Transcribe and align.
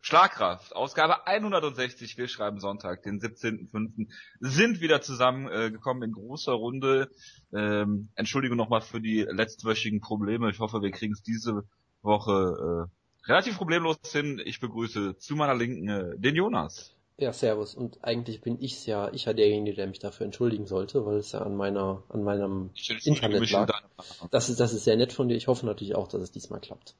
Schlagkraft, 0.00 0.74
Ausgabe 0.74 1.26
160, 1.26 2.16
wir 2.16 2.28
schreiben 2.28 2.60
Sonntag, 2.60 3.02
den 3.02 3.20
17.05. 3.20 4.08
sind 4.40 4.80
wieder 4.80 5.00
zusammengekommen 5.00 6.02
äh, 6.02 6.06
in 6.06 6.12
großer 6.12 6.52
Runde. 6.52 7.10
Ähm, 7.52 8.08
Entschuldigung 8.14 8.56
nochmal 8.56 8.80
für 8.80 9.00
die 9.00 9.22
letztwöchigen 9.22 10.00
Probleme. 10.00 10.50
Ich 10.50 10.60
hoffe, 10.60 10.82
wir 10.82 10.90
kriegen 10.92 11.12
es 11.12 11.22
diese 11.22 11.64
Woche 12.02 12.88
äh, 12.88 13.28
relativ 13.28 13.56
problemlos 13.56 13.98
hin. 14.10 14.40
Ich 14.44 14.60
begrüße 14.60 15.16
zu 15.18 15.36
meiner 15.36 15.54
Linken 15.54 15.88
äh, 15.88 16.18
den 16.18 16.36
Jonas. 16.36 16.94
Ja, 17.20 17.32
servus. 17.32 17.74
Und 17.74 17.98
eigentlich 18.02 18.40
bin 18.40 18.60
ich's 18.60 18.86
ja, 18.86 19.12
ich 19.12 19.24
ja 19.24 19.32
derjenige, 19.32 19.74
der 19.74 19.88
mich 19.88 19.98
dafür 19.98 20.24
entschuldigen 20.24 20.66
sollte, 20.66 21.04
weil 21.04 21.16
es 21.16 21.32
ja 21.32 21.40
an 21.40 21.56
meiner, 21.56 22.04
an 22.10 22.22
meinem 22.22 22.70
Internet 23.04 23.50
lag. 23.50 23.82
Das 24.30 24.48
ist, 24.48 24.60
das 24.60 24.72
ist 24.72 24.84
sehr 24.84 24.96
nett 24.96 25.12
von 25.12 25.28
dir. 25.28 25.34
Ich 25.34 25.48
hoffe 25.48 25.66
natürlich 25.66 25.96
auch, 25.96 26.06
dass 26.06 26.22
es 26.22 26.30
diesmal 26.30 26.60
klappt. 26.60 26.94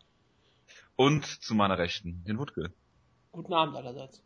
Und 0.96 1.25
zu 1.25 1.55
meiner 1.55 1.79
Rechten, 1.79 2.25
den 2.27 2.39
Wutke. 2.39 2.73
Guten 3.39 3.55
Abend 3.55 3.77
allerseits. 3.77 4.20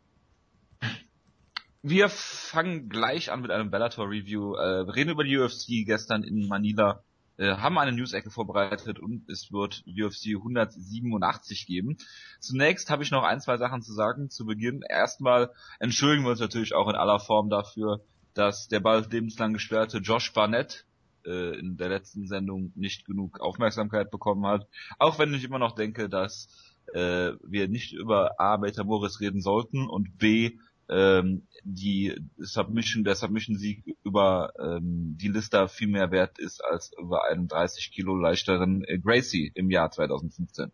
Wir 1.83 2.09
fangen 2.09 2.89
gleich 2.89 3.31
an 3.31 3.43
mit 3.43 3.51
einem 3.51 3.69
Bellator-Review. 3.69 4.55
Äh, 4.55 4.87
wir 4.87 4.95
reden 4.95 5.11
über 5.11 5.23
die 5.23 5.37
UFC 5.37 5.85
gestern 5.85 6.23
in 6.23 6.47
Manila, 6.47 7.03
äh, 7.37 7.57
haben 7.57 7.77
eine 7.77 7.91
News-Ecke 7.91 8.31
vorbereitet 8.31 8.97
und 8.97 9.29
es 9.29 9.51
wird 9.51 9.83
UFC 9.85 10.35
187 10.35 11.67
geben. 11.67 11.97
Zunächst 12.39 12.89
habe 12.89 13.03
ich 13.03 13.11
noch 13.11 13.21
ein, 13.21 13.39
zwei 13.39 13.57
Sachen 13.57 13.83
zu 13.83 13.93
sagen 13.93 14.31
zu 14.31 14.47
Beginn. 14.47 14.81
Erstmal 14.89 15.51
entschuldigen 15.77 16.23
wir 16.23 16.31
uns 16.31 16.39
natürlich 16.39 16.73
auch 16.73 16.89
in 16.89 16.95
aller 16.95 17.19
Form 17.19 17.51
dafür, 17.51 18.03
dass 18.33 18.67
der 18.67 18.79
bald 18.79 19.13
lebenslang 19.13 19.53
gesperrte 19.53 19.99
Josh 19.99 20.33
Barnett 20.33 20.87
äh, 21.23 21.59
in 21.59 21.77
der 21.77 21.89
letzten 21.89 22.25
Sendung 22.25 22.71
nicht 22.73 23.05
genug 23.05 23.39
Aufmerksamkeit 23.41 24.09
bekommen 24.09 24.47
hat. 24.47 24.67
Auch 24.97 25.19
wenn 25.19 25.35
ich 25.35 25.43
immer 25.43 25.59
noch 25.59 25.75
denke, 25.75 26.09
dass 26.09 26.47
äh, 26.93 27.33
wir 27.43 27.67
nicht 27.67 27.93
über 27.93 28.39
A, 28.39 28.57
Beta 28.57 28.83
Morris 28.83 29.19
reden 29.19 29.41
sollten 29.41 29.87
und 29.87 30.17
B, 30.17 30.57
ähm, 30.89 31.47
die 31.63 32.13
Submission, 32.37 33.03
der 33.03 33.15
Submission-Sieg 33.15 33.95
über 34.03 34.53
ähm, 34.59 35.17
die 35.19 35.29
Lista 35.29 35.67
viel 35.67 35.87
mehr 35.87 36.11
wert 36.11 36.39
ist 36.39 36.63
als 36.63 36.91
über 36.97 37.25
einen 37.25 37.47
30 37.47 37.91
Kilo 37.91 38.15
leichteren 38.15 38.83
äh, 38.83 38.99
Gracie 38.99 39.51
im 39.55 39.71
Jahr 39.71 39.91
2015. 39.91 40.71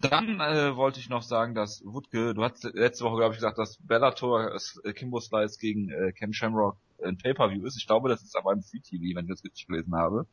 Dann 0.00 0.40
äh, 0.40 0.76
wollte 0.76 1.00
ich 1.00 1.08
noch 1.08 1.22
sagen, 1.22 1.54
dass 1.54 1.82
Wutke, 1.84 2.34
du 2.34 2.44
hast 2.44 2.62
letzte 2.74 3.04
Woche, 3.04 3.16
glaube 3.16 3.34
ich, 3.34 3.38
gesagt, 3.38 3.58
dass 3.58 3.78
Bellator 3.78 4.56
äh, 4.84 4.92
Kimbo 4.92 5.18
Slice 5.18 5.58
gegen 5.58 5.90
äh, 5.90 6.12
Ken 6.12 6.32
Shamrock 6.32 6.76
ein 7.02 7.16
Pay-Per-View 7.16 7.64
ist. 7.64 7.76
Ich 7.76 7.86
glaube, 7.86 8.08
das 8.08 8.22
ist 8.22 8.36
aber 8.36 8.52
ein 8.52 8.62
Free 8.62 8.80
TV, 8.80 9.16
wenn 9.16 9.24
ich 9.24 9.30
das 9.30 9.44
richtig 9.44 9.66
gelesen 9.66 9.94
habe. 9.96 10.26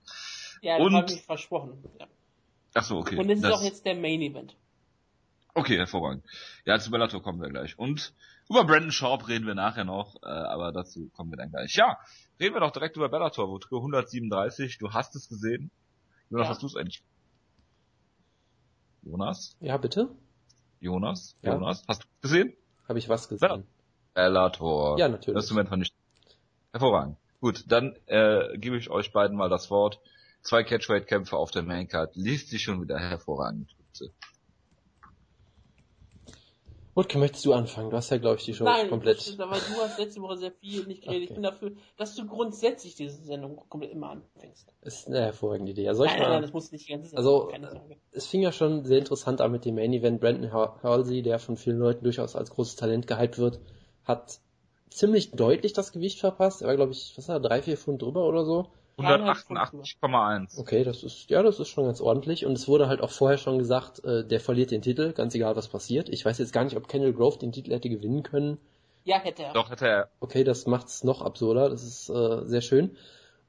Ja, 0.62 0.78
das 0.78 0.94
habe 0.94 1.12
ich 1.12 1.22
versprochen. 1.22 1.84
Ja. 2.00 2.08
Ach 2.76 2.84
so, 2.84 2.98
okay. 2.98 3.18
Und 3.18 3.28
das 3.28 3.40
ist 3.40 3.46
auch 3.46 3.64
jetzt 3.64 3.86
der 3.86 3.96
Main 3.96 4.22
Event. 4.22 4.56
Okay, 5.58 5.78
hervorragend. 5.78 6.26
Ja, 6.66 6.78
zu 6.80 6.92
Bellator 6.92 7.24
kommen 7.24 7.42
wir 7.42 7.48
gleich. 7.48 7.80
Und 7.80 8.14
über 8.50 8.66
Brandon 8.66 8.92
Sharp 8.92 9.30
reden 9.30 9.48
wir 9.48 9.56
nachher 9.56 9.86
noch, 9.86 10.22
äh, 10.22 10.28
aber 10.28 10.74
dazu 10.74 11.10
kommen 11.16 11.32
wir 11.32 11.38
dann 11.38 11.50
gleich. 11.50 11.74
Ja, 11.76 11.98
reden 12.42 12.56
wir 12.56 12.60
doch 12.60 12.72
direkt 12.72 12.98
über 12.98 13.08
Bellator, 13.08 13.48
Wutke 13.50 13.78
137. 13.78 14.78
Du 14.78 14.92
hast 14.92 15.16
es 15.16 15.30
gesehen. 15.30 15.72
Jonas, 16.30 16.46
ja. 16.46 16.50
hast 16.50 16.62
du 16.62 16.68
es 16.68 16.76
eigentlich? 16.76 17.02
Jonas? 19.04 19.56
Ja, 19.62 19.78
bitte? 19.78 20.10
Jonas? 20.82 21.38
Ja. 21.42 21.54
Jonas? 21.54 21.86
Hast 21.88 22.04
du 22.04 22.08
es 22.08 22.22
gesehen? 22.22 22.54
Habe 22.90 23.00
ich 23.00 23.08
was 23.08 23.30
gesehen? 23.30 23.66
Bellator. 24.14 25.00
Ja, 25.00 25.08
natürlich. 25.08 25.36
Das 25.36 25.46
Instrument 25.46 25.70
fand 25.70 25.84
ich 25.84 25.94
hervorragend. 26.74 27.18
Gut, 27.40 27.64
dann 27.68 27.96
äh, 28.08 28.58
gebe 28.58 28.76
ich 28.76 28.90
euch 28.90 29.14
beiden 29.14 29.38
mal 29.38 29.50
das 29.50 29.72
Wort. 29.72 30.02
Zwei 30.42 30.64
Catchweight-Kämpfe 30.64 31.38
auf 31.38 31.52
der 31.52 31.64
Maincard. 31.64 32.16
Liest 32.18 32.50
sich 32.50 32.64
schon 32.64 32.82
wieder 32.82 33.00
hervorragend. 33.00 33.74
Bitte. 33.94 34.12
Wutke, 36.96 37.18
möchtest 37.18 37.46
du 37.46 37.52
anfangen? 37.52 37.90
Du 37.90 37.98
hast 37.98 38.10
ja, 38.10 38.18
glaube 38.18 38.38
ich, 38.38 38.46
die 38.46 38.54
Show 38.54 38.64
Nein, 38.64 38.90
komplett... 38.90 39.36
Nein, 39.38 39.50
aber 39.50 39.58
du 39.58 39.82
hast 39.82 40.00
letzte 40.00 40.22
Woche 40.22 40.38
sehr 40.38 40.52
viel 40.52 40.86
nicht 40.88 41.04
geredet. 41.04 41.24
Okay. 41.24 41.24
Ich 41.24 41.34
bin 41.34 41.44
dafür, 41.44 41.72
dass 41.98 42.16
du 42.16 42.26
grundsätzlich 42.26 42.96
diese 42.96 43.22
Sendung 43.22 43.62
komplett 43.68 43.92
immer 43.92 44.12
anfängst. 44.12 44.74
Ist 44.82 45.08
eine 45.08 45.20
hervorragende 45.20 45.74
Idee. 45.74 45.90
Also, 45.90 46.06
nein, 46.06 46.18
nein, 46.20 46.30
nein, 46.30 46.42
das 46.42 46.54
muss 46.54 46.72
nicht 46.72 46.88
die 46.88 46.94
ganze 46.94 47.10
Zeit 47.10 47.18
Also, 47.18 47.52
es 48.12 48.28
fing 48.28 48.42
ja 48.42 48.54
schon 48.54 48.86
sehr 48.86 49.00
interessant 49.00 49.42
an 49.42 49.52
mit 49.52 49.66
dem 49.66 49.76
Main 49.76 49.92
Event. 49.92 50.22
Brandon 50.22 50.54
Halsey, 50.54 51.22
der 51.22 51.38
von 51.40 51.58
vielen 51.58 51.80
Leuten 51.80 52.06
durchaus 52.06 52.34
als 52.38 52.50
großes 52.50 52.78
Talent 52.78 53.08
gehypt 53.08 53.40
wird, 53.40 53.60
hat 54.06 54.40
ziemlich 54.90 55.32
deutlich 55.32 55.74
das 55.74 55.92
Gewicht 55.92 56.22
verpasst. 56.22 56.62
Er 56.62 56.70
war, 56.70 56.78
glaube 56.78 56.94
ich, 56.94 57.14
was 57.18 57.28
war 57.28 57.42
drei, 57.42 57.62
vier 57.62 57.76
Pfund 57.76 58.02
drüber 58.02 58.26
oder 58.26 58.46
so. 58.46 58.68
188,1. 58.98 60.58
Okay, 60.58 60.84
das 60.84 61.04
ist, 61.04 61.30
ja, 61.30 61.44
das 61.44 61.60
ist 61.60 61.68
schon 61.68 61.86
ganz 61.86 62.00
ordentlich. 62.00 62.46
Und 62.46 62.54
es 62.54 62.68
wurde 62.68 62.88
halt 62.88 63.02
auch 63.02 63.12
vorher 63.12 63.38
schon 63.38 63.58
gesagt, 63.58 64.04
äh, 64.06 64.26
der 64.26 64.40
verliert 64.40 64.72
den 64.72 64.82
Titel, 64.82 65.12
ganz 65.12 65.36
egal 65.36 65.56
was 65.56 65.68
passiert. 65.68 66.10
Ich 66.10 66.26
weiß 66.26 66.38
jetzt 66.38 66.54
gar 66.54 66.64
nicht, 66.64 66.78
ob 66.78 66.88
Kendall 66.88 67.14
Grove 67.14 67.38
den 67.38 67.52
Titel 67.52 67.72
hätte 67.72 67.90
gewinnen 67.90 68.24
können. 68.24 68.58
Ja, 69.04 69.18
hätte 69.18 69.44
er. 69.44 69.54
Doch, 69.54 69.70
hätte 69.70 69.88
er. 69.88 70.10
Okay, 70.20 70.44
das 70.44 70.66
macht's 70.66 71.04
noch 71.04 71.22
absurder. 71.22 71.70
Das 71.70 71.84
ist 71.84 72.10
äh, 72.10 72.46
sehr 72.46 72.62
schön. 72.62 72.96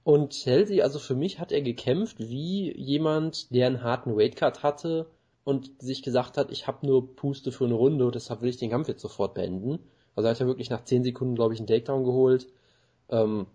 Und 0.04 0.30
Chelsea, 0.30 0.84
also 0.84 0.98
für 0.98 1.14
mich 1.14 1.40
hat 1.40 1.50
er 1.50 1.62
gekämpft 1.62 2.18
wie 2.18 2.72
jemand, 2.76 3.52
der 3.54 3.66
einen 3.66 3.82
harten 3.82 4.16
Weightcut 4.16 4.62
hatte 4.62 5.06
und 5.44 5.70
sich 5.80 6.02
gesagt 6.02 6.36
hat, 6.36 6.50
ich 6.50 6.66
habe 6.66 6.86
nur 6.86 7.16
Puste 7.16 7.52
für 7.52 7.64
eine 7.64 7.74
Runde 7.74 8.04
und 8.06 8.14
deshalb 8.14 8.40
will 8.40 8.48
ich 8.48 8.56
den 8.56 8.70
Kampf 8.70 8.88
jetzt 8.88 9.02
sofort 9.02 9.34
beenden. 9.34 9.78
Also 10.14 10.28
er 10.28 10.30
hat 10.30 10.40
ja 10.40 10.46
wirklich 10.46 10.70
nach 10.70 10.84
10 10.84 11.04
Sekunden, 11.04 11.34
glaube 11.34 11.54
ich, 11.54 11.60
einen 11.60 11.66
Takedown 11.66 12.04
geholt. 12.04 12.46
Ähm, 13.08 13.46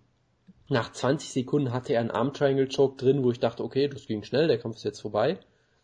nach 0.71 0.91
20 0.91 1.31
Sekunden 1.31 1.73
hatte 1.73 1.93
er 1.93 1.99
einen 1.99 2.11
Arm 2.11 2.33
Triangle 2.33 2.67
Choke 2.67 2.95
drin, 2.95 3.23
wo 3.23 3.31
ich 3.31 3.39
dachte, 3.39 3.63
okay, 3.63 3.87
das 3.87 4.07
ging 4.07 4.23
schnell, 4.23 4.47
der 4.47 4.57
Kampf 4.57 4.77
ist 4.77 4.83
jetzt 4.83 5.01
vorbei. 5.01 5.37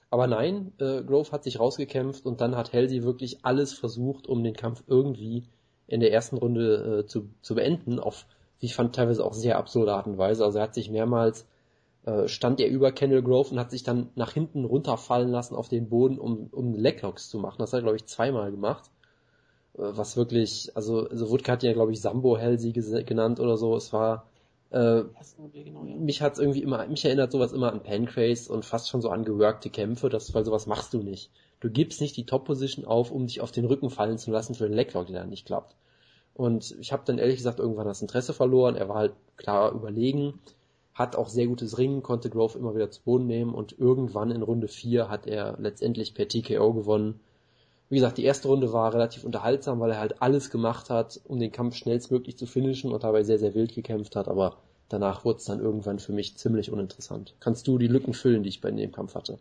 Aber 0.09 0.27
nein, 0.27 0.71
äh, 0.79 1.03
Grove 1.03 1.31
hat 1.33 1.43
sich 1.43 1.59
rausgekämpft 1.59 2.25
und 2.25 2.39
dann 2.39 2.55
hat 2.55 2.71
Halsey 2.71 3.03
wirklich 3.03 3.43
alles 3.43 3.73
versucht, 3.73 4.27
um 4.27 4.43
den 4.43 4.53
Kampf 4.53 4.83
irgendwie 4.87 5.43
in 5.87 5.99
der 5.99 6.13
ersten 6.13 6.37
Runde 6.37 7.01
äh, 7.01 7.05
zu, 7.05 7.29
zu 7.41 7.55
beenden, 7.55 7.99
auf, 7.99 8.25
wie 8.59 8.67
ich 8.67 8.75
fand, 8.75 8.95
teilweise 8.95 9.25
auch 9.25 9.33
sehr 9.33 9.57
absurde 9.57 9.93
Art 9.93 10.07
und 10.07 10.17
Weise. 10.17 10.45
Also 10.45 10.59
er 10.59 10.63
hat 10.63 10.73
sich 10.73 10.89
mehrmals, 10.89 11.45
äh, 12.05 12.29
stand 12.29 12.61
er 12.61 12.69
über 12.69 12.93
Kendall 12.93 13.23
Grove 13.23 13.51
und 13.51 13.59
hat 13.59 13.71
sich 13.71 13.83
dann 13.83 14.09
nach 14.15 14.31
hinten 14.31 14.63
runterfallen 14.63 15.29
lassen 15.29 15.55
auf 15.55 15.67
den 15.67 15.89
Boden, 15.89 16.17
um, 16.17 16.47
um 16.51 16.73
Leglocks 16.73 17.29
zu 17.29 17.39
machen. 17.39 17.57
Das 17.59 17.73
hat 17.73 17.79
er, 17.79 17.83
glaube 17.83 17.97
ich, 17.97 18.05
zweimal 18.05 18.51
gemacht. 18.51 18.89
Äh, 19.73 19.81
was 19.97 20.15
wirklich, 20.15 20.71
also, 20.75 21.09
also 21.09 21.29
Woodke 21.29 21.51
hat 21.51 21.63
ja, 21.63 21.73
glaube 21.73 21.91
ich, 21.91 21.99
Sambo 21.99 22.37
Halsey 22.37 22.71
genannt 22.71 23.41
oder 23.41 23.57
so. 23.57 23.75
Es 23.75 23.91
war, 23.91 24.29
äh, 24.69 25.03
genau, 25.53 25.85
ja. 25.85 25.95
mich 25.95 26.21
hat's 26.21 26.39
irgendwie 26.39 26.61
immer, 26.61 26.85
mich 26.87 27.05
erinnert 27.05 27.31
sowas 27.31 27.53
immer 27.53 27.71
an 27.71 27.83
Pancrase 27.83 28.51
und 28.51 28.65
fast 28.65 28.89
schon 28.89 29.01
so 29.01 29.09
an 29.09 29.23
geworkte 29.23 29.69
Kämpfe, 29.69 30.09
das, 30.09 30.33
weil 30.33 30.45
sowas 30.45 30.67
machst 30.67 30.93
du 30.93 31.01
nicht. 31.01 31.31
Du 31.59 31.69
gibst 31.69 32.01
nicht 32.01 32.17
die 32.17 32.25
Top-Position 32.25 32.85
auf, 32.85 33.11
um 33.11 33.25
dich 33.25 33.41
auf 33.41 33.51
den 33.51 33.65
Rücken 33.65 33.89
fallen 33.89 34.17
zu 34.17 34.31
lassen 34.31 34.55
für 34.55 34.65
einen 34.65 34.73
Leglock, 34.73 35.07
der 35.07 35.21
dann 35.21 35.29
nicht 35.29 35.45
klappt. 35.45 35.75
Und 36.33 36.75
ich 36.79 36.91
habe 36.91 37.03
dann 37.05 37.17
ehrlich 37.17 37.37
gesagt 37.37 37.59
irgendwann 37.59 37.87
das 37.87 38.01
Interesse 38.01 38.33
verloren. 38.33 38.75
Er 38.75 38.89
war 38.89 38.97
halt 38.97 39.13
klar 39.37 39.71
überlegen, 39.71 40.39
hat 40.93 41.15
auch 41.15 41.29
sehr 41.29 41.47
gutes 41.47 41.77
Ringen, 41.77 42.03
konnte 42.03 42.29
Grove 42.29 42.59
immer 42.59 42.75
wieder 42.75 42.91
zu 42.91 43.01
Boden 43.03 43.25
nehmen 43.25 43.55
und 43.55 43.79
irgendwann 43.79 44.29
in 44.29 44.43
Runde 44.43 44.67
4 44.67 45.09
hat 45.09 45.25
er 45.25 45.55
letztendlich 45.59 46.13
per 46.13 46.27
TKO 46.27 46.73
gewonnen. 46.73 47.19
Wie 47.89 47.95
gesagt, 47.95 48.17
die 48.17 48.25
erste 48.25 48.49
Runde 48.49 48.73
war 48.73 48.93
relativ 48.93 49.23
unterhaltsam, 49.23 49.79
weil 49.79 49.91
er 49.91 49.99
halt 49.99 50.21
alles 50.21 50.49
gemacht 50.49 50.89
hat, 50.89 51.21
um 51.25 51.39
den 51.39 51.53
Kampf 51.53 51.75
schnellstmöglich 51.75 52.37
zu 52.37 52.45
finishen 52.45 52.91
und 52.91 53.03
dabei 53.03 53.23
sehr, 53.23 53.39
sehr 53.39 53.55
wild 53.55 53.73
gekämpft 53.73 54.17
hat, 54.17 54.27
aber 54.27 54.57
danach 54.89 55.23
wurde 55.23 55.37
es 55.37 55.45
dann 55.45 55.61
irgendwann 55.61 55.99
für 55.99 56.11
mich 56.11 56.37
ziemlich 56.37 56.69
uninteressant. 56.69 57.35
Kannst 57.39 57.65
du 57.67 57.77
die 57.77 57.87
Lücken 57.87 58.13
füllen, 58.13 58.43
die 58.43 58.49
ich 58.49 58.59
bei 58.59 58.71
dem 58.71 58.91
Kampf 58.91 59.15
hatte? 59.15 59.39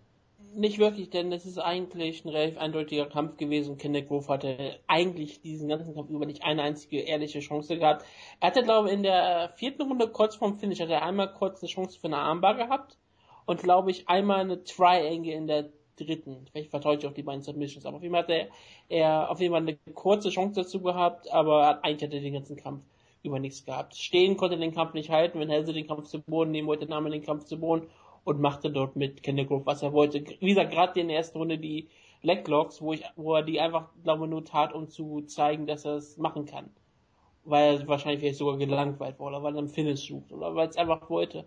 Nicht 0.55 0.79
wirklich, 0.79 1.11
denn 1.11 1.33
es 1.33 1.45
ist 1.45 1.59
eigentlich 1.59 2.25
ein 2.25 2.31
relativ 2.31 2.57
eindeutiger 2.59 3.07
Kampf 3.07 3.37
gewesen. 3.37 3.77
Kenneth 3.77 4.09
Grove 4.09 4.29
hatte 4.29 4.79
eigentlich 4.87 5.43
diesen 5.43 5.69
ganzen 5.69 5.95
Kampf 5.95 6.09
über 6.09 6.25
nicht 6.25 6.45
eine 6.45 6.63
einzige 6.63 7.01
ehrliche 7.01 7.41
Chance 7.41 7.77
gehabt. 7.77 8.07
Er 8.41 8.49
hatte, 8.49 8.63
glaube 8.63 8.89
ich, 8.89 8.95
in 8.95 9.03
der 9.03 9.53
vierten 9.57 9.83
Runde 9.83 10.09
kurz 10.09 10.37
vorm 10.37 10.57
Finish, 10.57 10.81
hat 10.81 10.89
er 10.89 11.03
einmal 11.03 11.35
kurz 11.35 11.63
eine 11.63 11.69
Chance 11.69 11.99
für 12.01 12.07
eine 12.07 12.19
Armbar 12.19 12.55
gehabt 12.55 12.97
und, 13.45 13.63
glaube 13.63 13.91
ich, 13.91 14.09
einmal 14.09 14.41
eine 14.41 14.65
Triangle 14.65 15.33
in 15.33 15.47
der 15.47 15.69
dritten. 15.97 16.47
Vielleicht 16.51 16.71
vertraue 16.71 16.97
ich 16.97 17.07
auf 17.07 17.15
die 17.15 17.23
beiden 17.23 17.43
Submissions. 17.43 17.87
Aber 17.87 17.97
auf 17.97 18.03
jeden 18.03 18.15
Fall 18.15 18.23
hat 18.23 18.31
er, 18.31 18.49
er 18.89 19.31
auf 19.31 19.41
jeden 19.41 19.53
Fall 19.53 19.63
eine 19.63 19.77
kurze 19.95 20.31
Chance 20.31 20.63
dazu 20.63 20.81
gehabt, 20.81 21.31
aber 21.33 21.83
eigentlich 21.85 22.09
hat 22.09 22.15
er 22.15 22.21
den 22.21 22.35
ganzen 22.35 22.57
Kampf 22.57 22.83
über 23.23 23.39
nichts 23.39 23.65
gehabt. 23.65 23.97
Stehen 23.97 24.37
konnte 24.37 24.57
den 24.57 24.73
Kampf 24.73 24.95
nicht 24.95 25.11
halten, 25.11 25.41
wenn 25.41 25.51
Helse 25.51 25.73
den 25.73 25.87
Kampf 25.87 26.09
zu 26.09 26.21
Boden 26.23 26.53
nehmen 26.53 26.69
wollte, 26.69 26.87
nahm 26.87 27.07
er 27.07 27.11
den 27.11 27.25
Kampf 27.25 27.45
zu 27.45 27.59
Boden 27.59 27.89
und 28.25 28.41
machte 28.41 28.71
dort 28.71 28.97
mit 28.97 29.23
Kendall 29.23 29.47
Grove, 29.47 29.67
was 29.67 29.83
er 29.83 29.93
wollte. 29.93 30.25
Wie 30.41 30.49
gesagt, 30.49 30.73
gerade 30.73 31.01
in 31.01 31.09
der 31.09 31.19
ersten 31.19 31.39
Runde 31.39 31.59
die 31.59 31.89
Leglocks, 32.23 32.81
wo 32.81 32.93
ich, 32.93 33.05
wo 33.17 33.35
er 33.35 33.43
die 33.43 33.61
einfach, 33.61 33.89
glaube 34.03 34.25
ich, 34.25 34.31
nur 34.31 34.45
tat, 34.45 34.73
um 34.73 34.89
zu 34.89 35.23
zeigen, 35.23 35.67
dass 35.67 35.85
er 35.85 35.97
es 35.97 36.17
machen 36.17 36.47
kann. 36.47 36.71
Weil 37.45 37.81
er 37.81 37.89
wahrscheinlich 37.89 38.21
vielleicht 38.21 38.39
sogar 38.39 38.57
gelangweilt 38.57 39.21
war 39.21 39.29
oder 39.29 39.43
weil 39.43 39.55
er 39.55 39.59
einen 39.59 39.69
Finish 39.69 40.09
sucht 40.09 40.33
oder 40.33 40.55
weil 40.55 40.69
es 40.69 40.77
einfach 40.77 41.09
wollte. 41.09 41.45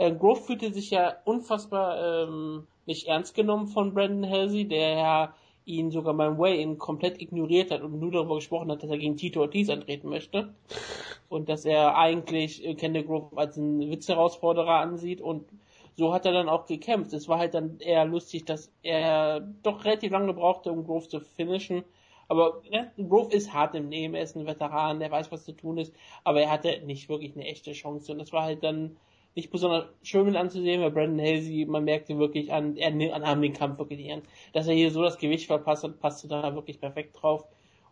Äh, 0.00 0.12
Grove 0.14 0.40
fühlte 0.40 0.72
sich 0.72 0.90
ja 0.90 1.16
unfassbar 1.26 2.26
ähm, 2.26 2.66
nicht 2.86 3.06
ernst 3.06 3.34
genommen 3.34 3.66
von 3.66 3.92
Brandon 3.92 4.30
Halsey, 4.30 4.66
der 4.66 4.94
ja 4.94 5.34
ihn 5.66 5.90
sogar 5.90 6.14
beim 6.14 6.38
Way-In 6.38 6.78
komplett 6.78 7.20
ignoriert 7.20 7.70
hat 7.70 7.82
und 7.82 8.00
nur 8.00 8.10
darüber 8.10 8.36
gesprochen 8.36 8.70
hat, 8.70 8.82
dass 8.82 8.88
er 8.88 8.96
gegen 8.96 9.18
Tito 9.18 9.42
Ortiz 9.42 9.68
antreten 9.68 10.08
möchte. 10.08 10.54
Und 11.28 11.50
dass 11.50 11.66
er 11.66 11.98
eigentlich 11.98 12.64
äh, 12.64 12.74
Kendall 12.76 13.04
Grove 13.04 13.36
als 13.36 13.58
einen 13.58 13.90
Witzherausforderer 13.90 14.76
ansieht 14.76 15.20
und 15.20 15.44
so 15.96 16.14
hat 16.14 16.24
er 16.24 16.32
dann 16.32 16.48
auch 16.48 16.64
gekämpft. 16.64 17.12
Es 17.12 17.28
war 17.28 17.38
halt 17.38 17.52
dann 17.52 17.78
eher 17.80 18.06
lustig, 18.06 18.46
dass 18.46 18.72
er 18.82 19.40
doch 19.62 19.84
relativ 19.84 20.12
lange 20.12 20.32
brauchte, 20.32 20.72
um 20.72 20.86
Grove 20.86 21.08
zu 21.08 21.20
finishen, 21.20 21.84
Aber 22.26 22.62
Grove 22.96 23.34
ist 23.34 23.52
hart 23.52 23.74
im 23.74 23.90
Nehmen, 23.90 24.14
er 24.14 24.22
ist 24.22 24.34
ein 24.34 24.46
Veteran, 24.46 24.98
der 25.00 25.10
weiß, 25.10 25.30
was 25.30 25.44
zu 25.44 25.52
tun 25.52 25.76
ist, 25.76 25.92
aber 26.24 26.40
er 26.40 26.50
hatte 26.50 26.80
nicht 26.86 27.10
wirklich 27.10 27.34
eine 27.36 27.44
echte 27.44 27.72
Chance. 27.72 28.12
Und 28.12 28.18
das 28.18 28.32
war 28.32 28.44
halt 28.44 28.64
dann 28.64 28.96
nicht 29.34 29.50
besonders 29.50 29.86
schön 30.02 30.36
anzusehen, 30.36 30.80
weil 30.80 30.90
Brandon 30.90 31.24
Halsey, 31.24 31.64
man 31.66 31.84
merkte 31.84 32.18
wirklich 32.18 32.52
an, 32.52 32.76
er 32.76 32.92
an 33.14 33.42
den 33.42 33.52
Kampf 33.52 33.78
wirklich 33.78 34.00
nicht 34.00 34.12
an. 34.12 34.22
Dass 34.52 34.66
er 34.66 34.74
hier 34.74 34.90
so 34.90 35.02
das 35.02 35.18
Gewicht 35.18 35.46
verpasst 35.46 35.84
hat, 35.84 36.00
passte 36.00 36.28
da 36.28 36.54
wirklich 36.54 36.80
perfekt 36.80 37.16
drauf. 37.20 37.44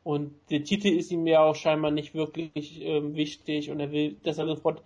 Und 0.03 0.35
der 0.51 0.65
Titel 0.65 0.89
ist 0.89 1.11
ihm 1.13 1.27
ja 1.27 1.43
auch 1.43 1.55
scheinbar 1.55 1.91
nicht 1.91 2.15
wirklich 2.15 2.81
ähm, 2.83 3.15
wichtig 3.15 3.71
und 3.71 3.81
er 3.81 3.93
will, 3.93 4.17
dass 4.23 4.39
er 4.39 4.47
sofort 4.47 4.83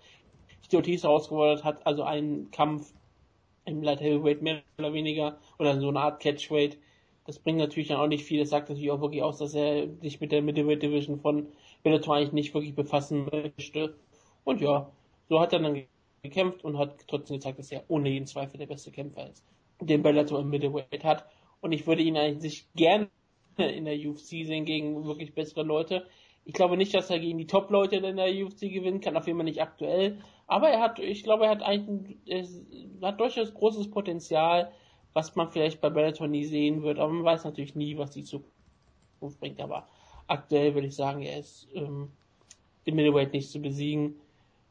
die 0.73 0.77
Ortiz 0.77 1.03
herausgefordert 1.03 1.65
hat, 1.65 1.87
also 1.87 2.03
einen 2.03 2.51
Kampf 2.51 2.93
im 3.65 3.83
Light 3.83 4.01
Heavyweight 4.01 4.43
mehr 4.43 4.63
oder 4.79 4.93
weniger 4.93 5.39
oder 5.59 5.79
so 5.81 5.89
eine 5.89 6.01
Art 6.01 6.21
Catchweight. 6.21 6.79
Das 7.27 7.39
bringt 7.39 7.59
natürlich 7.59 7.89
dann 7.89 8.01
auch 8.01 8.09
nicht 8.09 8.25
viel. 8.25 8.41
Das 8.41 8.51
sagt 8.51 8.69
natürlich 8.69 8.91
auch 8.91 9.01
wirklich 9.01 9.23
aus, 9.23 9.39
dass 9.39 9.55
er 9.55 9.89
sich 10.01 10.21
mit 10.21 10.33
der 10.33 10.43
Middleweight 10.43 10.83
Division 10.83 11.21
von 11.21 11.49
Bellator 11.85 12.17
eigentlich 12.17 12.33
nicht 12.33 12.55
wirklich 12.55 12.75
befassen 12.75 13.29
möchte. 13.31 13.95
Und 14.45 14.61
ja, 14.61 14.91
so 15.29 15.39
hat 15.39 15.53
er 15.53 15.61
dann 15.61 15.85
gekämpft 16.23 16.65
und 16.65 16.79
hat 16.79 17.07
trotzdem 17.09 17.37
gezeigt, 17.37 17.59
dass 17.59 17.73
er 17.73 17.85
ohne 17.89 18.09
jeden 18.09 18.27
Zweifel 18.27 18.59
der 18.59 18.67
beste 18.67 18.93
Kämpfer 18.93 19.29
ist, 19.29 19.45
den 19.81 20.03
Bellator 20.03 20.41
im 20.41 20.51
Middleweight 20.51 21.05
hat. 21.05 21.27
Und 21.61 21.73
ich 21.73 21.87
würde 21.87 22.03
ihn 22.03 22.17
eigentlich 22.17 22.67
gerne 22.75 23.09
in 23.57 23.85
der 23.85 23.97
UFC 23.97 24.47
sehen 24.47 24.65
gegen 24.65 25.05
wirklich 25.05 25.35
bessere 25.35 25.65
Leute. 25.65 26.07
Ich 26.45 26.55
glaube 26.55 26.77
nicht, 26.77 26.95
dass 26.95 27.11
er 27.11 27.19
gegen 27.19 27.39
die 27.39 27.47
Top-Leute 27.47 27.97
in 27.97 28.17
der 28.17 28.31
UFC 28.45 28.61
gewinnen 28.61 29.01
kann, 29.01 29.17
auf 29.17 29.27
jeden 29.27 29.39
Fall 29.39 29.45
nicht 29.45 29.63
aktuell. 29.63 30.19
Aber 30.47 30.69
er 30.69 30.81
hat, 30.81 30.99
ich 30.99 31.25
glaube, 31.25 31.45
er 31.45 31.51
hat 31.51 31.63
eigentlich, 31.63 32.19
er 32.27 32.45
hat 33.09 33.21
durchaus 33.21 33.53
großes 33.55 33.91
Potenzial, 33.91 34.73
was 35.13 35.35
man 35.35 35.51
vielleicht 35.51 35.81
bei 35.81 35.91
Bellator 35.91 36.29
nie 36.29 36.45
sehen 36.45 36.83
wird. 36.83 36.99
Aber 36.99 37.13
man 37.13 37.25
weiß 37.25 37.45
natürlich 37.45 37.75
nie, 37.75 37.99
was 37.99 38.13
die 38.13 38.25
Zukunft 38.25 39.41
bringt. 39.41 39.61
Aber 39.61 39.89
aktuell 40.29 40.75
würde 40.75 40.87
ich 40.87 40.97
sagen, 40.97 41.23
er 41.23 41.41
ist 41.41 41.69
ähm, 41.75 42.11
den 42.87 42.95
Middleweight 42.95 43.33
nicht 43.33 43.51
zu 43.51 43.61
besiegen. 43.61 44.17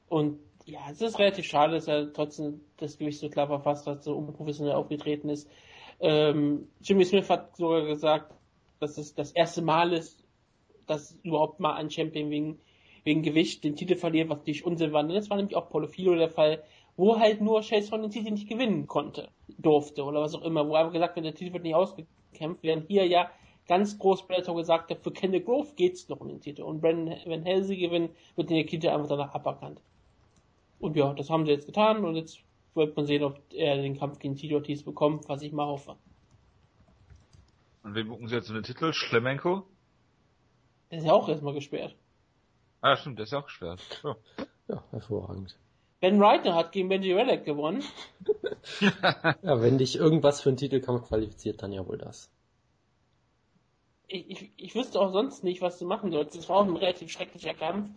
Und 0.10 0.40
ja, 0.72 0.80
es 0.90 1.02
ist 1.02 1.20
relativ 1.20 1.46
schade, 1.46 1.74
dass 1.74 1.88
er 1.88 2.14
trotzdem 2.14 2.62
das 2.78 2.98
Gewicht 2.98 3.20
so 3.20 3.30
klar 3.30 3.48
verfasst 3.48 3.88
hat, 3.88 4.04
so 4.04 4.16
unprofessionell 4.16 4.74
aufgetreten 4.74 5.28
ist. 5.28 5.50
Ähm, 6.00 6.70
Jimmy 6.82 7.04
Smith 7.04 7.30
hat 7.30 7.58
sogar 7.58 7.86
gesagt, 7.86 8.34
dass 8.80 8.98
es 8.98 9.14
das 9.14 9.34
erste 9.34 9.62
Mal 9.62 9.92
ist, 9.92 10.24
dass 10.88 11.20
überhaupt 11.24 11.60
mal 11.60 11.74
ein 11.74 11.92
Champion 11.92 12.30
wegen, 12.30 12.60
wegen 13.04 13.22
Gewicht 13.22 13.66
den 13.66 13.76
Titel 13.76 13.98
verliert, 13.98 14.30
was 14.30 14.38
natürlich 14.38 14.66
Unsinn 14.66 14.94
war. 14.94 15.04
Das 15.04 15.30
war 15.30 15.36
nämlich 15.36 15.58
auch 15.58 15.70
Paulo 15.70 15.88
Filo 15.88 16.16
der 16.16 16.30
Fall, 16.30 16.64
wo 16.96 17.20
halt 17.20 17.42
nur 17.42 17.62
Chase 17.62 17.90
von 17.90 18.02
den 18.02 18.12
Titel 18.12 18.32
nicht 18.32 18.48
gewinnen 18.48 18.88
konnte, 18.88 19.28
durfte 19.58 20.06
oder 20.06 20.22
was 20.22 20.36
auch 20.36 20.44
immer, 20.44 20.68
wo 20.70 20.76
er 20.76 20.90
gesagt 20.90 21.18
wird, 21.18 21.26
der 21.26 21.36
Titel 21.36 21.52
wird 21.52 21.64
nicht 21.64 21.76
ausgekämpft, 21.76 22.64
während 22.64 22.88
hier 22.88 23.06
ja 23.06 23.30
ganz 23.68 24.00
groß 24.00 24.26
Bellator 24.26 24.56
gesagt 24.56 24.90
hat, 24.90 25.02
für 25.04 25.12
Kenneth 25.12 25.46
Grove 25.46 25.74
geht's 25.76 26.08
noch 26.08 26.22
um 26.22 26.30
den 26.30 26.40
Titel 26.40 26.62
und 26.62 26.80
Brandon, 26.80 27.18
wenn 27.26 27.44
Halsey 27.44 27.76
gewinnt, 27.76 28.12
wird 28.38 28.50
der 28.50 28.66
Titel 28.66 28.88
einfach 28.88 29.10
danach 29.10 29.34
aberkannt. 29.36 29.82
Und 30.82 30.96
ja, 30.96 31.14
das 31.14 31.30
haben 31.30 31.46
sie 31.46 31.52
jetzt 31.52 31.68
getan 31.68 32.04
und 32.04 32.16
jetzt 32.16 32.40
wird 32.74 32.98
man 32.98 33.06
sehen, 33.06 33.24
ob 33.24 33.40
er 33.54 33.78
den 33.78 33.98
Kampf 33.98 34.18
gegen 34.18 34.36
Tito 34.36 34.56
Ortiz 34.56 34.82
bekommt, 34.82 35.30
was 35.30 35.44
ich 35.44 35.52
mal 35.52 35.68
hoffe. 35.68 35.96
Und 37.84 37.94
wen 37.94 38.08
buchen 38.08 38.28
sie 38.28 38.36
jetzt 38.36 38.50
in 38.50 38.56
den 38.56 38.64
Titel? 38.64 38.92
Schlemenko? 38.92 39.64
Der 40.90 40.98
ist 40.98 41.06
ja 41.06 41.14
auch 41.14 41.30
erstmal 41.30 41.54
gesperrt. 41.54 41.96
Ah, 42.82 42.96
stimmt, 42.96 43.20
der 43.20 43.24
ist 43.24 43.32
ja 43.32 43.40
auch 43.40 43.46
gesperrt. 43.46 43.80
Ja, 44.04 44.16
ja 44.68 44.84
hervorragend. 44.90 45.56
Ben 46.00 46.22
Reiter 46.22 46.56
hat 46.56 46.72
gegen 46.72 46.90
Benji 46.90 47.14
Relic 47.14 47.46
gewonnen. 47.46 47.84
ja, 48.80 49.62
wenn 49.62 49.78
dich 49.78 49.96
irgendwas 49.98 50.42
für 50.42 50.50
einen 50.50 50.58
Titelkampf 50.58 51.08
qualifiziert, 51.08 51.62
dann 51.62 51.72
ja 51.72 51.88
wohl 51.88 52.00
das. 52.00 52.32
Ich, 54.08 54.30
ich, 54.30 54.52
ich 54.58 54.76
wüsste 54.76 55.00
auch 55.00 55.14
sonst 55.14 55.44
nicht, 55.44 55.62
was 55.62 55.78
du 55.78 55.86
machen 55.86 56.12
sollst. 56.12 56.36
Es 56.36 56.50
war 56.50 56.58
auch 56.58 56.66
ein 56.66 56.76
relativ 56.76 57.12
schrecklicher 57.12 57.54
Kampf. 57.54 57.92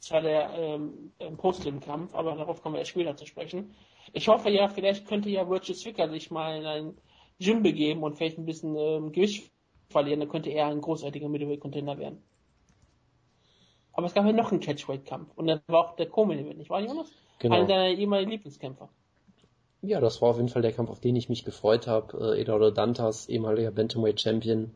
Das 0.00 0.10
war 0.10 0.20
der 0.20 0.50
ähm, 0.54 1.12
Post-Kampf, 1.36 2.14
aber 2.14 2.36
darauf 2.36 2.62
kommen 2.62 2.74
wir 2.74 2.80
erst 2.80 2.90
später 2.90 3.16
zu 3.16 3.26
sprechen. 3.26 3.74
Ich 4.12 4.28
hoffe 4.28 4.50
ja, 4.50 4.68
vielleicht 4.68 5.06
könnte 5.06 5.30
ja 5.30 5.48
Virgil 5.48 5.74
Zwicker 5.74 6.08
sich 6.08 6.30
mal 6.30 6.58
in 6.58 6.66
ein 6.66 6.94
Gym 7.38 7.62
begeben 7.62 8.02
und 8.02 8.16
vielleicht 8.16 8.38
ein 8.38 8.46
bisschen 8.46 8.76
ähm, 8.76 9.12
Gewicht 9.12 9.50
verlieren, 9.88 10.20
dann 10.20 10.28
könnte 10.28 10.50
er 10.50 10.66
ein 10.66 10.80
großartiger 10.80 11.28
Middleweight-Contender 11.28 11.98
werden. 11.98 12.22
Aber 13.92 14.06
es 14.06 14.14
gab 14.14 14.26
ja 14.26 14.32
noch 14.32 14.52
einen 14.52 14.60
Catchweight-Kampf 14.60 15.32
und 15.36 15.46
dann 15.46 15.60
war 15.68 15.88
auch 15.88 15.96
der 15.96 16.06
Co-Main-Event, 16.06 16.58
nicht 16.58 16.70
wahr, 16.70 16.80
Jonas? 16.80 17.10
Genau. 17.38 17.54
Einer 17.54 17.66
deiner 17.66 17.88
ehemaligen 17.88 18.30
Lieblingskämpfer. 18.30 18.88
Ja, 19.82 20.00
das 20.00 20.20
war 20.20 20.30
auf 20.30 20.36
jeden 20.36 20.48
Fall 20.48 20.62
der 20.62 20.72
Kampf, 20.72 20.90
auf 20.90 21.00
den 21.00 21.16
ich 21.16 21.28
mich 21.28 21.44
gefreut 21.44 21.86
habe. 21.86 22.34
Äh, 22.34 22.40
Eduardo 22.40 22.70
Dantas, 22.70 23.28
ehemaliger 23.28 23.70
Bantamweight-Champion, 23.70 24.72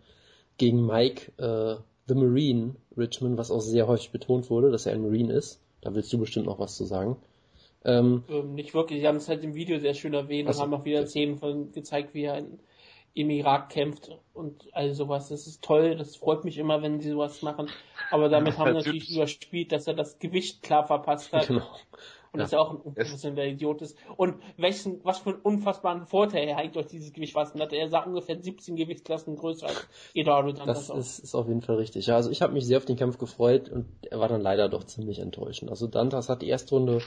gegen 0.56 0.86
Mike 0.86 1.32
äh, 1.38 1.82
The 2.10 2.16
Marine 2.16 2.74
Richmond, 2.96 3.38
was 3.38 3.52
auch 3.52 3.60
sehr 3.60 3.86
häufig 3.86 4.10
betont 4.10 4.50
wurde, 4.50 4.72
dass 4.72 4.84
er 4.84 4.94
ein 4.94 5.02
Marine 5.02 5.32
ist. 5.32 5.60
Da 5.80 5.94
willst 5.94 6.12
du 6.12 6.18
bestimmt 6.18 6.46
noch 6.46 6.58
was 6.58 6.76
zu 6.76 6.84
sagen. 6.84 7.16
Ähm, 7.84 8.24
ähm, 8.28 8.54
nicht 8.54 8.74
wirklich, 8.74 9.00
sie 9.00 9.06
haben 9.06 9.18
es 9.18 9.28
halt 9.28 9.44
im 9.44 9.54
Video 9.54 9.78
sehr 9.78 9.94
schön 9.94 10.12
erwähnt 10.12 10.48
also, 10.48 10.60
und 10.60 10.72
haben 10.72 10.80
auch 10.80 10.84
wieder 10.84 11.06
Szenen 11.06 11.38
von 11.38 11.70
gezeigt, 11.70 12.12
wie 12.12 12.24
er 12.24 12.38
in, 12.38 12.58
im 13.14 13.30
Irak 13.30 13.70
kämpft 13.70 14.10
und 14.34 14.66
all 14.72 14.92
sowas. 14.92 15.28
Das 15.28 15.46
ist 15.46 15.62
toll, 15.62 15.94
das 15.94 16.16
freut 16.16 16.44
mich 16.44 16.58
immer, 16.58 16.82
wenn 16.82 16.98
sie 16.98 17.10
sowas 17.10 17.42
machen. 17.42 17.68
Aber 18.10 18.28
damit 18.28 18.58
haben 18.58 18.70
sie 18.70 18.78
natürlich 18.78 19.14
überspielt, 19.14 19.70
dass 19.70 19.86
er 19.86 19.94
das 19.94 20.18
Gewicht 20.18 20.62
klar 20.62 20.88
verpasst 20.88 21.32
hat. 21.32 21.46
Genau 21.46 21.62
und 22.32 22.38
ja. 22.38 22.44
dass 22.44 22.52
er 22.52 22.60
auch 22.60 22.70
ein 22.70 22.76
unprofessioneller 22.76 23.46
Idiot 23.48 23.82
ist. 23.82 23.96
Und 24.16 24.36
welchen, 24.56 25.04
was 25.04 25.18
für 25.18 25.30
einen 25.30 25.40
unfassbaren 25.40 26.06
Vorteil 26.06 26.46
er 26.46 26.58
eigentlich 26.58 26.72
durch 26.72 26.86
dieses 26.86 27.12
Gewicht 27.12 27.34
was 27.34 27.54
hatte. 27.54 27.76
Er 27.76 27.88
sah 27.88 28.00
ungefähr 28.00 28.40
17 28.40 28.76
Gewichtsklassen 28.76 29.36
größer 29.36 29.66
als 29.66 29.88
Eduardo 30.14 30.52
Das, 30.52 30.86
das 30.86 30.90
ist, 30.90 31.18
ist 31.18 31.34
auf 31.34 31.48
jeden 31.48 31.62
Fall 31.62 31.76
richtig. 31.76 32.06
Ja, 32.06 32.16
also 32.16 32.30
ich 32.30 32.42
habe 32.42 32.52
mich 32.52 32.66
sehr 32.66 32.78
auf 32.78 32.84
den 32.84 32.96
Kampf 32.96 33.18
gefreut 33.18 33.68
und 33.68 33.86
er 34.08 34.20
war 34.20 34.28
dann 34.28 34.40
leider 34.40 34.68
doch 34.68 34.84
ziemlich 34.84 35.18
enttäuschend. 35.18 35.70
Also 35.70 35.86
Dantas 35.88 36.28
hat 36.28 36.42
die 36.42 36.48
erste 36.48 36.74
Runde 36.76 37.00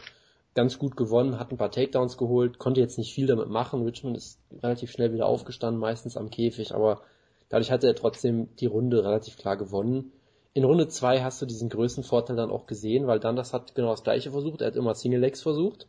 ganz 0.55 0.77
gut 0.77 0.97
gewonnen, 0.97 1.39
hat 1.39 1.51
ein 1.51 1.57
paar 1.57 1.71
Takedowns 1.71 2.17
geholt, 2.17 2.59
konnte 2.59 2.81
jetzt 2.81 2.97
nicht 2.97 3.13
viel 3.13 3.27
damit 3.27 3.47
machen. 3.47 3.83
Richmond 3.83 4.17
ist 4.17 4.39
relativ 4.61 4.91
schnell 4.91 5.13
wieder 5.13 5.25
aufgestanden, 5.25 5.79
meistens 5.79 6.17
am 6.17 6.29
Käfig, 6.29 6.75
aber 6.75 7.01
dadurch 7.49 7.71
hatte 7.71 7.87
er 7.87 7.95
trotzdem 7.95 8.49
die 8.57 8.67
Runde 8.67 9.03
relativ 9.03 9.37
klar 9.37 9.57
gewonnen 9.57 10.11
in 10.53 10.63
Runde 10.63 10.88
2 10.88 11.23
hast 11.23 11.41
du 11.41 11.45
diesen 11.45 11.69
größten 11.69 12.03
Vorteil 12.03 12.35
dann 12.35 12.51
auch 12.51 12.67
gesehen, 12.67 13.07
weil 13.07 13.19
dann 13.19 13.35
das 13.35 13.53
hat 13.53 13.73
genau 13.73 13.89
das 13.89 14.03
gleiche 14.03 14.31
versucht. 14.31 14.61
Er 14.61 14.67
hat 14.67 14.75
immer 14.75 14.94
Single 14.94 15.19
Legs 15.19 15.41
versucht. 15.41 15.88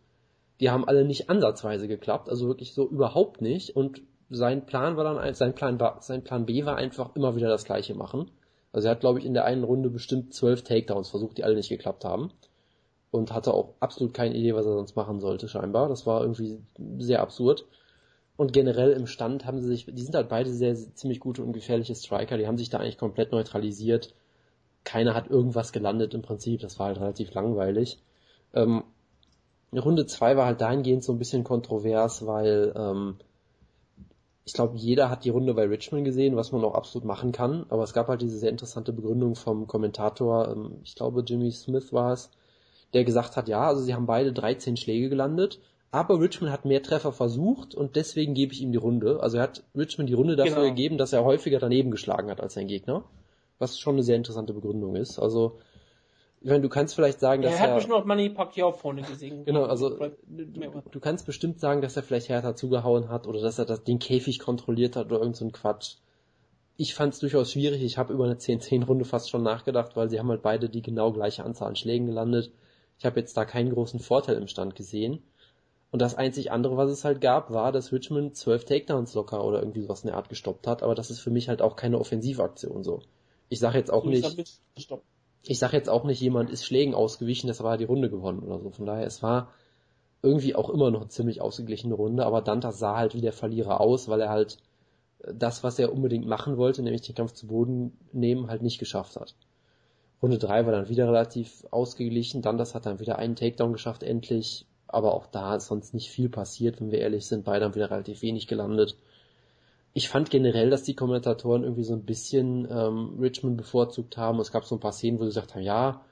Die 0.60 0.70
haben 0.70 0.86
alle 0.86 1.04
nicht 1.04 1.28
ansatzweise 1.28 1.86
geklappt, 1.86 2.28
also 2.28 2.46
wirklich 2.48 2.72
so 2.72 2.88
überhaupt 2.88 3.42
nicht. 3.42 3.76
Und 3.76 4.00
sein 4.30 4.64
Plan 4.64 4.96
war 4.96 5.04
dann, 5.04 5.34
sein 5.34 5.54
Plan, 5.54 5.78
sein 6.00 6.24
Plan 6.24 6.46
B 6.46 6.64
war 6.64 6.76
einfach 6.76 7.14
immer 7.14 7.36
wieder 7.36 7.48
das 7.48 7.64
gleiche 7.64 7.94
machen. 7.94 8.30
Also 8.72 8.88
er 8.88 8.92
hat, 8.92 9.00
glaube 9.00 9.18
ich, 9.18 9.26
in 9.26 9.34
der 9.34 9.44
einen 9.44 9.64
Runde 9.64 9.90
bestimmt 9.90 10.32
zwölf 10.32 10.62
Takedowns 10.62 11.10
versucht, 11.10 11.36
die 11.36 11.44
alle 11.44 11.56
nicht 11.56 11.68
geklappt 11.68 12.04
haben. 12.04 12.32
Und 13.10 13.32
hatte 13.32 13.52
auch 13.52 13.74
absolut 13.80 14.14
keine 14.14 14.34
Idee, 14.34 14.54
was 14.54 14.66
er 14.66 14.72
sonst 14.72 14.96
machen 14.96 15.20
sollte, 15.20 15.46
scheinbar. 15.46 15.88
Das 15.88 16.06
war 16.06 16.22
irgendwie 16.22 16.58
sehr 16.98 17.20
absurd. 17.20 17.66
Und 18.36 18.52
generell 18.52 18.92
im 18.92 19.06
Stand 19.06 19.44
haben 19.44 19.60
sie 19.60 19.68
sich, 19.68 19.86
die 19.86 20.02
sind 20.02 20.14
halt 20.14 20.28
beide 20.28 20.50
sehr, 20.50 20.74
sehr 20.74 20.94
ziemlich 20.94 21.20
gute 21.20 21.42
und 21.42 21.52
gefährliche 21.52 21.94
Striker, 21.94 22.38
die 22.38 22.48
haben 22.48 22.58
sich 22.58 22.70
da 22.70 22.78
eigentlich 22.78 22.98
komplett 22.98 23.30
neutralisiert 23.30 24.14
keiner 24.84 25.14
hat 25.14 25.28
irgendwas 25.28 25.72
gelandet 25.72 26.14
im 26.14 26.22
Prinzip. 26.22 26.60
Das 26.60 26.78
war 26.78 26.88
halt 26.88 27.00
relativ 27.00 27.32
langweilig. 27.34 27.98
Ähm, 28.52 28.84
Runde 29.72 30.06
2 30.06 30.36
war 30.36 30.46
halt 30.46 30.60
dahingehend 30.60 31.02
so 31.02 31.12
ein 31.12 31.18
bisschen 31.18 31.42
kontrovers, 31.42 32.26
weil 32.26 32.72
ähm, 32.76 33.16
ich 34.44 34.52
glaube, 34.52 34.76
jeder 34.76 35.10
hat 35.10 35.24
die 35.24 35.30
Runde 35.30 35.54
bei 35.54 35.64
Richmond 35.64 36.04
gesehen, 36.04 36.36
was 36.36 36.52
man 36.52 36.64
auch 36.64 36.74
absolut 36.74 37.06
machen 37.06 37.32
kann. 37.32 37.66
Aber 37.70 37.82
es 37.82 37.94
gab 37.94 38.08
halt 38.08 38.20
diese 38.20 38.38
sehr 38.38 38.50
interessante 38.50 38.92
Begründung 38.92 39.34
vom 39.34 39.66
Kommentator, 39.66 40.48
ähm, 40.48 40.78
ich 40.84 40.94
glaube 40.94 41.24
Jimmy 41.26 41.50
Smith 41.50 41.92
war 41.92 42.12
es, 42.12 42.30
der 42.92 43.04
gesagt 43.04 43.36
hat, 43.36 43.48
ja, 43.48 43.66
also 43.66 43.82
sie 43.82 43.94
haben 43.94 44.06
beide 44.06 44.32
13 44.32 44.76
Schläge 44.76 45.08
gelandet, 45.08 45.60
aber 45.90 46.20
Richmond 46.20 46.52
hat 46.52 46.64
mehr 46.64 46.82
Treffer 46.82 47.12
versucht 47.12 47.74
und 47.74 47.96
deswegen 47.96 48.34
gebe 48.34 48.52
ich 48.52 48.60
ihm 48.60 48.72
die 48.72 48.78
Runde. 48.78 49.20
Also 49.20 49.38
er 49.38 49.44
hat 49.44 49.64
Richmond 49.74 50.08
die 50.08 50.14
Runde 50.14 50.36
dafür 50.36 50.56
genau. 50.56 50.68
gegeben, 50.68 50.98
dass 50.98 51.12
er 51.12 51.24
häufiger 51.24 51.58
daneben 51.58 51.90
geschlagen 51.90 52.30
hat 52.30 52.40
als 52.40 52.54
sein 52.54 52.68
Gegner 52.68 53.04
was 53.58 53.78
schon 53.78 53.94
eine 53.94 54.02
sehr 54.02 54.16
interessante 54.16 54.52
Begründung 54.52 54.96
ist. 54.96 55.18
Also, 55.18 55.58
ich 56.40 56.50
meine, 56.50 56.60
du 56.60 56.68
kannst 56.68 56.94
vielleicht 56.94 57.20
sagen, 57.20 57.42
dass 57.42 57.54
er... 57.54 57.58
Er 57.58 57.68
hat 57.68 57.74
bestimmt 57.76 57.94
auch 57.94 58.04
Manny 58.04 58.28
Pacquiao 58.28 58.72
vorne 58.72 59.02
gesehen. 59.02 59.44
Genau, 59.46 59.64
also 59.64 59.90
du, 60.26 60.82
du, 60.90 61.00
kannst 61.00 61.24
bestimmt 61.24 61.58
sagen, 61.58 61.80
dass 61.80 61.96
er 61.96 62.02
vielleicht 62.02 62.28
härter 62.28 62.54
zugehauen 62.54 63.08
hat 63.08 63.26
oder 63.26 63.40
dass 63.40 63.58
er 63.58 63.64
das, 63.64 63.82
den 63.82 63.98
Käfig 63.98 64.40
kontrolliert 64.40 64.94
hat 64.94 65.06
oder 65.06 65.20
irgend 65.20 65.36
so 65.36 65.46
ein 65.46 65.52
Quatsch. 65.52 65.96
Ich 66.76 66.94
fand 66.94 67.14
es 67.14 67.20
durchaus 67.20 67.52
schwierig. 67.52 67.82
Ich 67.82 67.96
habe 67.96 68.12
über 68.12 68.24
eine 68.24 68.34
10-10-Runde 68.34 69.06
fast 69.06 69.30
schon 69.30 69.42
nachgedacht, 69.42 69.96
weil 69.96 70.10
sie 70.10 70.18
haben 70.18 70.28
halt 70.28 70.42
beide 70.42 70.68
die 70.68 70.82
genau 70.82 71.12
gleiche 71.12 71.44
Anzahl 71.44 71.68
an 71.68 71.76
Schlägen 71.76 72.06
gelandet. 72.06 72.52
Ich 72.98 73.06
habe 73.06 73.18
jetzt 73.20 73.36
da 73.36 73.44
keinen 73.44 73.72
großen 73.72 74.00
Vorteil 74.00 74.36
im 74.36 74.48
Stand 74.48 74.74
gesehen. 74.74 75.22
Und 75.90 76.02
das 76.02 76.16
einzig 76.16 76.50
andere, 76.50 76.76
was 76.76 76.90
es 76.90 77.04
halt 77.04 77.20
gab, 77.20 77.52
war, 77.52 77.70
dass 77.70 77.92
Richmond 77.92 78.36
zwölf 78.36 78.64
Takedowns 78.64 79.14
locker 79.14 79.44
oder 79.44 79.60
irgendwie 79.60 79.80
sowas 79.80 80.02
in 80.02 80.08
der 80.08 80.16
Art 80.16 80.28
gestoppt 80.28 80.66
hat. 80.66 80.82
Aber 80.82 80.94
das 80.94 81.10
ist 81.10 81.20
für 81.20 81.30
mich 81.30 81.48
halt 81.48 81.62
auch 81.62 81.76
keine 81.76 82.00
Offensivaktion 82.00 82.82
so. 82.82 83.00
Ich 83.48 83.60
sage 83.60 83.78
jetzt 83.78 83.92
auch 83.92 84.04
nicht, 84.04 84.58
ich 85.42 85.58
sage 85.58 85.76
jetzt 85.76 85.88
auch 85.88 86.04
nicht, 86.04 86.20
jemand 86.20 86.50
ist 86.50 86.64
Schlägen 86.64 86.94
ausgewichen, 86.94 87.48
das 87.48 87.62
war 87.62 87.76
die 87.76 87.84
Runde 87.84 88.10
gewonnen 88.10 88.40
oder 88.40 88.58
so. 88.58 88.70
Von 88.70 88.86
daher, 88.86 89.06
es 89.06 89.22
war 89.22 89.50
irgendwie 90.22 90.54
auch 90.54 90.70
immer 90.70 90.90
noch 90.90 91.02
eine 91.02 91.10
ziemlich 91.10 91.42
ausgeglichene 91.42 91.94
Runde, 91.94 92.24
aber 92.24 92.40
Dantas 92.40 92.78
sah 92.78 92.96
halt 92.96 93.14
wie 93.14 93.20
der 93.20 93.32
Verlierer 93.32 93.80
aus, 93.80 94.08
weil 94.08 94.22
er 94.22 94.30
halt 94.30 94.56
das, 95.32 95.62
was 95.62 95.78
er 95.78 95.92
unbedingt 95.92 96.26
machen 96.26 96.56
wollte, 96.56 96.82
nämlich 96.82 97.02
den 97.02 97.14
Kampf 97.14 97.32
zu 97.32 97.46
Boden 97.46 97.98
nehmen, 98.12 98.48
halt 98.48 98.62
nicht 98.62 98.78
geschafft 98.78 99.16
hat. 99.16 99.34
Runde 100.22 100.38
3 100.38 100.64
war 100.64 100.72
dann 100.72 100.88
wieder 100.88 101.06
relativ 101.06 101.66
ausgeglichen, 101.70 102.40
dann 102.40 102.56
das 102.56 102.74
hat 102.74 102.86
dann 102.86 103.00
wieder 103.00 103.18
einen 103.18 103.36
Takedown 103.36 103.74
geschafft, 103.74 104.02
endlich, 104.02 104.66
aber 104.86 105.14
auch 105.14 105.26
da 105.26 105.56
ist 105.56 105.66
sonst 105.66 105.92
nicht 105.92 106.10
viel 106.10 106.30
passiert, 106.30 106.80
wenn 106.80 106.90
wir 106.90 107.00
ehrlich 107.00 107.26
sind, 107.26 107.44
beide 107.44 107.66
haben 107.66 107.74
wieder 107.74 107.90
relativ 107.90 108.22
wenig 108.22 108.46
gelandet. 108.46 108.96
Ich 109.94 110.08
fand 110.08 110.28
generell, 110.28 110.70
dass 110.70 110.82
die 110.82 110.96
Kommentatoren 110.96 111.62
irgendwie 111.62 111.84
so 111.84 111.94
ein 111.94 112.04
bisschen 112.04 112.68
ähm, 112.70 113.16
Richmond 113.20 113.56
bevorzugt 113.56 114.16
haben. 114.16 114.40
Es 114.40 114.52
gab 114.52 114.64
so 114.64 114.74
ein 114.74 114.80
paar 114.80 114.92
Szenen, 114.92 115.18
wo 115.18 115.22
sie 115.22 115.28
gesagt 115.28 115.54
haben, 115.54 115.62
ja, 115.62 116.02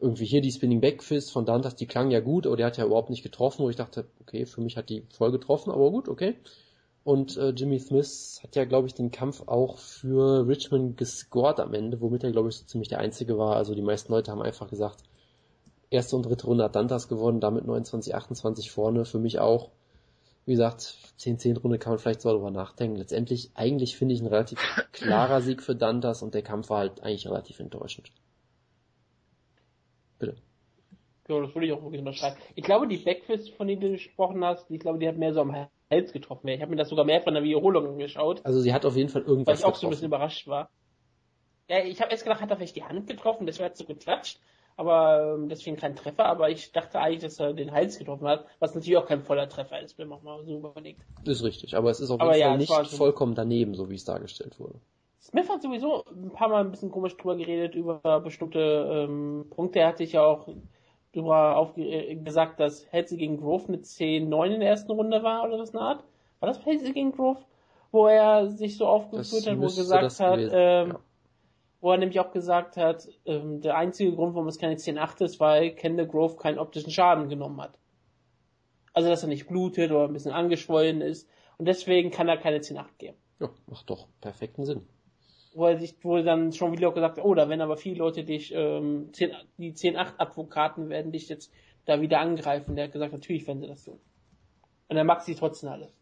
irgendwie 0.00 0.24
hier 0.24 0.40
die 0.40 0.52
Spinning 0.52 0.80
Back 0.80 1.02
Fist 1.02 1.32
von 1.32 1.44
Dantas, 1.44 1.74
die 1.74 1.86
klang 1.86 2.10
ja 2.10 2.20
gut, 2.20 2.46
aber 2.46 2.56
der 2.56 2.66
hat 2.66 2.76
ja 2.76 2.86
überhaupt 2.86 3.10
nicht 3.10 3.24
getroffen, 3.24 3.64
wo 3.64 3.70
ich 3.70 3.76
dachte, 3.76 4.06
okay, 4.20 4.46
für 4.46 4.60
mich 4.60 4.76
hat 4.76 4.88
die 4.88 5.04
voll 5.10 5.32
getroffen, 5.32 5.72
aber 5.72 5.90
gut, 5.90 6.08
okay. 6.08 6.36
Und 7.02 7.36
äh, 7.36 7.50
Jimmy 7.50 7.78
Smith 7.80 8.40
hat 8.42 8.54
ja, 8.54 8.64
glaube 8.64 8.86
ich, 8.86 8.94
den 8.94 9.10
Kampf 9.10 9.42
auch 9.46 9.78
für 9.78 10.46
Richmond 10.46 10.96
gescored 10.96 11.58
am 11.58 11.74
Ende, 11.74 12.00
womit 12.00 12.22
er, 12.22 12.32
glaube 12.32 12.50
ich, 12.50 12.56
so 12.56 12.66
ziemlich 12.66 12.88
der 12.88 13.00
Einzige 13.00 13.38
war. 13.38 13.56
Also 13.56 13.74
die 13.74 13.82
meisten 13.82 14.12
Leute 14.12 14.30
haben 14.30 14.42
einfach 14.42 14.68
gesagt, 14.68 15.02
erste 15.90 16.16
und 16.16 16.26
dritte 16.26 16.46
Runde 16.46 16.64
hat 16.64 16.76
Dantas 16.76 17.08
gewonnen, 17.08 17.40
damit 17.40 17.66
29, 17.66 18.14
28 18.14 18.70
vorne, 18.70 19.04
für 19.04 19.18
mich 19.18 19.38
auch. 19.40 19.70
Wie 20.48 20.52
gesagt, 20.52 20.96
10-10 21.18 21.60
Runde 21.60 21.78
kann 21.78 21.92
man 21.92 21.98
vielleicht 21.98 22.22
so 22.22 22.30
darüber 22.30 22.50
nachdenken. 22.50 22.96
Letztendlich, 22.96 23.50
eigentlich 23.54 23.98
finde 23.98 24.14
ich 24.14 24.22
ein 24.22 24.26
relativ 24.28 24.58
klarer 24.92 25.42
Sieg 25.42 25.62
für 25.62 25.76
Dantas 25.76 26.22
und 26.22 26.32
der 26.32 26.40
Kampf 26.40 26.70
war 26.70 26.78
halt 26.78 27.02
eigentlich 27.02 27.28
relativ 27.28 27.60
enttäuschend. 27.60 28.10
Bitte. 30.18 30.36
Ja, 31.28 31.38
das 31.42 31.54
würde 31.54 31.66
ich 31.66 31.72
auch 31.74 31.82
wirklich 31.82 32.00
unterschreiben. 32.00 32.38
Ich 32.54 32.64
glaube, 32.64 32.88
die 32.88 32.96
Backfist, 32.96 33.50
von 33.50 33.68
denen 33.68 33.82
du 33.82 33.90
gesprochen 33.90 34.42
hast, 34.42 34.70
ich 34.70 34.80
glaube, 34.80 34.98
die 34.98 35.06
hat 35.06 35.18
mehr 35.18 35.34
so 35.34 35.42
am 35.42 35.54
Hals 35.90 36.12
getroffen. 36.14 36.48
Ich 36.48 36.62
habe 36.62 36.70
mir 36.70 36.78
das 36.78 36.88
sogar 36.88 37.04
mehr 37.04 37.20
von 37.20 37.34
der 37.34 37.42
Wiederholung 37.42 37.86
angeschaut. 37.86 38.40
Also 38.46 38.60
sie 38.62 38.72
hat 38.72 38.86
auf 38.86 38.96
jeden 38.96 39.10
Fall 39.10 39.24
irgendwas 39.24 39.48
Weil 39.48 39.54
ich 39.56 39.64
auch 39.64 39.66
getroffen. 39.66 39.80
so 39.80 39.86
ein 39.88 39.90
bisschen 39.90 40.06
überrascht 40.06 40.46
war. 40.46 40.70
Ja, 41.68 41.84
ich 41.84 42.00
habe 42.00 42.10
erst 42.10 42.24
gedacht, 42.24 42.40
hat 42.40 42.48
er 42.48 42.56
vielleicht 42.56 42.76
die 42.76 42.84
Hand 42.84 43.06
getroffen, 43.06 43.46
das 43.46 43.58
wäre 43.58 43.70
so 43.74 43.84
geklatscht, 43.84 44.40
aber 44.78 45.34
ähm, 45.34 45.48
deswegen 45.48 45.76
kein 45.76 45.96
Treffer, 45.96 46.24
aber 46.24 46.50
ich 46.50 46.70
dachte 46.70 47.00
eigentlich, 47.00 47.22
dass 47.22 47.40
er 47.40 47.52
den 47.52 47.72
Hals 47.72 47.98
getroffen 47.98 48.28
hat, 48.28 48.46
was 48.60 48.76
natürlich 48.76 48.96
auch 48.96 49.06
kein 49.06 49.22
voller 49.22 49.48
Treffer 49.48 49.80
ist, 49.80 49.98
wenn 49.98 50.06
man 50.06 50.22
mal 50.22 50.44
so 50.44 50.56
überlegt. 50.56 51.02
Ist 51.24 51.42
richtig, 51.42 51.76
aber 51.76 51.90
es 51.90 51.98
ist 51.98 52.10
auf 52.10 52.20
jeden 52.20 52.30
Fall 52.30 52.38
ja, 52.38 52.56
nicht 52.56 52.72
so 52.72 52.96
vollkommen 52.96 53.34
daneben, 53.34 53.74
so 53.74 53.90
wie 53.90 53.96
es 53.96 54.04
dargestellt 54.04 54.60
wurde. 54.60 54.76
Smith 55.20 55.48
hat 55.48 55.62
sowieso 55.62 56.04
ein 56.06 56.30
paar 56.30 56.48
Mal 56.48 56.60
ein 56.64 56.70
bisschen 56.70 56.92
komisch 56.92 57.16
drüber 57.16 57.34
geredet, 57.34 57.74
über 57.74 58.20
bestimmte 58.20 58.60
ähm, 58.60 59.46
Punkte. 59.50 59.80
Er 59.80 59.88
hatte 59.88 60.04
ja 60.04 60.24
auch 60.24 60.48
drüber 61.12 61.56
aufge 61.56 61.82
äh, 61.82 62.14
gesagt, 62.14 62.60
dass 62.60 62.86
Hetze 62.92 63.16
gegen 63.16 63.38
Grove 63.38 63.66
eine 63.66 63.78
10-9 63.78 64.46
in 64.46 64.60
der 64.60 64.68
ersten 64.68 64.92
Runde 64.92 65.24
war 65.24 65.44
oder 65.44 65.58
was 65.58 65.74
eine 65.74 65.82
Art. 65.82 66.04
War 66.38 66.48
das 66.48 66.64
Hetze 66.64 66.92
gegen 66.92 67.10
Grove? 67.10 67.40
Wo 67.90 68.06
er 68.06 68.46
sich 68.46 68.76
so 68.76 68.86
aufgeführt 68.86 69.48
hat, 69.48 69.58
wo 69.58 69.62
er 69.62 69.74
gesagt 69.74 70.20
hat, 70.20 70.38
ähm, 70.38 70.88
ja. 70.90 71.00
Wo 71.80 71.92
er 71.92 71.98
nämlich 71.98 72.20
auch 72.20 72.32
gesagt 72.32 72.76
hat, 72.76 73.08
ähm, 73.24 73.60
der 73.60 73.76
einzige 73.76 74.12
Grund, 74.12 74.34
warum 74.34 74.48
es 74.48 74.58
keine 74.58 74.74
10-8 74.74 75.24
ist, 75.24 75.40
weil 75.40 75.70
Kendall 75.74 76.06
Grove 76.06 76.36
keinen 76.36 76.58
optischen 76.58 76.90
Schaden 76.90 77.28
genommen 77.28 77.60
hat. 77.60 77.78
Also, 78.92 79.08
dass 79.08 79.22
er 79.22 79.28
nicht 79.28 79.46
blutet 79.46 79.90
oder 79.90 80.04
ein 80.04 80.12
bisschen 80.12 80.32
angeschwollen 80.32 81.00
ist. 81.00 81.28
Und 81.56 81.66
deswegen 81.66 82.10
kann 82.10 82.28
er 82.28 82.36
keine 82.36 82.58
10-8 82.58 82.84
geben. 82.98 83.16
Ja, 83.40 83.50
macht 83.66 83.88
doch 83.88 84.08
perfekten 84.20 84.64
Sinn 84.64 84.86
wo 85.58 85.66
er 85.66 85.76
sich 85.76 86.02
wohl 86.04 86.22
dann 86.22 86.52
schon 86.52 86.72
wieder 86.72 86.92
gesagt 86.92 87.18
hat, 87.18 87.24
oh, 87.24 87.34
da 87.34 87.48
werden 87.48 87.60
aber 87.60 87.76
viele 87.76 87.96
Leute 87.96 88.22
dich, 88.22 88.52
ähm, 88.54 89.10
10, 89.12 89.32
die 89.56 89.72
10-8-Advokaten 89.72 90.88
werden 90.88 91.10
dich 91.10 91.28
jetzt 91.28 91.52
da 91.84 92.00
wieder 92.00 92.20
angreifen. 92.20 92.76
Der 92.76 92.84
hat 92.84 92.92
gesagt, 92.92 93.12
natürlich 93.12 93.46
werden 93.46 93.60
sie 93.60 93.66
das 93.66 93.84
tun. 93.84 93.98
Und 94.88 94.96
er 94.96 95.04
mag 95.04 95.22
sie 95.22 95.34
trotzdem 95.34 95.70
alles. 95.70 95.92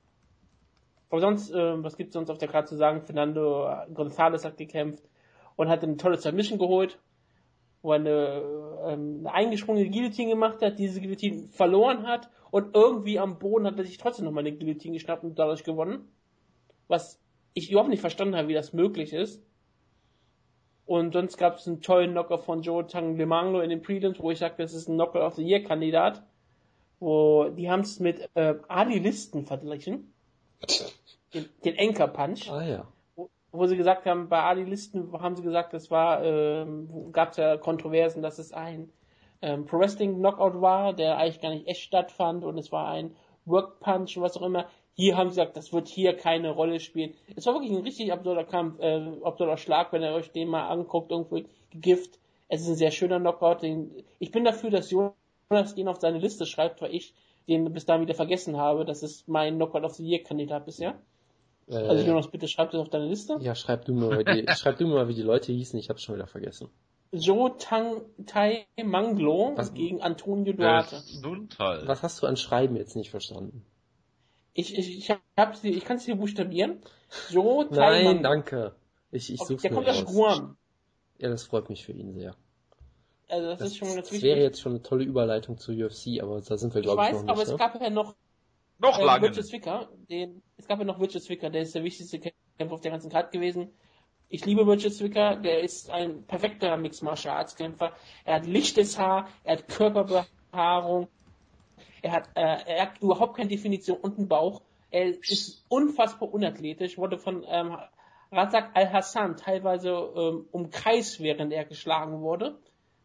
Aber 1.09 1.21
sonst, 1.21 1.51
äh, 1.53 1.83
was 1.83 1.97
gibt's 1.97 2.13
sonst 2.13 2.31
auf 2.31 2.39
der 2.39 2.49
Karte 2.49 2.69
zu 2.69 2.77
sagen? 2.77 3.01
Fernando 3.01 3.67
González 3.95 4.45
hat 4.45 4.59
gekämpft 4.59 5.05
und 5.57 5.69
hat 5.69 5.83
eine 5.83 5.97
tolle 5.97 6.19
Submission 6.19 6.59
geholt, 6.59 6.99
wo 7.83 7.93
er 7.93 8.01
eine, 8.01 8.43
ähm, 8.87 9.21
eine 9.21 9.35
eingesprungene 9.35 9.91
Guillotine 9.91 10.31
gemacht 10.31 10.63
hat, 10.63 10.79
diese 10.79 11.01
Guillotine 11.01 11.49
verloren 11.49 12.07
hat 12.07 12.31
und 12.51 12.75
irgendwie 12.75 13.19
am 13.19 13.39
Boden 13.39 13.67
hat 13.67 13.79
er 13.79 13.85
sich 13.85 13.99
trotzdem 13.99 14.25
nochmal 14.25 14.47
eine 14.47 14.57
Guillotine 14.57 14.95
geschnappt 14.95 15.25
und 15.25 15.39
dadurch 15.39 15.65
gewonnen. 15.65 16.09
Was 16.89 17.21
ich 17.55 17.71
überhaupt 17.71 17.91
nicht 17.91 18.01
verstanden 18.01 18.37
habe, 18.37 18.49
wie 18.49 18.55
das 18.55 18.73
möglich 18.73 19.13
ist. 19.13 19.43
Und 20.85 21.15
sonst 21.15 21.37
gab 21.37 21.57
es 21.57 21.67
einen 21.67 21.83
tollen 21.83 22.13
Knocker 22.13 22.39
von 22.39 22.63
Joe 22.63 22.87
Tanglemanglo 22.87 23.61
in 23.61 23.71
den 23.71 23.83
Prelims, 23.83 24.21
wo 24.21 24.31
ich 24.31 24.39
sage, 24.39 24.55
das 24.59 24.73
ist 24.73 24.89
ein 24.89 24.95
Knocker 24.95 25.27
of 25.27 25.35
the 25.35 25.43
Year 25.43 25.63
Kandidat. 25.63 26.23
Wo 27.01 27.49
die 27.49 27.69
haben 27.69 27.81
es 27.81 27.99
mit 27.99 28.29
äh, 28.35 28.55
Adi 28.69 28.99
Listen 28.99 29.45
verglichen. 29.45 30.13
Den, 31.35 31.47
den 31.65 31.79
Anchor 31.79 32.09
Punch. 32.09 32.49
Ah 32.49 32.63
ja. 32.63 32.89
Wo, 33.53 33.67
sie 33.67 33.77
gesagt 33.77 34.07
haben, 34.07 34.29
bei 34.29 34.43
Adi 34.43 34.65
Listen 34.65 35.13
haben 35.13 35.37
sie 35.37 35.43
gesagt, 35.43 35.73
das 35.73 35.91
war, 35.91 36.23
ähm, 36.23 37.11
gab 37.13 37.31
es 37.31 37.37
ja 37.39 37.57
Kontroversen, 37.57 38.23
dass 38.23 38.39
es 38.39 38.53
ein 38.53 38.91
ähm, 39.43 39.65
Pro 39.67 39.79
Wrestling 39.79 40.17
Knockout 40.17 40.61
war, 40.61 40.93
der 40.93 41.19
eigentlich 41.19 41.41
gar 41.41 41.51
nicht 41.51 41.67
echt 41.67 41.83
stattfand 41.83 42.45
und 42.45 42.59
es 42.59 42.73
war 42.73 42.89
ein 42.89 43.15
Work 43.45 43.81
Punch 43.81 44.17
und 44.17 44.23
was 44.23 44.37
auch 44.37 44.43
immer. 44.43 44.67
Hier 44.95 45.17
haben 45.17 45.31
sie 45.31 45.37
gesagt, 45.37 45.57
das 45.57 45.73
wird 45.73 45.89
hier 45.89 46.17
keine 46.17 46.51
Rolle 46.51 46.81
spielen. 46.81 47.15
Es 47.37 47.47
war 47.47 47.55
wirklich 47.55 47.71
ein 47.71 47.83
richtig 47.83 48.13
absurder 48.13 48.45
Kampf, 48.45 48.81
äh, 48.81 49.13
absurder 49.23 49.59
Schlag, 49.59 49.93
wenn 49.93 50.03
ihr 50.03 50.13
euch 50.13 50.33
den 50.33 50.49
mal 50.49 50.69
anguckt, 50.69 51.11
irgendwo 51.11 51.41
Gift. 51.71 52.19
Es 52.49 52.63
ist 52.63 52.69
ein 52.69 52.77
sehr 52.77 52.91
schöner 52.91 53.21
Knockout. 53.21 53.63
Den, 53.63 53.91
ich 54.19 54.31
bin 54.31 54.45
dafür, 54.45 54.71
dass 54.71 54.91
Jonas 54.91 55.75
den 55.75 55.89
auf 55.89 56.01
seine 56.01 56.19
Liste 56.19 56.47
schreibt, 56.47 56.81
weil 56.81 56.95
ich 56.95 57.15
den 57.47 57.73
bis 57.73 57.85
dahin 57.85 58.03
wieder 58.03 58.15
vergessen 58.15 58.57
habe. 58.57 58.85
Das 58.85 59.03
ist 59.03 59.29
mein 59.29 59.57
Knockout 59.57 59.85
of 59.85 59.95
the 59.95 60.05
Year 60.05 60.23
Kandidat 60.23 60.65
bisher. 60.65 60.95
Äh, 61.69 61.77
also 61.77 62.07
Jonas, 62.07 62.29
bitte 62.29 62.49
schreib 62.49 62.71
das 62.71 62.81
auf 62.81 62.89
deine 62.89 63.07
Liste. 63.07 63.37
Ja, 63.41 63.55
schreib 63.55 63.85
du 63.85 63.95
mal, 63.95 64.25
die, 64.25 64.47
schreib 64.57 64.79
du 64.79 64.87
mal, 64.87 65.09
wie 65.09 65.15
die 65.15 65.23
Leute 65.23 65.53
hießen. 65.53 65.79
Ich 65.79 65.89
habe 65.89 65.99
schon 65.99 66.15
wieder 66.15 66.27
vergessen. 66.27 66.69
Jo 67.13 67.51
Tang 67.51 68.03
Tai 68.27 68.67
Manglo 68.85 69.53
Was? 69.57 69.73
gegen 69.75 70.03
Antonio 70.03 70.53
Duarte. 70.53 71.03
Was 71.87 72.03
hast 72.03 72.23
du 72.23 72.27
an 72.27 72.37
Schreiben 72.37 72.77
jetzt 72.77 72.97
nicht 72.97 73.11
verstanden? 73.11 73.65
Ich, 74.55 74.77
ich, 74.77 74.99
ich, 74.99 75.11
hab 75.37 75.57
sie, 75.57 75.71
ich 75.71 75.85
kann 75.85 75.99
es 75.99 76.05
hier 76.05 76.17
buchstabieren. 76.17 76.81
Jo 77.31 77.65
Nein, 77.71 78.23
danke. 78.23 78.75
Ich, 79.11 79.33
ich 79.33 79.41
suche 79.41 79.63
Der 79.63 79.71
kommt 79.71 79.89
aus 79.89 80.05
Guam. 80.05 80.57
Ja, 81.19 81.29
das 81.29 81.45
freut 81.45 81.69
mich 81.69 81.85
für 81.85 81.93
ihn 81.93 82.13
sehr. 82.13 82.35
Also 83.29 83.49
das, 83.49 83.59
das 83.59 83.69
ist 83.69 83.77
schon 83.77 83.89
ganz 83.89 84.11
wichtig. 84.11 84.21
Das 84.21 84.23
wäre 84.23 84.41
jetzt 84.41 84.61
schon 84.61 84.73
eine 84.73 84.83
tolle 84.83 85.05
Überleitung 85.05 85.59
zu 85.59 85.73
UFC, 85.73 86.23
aber 86.23 86.41
da 86.41 86.57
sind 86.57 86.75
wir 86.75 86.83
glaube 86.83 87.03
ich, 87.03 87.09
ich 87.09 87.15
noch 87.15 87.23
nicht. 87.23 87.31
aber 87.31 87.45
ne? 87.45 87.53
es 87.53 87.57
gab 87.57 87.81
ja 87.81 87.91
noch 87.91 88.15
noch 88.79 88.99
äh, 88.99 89.05
lange. 89.05 89.33
Zwicker, 89.33 89.89
den, 90.09 90.43
es 90.57 90.67
gab 90.67 90.79
ja 90.79 90.85
noch 90.85 91.01
Richard 91.01 91.23
Zwicker, 91.23 91.51
der 91.51 91.63
ist 91.63 91.75
der 91.75 91.85
wichtigste 91.85 92.19
Kämpfer 92.19 92.75
auf 92.75 92.81
der 92.81 92.91
ganzen 92.91 93.11
Karte 93.11 93.31
gewesen. 93.31 93.71
Ich 94.29 94.45
liebe 94.45 94.67
Richard 94.67 94.95
Zwicker, 94.95 95.37
der 95.37 95.61
ist 95.61 95.91
ein 95.91 96.25
perfekter 96.25 96.77
Mixed 96.77 97.03
Martial 97.03 97.37
Arts 97.37 97.55
Kämpfer. 97.55 97.93
Er 98.25 98.37
hat 98.37 98.47
lichtes 98.47 98.99
Haar, 98.99 99.29
er 99.45 99.59
hat 99.59 99.69
Körperbehaarung, 99.69 101.09
er 102.03 102.13
hat, 102.13 102.29
äh, 102.35 102.41
er 102.41 102.83
hat 102.83 103.01
überhaupt 103.01 103.37
keine 103.37 103.49
Definition 103.49 103.99
und 103.99 104.19
einen 104.19 104.29
Bauch. 104.29 104.63
Er 104.91 105.09
ist 105.09 105.65
unfassbar 105.69 106.33
unathletisch, 106.33 106.99
wurde 106.99 107.19
von 107.19 107.45
ähm, 107.49 107.77
Razak 108.33 108.71
Al-Hassan 108.75 109.37
teilweise 109.37 109.91
ähm, 109.91 110.47
umkreist, 110.51 111.21
während 111.21 111.53
er 111.53 111.65
geschlagen 111.65 112.21
wurde. 112.21 112.59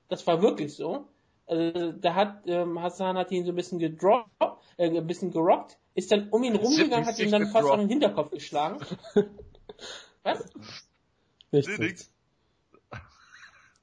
Das 0.09 0.25
war 0.27 0.41
wirklich 0.41 0.73
so. 0.73 1.07
Also, 1.51 1.91
da 1.91 2.15
hat 2.15 2.43
ähm, 2.47 2.81
Hassan 2.81 3.17
hat 3.17 3.29
ihn 3.31 3.43
so 3.43 3.51
ein 3.51 3.55
bisschen 3.55 3.77
gedroppt, 3.77 4.29
äh, 4.77 4.87
ein 4.87 5.05
bisschen 5.05 5.31
gerockt, 5.31 5.77
ist 5.95 6.09
dann 6.09 6.29
um 6.29 6.43
ihn 6.43 6.55
rumgegangen, 6.55 7.05
hat 7.05 7.19
ihn 7.19 7.29
dann 7.29 7.47
fast 7.47 7.69
auf 7.69 7.77
den 7.77 7.89
Hinterkopf 7.89 8.31
geschlagen. 8.31 8.79
Was? 10.23 10.45
Nichts. 11.51 12.09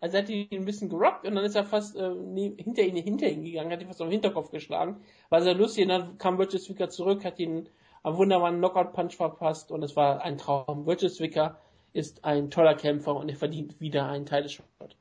Also 0.01 0.17
er 0.17 0.23
hat 0.23 0.31
ihn 0.31 0.49
ein 0.51 0.65
bisschen 0.65 0.89
gerockt 0.89 1.27
und 1.27 1.35
dann 1.35 1.45
ist 1.45 1.57
er 1.57 1.65
fast 1.65 1.95
äh, 1.95 2.11
hinter 2.57 2.81
ihn 2.81 2.97
hinter 2.97 3.29
ihn 3.29 3.43
gegangen, 3.43 3.71
hat 3.71 3.83
ihn 3.83 3.89
fast 3.89 4.01
auf 4.01 4.07
den 4.07 4.13
Hinterkopf 4.13 4.51
geschlagen. 4.51 5.03
War 5.29 5.43
sehr 5.43 5.55
lustig 5.55 5.83
und 5.83 5.91
dann 5.91 6.17
kam 6.17 6.39
Virgil 6.39 6.61
Zwicker 6.61 6.89
zurück, 6.89 7.23
hat 7.23 7.39
ihn 7.39 7.69
am 8.03 8.17
wunderbaren 8.17 8.57
Knockout-Punch 8.57 9.15
verpasst 9.15 9.73
und 9.73 9.83
es 9.83 9.95
war 9.95 10.23
ein 10.23 10.39
Traum. 10.39 10.87
Virgil 10.87 11.11
Zwicker 11.11 11.59
ist 11.93 12.25
ein 12.25 12.51
toller 12.51 12.77
Kämpfer 12.77 13.15
und 13.15 13.29
er 13.29 13.37
verdient 13.37 13.79
wieder 13.79 14.09
einen 14.09 14.25
Title-Shot. 14.25 14.97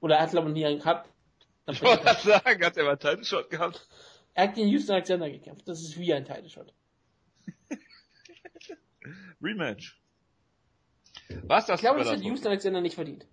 Oder 0.00 0.16
er 0.16 0.22
hat 0.22 0.30
glaube 0.30 0.48
ich 0.48 0.54
nie 0.54 0.66
einen 0.66 0.80
gehabt. 0.80 1.11
Ich 1.66 1.80
wollte 1.82 2.02
gerade 2.02 2.20
sagen, 2.20 2.64
hat 2.64 2.76
er 2.76 2.84
mal 2.84 2.90
einen 2.90 2.98
Title-Shot 2.98 3.50
gehabt? 3.50 3.86
Er 4.34 4.44
hat 4.44 4.54
gegen 4.54 4.68
Houston 4.68 4.94
Alexander 4.94 5.30
gekämpft. 5.30 5.68
Das 5.68 5.80
ist 5.80 5.98
wie 5.98 6.12
ein 6.12 6.24
Title-Shot. 6.24 6.72
Rematch. 9.42 10.00
Was 11.44 11.66
das? 11.66 11.80
Ich 11.80 11.82
glaube, 11.82 12.00
das 12.00 12.10
hat 12.10 12.22
Houston 12.22 12.48
Alexander 12.48 12.80
nicht 12.80 12.94
verdient. 12.94 13.26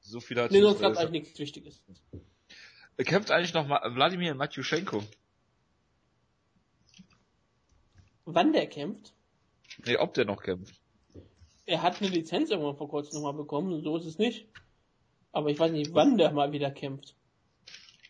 So 0.00 0.20
viel 0.20 0.40
hat 0.40 0.50
Nee, 0.50 0.60
sonst 0.60 0.80
gab 0.80 0.96
eigentlich 0.96 1.22
nichts 1.24 1.38
Wichtiges. 1.38 1.82
Er 2.96 3.04
kämpft 3.04 3.30
eigentlich 3.30 3.54
noch 3.54 3.66
mal 3.66 3.80
Wladimir 3.94 4.34
Matjuschenko. 4.34 5.02
Wann 8.24 8.52
der 8.52 8.66
kämpft? 8.66 9.14
Nee, 9.84 9.96
ob 9.96 10.14
der 10.14 10.24
noch 10.24 10.42
kämpft. 10.42 10.80
Er 11.66 11.82
hat 11.82 12.00
eine 12.00 12.10
Lizenz 12.10 12.50
irgendwann 12.50 12.76
vor 12.76 12.88
kurzem 12.88 13.14
nochmal 13.14 13.34
bekommen, 13.34 13.82
so 13.82 13.96
ist 13.96 14.06
es 14.06 14.18
nicht. 14.18 14.48
Aber 15.32 15.48
ich 15.50 15.58
weiß 15.58 15.72
nicht, 15.72 15.94
wann 15.94 16.18
der 16.18 16.32
mal 16.32 16.52
wieder 16.52 16.70
kämpft. 16.70 17.14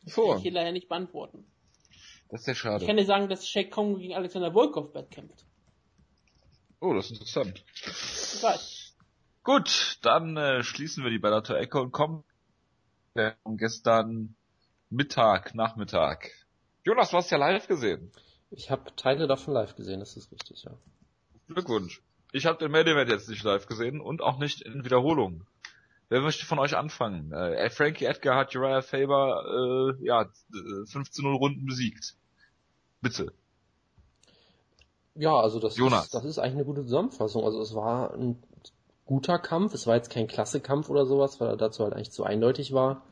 Das 0.04 0.14
Vor. 0.14 0.28
kann 0.28 0.36
ich 0.38 0.42
hier 0.42 0.52
leider 0.52 0.72
nicht 0.72 0.88
beantworten. 0.88 1.44
Das 2.30 2.42
ist 2.42 2.46
ja 2.46 2.54
schade. 2.54 2.82
Ich 2.82 2.86
kann 2.86 2.96
dir 2.96 3.04
sagen, 3.04 3.28
dass 3.28 3.46
Shake 3.46 3.70
Kong 3.70 3.98
gegen 3.98 4.14
Alexander 4.14 4.54
Volkov 4.54 4.92
bald 4.92 5.10
kämpft. 5.10 5.44
Oh, 6.80 6.94
das 6.94 7.06
ist 7.06 7.12
interessant. 7.12 7.64
Ich 7.74 8.42
weiß. 8.42 8.94
Gut, 9.42 9.98
dann 10.02 10.36
äh, 10.36 10.62
schließen 10.62 11.02
wir 11.02 11.10
die 11.10 11.18
Bellator-Ecke 11.18 11.80
und 11.80 11.92
kommen 11.92 12.24
äh, 13.14 13.32
gestern 13.56 14.36
Mittag, 14.88 15.54
Nachmittag. 15.54 16.30
Jonas, 16.84 17.10
du 17.10 17.16
hast 17.16 17.30
ja 17.30 17.38
live 17.38 17.66
gesehen. 17.66 18.12
Ich 18.50 18.70
habe 18.70 18.94
Teile 18.96 19.26
davon 19.26 19.54
live 19.54 19.76
gesehen, 19.76 20.00
das 20.00 20.16
ist 20.16 20.32
richtig, 20.32 20.64
ja. 20.64 20.72
Glückwunsch. 21.48 22.02
Ich 22.32 22.46
habe 22.46 22.58
den 22.58 22.70
Main 22.70 22.86
Event 22.86 23.10
jetzt 23.10 23.28
nicht 23.28 23.42
live 23.42 23.66
gesehen 23.66 24.00
und 24.00 24.22
auch 24.22 24.38
nicht 24.38 24.62
in 24.62 24.84
Wiederholung. 24.84 25.46
Wer 26.10 26.22
möchte 26.22 26.44
von 26.44 26.58
euch 26.58 26.76
anfangen? 26.76 27.32
Äh, 27.32 27.70
Frankie 27.70 28.04
Edgar 28.04 28.36
hat 28.36 28.54
Uriah 28.56 28.82
Faber 28.82 29.96
äh, 30.00 30.04
ja 30.04 30.26
15-0 30.52 31.36
Runden 31.36 31.64
besiegt. 31.66 32.16
Bitte. 33.00 33.32
Ja, 35.14 35.36
also 35.36 35.60
das 35.60 35.78
ist, 35.78 36.14
das 36.14 36.24
ist 36.24 36.38
eigentlich 36.40 36.54
eine 36.54 36.64
gute 36.64 36.82
Zusammenfassung. 36.82 37.44
Also 37.44 37.60
es 37.62 37.76
war 37.76 38.12
ein 38.14 38.42
guter 39.06 39.38
Kampf. 39.38 39.72
Es 39.72 39.86
war 39.86 39.94
jetzt 39.94 40.10
kein 40.10 40.26
Klasse-Kampf 40.26 40.90
oder 40.90 41.06
sowas, 41.06 41.40
weil 41.40 41.48
er 41.48 41.56
dazu 41.56 41.84
halt 41.84 41.94
eigentlich 41.94 42.10
zu 42.10 42.24
eindeutig 42.24 42.72
war. 42.72 43.02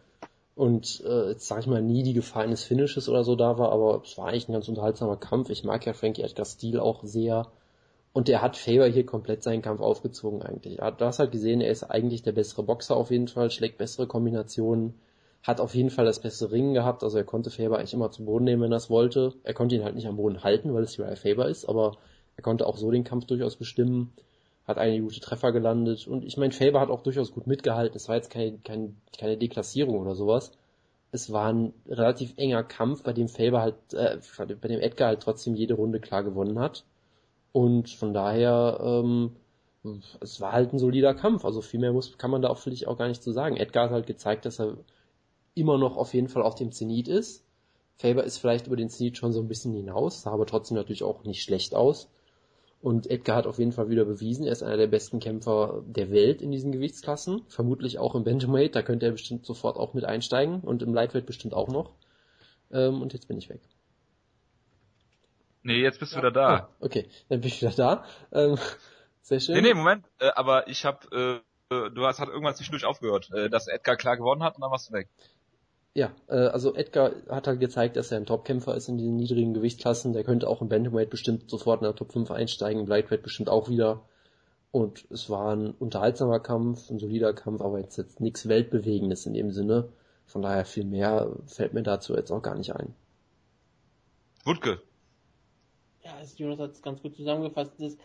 Und 0.56 1.00
äh, 1.06 1.30
jetzt 1.30 1.46
sage 1.46 1.60
ich 1.60 1.66
mal 1.68 1.80
nie 1.80 2.02
die 2.02 2.14
Gefahr 2.14 2.42
eines 2.42 2.64
Finishes 2.64 3.08
oder 3.08 3.22
so 3.22 3.36
da 3.36 3.58
war, 3.58 3.70
aber 3.70 4.02
es 4.04 4.18
war 4.18 4.26
eigentlich 4.26 4.48
ein 4.48 4.54
ganz 4.54 4.66
unterhaltsamer 4.66 5.16
Kampf. 5.16 5.50
Ich 5.50 5.62
mag 5.62 5.86
ja 5.86 5.92
Frankie 5.92 6.22
Edgar's 6.22 6.54
Stil 6.54 6.80
auch 6.80 7.04
sehr. 7.04 7.46
Und 8.18 8.26
der 8.26 8.42
hat 8.42 8.56
Faber 8.56 8.88
hier 8.88 9.06
komplett 9.06 9.44
seinen 9.44 9.62
Kampf 9.62 9.80
aufgezogen 9.80 10.42
eigentlich. 10.42 10.78
Du 10.78 11.04
hast 11.04 11.20
halt 11.20 11.30
gesehen, 11.30 11.60
er 11.60 11.70
ist 11.70 11.84
eigentlich 11.84 12.24
der 12.24 12.32
bessere 12.32 12.64
Boxer 12.64 12.96
auf 12.96 13.12
jeden 13.12 13.28
Fall, 13.28 13.48
schlägt 13.52 13.78
bessere 13.78 14.08
Kombinationen, 14.08 14.94
hat 15.44 15.60
auf 15.60 15.72
jeden 15.76 15.90
Fall 15.90 16.04
das 16.04 16.18
beste 16.18 16.50
Ringen 16.50 16.74
gehabt, 16.74 17.04
also 17.04 17.16
er 17.16 17.22
konnte 17.22 17.50
Faber 17.50 17.78
eigentlich 17.78 17.94
immer 17.94 18.10
zu 18.10 18.24
Boden 18.24 18.42
nehmen, 18.42 18.62
wenn 18.62 18.72
er 18.72 18.78
es 18.78 18.90
wollte. 18.90 19.34
Er 19.44 19.54
konnte 19.54 19.76
ihn 19.76 19.84
halt 19.84 19.94
nicht 19.94 20.08
am 20.08 20.16
Boden 20.16 20.42
halten, 20.42 20.74
weil 20.74 20.82
es 20.82 20.98
Uriah 20.98 21.14
Faber 21.14 21.46
ist, 21.48 21.68
aber 21.68 21.96
er 22.36 22.42
konnte 22.42 22.66
auch 22.66 22.76
so 22.76 22.90
den 22.90 23.04
Kampf 23.04 23.26
durchaus 23.26 23.54
bestimmen, 23.54 24.12
hat 24.66 24.78
einige 24.78 25.04
gute 25.04 25.20
Treffer 25.20 25.52
gelandet 25.52 26.08
und 26.08 26.24
ich 26.24 26.36
meine, 26.36 26.52
Faber 26.52 26.80
hat 26.80 26.90
auch 26.90 27.04
durchaus 27.04 27.30
gut 27.30 27.46
mitgehalten. 27.46 27.94
Es 27.94 28.08
war 28.08 28.16
jetzt 28.16 28.30
kein, 28.30 28.64
kein, 28.64 28.96
keine 29.16 29.36
Deklassierung 29.36 29.96
oder 29.96 30.16
sowas. 30.16 30.50
Es 31.12 31.32
war 31.32 31.52
ein 31.52 31.72
relativ 31.86 32.34
enger 32.36 32.64
Kampf, 32.64 33.04
bei 33.04 33.12
dem 33.12 33.28
Faber 33.28 33.60
halt, 33.60 33.76
äh, 33.92 34.18
bei 34.60 34.66
dem 34.66 34.80
Edgar 34.80 35.06
halt 35.06 35.20
trotzdem 35.20 35.54
jede 35.54 35.74
Runde 35.74 36.00
klar 36.00 36.24
gewonnen 36.24 36.58
hat. 36.58 36.82
Und 37.52 37.90
von 37.90 38.12
daher, 38.12 38.78
ähm, 38.82 39.36
es 40.20 40.40
war 40.40 40.52
halt 40.52 40.72
ein 40.72 40.78
solider 40.78 41.14
Kampf. 41.14 41.44
Also 41.44 41.60
viel 41.60 41.80
mehr 41.80 41.92
muss, 41.92 42.18
kann 42.18 42.30
man 42.30 42.42
da 42.42 42.48
auch 42.48 42.58
vielleicht 42.58 42.86
auch 42.86 42.98
gar 42.98 43.08
nicht 43.08 43.22
zu 43.22 43.32
sagen. 43.32 43.56
Edgar 43.56 43.84
hat 43.84 43.92
halt 43.92 44.06
gezeigt, 44.06 44.44
dass 44.44 44.60
er 44.60 44.76
immer 45.54 45.78
noch 45.78 45.96
auf 45.96 46.14
jeden 46.14 46.28
Fall 46.28 46.42
auf 46.42 46.54
dem 46.54 46.72
Zenit 46.72 47.08
ist. 47.08 47.44
Faber 47.96 48.22
ist 48.24 48.38
vielleicht 48.38 48.68
über 48.68 48.76
den 48.76 48.90
Zenit 48.90 49.16
schon 49.16 49.32
so 49.32 49.40
ein 49.40 49.48
bisschen 49.48 49.74
hinaus, 49.74 50.22
sah 50.22 50.30
aber 50.30 50.46
trotzdem 50.46 50.76
natürlich 50.76 51.02
auch 51.02 51.24
nicht 51.24 51.42
schlecht 51.42 51.74
aus. 51.74 52.08
Und 52.80 53.10
Edgar 53.10 53.36
hat 53.36 53.48
auf 53.48 53.58
jeden 53.58 53.72
Fall 53.72 53.88
wieder 53.88 54.04
bewiesen, 54.04 54.44
er 54.46 54.52
ist 54.52 54.62
einer 54.62 54.76
der 54.76 54.86
besten 54.86 55.18
Kämpfer 55.18 55.82
der 55.84 56.12
Welt 56.12 56.40
in 56.40 56.52
diesen 56.52 56.70
Gewichtsklassen. 56.70 57.42
Vermutlich 57.48 57.98
auch 57.98 58.14
im 58.14 58.22
Bantamweight, 58.22 58.76
da 58.76 58.82
könnte 58.82 59.06
er 59.06 59.12
bestimmt 59.12 59.44
sofort 59.44 59.76
auch 59.76 59.94
mit 59.94 60.04
einsteigen 60.04 60.60
und 60.60 60.82
im 60.82 60.94
Lightweight 60.94 61.26
bestimmt 61.26 61.54
auch 61.54 61.68
noch. 61.68 61.90
Ähm, 62.70 63.02
und 63.02 63.12
jetzt 63.14 63.26
bin 63.26 63.38
ich 63.38 63.48
weg. 63.48 63.62
Nee, 65.68 65.82
jetzt 65.82 66.00
bist 66.00 66.14
du 66.14 66.16
wieder 66.16 66.30
da. 66.30 66.70
Oh, 66.80 66.86
okay, 66.86 67.10
dann 67.28 67.42
bin 67.42 67.48
ich 67.48 67.60
wieder 67.60 67.72
da. 67.72 68.04
Ähm, 68.32 68.56
sehr 69.20 69.38
schön. 69.38 69.56
Nee, 69.56 69.60
nee, 69.60 69.74
Moment, 69.74 70.06
äh, 70.18 70.30
aber 70.34 70.66
ich 70.66 70.86
hab, 70.86 71.12
äh, 71.12 71.40
du 71.68 72.06
hast 72.06 72.20
hat 72.20 72.28
irgendwann 72.28 72.54
zwischendurch 72.54 72.86
aufgehört, 72.86 73.30
äh, 73.34 73.50
dass 73.50 73.68
Edgar 73.68 73.96
klar 73.96 74.16
gewonnen 74.16 74.42
hat 74.42 74.54
und 74.54 74.62
dann 74.62 74.70
warst 74.70 74.88
du 74.88 74.94
weg. 74.94 75.10
Ja, 75.92 76.10
äh, 76.28 76.36
also 76.36 76.74
Edgar 76.74 77.12
hat 77.28 77.46
halt 77.46 77.60
gezeigt, 77.60 77.96
dass 77.96 78.10
er 78.10 78.16
ein 78.16 78.24
Topkämpfer 78.24 78.74
ist 78.76 78.88
in 78.88 78.96
diesen 78.96 79.16
niedrigen 79.16 79.52
Gewichtsklassen. 79.52 80.14
Der 80.14 80.24
könnte 80.24 80.48
auch 80.48 80.62
im 80.62 80.70
Bantamweight 80.70 81.10
bestimmt 81.10 81.50
sofort 81.50 81.82
in 81.82 81.84
der 81.84 81.94
Top 81.94 82.12
5 82.12 82.30
einsteigen, 82.30 82.80
im 82.80 82.88
Lightweight 82.88 83.22
bestimmt 83.22 83.50
auch 83.50 83.68
wieder. 83.68 84.08
Und 84.70 85.06
es 85.10 85.28
war 85.28 85.54
ein 85.54 85.72
unterhaltsamer 85.72 86.40
Kampf, 86.40 86.88
ein 86.88 86.98
solider 86.98 87.34
Kampf, 87.34 87.60
aber 87.60 87.78
jetzt, 87.78 87.98
jetzt 87.98 88.20
nichts 88.20 88.48
Weltbewegendes 88.48 89.26
in 89.26 89.34
dem 89.34 89.50
Sinne. 89.50 89.90
Von 90.24 90.40
daher 90.40 90.64
viel 90.64 90.86
mehr 90.86 91.30
fällt 91.44 91.74
mir 91.74 91.82
dazu 91.82 92.14
jetzt 92.14 92.30
auch 92.30 92.42
gar 92.42 92.54
nicht 92.54 92.74
ein. 92.74 92.94
Wutke, 94.46 94.80
ja, 96.08 96.26
Jonas 96.36 96.58
hat 96.58 96.70
es 96.72 96.82
ganz 96.82 97.02
gut 97.02 97.14
zusammengefasst. 97.14 97.72
Das, 97.78 97.96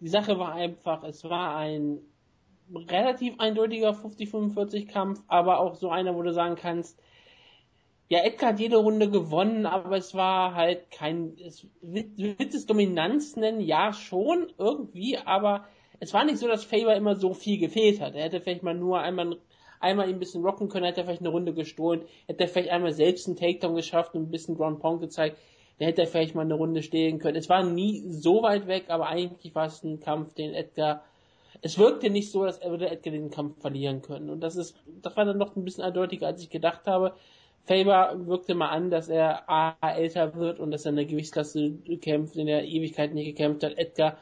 die 0.00 0.08
Sache 0.08 0.38
war 0.38 0.54
einfach, 0.54 1.04
es 1.04 1.24
war 1.24 1.56
ein 1.56 2.00
relativ 2.74 3.38
eindeutiger 3.38 3.90
50-45 3.90 4.88
Kampf, 4.88 5.20
aber 5.28 5.60
auch 5.60 5.74
so 5.74 5.90
einer, 5.90 6.14
wo 6.14 6.22
du 6.22 6.32
sagen 6.32 6.56
kannst, 6.56 6.98
ja, 8.08 8.20
Edgar 8.24 8.50
hat 8.50 8.60
jede 8.60 8.76
Runde 8.76 9.10
gewonnen, 9.10 9.64
aber 9.64 9.96
es 9.96 10.14
war 10.14 10.54
halt 10.54 10.90
kein, 10.90 11.34
es 11.38 11.66
wird 11.80 12.52
es 12.52 12.66
Dominanz 12.66 13.36
nennen, 13.36 13.60
ja 13.60 13.92
schon, 13.92 14.52
irgendwie, 14.58 15.16
aber 15.16 15.64
es 15.98 16.12
war 16.12 16.24
nicht 16.24 16.38
so, 16.38 16.48
dass 16.48 16.64
Faber 16.64 16.94
immer 16.96 17.16
so 17.16 17.32
viel 17.32 17.58
gefehlt 17.58 18.00
hat. 18.00 18.14
Er 18.14 18.24
hätte 18.24 18.40
vielleicht 18.40 18.64
mal 18.64 18.74
nur 18.74 19.00
einmal, 19.00 19.38
einmal 19.80 20.08
ein 20.08 20.18
bisschen 20.18 20.44
rocken 20.44 20.68
können, 20.68 20.84
hätte 20.84 21.04
vielleicht 21.04 21.20
eine 21.20 21.30
Runde 21.30 21.54
gestohlen, 21.54 22.02
hätte 22.26 22.48
vielleicht 22.48 22.70
einmal 22.70 22.92
selbst 22.92 23.28
einen 23.28 23.36
Takedown 23.36 23.76
geschafft 23.76 24.14
und 24.14 24.24
ein 24.24 24.30
bisschen 24.30 24.56
Ground 24.56 24.80
Pound 24.80 25.00
gezeigt 25.00 25.38
der 25.82 25.88
hätte 25.88 26.06
vielleicht 26.06 26.36
mal 26.36 26.42
eine 26.42 26.54
Runde 26.54 26.80
stehen 26.80 27.18
können. 27.18 27.36
Es 27.36 27.48
war 27.48 27.64
nie 27.64 28.04
so 28.08 28.44
weit 28.44 28.68
weg, 28.68 28.84
aber 28.86 29.08
eigentlich 29.08 29.52
war 29.56 29.66
es 29.66 29.82
ein 29.82 29.98
Kampf, 29.98 30.32
den 30.32 30.54
Edgar, 30.54 31.02
es 31.60 31.76
wirkte 31.76 32.08
nicht 32.08 32.30
so, 32.30 32.42
als 32.42 32.64
würde 32.64 32.88
Edgar 32.88 33.12
den 33.12 33.32
Kampf 33.32 33.60
verlieren 33.60 34.00
können. 34.00 34.30
Und 34.30 34.38
das 34.42 34.54
ist, 34.54 34.76
das 35.02 35.16
war 35.16 35.24
dann 35.24 35.38
noch 35.38 35.56
ein 35.56 35.64
bisschen 35.64 35.82
eindeutiger, 35.82 36.28
als 36.28 36.40
ich 36.40 36.50
gedacht 36.50 36.86
habe. 36.86 37.14
Faber 37.64 38.14
wirkte 38.26 38.54
mal 38.54 38.68
an, 38.68 38.90
dass 38.90 39.08
er 39.08 39.50
A, 39.50 39.74
älter 39.80 40.36
wird 40.36 40.60
und 40.60 40.70
dass 40.70 40.84
er 40.84 40.90
in 40.90 40.96
der 40.96 41.04
Gewichtsklasse 41.06 41.72
kämpft, 42.00 42.36
in 42.36 42.46
der 42.46 42.64
Ewigkeit 42.64 43.12
nicht 43.12 43.26
gekämpft 43.26 43.64
hat. 43.64 43.76
Edgar 43.76 44.18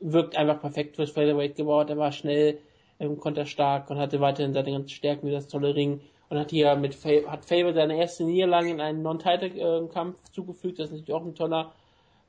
wirkt 0.00 0.36
einfach 0.36 0.60
perfekt 0.60 0.96
fürs 0.96 1.12
Featherweight 1.12 1.54
gebaut. 1.54 1.90
Er 1.90 1.96
war 1.96 2.10
schnell, 2.10 2.58
ähm, 2.98 3.20
konterstark 3.20 3.88
und 3.88 3.98
hatte 3.98 4.18
weiterhin 4.20 4.52
seine 4.52 4.72
ganzen 4.72 4.88
Stärken 4.88 5.28
wie 5.28 5.32
das 5.32 5.46
tolle 5.46 5.76
Ring 5.76 6.00
und 6.32 6.38
hat 6.38 6.50
hier 6.50 6.74
mit 6.76 6.94
Faber, 6.94 7.30
hat 7.30 7.44
Faber 7.44 7.74
seine 7.74 7.98
erste 7.98 8.24
Niederlage 8.24 8.70
in 8.70 8.80
einen 8.80 9.02
Non-Title-Kampf 9.02 10.16
zugefügt. 10.30 10.78
Das 10.78 10.86
ist 10.86 10.92
natürlich 10.92 11.12
auch 11.12 11.26
ein 11.26 11.34
toller, 11.34 11.74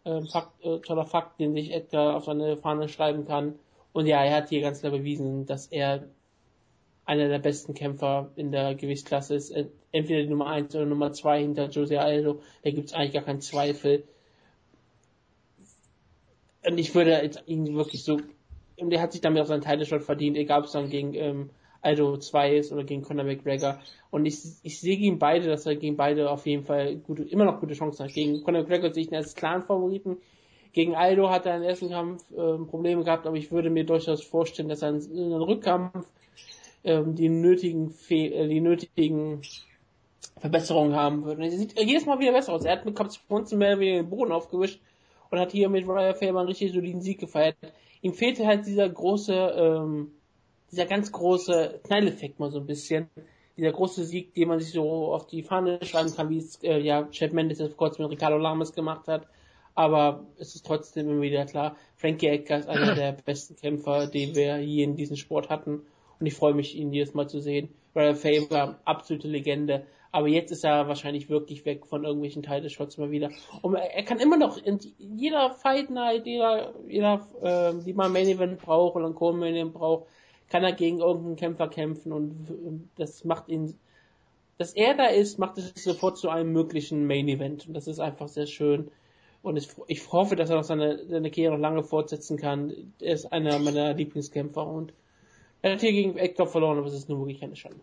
äh, 0.04 0.20
Fakt, 0.30 0.62
äh, 0.62 0.80
toller 0.80 1.06
Fakt, 1.06 1.39
den 1.39 1.54
sich 1.54 1.72
Edgar 1.72 2.18
auf 2.18 2.26
seine 2.26 2.58
Fahne 2.58 2.89
schreiben 2.89 3.26
kann. 3.26 3.58
Und 3.94 4.06
ja, 4.06 4.22
er 4.22 4.36
hat 4.36 4.50
hier 4.50 4.60
ganz 4.60 4.82
klar 4.82 4.92
bewiesen, 4.92 5.46
dass 5.46 5.68
er 5.68 6.04
einer 7.06 7.30
der 7.30 7.39
besten 7.39 7.76
Kämpfer 7.76 8.30
in 8.36 8.52
der 8.52 8.76
Gewichtsklasse 8.76 9.36
ist. 9.36 9.56
Entweder 9.94 10.24
die 10.24 10.30
Nummer 10.30 10.48
1 10.48 10.76
oder 10.76 10.86
Nummer 10.86 11.13
2 11.13 11.39
hinter 11.39 11.70
Jose 11.70 12.02
Aldo. 12.02 12.42
Da 12.63 12.72
gibt 12.72 12.89
es 12.89 12.94
eigentlich 12.94 13.13
gar 13.13 13.24
keinen 13.24 13.39
Zweifel. 13.39 14.04
Und 16.68 16.78
ich 16.78 16.94
würde 16.94 17.32
ihn 17.46 17.74
wirklich 17.74 18.04
so, 18.04 18.20
und 18.76 18.92
er 18.92 19.02
hat 19.02 19.13
sich 19.13 19.22
damit 19.22 19.42
auch 19.42 19.48
seinen 19.48 19.62
Title 19.62 20.02
verdient, 20.02 20.36
egal 20.36 20.60
ob 20.60 20.66
es 20.66 20.74
dann 20.74 20.89
gegen 20.89 21.13
ähm, 21.13 21.52
Aldo 21.84 22.17
2 22.17 22.58
ist 22.58 22.72
oder 22.72 22.84
gegen 22.84 23.02
Conor 23.04 23.26
McGregor. 23.26 23.80
Und 24.10 24.26
ich, 24.26 24.39
ich 24.63 24.80
sehe 24.80 24.98
gegen 24.98 25.19
beide, 25.19 25.48
dass 25.48 25.65
er 25.65 25.76
gegen 25.76 25.98
beide 25.98 26.32
auf 26.32 26.46
jeden 26.46 26.63
Fall 26.63 26.96
gute, 26.96 27.24
immer 27.24 27.46
noch 27.46 27.60
gute 27.60 27.74
Chancen 27.74 28.06
hat. 28.06 28.13
Gegen 28.13 28.43
Conor 28.43 28.62
McGregor 28.62 28.93
sehe 28.93 29.04
ich 29.04 29.12
ihn 29.12 29.15
als 29.17 29.36
klaren 29.36 29.63
Favoriten. 29.63 30.17
Gegen 30.72 30.96
Aldo 30.96 31.30
hat 31.30 31.46
er 31.46 31.58
im 31.58 31.63
ersten 31.63 31.89
Kampf 31.89 32.24
äh, 32.32 32.58
Probleme 32.65 33.04
gehabt, 33.04 33.28
aber 33.28 33.36
ich 33.36 33.52
würde 33.52 33.69
mir 33.69 33.86
durchaus 33.86 34.24
vorstellen, 34.24 34.69
dass 34.69 34.82
er 34.82 34.89
in, 34.89 35.02
in 35.12 35.34
einem 35.34 35.43
Rückkampf 35.43 36.08
äh, 36.82 37.04
die 37.06 37.30
nötigen 37.30 37.91
Fe 37.91 38.34
äh, 38.34 38.48
die 38.48 38.62
nötigen 38.62 39.41
Verbesserungen 40.39 40.96
haben 40.96 41.26
würde. 41.26 41.41
Und 41.41 41.43
er 41.43 41.52
sieht 41.52 41.80
jedes 41.80 42.06
Mal 42.06 42.19
wieder 42.19 42.32
besser 42.32 42.54
aus. 42.54 42.65
Er 42.65 42.74
hat 42.74 42.86
mit 42.86 42.96
Kapsponzen 42.96 43.60
mehr 43.60 43.80
wie 43.80 43.91
den 43.91 44.10
Boden 44.10 44.32
aufgewischt 44.32 44.82
und 45.30 45.39
hat 45.39 45.52
hier 45.52 45.69
mit 45.69 45.88
Ryan 45.88 46.15
Faber 46.15 46.39
einen 46.39 46.48
richtig 46.48 46.72
soliden 46.72 47.02
Sieg 47.02 47.19
gefeiert. 47.19 47.56
Ihm 48.02 48.13
fehlte 48.13 48.46
halt 48.46 48.65
dieser 48.65 48.89
große 48.89 49.34
ähm, 49.34 50.12
dieser 50.74 50.88
ganz 50.88 51.12
große 51.12 51.82
Knalleffekt 51.84 52.40
mal 52.40 52.52
so 52.52 52.60
ein 52.60 52.66
bisschen. 52.66 53.08
Dieser 53.58 53.72
große 53.72 54.04
Sieg, 54.04 54.34
den 54.34 54.48
man 54.48 54.60
sich 54.60 54.72
so 54.72 55.14
auf 55.14 55.28
die 55.28 55.44
Fahne 55.44 55.78
schreiben 55.84 56.12
kann, 56.16 56.32
wie 56.32 56.40
es 56.40 56.62
äh, 56.64 56.80
ja 56.80 57.08
Chef 57.12 57.32
Mendes 57.32 57.60
jetzt 57.60 57.76
vor 57.76 57.78
kurzem 57.78 58.06
mit 58.06 58.14
Ricardo 58.14 58.38
Lamas 58.38 58.74
gemacht 58.74 59.08
hat. 59.08 59.28
Aber 59.76 60.26
es 60.40 60.56
ist 60.56 60.66
trotzdem 60.66 61.10
immer 61.10 61.22
wieder 61.22 61.46
klar, 61.46 61.76
Frankie 61.96 62.28
Edgar 62.28 62.60
ist 62.60 62.68
einer 62.70 62.96
der 62.96 63.12
besten 63.26 63.56
Kämpfer, 63.56 64.08
den 64.08 64.36
wir 64.36 64.56
hier 64.56 64.84
in 64.84 64.96
diesem 64.96 65.16
Sport 65.16 65.50
hatten. 65.50 65.84
Und 66.20 66.26
ich 66.26 66.34
freue 66.34 66.56
mich, 66.56 66.76
ihn 66.76 66.92
jedes 66.92 67.14
Mal 67.14 67.28
zu 67.28 67.40
sehen. 67.40 67.70
Ryan 67.96 68.16
Faber, 68.16 68.80
absolute 68.86 69.28
Legende. 69.28 69.86
Aber 70.12 70.28
jetzt 70.28 70.52
ist 70.52 70.64
er 70.64 70.88
wahrscheinlich 70.88 71.30
wirklich 71.30 71.66
weg 71.66 71.86
von 71.86 72.04
irgendwelchen 72.04 72.42
Title-Shots 72.42 72.98
mal 72.98 73.12
wieder. 73.12 73.30
Und 73.62 73.76
er 73.76 74.04
kann 74.04 74.20
immer 74.20 74.38
noch 74.38 74.58
in 74.58 74.80
jeder 74.98 75.52
Fight 75.52 75.92
Night, 75.92 76.26
jeder, 76.26 76.74
jeder, 76.88 77.28
äh, 77.42 77.74
die 77.84 77.94
man 77.94 78.12
Main 78.12 78.28
Event 78.28 78.60
braucht 78.60 78.96
oder 78.96 79.08
ein 79.08 79.16
Co-Main 79.16 79.56
Event 79.56 79.74
braucht, 79.74 80.08
kann 80.54 80.63
er 80.63 80.74
gegen 80.74 81.00
irgendeinen 81.00 81.36
Kämpfer 81.36 81.68
kämpfen 81.68 82.12
und 82.12 82.88
das 82.96 83.26
macht 83.26 83.50
ihn, 83.50 83.76
dass 84.60 84.74
er 84.74 84.94
da 84.94 85.08
ist, 85.08 85.39
macht 85.39 85.58
es 85.58 85.74
sofort 85.84 86.20
zu 86.20 86.30
einem 86.30 86.54
möglichen 86.54 87.08
Main 87.08 87.28
Event 87.28 87.68
und 87.68 87.74
das 87.74 87.88
ist 87.88 88.00
einfach 88.00 88.28
sehr 88.28 88.46
schön. 88.46 88.92
Und 89.42 89.58
ich, 89.88 90.12
hoffe, 90.12 90.36
dass 90.36 90.52
er 90.52 90.58
noch 90.58 90.63
seine, 90.63 91.08
seine 91.08 91.32
Karriere 91.32 91.54
noch 91.54 91.60
lange 91.60 91.84
fortsetzen 91.84 92.38
kann. 92.38 92.72
Er 93.02 93.16
ist 93.16 93.34
einer 93.34 93.58
meiner 93.58 93.96
Lieblingskämpfer 93.96 94.63
und 94.63 94.94
er 95.63 95.74
hat 95.74 95.82
hier 95.82 95.92
gegen 95.92 96.18
Hector 96.18 96.46
verloren, 96.46 96.78
aber 96.78 96.86
es 96.86 96.94
ist 96.94 97.10
nur 97.10 97.18
wirklich 97.18 97.42
eine 97.42 97.56
Schande. 97.56 97.80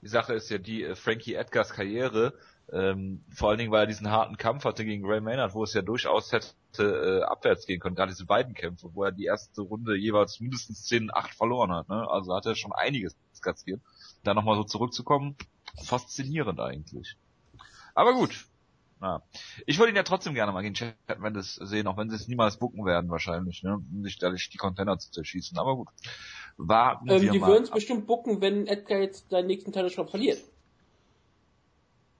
Die 0.00 0.08
Sache 0.08 0.34
ist 0.34 0.48
ja 0.48 0.58
die, 0.58 0.84
äh, 0.84 0.94
Frankie 0.94 1.34
Edgars 1.34 1.70
Karriere 1.70 2.34
Ähm, 2.70 3.24
vor 3.34 3.48
allen 3.48 3.58
Dingen, 3.58 3.70
weil 3.70 3.84
er 3.84 3.86
diesen 3.86 4.10
harten 4.10 4.36
Kampf 4.36 4.64
hatte 4.64 4.84
gegen 4.84 5.06
Ray 5.06 5.20
Maynard, 5.20 5.54
wo 5.54 5.64
es 5.64 5.72
ja 5.72 5.80
durchaus 5.80 6.32
hätte 6.32 6.52
äh, 6.78 7.22
abwärts 7.22 7.66
gehen 7.66 7.80
können. 7.80 7.96
Gerade 7.96 8.12
diese 8.12 8.26
beiden 8.26 8.54
Kämpfe, 8.54 8.90
wo 8.92 9.04
er 9.04 9.12
die 9.12 9.24
erste 9.24 9.62
Runde 9.62 9.96
jeweils 9.96 10.38
mindestens 10.40 10.84
10, 10.84 11.10
8 11.12 11.34
verloren 11.34 11.72
hat. 11.72 11.88
Ne? 11.88 12.06
Also 12.10 12.34
hat 12.34 12.44
er 12.44 12.54
schon 12.56 12.72
einiges 12.72 13.16
kassiert. 13.40 13.80
Da 14.22 14.34
nochmal 14.34 14.56
so 14.56 14.64
zurückzukommen, 14.64 15.36
faszinierend 15.82 16.60
eigentlich. 16.60 17.16
Aber 17.94 18.12
gut. 18.12 18.46
Na. 19.00 19.22
Ich 19.64 19.78
würde 19.78 19.92
ihn 19.92 19.96
ja 19.96 20.02
trotzdem 20.02 20.34
gerne 20.34 20.50
mal 20.52 20.62
gegen 20.62 20.74
Chad 20.74 20.96
Mendes 21.18 21.54
sehen, 21.54 21.86
auch 21.86 21.96
wenn 21.96 22.10
sie 22.10 22.16
es 22.16 22.26
niemals 22.26 22.58
bucken 22.58 22.84
werden 22.84 23.08
wahrscheinlich, 23.10 23.62
ne? 23.62 23.76
Um 23.76 24.02
sich 24.02 24.18
dadurch 24.18 24.50
die 24.50 24.56
Container 24.58 24.98
zu 24.98 25.10
zerschießen. 25.12 25.56
Aber 25.56 25.76
gut. 25.76 25.88
Warten 26.56 27.08
Ähm, 27.08 27.22
wir 27.22 27.30
die 27.30 27.40
würden 27.40 27.62
es 27.62 27.70
bestimmt 27.70 28.06
bucken, 28.08 28.40
wenn 28.40 28.66
Edgar 28.66 28.98
jetzt 28.98 29.30
seinen 29.30 29.46
nächsten 29.46 29.72
Title 29.72 29.90
Shot 29.90 30.10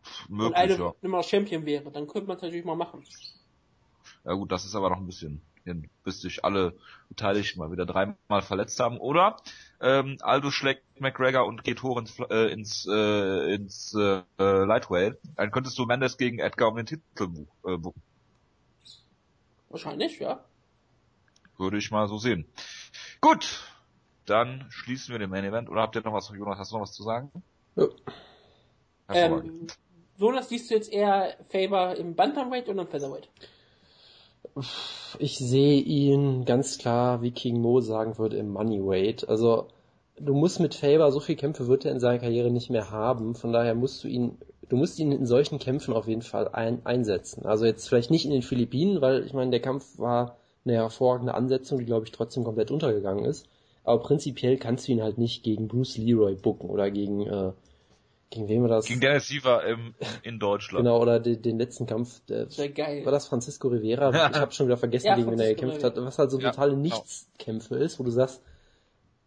verliert. 0.09 0.31
und 0.31 0.37
Möglich, 0.37 0.57
eine 0.57 0.75
ja. 0.75 0.94
immer 1.03 1.23
Champion 1.23 1.66
wäre. 1.66 1.90
Dann 1.90 2.07
könnte 2.07 2.29
man 2.29 2.37
es 2.37 2.42
natürlich 2.42 2.64
mal 2.64 2.77
machen. 2.77 3.05
Ja 4.25 4.33
gut, 4.35 4.53
das 4.53 4.64
ist 4.64 4.75
aber 4.75 4.90
noch 4.90 4.99
ein 4.99 5.07
bisschen 5.07 5.42
hin, 5.64 5.88
bis 6.05 6.21
sich 6.21 6.44
alle 6.44 6.75
Beteiligten 7.09 7.61
mal 7.61 7.71
wieder 7.71 7.87
dreimal 7.87 8.42
verletzt 8.42 8.81
haben. 8.81 8.99
Oder 8.99 9.37
ähm, 9.81 10.16
Aldo 10.21 10.51
schlägt 10.51 10.83
McGregor 11.01 11.47
und 11.47 11.62
geht 11.62 11.83
hoch 11.83 11.99
ins, 11.99 12.18
äh, 12.31 12.53
ins, 12.53 12.87
äh, 12.90 13.55
ins 13.55 13.94
äh, 13.94 14.23
Lightweight. 14.38 15.18
Dann 15.37 15.51
könntest 15.51 15.79
du 15.79 15.87
Mendes 15.87 16.16
gegen 16.16 16.38
Edgar 16.38 16.68
um 16.68 16.77
den 16.77 16.87
Titel 16.87 17.47
äh, 17.64 17.77
buchen. 17.77 18.03
Wahrscheinlich, 19.68 20.18
ja. 20.18 20.44
Würde 21.59 21.79
ich 21.79 21.90
mal 21.90 22.09
so 22.09 22.18
sehen. 22.18 22.47
Gut, 23.21 23.64
dann 24.27 24.66
schließen 24.71 25.12
wir 25.12 25.18
den 25.18 25.31
Main 25.31 25.44
Event. 25.44 25.68
Oder 25.68 25.83
habt 25.83 25.97
ihr 25.97 26.03
noch 26.03 26.12
was, 26.12 26.31
Jonas, 26.31 26.59
hast 26.59 26.73
du 26.73 26.77
noch 26.77 26.83
was 26.83 26.92
zu 26.92 27.03
sagen? 27.03 27.31
Ja. 27.77 27.87
Ähm, 29.11 29.66
Jonas, 30.18 30.48
siehst 30.48 30.68
du 30.68 30.74
jetzt 30.74 30.92
eher 30.92 31.35
Faber 31.48 31.96
im 31.96 32.16
Bantamweight 32.16 32.68
oder 32.68 32.83
im 32.83 32.88
Featherweight? 32.88 33.28
Ich 35.20 35.38
sehe 35.38 35.81
ihn 35.81 36.44
ganz 36.44 36.78
klar, 36.78 37.22
wie 37.22 37.31
King 37.31 37.61
Mo 37.61 37.81
sagen 37.81 38.18
würde, 38.18 38.37
im 38.37 38.50
Moneyweight. 38.50 39.28
Also 39.28 39.68
du 40.18 40.35
musst 40.35 40.59
mit 40.59 40.74
Faber 40.74 41.12
so 41.12 41.20
viel 41.20 41.37
Kämpfe 41.37 41.68
wird 41.68 41.85
er 41.85 41.92
in 41.92 42.00
seiner 42.00 42.18
Karriere 42.18 42.50
nicht 42.50 42.68
mehr 42.68 42.90
haben. 42.90 43.37
Von 43.37 43.52
daher 43.52 43.76
musst 43.76 44.02
du 44.02 44.09
ihn, 44.09 44.37
du 44.68 44.76
musst 44.76 44.98
ihn 44.98 45.12
in 45.12 45.24
solchen 45.24 45.61
Kämpfen 45.61 45.94
auf 45.94 46.09
jeden 46.09 46.22
Fall 46.22 46.48
ein, 46.48 46.85
einsetzen. 46.85 47.46
Also 47.46 47.64
jetzt 47.64 47.88
vielleicht 47.88 48.11
nicht 48.11 48.24
in 48.24 48.33
den 48.33 48.42
Philippinen, 48.42 49.00
weil 49.00 49.24
ich 49.24 49.35
meine, 49.35 49.52
der 49.52 49.61
Kampf 49.61 49.98
war 50.00 50.37
eine 50.64 50.74
hervorragende 50.74 51.35
Ansetzung, 51.35 51.78
die 51.78 51.87
glaube 51.87 52.07
ich 52.07 52.12
trotzdem 52.12 52.42
komplett 52.42 52.72
untergegangen 52.72 53.24
ist. 53.24 53.46
Aber 53.85 54.02
prinzipiell 54.02 54.57
kannst 54.59 54.88
du 54.88 54.92
ihn 54.92 55.02
halt 55.02 55.16
nicht 55.16 55.44
gegen 55.44 55.68
Bruce 55.68 55.96
Leroy 55.96 56.35
bucken 56.35 56.68
oder 56.68 56.90
gegen 56.90 57.24
äh, 57.26 57.52
gegen 58.31 58.49
wen 58.49 58.62
war 58.62 58.69
das? 58.69 58.87
Gegen 58.87 59.01
Dennis 59.01 59.27
Siever 59.29 59.64
im, 59.64 59.95
in 60.23 60.38
Deutschland. 60.38 60.85
Genau, 60.85 61.01
oder 61.01 61.19
den, 61.21 61.41
den 61.43 61.59
letzten 61.59 61.87
Kampf, 61.87 62.21
der, 62.27 62.49
wäre 62.57 62.71
geil. 62.71 63.05
war 63.05 63.12
das 63.12 63.27
Francisco 63.29 63.69
Rivera? 63.69 64.09
Ich 64.31 64.37
habe 64.37 64.53
schon 64.53 64.67
wieder 64.67 64.77
vergessen, 64.77 65.07
Ja, 65.07 65.17
gegen 65.17 65.31
wen 65.31 65.38
er 65.41 65.49
gekämpft 65.55 65.79
Rivera. 65.79 65.97
hat. 65.97 66.05
Was 66.05 66.19
halt 66.19 66.31
so 66.31 66.38
Ja, 66.38 66.51
totale 66.51 66.73
genau. 66.73 66.83
Nichtskämpfe 66.83 67.77
ist, 67.77 67.99
wo 67.99 68.05
du 68.05 68.11
sagst, 68.11 68.43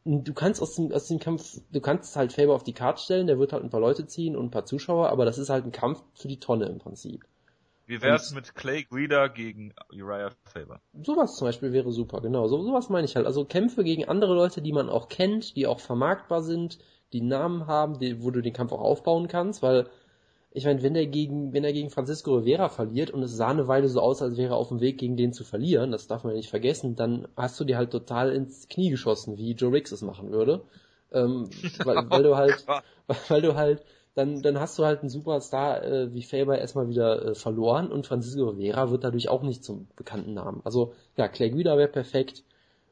du 0.06 0.34
kannst 0.34 0.62
aus 0.62 0.76
dem, 0.76 0.92
aus 0.92 1.08
dem 1.08 1.20
Kampf, 1.20 1.60
du 1.72 1.82
kannst 1.82 2.16
halt 2.16 2.34
Faber 2.34 2.54
auf 2.54 2.64
die 2.64 2.74
Karte 2.74 3.02
stellen, 3.02 3.28
der 3.28 3.40
wird 3.40 3.54
halt 3.54 3.64
ein 3.64 3.70
paar 3.70 3.80
Leute 3.82 4.06
ziehen 4.08 4.36
und 4.36 4.46
ein 4.46 4.52
paar 4.52 4.66
Zuschauer, 4.66 5.10
aber 5.10 5.26
das 5.26 5.38
ist 5.38 5.50
halt 5.50 5.66
ein 5.66 5.72
Kampf 5.72 6.02
für 6.14 6.28
die 6.28 6.40
Tonne 6.40 6.66
im 6.68 6.80
Prinzip. 6.80 7.26
Wie 7.88 8.02
wär's 8.02 8.32
mit 8.32 8.56
Clay 8.56 8.84
Guida 8.84 9.28
gegen 9.28 9.74
Uriah 9.92 10.32
Faber? 10.46 10.80
Sowas 11.04 11.36
zum 11.36 11.48
Beispiel 11.48 11.74
wäre 11.74 11.92
super, 11.92 12.22
genau. 12.22 12.48
So, 12.48 12.62
sowas 12.64 12.88
meine 12.90 13.06
ich 13.06 13.16
halt. 13.18 13.26
Also 13.26 13.44
Kämpfe 13.44 13.84
gegen 13.84 14.06
andere 14.06 14.34
Leute, 14.34 14.62
die 14.62 14.72
man 14.72 14.90
auch 14.90 15.10
kennt, 15.10 15.56
die 15.58 15.68
auch 15.68 15.80
vermarktbar 15.82 16.42
sind, 16.42 16.78
die 17.14 17.22
Namen 17.22 17.68
haben, 17.68 18.00
die, 18.00 18.24
wo 18.24 18.32
du 18.32 18.42
den 18.42 18.54
Kampf 18.54 18.72
auch 18.72 18.82
aufbauen 18.82 19.28
kannst, 19.28 19.62
weil 19.62 19.88
ich 20.54 20.66
meine, 20.66 20.84
wenn 20.84 20.96
er 20.96 21.06
gegen, 21.08 21.54
wenn 21.54 21.64
er 21.64 21.72
gegen 21.72 21.90
Francisco 21.90 22.36
Rivera 22.36 22.68
verliert 22.68 23.12
und 23.12 23.24
es 23.24 23.36
sah 23.36 23.50
eine 23.50 23.68
Weile 23.70 23.88
so 23.88 24.02
aus, 24.02 24.22
als 24.22 24.36
wäre 24.36 24.54
er 24.54 24.58
auf 24.58 24.68
dem 24.68 24.82
Weg 24.82 24.98
gegen 24.98 25.16
den 25.16 25.32
zu 25.32 25.46
verlieren, 25.46 25.92
das 25.92 26.08
darf 26.08 26.24
man 26.24 26.34
ja 26.34 26.38
nicht 26.38 26.50
vergessen, 26.50 26.96
dann 26.96 27.28
hast 27.38 27.58
du 27.60 27.64
dir 27.64 27.78
halt 27.78 27.92
total 27.92 28.34
ins 28.34 28.68
Knie 28.68 28.90
geschossen, 28.90 29.38
wie 29.38 29.54
Joe 29.54 29.72
Riggs 29.72 29.94
es 29.94 30.02
machen 30.02 30.32
würde. 30.32 30.64
Ähm, 31.14 31.50
weil, 31.86 32.10
weil 32.10 32.24
du 32.24 32.36
halt, 32.36 32.66
weil 33.30 33.42
du 33.42 33.56
halt, 33.56 33.84
dann, 34.14 34.42
dann 34.42 34.60
hast 34.60 34.78
du 34.78 34.84
halt 34.84 35.00
einen 35.00 35.10
Superstar 35.10 35.84
äh, 35.84 36.14
wie 36.14 36.22
Faber 36.22 36.58
erstmal 36.58 36.90
wieder 36.90 37.28
äh, 37.28 37.36
verloren 37.36 37.90
und 37.90 38.06
Francisco 38.06 38.50
Rivera 38.50 38.92
wird 38.92 39.06
dadurch 39.06 39.30
auch 39.30 39.44
nicht 39.44 39.64
zum 39.64 39.88
bekannten 39.96 40.34
Namen. 40.34 40.60
Also 40.66 40.94
ja, 41.16 41.30
Clay 41.30 41.50
Guida 41.50 41.78
wäre 41.78 41.88
perfekt. 41.88 42.44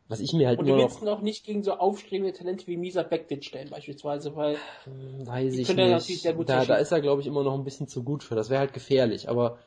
Was 0.09 0.19
ich 0.19 0.33
mir 0.33 0.47
halt 0.47 0.57
Und 0.57 0.67
du 0.67 0.75
willst 0.75 0.95
noch, 0.95 1.01
ihn 1.03 1.07
auch 1.07 1.21
nicht 1.21 1.45
gegen 1.45 1.63
so 1.63 1.73
aufstrebende 1.73 2.33
Talente 2.33 2.65
wie 2.65 2.77
Misa 2.77 3.03
Bektic 3.03 3.45
stellen, 3.45 3.69
beispielsweise, 3.69 4.35
weil 4.35 4.57
hm, 4.85 5.27
weiß 5.27 5.53
Die 5.53 5.61
ich 5.61 5.67
natürlich 5.67 6.21
sehr 6.23 6.31
nicht. 6.31 6.37
gut 6.37 6.49
Da, 6.49 6.65
da 6.65 6.77
ist 6.77 6.91
er, 6.91 6.99
glaube 6.99 7.21
ich, 7.21 7.27
immer 7.27 7.43
noch 7.43 7.53
ein 7.53 7.63
bisschen 7.63 7.87
zu 7.87 8.03
gut 8.03 8.23
für. 8.23 8.33
Das 8.33 8.49
wäre 8.49 8.59
halt 8.59 8.73
gefährlich. 8.73 9.29
Aber 9.29 9.59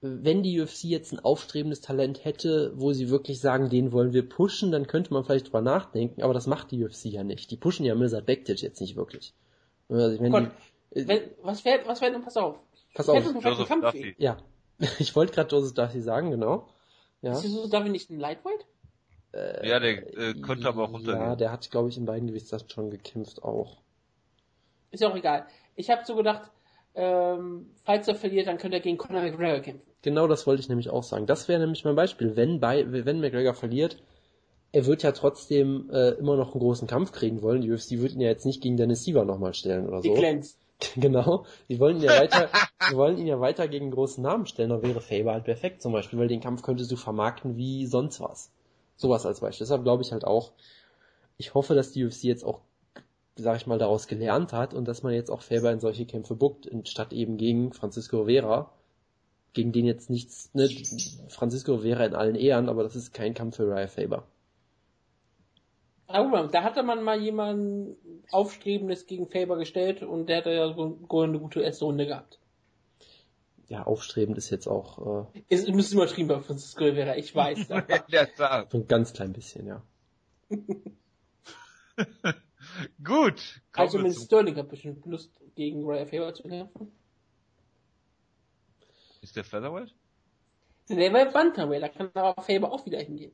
wenn 0.00 0.44
die 0.44 0.60
UFC 0.60 0.84
jetzt 0.84 1.12
ein 1.12 1.18
aufstrebendes 1.18 1.80
Talent 1.80 2.24
hätte, 2.24 2.72
wo 2.76 2.92
sie 2.92 3.10
wirklich 3.10 3.40
sagen, 3.40 3.68
den 3.68 3.90
wollen 3.90 4.12
wir 4.12 4.26
pushen, 4.28 4.70
dann 4.70 4.86
könnte 4.86 5.12
man 5.12 5.24
vielleicht 5.24 5.46
drüber 5.48 5.60
nachdenken. 5.60 6.22
Aber 6.22 6.34
das 6.34 6.46
macht 6.46 6.70
die 6.70 6.84
UFC 6.84 7.06
ja 7.06 7.24
nicht. 7.24 7.50
Die 7.50 7.56
pushen 7.56 7.84
ja 7.84 7.96
Mirza 7.96 8.20
Bektic 8.20 8.62
jetzt 8.62 8.80
nicht 8.80 8.94
wirklich. 8.94 9.34
Also 9.88 10.14
ich 10.14 10.20
meine, 10.20 10.30
Gott, 10.30 10.50
die, 10.94 11.00
äh, 11.00 11.08
wenn, 11.08 11.20
was 11.42 11.64
wäre, 11.64 11.80
was 11.86 12.00
wäre 12.00 12.12
denn, 12.12 12.22
pass 12.22 12.36
auf. 12.36 12.60
pass 12.94 13.08
auf. 13.08 13.24
Joseph 13.42 13.66
Kampf 13.66 13.86
Duffy. 13.86 14.14
Ja, 14.18 14.38
ich 15.00 15.16
wollte 15.16 15.32
gerade 15.32 15.54
Joseph 15.54 15.74
Darcy 15.74 16.00
sagen, 16.00 16.30
genau. 16.30 16.68
Ja. 17.22 17.32
Ist 17.32 17.72
darf 17.72 17.84
ich 17.84 17.90
nicht 17.90 18.08
ein 18.08 18.20
Lightweight? 18.20 18.66
Ja, 19.32 19.78
der 19.78 20.18
äh, 20.18 20.34
könnte 20.34 20.68
aber 20.68 20.84
auch 20.84 20.88
Ja, 20.88 20.94
runtergehen. 20.96 21.38
der 21.38 21.52
hat, 21.52 21.70
glaube 21.70 21.88
ich, 21.88 21.96
in 21.96 22.04
beiden 22.06 22.26
Gewichtsklassen 22.28 22.68
schon 22.70 22.90
gekämpft 22.90 23.42
auch. 23.42 23.78
Ist 24.90 25.00
ja 25.00 25.08
auch 25.10 25.16
egal. 25.16 25.46
Ich 25.76 25.88
habe 25.90 26.02
so 26.04 26.16
gedacht, 26.16 26.50
ähm, 26.94 27.66
falls 27.84 28.08
er 28.08 28.16
verliert, 28.16 28.46
dann 28.48 28.58
könnte 28.58 28.78
er 28.78 28.82
gegen 28.82 28.98
Conor 28.98 29.22
McGregor 29.22 29.60
kämpfen. 29.60 29.86
Genau 30.02 30.26
das 30.26 30.46
wollte 30.46 30.60
ich 30.60 30.68
nämlich 30.68 30.90
auch 30.90 31.02
sagen. 31.04 31.26
Das 31.26 31.46
wäre 31.48 31.60
nämlich 31.60 31.84
mein 31.84 31.94
Beispiel. 31.94 32.34
Wenn 32.34 32.58
bei, 32.58 32.84
wenn 32.90 33.20
McGregor 33.20 33.54
verliert, 33.54 34.02
er 34.72 34.86
wird 34.86 35.02
ja 35.02 35.12
trotzdem 35.12 35.90
äh, 35.92 36.10
immer 36.12 36.36
noch 36.36 36.52
einen 36.52 36.60
großen 36.60 36.88
Kampf 36.88 37.12
kriegen 37.12 37.42
wollen. 37.42 37.60
Die 37.60 37.70
UFC 37.70 37.92
wird 38.00 38.12
ihn 38.12 38.20
ja 38.20 38.28
jetzt 38.28 38.46
nicht 38.46 38.62
gegen 38.62 38.76
Dennis 38.76 39.04
Siever 39.04 39.24
nochmal 39.24 39.54
stellen 39.54 39.86
oder 39.88 40.00
Die 40.00 40.08
so. 40.08 40.14
glänzt. 40.14 40.58
Genau. 40.96 41.44
Die 41.68 41.78
wollen 41.78 41.98
ihn 41.98 42.04
ja 42.04 42.18
weiter, 42.18 42.48
die 42.90 42.96
wollen 42.96 43.18
ihn 43.18 43.26
ja 43.26 43.38
weiter 43.38 43.68
gegen 43.68 43.86
einen 43.86 43.92
großen 43.94 44.22
Namen 44.22 44.46
stellen. 44.46 44.70
Dann 44.70 44.82
wäre 44.82 45.00
Faber 45.02 45.32
halt 45.34 45.44
perfekt 45.44 45.82
zum 45.82 45.92
Beispiel, 45.92 46.18
weil 46.18 46.28
den 46.28 46.40
Kampf 46.40 46.62
könntest 46.62 46.90
du 46.90 46.96
vermarkten 46.96 47.56
wie 47.56 47.86
sonst 47.86 48.18
was. 48.20 48.50
Sowas 49.00 49.24
als 49.24 49.40
Beispiel. 49.40 49.64
Deshalb 49.64 49.82
glaube 49.82 50.02
ich 50.02 50.12
halt 50.12 50.26
auch, 50.26 50.52
ich 51.38 51.54
hoffe, 51.54 51.74
dass 51.74 51.90
die 51.90 52.04
UFC 52.04 52.24
jetzt 52.24 52.44
auch, 52.44 52.60
sag 53.34 53.56
ich 53.56 53.66
mal, 53.66 53.78
daraus 53.78 54.06
gelernt 54.06 54.52
hat 54.52 54.74
und 54.74 54.86
dass 54.86 55.02
man 55.02 55.14
jetzt 55.14 55.30
auch 55.30 55.40
Faber 55.40 55.72
in 55.72 55.80
solche 55.80 56.04
Kämpfe 56.04 56.34
buckt, 56.34 56.68
statt 56.86 57.14
eben 57.14 57.38
gegen 57.38 57.72
Francisco 57.72 58.20
Rivera, 58.20 58.70
gegen 59.54 59.72
den 59.72 59.86
jetzt 59.86 60.10
nichts, 60.10 60.52
ne, 60.52 60.68
Francisco 61.28 61.76
Rivera 61.76 62.04
in 62.04 62.14
allen 62.14 62.34
Ehren, 62.34 62.68
aber 62.68 62.82
das 62.82 62.94
ist 62.94 63.14
kein 63.14 63.32
Kampf 63.32 63.56
für 63.56 63.70
Raya 63.70 63.88
Faber. 63.88 64.24
Aber 66.06 66.48
da 66.48 66.62
hatte 66.62 66.82
man 66.82 67.02
mal 67.02 67.18
jemanden 67.18 67.96
Aufstrebendes 68.30 69.06
gegen 69.06 69.28
Faber 69.28 69.56
gestellt 69.56 70.02
und 70.02 70.28
der 70.28 70.38
hatte 70.38 70.50
ja 70.50 70.74
so 70.74 71.22
eine 71.22 71.38
gute 71.38 71.62
erste 71.62 71.86
Runde 71.86 72.06
gehabt. 72.06 72.38
Ja, 73.70 73.84
aufstrebend 73.84 74.36
ist 74.36 74.50
jetzt 74.50 74.66
auch 74.66 75.30
äh, 75.32 75.42
Ist 75.48 75.68
ein 75.68 75.76
bisschen 75.76 75.98
übertrieben 75.98 76.26
bei 76.26 76.40
Francisco 76.40 76.82
Rivera, 76.82 77.16
ich 77.16 77.32
weiß. 77.32 77.70
aber 77.70 77.88
In 77.88 78.02
der 78.10 78.34
Tat. 78.34 78.72
so 78.72 78.78
ein 78.78 78.88
ganz 78.88 79.12
klein 79.12 79.32
bisschen, 79.32 79.68
ja. 79.68 79.80
Gut. 83.04 83.62
Also 83.72 83.98
mit 84.00 84.12
zum, 84.12 84.24
Sterling 84.24 84.56
hat 84.56 84.68
bestimmt 84.68 85.06
Lust, 85.06 85.30
gegen 85.54 85.88
Raya 85.88 86.04
Faber 86.04 86.34
zu 86.34 86.42
kämpfen. 86.42 86.90
ist 89.22 89.36
der 89.36 89.44
Featherweight? 89.44 89.94
Der 90.88 91.12
war 91.12 91.26
Bantamweight, 91.26 91.82
da 91.82 91.88
kann 91.88 92.10
aber 92.14 92.42
Faber 92.42 92.72
auch 92.72 92.84
wieder 92.86 92.98
hingehen. 92.98 93.30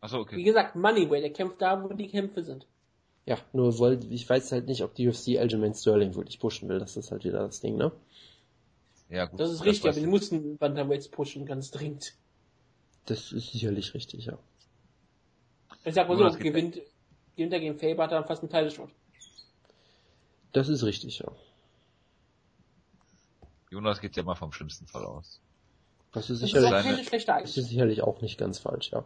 Achso, 0.00 0.16
Wie 0.16 0.22
okay. 0.22 0.42
gesagt, 0.42 0.74
Moneyway, 0.74 1.20
der 1.20 1.34
kämpft 1.34 1.60
da, 1.60 1.84
wo 1.84 1.92
die 1.92 2.08
Kämpfe 2.08 2.42
sind. 2.42 2.66
Ja, 3.26 3.36
nur 3.52 3.78
wollt, 3.78 4.04
ich 4.04 4.26
weiß 4.26 4.52
halt 4.52 4.68
nicht, 4.68 4.82
ob 4.82 4.94
die 4.94 5.06
UFC 5.06 5.36
Aljamain 5.38 5.74
Sterling 5.74 6.14
wirklich 6.14 6.38
pushen 6.38 6.70
will. 6.70 6.78
Das 6.78 6.96
ist 6.96 7.10
halt 7.10 7.24
wieder 7.24 7.40
das 7.40 7.60
Ding, 7.60 7.76
ne? 7.76 7.92
Ja, 9.08 9.26
gut. 9.26 9.38
Das 9.40 9.50
ist 9.50 9.64
richtig, 9.64 9.84
weiß 9.84 9.90
aber 9.96 10.00
die 10.00 10.06
ich. 10.06 10.10
mussten 10.10 10.58
Bantamweights 10.58 11.08
pushen, 11.08 11.46
ganz 11.46 11.70
dringend. 11.70 12.14
Das 13.06 13.32
ist 13.32 13.52
sicherlich 13.52 13.94
richtig, 13.94 14.26
ja. 14.26 14.38
Ich 15.84 15.94
sag 15.94 16.08
mal 16.08 16.16
so, 16.16 16.24
das 16.24 16.38
gewinnt, 16.38 16.80
gewinnt 17.36 17.52
er 17.52 17.60
gegen 17.60 17.78
Faber, 17.78 18.04
hat 18.04 18.12
er 18.12 18.24
fast 18.24 18.42
einen 18.42 18.50
Teilshot. 18.50 18.90
Das 20.52 20.68
ist 20.68 20.82
richtig, 20.82 21.18
ja. 21.20 21.30
Jonas 23.70 24.00
geht 24.00 24.16
ja 24.16 24.22
mal 24.22 24.34
vom 24.34 24.52
schlimmsten 24.52 24.86
Fall 24.86 25.04
aus. 25.04 25.40
Das 26.12 26.30
ist 26.30 26.42
Das 26.42 26.48
ist 26.48 26.54
sicherlich, 26.54 26.66
auch 26.66 26.70
seine- 26.82 26.94
keine 26.96 27.04
schlechte 27.04 27.32
das 27.32 27.56
ist 27.56 27.68
sicherlich 27.68 28.02
auch 28.02 28.20
nicht 28.22 28.38
ganz 28.38 28.58
falsch, 28.58 28.90
ja. 28.90 29.04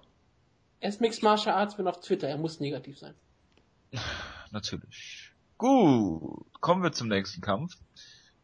Er 0.80 0.88
ist 0.88 1.00
Mixed 1.00 1.22
Martial 1.22 1.54
Arts, 1.54 1.76
wenn 1.78 1.88
auf 1.88 2.00
Twitter, 2.00 2.28
er 2.28 2.38
muss 2.38 2.60
negativ 2.60 2.98
sein. 2.98 3.14
Natürlich. 4.50 5.32
Gut. 5.58 6.46
Kommen 6.60 6.82
wir 6.82 6.92
zum 6.92 7.08
nächsten 7.08 7.40
Kampf. 7.42 7.74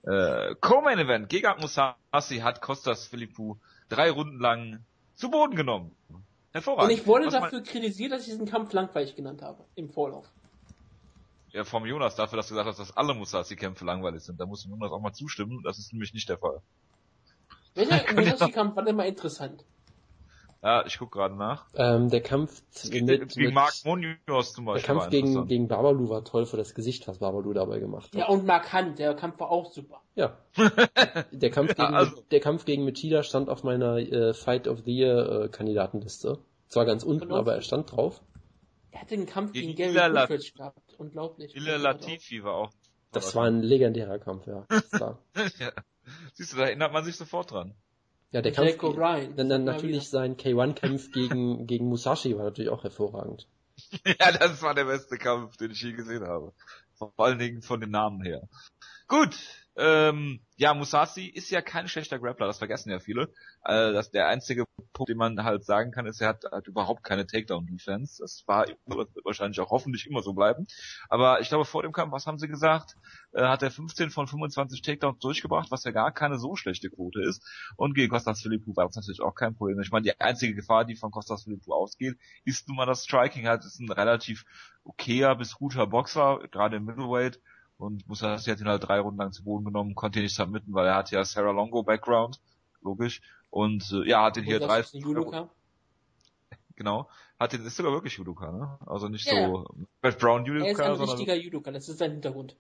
Äh, 0.07 0.55
Co-Main 0.61 0.99
Event. 0.99 1.29
Gegard 1.29 1.61
Musashi 1.61 2.39
hat 2.39 2.61
Kostas 2.61 3.07
Philippou 3.07 3.59
drei 3.89 4.11
Runden 4.11 4.39
lang 4.39 4.85
zu 5.15 5.31
Boden 5.31 5.57
genommen. 5.57 5.97
Hervorragend. 6.53 6.93
Und 6.93 6.99
ich 6.99 7.07
wurde 7.07 7.27
Was 7.27 7.35
dafür 7.35 7.63
kritisiert, 7.63 8.13
dass 8.13 8.21
ich 8.23 8.29
diesen 8.29 8.47
Kampf 8.47 8.73
langweilig 8.73 9.17
genannt 9.17 9.43
habe, 9.43 9.65
im 9.75 9.91
Vorlauf. 9.91 10.27
Ja, 11.51 11.65
vom 11.65 11.87
Jonas 11.87 12.15
dafür, 12.17 12.37
dass 12.37 12.49
du 12.49 12.55
gesagt 12.55 12.69
hast, 12.69 12.79
dass 12.79 12.97
alle 12.97 13.15
Musashi-Kämpfe 13.15 13.85
langweilig 13.85 14.23
sind. 14.23 14.39
Da 14.41 14.47
muss 14.47 14.65
Jonas 14.65 14.93
auch 14.93 15.01
mal 15.01 15.13
zustimmen. 15.13 15.63
Das 15.65 15.79
ist 15.79 15.93
nämlich 15.93 16.15
nicht 16.15 16.29
der 16.29 16.39
Fall. 16.39 16.61
Welcher 17.75 18.13
Musashi-Kampf 18.15 18.77
war 18.77 18.85
denn 18.85 18.97
mal 18.97 19.07
interessant? 19.07 19.65
Ja, 20.63 20.85
ich 20.87 20.99
guck 20.99 21.13
gerade 21.13 21.37
nach. 21.37 21.67
Ähm, 21.75 22.09
der 22.11 22.23
Kampf 22.23 22.63
mit, 22.91 23.05
mit, 23.05 23.35
gegen 23.35 23.55
Mark 23.55 23.75
Munoz 23.85 24.53
zum 24.53 24.65
Beispiel. 24.65 24.87
Der 24.87 24.95
Kampf 24.95 25.11
gegen, 25.11 25.47
gegen 25.47 25.69
Babalu 25.69 26.09
war 26.09 26.25
toll 26.25 26.47
für 26.47 26.57
das 26.57 26.75
Gesicht, 26.75 27.07
was 27.07 27.19
Babalu 27.19 27.53
dabei 27.53 27.79
gemacht 27.79 28.07
hat. 28.07 28.15
Ja, 28.15 28.29
und 28.29 28.47
Mark 28.47 28.73
Hunt, 28.73 28.99
der 28.99 29.15
Kampf 29.15 29.39
war 29.39 29.51
auch 29.51 29.71
super. 29.71 30.03
Ja. 30.15 30.37
der, 31.31 31.51
Kampf 31.51 31.77
gegen, 31.77 31.93
ja, 31.93 31.99
also, 31.99 32.23
der 32.31 32.41
Kampf 32.41 32.65
gegen 32.65 32.85
Machida 32.85 33.23
stand 33.23 33.49
auf 33.49 33.63
meiner 33.63 33.99
äh, 33.99 34.35
Fight 34.35 34.67
of 34.67 34.81
the 34.85 34.93
Year 34.93 35.45
äh, 35.45 35.49
Kandidatenliste. 35.49 36.39
Zwar 36.69 36.85
ganz 36.85 37.05
unten, 37.05 37.33
aber 37.33 37.55
er 37.55 37.63
stand 37.63 37.93
drauf. 37.93 38.21
Er 38.91 39.03
hatte 39.03 39.15
einen 39.15 39.27
Kampf 39.27 39.53
gegen, 39.53 39.75
gegen 39.75 39.95
Gary 39.95 40.27
Goodrich 40.27 40.55
gehabt. 40.55 40.95
Unglaublich. 40.99 41.55
Illa 41.55 41.77
Latifi 41.77 42.43
war 42.43 42.55
auch. 42.55 42.73
Das 43.13 43.35
war 43.35 43.45
ein 43.45 43.63
legendärer 43.63 44.19
Kampf, 44.19 44.47
ja. 44.47 44.67
ja. 44.99 45.73
Siehst 46.35 46.53
du, 46.53 46.57
da 46.57 46.65
erinnert 46.65 46.93
man 46.93 47.05
sich 47.05 47.17
sofort 47.17 47.51
dran. 47.51 47.75
Ja, 48.37 48.43
der 48.43 48.53
Kampf, 48.53 48.83
Ryan. 48.83 49.35
Dann, 49.35 49.49
dann 49.49 49.65
natürlich 49.65 50.11
sein 50.11 50.37
K1-Kampf 50.37 51.11
gegen, 51.13 51.67
gegen 51.67 51.89
Musashi 51.89 52.37
war 52.37 52.45
natürlich 52.45 52.71
auch 52.71 52.85
hervorragend. 52.85 53.49
ja, 54.05 54.31
das 54.31 54.61
war 54.61 54.75
der 54.75 54.85
beste 54.85 55.17
Kampf, 55.17 55.57
den 55.57 55.71
ich 55.71 55.81
je 55.81 55.95
gesehen 55.95 56.23
habe. 56.23 56.53
Vor 56.99 57.15
allen 57.17 57.39
Dingen 57.39 57.63
von 57.63 57.81
den 57.81 57.93
Namen 57.93 58.23
her. 58.23 58.47
Gut, 59.09 59.39
ähm, 59.77 60.41
ja, 60.57 60.73
Musashi 60.73 61.27
ist 61.27 61.51
ja 61.51 61.61
kein 61.61 61.87
schlechter 61.87 62.19
Grappler, 62.19 62.47
das 62.47 62.59
vergessen 62.59 62.91
ja 62.91 62.99
viele. 62.99 63.25
Äh, 63.63 63.93
das, 63.93 64.11
der 64.11 64.27
einzige 64.27 64.65
Punkt, 64.95 65.11
den 65.11 65.19
man 65.19 65.45
halt 65.45 65.65
sagen 65.67 65.91
kann, 65.91 66.07
ist, 66.07 66.23
er 66.23 66.29
hat, 66.29 66.45
hat 66.51 66.67
überhaupt 66.67 67.05
keine 67.05 67.27
Takedown-Defense. 67.27 68.23
Das 68.23 68.43
war 68.47 68.67
wird 68.87 69.11
wahrscheinlich 69.25 69.61
auch 69.61 69.71
hoffentlich 69.71 70.07
immer 70.07 70.23
so 70.23 70.33
bleiben. 70.33 70.67
Aber 71.11 71.43
ich 71.43 71.49
glaube, 71.49 71.67
vor 71.67 71.83
dem 71.83 71.93
Kampf, 71.93 72.13
was 72.13 72.27
haben 72.27 72.39
sie 72.39 72.49
gesagt, 72.49 72.97
äh, 73.33 73.43
hat 73.43 73.63
er 73.63 73.71
15 73.71 74.09
von 74.09 74.27
25 74.27 74.81
Takedowns 74.81 75.19
durchgebracht, 75.19 75.71
was 75.71 75.85
ja 75.85 75.91
gar 75.91 76.11
keine 76.11 76.39
so 76.39 76.57
schlechte 76.57 76.89
Quote 76.89 77.21
ist. 77.21 77.43
Und 77.77 77.95
gegen 77.95 78.11
Costas 78.11 78.41
Philippou 78.41 78.75
war 78.77 78.87
das 78.87 78.97
natürlich 78.97 79.21
auch 79.21 79.35
kein 79.35 79.55
Problem. 79.55 79.79
Ich 79.81 79.91
meine, 79.91 80.05
die 80.05 80.19
einzige 80.19 80.55
Gefahr, 80.55 80.87
die 80.87 80.97
von 80.97 81.11
Costas 81.11 81.45
Philippou 81.45 81.75
ausgeht, 81.75 82.17
ist 82.47 82.67
nun 82.69 82.79
mal 82.79 82.87
das 82.87 83.05
Striking. 83.05 83.47
Halt 83.47 83.65
ist 83.67 83.79
ein 83.79 83.93
relativ 83.93 84.47
okayer 84.85 85.35
bis 85.35 85.55
guter 85.55 85.87
Boxer, 85.87 86.41
gerade 86.51 86.77
im 86.77 86.87
Middleweight 86.87 87.41
und 87.79 88.07
Musashi 88.09 88.51
hat 88.51 88.61
ihn 88.61 88.69
halt 88.69 88.87
drei 88.87 89.01
Runden 89.01 89.21
lang 89.21 89.33
zu 89.33 89.45
Boden 89.45 89.65
genommen, 89.65 89.95
konnte 89.95 90.19
ihn 90.19 90.25
nicht 90.25 90.35
submitten, 90.35 90.73
weil 90.75 90.87
er 90.87 90.95
hat 90.95 91.11
ja 91.11 91.25
Sarah 91.25 91.51
Longo 91.51 91.83
Background, 91.83 92.41
logisch, 92.81 93.21
und 93.51 93.91
äh, 93.93 94.09
ja, 94.09 94.25
hat 94.25 94.37
ihn 94.37 94.45
hier 94.45 94.61
drei... 94.61 94.83
Judoka? 94.93 95.49
Genau, 96.79 97.09
hat 97.39 97.55
ihn, 97.55 97.65
ist 97.65 97.77
sogar 97.77 97.93
wirklich 97.93 98.19
Judoka, 98.19 98.53
ne? 98.53 98.79
Also 98.85 99.09
nicht 99.09 99.27
yeah. 99.27 99.47
so 99.47 99.67
Brad 100.03 100.19
Brown 100.19 100.45
Judoka, 100.45 100.67
Er 100.67 100.93
ist 100.93 101.01
ein 101.01 101.09
richtiger 101.09 101.35
Judoka, 101.35 101.71
das 101.71 101.89
ist 101.89 101.97
sein 101.97 102.11
Hintergrund. 102.11 102.55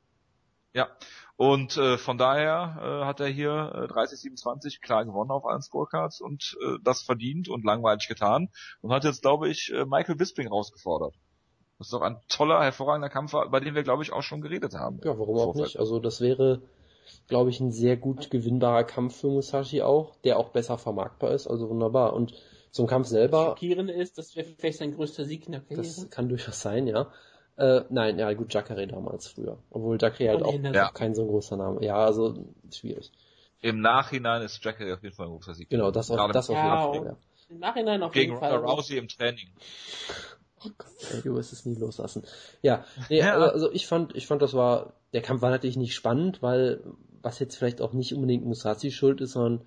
Ja, 0.72 0.88
und 1.36 1.76
äh, 1.76 1.98
von 1.98 2.18
daher 2.18 2.78
äh, 2.80 3.04
hat 3.06 3.20
er 3.20 3.28
hier 3.28 3.72
äh, 3.74 3.92
30-27 3.92 4.80
klar 4.80 5.04
gewonnen 5.04 5.30
auf 5.30 5.44
allen 5.46 5.60
Scorecards 5.60 6.20
und 6.20 6.56
äh, 6.62 6.78
das 6.82 7.02
verdient 7.02 7.48
und 7.48 7.64
langweilig 7.64 8.08
getan 8.08 8.50
und 8.80 8.92
hat 8.92 9.04
jetzt, 9.04 9.22
glaube 9.22 9.48
ich, 9.50 9.72
äh, 9.72 9.84
Michael 9.84 10.16
Bisping 10.16 10.48
rausgefordert. 10.48 11.14
Das 11.78 11.88
ist 11.88 11.92
doch 11.92 12.02
ein 12.02 12.20
toller, 12.28 12.62
hervorragender 12.62 13.10
Kampf, 13.10 13.34
über 13.34 13.60
den 13.60 13.74
wir, 13.74 13.82
glaube 13.82 14.02
ich, 14.02 14.12
auch 14.12 14.22
schon 14.22 14.40
geredet 14.40 14.74
haben. 14.74 15.00
Ja, 15.04 15.18
warum 15.18 15.36
auch 15.38 15.54
nicht? 15.54 15.78
Also 15.78 15.98
das 16.00 16.20
wäre, 16.20 16.62
glaube 17.28 17.50
ich, 17.50 17.60
ein 17.60 17.70
sehr 17.70 17.96
gut 17.96 18.30
gewinnbarer 18.30 18.84
Kampf 18.84 19.20
für 19.20 19.28
Musashi 19.28 19.82
auch, 19.82 20.16
der 20.24 20.38
auch 20.38 20.50
besser 20.50 20.78
vermarktbar 20.78 21.32
ist, 21.32 21.46
also 21.46 21.68
wunderbar. 21.68 22.14
Und 22.14 22.34
zum 22.70 22.86
Kampf 22.86 23.08
selber... 23.08 23.46
Schockierend 23.46 23.90
ist, 23.90 24.16
das 24.16 24.36
wäre 24.36 24.46
vielleicht 24.46 24.78
sein 24.78 24.94
größter 24.94 25.24
Sieg 25.24 25.46
in 25.46 25.52
der 25.52 25.60
Karriere. 25.60 25.82
Das 25.82 26.10
kann 26.10 26.28
durchaus 26.28 26.60
sein, 26.60 26.86
ja. 26.86 27.12
Äh, 27.56 27.82
nein, 27.88 28.18
ja 28.18 28.32
gut, 28.34 28.52
Jacare 28.52 28.86
damals 28.86 29.28
früher. 29.28 29.58
Obwohl 29.70 29.98
Jacare 30.00 30.30
halt 30.30 30.42
auch, 30.42 30.54
ja. 30.54 30.90
kein 30.90 31.14
so 31.14 31.26
großer 31.26 31.56
Name. 31.56 31.82
Ja, 31.82 31.96
also 31.96 32.34
schwierig. 32.70 33.12
Im 33.62 33.80
Nachhinein 33.80 34.42
ist 34.42 34.62
Jacare 34.62 34.94
auf 34.94 35.02
jeden 35.02 35.14
Fall 35.14 35.26
ein 35.26 35.32
großer 35.32 35.54
Sieg. 35.54 35.70
Genau, 35.70 35.90
das 35.90 36.10
auf, 36.10 36.30
das 36.32 36.50
auf 36.50 36.56
jeden 36.56 36.68
Fall. 36.68 37.06
Ja. 37.06 37.16
Im 37.48 37.58
Nachhinein 37.58 38.02
auf 38.02 38.12
Gegen 38.12 38.32
jeden 38.32 38.40
Fall. 38.40 38.60
Gegen 38.60 38.70
Rousey 38.70 38.98
im 38.98 39.08
Training. 39.08 39.48
Oh 40.64 40.70
Gott, 40.78 41.12
ey, 41.12 41.22
du 41.22 41.34
wirst 41.34 41.52
es 41.52 41.66
nie 41.66 41.74
loslassen. 41.74 42.24
Ja, 42.62 42.84
nee, 43.10 43.18
ja. 43.18 43.34
Also, 43.34 43.52
also 43.52 43.72
ich 43.72 43.86
fand, 43.86 44.16
ich 44.16 44.26
fand, 44.26 44.42
das 44.42 44.54
war, 44.54 44.94
der 45.12 45.22
Kampf 45.22 45.42
war 45.42 45.50
natürlich 45.50 45.76
nicht 45.76 45.94
spannend, 45.94 46.42
weil, 46.42 46.82
was 47.22 47.38
jetzt 47.38 47.56
vielleicht 47.56 47.80
auch 47.80 47.92
nicht 47.92 48.14
unbedingt 48.14 48.44
Musashi 48.44 48.90
schuld 48.90 49.20
ist, 49.20 49.32
sondern 49.32 49.66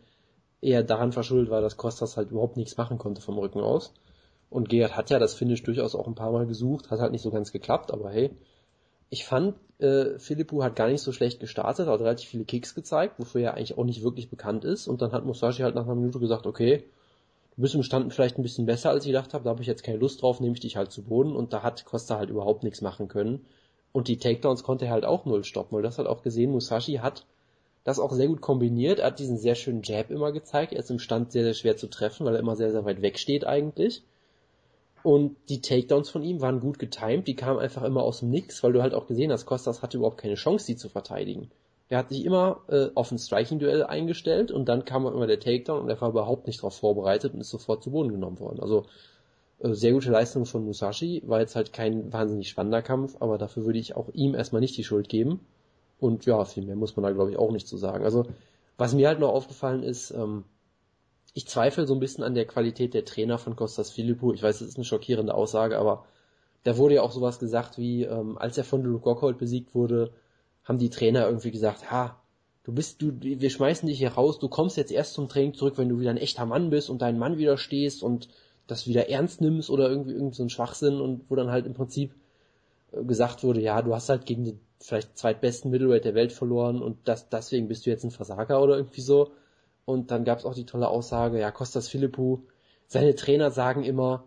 eher 0.62 0.84
daran 0.84 1.12
verschuldet 1.12 1.52
war, 1.52 1.62
dass 1.62 1.78
Kostas 1.78 2.18
halt 2.18 2.32
überhaupt 2.32 2.58
nichts 2.58 2.76
machen 2.78 2.98
konnte 2.98 3.22
vom 3.22 3.38
Rücken 3.38 3.62
aus. 3.62 3.94
Und 4.50 4.68
Gerhard 4.70 4.96
hat 4.98 5.10
ja 5.10 5.20
das 5.20 5.36
Finish 5.36 5.64
durchaus 5.64 5.94
auch 5.94 6.08
ein 6.08 6.16
paar 6.16 6.32
Mal 6.32 6.48
gesucht, 6.48 6.90
hat 6.90 7.00
halt 7.00 7.12
nicht 7.12 7.22
so 7.22 7.32
ganz 7.32 7.52
geklappt, 7.52 7.92
aber 7.92 8.10
hey. 8.10 8.32
Ich 9.12 9.26
fand, 9.26 9.56
äh, 9.80 10.20
Philippou 10.20 10.62
hat 10.64 10.76
gar 10.76 10.88
nicht 10.88 11.02
so 11.02 11.12
schlecht 11.12 11.40
gestartet, 11.40 11.88
hat 11.88 12.00
relativ 12.00 12.30
viele 12.30 12.46
Kicks 12.46 12.76
gezeigt, 12.76 13.18
wofür 13.18 13.42
er 13.42 13.54
eigentlich 13.56 13.76
auch 13.76 13.84
nicht 13.84 14.04
wirklich 14.04 14.30
bekannt 14.30 14.66
ist. 14.66 14.88
Und 14.88 15.02
dann 15.02 15.14
hat 15.14 15.26
Musashi 15.26 15.64
halt 15.64 15.74
nach 15.74 15.86
einer 15.86 15.96
Minute 15.96 16.20
gesagt, 16.20 16.46
okay, 16.46 16.84
bist 17.62 17.76
im 17.76 17.84
Stand 17.84 18.14
vielleicht 18.14 18.38
ein 18.38 18.44
bisschen 18.44 18.66
besser, 18.66 18.90
als 18.90 19.06
ich 19.06 19.12
gedacht 19.12 19.34
habe. 19.34 19.44
Da 19.44 19.50
habe 19.50 19.62
ich 19.62 19.68
jetzt 19.68 19.84
keine 19.84 19.98
Lust 19.98 20.22
drauf, 20.22 20.40
nehme 20.40 20.54
ich 20.54 20.60
dich 20.60 20.78
halt 20.78 20.92
zu 20.92 21.04
Boden. 21.04 21.36
Und 21.36 21.54
da 21.54 21.64
hat 21.64 21.86
Costa 21.86 22.18
halt 22.18 22.30
überhaupt 22.30 22.64
nichts 22.64 22.82
machen 22.82 23.08
können. 23.08 23.46
Und 23.92 24.08
die 24.08 24.18
Takedowns 24.18 24.64
konnte 24.64 24.86
er 24.86 24.92
halt 24.92 25.06
auch 25.06 25.26
null 25.26 25.44
stoppen, 25.44 25.76
weil 25.76 25.84
das 25.84 25.98
hat 25.98 26.06
auch 26.06 26.22
gesehen, 26.22 26.52
Musashi 26.52 26.96
hat 26.96 27.26
das 27.84 28.00
auch 28.00 28.12
sehr 28.12 28.28
gut 28.28 28.42
kombiniert. 28.42 29.00
Er 29.00 29.08
hat 29.08 29.20
diesen 29.20 29.38
sehr 29.38 29.56
schönen 29.56 29.82
Jab 29.84 30.12
immer 30.12 30.32
gezeigt. 30.32 30.74
Er 30.74 30.80
ist 30.80 30.92
im 30.92 31.00
Stand 31.00 31.32
sehr, 31.32 31.44
sehr 31.44 31.54
schwer 31.54 31.78
zu 31.78 31.88
treffen, 31.88 32.26
weil 32.26 32.36
er 32.36 32.40
immer 32.40 32.56
sehr, 32.56 32.72
sehr 32.72 32.86
weit 32.86 33.02
weg 33.02 33.18
steht 33.18 33.46
eigentlich. 33.46 34.04
Und 35.02 35.38
die 35.48 35.62
Takedowns 35.62 36.10
von 36.10 36.24
ihm 36.24 36.42
waren 36.42 36.60
gut 36.60 36.78
getimed. 36.78 37.28
Die 37.28 37.36
kamen 37.36 37.60
einfach 37.60 37.84
immer 37.84 38.04
aus 38.04 38.20
dem 38.20 38.30
Nix, 38.30 38.62
weil 38.64 38.74
du 38.74 38.82
halt 38.82 38.94
auch 38.94 39.08
gesehen 39.08 39.32
hast, 39.32 39.46
Costas 39.46 39.82
hatte 39.82 39.98
überhaupt 39.98 40.18
keine 40.20 40.36
Chance, 40.36 40.66
die 40.68 40.76
zu 40.76 40.90
verteidigen. 40.90 41.50
Der 41.90 41.98
hat 41.98 42.10
sich 42.10 42.24
immer 42.24 42.62
äh, 42.68 42.90
auf 42.94 43.12
ein 43.12 43.18
Striking-Duell 43.18 43.84
eingestellt 43.84 44.52
und 44.52 44.70
dann 44.70 44.86
kam 44.86 45.08
immer 45.08 45.28
der 45.28 45.40
Takedown 45.40 45.82
und 45.82 45.90
er 45.90 46.00
war 46.00 46.10
überhaupt 46.10 46.46
nicht 46.46 46.60
darauf 46.60 46.78
vorbereitet 46.78 47.34
und 47.34 47.42
ist 47.42 47.50
sofort 47.50 47.84
zu 47.84 47.92
Boden 47.92 48.12
genommen 48.12 48.40
worden. 48.40 48.60
Also 48.60 48.86
äh, 49.60 49.74
sehr 49.74 49.94
gute 49.94 50.12
Leistung 50.12 50.46
von 50.46 50.66
Musashi, 50.66 51.24
war 51.26 51.40
jetzt 51.40 51.56
halt 51.56 51.74
kein 51.74 52.14
wahnsinnig 52.14 52.50
spannender 52.50 52.82
Kampf, 52.82 53.18
aber 53.20 53.38
dafür 53.38 53.66
würde 53.66 53.80
ich 53.80 53.96
auch 53.96 54.10
ihm 54.14 54.36
erstmal 54.36 54.62
nicht 54.62 54.78
die 54.78 54.84
Schuld 54.84 55.10
geben. 55.10 55.40
Und 56.00 56.26
ja, 56.26 56.46
viel 56.46 56.66
mehr 56.66 56.76
muss 56.76 56.96
man 56.96 57.04
da 57.04 57.12
glaube 57.12 57.32
ich 57.32 57.38
auch 57.38 57.52
nicht 57.52 57.68
zu 57.68 57.78
sagen. 57.78 58.04
Also 58.04 58.26
was 58.78 58.94
mir 58.94 59.08
halt 59.08 59.20
noch 59.20 59.34
aufgefallen 59.34 59.84
ist, 59.84 60.12
ähm, 60.12 60.46
ich 61.34 61.48
zweifle 61.48 61.86
so 61.86 61.94
ein 61.94 62.00
bisschen 62.00 62.24
an 62.24 62.36
der 62.36 62.46
Qualität 62.46 62.94
der 62.94 63.06
Trainer 63.06 63.38
von 63.38 63.56
Costas 63.56 63.92
Filippo. 63.92 64.34
Ich 64.34 64.42
weiß, 64.42 64.60
das 64.60 64.68
ist 64.70 64.78
eine 64.78 64.86
schockierende 64.86 65.34
Aussage, 65.34 65.78
aber 65.78 66.06
da 66.64 66.78
wurde 66.78 66.96
ja 66.96 67.02
auch 67.02 67.12
sowas 67.12 67.40
gesagt 67.40 67.78
wie, 67.78 68.04
ähm, 68.04 68.38
als 68.38 68.58
er 68.58 68.64
von 68.64 68.84
Luke 68.84 69.06
Rockhold 69.06 69.38
besiegt 69.38 69.76
wurde, 69.76 70.12
haben 70.70 70.78
die 70.78 70.92
Trainer 70.92 71.26
irgendwie 71.26 71.52
gesagt, 71.52 71.92
ha, 71.92 72.22
du 72.64 72.72
bist, 72.72 73.02
du, 73.02 73.12
wir 73.20 73.50
schmeißen 73.50 73.88
dich 73.88 73.98
hier 73.98 74.12
raus, 74.12 74.38
du 74.38 74.48
kommst 74.48 74.78
jetzt 74.78 74.92
erst 74.92 75.16
zum 75.16 75.28
Training 75.28 75.56
zurück, 75.56 75.80
wenn 75.80 75.90
du 75.90 76.00
wieder 76.00 76.12
ein 76.12 76.18
echter 76.18 76.46
Mann 76.46 76.70
bist 76.70 76.92
und 76.92 77.02
deinen 77.02 77.18
Mann 77.18 77.40
wieder 77.40 77.58
stehst 77.58 78.04
und 78.04 78.30
das 78.68 78.86
wieder 78.86 79.10
ernst 79.10 79.42
nimmst 79.42 79.72
oder 79.72 79.90
irgendwie 79.90 80.12
irgend 80.12 80.36
so 80.36 80.44
ein 80.44 80.52
Schwachsinn 80.52 81.02
und 81.02 81.24
wo 81.28 81.36
dann 81.36 81.50
halt 81.50 81.66
im 81.66 81.74
Prinzip 81.74 82.14
äh, 82.92 83.04
gesagt 83.04 83.44
wurde, 83.44 83.62
ja, 83.62 83.82
du 83.82 83.96
hast 83.96 84.10
halt 84.10 84.28
gegen 84.28 84.46
den 84.46 84.60
vielleicht 84.80 85.18
zweitbesten 85.18 85.72
Middleweight 85.72 86.06
der 86.06 86.14
Welt 86.14 86.32
verloren 86.32 86.84
und 86.84 87.00
das, 87.06 87.30
deswegen 87.30 87.68
bist 87.68 87.88
du 87.88 87.90
jetzt 87.90 88.04
ein 88.04 88.12
Versager 88.12 88.62
oder 88.62 88.78
irgendwie 88.78 89.02
so. 89.02 89.32
Und 89.86 90.12
dann 90.12 90.24
gab 90.24 90.38
es 90.38 90.46
auch 90.46 90.54
die 90.54 90.68
tolle 90.68 90.88
Aussage, 90.88 91.40
ja, 91.40 91.50
Kostas 91.50 91.88
Philippou, 91.88 92.44
seine 92.86 93.16
Trainer 93.16 93.50
sagen 93.50 93.84
immer, 93.84 94.26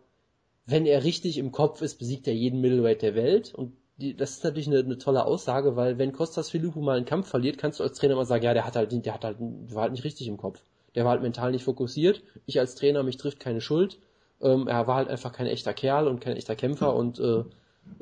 wenn 0.66 0.86
er 0.86 1.04
richtig 1.04 1.38
im 1.38 1.52
Kopf 1.52 1.82
ist, 1.82 2.00
besiegt 2.00 2.26
er 2.26 2.34
jeden 2.34 2.60
Middleweight 2.60 3.02
der 3.02 3.14
Welt 3.14 3.54
und 3.54 3.76
die, 4.02 4.16
das 4.16 4.32
ist 4.32 4.44
natürlich 4.44 4.66
eine, 4.66 4.80
eine 4.80 4.98
tolle 4.98 5.24
Aussage, 5.24 5.76
weil 5.76 5.96
wenn 5.96 6.12
Kostas 6.12 6.50
Philippou 6.50 6.80
mal 6.80 6.96
einen 6.96 7.06
Kampf 7.06 7.28
verliert, 7.28 7.56
kannst 7.56 7.80
du 7.80 7.84
als 7.84 7.96
Trainer 7.96 8.16
mal 8.16 8.24
sagen, 8.24 8.44
ja, 8.44 8.52
der 8.52 8.66
hat 8.66 8.76
halt, 8.76 8.92
der 8.92 9.14
hat 9.14 9.24
halt, 9.24 9.38
der 9.40 9.74
war 9.74 9.82
halt 9.82 9.92
nicht 9.92 10.04
richtig 10.04 10.28
im 10.28 10.36
Kopf. 10.36 10.62
Der 10.94 11.04
war 11.04 11.12
halt 11.12 11.22
mental 11.22 11.52
nicht 11.52 11.64
fokussiert. 11.64 12.22
Ich 12.44 12.58
als 12.58 12.74
Trainer, 12.74 13.02
mich 13.02 13.16
trifft 13.16 13.40
keine 13.40 13.60
Schuld. 13.60 13.98
Ähm, 14.40 14.66
er 14.66 14.86
war 14.86 14.96
halt 14.96 15.08
einfach 15.08 15.32
kein 15.32 15.46
echter 15.46 15.72
Kerl 15.72 16.08
und 16.08 16.20
kein 16.20 16.36
echter 16.36 16.56
Kämpfer 16.56 16.94
und 16.94 17.18
äh, 17.20 17.44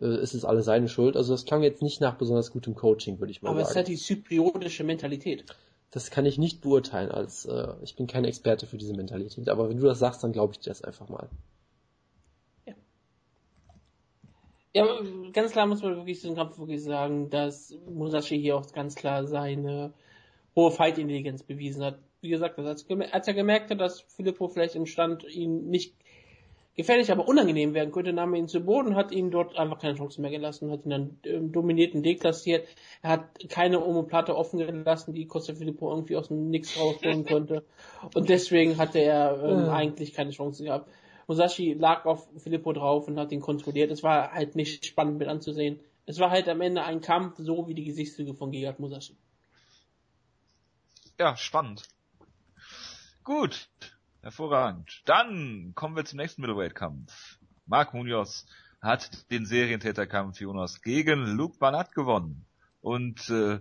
äh, 0.00 0.06
es 0.06 0.34
ist 0.34 0.44
alles 0.44 0.64
seine 0.64 0.88
Schuld. 0.88 1.16
Also 1.16 1.34
das 1.34 1.44
klang 1.44 1.62
jetzt 1.62 1.82
nicht 1.82 2.00
nach 2.00 2.16
besonders 2.16 2.50
gutem 2.50 2.74
Coaching, 2.74 3.20
würde 3.20 3.30
ich 3.30 3.42
mal 3.42 3.50
Aber 3.50 3.60
sagen. 3.60 3.66
Aber 3.66 3.72
es 3.72 3.76
hat 3.76 3.88
die 3.88 3.96
zypriotische 3.96 4.84
Mentalität. 4.84 5.44
Das 5.90 6.10
kann 6.10 6.24
ich 6.24 6.38
nicht 6.38 6.60
beurteilen, 6.62 7.10
als 7.10 7.44
äh, 7.44 7.68
ich 7.82 7.96
bin 7.96 8.06
kein 8.06 8.24
Experte 8.24 8.66
für 8.66 8.78
diese 8.78 8.94
Mentalität. 8.94 9.48
Aber 9.48 9.68
wenn 9.68 9.76
du 9.76 9.84
das 9.84 9.98
sagst, 9.98 10.24
dann 10.24 10.32
glaube 10.32 10.54
ich 10.54 10.60
dir 10.60 10.70
das 10.70 10.82
einfach 10.82 11.08
mal. 11.08 11.28
Ja, 14.72 14.86
ganz 15.32 15.52
klar 15.52 15.66
muss 15.66 15.82
man 15.82 15.96
wirklich 15.96 16.22
den 16.22 16.36
Kampf 16.36 16.58
wirklich 16.58 16.82
sagen, 16.82 17.28
dass 17.28 17.76
Musashi 17.88 18.40
hier 18.40 18.56
auch 18.56 18.72
ganz 18.72 18.94
klar 18.94 19.26
seine 19.26 19.92
hohe 20.54 20.70
Fight-Intelligenz 20.70 21.42
bewiesen 21.42 21.82
hat. 21.82 21.98
Wie 22.20 22.28
gesagt, 22.28 22.58
als, 22.58 22.84
er 22.84 23.34
gemerkt 23.34 23.70
hat, 23.70 23.80
dass 23.80 24.00
Filippo 24.00 24.48
vielleicht 24.48 24.76
im 24.76 24.86
Stand 24.86 25.24
ihm 25.24 25.68
nicht 25.68 25.94
gefährlich, 26.76 27.10
aber 27.10 27.26
unangenehm 27.26 27.74
werden 27.74 27.92
könnte, 27.92 28.12
nahm 28.12 28.34
er 28.34 28.40
ihn 28.40 28.48
zu 28.48 28.60
Boden, 28.60 28.94
hat 28.94 29.12
ihm 29.12 29.30
dort 29.30 29.56
einfach 29.58 29.78
keine 29.78 29.96
Chance 29.96 30.20
mehr 30.20 30.30
gelassen, 30.30 30.70
hat 30.70 30.84
ihn 30.84 30.90
dann 30.90 31.18
ähm, 31.24 31.52
dominierten 31.52 32.02
deklassiert. 32.02 32.66
Er 33.02 33.10
hat 33.10 33.48
keine 33.48 33.84
Omoplate 33.84 34.36
offen 34.36 34.58
gelassen, 34.58 35.14
die 35.14 35.26
Costa 35.26 35.54
Filippo 35.54 35.90
irgendwie 35.90 36.16
aus 36.16 36.28
dem 36.28 36.48
Nix 36.48 36.78
rausholen 36.78 37.24
konnte. 37.26 37.64
Und 38.14 38.28
deswegen 38.28 38.78
hatte 38.78 39.00
er 39.00 39.42
ähm, 39.42 39.68
eigentlich 39.68 40.14
keine 40.14 40.30
Chance 40.30 40.64
gehabt. 40.64 40.88
Musashi 41.30 41.74
lag 41.74 42.06
auf 42.06 42.26
Filippo 42.42 42.72
drauf 42.72 43.06
und 43.06 43.16
hat 43.16 43.30
ihn 43.30 43.40
kontrolliert. 43.40 43.92
Es 43.92 44.02
war 44.02 44.32
halt 44.32 44.56
nicht 44.56 44.84
spannend 44.84 45.16
mit 45.16 45.28
anzusehen. 45.28 45.78
es 46.04 46.18
war 46.18 46.28
halt 46.28 46.48
am 46.48 46.60
Ende 46.60 46.82
ein 46.82 47.00
Kampf, 47.00 47.36
so 47.38 47.68
wie 47.68 47.74
die 47.74 47.84
Gesichtszüge 47.84 48.34
von 48.34 48.50
Gegard 48.50 48.80
Musashi. 48.80 49.16
Ja, 51.20 51.36
spannend. 51.36 51.88
Gut, 53.22 53.68
hervorragend. 54.22 55.02
Dann 55.04 55.70
kommen 55.76 55.94
wir 55.94 56.04
zum 56.04 56.16
nächsten 56.16 56.42
Middleweight-Kampf. 56.42 57.38
Mark 57.64 57.94
Munoz 57.94 58.44
hat 58.80 59.30
den 59.30 59.46
Serientäterkampf 59.46 60.40
Jonas 60.40 60.82
gegen 60.82 61.36
Luke 61.36 61.58
Banat 61.58 61.94
gewonnen. 61.94 62.44
Und 62.80 63.30
äh, 63.30 63.60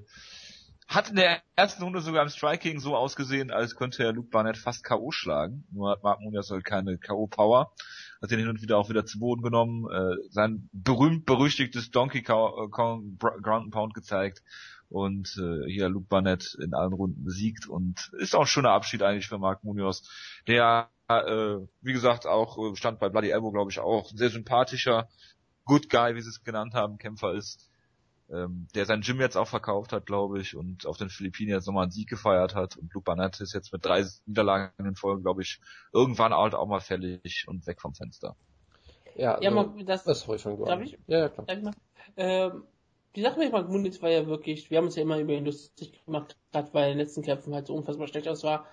hat 0.89 1.11
in 1.11 1.17
der 1.17 1.43
ersten 1.55 1.83
Runde 1.83 2.01
sogar 2.01 2.23
im 2.23 2.29
Striking 2.29 2.79
so 2.79 2.95
ausgesehen, 2.95 3.51
als 3.51 3.75
könnte 3.75 4.03
er 4.03 4.11
Luke 4.11 4.29
Barnett 4.29 4.57
fast 4.57 4.83
K.O. 4.83 5.11
schlagen. 5.11 5.63
Nur 5.71 5.91
hat 5.91 6.01
Mark 6.01 6.19
Munoz 6.19 6.49
halt 6.49 6.65
keine 6.65 6.97
K.O.-Power. 6.97 7.67
Hat 8.21 8.31
den 8.31 8.39
hin 8.39 8.49
und 8.49 8.63
wieder 8.63 8.79
auch 8.79 8.89
wieder 8.89 9.05
zu 9.05 9.19
Boden 9.19 9.43
genommen, 9.43 9.85
äh, 9.91 10.15
sein 10.31 10.67
berühmt-berüchtigtes 10.73 11.91
Donkey 11.91 12.23
Kong 12.23 13.17
Ground 13.19 13.65
and 13.65 13.71
Pound 13.71 13.93
gezeigt 13.93 14.41
und 14.89 15.37
äh, 15.37 15.71
hier 15.71 15.89
Luke 15.89 16.07
Barnett 16.09 16.57
in 16.59 16.73
allen 16.73 16.93
Runden 16.93 17.23
besiegt 17.23 17.67
und 17.67 18.11
ist 18.17 18.35
auch 18.35 18.41
ein 18.41 18.47
schöner 18.47 18.71
Abschied 18.71 19.03
eigentlich 19.03 19.27
für 19.27 19.37
Mark 19.37 19.63
Munoz, 19.63 20.09
der 20.47 20.89
äh, 21.07 21.57
wie 21.81 21.93
gesagt 21.93 22.25
auch 22.25 22.57
äh, 22.57 22.75
stand 22.75 22.99
bei 22.99 23.09
Bloody 23.09 23.29
Elbow 23.29 23.51
glaube 23.51 23.69
ich 23.69 23.79
auch, 23.79 24.09
sehr 24.09 24.31
sympathischer 24.31 25.07
Good 25.65 25.89
Guy, 25.89 26.15
wie 26.15 26.21
sie 26.21 26.29
es 26.29 26.43
genannt 26.43 26.73
haben, 26.73 26.97
Kämpfer 26.97 27.33
ist, 27.33 27.68
ähm, 28.31 28.67
der 28.75 28.85
sein 28.85 29.01
Gym 29.01 29.19
jetzt 29.19 29.37
auch 29.37 29.47
verkauft 29.47 29.91
hat, 29.91 30.05
glaube 30.05 30.39
ich, 30.39 30.55
und 30.55 30.85
auf 30.85 30.97
den 30.97 31.09
Philippinen 31.09 31.51
jetzt 31.51 31.65
nochmal 31.67 31.83
einen 31.83 31.91
Sieg 31.91 32.09
gefeiert 32.09 32.55
hat 32.55 32.77
und 32.77 32.93
Luke 32.93 33.05
Barnett 33.05 33.39
ist 33.41 33.53
jetzt 33.53 33.73
mit 33.73 33.85
drei 33.85 34.05
Niederlagen 34.25 34.71
in 34.85 34.95
Folge, 34.95 35.21
glaube 35.21 35.41
ich, 35.41 35.59
irgendwann 35.91 36.33
halt 36.33 36.53
auch 36.53 36.67
mal 36.67 36.81
fällig 36.81 37.45
und 37.47 37.65
weg 37.67 37.81
vom 37.81 37.93
Fenster. 37.93 38.35
Ja, 39.15 39.33
also, 39.33 39.43
ja 39.43 39.51
mal, 39.51 39.83
das, 39.83 40.03
das 40.03 40.25
habe 40.25 40.35
ich 40.35 40.41
schon 40.41 40.53
gehört. 40.53 40.69
Darf 40.69 40.81
ich? 40.81 40.97
Ja, 41.07 41.19
ja 41.19 41.29
klar. 41.29 41.45
Darf 41.45 41.57
ich 41.57 41.63
mal? 41.63 41.73
Ähm, 42.17 42.63
die 43.15 43.21
Sache 43.21 43.39
mit 43.39 43.51
Mark 43.51 43.69
Muniz 43.69 44.01
war 44.01 44.09
ja 44.09 44.27
wirklich, 44.27 44.69
wir 44.69 44.77
haben 44.77 44.85
uns 44.85 44.95
ja 44.95 45.01
immer 45.01 45.19
über 45.19 45.33
ihn 45.33 45.45
lustig 45.45 46.05
gemacht, 46.05 46.37
gerade 46.51 46.73
weil 46.73 46.83
er 46.83 46.91
in 46.91 46.97
den 46.97 47.05
letzten 47.05 47.23
Kämpfen 47.23 47.53
halt 47.53 47.67
so 47.67 47.75
unfassbar 47.75 48.07
schlecht 48.07 48.27
aus 48.27 48.43
war. 48.43 48.65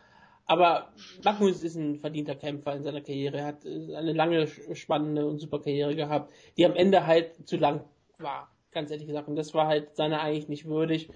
Aber 0.45 0.93
Mark 1.25 1.41
Muniz 1.41 1.63
ist 1.63 1.75
ein 1.75 1.99
verdienter 1.99 2.37
Kämpfer 2.37 2.75
in 2.77 2.85
seiner 2.85 3.01
Karriere. 3.01 3.39
Er 3.39 3.47
hat 3.47 3.67
eine 3.67 4.13
lange, 4.13 4.47
spannende 4.47 5.27
und 5.27 5.41
super 5.41 5.61
Karriere 5.61 5.97
gehabt, 5.97 6.33
die 6.57 6.65
am 6.65 6.77
Ende 6.77 7.07
halt 7.07 7.49
zu 7.49 7.57
lang 7.57 7.83
war, 8.19 8.49
ganz 8.77 8.91
ehrlich 8.91 9.07
gesagt. 9.07 9.27
Und 9.27 9.37
das 9.37 9.55
war 9.55 9.67
halt 9.67 9.97
seiner 9.97 10.21
eigentlich 10.21 10.49
nicht 10.49 10.67
würdig. 10.67 11.09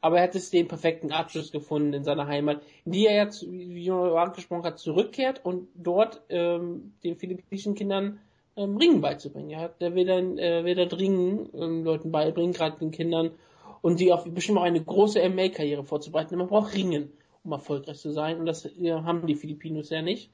Aber 0.00 0.16
er 0.16 0.24
hat 0.24 0.34
es 0.34 0.50
den 0.50 0.66
perfekten 0.66 1.12
Abschluss 1.12 1.52
gefunden 1.52 1.92
in 1.92 2.02
seiner 2.02 2.26
Heimat, 2.26 2.62
in 2.84 2.92
die 2.92 3.06
er 3.06 3.14
jetzt, 3.14 3.48
wie 3.48 3.84
Jonas 3.84 4.16
angesprochen 4.16 4.64
hat, 4.64 4.80
zurückkehrt 4.80 5.44
und 5.44 5.68
dort 5.76 6.22
ähm, 6.28 6.94
den 7.04 7.16
philippinischen 7.16 7.76
Kindern 7.76 8.18
ähm, 8.56 8.76
Ringen 8.78 9.00
beizubringen. 9.00 9.50
Ja, 9.50 9.68
der 9.68 9.94
will 9.94 10.06
dann, 10.06 10.38
äh, 10.38 10.64
will 10.64 10.74
da 10.74 10.84
Ringen 10.96 11.50
ähm, 11.54 11.84
Leuten 11.84 12.10
beibringen, 12.10 12.52
gerade 12.52 12.78
den 12.80 12.90
Kindern, 12.90 13.30
und 13.80 14.00
die 14.00 14.12
auf 14.12 14.24
bestimmt 14.24 14.58
auch 14.58 14.62
eine 14.62 14.82
große 14.82 15.20
MA-Karriere 15.28 15.84
vorzubereiten. 15.84 16.36
Man 16.36 16.48
braucht 16.48 16.74
Ringen, 16.74 17.12
um 17.44 17.52
erfolgreich 17.52 17.98
zu 17.98 18.10
sein, 18.10 18.40
und 18.40 18.46
das 18.46 18.64
äh, 18.64 18.92
haben 18.92 19.26
die 19.26 19.36
Filipinos 19.36 19.90
ja 19.90 20.02
nicht. 20.02 20.30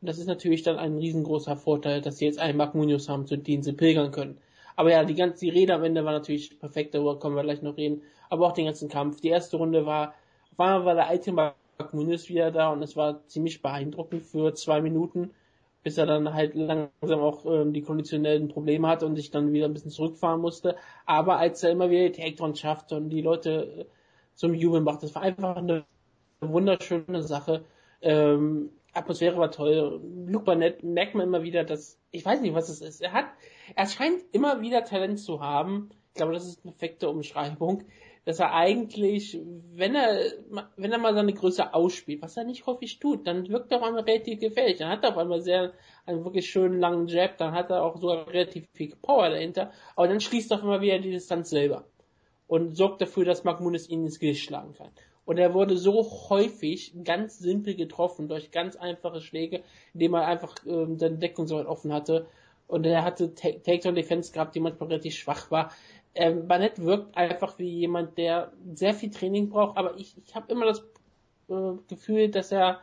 Und 0.00 0.08
das 0.08 0.18
ist 0.18 0.26
natürlich 0.26 0.62
dann 0.62 0.78
ein 0.78 0.98
riesengroßer 0.98 1.56
Vorteil, 1.56 2.00
dass 2.00 2.18
sie 2.18 2.26
jetzt 2.26 2.40
einen 2.40 2.58
Mark 2.58 2.74
Munoz 2.74 3.08
haben, 3.08 3.26
zu 3.26 3.36
denen 3.36 3.62
sie 3.62 3.72
pilgern 3.72 4.10
können. 4.10 4.38
Aber 4.76 4.90
ja, 4.90 5.04
die 5.04 5.14
ganze 5.14 5.40
die 5.40 5.50
Rede 5.50 5.74
am 5.74 5.84
Ende 5.84 6.04
war 6.04 6.12
natürlich 6.12 6.58
perfekt, 6.58 6.94
darüber 6.94 7.18
kommen 7.18 7.36
wir 7.36 7.42
gleich 7.42 7.62
noch 7.62 7.76
reden. 7.76 8.02
Aber 8.28 8.46
auch 8.46 8.52
den 8.52 8.66
ganzen 8.66 8.88
Kampf. 8.88 9.20
Die 9.20 9.28
erste 9.28 9.56
Runde 9.56 9.86
war, 9.86 10.14
war, 10.56 10.84
war 10.84 10.94
der 10.94 11.08
alte 11.08 11.32
Mark 11.32 11.56
Munoz 11.92 12.28
wieder 12.28 12.50
da 12.50 12.70
und 12.70 12.82
es 12.82 12.96
war 12.96 13.26
ziemlich 13.26 13.62
beeindruckend 13.62 14.24
für 14.24 14.54
zwei 14.54 14.80
Minuten 14.80 15.30
bis 15.86 15.98
er 15.98 16.06
dann 16.06 16.34
halt 16.34 16.56
langsam 16.56 17.20
auch 17.20 17.46
ähm, 17.46 17.72
die 17.72 17.80
konditionellen 17.80 18.48
Probleme 18.48 18.88
hatte 18.88 19.06
und 19.06 19.14
sich 19.14 19.30
dann 19.30 19.52
wieder 19.52 19.66
ein 19.66 19.72
bisschen 19.72 19.92
zurückfahren 19.92 20.40
musste. 20.40 20.74
Aber 21.04 21.38
als 21.38 21.62
er 21.62 21.70
immer 21.70 21.90
wieder 21.90 22.08
die 22.08 22.20
Takedowns 22.20 22.58
schaffte 22.58 22.96
und 22.96 23.08
die 23.10 23.22
Leute 23.22 23.50
äh, 23.52 23.84
zum 24.34 24.52
Jubeln 24.52 24.82
macht, 24.82 25.04
das 25.04 25.14
war 25.14 25.22
einfach 25.22 25.54
eine 25.54 25.84
wunderschöne 26.40 27.22
Sache. 27.22 27.64
Ähm, 28.02 28.70
Atmosphäre 28.94 29.38
war 29.38 29.52
toll. 29.52 30.00
Luke 30.26 30.44
Barnett 30.44 30.82
merkt 30.82 31.14
man 31.14 31.28
immer 31.28 31.44
wieder, 31.44 31.62
dass, 31.62 32.00
ich 32.10 32.24
weiß 32.24 32.40
nicht, 32.40 32.54
was 32.54 32.68
es 32.68 32.80
ist. 32.80 33.00
Er 33.00 33.12
hat, 33.12 33.26
er 33.74 33.86
scheint 33.86 34.22
immer 34.32 34.60
wieder 34.60 34.84
Talent 34.84 35.18
zu 35.18 35.40
haben. 35.40 35.90
Ich 36.08 36.14
glaube, 36.14 36.32
das 36.32 36.46
ist 36.46 36.64
eine 36.64 36.72
perfekte 36.72 37.08
Umschreibung 37.08 37.84
dass 38.26 38.40
er 38.40 38.52
eigentlich, 38.52 39.40
wenn 39.72 39.94
er, 39.94 40.32
wenn 40.76 40.90
er 40.90 40.98
mal 40.98 41.14
seine 41.14 41.32
Größe 41.32 41.72
ausspielt, 41.72 42.22
was 42.22 42.36
er 42.36 42.42
nicht 42.42 42.66
häufig 42.66 42.98
tut, 42.98 43.24
dann 43.24 43.48
wirkt 43.48 43.70
er 43.70 43.78
auf 43.78 43.84
einmal 43.84 44.02
relativ 44.02 44.40
gefährlich. 44.40 44.78
Dann 44.78 44.90
hat 44.90 45.04
er 45.04 45.10
auf 45.10 45.16
einmal 45.16 45.40
sehr, 45.42 45.72
einen 46.06 46.24
wirklich 46.24 46.50
schönen 46.50 46.80
langen 46.80 47.06
Jab, 47.06 47.38
dann 47.38 47.52
hat 47.52 47.70
er 47.70 47.84
auch 47.84 47.96
sogar 47.96 48.26
relativ 48.26 48.66
viel 48.72 48.96
Power 49.00 49.30
dahinter, 49.30 49.70
aber 49.94 50.08
dann 50.08 50.20
schließt 50.20 50.50
er 50.50 50.56
auf 50.56 50.64
einmal 50.64 50.80
wieder 50.80 50.98
die 50.98 51.12
Distanz 51.12 51.50
selber. 51.50 51.84
Und 52.48 52.76
sorgt 52.76 53.00
dafür, 53.00 53.24
dass 53.24 53.44
Mark 53.44 53.60
Muniz 53.60 53.88
ihn 53.88 54.02
ins 54.02 54.18
Gesicht 54.18 54.44
schlagen 54.44 54.74
kann. 54.74 54.90
Und 55.24 55.38
er 55.38 55.54
wurde 55.54 55.76
so 55.76 56.04
häufig 56.28 56.94
ganz 57.04 57.38
simpel 57.38 57.76
getroffen 57.76 58.28
durch 58.28 58.50
ganz 58.50 58.74
einfache 58.74 59.20
Schläge, 59.20 59.62
indem 59.94 60.14
er 60.14 60.26
einfach 60.26 60.54
ähm, 60.66 60.98
seine 60.98 61.18
Deckung 61.18 61.46
so 61.46 61.56
weit 61.56 61.66
offen 61.66 61.92
hatte. 61.92 62.26
Und 62.68 62.84
er 62.84 63.04
hatte 63.04 63.34
Takedown 63.34 63.94
Defense 63.94 64.32
gehabt, 64.32 64.54
die 64.54 64.60
manchmal 64.60 64.88
relativ 64.88 65.14
schwach 65.14 65.50
war 65.50 65.70
ähm, 66.16 66.48
Barnett 66.48 66.82
wirkt 66.82 67.16
einfach 67.16 67.58
wie 67.58 67.68
jemand, 67.68 68.16
der 68.18 68.52
sehr 68.74 68.94
viel 68.94 69.10
Training 69.10 69.50
braucht, 69.50 69.76
aber 69.76 69.96
ich, 69.96 70.16
ich 70.24 70.34
habe 70.34 70.50
immer 70.50 70.64
das 70.64 70.80
äh, 71.48 71.76
Gefühl, 71.88 72.30
dass 72.30 72.50
er 72.50 72.80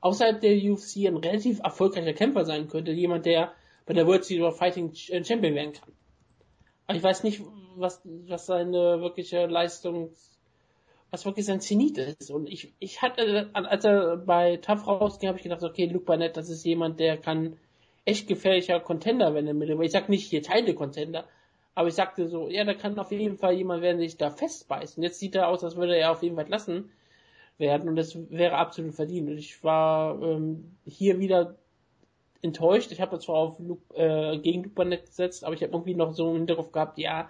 außerhalb 0.00 0.40
der 0.40 0.56
UFC 0.56 1.06
ein 1.06 1.18
relativ 1.18 1.60
erfolgreicher 1.60 2.14
Kämpfer 2.14 2.44
sein 2.44 2.68
könnte, 2.68 2.90
jemand, 2.92 3.26
der 3.26 3.52
bei 3.84 3.92
der 3.92 4.06
World 4.06 4.24
Series 4.24 4.46
of 4.46 4.56
Fighting 4.56 4.92
äh, 5.08 5.22
Champion 5.22 5.54
werden 5.54 5.72
kann. 5.74 5.92
Aber 6.86 6.96
ich 6.96 7.04
weiß 7.04 7.22
nicht, 7.22 7.42
was, 7.76 8.00
was 8.04 8.46
seine 8.46 9.00
wirkliche 9.00 9.46
Leistung, 9.46 10.10
was 11.10 11.26
wirklich 11.26 11.44
sein 11.44 11.60
Zenit 11.60 11.98
ist. 11.98 12.30
Und 12.30 12.46
ich, 12.46 12.72
ich 12.78 13.02
hatte, 13.02 13.50
als 13.52 13.84
er 13.84 14.16
bei 14.16 14.56
Tough 14.56 14.86
rausging, 14.86 15.28
habe 15.28 15.38
ich 15.38 15.44
gedacht, 15.44 15.62
okay, 15.62 15.86
Luke 15.86 16.06
Barnett, 16.06 16.36
das 16.36 16.48
ist 16.48 16.64
jemand, 16.64 16.98
der 16.98 17.18
kann 17.18 17.58
echt 18.04 18.28
gefährlicher 18.28 18.80
Contender 18.80 19.34
werden 19.34 19.46
im 19.46 19.58
Mittel. 19.58 19.80
Ich 19.82 19.92
sag 19.92 20.08
nicht 20.08 20.28
hier 20.28 20.42
Teile 20.42 20.74
Contender, 20.74 21.24
aber 21.74 21.88
ich 21.88 21.94
sagte 21.94 22.28
so, 22.28 22.48
ja, 22.48 22.64
da 22.64 22.74
kann 22.74 22.98
auf 22.98 23.12
jeden 23.12 23.38
Fall 23.38 23.54
jemand 23.54 23.82
werden, 23.82 23.98
der 23.98 24.08
sich 24.08 24.18
da 24.18 24.30
festbeißen. 24.30 25.02
Jetzt 25.02 25.18
sieht 25.18 25.34
er 25.34 25.48
aus, 25.48 25.64
als 25.64 25.76
würde 25.76 25.96
er 25.96 26.12
auf 26.12 26.22
jeden 26.22 26.36
Fall 26.36 26.48
lassen 26.48 26.90
werden 27.58 27.88
und 27.88 27.96
das 27.96 28.16
wäre 28.30 28.56
absolut 28.56 28.94
verdient. 28.94 29.28
Und 29.28 29.38
ich 29.38 29.62
war 29.62 30.20
ähm, 30.22 30.76
hier 30.86 31.18
wieder 31.18 31.56
enttäuscht. 32.42 32.90
Ich 32.90 33.00
habe 33.00 33.18
zwar 33.18 33.36
auf 33.36 33.58
Luke, 33.58 33.94
äh, 33.94 34.38
gegen 34.38 34.64
Lupanet 34.64 35.06
gesetzt, 35.06 35.44
aber 35.44 35.54
ich 35.54 35.62
habe 35.62 35.72
irgendwie 35.72 35.94
noch 35.94 36.12
so 36.12 36.28
einen 36.28 36.38
Hinterkopf 36.38 36.72
gehabt, 36.72 36.98
ja, 36.98 37.28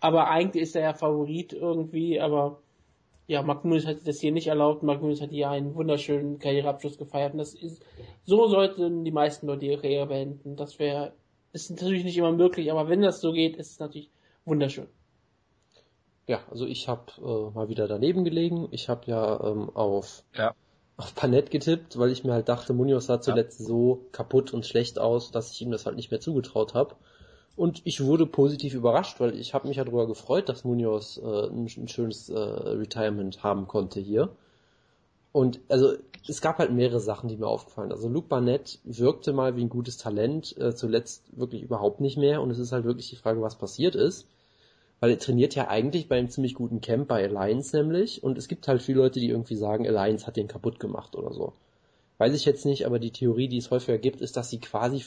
aber 0.00 0.28
eigentlich 0.30 0.62
ist 0.62 0.76
er 0.76 0.82
ja 0.82 0.94
Favorit 0.94 1.52
irgendwie, 1.52 2.20
aber 2.20 2.62
ja, 3.26 3.42
Mark 3.42 3.64
Muniz 3.64 3.86
hat 3.86 4.06
das 4.06 4.20
hier 4.20 4.32
nicht 4.32 4.46
erlaubt. 4.46 4.82
Mark 4.82 5.02
Muniz 5.02 5.20
hat 5.20 5.30
hier 5.30 5.50
einen 5.50 5.74
wunderschönen 5.74 6.38
Karriereabschluss 6.38 6.96
gefeiert. 6.96 7.32
Und 7.32 7.38
das 7.38 7.54
ist, 7.54 7.82
so 8.24 8.46
sollten 8.46 9.04
die 9.04 9.10
meisten 9.10 9.46
Leute 9.46 9.66
ihre 9.66 9.80
Karriere 9.80 10.06
beenden. 10.06 10.56
Das 10.56 10.78
wäre 10.78 11.12
ist 11.56 11.70
natürlich 11.70 12.04
nicht 12.04 12.18
immer 12.18 12.32
möglich, 12.32 12.70
aber 12.70 12.88
wenn 12.88 13.00
das 13.00 13.20
so 13.20 13.32
geht, 13.32 13.56
ist 13.56 13.72
es 13.72 13.78
natürlich 13.78 14.10
wunderschön. 14.44 14.88
Ja, 16.26 16.40
also 16.50 16.66
ich 16.66 16.86
habe 16.86 17.12
äh, 17.18 17.54
mal 17.54 17.68
wieder 17.68 17.88
daneben 17.88 18.24
gelegen. 18.24 18.68
Ich 18.72 18.88
habe 18.88 19.02
ja 19.06 19.40
ähm, 19.42 19.70
auf 19.74 20.22
ja. 20.34 20.54
auf 20.96 21.14
Panett 21.14 21.50
getippt, 21.50 21.98
weil 21.98 22.10
ich 22.10 22.24
mir 22.24 22.32
halt 22.32 22.48
dachte, 22.48 22.74
Munoz 22.74 23.06
sah 23.06 23.20
zuletzt 23.20 23.60
ja. 23.60 23.66
so 23.66 24.06
kaputt 24.12 24.52
und 24.52 24.66
schlecht 24.66 24.98
aus, 24.98 25.30
dass 25.30 25.52
ich 25.52 25.62
ihm 25.62 25.70
das 25.70 25.86
halt 25.86 25.96
nicht 25.96 26.10
mehr 26.10 26.20
zugetraut 26.20 26.74
habe. 26.74 26.96
Und 27.56 27.80
ich 27.84 28.04
wurde 28.04 28.26
positiv 28.26 28.74
überrascht, 28.74 29.18
weil 29.18 29.34
ich 29.34 29.54
habe 29.54 29.66
mich 29.66 29.78
ja 29.78 29.84
darüber 29.84 30.06
gefreut, 30.06 30.48
dass 30.48 30.64
Munoz 30.64 31.18
äh, 31.22 31.46
ein, 31.46 31.64
ein 31.64 31.88
schönes 31.88 32.28
äh, 32.28 32.38
Retirement 32.38 33.42
haben 33.42 33.66
konnte 33.66 33.98
hier. 33.98 34.28
Und 35.32 35.60
also 35.68 35.94
es 36.28 36.40
gab 36.40 36.58
halt 36.58 36.72
mehrere 36.72 37.00
Sachen, 37.00 37.28
die 37.28 37.36
mir 37.36 37.46
aufgefallen. 37.46 37.92
Also 37.92 38.08
Luke 38.08 38.28
Barnett 38.28 38.78
wirkte 38.84 39.32
mal 39.32 39.56
wie 39.56 39.62
ein 39.62 39.70
gutes 39.70 39.96
Talent, 39.96 40.56
äh, 40.58 40.74
zuletzt 40.74 41.24
wirklich 41.36 41.62
überhaupt 41.62 42.00
nicht 42.00 42.18
mehr. 42.18 42.42
Und 42.42 42.50
es 42.50 42.58
ist 42.58 42.72
halt 42.72 42.84
wirklich 42.84 43.08
die 43.08 43.16
Frage, 43.16 43.40
was 43.40 43.56
passiert 43.56 43.94
ist. 43.94 44.26
Weil 45.00 45.10
er 45.10 45.18
trainiert 45.18 45.54
ja 45.54 45.68
eigentlich 45.68 46.08
bei 46.08 46.18
einem 46.18 46.30
ziemlich 46.30 46.54
guten 46.54 46.80
Camp 46.80 47.08
bei 47.08 47.24
Alliance 47.24 47.76
nämlich. 47.76 48.22
Und 48.22 48.38
es 48.38 48.48
gibt 48.48 48.68
halt 48.68 48.82
viele 48.82 48.98
Leute, 48.98 49.20
die 49.20 49.28
irgendwie 49.28 49.56
sagen, 49.56 49.86
Alliance 49.86 50.26
hat 50.26 50.36
den 50.36 50.48
kaputt 50.48 50.80
gemacht 50.80 51.16
oder 51.16 51.32
so. 51.32 51.54
Weiß 52.18 52.34
ich 52.34 52.44
jetzt 52.44 52.64
nicht, 52.64 52.86
aber 52.86 52.98
die 52.98 53.10
Theorie, 53.10 53.48
die 53.48 53.58
es 53.58 53.70
häufiger 53.70 53.98
gibt, 53.98 54.20
ist, 54.20 54.36
dass 54.36 54.50
sie 54.50 54.58
quasi... 54.58 55.04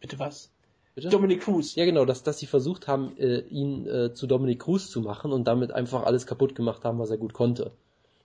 Bitte 0.00 0.18
was? 0.18 0.50
Bitte? 0.94 1.08
Dominic 1.08 1.42
Cruz. 1.42 1.74
Ja, 1.76 1.84
genau, 1.84 2.04
dass, 2.04 2.22
dass 2.22 2.38
sie 2.38 2.46
versucht 2.46 2.88
haben, 2.88 3.16
äh, 3.16 3.40
ihn 3.48 3.86
äh, 3.86 4.12
zu 4.12 4.26
Dominic 4.26 4.60
Cruz 4.60 4.90
zu 4.90 5.00
machen 5.00 5.32
und 5.32 5.44
damit 5.46 5.72
einfach 5.72 6.04
alles 6.04 6.26
kaputt 6.26 6.54
gemacht 6.54 6.84
haben, 6.84 6.98
was 6.98 7.10
er 7.10 7.18
gut 7.18 7.32
konnte. 7.32 7.72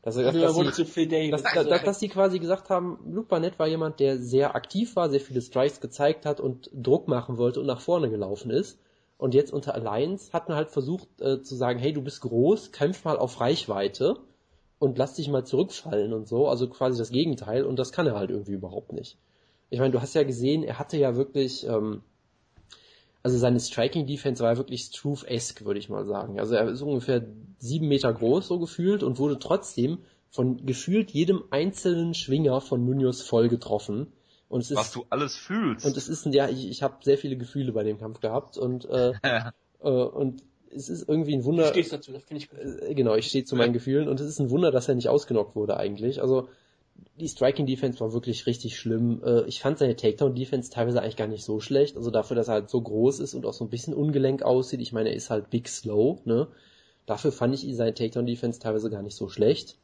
Dass, 0.01 0.17
also, 0.17 0.39
dass, 0.39 0.55
dass, 0.55 0.93
sie, 0.93 1.31
dass, 1.31 1.41
dass, 1.41 1.83
dass 1.83 1.99
sie 1.99 2.09
quasi 2.09 2.37
gesagt 2.37 2.69
haben, 2.69 2.99
Luke 3.07 3.27
Barnett 3.27 3.57
war 3.57 3.67
jemand, 3.67 3.99
der 3.99 4.19
sehr 4.19 4.55
aktiv 4.55 4.95
war, 4.95 5.09
sehr 5.09 5.19
viele 5.19 5.41
Strikes 5.41 5.81
gezeigt 5.81 6.27
hat 6.27 6.39
und 6.39 6.69
Druck 6.73 7.07
machen 7.07 7.37
wollte 7.37 7.59
und 7.59 7.65
nach 7.65 7.81
vorne 7.81 8.11
gelaufen 8.11 8.51
ist. 8.51 8.79
Und 9.17 9.33
jetzt 9.33 9.51
unter 9.51 9.73
Alliance 9.73 10.31
hat 10.31 10.47
man 10.47 10.57
halt 10.57 10.69
versucht 10.69 11.07
äh, 11.21 11.41
zu 11.41 11.55
sagen, 11.55 11.79
hey, 11.79 11.91
du 11.91 12.01
bist 12.01 12.21
groß, 12.21 12.71
kämpf 12.71 13.03
mal 13.03 13.17
auf 13.17 13.39
Reichweite 13.39 14.17
und 14.77 14.97
lass 14.97 15.15
dich 15.15 15.27
mal 15.29 15.45
zurückfallen 15.45 16.13
und 16.13 16.27
so. 16.27 16.47
Also 16.47 16.67
quasi 16.67 16.99
das 16.99 17.09
Gegenteil 17.09 17.63
und 17.63 17.79
das 17.79 17.91
kann 17.91 18.05
er 18.05 18.15
halt 18.15 18.29
irgendwie 18.29 18.53
überhaupt 18.53 18.93
nicht. 18.93 19.17
Ich 19.71 19.79
meine, 19.79 19.91
du 19.91 20.01
hast 20.01 20.13
ja 20.13 20.23
gesehen, 20.23 20.63
er 20.63 20.77
hatte 20.77 20.97
ja 20.97 21.15
wirklich 21.15 21.65
ähm, 21.65 22.03
also 23.25 23.39
seine 23.39 23.59
Striking 23.59 24.05
Defense 24.05 24.43
war 24.43 24.55
wirklich 24.55 24.81
Struve-esque, 24.83 25.65
würde 25.65 25.79
ich 25.79 25.89
mal 25.89 26.05
sagen. 26.05 26.39
Also 26.39 26.53
er 26.53 26.67
ist 26.69 26.83
ungefähr 26.83 27.25
sieben 27.57 27.87
Meter 27.87 28.13
groß, 28.13 28.47
so 28.47 28.59
gefühlt, 28.59 29.01
und 29.01 29.17
wurde 29.17 29.39
trotzdem 29.39 29.97
von 30.29 30.63
gefühlt 30.63 31.09
jedem 31.09 31.43
einzelnen 31.49 32.13
Schwinger 32.13 32.61
von 32.61 32.85
Munoz 32.85 33.23
voll 33.23 33.49
getroffen. 33.49 34.13
Und 34.47 34.61
es 34.61 34.69
ist, 34.69 34.77
Was 34.77 34.91
du 34.91 35.05
alles 35.09 35.35
fühlst. 35.35 35.87
und 35.87 35.97
es 35.97 36.07
ist, 36.07 36.27
ein- 36.27 36.33
ja, 36.33 36.47
ich, 36.49 36.69
ich 36.69 36.83
habe 36.83 36.97
sehr 37.01 37.17
viele 37.17 37.35
Gefühle 37.35 37.71
bei 37.71 37.81
dem 37.81 37.97
Kampf 37.97 38.19
gehabt 38.19 38.59
und, 38.59 38.85
äh, 38.85 39.13
äh, 39.81 39.89
und 39.89 40.43
es 40.69 40.89
ist 40.89 41.09
irgendwie 41.09 41.33
ein 41.33 41.39
Du 41.39 41.45
Wunder. 41.47 41.65
stehst 41.69 41.93
dazu, 41.93 42.11
das 42.11 42.23
finde 42.25 42.43
ich 42.43 42.49
gut. 42.51 42.59
Äh, 42.59 42.93
genau, 42.93 43.15
ich 43.15 43.25
stehe 43.25 43.43
zu 43.43 43.55
meinen 43.55 43.73
Gefühlen 43.73 44.07
und 44.07 44.19
es 44.19 44.27
ist 44.27 44.39
ein 44.39 44.51
Wunder, 44.51 44.69
dass 44.69 44.87
er 44.87 44.93
nicht 44.93 45.09
ausgenockt 45.09 45.55
wurde 45.55 45.77
eigentlich. 45.77 46.21
Also 46.21 46.47
die 47.17 47.27
Striking 47.27 47.65
Defense 47.65 47.99
war 47.99 48.13
wirklich 48.13 48.45
richtig 48.45 48.77
schlimm. 48.77 49.21
Äh, 49.23 49.43
Ich 49.47 49.59
fand 49.61 49.77
seine 49.77 49.95
Takedown 49.95 50.35
Defense 50.35 50.69
teilweise 50.71 51.01
eigentlich 51.01 51.15
gar 51.17 51.27
nicht 51.27 51.43
so 51.43 51.59
schlecht. 51.59 51.97
Also 51.97 52.11
dafür, 52.11 52.35
dass 52.35 52.47
er 52.47 52.55
halt 52.55 52.69
so 52.69 52.81
groß 52.81 53.19
ist 53.19 53.33
und 53.33 53.45
auch 53.45 53.53
so 53.53 53.63
ein 53.65 53.69
bisschen 53.69 53.93
ungelenk 53.93 54.43
aussieht. 54.43 54.81
Ich 54.81 54.93
meine, 54.93 55.09
er 55.09 55.15
ist 55.15 55.29
halt 55.29 55.49
big 55.49 55.67
slow, 55.69 56.19
ne? 56.25 56.47
Dafür 57.05 57.31
fand 57.31 57.53
ich 57.53 57.75
seine 57.75 57.93
Takedown 57.93 58.25
Defense 58.25 58.59
teilweise 58.59 58.89
gar 58.89 59.01
nicht 59.01 59.15
so 59.15 59.29
schlecht. 59.29 59.77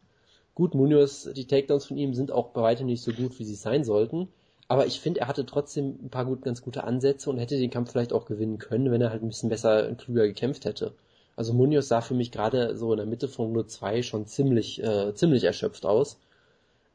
Gut, 0.56 0.76
Munoz, 0.76 1.30
die 1.36 1.46
Takedowns 1.48 1.86
von 1.86 1.98
ihm 1.98 2.14
sind 2.14 2.32
auch 2.32 2.50
bei 2.50 2.62
weitem 2.62 2.86
nicht 2.88 3.04
so 3.04 3.12
gut, 3.14 3.38
wie 3.40 3.46
sie 3.46 3.56
sein 3.56 3.84
sollten. 3.84 4.28
Aber 4.68 4.86
ich 4.86 5.00
finde, 5.02 5.22
er 5.22 5.28
hatte 5.28 5.46
trotzdem 5.46 6.00
ein 6.04 6.10
paar 6.10 6.26
gut, 6.26 6.44
ganz 6.44 6.62
gute 6.62 6.84
Ansätze 6.86 7.30
und 7.30 7.38
hätte 7.38 7.58
den 7.58 7.70
Kampf 7.70 7.92
vielleicht 7.92 8.14
auch 8.14 8.26
gewinnen 8.26 8.58
können, 8.58 8.92
wenn 8.92 9.02
er 9.02 9.10
halt 9.12 9.22
ein 9.24 9.28
bisschen 9.30 9.50
besser 9.50 9.88
und 9.88 9.98
klüger 10.00 10.28
gekämpft 10.28 10.66
hätte. 10.66 10.94
Also 11.36 11.54
Munoz 11.54 11.88
sah 11.88 12.02
für 12.02 12.14
mich 12.14 12.32
gerade 12.32 12.76
so 12.78 12.92
in 12.94 12.98
der 12.98 13.06
Mitte 13.06 13.28
von 13.28 13.48
Runde 13.48 13.68
2 13.68 14.02
schon 14.02 14.26
ziemlich, 14.28 14.82
äh, 14.84 15.14
ziemlich 15.14 15.44
erschöpft 15.44 15.86
aus. 15.86 16.18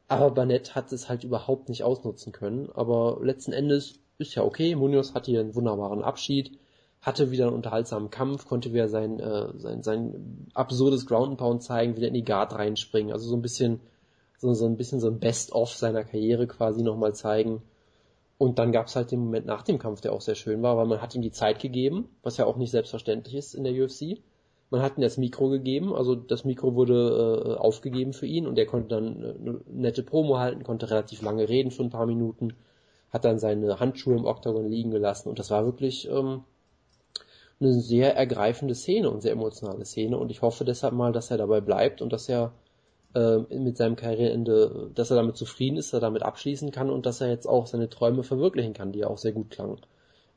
Aber 0.07 0.31
Barnett 0.31 0.75
hat 0.75 0.91
es 0.91 1.09
halt 1.09 1.23
überhaupt 1.23 1.69
nicht 1.69 1.83
ausnutzen 1.83 2.31
können. 2.31 2.69
Aber 2.73 3.19
letzten 3.21 3.51
Endes 3.51 3.99
ist 4.17 4.35
ja 4.35 4.43
okay. 4.43 4.75
Munoz 4.75 5.13
hatte 5.13 5.31
hier 5.31 5.41
einen 5.41 5.55
wunderbaren 5.55 6.01
Abschied, 6.01 6.57
hatte 7.01 7.31
wieder 7.31 7.47
einen 7.47 7.55
unterhaltsamen 7.55 8.09
Kampf, 8.09 8.47
konnte 8.47 8.73
wieder 8.73 8.87
sein, 8.87 9.19
äh, 9.19 9.49
sein, 9.57 9.83
sein 9.83 10.47
absurdes 10.53 11.05
Ground 11.05 11.31
and 11.31 11.37
Pound 11.37 11.63
zeigen, 11.63 11.95
wieder 11.95 12.07
in 12.07 12.13
die 12.13 12.23
Guard 12.23 12.53
reinspringen. 12.53 13.11
Also 13.11 13.27
so 13.27 13.35
ein 13.35 13.41
bisschen, 13.41 13.81
so, 14.37 14.53
so 14.53 14.65
ein 14.65 14.77
bisschen 14.77 14.99
so 14.99 15.07
ein 15.07 15.19
Best-of 15.19 15.73
seiner 15.73 16.03
Karriere 16.03 16.47
quasi 16.47 16.83
nochmal 16.83 17.13
zeigen. 17.13 17.61
Und 18.37 18.59
dann 18.59 18.71
gab 18.71 18.87
es 18.87 18.95
halt 18.95 19.11
den 19.11 19.19
Moment 19.19 19.45
nach 19.45 19.63
dem 19.63 19.79
Kampf, 19.79 20.01
der 20.01 20.13
auch 20.13 20.21
sehr 20.21 20.35
schön 20.35 20.61
war, 20.61 20.77
weil 20.77 20.85
man 20.85 21.01
hat 21.01 21.15
ihm 21.15 21.21
die 21.23 21.31
Zeit 21.31 21.59
gegeben, 21.59 22.09
was 22.21 22.37
ja 22.37 22.45
auch 22.45 22.55
nicht 22.55 22.71
selbstverständlich 22.71 23.35
ist 23.35 23.55
in 23.55 23.63
der 23.63 23.73
UFC. 23.73 24.21
Man 24.69 24.81
hat 24.81 24.97
ihm 24.97 25.01
das 25.01 25.17
Mikro 25.17 25.49
gegeben, 25.49 25.95
also 25.95 26.15
das 26.15 26.43
Mikro 26.43 26.75
wurde 26.75 27.55
äh, 27.55 27.59
aufgegeben 27.59 28.11
für 28.13 28.25
ihn 28.25 28.45
und 28.47 28.57
er 28.59 28.65
konnte 28.65 28.89
dann 28.89 29.23
äh, 29.23 29.33
eine 29.39 29.61
nette 29.67 30.03
Promo 30.03 30.39
halten, 30.39 30.63
konnte 30.63 30.89
relativ 30.89 31.21
lange 31.21 31.47
reden 31.47 31.71
für 31.71 31.83
ein 31.83 31.89
paar 31.89 32.05
Minuten, 32.05 32.53
hat 33.09 33.23
dann 33.23 33.39
seine 33.39 33.79
Handschuhe 33.79 34.15
im 34.15 34.25
Oktagon 34.25 34.69
liegen 34.69 34.91
gelassen 34.91 35.29
und 35.29 35.39
das 35.39 35.51
war 35.51 35.65
wirklich 35.65 36.09
ähm, 36.09 36.43
eine 37.59 37.73
sehr 37.73 38.15
ergreifende 38.15 38.75
Szene 38.75 39.09
und 39.09 39.21
sehr 39.21 39.31
emotionale 39.31 39.85
Szene 39.85 40.17
und 40.17 40.31
ich 40.31 40.41
hoffe 40.41 40.65
deshalb 40.65 40.93
mal, 40.93 41.13
dass 41.13 41.31
er 41.31 41.37
dabei 41.37 41.61
bleibt 41.61 42.01
und 42.01 42.11
dass 42.11 42.27
er 42.27 42.51
äh, 43.15 43.37
mit 43.57 43.77
seinem 43.77 43.95
Karriereende, 43.95 44.91
dass 44.93 45.11
er 45.11 45.17
damit 45.17 45.37
zufrieden 45.37 45.77
ist, 45.77 45.93
dass 45.93 45.99
er 45.99 46.07
damit 46.07 46.23
abschließen 46.23 46.71
kann 46.71 46.89
und 46.89 47.05
dass 47.05 47.21
er 47.21 47.29
jetzt 47.29 47.47
auch 47.47 47.67
seine 47.67 47.89
Träume 47.89 48.23
verwirklichen 48.23 48.73
kann, 48.73 48.91
die 48.91 48.99
ja 48.99 49.07
auch 49.07 49.17
sehr 49.17 49.31
gut 49.31 49.49
klangen. 49.49 49.79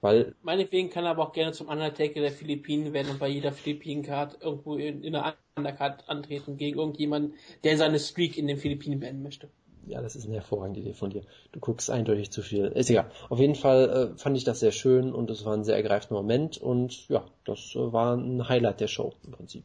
Weil 0.00 0.34
Meinetwegen 0.42 0.88
kann 0.88 1.04
er 1.04 1.10
aber 1.10 1.24
auch 1.28 1.32
gerne 1.32 1.52
zum 1.52 1.68
Undertaker 1.68 2.20
der 2.20 2.32
Philippinen 2.32 2.92
werden 2.92 3.10
und 3.10 3.18
bei 3.18 3.28
jeder 3.28 3.52
Philippinen-Card 3.52 4.38
irgendwo 4.40 4.76
in, 4.76 5.04
in 5.04 5.14
einer 5.14 5.34
Undercard 5.56 6.08
antreten 6.08 6.56
gegen 6.56 6.78
irgendjemanden, 6.78 7.34
der 7.64 7.76
seine 7.76 7.98
Streak 7.98 8.38
in 8.38 8.46
den 8.46 8.56
Philippinen 8.56 9.00
beenden 9.00 9.22
möchte. 9.22 9.50
Ja, 9.86 10.00
das 10.00 10.14
ist 10.16 10.26
eine 10.26 10.36
hervorragende 10.36 10.80
Idee 10.80 10.92
von 10.92 11.10
dir. 11.10 11.22
Du 11.52 11.60
guckst 11.60 11.90
eindeutig 11.90 12.30
zu 12.30 12.42
viel. 12.42 12.66
Ist 12.66 12.90
egal. 12.90 13.10
Auf 13.28 13.38
jeden 13.38 13.54
Fall 13.56 14.12
äh, 14.14 14.18
fand 14.18 14.36
ich 14.36 14.44
das 14.44 14.60
sehr 14.60 14.72
schön 14.72 15.12
und 15.12 15.30
es 15.30 15.44
war 15.44 15.54
ein 15.54 15.64
sehr 15.64 15.76
ergreifender 15.76 16.20
Moment 16.22 16.58
und 16.58 17.08
ja, 17.08 17.24
das 17.44 17.74
äh, 17.74 17.92
war 17.92 18.16
ein 18.16 18.48
Highlight 18.48 18.80
der 18.80 18.88
Show 18.88 19.14
im 19.24 19.32
Prinzip. 19.32 19.64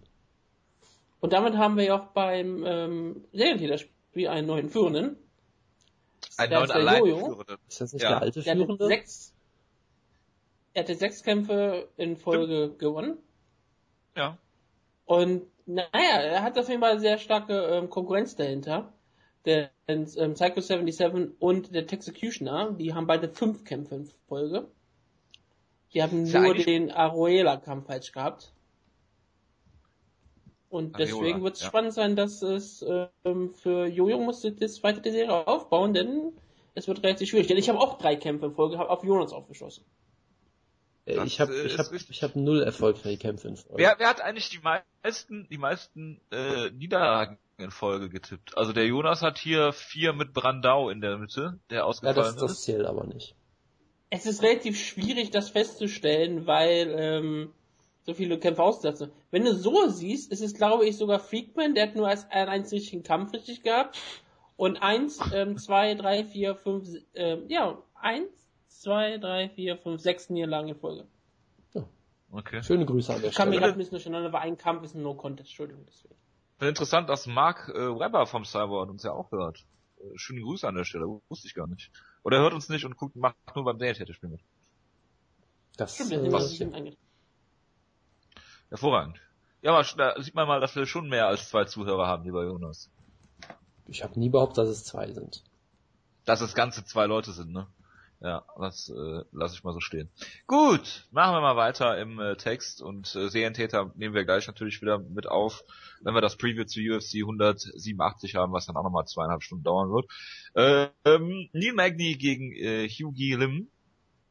Und 1.19 1.33
damit 1.33 1.55
haben 1.57 1.77
wir 1.77 1.83
ja 1.85 1.99
auch 1.99 2.07
beim 2.13 2.63
ähm, 2.65 3.25
Serientäterspiel 3.33 4.27
einen 4.27 4.47
neuen 4.47 4.69
Führenden. 4.69 5.17
Ein 6.37 6.49
Der 6.49 6.59
neuen 6.59 6.69
ist 6.69 6.73
der 6.75 6.81
allein 6.81 7.05
Jojo. 7.05 7.43
Ist 7.69 7.81
das 7.81 7.93
nicht 7.93 8.03
Ja. 8.03 8.09
der 8.09 8.21
alte 8.21 8.41
Der 8.41 8.55
Führende? 8.55 8.87
sechs, 8.87 9.33
er 10.75 10.83
hatte 10.83 10.95
sechs 10.95 11.23
Kämpfe 11.23 11.87
in 11.95 12.17
Folge 12.17 12.75
gewonnen. 12.77 13.17
Ja. 14.15 14.37
Und 15.05 15.43
naja, 15.65 15.89
er 15.93 16.43
hat 16.43 16.59
auf 16.59 16.67
jeden 16.67 16.81
Fall 16.81 16.99
sehr 16.99 17.17
starke 17.17 17.53
ähm, 17.53 17.89
Konkurrenz 17.89 18.35
dahinter. 18.35 18.93
Der 19.45 19.71
ähm, 19.87 20.05
Psycho 20.05 20.59
77 20.59 21.39
und 21.39 21.73
der 21.73 21.87
Texecutioner, 21.87 22.73
die 22.73 22.93
haben 22.93 23.07
beide 23.07 23.29
fünf 23.29 23.63
Kämpfe 23.63 23.95
in 23.95 24.09
Folge. 24.27 24.67
Die 25.93 26.03
haben 26.03 26.25
ja 26.25 26.41
nur 26.41 26.55
den 26.55 26.91
Aruela-Kampf 26.91 27.87
falsch 27.87 28.11
gehabt. 28.11 28.51
Und 30.67 30.95
Areola, 30.95 31.05
deswegen 31.05 31.43
wird 31.43 31.55
es 31.55 31.61
ja. 31.61 31.67
spannend 31.67 31.93
sein, 31.93 32.17
dass 32.17 32.41
es 32.41 32.83
ähm, 33.23 33.53
für 33.53 33.85
Jojo 33.85 34.17
muss 34.17 34.41
das 34.41 34.83
weiter 34.83 34.99
die 34.99 35.11
Serie 35.11 35.47
aufbauen, 35.47 35.93
denn 35.93 36.33
es 36.73 36.89
wird 36.89 37.01
relativ 37.01 37.29
schwierig. 37.29 37.47
Denn 37.47 37.57
ich 37.57 37.69
habe 37.69 37.79
auch 37.79 37.97
drei 37.97 38.17
Kämpfe 38.17 38.47
in 38.47 38.55
Folge, 38.55 38.77
habe 38.77 38.89
auf 38.89 39.05
Jonas 39.05 39.31
aufgeschossen. 39.31 39.85
Äh, 41.05 41.15
Das, 41.15 41.27
ich 41.27 41.39
habe 41.39 41.55
ich 41.55 41.77
hab, 41.77 41.91
ich 41.91 42.23
hab 42.23 42.35
null 42.35 42.63
erfolgreiche 42.63 43.17
Kämpfe 43.17 43.47
in 43.47 43.57
Folge. 43.57 43.77
Wer, 43.77 43.95
wer 43.97 44.09
hat 44.09 44.21
eigentlich 44.21 44.49
die 44.49 44.59
meisten, 44.59 45.47
die 45.49 45.57
meisten 45.57 46.19
äh, 46.31 46.71
Niederlagen 46.71 47.37
in 47.57 47.71
Folge 47.71 48.09
getippt? 48.09 48.57
Also 48.57 48.73
der 48.73 48.85
Jonas 48.85 49.21
hat 49.21 49.37
hier 49.37 49.71
vier 49.71 50.13
mit 50.13 50.33
Brandau 50.33 50.89
in 50.89 51.01
der 51.01 51.17
Mitte, 51.17 51.59
der 51.69 51.79
ja, 51.79 51.83
ausgefallen 51.83 52.17
das, 52.17 52.35
das 52.37 52.51
ist. 52.53 52.63
zählt 52.63 52.85
aber 52.85 53.05
nicht. 53.05 53.35
Es 54.09 54.25
ist 54.25 54.41
relativ 54.43 54.79
schwierig, 54.79 55.31
das 55.31 55.49
festzustellen, 55.49 56.47
weil 56.47 56.95
ähm, 56.97 57.51
so 58.03 58.13
viele 58.13 58.39
Kämpfe 58.39 58.63
aussetzen. 58.63 59.11
Wenn 59.31 59.45
du 59.45 59.53
so 59.53 59.87
siehst, 59.89 60.31
ist 60.31 60.41
es, 60.41 60.53
glaube 60.53 60.85
ich, 60.85 60.95
sogar 60.97 61.19
Freakman, 61.19 61.73
der 61.73 61.87
hat 61.87 61.95
nur 61.95 62.07
als 62.07 62.29
einen 62.29 62.49
einzigen 62.49 63.03
Kampf 63.03 63.33
richtig 63.33 63.63
gehabt. 63.63 63.97
Und 64.57 64.77
eins, 64.77 65.19
ähm, 65.33 65.57
zwei, 65.57 65.95
drei, 65.95 66.23
vier, 66.23 66.55
fünf, 66.55 66.87
ähm, 67.15 67.45
ja, 67.49 67.77
eins, 67.95 68.29
zwei, 68.81 69.17
drei, 69.17 69.49
vier, 69.49 69.77
fünf, 69.77 70.01
sechs 70.01 70.29
Niederlagen 70.29 70.69
in 70.69 70.75
Folge. 70.75 71.05
Okay. 72.31 72.61
Schöne 72.63 72.85
Grüße 72.85 73.13
an 73.13 73.21
der 73.21 73.29
Ich 73.29 73.35
kann 73.35 73.47
mir 73.49 73.53
Stelle. 73.53 73.61
gerade 73.67 73.73
ein 73.75 73.77
bisschen 73.77 73.91
durcheinander, 73.91 74.33
weil 74.33 74.41
ein 74.41 74.57
Kampf 74.57 74.83
ist 74.83 74.93
ein 74.95 75.03
No-Contest, 75.03 75.49
Entschuldigung. 75.49 75.85
Deswegen. 75.87 76.15
Finde 76.57 76.69
interessant, 76.69 77.07
dass 77.07 77.27
Mark 77.27 77.69
äh, 77.69 77.73
Webber 77.99 78.25
vom 78.25 78.43
Cyborg 78.43 78.89
uns 78.89 79.03
ja 79.03 79.11
auch 79.11 79.31
hört. 79.31 79.65
Äh, 79.99 80.03
schöne 80.17 80.41
Grüße 80.41 80.67
an 80.67 80.75
der 80.75 80.83
Stelle, 80.83 81.05
wusste 81.29 81.47
ich 81.47 81.53
gar 81.53 81.67
nicht. 81.67 81.91
Oder 82.23 82.37
er 82.37 82.43
hört 82.43 82.53
uns 82.53 82.67
nicht 82.67 82.83
und 82.83 82.97
guckt, 82.97 83.15
macht 83.15 83.35
nur 83.55 83.63
beim 83.63 83.77
Serientäterspiel 83.77 84.29
mit. 84.29 84.41
Das, 85.77 85.95
Stimmt, 85.95 86.11
der 86.11 86.23
äh, 86.23 86.27
ist 86.27 86.33
was- 86.33 86.43
ein 86.43 86.49
bisschen 86.49 86.73
eingetragen. 86.73 87.01
Hervorragend. 88.69 89.19
Ja, 89.61 89.73
aber 89.73 89.85
da 89.97 90.21
sieht 90.21 90.35
man 90.35 90.47
mal, 90.47 90.59
dass 90.59 90.75
wir 90.75 90.85
schon 90.85 91.07
mehr 91.07 91.27
als 91.27 91.49
zwei 91.49 91.65
Zuhörer 91.65 92.07
haben, 92.07 92.23
lieber 92.23 92.43
Jonas. 92.43 92.89
ich 93.87 94.03
habe 94.03 94.19
nie 94.19 94.29
behauptet, 94.29 94.57
dass 94.57 94.69
es 94.69 94.83
zwei 94.83 95.11
sind. 95.11 95.43
Dass 96.25 96.41
es 96.41 96.53
ganze 96.55 96.83
zwei 96.85 97.05
Leute 97.05 97.31
sind, 97.31 97.51
ne? 97.53 97.67
Ja, 98.25 98.43
das 98.57 98.89
äh, 98.89 99.21
lasse 99.33 99.53
ich 99.53 99.63
mal 99.63 99.73
so 99.73 99.79
stehen. 99.79 100.09
Gut, 100.47 101.07
machen 101.11 101.35
wir 101.35 101.41
mal 101.41 101.57
weiter 101.57 101.95
im 101.99 102.19
äh, 102.19 102.35
Text 102.35 102.81
und 102.81 103.15
äh, 103.15 103.29
Serientäter 103.29 103.91
nehmen 103.95 104.15
wir 104.15 104.25
gleich 104.25 104.47
natürlich 104.47 104.81
wieder 104.81 104.97
mit 104.97 105.27
auf, 105.27 105.63
wenn 106.01 106.15
wir 106.15 106.21
das 106.21 106.35
Preview 106.35 106.63
zu 106.63 106.79
UFC 106.79 107.17
187 107.21 108.33
haben, 108.33 108.51
was 108.51 108.65
dann 108.65 108.77
auch 108.77 108.83
nochmal 108.83 109.05
zweieinhalb 109.05 109.43
Stunden 109.43 109.63
dauern 109.63 109.91
wird. 109.91 110.07
Äh, 110.55 110.87
ähm, 111.07 111.49
Neil 111.53 111.73
Magny 111.73 112.15
gegen 112.15 112.51
äh, 112.53 112.89
Hughie 112.89 113.35
Lim 113.35 113.67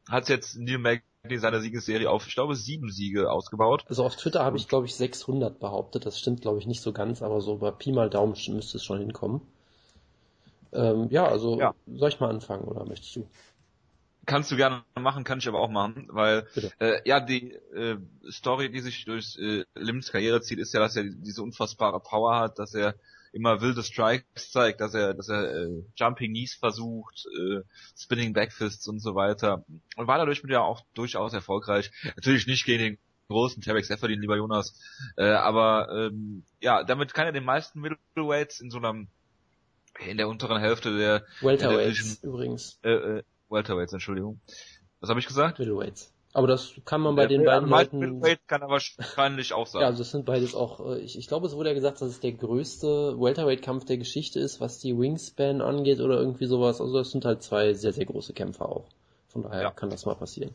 hat 0.09 0.27
jetzt 0.27 0.57
Neil 0.57 0.77
Magny 0.77 1.01
seine 1.37 1.61
Siegesserie 1.61 2.09
auf, 2.09 2.27
ich 2.27 2.35
glaube, 2.35 2.55
sieben 2.55 2.91
Siege 2.91 3.31
ausgebaut. 3.31 3.85
Also 3.87 4.03
auf 4.03 4.17
Twitter 4.17 4.43
habe 4.43 4.57
ich, 4.57 4.67
glaube 4.67 4.87
ich, 4.87 4.95
600 4.95 5.57
behauptet. 5.57 6.05
Das 6.05 6.19
stimmt, 6.19 6.41
glaube 6.41 6.59
ich, 6.59 6.67
nicht 6.67 6.81
so 6.81 6.91
ganz, 6.91 7.21
aber 7.21 7.39
so 7.39 7.59
bei 7.59 7.71
Pi 7.71 7.93
mal 7.93 8.09
Daumen 8.09 8.35
müsste 8.49 8.77
es 8.77 8.83
schon 8.83 8.99
hinkommen. 8.99 9.39
Ähm, 10.73 11.07
ja, 11.09 11.25
also 11.25 11.57
Ja. 11.57 11.73
soll 11.87 12.09
ich 12.09 12.19
mal 12.19 12.29
anfangen 12.29 12.65
oder 12.65 12.85
möchtest 12.85 13.15
du? 13.15 13.27
Kannst 14.25 14.51
du 14.51 14.55
gerne 14.55 14.83
machen, 14.99 15.23
kann 15.23 15.39
ich 15.39 15.47
aber 15.47 15.59
auch 15.59 15.69
machen, 15.69 16.07
weil 16.09 16.47
Bitte. 16.53 16.71
äh, 16.79 17.01
ja 17.05 17.19
die 17.19 17.51
äh, 17.51 17.97
Story, 18.29 18.71
die 18.71 18.79
sich 18.79 19.05
durch 19.05 19.37
äh, 19.37 19.65
Lims 19.75 20.11
Karriere 20.11 20.41
zieht, 20.41 20.59
ist 20.59 20.73
ja, 20.73 20.79
dass 20.79 20.95
er 20.95 21.03
diese 21.03 21.43
unfassbare 21.43 21.99
Power 21.99 22.37
hat, 22.39 22.59
dass 22.59 22.73
er 22.73 22.95
immer 23.35 23.59
wilde 23.59 23.83
Strikes 23.83 24.51
zeigt, 24.51 24.79
dass 24.79 24.93
er, 24.93 25.13
dass 25.13 25.27
er 25.27 25.53
äh, 25.53 25.83
Jumping 25.97 26.31
Knees 26.31 26.55
versucht, 26.55 27.25
äh, 27.37 27.61
Spinning 27.97 28.33
Backfists 28.33 28.87
und 28.87 28.99
so 28.99 29.13
weiter 29.13 29.65
und 29.97 30.07
war 30.07 30.17
dadurch 30.17 30.41
mit 30.41 30.51
ja 30.51 30.61
auch 30.61 30.85
durchaus 30.93 31.33
erfolgreich. 31.33 31.91
Natürlich 32.15 32.47
nicht 32.47 32.65
gegen 32.65 32.83
den 32.83 32.97
großen 33.27 33.61
Tarek 33.61 33.85
Seferdin, 33.85 34.21
lieber 34.21 34.37
Jonas, 34.37 34.79
äh, 35.17 35.25
aber 35.25 35.89
ähm, 35.91 36.45
ja, 36.61 36.83
damit 36.83 37.13
kann 37.13 37.25
er 37.25 37.33
den 37.33 37.43
meisten 37.43 37.81
Middleweights 37.81 38.61
in 38.61 38.69
so 38.69 38.77
einem 38.77 39.09
in 39.99 40.17
der 40.17 40.27
unteren 40.27 40.59
Hälfte 40.59 40.97
der 40.97 41.25
Welterweights 41.41 42.23
übrigens. 42.23 42.79
äh, 42.83 42.91
äh, 42.91 43.23
Welterweights, 43.49 43.93
Entschuldigung. 43.93 44.39
Was 44.99 45.09
habe 45.09 45.19
ich 45.19 45.27
gesagt? 45.27 45.59
Middleweights. 45.59 46.11
Aber 46.33 46.47
das 46.47 46.73
kann 46.83 46.99
man 46.99 47.15
bei 47.15 47.27
den 47.27 47.43
Ja, 47.43 47.51
beiden 47.59 47.69
Leuten... 47.69 47.99
Middleweight 47.99 48.45
kann 48.47 48.61
er 48.61 48.67
wahrscheinlich 48.67 49.53
auch 49.53 49.67
sagen. 49.67 49.83
Ja, 49.83 49.87
also 49.87 49.99
das 49.99 50.11
sind 50.11 50.25
beides 50.25 50.53
auch, 50.53 50.85
äh, 50.85 50.99
ich, 50.99 51.17
ich 51.17 51.27
glaube, 51.27 51.47
es 51.47 51.55
wurde 51.55 51.69
ja 51.69 51.75
gesagt, 51.75 52.01
dass 52.01 52.09
es 52.09 52.19
der 52.19 52.33
größte 52.33 53.17
Welterweight-Kampf 53.17 53.85
der 53.85 53.97
Geschichte 53.97 54.39
ist, 54.41 54.59
was 54.59 54.79
die 54.79 54.97
Wingspan 54.97 55.61
angeht 55.61 56.01
oder 56.01 56.17
irgendwie 56.19 56.45
sowas. 56.47 56.81
Also 56.81 56.97
das 56.97 57.11
sind 57.11 57.23
halt 57.23 57.41
zwei 57.41 57.73
sehr, 57.73 57.93
sehr 57.93 58.05
große 58.05 58.33
Kämpfer 58.33 58.67
auch. 58.67 58.89
Von 59.29 59.43
daher 59.43 59.61
Ja. 59.61 59.71
kann 59.71 59.89
das 59.89 60.05
mal 60.05 60.15
passieren. 60.15 60.51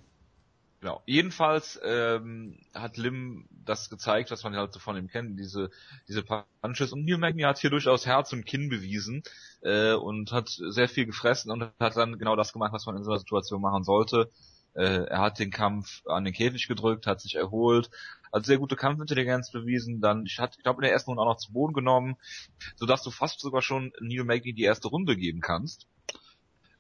Genau. 0.80 1.02
Jedenfalls 1.04 1.78
ähm, 1.84 2.58
hat 2.72 2.96
Lim 2.96 3.46
das 3.50 3.90
gezeigt, 3.90 4.30
was 4.30 4.44
man 4.44 4.56
halt 4.56 4.72
so 4.72 4.80
von 4.80 4.96
ihm 4.96 5.08
kennt, 5.08 5.38
diese 5.38 5.70
diese 6.08 6.24
Punches. 6.62 6.92
Und 6.92 7.04
Neil 7.04 7.18
Magny 7.18 7.42
hat 7.42 7.58
hier 7.58 7.68
durchaus 7.68 8.06
Herz 8.06 8.32
und 8.32 8.46
Kinn 8.46 8.70
bewiesen 8.70 9.22
äh, 9.60 9.92
und 9.92 10.32
hat 10.32 10.48
sehr 10.48 10.88
viel 10.88 11.04
gefressen 11.04 11.50
und 11.50 11.70
hat 11.78 11.96
dann 11.96 12.18
genau 12.18 12.34
das 12.34 12.54
gemacht, 12.54 12.72
was 12.72 12.86
man 12.86 12.96
in 12.96 13.04
so 13.04 13.10
einer 13.10 13.18
Situation 13.18 13.60
machen 13.60 13.84
sollte. 13.84 14.30
Äh, 14.74 15.04
er 15.04 15.18
hat 15.18 15.38
den 15.38 15.50
Kampf 15.50 16.06
an 16.06 16.24
den 16.24 16.32
Käfig 16.32 16.66
gedrückt, 16.66 17.06
hat 17.06 17.20
sich 17.20 17.34
erholt, 17.34 17.90
hat 18.32 18.46
sehr 18.46 18.58
gute 18.58 18.76
Kampfintelligenz 18.76 19.50
bewiesen. 19.50 20.00
Dann, 20.00 20.24
ich, 20.24 20.38
hatte, 20.38 20.56
ich 20.58 20.62
glaube, 20.62 20.78
in 20.78 20.84
der 20.84 20.92
ersten 20.92 21.10
Runde 21.10 21.22
auch 21.22 21.34
noch 21.34 21.36
zu 21.36 21.52
Boden 21.52 21.74
genommen, 21.74 22.16
sodass 22.76 23.02
du 23.02 23.10
fast 23.10 23.40
sogar 23.40 23.60
schon 23.60 23.92
Neil 24.00 24.24
Magny 24.24 24.54
die 24.54 24.62
erste 24.62 24.88
Runde 24.88 25.16
geben 25.16 25.40
kannst. 25.40 25.86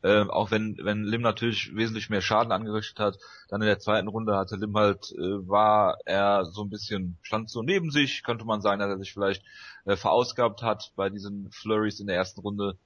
Äh, 0.02 0.22
auch 0.22 0.50
wenn, 0.50 0.78
wenn 0.82 1.04
Lim 1.04 1.20
natürlich 1.20 1.74
wesentlich 1.74 2.08
mehr 2.08 2.22
Schaden 2.22 2.52
angerichtet 2.52 2.98
hat, 2.98 3.18
dann 3.48 3.60
in 3.60 3.66
der 3.66 3.78
zweiten 3.78 4.08
Runde 4.08 4.36
hatte 4.36 4.56
Lim 4.56 4.74
halt, 4.74 5.12
äh, 5.12 5.48
war 5.48 5.98
er 6.06 6.46
so 6.46 6.62
ein 6.62 6.70
bisschen, 6.70 7.18
stand 7.22 7.50
so 7.50 7.62
neben 7.62 7.90
sich, 7.90 8.22
könnte 8.22 8.46
man 8.46 8.62
sagen, 8.62 8.80
dass 8.80 8.88
er 8.88 8.98
sich 8.98 9.12
vielleicht 9.12 9.42
äh, 9.84 9.96
verausgabt 9.96 10.62
hat 10.62 10.92
bei 10.96 11.10
diesen 11.10 11.50
Flurries 11.50 12.00
in 12.00 12.06
der 12.06 12.16
ersten 12.16 12.40
Runde. 12.40 12.78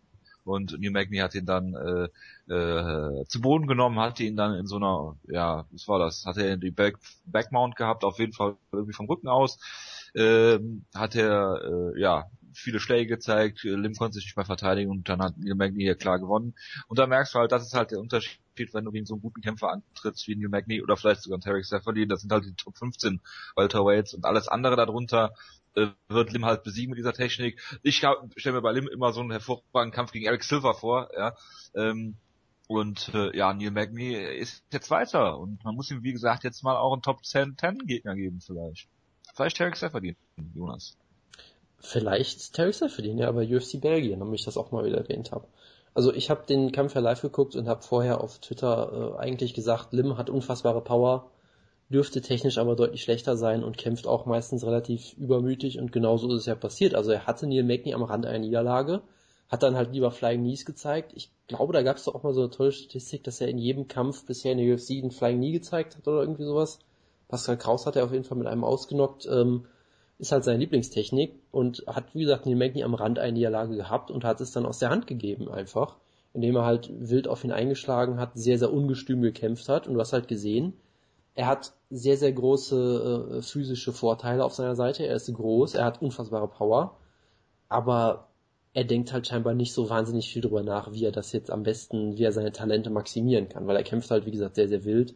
Und 0.45 0.79
Neil 0.79 0.91
Magny 0.91 1.19
hat 1.19 1.35
ihn 1.35 1.47
dann 1.47 1.75
äh, 1.75 2.53
äh, 2.53 3.25
zu 3.27 3.41
Boden 3.41 3.67
genommen, 3.67 3.99
hat 3.99 4.21
ihn 4.21 4.37
dann 4.37 4.55
in 4.55 4.67
so 4.67 4.77
einer, 4.77 5.17
ja, 5.27 5.65
was 5.71 5.89
war 5.89 5.99
das? 5.99 6.27
Hat 6.27 6.37
er 6.37 6.59
die 6.59 6.71
Back, 6.71 6.99
Backmount 7.25 7.77
gehabt, 7.77 8.05
auf 8.05 8.19
jeden 8.19 8.35
Fall 8.35 8.57
irgendwie 8.71 8.93
vom 8.93 9.07
Rücken 9.07 9.29
aus. 9.29 9.59
Ähm, 10.15 10.85
hat 10.95 11.15
er 11.15 11.63
äh, 11.65 12.01
ja 12.01 12.27
viele 12.55 12.81
Schläge 12.81 13.15
gezeigt, 13.17 13.63
Lim 13.63 13.95
konnte 13.95 14.15
sich 14.15 14.25
nicht 14.25 14.37
mehr 14.37 14.47
verteidigen 14.47 14.91
und 14.91 15.09
dann 15.09 15.21
hat 15.21 15.37
Neil 15.39 15.55
Magny 15.55 15.83
hier 15.83 15.95
klar 15.95 16.19
gewonnen. 16.19 16.55
Und 16.89 16.99
da 16.99 17.07
merkst 17.07 17.35
du 17.35 17.39
halt, 17.39 17.53
das 17.53 17.67
ist 17.67 17.75
halt 17.75 17.91
der 17.91 18.01
Unterschied, 18.01 18.39
wenn 18.73 18.85
du 18.85 18.93
gegen 18.93 19.07
so 19.07 19.15
einen 19.15 19.23
guten 19.23 19.41
Kämpfer 19.41 19.71
antrittst 19.71 20.29
wie 20.29 20.37
Neil 20.37 20.49
Magny 20.49 20.83
oder 20.83 20.97
vielleicht 20.97 21.23
sogar 21.23 21.41
Tarek 21.41 21.65
Seferdin, 21.65 22.09
das 22.09 22.23
sind 22.23 22.33
halt 22.33 22.45
die 22.45 22.55
Top 22.55 22.77
15 22.77 23.21
Welterweights 23.57 24.15
und 24.15 24.25
alles 24.25 24.49
andere 24.49 24.77
darunter 24.77 25.35
äh, 25.77 25.89
wird 26.09 26.33
Lim 26.33 26.45
halt 26.45 26.63
besiegen 26.63 26.91
mit 26.91 26.99
dieser 26.99 27.13
Technik. 27.13 27.61
Ich 27.83 27.97
stelle 27.97 28.57
mir 28.57 28.63
bei 28.63 28.73
Lim 28.73 28.89
immer 28.89 29.13
so 29.13 29.21
einen 29.21 29.31
hervorragenden 29.31 29.93
Kampf 29.93 30.13
gegen 30.13 30.27
Eric 30.27 30.45
Silver 30.45 30.75
vor, 30.75 31.11
ja. 31.17 31.35
Ähm, 31.75 32.17
und 32.67 33.11
äh, 33.15 33.37
ja, 33.37 33.53
Neil 33.53 33.71
Magny 33.71 34.15
ist 34.15 34.65
jetzt 34.73 34.91
weiter 34.91 35.39
und 35.39 35.63
man 35.65 35.75
muss 35.75 35.91
ihm, 35.91 36.03
wie 36.03 36.13
gesagt, 36.13 36.45
jetzt 36.45 36.63
mal 36.63 36.77
auch 36.77 36.93
einen 36.93 37.03
Top 37.03 37.25
10, 37.25 37.57
10 37.59 37.79
Gegner 37.87 38.15
geben 38.15 38.41
vielleicht. 38.41 38.89
Vielleicht 39.35 39.57
Tarek 39.57 39.77
Seferdin, 39.77 40.17
Jonas. 40.55 40.97
Vielleicht 41.85 42.55
Terry 42.55 42.73
Seferdin, 42.73 43.19
ja, 43.19 43.29
aber 43.29 43.43
UFC 43.43 43.79
Belgien, 43.79 44.21
damit 44.21 44.41
ich 44.41 44.45
das 44.47 44.57
auch 44.57 44.73
mal 44.73 44.87
wieder 44.87 44.97
erwähnt 44.97 45.33
habe. 45.33 45.47
Also 45.93 46.15
ich 46.15 46.31
habe 46.31 46.47
den 46.47 46.73
Kampf 46.73 46.95
ja 46.95 47.03
live 47.03 47.21
geguckt 47.21 47.55
und 47.57 47.69
habe 47.69 47.83
vorher 47.83 48.23
auf 48.23 48.39
Twitter 48.39 49.17
äh, 49.17 49.21
eigentlich 49.21 49.53
gesagt, 49.53 49.93
Lim 49.93 50.17
hat 50.17 50.31
unfassbare 50.31 50.81
Power, 50.81 51.31
dürfte 51.91 52.23
technisch 52.23 52.57
aber 52.57 52.75
deutlich 52.75 53.03
schlechter 53.03 53.37
sein 53.37 53.63
und 53.63 53.77
kämpft 53.77 54.07
auch 54.07 54.25
meistens 54.25 54.65
relativ 54.65 55.13
übermütig 55.19 55.79
und 55.79 55.93
genauso 55.93 56.29
ist 56.29 56.41
es 56.41 56.47
ja 56.47 56.55
passiert. 56.55 56.95
Also 56.95 57.13
er 57.13 57.27
hatte 57.27 57.47
Neil 57.47 57.65
Magny 57.65 57.93
am 57.93 58.03
Rand 58.03 58.25
einer 58.25 58.39
Niederlage, 58.39 59.03
hat 59.51 59.63
dann 59.63 59.77
halt 59.77 59.93
lieber 59.93 60.11
Flying 60.11 60.41
Knees 60.41 60.65
gezeigt. 60.65 61.13
Ich 61.15 61.31
glaube, 61.49 61.75
da 61.75 61.83
gab 61.83 61.99
es 61.99 62.05
doch 62.05 62.15
auch 62.15 62.23
mal 62.23 62.33
so 62.33 62.41
eine 62.41 62.51
tolle 62.51 62.73
Statistik, 62.73 63.25
dass 63.25 63.43
er 63.43 63.49
in 63.49 63.59
jedem 63.59 63.89
Kampf 63.89 64.25
bisher 64.25 64.53
in 64.53 64.59
der 64.59 64.75
UFC 64.75 64.93
einen 64.93 65.11
Flying 65.11 65.37
Knee 65.37 65.53
gezeigt 65.53 65.97
hat 65.97 66.09
oder 66.09 66.23
irgendwie 66.23 66.45
sowas. 66.45 66.79
Pascal 67.29 67.59
Kraus 67.59 67.85
hat 67.85 67.97
er 67.97 68.05
auf 68.05 68.13
jeden 68.13 68.25
Fall 68.25 68.39
mit 68.39 68.47
einem 68.47 68.65
ausgenockt. 68.65 69.27
Ähm, 69.27 69.67
ist 70.19 70.33
halt 70.33 70.45
seine 70.45 70.59
Lieblingstechnik 70.59 71.35
und 71.51 71.85
hat, 71.87 72.15
wie 72.15 72.23
gesagt, 72.23 72.47
Neil 72.47 72.57
Magny 72.57 72.85
am 72.85 72.95
Rand 72.95 73.19
eine 73.19 73.33
Niederlage 73.33 73.77
gehabt 73.77 74.11
und 74.11 74.25
hat 74.25 74.41
es 74.41 74.53
dann 74.53 74.67
aus 74.67 74.79
der 74.79 74.91
Hand 74.91 75.07
gegeben 75.07 75.49
einfach, 75.51 75.97
indem 76.33 76.57
er 76.57 76.65
halt 76.65 76.91
wild 76.93 77.29
auf 77.29 77.45
ihn 77.45 77.53
eingeschlagen 77.53 78.19
hat, 78.19 78.31
sehr, 78.35 78.59
sehr 78.59 78.73
ungestüm 78.73 79.23
gekämpft 79.23 79.69
hat. 79.69 79.87
Und 79.87 79.95
du 79.95 80.01
hast 80.01 80.13
halt 80.13 80.29
gesehen, 80.29 80.75
er 81.35 81.47
hat 81.47 81.73
sehr, 81.91 82.17
sehr 82.17 82.33
große 82.33 83.39
äh, 83.39 83.43
physische 83.43 83.93
Vorteile 83.93 84.45
auf 84.45 84.55
seiner 84.55 84.77
Seite, 84.77 85.05
er 85.05 85.17
ist 85.17 85.33
groß, 85.33 85.75
er 85.75 85.85
hat 85.85 86.01
unfassbare 86.01 86.49
Power, 86.49 86.97
aber 87.69 88.29
er 88.73 88.85
denkt 88.85 89.13
halt 89.13 89.27
scheinbar 89.27 89.55
nicht 89.55 89.73
so 89.73 89.91
wahnsinnig 89.91 90.33
viel 90.33 90.43
drüber 90.43 90.63
nach, 90.63 90.93
wie 90.93 91.05
er 91.05 91.13
das 91.13 91.33
jetzt 91.33 91.51
am 91.51 91.63
besten, 91.63 92.17
wie 92.17 92.25
er 92.25 92.33
seine 92.33 92.53
Talente 92.53 92.91
maximieren 92.91 93.49
kann, 93.49 93.67
weil 93.67 93.77
er 93.77 93.85
kämpft 93.85 94.11
halt, 94.11 94.27
wie 94.27 94.33
gesagt, 94.33 94.57
sehr, 94.57 94.69
sehr 94.69 94.85
wild 94.85 95.15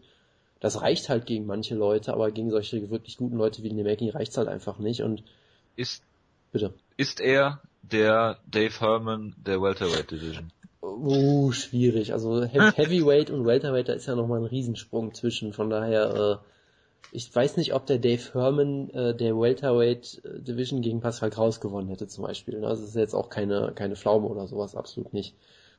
das 0.61 0.81
reicht 0.83 1.09
halt 1.09 1.27
gegen 1.27 1.47
manche 1.47 1.75
Leute, 1.75 2.13
aber 2.13 2.31
gegen 2.31 2.51
solche 2.51 2.91
wirklich 2.91 3.17
guten 3.17 3.37
Leute 3.37 3.63
wie 3.63 3.73
Nemeki 3.73 4.11
reicht's 4.11 4.37
halt 4.37 4.49
einfach 4.49 4.79
nicht 4.79 5.03
und 5.03 5.23
ist 5.77 6.03
bitte 6.53 6.75
ist 6.99 7.21
er 7.21 7.63
der 7.83 8.39
Dave 8.51 8.81
Herman 8.81 9.35
der 9.39 9.63
Welterweight 9.63 10.11
Division? 10.11 10.53
Uh, 10.83 11.53
schwierig. 11.53 12.13
Also 12.13 12.45
Heavyweight 12.45 13.31
und 13.31 13.47
Welterweight, 13.47 13.89
da 13.89 13.95
ist 13.95 14.07
ja 14.07 14.15
nochmal 14.15 14.41
ein 14.41 14.47
Riesensprung 14.47 15.15
zwischen. 15.15 15.53
Von 15.53 15.71
daher, 15.71 16.43
äh, 16.43 17.17
ich 17.17 17.35
weiß 17.35 17.57
nicht, 17.57 17.73
ob 17.73 17.87
der 17.87 17.99
Dave 17.99 18.35
Herman 18.35 18.91
äh, 18.91 19.15
der 19.15 19.39
Welterweight 19.39 20.21
äh, 20.25 20.41
Division 20.41 20.83
gegen 20.83 21.01
Pascal 21.01 21.31
Kraus 21.31 21.61
gewonnen 21.61 21.89
hätte 21.89 22.09
zum 22.09 22.25
Beispiel. 22.25 22.57
Also 22.65 22.83
das 22.83 22.91
ist 22.91 22.97
jetzt 22.97 23.15
auch 23.15 23.31
keine, 23.31 23.73
keine 23.75 23.97
Pflaume 23.97 24.27
oder 24.27 24.47
sowas, 24.49 24.75
absolut 24.75 25.15
nicht. 25.15 25.35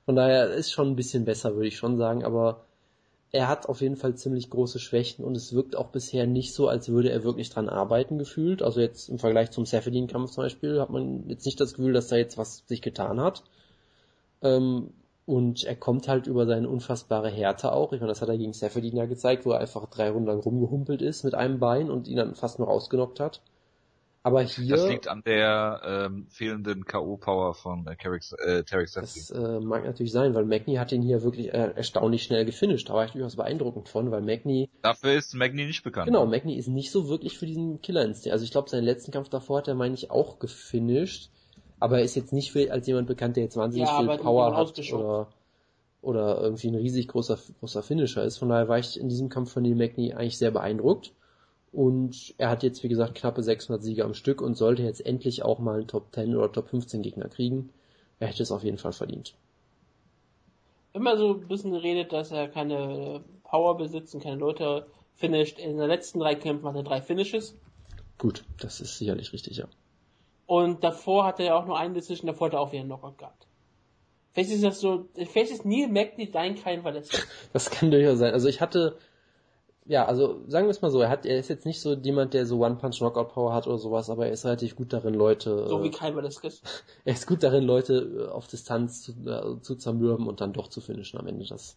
Von 0.05 0.15
daher 0.15 0.49
ist 0.49 0.71
schon 0.71 0.87
ein 0.87 0.95
bisschen 0.95 1.25
besser, 1.25 1.55
würde 1.55 1.67
ich 1.67 1.77
schon 1.77 1.97
sagen, 1.97 2.23
aber 2.23 2.65
er 3.31 3.47
hat 3.47 3.69
auf 3.69 3.81
jeden 3.81 3.95
Fall 3.95 4.15
ziemlich 4.15 4.49
große 4.49 4.79
Schwächen 4.79 5.23
und 5.23 5.37
es 5.37 5.53
wirkt 5.53 5.75
auch 5.75 5.87
bisher 5.87 6.25
nicht 6.25 6.53
so, 6.53 6.67
als 6.67 6.89
würde 6.89 7.11
er 7.11 7.23
wirklich 7.23 7.49
dran 7.49 7.69
arbeiten 7.69 8.17
gefühlt. 8.17 8.63
Also 8.63 8.81
jetzt 8.81 9.09
im 9.09 9.19
Vergleich 9.19 9.51
zum 9.51 9.65
Seferdin-Kampf 9.65 10.31
zum 10.31 10.43
Beispiel 10.43 10.81
hat 10.81 10.89
man 10.89 11.27
jetzt 11.29 11.45
nicht 11.45 11.59
das 11.59 11.73
Gefühl, 11.75 11.93
dass 11.93 12.07
da 12.07 12.15
jetzt 12.15 12.37
was 12.37 12.63
sich 12.67 12.81
getan 12.81 13.19
hat. 13.21 13.43
Ähm, 14.41 14.91
und 15.27 15.63
er 15.63 15.75
kommt 15.75 16.07
halt 16.07 16.25
über 16.25 16.47
seine 16.47 16.67
unfassbare 16.67 17.29
Härte 17.29 17.71
auch. 17.71 17.93
Ich 17.93 17.99
meine, 17.99 18.11
das 18.11 18.21
hat 18.21 18.29
er 18.29 18.37
gegen 18.37 18.53
Seferdin 18.53 18.97
ja 18.97 19.05
gezeigt, 19.05 19.45
wo 19.45 19.51
er 19.51 19.59
einfach 19.59 19.85
drei 19.87 20.09
Runden 20.09 20.27
lang 20.27 20.39
rumgehumpelt 20.39 21.03
ist 21.03 21.23
mit 21.23 21.35
einem 21.35 21.59
Bein 21.59 21.91
und 21.91 22.07
ihn 22.07 22.17
dann 22.17 22.33
fast 22.33 22.57
nur 22.57 22.67
ausgenockt 22.67 23.19
hat. 23.19 23.41
Aber 24.21 24.41
hier. 24.41 24.75
Das 24.75 24.87
liegt 24.87 25.07
an 25.07 25.23
der 25.25 25.81
ähm, 25.85 26.27
fehlenden 26.29 26.83
K.O.-Power 26.83 27.53
von 27.53 27.87
äh, 27.87 27.95
Tarek 27.95 28.23
äh, 28.37 28.63
Das 28.63 29.31
äh, 29.31 29.59
mag 29.59 29.85
natürlich 29.85 30.11
sein, 30.11 30.35
weil 30.35 30.45
Magni 30.45 30.75
hat 30.75 30.91
ihn 30.91 31.01
hier 31.01 31.23
wirklich 31.23 31.53
äh, 31.53 31.71
erstaunlich 31.75 32.23
schnell 32.23 32.43
gefinisht. 32.43 32.89
Da 32.89 32.93
war 32.95 33.05
ich 33.05 33.11
durchaus 33.11 33.37
beeindruckend 33.37 33.87
von, 33.87 34.11
weil 34.11 34.21
Magni. 34.21 34.69
Dafür 34.81 35.13
ist 35.13 35.33
Magni 35.35 35.65
nicht 35.65 35.83
bekannt. 35.83 36.07
Genau, 36.07 36.25
Magni 36.25 36.57
ist 36.57 36.67
nicht 36.67 36.91
so 36.91 37.07
wirklich 37.07 37.37
für 37.37 37.45
diesen 37.45 37.81
Killer-Instinkt. 37.81 38.33
Also 38.33 38.43
ich 38.43 38.51
glaube, 38.51 38.69
seinen 38.69 38.83
letzten 38.83 39.11
Kampf 39.11 39.29
davor 39.29 39.59
hat 39.59 39.69
er, 39.69 39.75
meine 39.75 39.93
ich, 39.93 40.11
auch 40.11 40.39
gefinisht. 40.39 41.31
Aber 41.79 41.99
er 41.99 42.03
ist 42.03 42.15
jetzt 42.15 42.33
nicht 42.33 42.51
für, 42.51 42.71
als 42.71 42.87
jemand 42.87 43.07
bekannt, 43.07 43.37
der 43.37 43.43
jetzt 43.43 43.55
wahnsinnig 43.55 43.87
ja, 43.87 43.99
viel 43.99 44.17
Power 44.17 44.55
hat 44.55 44.77
oder, 44.91 45.29
oder 46.01 46.41
irgendwie 46.41 46.67
ein 46.67 46.75
riesig 46.75 47.07
großer, 47.07 47.39
großer 47.61 47.83
Finisher 47.83 48.23
ist. 48.23 48.37
Von 48.37 48.49
daher 48.49 48.67
war 48.67 48.79
ich 48.79 48.99
in 48.99 49.07
diesem 49.07 49.29
Kampf 49.29 49.53
von 49.53 49.63
Neil 49.63 49.75
Magni 49.75 50.13
eigentlich 50.13 50.37
sehr 50.37 50.51
beeindruckt. 50.51 51.13
Und 51.71 52.33
er 52.37 52.49
hat 52.49 52.63
jetzt, 52.63 52.83
wie 52.83 52.89
gesagt, 52.89 53.15
knappe 53.15 53.43
600 53.43 53.83
Siege 53.83 54.03
am 54.03 54.13
Stück 54.13 54.41
und 54.41 54.55
sollte 54.55 54.81
jetzt 54.83 55.05
endlich 55.05 55.43
auch 55.43 55.59
mal 55.59 55.77
einen 55.79 55.87
Top 55.87 56.13
10 56.13 56.35
oder 56.35 56.51
Top 56.51 56.69
15 56.69 57.01
Gegner 57.01 57.29
kriegen. 57.29 57.69
Er 58.19 58.27
hätte 58.27 58.43
es 58.43 58.51
auf 58.51 58.63
jeden 58.63 58.77
Fall 58.77 58.91
verdient. 58.91 59.35
Immer 60.93 61.17
so 61.17 61.35
ein 61.35 61.47
bisschen 61.47 61.71
geredet, 61.71 62.11
dass 62.11 62.31
er 62.31 62.47
keine 62.47 63.23
Power 63.43 63.77
besitzt 63.77 64.15
und 64.15 64.23
keine 64.23 64.37
Leute 64.37 64.87
finisht. 65.15 65.59
In 65.59 65.77
den 65.77 65.87
letzten 65.87 66.19
drei 66.19 66.35
Kämpfen 66.35 66.67
hat 66.67 66.75
er 66.75 66.83
drei 66.83 67.01
Finishes. 67.01 67.55
Gut, 68.17 68.43
das 68.59 68.81
ist 68.81 68.97
sicherlich 68.97 69.31
richtig, 69.31 69.57
ja. 69.57 69.65
Und 70.47 70.83
davor 70.83 71.25
hat 71.25 71.39
er 71.39 71.45
ja 71.45 71.55
auch 71.55 71.67
nur 71.67 71.77
einen 71.77 71.93
Decision, 71.93 72.27
davor 72.27 72.47
hat 72.47 72.53
er 72.53 72.61
auch 72.61 72.71
wieder 72.71 72.81
einen 72.81 72.89
Knockout 72.89 73.19
gehabt. 73.19 73.45
Vielleicht 74.33 74.51
ist 74.51 74.63
das 74.63 74.79
so, 74.79 75.07
vielleicht 75.15 75.51
ist 75.51 75.65
Neil 75.65 75.87
Magny 75.87 76.31
dein 76.31 76.55
kein 76.55 76.81
Verletzter. 76.81 77.19
das 77.53 77.69
kann 77.69 77.91
durchaus 77.91 78.19
sein. 78.19 78.33
Also 78.33 78.47
ich 78.47 78.61
hatte 78.61 78.97
ja, 79.89 80.05
also 80.05 80.43
sagen 80.45 80.67
wir 80.67 80.69
es 80.69 80.83
mal 80.83 80.91
so, 80.91 81.01
er 81.01 81.09
hat, 81.09 81.25
er 81.25 81.39
ist 81.39 81.49
jetzt 81.49 81.65
nicht 81.65 81.81
so 81.81 81.95
jemand, 81.95 82.35
der 82.35 82.45
so 82.45 82.63
One-Punch-Knockout-Power 82.63 83.53
hat 83.55 83.65
oder 83.65 83.79
sowas, 83.79 84.11
aber 84.11 84.27
er 84.27 84.31
ist 84.31 84.45
relativ 84.45 84.75
gut 84.75 84.93
darin, 84.93 85.15
Leute. 85.15 85.67
So 85.67 85.83
wie 85.83 85.89
Kai 85.89 86.15
Velasquez. 86.15 86.61
er 87.05 87.13
ist 87.13 87.25
gut 87.25 87.41
darin, 87.41 87.63
Leute 87.63 88.27
äh, 88.27 88.31
auf 88.31 88.45
Distanz 88.45 89.01
zu, 89.01 89.13
äh, 89.25 89.59
zu 89.63 89.75
zermürben 89.75 90.27
und 90.27 90.41
dann 90.41 90.53
doch 90.53 90.67
zu 90.67 90.79
finishen 90.79 91.19
am 91.19 91.25
Ende. 91.25 91.43
Das, 91.43 91.75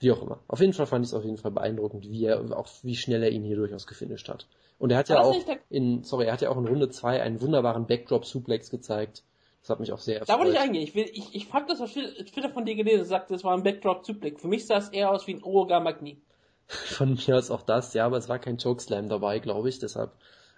wie 0.00 0.10
auch 0.10 0.20
immer. 0.20 0.40
Auf 0.48 0.58
jeden 0.58 0.72
Fall 0.72 0.86
fand 0.86 1.04
ich 1.04 1.12
es 1.12 1.14
auf 1.14 1.24
jeden 1.24 1.36
Fall 1.36 1.52
beeindruckend, 1.52 2.10
wie 2.10 2.24
er, 2.24 2.40
auch 2.58 2.66
wie 2.82 2.96
schnell 2.96 3.22
er 3.22 3.30
ihn 3.30 3.44
hier 3.44 3.54
durchaus 3.54 3.86
gefinisht 3.86 4.28
hat. 4.28 4.48
Und 4.80 4.90
er 4.90 4.98
hat 4.98 5.08
ja 5.08 5.20
auch 5.20 5.36
in, 5.70 6.02
sorry, 6.02 6.26
er 6.26 6.32
hat 6.32 6.40
ja 6.40 6.50
auch 6.50 6.56
in 6.56 6.66
Runde 6.66 6.88
2 6.88 7.22
einen 7.22 7.40
wunderbaren 7.40 7.86
Backdrop-Suplex 7.86 8.70
gezeigt. 8.70 9.22
Das 9.60 9.70
hat 9.70 9.78
mich 9.78 9.92
auch 9.92 10.00
sehr 10.00 10.18
erfreut. 10.18 10.34
Da 10.34 10.40
wollte 10.40 10.54
ich 10.54 10.58
eingehen. 10.58 10.82
Ich, 10.82 10.96
will, 10.96 11.08
ich, 11.12 11.36
ich 11.36 11.46
fand 11.46 11.70
das, 11.70 11.78
was 11.78 11.92
Twitter 11.92 12.50
von 12.50 12.64
dir 12.64 12.74
gelesen 12.74 13.04
sagt, 13.04 13.30
das 13.30 13.44
war 13.44 13.56
ein 13.56 13.62
Backdrop-Suplex. 13.62 14.42
Für 14.42 14.48
mich 14.48 14.66
sah 14.66 14.78
es 14.78 14.88
eher 14.88 15.12
aus 15.12 15.28
wie 15.28 15.34
ein 15.34 15.44
Oroga 15.44 15.78
Magni. 15.78 16.20
Von 16.66 17.18
mir 17.26 17.36
aus 17.36 17.50
auch 17.50 17.62
das, 17.62 17.94
ja, 17.94 18.06
aber 18.06 18.16
es 18.16 18.28
war 18.28 18.38
kein 18.38 18.56
Chokeslam 18.56 19.08
dabei, 19.08 19.38
glaube 19.38 19.68
ich, 19.68 19.78
deshalb 19.78 20.12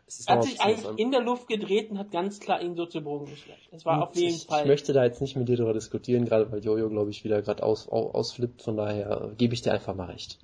ist 0.07 0.20
es 0.20 0.28
Hat 0.28 0.44
sich 0.44 0.61
eigentlich 0.61 0.98
in 0.98 1.11
der 1.11 1.20
Luft 1.20 1.48
gedreht 1.48 1.90
und 1.90 1.98
hat 1.98 2.12
ganz 2.12 2.38
klar 2.38 2.62
ihn 2.62 2.76
so 2.76 2.86
zu 2.86 3.00
Boden 3.00 3.26
geschleppt. 3.26 3.68
Das 3.72 3.84
war 3.84 4.02
auf 4.04 4.14
jeden 4.14 4.36
ich, 4.36 4.44
Fall. 4.44 4.62
Ich 4.62 4.68
möchte 4.68 4.92
da 4.92 5.04
jetzt 5.04 5.20
nicht 5.20 5.34
mit 5.34 5.48
dir 5.48 5.57
darüber 5.57 5.72
diskutieren, 5.72 6.24
gerade 6.24 6.50
weil 6.52 6.64
Jojo, 6.64 6.88
glaube 6.88 7.11
ich, 7.11 7.24
wieder 7.24 7.42
gerade 7.42 7.64
aus, 7.64 7.88
aus, 7.88 8.14
ausflippt, 8.14 8.62
von 8.62 8.76
daher 8.76 9.30
äh, 9.32 9.34
gebe 9.34 9.54
ich 9.54 9.62
dir 9.62 9.72
einfach 9.72 9.96
mal 9.96 10.09
recht. 10.09 10.38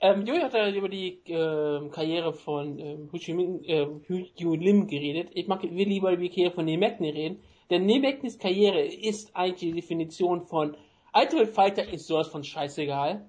ähm, 0.00 0.26
Jojo 0.26 0.42
hat 0.42 0.54
ja 0.54 0.70
über 0.70 0.88
die 0.88 1.20
äh, 1.26 1.88
Karriere 1.88 2.32
von 2.32 2.78
ähm, 2.78 3.10
Hu, 3.10 3.34
Min, 3.34 3.64
äh, 3.64 3.86
Hu 4.08 4.54
Lim 4.54 4.86
geredet. 4.86 5.30
Ich 5.34 5.48
mag, 5.48 5.64
will 5.64 5.88
lieber 5.88 6.12
über 6.12 6.22
die 6.22 6.30
Karriere 6.30 6.52
von 6.52 6.66
Nemekne 6.66 7.12
reden. 7.12 7.40
Denn 7.68 7.84
Nemeknes 7.84 8.38
Karriere 8.38 8.82
ist 8.82 9.34
eigentlich 9.34 9.72
die 9.72 9.80
Definition 9.80 10.46
von 10.46 10.76
Ultimate 11.14 11.52
Fighter 11.52 11.88
ist 11.88 12.06
sowas 12.06 12.28
von 12.28 12.44
scheißegal. 12.44 13.28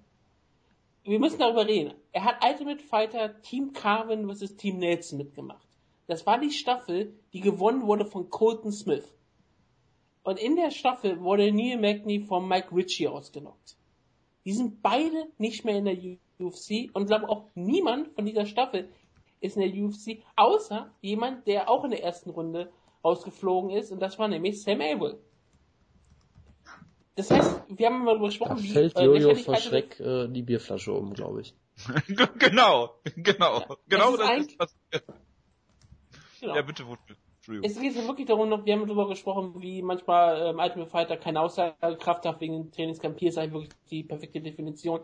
wir 1.04 1.20
müssen 1.20 1.40
darüber 1.40 1.66
reden. 1.66 1.94
Er 2.12 2.26
hat 2.26 2.44
Ultimate 2.44 2.84
Fighter 2.84 3.42
Team 3.42 3.74
Carvin 3.74 4.30
vs. 4.30 4.58
Team 4.58 4.78
Nelson 4.78 5.18
mitgemacht. 5.18 5.68
Das 6.08 6.26
war 6.26 6.40
die 6.40 6.52
Staffel, 6.52 7.14
die 7.34 7.42
gewonnen 7.42 7.86
wurde 7.86 8.06
von 8.06 8.30
Colton 8.30 8.72
Smith. 8.72 9.14
Und 10.24 10.40
in 10.40 10.56
der 10.56 10.72
Staffel 10.72 11.22
wurde 11.22 11.52
Neil 11.52 11.80
Magny 11.80 12.20
von 12.20 12.48
Mike 12.48 12.76
Ritchie 12.76 13.08
ausgenockt. 13.08 13.78
Die 14.44 14.54
sind 14.54 14.82
beide 14.82 15.28
nicht 15.38 15.64
mehr 15.64 15.78
in 15.78 15.86
der 15.86 15.98
UFC 16.40 16.90
und 16.94 17.08
glaube 17.08 17.30
auch 17.30 17.48
niemand 17.56 18.10
von 18.14 18.26
dieser 18.26 18.46
Staffel 18.46 18.90
ist 19.40 19.58
in 19.58 19.62
der 19.62 19.84
UFC, 19.84 20.24
außer 20.36 20.94
jemand, 21.02 21.48
der 21.48 21.70
auch 21.70 21.84
in 21.84 21.92
der 21.92 22.04
ersten 22.04 22.30
Runde 22.30 22.72
rausgeflogen 23.04 23.70
ist 23.72 23.92
und 23.92 24.02
das 24.02 24.18
war 24.20 24.28
nämlich 24.28 24.62
Sam 24.62 24.82
Abel. 24.82 25.22
Das 27.18 27.32
heißt, 27.32 27.64
wir 27.68 27.88
haben 27.88 28.04
mal 28.04 28.12
darüber 28.12 28.28
gesprochen, 28.28 28.58
Da 28.58 28.64
wie 28.64 28.70
fällt 28.70 28.96
äh, 28.96 29.04
Jojo 29.04 29.34
vor 29.34 29.56
Schreck 29.56 30.00
äh, 30.00 30.28
die 30.28 30.44
Bierflasche 30.44 30.94
um, 30.94 31.14
glaube 31.16 31.42
ich. 31.42 31.56
genau, 32.38 32.92
genau, 33.16 33.64
genau 33.88 34.14
ist 34.14 34.20
das 34.20 34.40
ist 34.40 34.60
was. 34.60 34.76
Genau. 36.40 36.56
Ja, 36.56 36.62
bitte, 36.62 36.86
Wut. 36.88 37.00
Entschuldigung. 37.38 37.70
Es 37.70 37.82
geht 37.82 37.96
ja 37.96 38.08
wirklich 38.08 38.28
darum, 38.28 38.50
noch, 38.50 38.66
wir 38.66 38.74
haben 38.74 38.86
darüber 38.86 39.08
gesprochen, 39.08 39.56
wie 39.62 39.82
manchmal 39.82 40.50
ähm, 40.50 40.60
Ultimate 40.60 40.92
Fighter 40.92 41.18
keine 41.18 41.42
Aussagekraft 41.42 42.24
hat 42.26 42.40
wegen 42.40 42.54
dem 42.54 42.72
Trainingscamp. 42.72 43.18
Hier 43.18 43.30
ist 43.30 43.40
eigentlich 43.40 43.54
wirklich 43.54 43.72
die 43.90 44.04
perfekte 44.04 44.40
Definition. 44.40 45.00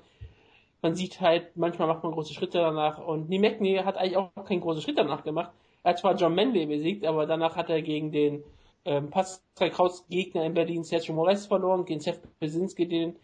Man 0.83 0.95
sieht 0.95 1.19
halt, 1.19 1.57
manchmal 1.57 1.87
macht 1.87 2.03
man 2.03 2.11
große 2.11 2.35
Schritte 2.35 2.59
danach 2.59 2.99
und 2.99 3.27
Nimekni 3.27 3.77
hat 3.77 3.97
eigentlich 3.97 4.17
auch 4.17 4.31
keinen 4.45 4.61
großen 4.61 4.83
Schritt 4.83 4.99
danach 4.99 5.23
gemacht. 5.23 5.51
Er 5.81 5.91
hat 5.91 5.99
zwar 5.99 6.15
John 6.15 6.35
Manley 6.35 6.67
besiegt, 6.67 7.05
aber 7.05 7.25
danach 7.25 7.55
hat 7.55 7.69
er 7.69 7.81
gegen 7.81 8.11
den 8.11 8.43
ähm, 8.85 9.09
Pascal 9.09 9.69
Kraus 9.71 10.05
Gegner 10.09 10.45
in 10.45 10.53
Berlin 10.53 10.83
Sergio 10.83 11.13
Moraes 11.15 11.45
verloren, 11.45 11.85
gegen 11.85 11.99
Seth 11.99 12.21
Besinski, 12.39 12.87
den, 12.87 13.15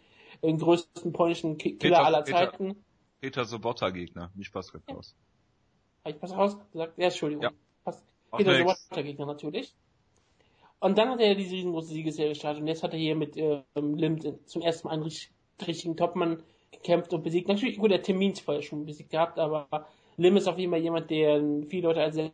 den 0.42 0.58
größten 0.58 1.12
polnischen 1.12 1.58
Ki- 1.58 1.76
Killer 1.76 1.96
Peter- 1.98 2.04
aller 2.06 2.22
Peter- 2.22 2.38
Zeiten. 2.50 2.76
Peter 3.20 3.44
Sobotta-Gegner, 3.44 4.30
nicht 4.34 4.52
Pascal 4.52 4.80
Kraus. 4.86 5.14
Habe 6.04 6.16
ich 6.16 6.22
was 6.22 6.34
rausgesagt? 6.34 6.96
Ja, 6.98 7.04
Entschuldigung. 7.06 7.42
Ja. 7.44 7.50
Pas- 7.84 8.02
Peter. 8.36 8.56
Sobotta 8.56 9.02
Gegner 9.02 9.26
natürlich. 9.26 9.74
Und 10.78 10.96
dann 10.96 11.10
hat 11.10 11.20
er 11.20 11.28
ja 11.28 11.34
diese 11.34 11.54
riesengroße 11.54 11.88
Siegesserie 11.88 12.30
gestartet 12.30 12.62
und 12.62 12.66
jetzt 12.68 12.82
hat 12.82 12.94
er 12.94 12.98
hier 12.98 13.14
mit 13.14 13.36
ähm, 13.36 13.94
Lim 13.96 14.18
zum 14.46 14.62
ersten 14.62 14.88
Mal 14.88 14.94
einen 14.94 15.02
richtig, 15.02 15.30
richtigen 15.66 15.94
Topmann 15.98 16.42
gekämpft 16.72 17.12
und 17.12 17.22
besiegt. 17.22 17.48
Natürlich, 17.48 17.76
gut, 17.76 17.90
der 17.90 18.02
Tim 18.02 18.16
Means 18.16 18.40
vorher 18.40 18.62
schon 18.62 18.86
besiegt 18.86 19.10
gehabt, 19.10 19.38
aber 19.38 19.68
Lim 20.16 20.38
ist 20.38 20.48
auf 20.48 20.56
jeden 20.56 20.72
Fall 20.72 20.80
jemand, 20.80 21.10
der 21.10 21.42
viele 21.68 21.88
Leute 21.88 22.00
als 22.00 22.14
sehr, 22.14 22.32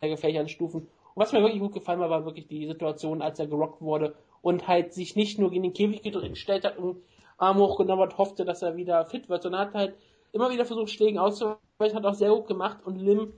sehr 0.00 0.10
gefährlich 0.10 0.38
anstufen. 0.38 0.86
Was 1.18 1.32
mir 1.32 1.42
wirklich 1.42 1.60
gut 1.60 1.72
gefallen 1.72 1.98
war, 1.98 2.10
war 2.10 2.24
wirklich 2.24 2.46
die 2.46 2.68
Situation, 2.68 3.22
als 3.22 3.40
er 3.40 3.48
gerockt 3.48 3.82
wurde 3.82 4.14
und 4.40 4.68
halt 4.68 4.94
sich 4.94 5.16
nicht 5.16 5.36
nur 5.40 5.50
gegen 5.50 5.64
den 5.64 5.72
Käfig 5.72 6.00
gestellt 6.02 6.64
hat 6.64 6.78
und 6.78 7.02
Arm 7.38 7.58
hochgenommen 7.58 8.04
hat, 8.04 8.18
hoffte, 8.18 8.44
dass 8.44 8.62
er 8.62 8.76
wieder 8.76 9.04
fit 9.04 9.28
wird, 9.28 9.42
sondern 9.42 9.62
hat 9.62 9.74
halt 9.74 9.96
immer 10.30 10.48
wieder 10.50 10.64
versucht, 10.64 10.90
Schlägen 10.90 11.18
auszuweichen, 11.18 11.58
hat 11.96 12.06
auch 12.06 12.14
sehr 12.14 12.30
gut 12.30 12.46
gemacht 12.46 12.78
und 12.84 13.00
Lim 13.00 13.32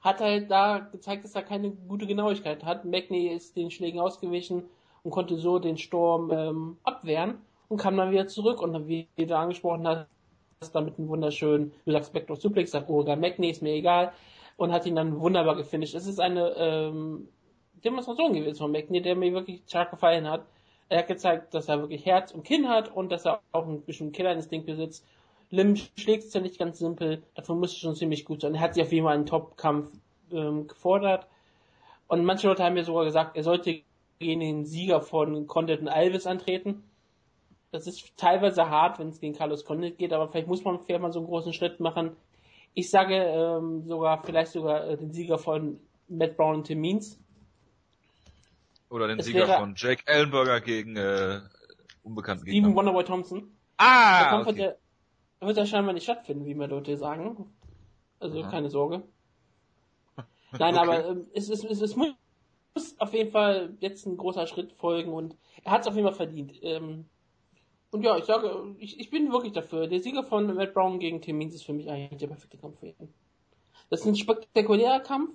hat 0.00 0.20
halt 0.20 0.50
da 0.50 0.78
gezeigt, 0.78 1.24
dass 1.24 1.34
er 1.34 1.42
keine 1.42 1.70
gute 1.72 2.06
Genauigkeit 2.06 2.64
hat. 2.64 2.86
Magny 2.86 3.28
ist 3.28 3.56
den 3.56 3.70
Schlägen 3.70 4.00
ausgewichen 4.00 4.64
und 5.02 5.10
konnte 5.10 5.36
so 5.36 5.58
den 5.58 5.76
Sturm 5.76 6.30
ähm, 6.32 6.78
abwehren 6.82 7.34
und 7.68 7.76
kam 7.76 7.98
dann 7.98 8.10
wieder 8.10 8.26
zurück 8.26 8.62
und 8.62 8.72
dann, 8.72 8.88
wie 8.88 9.06
du 9.18 9.36
angesprochen 9.36 9.86
hast, 9.86 10.74
mit 10.74 10.98
einem 10.98 11.08
wunderschönen, 11.08 11.72
du 11.84 11.92
sagst 11.92 12.14
Backdoor 12.14 12.36
Suplex, 12.36 12.70
sagt 12.70 12.88
Oregon 12.88 13.20
Magny, 13.20 13.50
ist 13.50 13.60
mir 13.60 13.74
egal 13.74 14.12
und 14.56 14.72
hat 14.72 14.86
ihn 14.86 14.96
dann 14.96 15.20
wunderbar 15.20 15.56
gefinisht. 15.56 15.94
Es 15.94 16.06
ist 16.06 16.20
eine 16.20 16.54
ähm, 16.56 17.28
Demonstration 17.84 18.32
gewesen 18.32 18.58
von 18.58 18.72
Magny, 18.72 19.02
der 19.02 19.16
mir 19.16 19.32
wirklich 19.32 19.62
stark 19.66 19.90
gefallen 19.90 20.28
hat. 20.28 20.46
Er 20.88 20.98
hat 20.98 21.08
gezeigt, 21.08 21.54
dass 21.54 21.68
er 21.68 21.80
wirklich 21.80 22.04
Herz 22.04 22.32
und 22.32 22.44
Kinn 22.44 22.68
hat 22.68 22.94
und 22.94 23.10
dass 23.10 23.24
er 23.24 23.40
auch 23.52 23.66
ein 23.66 23.82
bisschen 23.82 24.12
Killerinstinkt 24.12 24.66
besitzt. 24.66 25.06
Lim 25.50 25.76
schlägt 25.76 26.24
es 26.24 26.34
ja 26.34 26.40
nicht 26.40 26.58
ganz 26.58 26.78
simpel, 26.78 27.22
dafür 27.34 27.54
müsste 27.54 27.80
schon 27.80 27.94
ziemlich 27.94 28.24
gut 28.24 28.40
sein. 28.40 28.54
Er 28.54 28.60
hat 28.60 28.74
sich 28.74 28.82
auf 28.82 28.92
jeden 28.92 29.04
Fall 29.04 29.14
einen 29.14 29.26
Top-Kampf 29.26 29.90
ähm, 30.32 30.66
gefordert. 30.66 31.26
Und 32.08 32.24
manche 32.24 32.46
Leute 32.46 32.64
haben 32.64 32.74
mir 32.74 32.84
sogar 32.84 33.04
gesagt, 33.04 33.36
er 33.36 33.42
sollte 33.42 33.82
gegen 34.18 34.40
den 34.40 34.64
Sieger 34.64 35.00
von 35.00 35.46
Condit 35.46 35.80
und 35.80 35.88
Alves 35.88 36.26
antreten. 36.26 36.84
Das 37.70 37.86
ist 37.86 38.16
teilweise 38.16 38.68
hart, 38.68 38.98
wenn 38.98 39.08
es 39.08 39.20
gegen 39.20 39.34
Carlos 39.34 39.64
Condit 39.64 39.98
geht, 39.98 40.12
aber 40.12 40.28
vielleicht 40.28 40.46
muss 40.46 40.64
man 40.64 40.80
vielleicht 40.84 41.02
mal 41.02 41.12
so 41.12 41.20
einen 41.20 41.28
großen 41.28 41.52
Schritt 41.52 41.80
machen. 41.80 42.16
Ich 42.74 42.90
sage 42.90 43.14
ähm, 43.14 43.86
sogar, 43.86 44.22
vielleicht 44.24 44.52
sogar 44.52 44.88
äh, 44.88 44.96
den 44.96 45.12
Sieger 45.12 45.38
von 45.38 45.78
Matt 46.08 46.36
Brown 46.36 46.56
und 46.56 46.64
Tim 46.66 46.80
Means. 46.80 47.18
Oder 48.88 49.08
den 49.08 49.18
Es 49.18 49.26
Sieger 49.26 49.46
von 49.46 49.74
Jake 49.76 50.02
Ellenberger 50.06 50.60
gegen 50.60 50.96
äh, 50.96 51.40
unbekannten 52.02 52.44
Steven 52.44 52.62
Gegner. 52.62 52.76
Wonderboy 52.76 53.04
Thompson. 53.04 53.56
Der 53.78 53.86
Ah, 53.86 54.28
Kampf 54.30 54.46
wird, 54.46 54.56
okay. 54.56 54.74
ja, 55.40 55.46
wird 55.46 55.56
ja 55.56 55.66
scheinbar 55.66 55.94
nicht 55.94 56.04
stattfinden, 56.04 56.44
wie 56.46 56.54
mir 56.54 56.66
Leute 56.66 56.96
sagen. 56.96 57.52
Also 58.20 58.40
Aha. 58.40 58.50
keine 58.50 58.70
Sorge. 58.70 59.02
Nein, 60.52 60.76
Okay. 60.76 60.78
aber 60.78 61.08
ähm, 61.08 61.26
es, 61.34 61.48
es, 61.48 61.64
es, 61.64 61.80
es 61.80 61.96
muss 61.96 62.14
auf 62.98 63.12
jeden 63.12 63.30
Fall 63.32 63.76
jetzt 63.80 64.06
ein 64.06 64.16
großer 64.16 64.46
Schritt 64.46 64.72
folgen 64.74 65.12
und 65.12 65.36
er 65.64 65.72
hat 65.72 65.82
es 65.82 65.86
auf 65.88 65.94
jeden 65.94 66.06
Fall 66.06 66.16
verdient. 66.16 66.58
Ähm, 66.62 67.08
und 67.92 68.02
ja, 68.02 68.16
ich 68.16 68.24
sage, 68.24 68.74
ich, 68.78 68.98
ich 68.98 69.10
bin 69.10 69.30
wirklich 69.30 69.52
dafür. 69.52 69.86
Der 69.86 70.00
Sieger 70.00 70.24
von 70.24 70.54
Matt 70.54 70.72
Brown 70.72 70.98
gegen 70.98 71.20
Tim 71.20 71.36
Means 71.36 71.54
ist 71.54 71.64
für 71.64 71.74
mich 71.74 71.90
eigentlich 71.90 72.18
der 72.18 72.28
perfekte 72.28 72.56
Kampf 72.56 72.80
für 72.80 72.86
ihn. 72.86 73.14
Das 73.90 74.00
ist 74.00 74.06
ein 74.06 74.16
spektakulärer 74.16 75.00
Kampf, 75.00 75.30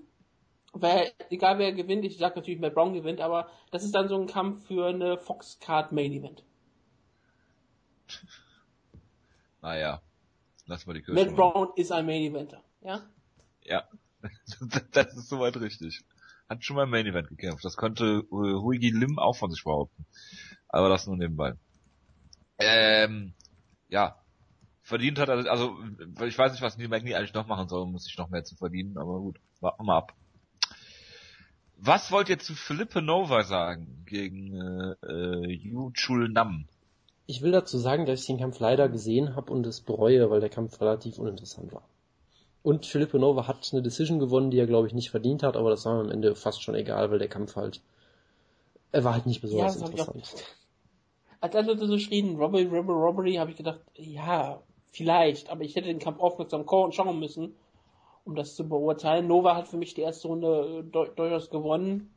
weil 0.73 1.11
egal 1.29 1.59
wer 1.59 1.71
gewinnt, 1.71 2.03
ich 2.03 2.17
sage 2.17 2.35
natürlich 2.35 2.59
Matt 2.59 2.73
Brown 2.73 2.93
gewinnt, 2.93 3.21
aber 3.21 3.47
das 3.69 3.83
ist 3.83 3.93
dann 3.93 4.09
so 4.09 4.19
ein 4.19 4.25
Kampf 4.25 4.65
für 4.65 4.87
eine 4.87 5.19
Fox 5.19 5.59
Card 5.59 5.91
Main 5.91 6.11
Event. 6.11 6.43
Naja, 9.61 10.01
lass 10.65 10.87
mal 10.87 10.93
die 10.93 11.03
Kirche. 11.03 11.23
Matt 11.23 11.35
Brown 11.35 11.69
ist 11.75 11.91
ein 11.91 12.07
Main 12.07 12.23
Eventer, 12.23 12.63
ja? 12.81 13.03
Ja, 13.61 13.87
das 14.93 15.15
ist 15.15 15.29
soweit 15.29 15.57
richtig. 15.57 16.03
Hat 16.49 16.63
schon 16.63 16.75
mal 16.75 16.85
im 16.85 16.89
Main 16.89 17.05
Event 17.05 17.27
gekämpft. 17.27 17.63
Das 17.63 17.77
könnte 17.77 18.23
äh, 18.31 18.31
Huigi 18.31 18.89
Lim 18.89 19.19
auch 19.19 19.35
von 19.35 19.51
sich 19.51 19.63
behaupten. 19.63 20.07
Aber 20.69 20.89
das 20.89 21.05
nur 21.05 21.17
nebenbei. 21.17 21.53
Ähm, 22.59 23.33
ja. 23.89 24.17
Verdient 24.81 25.19
hat 25.19 25.27
er, 25.27 25.51
also 25.51 25.75
ich 26.25 26.37
weiß 26.37 26.53
nicht, 26.53 26.61
was 26.61 26.77
Neil 26.77 26.87
Magny 26.87 27.13
eigentlich 27.13 27.33
noch 27.33 27.45
machen 27.47 27.67
soll, 27.67 27.81
um 27.81 27.97
sich 27.97 28.17
noch 28.17 28.29
mehr 28.29 28.45
zu 28.45 28.55
verdienen, 28.55 28.97
aber 28.97 29.19
gut, 29.19 29.37
warten 29.59 29.81
wir 29.81 29.85
mal 29.85 29.97
ab. 29.97 30.13
Was 31.75 32.09
wollt 32.11 32.29
ihr 32.29 32.39
zu 32.39 32.55
Philippe 32.55 33.01
Nova 33.01 33.43
sagen 33.43 34.03
gegen 34.05 34.55
äh, 34.55 34.95
äh, 35.05 35.51
Yu 35.51 35.91
Chul 35.91 36.29
Nam? 36.29 36.67
Ich 37.25 37.41
will 37.41 37.51
dazu 37.51 37.77
sagen, 37.77 38.05
dass 38.05 38.21
ich 38.21 38.27
den 38.27 38.39
Kampf 38.39 38.59
leider 38.59 38.87
gesehen 38.87 39.35
habe 39.35 39.51
und 39.51 39.67
es 39.67 39.81
bereue, 39.81 40.29
weil 40.29 40.39
der 40.39 40.49
Kampf 40.49 40.79
relativ 40.79 41.19
uninteressant 41.19 41.73
war. 41.73 41.83
Und 42.63 42.85
Felipe 42.85 43.19
Nova 43.19 43.45
hat 43.47 43.69
eine 43.73 43.81
Decision 43.81 44.19
gewonnen, 44.19 44.51
die 44.51 44.57
er, 44.57 44.67
glaube 44.67 44.87
ich, 44.87 44.93
nicht 44.93 45.11
verdient 45.11 45.43
hat, 45.43 45.57
aber 45.57 45.69
das 45.69 45.85
war 45.85 45.95
mir 45.95 46.01
am 46.05 46.11
Ende 46.11 46.33
fast 46.35 46.63
schon 46.63 46.75
egal, 46.75 47.11
weil 47.11 47.19
der 47.19 47.27
Kampf 47.27 47.57
halt, 47.57 47.81
er 48.93 49.03
war 49.03 49.13
halt 49.13 49.25
nicht 49.25 49.41
besonders 49.41 49.75
ich 49.75 49.83
auch- 49.83 49.87
interessant. 49.89 50.45
Als 51.39 51.55
alle 51.55 51.67
Leute 51.67 51.87
so 51.87 51.97
schrien, 51.97 52.35
Robbery, 52.35 52.65
Robbery, 52.65 52.93
Robbery, 52.93 53.33
habe 53.35 53.51
ich 53.51 53.57
gedacht, 53.57 53.81
ja, 53.95 54.61
vielleicht, 54.91 55.49
aber 55.49 55.63
ich 55.63 55.75
hätte 55.75 55.87
den 55.87 55.99
Kampf 55.99 56.19
aufmerksam 56.19 56.65
schauen 56.67 57.19
müssen, 57.19 57.55
um 58.25 58.35
das 58.35 58.55
zu 58.55 58.67
beurteilen. 58.67 59.27
Nova 59.27 59.55
hat 59.55 59.67
für 59.67 59.77
mich 59.77 59.93
die 59.93 60.01
erste 60.01 60.27
Runde 60.27 60.79
äh, 60.79 61.15
durchaus 61.15 61.49
gewonnen. 61.49 62.13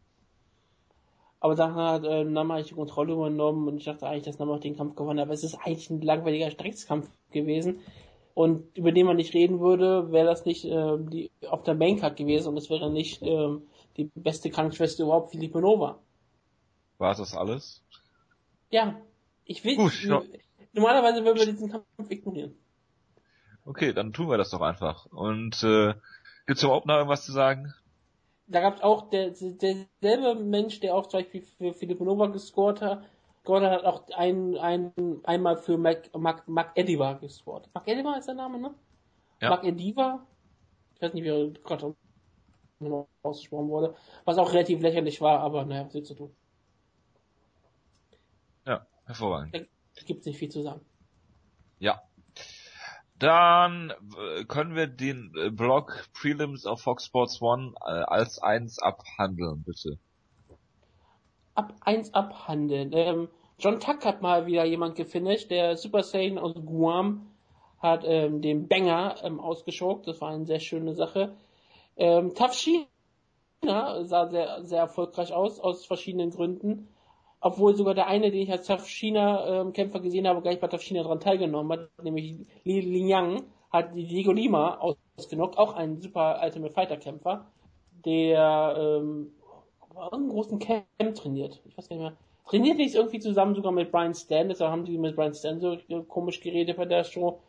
Aber 1.38 1.54
dann 1.54 1.74
hat 1.74 2.04
äh, 2.04 2.24
Nama 2.24 2.54
eigentlich 2.54 2.68
die 2.68 2.74
Kontrolle 2.74 3.14
übernommen 3.14 3.68
und 3.68 3.78
ich 3.78 3.84
dachte 3.84 4.06
eigentlich, 4.06 4.24
dass 4.24 4.38
Nama 4.38 4.54
auch 4.54 4.60
den 4.60 4.76
Kampf 4.76 4.94
gewonnen 4.94 5.20
hat. 5.20 5.26
Aber 5.26 5.34
es 5.34 5.44
ist 5.44 5.54
eigentlich 5.54 5.90
ein 5.90 6.02
langweiliger 6.02 6.50
Streckskampf 6.50 7.08
gewesen. 7.30 7.80
Und 8.34 8.76
über 8.76 8.92
den 8.92 9.06
man 9.06 9.16
nicht 9.16 9.34
reden 9.34 9.60
würde, 9.60 10.12
wäre 10.12 10.26
das 10.26 10.44
nicht 10.44 10.64
ähm, 10.64 11.10
die, 11.10 11.30
auf 11.48 11.62
der 11.62 11.74
Maincard 11.74 12.16
gewesen 12.16 12.48
und 12.48 12.56
es 12.56 12.70
wäre 12.70 12.90
nicht 12.90 13.22
ähm, 13.22 13.62
die 13.96 14.04
beste 14.14 14.50
Krankenschwester 14.50 15.04
überhaupt, 15.04 15.30
Filipe 15.30 15.60
Nova. 15.60 15.98
War 16.98 17.14
das 17.14 17.34
alles? 17.34 17.82
Ja, 18.70 19.00
ich 19.44 19.64
will. 19.64 19.76
Gut, 19.76 20.02
ja. 20.04 20.22
Normalerweise 20.72 21.24
würden 21.24 21.38
wir 21.38 21.46
diesen 21.46 21.70
Kampf 21.70 22.10
ignorieren. 22.10 22.54
Okay, 23.64 23.92
dann 23.92 24.12
tun 24.12 24.28
wir 24.28 24.38
das 24.38 24.50
doch 24.50 24.60
einfach. 24.60 25.06
Und 25.06 25.62
äh, 25.62 25.94
gibt's 26.46 26.62
überhaupt 26.62 26.86
noch 26.86 26.96
irgendwas 26.96 27.24
zu 27.24 27.32
sagen? 27.32 27.74
Da 28.46 28.60
gab 28.60 28.76
es 28.76 28.82
auch 28.82 29.10
der, 29.10 29.30
derselbe 29.30 30.34
Mensch, 30.34 30.80
der 30.80 30.94
auch 30.94 31.06
zum 31.06 31.20
Beispiel 31.20 31.42
für 31.42 31.72
Philippe 31.72 32.04
Nova 32.04 32.26
gescored 32.26 32.80
hat. 32.80 33.04
Gordon 33.44 33.70
hat 33.70 33.84
auch 33.84 34.08
ein, 34.16 34.56
ein, 34.56 34.92
einmal 35.24 35.56
für 35.56 35.78
Mac, 35.78 36.10
Mac, 36.16 36.46
Mac 36.48 36.72
Ediva 36.74 37.14
gescored. 37.14 37.68
Mac 37.74 37.86
Ediva 37.86 38.16
ist 38.16 38.26
der 38.26 38.34
Name, 38.34 38.60
ne? 38.60 38.74
Ja. 39.40 39.50
Mac 39.50 39.64
Ediva. 39.64 40.26
Ich 40.94 41.02
weiß 41.02 41.14
nicht, 41.14 41.24
wie 41.24 41.28
er 41.28 41.50
gerade 41.50 41.94
ausgesprochen 43.22 43.68
wurde. 43.68 43.94
Was 44.24 44.38
auch 44.38 44.52
relativ 44.52 44.80
lächerlich 44.80 45.20
war, 45.20 45.40
aber 45.40 45.64
naja, 45.64 45.86
was 45.86 45.94
willst 45.94 46.10
du 46.10 46.14
tun? 46.14 46.36
Ja, 48.66 48.86
hervorragend. 49.10 49.54
Da 49.54 50.02
gibt's 50.06 50.26
nicht 50.26 50.38
viel 50.38 50.48
zu 50.48 50.62
sagen. 50.62 50.80
Ja. 51.78 52.02
Dann 53.18 53.90
äh, 53.90 54.44
können 54.44 54.74
wir 54.74 54.86
den 54.86 55.32
äh, 55.36 55.50
Blog 55.50 56.08
Prelims 56.14 56.64
auf 56.64 56.80
Fox 56.80 57.04
Sports 57.04 57.42
One 57.42 57.74
äh, 57.84 57.90
als 57.90 58.42
eins 58.42 58.78
abhandeln, 58.78 59.62
bitte. 59.62 59.98
ab 61.54 61.74
1 61.82 62.14
abhandeln. 62.14 62.92
Ähm, 62.94 63.28
John 63.58 63.78
Tuck 63.80 64.04
hat 64.06 64.22
mal 64.22 64.46
wieder 64.46 64.64
jemand 64.64 64.94
gefinisht, 64.96 65.50
der 65.50 65.76
Super 65.76 66.02
Saiyan 66.02 66.38
aus 66.38 66.54
Guam 66.64 67.26
hat 67.78 68.04
ähm, 68.04 68.40
den 68.40 68.68
Banger 68.68 69.16
ähm, 69.22 69.40
ausgeschokt. 69.40 70.06
Das 70.06 70.20
war 70.20 70.30
eine 70.30 70.46
sehr 70.46 70.60
schöne 70.60 70.94
Sache. 70.94 71.34
Ähm, 71.96 72.34
Tafshina 72.34 72.86
sah 74.04 74.28
sehr, 74.28 74.64
sehr 74.64 74.80
erfolgreich 74.80 75.32
aus, 75.32 75.60
aus 75.60 75.84
verschiedenen 75.84 76.30
Gründen. 76.30 76.88
Obwohl 77.40 77.74
sogar 77.74 77.94
der 77.94 78.06
eine, 78.06 78.30
den 78.30 78.42
ich 78.42 78.52
als 78.52 78.66
Tafshina-Kämpfer 78.66 79.98
ähm, 79.98 80.02
gesehen 80.02 80.28
habe, 80.28 80.42
gleich 80.42 80.60
bei 80.60 80.68
Tafshina 80.68 81.02
daran 81.02 81.20
teilgenommen 81.20 81.72
hat, 81.72 82.04
nämlich 82.04 82.36
Li 82.64 82.80
Lingyang, 82.80 83.44
hat 83.70 83.94
Diego 83.94 84.32
Lima 84.32 84.78
ausgenockt, 85.16 85.56
auch 85.56 85.74
ein 85.74 86.00
super 86.00 86.40
Ultimate 86.42 86.74
Fighter-Kämpfer, 86.74 87.46
der 88.04 88.74
ähm, 88.78 89.32
einen 90.12 90.28
großen 90.28 90.58
Camp 90.58 91.14
trainiert. 91.14 91.60
Ich 91.64 91.78
weiß 91.78 91.88
gar 91.88 91.96
nicht 91.96 92.02
mehr. 92.02 92.16
Trainiert 92.48 92.78
nicht 92.78 92.94
irgendwie 92.94 93.20
zusammen 93.20 93.54
sogar 93.54 93.72
mit 93.72 93.92
Brian 93.92 94.14
Stan, 94.14 94.48
deshalb 94.48 94.72
haben 94.72 94.84
die 94.84 94.98
mit 94.98 95.14
Brian 95.14 95.34
Stan 95.34 95.60
so 95.60 95.76
komisch 96.08 96.40
geredet 96.40 96.76
bei 96.76 96.84
der 96.84 97.04
Show. 97.04 97.40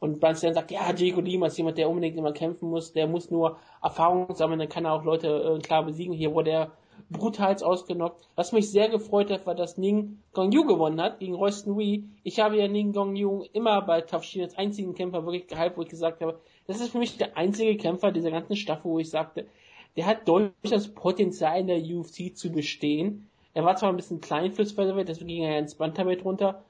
Und 0.00 0.20
Brian 0.20 0.36
Stan 0.36 0.54
sagt, 0.54 0.70
ja, 0.70 0.92
Diego 0.92 1.20
Lima 1.20 1.46
ist 1.46 1.56
jemand, 1.56 1.78
der 1.78 1.88
unbedingt 1.88 2.16
immer 2.16 2.32
kämpfen 2.32 2.68
muss, 2.68 2.92
der 2.92 3.06
muss 3.06 3.30
nur 3.30 3.56
Erfahrung 3.82 4.34
sammeln, 4.34 4.60
dann 4.60 4.68
kann 4.68 4.84
er 4.84 4.92
auch 4.92 5.02
Leute 5.02 5.56
äh, 5.56 5.58
klar 5.60 5.82
besiegen. 5.82 6.14
Hier 6.14 6.34
wurde 6.34 6.50
er 6.50 6.72
brutals 7.10 7.62
ausgenockt. 7.62 8.28
Was 8.34 8.52
mich 8.52 8.70
sehr 8.70 8.88
gefreut 8.88 9.30
hat, 9.30 9.46
war, 9.46 9.54
dass 9.54 9.78
Ning 9.78 10.18
Gongyu 10.32 10.64
gewonnen 10.64 11.00
hat 11.00 11.18
gegen 11.20 11.34
Royston 11.34 11.78
Wee. 11.78 12.04
Ich 12.22 12.40
habe 12.40 12.56
ja 12.56 12.68
Ning 12.68 12.92
Gongyu 12.92 13.44
immer 13.52 13.82
bei 13.82 14.00
Tough 14.00 14.24
Shin 14.24 14.42
als 14.42 14.56
einzigen 14.56 14.94
Kämpfer 14.94 15.24
wirklich 15.24 15.46
gehypt, 15.46 15.76
wo 15.76 15.82
ich 15.82 15.88
gesagt 15.88 16.20
habe, 16.20 16.40
das 16.66 16.80
ist 16.80 16.90
für 16.90 16.98
mich 16.98 17.16
der 17.16 17.36
einzige 17.36 17.76
Kämpfer 17.76 18.12
dieser 18.12 18.30
ganzen 18.30 18.56
Staffel, 18.56 18.90
wo 18.90 18.98
ich 18.98 19.10
sagte, 19.10 19.46
der 19.96 20.06
hat 20.06 20.28
durchaus 20.28 20.88
Potenzial 20.88 21.60
in 21.60 21.66
der 21.66 21.78
UFC 21.78 22.36
zu 22.36 22.52
bestehen. 22.52 23.28
Er 23.54 23.64
war 23.64 23.76
zwar 23.76 23.88
ein 23.88 23.96
bisschen 23.96 24.20
klein 24.20 24.52
fürs 24.52 24.72
Featherweight, 24.72 25.08
deswegen 25.08 25.28
ging 25.28 25.42
er 25.42 25.58
ins 25.58 25.74
Bantamweight 25.74 26.24
runter. 26.24 26.62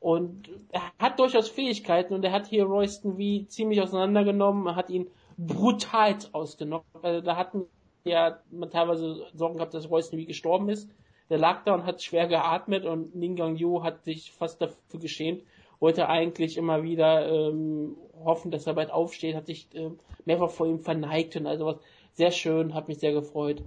Und 0.00 0.50
er 0.72 0.82
hat 0.98 1.18
durchaus 1.18 1.48
Fähigkeiten 1.48 2.14
und 2.14 2.24
er 2.24 2.32
hat 2.32 2.46
hier 2.46 2.64
Royston 2.64 3.16
wie 3.16 3.46
ziemlich 3.46 3.80
auseinandergenommen, 3.80 4.66
er 4.66 4.76
hat 4.76 4.90
ihn 4.90 5.06
brutal 5.38 6.16
ausgenockt. 6.32 6.84
Also 7.02 7.20
da 7.20 7.36
hatten 7.36 7.64
ja 8.04 8.38
man 8.50 8.70
teilweise 8.70 9.26
Sorgen 9.34 9.56
gehabt, 9.56 9.74
dass 9.74 9.90
Royston 9.90 10.18
wie 10.18 10.26
gestorben 10.26 10.68
ist. 10.68 10.88
Der 11.30 11.38
lag 11.38 11.64
da 11.64 11.74
und 11.74 11.86
hat 11.86 12.02
schwer 12.02 12.28
geatmet 12.28 12.84
und 12.84 13.14
Ning 13.14 13.34
Gang 13.36 13.58
Yu 13.58 13.82
hat 13.82 14.04
sich 14.04 14.30
fast 14.30 14.60
dafür 14.60 15.00
geschämt, 15.00 15.42
wollte 15.80 16.08
eigentlich 16.08 16.58
immer 16.58 16.82
wieder 16.82 17.26
ähm, 17.30 17.96
hoffen, 18.22 18.50
dass 18.50 18.66
er 18.66 18.74
bald 18.74 18.90
aufsteht, 18.90 19.34
hat 19.34 19.46
sich 19.46 19.68
ähm, 19.74 19.98
mehrfach 20.26 20.50
vor 20.50 20.66
ihm 20.66 20.80
verneigt 20.80 21.36
und 21.36 21.46
also 21.46 21.66
was. 21.66 21.76
Sehr 22.12 22.30
schön, 22.30 22.74
hat 22.74 22.86
mich 22.86 22.98
sehr 23.00 23.12
gefreut. 23.12 23.60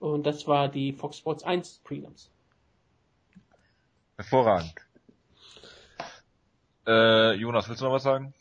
Und 0.00 0.26
das 0.26 0.48
war 0.48 0.68
die 0.68 0.92
Fox 0.92 1.18
Sports 1.18 1.44
1 1.44 1.82
Prelims. 1.84 2.28
Hervorragend. 4.16 4.74
Äh, 6.84 7.34
Jonas, 7.34 7.68
willst 7.68 7.80
du 7.80 7.84
noch 7.84 7.92
was 7.92 8.02
sagen? 8.02 8.34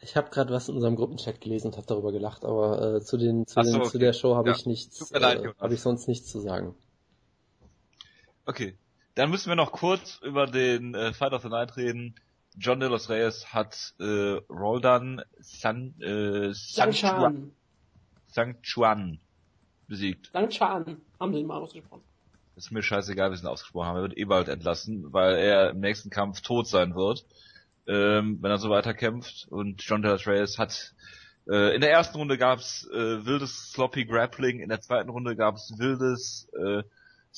Ich 0.00 0.16
habe 0.16 0.30
gerade 0.30 0.52
was 0.52 0.68
in 0.68 0.74
unserem 0.74 0.96
Gruppenchat 0.96 1.40
gelesen 1.40 1.68
und 1.68 1.76
habe 1.76 1.86
darüber 1.86 2.12
gelacht, 2.12 2.44
aber 2.44 2.96
äh, 2.96 3.00
zu 3.00 3.16
den 3.16 3.46
zu, 3.46 3.60
den, 3.60 3.76
okay. 3.76 3.90
zu 3.90 3.98
der 3.98 4.12
Show 4.12 4.36
habe 4.36 4.50
ja. 4.50 4.56
ich 4.56 4.66
nichts, 4.66 5.10
äh, 5.12 5.52
habe 5.58 5.74
ich 5.74 5.80
sonst 5.80 6.06
nichts 6.06 6.30
zu 6.30 6.40
sagen. 6.40 6.74
Okay, 8.44 8.76
dann 9.14 9.30
müssen 9.30 9.48
wir 9.48 9.56
noch 9.56 9.72
kurz 9.72 10.20
über 10.22 10.46
den 10.46 10.94
äh, 10.94 11.12
Fight 11.12 11.32
of 11.32 11.42
the 11.42 11.48
Night 11.48 11.76
reden. 11.76 12.14
John 12.58 12.80
De 12.80 12.88
Los 12.88 13.10
Reyes 13.10 13.52
hat 13.52 13.94
äh, 13.98 14.04
Roldan 14.48 15.22
San, 15.40 16.00
äh, 16.00 16.52
San, 16.54 16.92
Chuan. 16.92 17.52
San 18.28 18.62
Chuan 18.62 19.18
besiegt. 19.88 20.30
San 20.32 20.48
Chuan, 20.48 21.00
haben 21.18 21.32
sie 21.32 21.40
ihn 21.40 21.46
mal 21.46 21.60
ausgesprochen. 21.60 22.02
Ist 22.54 22.70
mir 22.70 22.82
scheißegal, 22.82 23.30
wie 23.30 23.36
sie 23.36 23.44
ihn 23.44 23.48
ausgesprochen 23.48 23.88
haben. 23.88 23.96
Er 23.96 24.02
wird 24.02 24.16
eh 24.16 24.24
bald 24.24 24.48
entlassen, 24.48 25.12
weil 25.12 25.36
er 25.36 25.70
im 25.70 25.80
nächsten 25.80 26.08
Kampf 26.08 26.40
tot 26.40 26.66
sein 26.66 26.94
wird 26.94 27.26
ähm, 27.86 28.38
wenn 28.40 28.50
er 28.50 28.58
so 28.58 28.70
weiterkämpft. 28.70 29.46
Und 29.50 29.82
John 29.82 30.02
De 30.02 30.12
Reyes 30.12 30.58
hat 30.58 30.94
äh, 31.48 31.74
in 31.74 31.80
der 31.80 31.90
ersten 31.90 32.18
Runde 32.18 32.38
gab's 32.38 32.88
äh, 32.92 33.24
wildes 33.24 33.72
sloppy 33.72 34.04
Grappling, 34.04 34.60
in 34.60 34.68
der 34.68 34.80
zweiten 34.80 35.10
Runde 35.10 35.36
gab's 35.36 35.72
wildes 35.78 36.48
äh, 36.58 36.82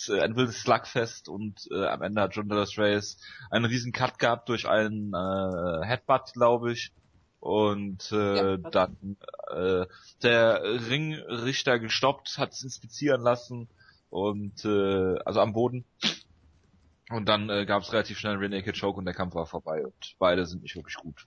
ein 0.08 0.36
wildes 0.36 0.60
Slugfest 0.60 1.28
und 1.28 1.68
äh, 1.72 1.86
am 1.86 2.02
Ende 2.02 2.22
hat 2.22 2.36
John 2.36 2.48
De 2.48 2.64
Reyes 2.76 3.18
einen 3.50 3.64
riesen 3.64 3.92
Cut 3.92 4.18
gehabt 4.18 4.48
durch 4.48 4.68
einen 4.68 5.12
äh, 5.12 5.86
Headbutt, 5.86 6.32
glaube 6.34 6.72
ich. 6.72 6.92
Und 7.40 8.10
äh, 8.12 8.36
ja, 8.36 8.56
dann 8.56 9.16
äh, 9.50 9.86
der 10.22 10.62
Ringrichter 10.62 11.78
gestoppt, 11.78 12.38
hat 12.38 12.52
es 12.52 12.62
inspizieren 12.64 13.22
lassen 13.22 13.68
und 14.10 14.64
äh, 14.64 15.18
also 15.24 15.40
am 15.40 15.52
Boden 15.52 15.84
und 17.10 17.28
dann 17.28 17.48
äh, 17.48 17.64
gab 17.66 17.82
es 17.82 17.92
relativ 17.92 18.18
schnell 18.18 18.34
einen 18.34 18.40
Rear 18.40 18.50
Naked 18.50 18.78
Choke 18.78 18.98
und 18.98 19.04
der 19.04 19.14
Kampf 19.14 19.34
war 19.34 19.46
vorbei 19.46 19.84
und 19.84 20.14
beide 20.18 20.44
sind 20.46 20.62
nicht 20.62 20.76
wirklich 20.76 20.96
gut. 20.96 21.26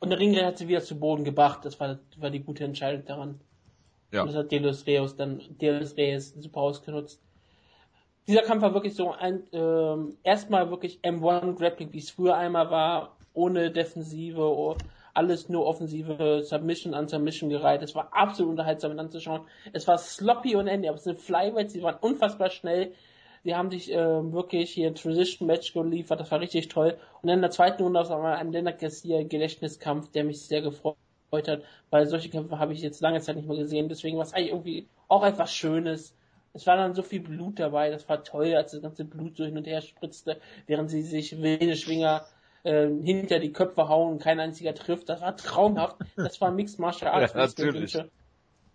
Und 0.00 0.10
der 0.10 0.18
Ringrichter 0.18 0.46
hat 0.46 0.58
sie 0.58 0.68
wieder 0.68 0.82
zu 0.82 0.98
Boden 0.98 1.24
gebracht, 1.24 1.64
das 1.64 1.78
war, 1.78 2.00
das 2.10 2.20
war 2.20 2.30
die 2.30 2.40
gute 2.40 2.64
Entscheidung 2.64 3.04
daran. 3.04 3.40
Ja. 4.10 4.22
Und 4.22 4.28
das 4.28 4.36
hat 4.36 4.52
Delos 4.52 4.86
Reus 4.86 5.16
dann, 5.16 5.40
Delos 5.60 5.96
Reyes 5.96 6.34
super 6.34 6.60
ausgenutzt. 6.60 7.22
Dieser 8.26 8.42
Kampf 8.42 8.62
war 8.62 8.74
wirklich 8.74 8.94
so 8.94 9.12
ein, 9.12 9.44
ähm, 9.52 10.16
erstmal 10.22 10.70
wirklich 10.70 11.00
M1 11.02 11.56
Grappling, 11.56 11.92
wie 11.92 11.98
es 11.98 12.10
früher 12.10 12.36
einmal 12.36 12.70
war, 12.70 13.16
ohne 13.32 13.70
Defensive, 13.70 14.76
alles 15.14 15.48
nur 15.48 15.66
offensive 15.66 16.42
Submission 16.42 16.94
an 16.94 17.08
Submission 17.08 17.50
gereiht. 17.50 17.82
Es 17.82 17.94
war 17.94 18.08
absolut 18.12 18.50
unterhaltsam 18.50 18.98
anzuschauen. 18.98 19.42
Es 19.72 19.86
war 19.86 19.98
sloppy 19.98 20.56
und 20.56 20.68
Ende, 20.68 20.88
aber 20.88 20.98
es 20.98 21.04
sind 21.04 21.20
Flyweights, 21.20 21.72
die 21.72 21.82
waren 21.82 21.96
unfassbar 22.00 22.50
schnell. 22.50 22.92
Sie 23.44 23.54
haben 23.54 23.70
sich 23.70 23.92
äh, 23.92 23.96
wirklich 23.96 24.70
hier 24.70 24.88
ein 24.88 24.94
Transition-Match 24.94 25.72
geliefert, 25.72 26.20
das 26.20 26.30
war 26.30 26.40
richtig 26.40 26.68
toll. 26.68 26.96
Und 27.22 27.28
in 27.28 27.40
der 27.40 27.50
zweiten 27.50 27.82
Runde 27.82 28.00
auf 28.00 28.10
einmal 28.10 28.36
ein 28.36 28.52
Lennart 28.52 28.78
Garcia 28.78 29.22
Gedächtniskampf, 29.22 30.10
der 30.12 30.24
mich 30.24 30.42
sehr 30.42 30.62
gefreut 30.62 30.96
hat, 31.32 31.62
weil 31.90 32.06
solche 32.06 32.28
Kämpfe 32.28 32.58
habe 32.58 32.72
ich 32.72 32.82
jetzt 32.82 33.00
lange 33.00 33.20
Zeit 33.20 33.36
nicht 33.36 33.48
mehr 33.48 33.56
gesehen. 33.56 33.88
Deswegen 33.88 34.16
war 34.16 34.24
es 34.24 34.32
eigentlich 34.32 34.50
irgendwie 34.50 34.86
auch 35.08 35.24
etwas 35.24 35.52
Schönes. 35.52 36.14
Es 36.54 36.66
war 36.66 36.76
dann 36.76 36.94
so 36.94 37.02
viel 37.02 37.20
Blut 37.20 37.58
dabei, 37.58 37.90
das 37.90 38.08
war 38.08 38.22
toll, 38.22 38.54
als 38.54 38.72
das 38.72 38.82
ganze 38.82 39.04
Blut 39.04 39.36
so 39.36 39.44
hin 39.44 39.56
und 39.56 39.66
her 39.66 39.80
spritzte, 39.80 40.38
während 40.66 40.90
sie 40.90 41.02
sich 41.02 41.40
wilde 41.40 41.76
Schwinger 41.76 42.26
äh, 42.62 42.86
hinter 43.02 43.40
die 43.40 43.52
Köpfe 43.52 43.88
hauen 43.88 44.12
und 44.12 44.22
kein 44.22 44.38
einziger 44.38 44.74
trifft. 44.74 45.08
Das 45.08 45.20
war 45.20 45.36
traumhaft. 45.36 45.96
Das 46.14 46.40
war 46.40 46.52
Mixed 46.52 46.78
Martial 46.78 47.10
Arts. 47.10 47.32
ja, 47.34 47.40
natürlich. 47.40 47.98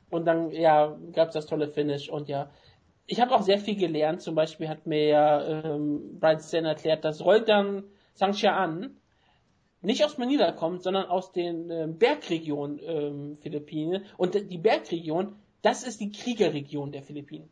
Und 0.10 0.26
dann, 0.26 0.52
ja, 0.52 0.98
gab 1.14 1.30
es 1.30 1.36
das 1.36 1.46
tolle 1.46 1.68
Finish 1.68 2.10
und 2.10 2.30
ja, 2.30 2.50
ich 3.08 3.22
habe 3.22 3.34
auch 3.34 3.42
sehr 3.42 3.58
viel 3.58 3.78
gelernt. 3.78 4.22
Zum 4.22 4.36
Beispiel 4.36 4.68
hat 4.68 4.86
mir 4.86 5.08
ja 5.08 5.64
ähm, 5.64 6.20
Brian 6.20 6.40
Stan 6.40 6.66
erklärt, 6.66 7.06
dass 7.06 7.24
Roldan 7.24 7.84
Sangchian 8.14 8.98
nicht 9.82 10.04
aus 10.04 10.18
Manila 10.18 10.52
kommt, 10.52 10.84
sondern 10.84 11.06
aus 11.06 11.32
den 11.32 11.72
äh, 11.72 11.88
Bergregionen 11.88 12.80
ähm, 12.84 13.38
Philippinen. 13.42 14.06
Und 14.18 14.36
die 14.36 14.58
Bergregion, 14.58 15.36
das 15.62 15.84
ist 15.84 16.02
die 16.02 16.12
Kriegerregion 16.12 16.92
der 16.92 17.02
Philippinen. 17.02 17.50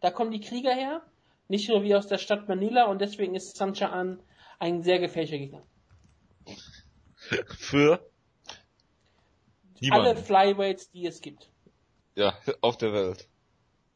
Da 0.00 0.12
kommen 0.12 0.30
die 0.30 0.40
Krieger 0.40 0.72
her, 0.72 1.02
nicht 1.48 1.68
nur 1.68 1.82
wie 1.82 1.96
aus 1.96 2.06
der 2.06 2.18
Stadt 2.18 2.48
Manila 2.48 2.84
und 2.84 3.00
deswegen 3.00 3.34
ist 3.34 3.56
Sangchian 3.56 4.22
ein 4.60 4.82
sehr 4.82 5.00
gefährlicher 5.00 5.38
Gegner. 5.38 5.62
Für 7.46 8.00
Niemand. 9.80 10.06
alle 10.06 10.16
Flyweights, 10.16 10.90
die 10.90 11.06
es 11.06 11.20
gibt. 11.20 11.50
Ja, 12.14 12.34
auf 12.60 12.76
der 12.76 12.92
Welt. 12.92 13.28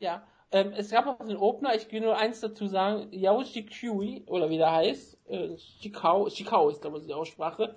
Ja, 0.00 0.26
ähm, 0.52 0.72
es 0.76 0.90
gab 0.90 1.06
auch 1.06 1.26
den 1.26 1.36
Opener, 1.36 1.74
ich 1.74 1.90
will 1.90 2.02
nur 2.02 2.16
eins 2.16 2.40
dazu 2.40 2.66
sagen, 2.66 3.08
Yao 3.10 3.42
Shikui, 3.42 4.22
oder 4.26 4.50
wie 4.50 4.58
der 4.58 4.70
heißt, 4.70 5.18
äh, 5.28 5.56
Shikao, 5.56 6.28
Shikao 6.28 6.68
ist 6.68 6.82
glaube 6.82 6.98
ich 6.98 7.06
die 7.06 7.14
Aussprache. 7.14 7.74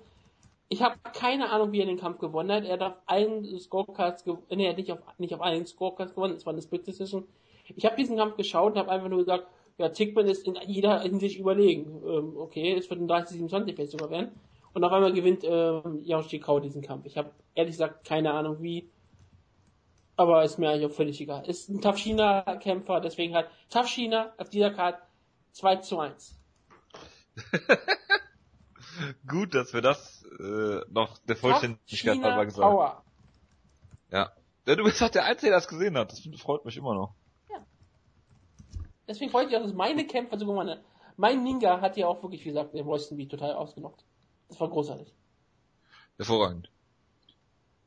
Ich 0.68 0.82
habe 0.82 0.96
keine 1.14 1.50
Ahnung, 1.50 1.72
wie 1.72 1.80
er 1.80 1.86
den 1.86 1.98
Kampf 1.98 2.18
gewonnen 2.18 2.50
hat. 2.52 2.64
Er 2.64 2.74
hat 2.74 2.82
auf 2.82 2.94
allen 3.06 3.58
Scorecards 3.58 4.24
gewonnen, 4.24 4.44
nee, 4.50 4.64
er 4.64 4.70
hat 4.70 4.76
nicht 4.76 4.92
auf, 4.92 4.98
nicht 5.18 5.34
auf 5.34 5.40
allen 5.40 5.64
Scorecards 5.64 6.14
gewonnen, 6.14 6.36
es 6.36 6.44
war 6.44 6.52
eine 6.52 6.62
Split 6.62 6.86
Decision. 6.86 7.26
Ich 7.74 7.84
habe 7.86 7.96
diesen 7.96 8.16
Kampf 8.16 8.36
geschaut 8.36 8.72
und 8.72 8.78
habe 8.78 8.90
einfach 8.90 9.08
nur 9.08 9.20
gesagt, 9.20 9.46
ja, 9.78 9.88
Tickman 9.88 10.26
ist 10.26 10.46
in 10.46 10.56
jeder 10.66 11.00
Hinsicht 11.00 11.38
überlegen. 11.38 12.02
Ähm, 12.06 12.36
okay, 12.36 12.74
es 12.74 12.88
wird 12.88 13.00
ein 13.00 13.08
30-27 13.08 13.74
vielleicht 13.74 13.92
sogar 13.92 14.10
werden. 14.10 14.30
Und 14.72 14.84
auf 14.84 14.92
einmal 14.92 15.12
gewinnt 15.12 15.44
ähm, 15.44 16.02
Yao 16.02 16.22
Shikao 16.22 16.60
diesen 16.60 16.82
Kampf. 16.82 17.06
Ich 17.06 17.16
habe 17.16 17.30
ehrlich 17.54 17.72
gesagt 17.72 18.06
keine 18.06 18.32
Ahnung 18.32 18.58
wie. 18.60 18.88
Aber 20.16 20.44
ist 20.44 20.58
mir 20.58 20.70
eigentlich 20.70 20.90
auch 20.90 20.96
völlig 20.96 21.20
egal. 21.20 21.46
Ist 21.46 21.68
ein 21.68 21.80
Tafshina-Kämpfer, 21.80 23.00
deswegen 23.00 23.34
hat 23.34 23.50
Tafshina 23.68 24.32
auf 24.38 24.48
dieser 24.48 24.70
Karte 24.70 25.02
2 25.52 25.76
zu 25.76 25.98
1. 25.98 26.38
Gut, 29.28 29.54
dass 29.54 29.74
wir 29.74 29.82
das 29.82 30.24
äh, 30.38 30.80
noch 30.88 31.18
der 31.18 31.36
Vollständigkeit 31.36 32.22
halber 32.22 32.46
gesagt 32.46 32.66
haben. 32.66 33.02
Ja. 34.10 34.32
ja. 34.66 34.74
Du 34.74 34.84
bist 34.84 35.02
doch 35.02 35.10
der 35.10 35.24
Einzige, 35.24 35.50
der 35.50 35.58
das 35.58 35.68
gesehen 35.68 35.98
hat. 35.98 36.12
Das 36.12 36.40
freut 36.40 36.64
mich 36.64 36.78
immer 36.78 36.94
noch. 36.94 37.14
Ja. 37.50 37.64
Deswegen 39.06 39.30
freut 39.30 39.48
mich 39.48 39.56
auch, 39.56 39.62
dass 39.62 39.74
meine 39.74 40.06
Kämpfer, 40.06 40.38
sogar 40.38 40.56
meine, 40.56 40.82
mein 41.16 41.42
Ninja 41.42 41.80
hat 41.82 41.98
ja 41.98 42.06
auch 42.06 42.22
wirklich, 42.22 42.42
wie 42.44 42.48
gesagt, 42.48 42.74
den 42.74 42.86
Royston 42.86 43.18
Beat 43.18 43.30
total 43.30 43.52
ausgenockt. 43.52 44.04
Das 44.48 44.58
war 44.60 44.70
großartig. 44.70 45.12
Hervorragend. 46.16 46.70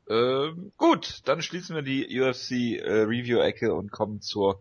Ähm, 0.10 0.72
gut, 0.78 1.22
dann 1.26 1.42
schließen 1.42 1.76
wir 1.76 1.84
die 1.84 2.20
UFC 2.20 2.82
äh, 2.82 3.02
Review-Ecke 3.02 3.74
und 3.74 3.92
kommen 3.92 4.22
zur 4.22 4.60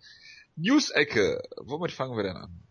News-Ecke. 0.57 1.43
Womit 1.57 1.91
fangen 1.93 2.17
wir 2.17 2.23
denn 2.23 2.37
an? 2.37 2.63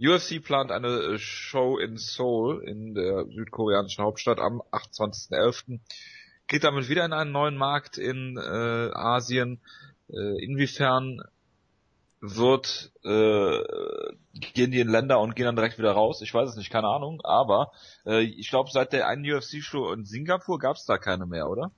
UFC 0.00 0.42
plant 0.42 0.72
eine 0.72 0.88
äh, 0.88 1.18
Show 1.18 1.78
in 1.78 1.98
Seoul 1.98 2.64
in 2.64 2.94
der 2.94 3.26
südkoreanischen 3.26 4.02
Hauptstadt 4.02 4.38
am 4.38 4.62
28.11. 4.72 5.80
Geht 6.46 6.64
damit 6.64 6.88
wieder 6.88 7.04
in 7.04 7.12
einen 7.12 7.32
neuen 7.32 7.56
Markt 7.56 7.98
in 7.98 8.38
äh, 8.38 8.40
Asien. 8.94 9.60
Äh, 10.08 10.42
inwiefern 10.42 11.20
wird 12.20 12.92
äh, 13.02 13.62
gehen 14.34 14.70
die 14.70 14.80
in 14.80 14.88
Länder 14.88 15.20
und 15.20 15.34
gehen 15.34 15.46
dann 15.46 15.56
direkt 15.56 15.78
wieder 15.78 15.92
raus? 15.92 16.20
Ich 16.22 16.32
weiß 16.32 16.50
es 16.50 16.56
nicht, 16.56 16.70
keine 16.70 16.88
Ahnung. 16.88 17.20
Aber 17.24 17.72
äh, 18.04 18.20
ich 18.20 18.50
glaube, 18.50 18.70
seit 18.70 18.92
der 18.92 19.08
einen 19.08 19.24
UFC-Show 19.24 19.92
in 19.92 20.04
Singapur 20.04 20.58
gab 20.58 20.76
es 20.76 20.84
da 20.84 20.98
keine 20.98 21.26
mehr, 21.26 21.48
oder? 21.48 21.70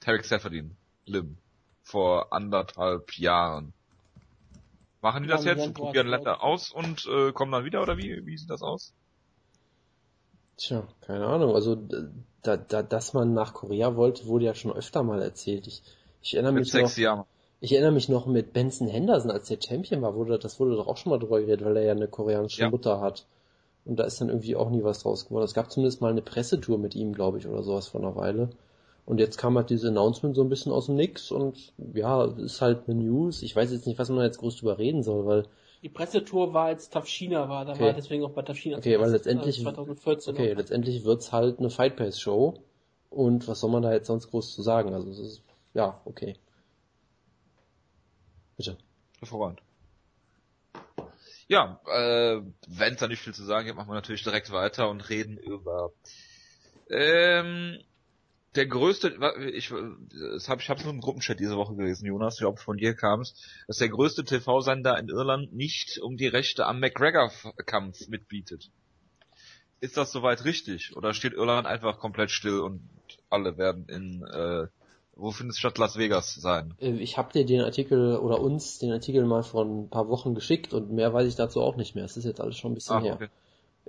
Tarek 0.00 0.24
Seferdin, 0.24 0.76
Lim, 1.06 1.38
vor 1.82 2.32
anderthalb 2.32 3.12
Jahren. 3.14 3.72
Machen 5.00 5.22
die 5.22 5.28
das 5.28 5.44
jetzt? 5.44 5.72
Probieren 5.72 6.08
Länder 6.08 6.42
aus 6.42 6.70
und 6.70 7.06
äh, 7.06 7.32
kommen 7.32 7.52
dann 7.52 7.64
wieder 7.64 7.82
oder 7.82 7.96
wie, 7.96 8.26
wie 8.26 8.36
sieht 8.36 8.50
das 8.50 8.62
aus? 8.62 8.92
Tja, 10.56 10.86
keine 11.00 11.26
Ahnung. 11.26 11.54
Also 11.54 11.76
da, 12.42 12.56
da, 12.56 12.82
dass 12.82 13.12
man 13.12 13.34
nach 13.34 13.54
Korea 13.54 13.94
wollte, 13.96 14.26
wurde 14.26 14.46
ja 14.46 14.54
schon 14.54 14.72
öfter 14.72 15.02
mal 15.02 15.22
erzählt. 15.22 15.66
Ich, 15.66 15.82
ich 16.22 16.34
erinnere 16.34 16.52
Mit 16.52 16.62
mich 16.62 16.72
sechs 16.72 16.96
noch. 16.96 17.02
Jahren. 17.02 17.24
Ich 17.60 17.72
erinnere 17.72 17.92
mich 17.92 18.08
noch 18.08 18.26
mit 18.26 18.52
Benson 18.52 18.86
Henderson, 18.88 19.30
als 19.30 19.48
der 19.48 19.58
Champion 19.66 20.02
war, 20.02 20.14
wurde 20.14 20.38
das 20.38 20.60
wurde 20.60 20.76
doch 20.76 20.86
auch 20.86 20.96
schon 20.98 21.10
mal 21.10 21.18
drüber 21.18 21.40
geredet, 21.40 21.64
weil 21.64 21.76
er 21.78 21.84
ja 21.84 21.92
eine 21.92 22.08
koreanische 22.08 22.62
Ja. 22.62 22.70
Mutter 22.70 23.00
hat. 23.00 23.26
Und 23.84 23.96
da 23.98 24.04
ist 24.04 24.20
dann 24.20 24.28
irgendwie 24.28 24.56
auch 24.56 24.68
nie 24.70 24.82
was 24.82 25.02
draus 25.02 25.26
geworden. 25.26 25.44
Es 25.44 25.54
gab 25.54 25.70
zumindest 25.70 26.00
mal 26.00 26.10
eine 26.10 26.22
Pressetour 26.22 26.76
mit 26.76 26.94
ihm, 26.94 27.12
glaube 27.12 27.38
ich, 27.38 27.46
oder 27.46 27.62
sowas 27.62 27.88
vor 27.88 28.00
einer 28.00 28.16
Weile. 28.16 28.50
Und 29.06 29.20
jetzt 29.20 29.38
kam 29.38 29.56
halt 29.56 29.70
dieses 29.70 29.88
Announcement 29.88 30.34
so 30.34 30.42
ein 30.42 30.48
bisschen 30.48 30.72
aus 30.72 30.86
dem 30.86 30.96
Nix 30.96 31.30
und 31.30 31.72
ja, 31.94 32.24
ist 32.24 32.60
halt 32.60 32.88
eine 32.88 33.00
News. 33.00 33.42
Ich 33.42 33.54
weiß 33.54 33.70
jetzt 33.72 33.86
nicht, 33.86 33.98
was 33.98 34.08
man 34.10 34.24
jetzt 34.24 34.38
groß 34.38 34.56
drüber 34.56 34.78
reden 34.78 35.02
soll, 35.04 35.24
weil 35.24 35.44
Die 35.82 35.88
Pressetour 35.88 36.52
war, 36.52 36.66
als 36.66 36.90
Tafshina 36.90 37.48
war, 37.48 37.64
da 37.64 37.72
Okay. 37.72 37.84
war 37.84 37.92
deswegen 37.92 38.24
auch 38.24 38.30
bei 38.30 38.42
Tafshina. 38.42 38.78
Okay, 38.78 38.98
weil 38.98 39.10
letztendlich- 39.12 39.60
äh, 39.60 39.62
2014. 39.62 40.34
Okay, 40.34 40.50
noch. 40.50 40.58
letztendlich 40.58 41.04
wird's 41.04 41.30
halt 41.32 41.60
eine 41.60 41.70
Fight 41.70 41.94
Pass 41.96 42.18
Show. 42.20 42.54
Und 43.10 43.46
was 43.46 43.60
soll 43.60 43.70
man 43.70 43.82
da 43.82 43.92
jetzt 43.92 44.08
sonst 44.08 44.30
groß 44.30 44.52
zu 44.52 44.62
sagen? 44.62 44.92
Also 44.92 45.08
es 45.10 45.18
ist, 45.20 45.42
ja, 45.74 46.00
okay. 46.04 46.34
Bitte. 48.56 48.78
Hervorragend. 49.18 49.62
Ja, 51.48 51.80
äh, 51.86 52.42
wenn 52.66 52.94
es 52.94 53.00
da 53.00 53.08
nicht 53.08 53.20
viel 53.22 53.34
zu 53.34 53.44
sagen 53.44 53.66
gibt, 53.66 53.76
machen 53.76 53.88
wir 53.88 53.94
natürlich 53.94 54.24
direkt 54.24 54.50
weiter 54.50 54.90
und 54.90 55.08
reden 55.08 55.38
über 55.38 55.92
ähm, 56.90 57.78
der 58.56 58.66
größte, 58.66 59.18
ich, 59.52 59.72
das 60.32 60.48
hab, 60.48 60.60
ich 60.60 60.70
habe 60.70 60.78
es 60.78 60.84
nur 60.84 60.94
im 60.94 61.00
Gruppenchat 61.00 61.38
diese 61.38 61.56
Woche 61.56 61.76
gelesen, 61.76 62.06
Jonas, 62.06 62.34
ich 62.34 62.40
glaube 62.40 62.60
von 62.60 62.78
dir 62.78 62.94
kam 62.94 63.20
es, 63.20 63.34
dass 63.66 63.76
der 63.76 63.90
größte 63.90 64.24
TV-Sender 64.24 64.98
in 64.98 65.08
Irland 65.08 65.52
nicht 65.52 65.98
um 65.98 66.16
die 66.16 66.26
Rechte 66.26 66.66
am 66.66 66.80
McGregor-Kampf 66.80 68.08
mitbietet. 68.08 68.70
Ist 69.80 69.96
das 69.98 70.10
soweit 70.10 70.44
richtig? 70.44 70.96
Oder 70.96 71.12
steht 71.12 71.34
Irland 71.34 71.66
einfach 71.66 71.98
komplett 71.98 72.30
still 72.30 72.60
und 72.60 72.88
alle 73.28 73.58
werden 73.58 73.88
in, 73.88 74.22
äh, 74.24 74.68
wo 75.16 75.30
findet 75.32 75.56
statt 75.56 75.78
Las 75.78 75.96
Vegas 75.96 76.34
sein? 76.34 76.74
Äh, 76.78 76.92
Ich 76.98 77.16
habe 77.18 77.32
dir 77.32 77.44
den 77.44 77.62
Artikel 77.62 78.16
oder 78.18 78.40
uns 78.40 78.78
den 78.78 78.92
Artikel 78.92 79.24
mal 79.24 79.42
vor 79.42 79.64
ein 79.64 79.88
paar 79.88 80.08
Wochen 80.08 80.34
geschickt 80.34 80.72
und 80.74 80.92
mehr 80.92 81.12
weiß 81.12 81.26
ich 81.28 81.34
dazu 81.36 81.60
auch 81.62 81.76
nicht 81.76 81.94
mehr. 81.94 82.04
Es 82.04 82.16
ist 82.16 82.24
jetzt 82.24 82.40
alles 82.40 82.56
schon 82.58 82.72
ein 82.72 82.74
bisschen 82.74 82.96
Ah, 82.96 83.00
her. 83.02 83.14
okay. 83.14 83.28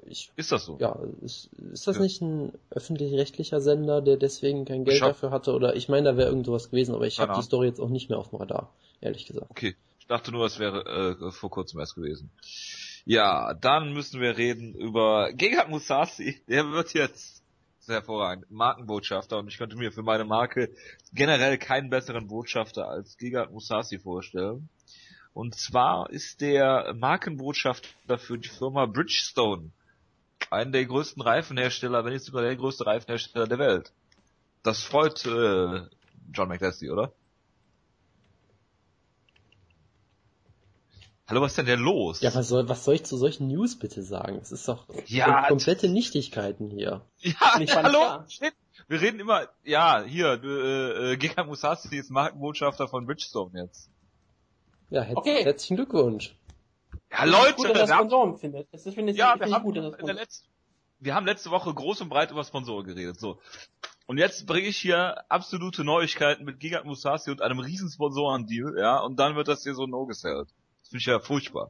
Ich, 0.06 0.32
Ist 0.36 0.52
das 0.52 0.64
so? 0.66 0.78
ja, 0.80 0.98
ist, 1.22 1.50
ist 1.74 1.88
das 1.88 1.96
Ja. 1.98 2.02
nicht 2.04 2.22
ein 2.22 2.54
öffentlich-rechtlicher 2.70 3.60
Sender, 3.62 4.00
der 4.02 4.16
deswegen 4.18 4.64
kein 4.64 4.86
Geld 4.86 5.02
hab- 5.02 5.10
dafür 5.10 5.32
hatte? 5.32 5.54
Oder 5.54 5.76
ich 5.76 5.90
meine, 5.90 6.12
da 6.12 6.18
wäre 6.18 6.30
irgend 6.30 6.46
sowas 6.46 6.70
gewesen, 6.70 6.94
aber 6.96 7.08
ich 7.08 7.20
habe 7.20 7.34
die. 7.36 7.42
Story 7.42 7.68
jetzt 7.68 7.80
auch 7.80 7.90
nicht 7.90 8.10
mehr 8.10 8.20
auf 8.20 8.30
dem 8.30 8.38
Radar, 8.40 8.72
ehrlich 9.02 9.26
gesagt. 9.26 9.48
Okay, 9.50 9.76
ich 10.00 10.06
dachte 10.08 10.32
nur, 10.32 10.46
es 10.46 10.60
wäre 10.60 11.18
äh, 11.20 11.32
vor 11.32 11.50
kurzem 11.50 11.80
erst 11.80 11.96
gewesen. 11.96 12.30
Ja, 13.06 13.54
dann 13.56 13.92
müssen 13.94 14.22
wir 14.22 14.38
reden 14.38 14.74
über 14.76 15.32
Gegard 15.34 15.70
Musasi. 15.70 16.42
Der 16.48 16.70
wird 16.72 16.94
jetzt 16.94 17.37
sehr 17.88 17.96
hervorragend 17.96 18.52
Markenbotschafter 18.52 19.38
und 19.40 19.48
ich 19.48 19.58
könnte 19.58 19.78
mir 19.78 19.94
für 19.94 20.04
meine 20.04 20.26
Marke 20.26 20.70
generell 21.14 21.58
keinen 21.58 21.90
besseren 21.90 22.28
Botschafter 22.28 22.88
als 22.88 23.18
Gegard 23.18 23.52
Musasi 23.54 23.98
vorstellen. 23.98 24.68
Und 25.34 25.56
zwar 25.56 26.10
ist 26.10 26.42
der 26.42 26.94
Markenbotschafter 26.94 28.18
für 28.18 28.38
die 28.38 28.50
Firma 28.50 28.88
Bridgestone. 28.88 29.72
Einen 30.50 30.74
der 30.74 30.86
größten 30.86 31.22
Reifenhersteller, 31.22 32.04
wenn 32.04 32.14
nicht 32.14 32.26
sogar 32.26 32.42
der 32.42 32.58
größte 32.58 32.86
Reifenhersteller 32.86 33.48
der 33.48 33.60
Welt. 33.60 33.94
Das 34.64 34.84
freut 34.84 35.26
äh, 35.26 35.82
John 36.34 36.50
McDessie, 36.50 36.90
oder? 36.90 37.14
Hallo, 41.30 41.42
was 41.42 41.52
ist 41.52 41.58
denn 41.58 41.66
denn 41.66 41.82
los? 41.82 42.22
Ja, 42.22 42.34
was 42.34 42.48
soll, 42.48 42.70
was 42.70 42.86
soll 42.86 42.96
ich 42.96 43.04
zu 43.04 43.18
solchen 43.18 43.48
News 43.48 43.78
bitte 43.78 44.02
sagen? 44.02 44.40
Es 44.42 44.54
ist 44.54 44.66
doch 44.68 44.88
Ja, 45.08 45.46
komplette 45.50 45.90
Nichtigkeiten 45.90 46.70
hier. 46.70 47.02
Ja, 47.20 47.34
fand 47.34 47.74
hallo. 47.74 48.00
klar. 48.00 48.26
Shit. 48.30 48.54
Wir 48.88 49.02
reden 49.02 49.20
immer, 49.20 49.50
ja, 49.66 50.04
hier, 50.04 50.40
äh, 50.42 51.12
äh, 51.14 51.18
Gegard 51.18 51.48
Musasi 51.48 51.98
ist 51.98 52.12
Markenbotschafter 52.12 52.88
von 52.88 53.06
Bridgestone 53.06 53.64
jetzt. 53.64 53.90
Ja, 54.90 55.02
her 55.02 55.18
Okay. 55.18 55.44
herzlichen 55.44 55.76
Glückwunsch. 55.76 56.38
Ja, 57.12 57.26
Leute, 57.26 57.56
gut, 57.56 57.70
dass 57.70 57.76
wir 57.76 57.96
haben, 57.96 58.10
Sponsoren 58.10 58.38
findet. 58.38 58.70
Das 58.72 58.86
ist, 58.86 58.94
finde 58.94 59.12
ich, 59.12 59.18
ja, 59.18 59.38
wir 59.38 59.48
ich 59.48 59.54
haben, 59.54 59.64
gut, 59.64 59.76
dass 59.76 59.96
in 60.00 60.06
der 60.06 60.16
letzten, 60.16 60.48
wir 61.00 61.14
haben 61.14 61.26
letzte 61.26 61.52
Woche 61.52 61.74
groß 61.74 62.00
und 62.02 62.10
breit 62.10 62.32
über 62.32 62.46
Sponsoren 62.46 62.86
geredet, 62.86 63.20
so. 63.20 63.40
Und 64.06 64.18
jetzt 64.18 64.46
bringe 64.46 64.68
ich 64.68 64.78
hier 64.78 65.30
absolute 65.30 65.84
Neuigkeiten 65.84 66.46
mit 66.46 66.62
Gegard 66.62 66.86
Musasi 66.86 67.32
und 67.32 67.42
einem 67.42 67.60
riesen 67.60 67.90
Sponsorendeal, 67.90 68.76
ja, 68.80 69.00
und 69.00 69.18
dann 69.20 69.36
wird 69.36 69.50
das 69.50 69.64
hier 69.64 69.74
so 69.76 69.88
no 69.88 70.06
gesellt. 70.06 70.48
Das 70.88 70.92
finde 70.92 71.00
ich 71.02 71.06
ja 71.08 71.20
furchtbar. 71.20 71.70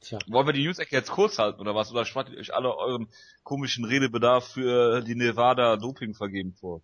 Tja. 0.00 0.18
Wollen 0.28 0.46
wir 0.46 0.54
die 0.54 0.64
News-Ecke 0.64 0.96
jetzt 0.96 1.10
kurz 1.10 1.38
halten 1.38 1.60
oder 1.60 1.74
was? 1.74 1.92
Oder 1.92 2.06
spart 2.06 2.30
ihr 2.30 2.38
euch 2.38 2.54
alle 2.54 2.74
euren 2.74 3.06
komischen 3.42 3.84
Redebedarf 3.84 4.48
für 4.54 5.02
die 5.02 5.14
Nevada 5.14 5.76
Doping 5.76 6.14
vergeben 6.14 6.54
vor? 6.54 6.80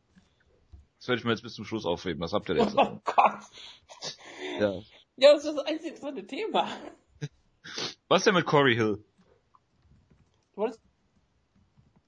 Das 0.99 1.09
werde 1.09 1.21
ich 1.21 1.25
mir 1.25 1.31
jetzt 1.31 1.41
bis 1.43 1.55
zum 1.55 1.65
Schluss 1.65 1.87
aufheben. 1.87 2.21
Was 2.21 2.35
habt 2.35 2.51
ihr 2.51 2.57
jetzt? 2.57 2.77
Oh 2.77 3.01
Gott. 3.05 3.41
ja. 4.61 4.81
Ja, 5.17 5.33
das 5.33 5.47
ist 5.47 5.57
das 5.57 5.65
einzige 5.65 5.89
interessante 5.95 6.27
Thema. 6.27 6.69
Was 8.09 8.25
denn 8.25 8.35
mit 8.35 8.45
Corey 8.45 8.75
Hill? 8.75 9.03
Du 10.55 10.61
wolltest 10.61 10.81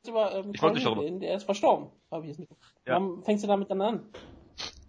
über 0.06 0.34
ähm, 0.34 0.50
Ich 0.54 0.60
wollte 0.60 0.74
nicht 0.76 0.84
Colin 0.84 1.04
darüber- 1.06 1.20
der 1.20 1.36
ist 1.36 1.44
verstorben. 1.44 1.90
Hab 2.10 2.22
ich 2.22 2.28
jetzt 2.28 2.38
nicht. 2.40 2.52
Ja. 2.86 2.94
Warum 3.00 3.22
fängst 3.24 3.44
du 3.44 3.48
damit 3.48 3.70
dann 3.70 3.80
an? 3.80 4.10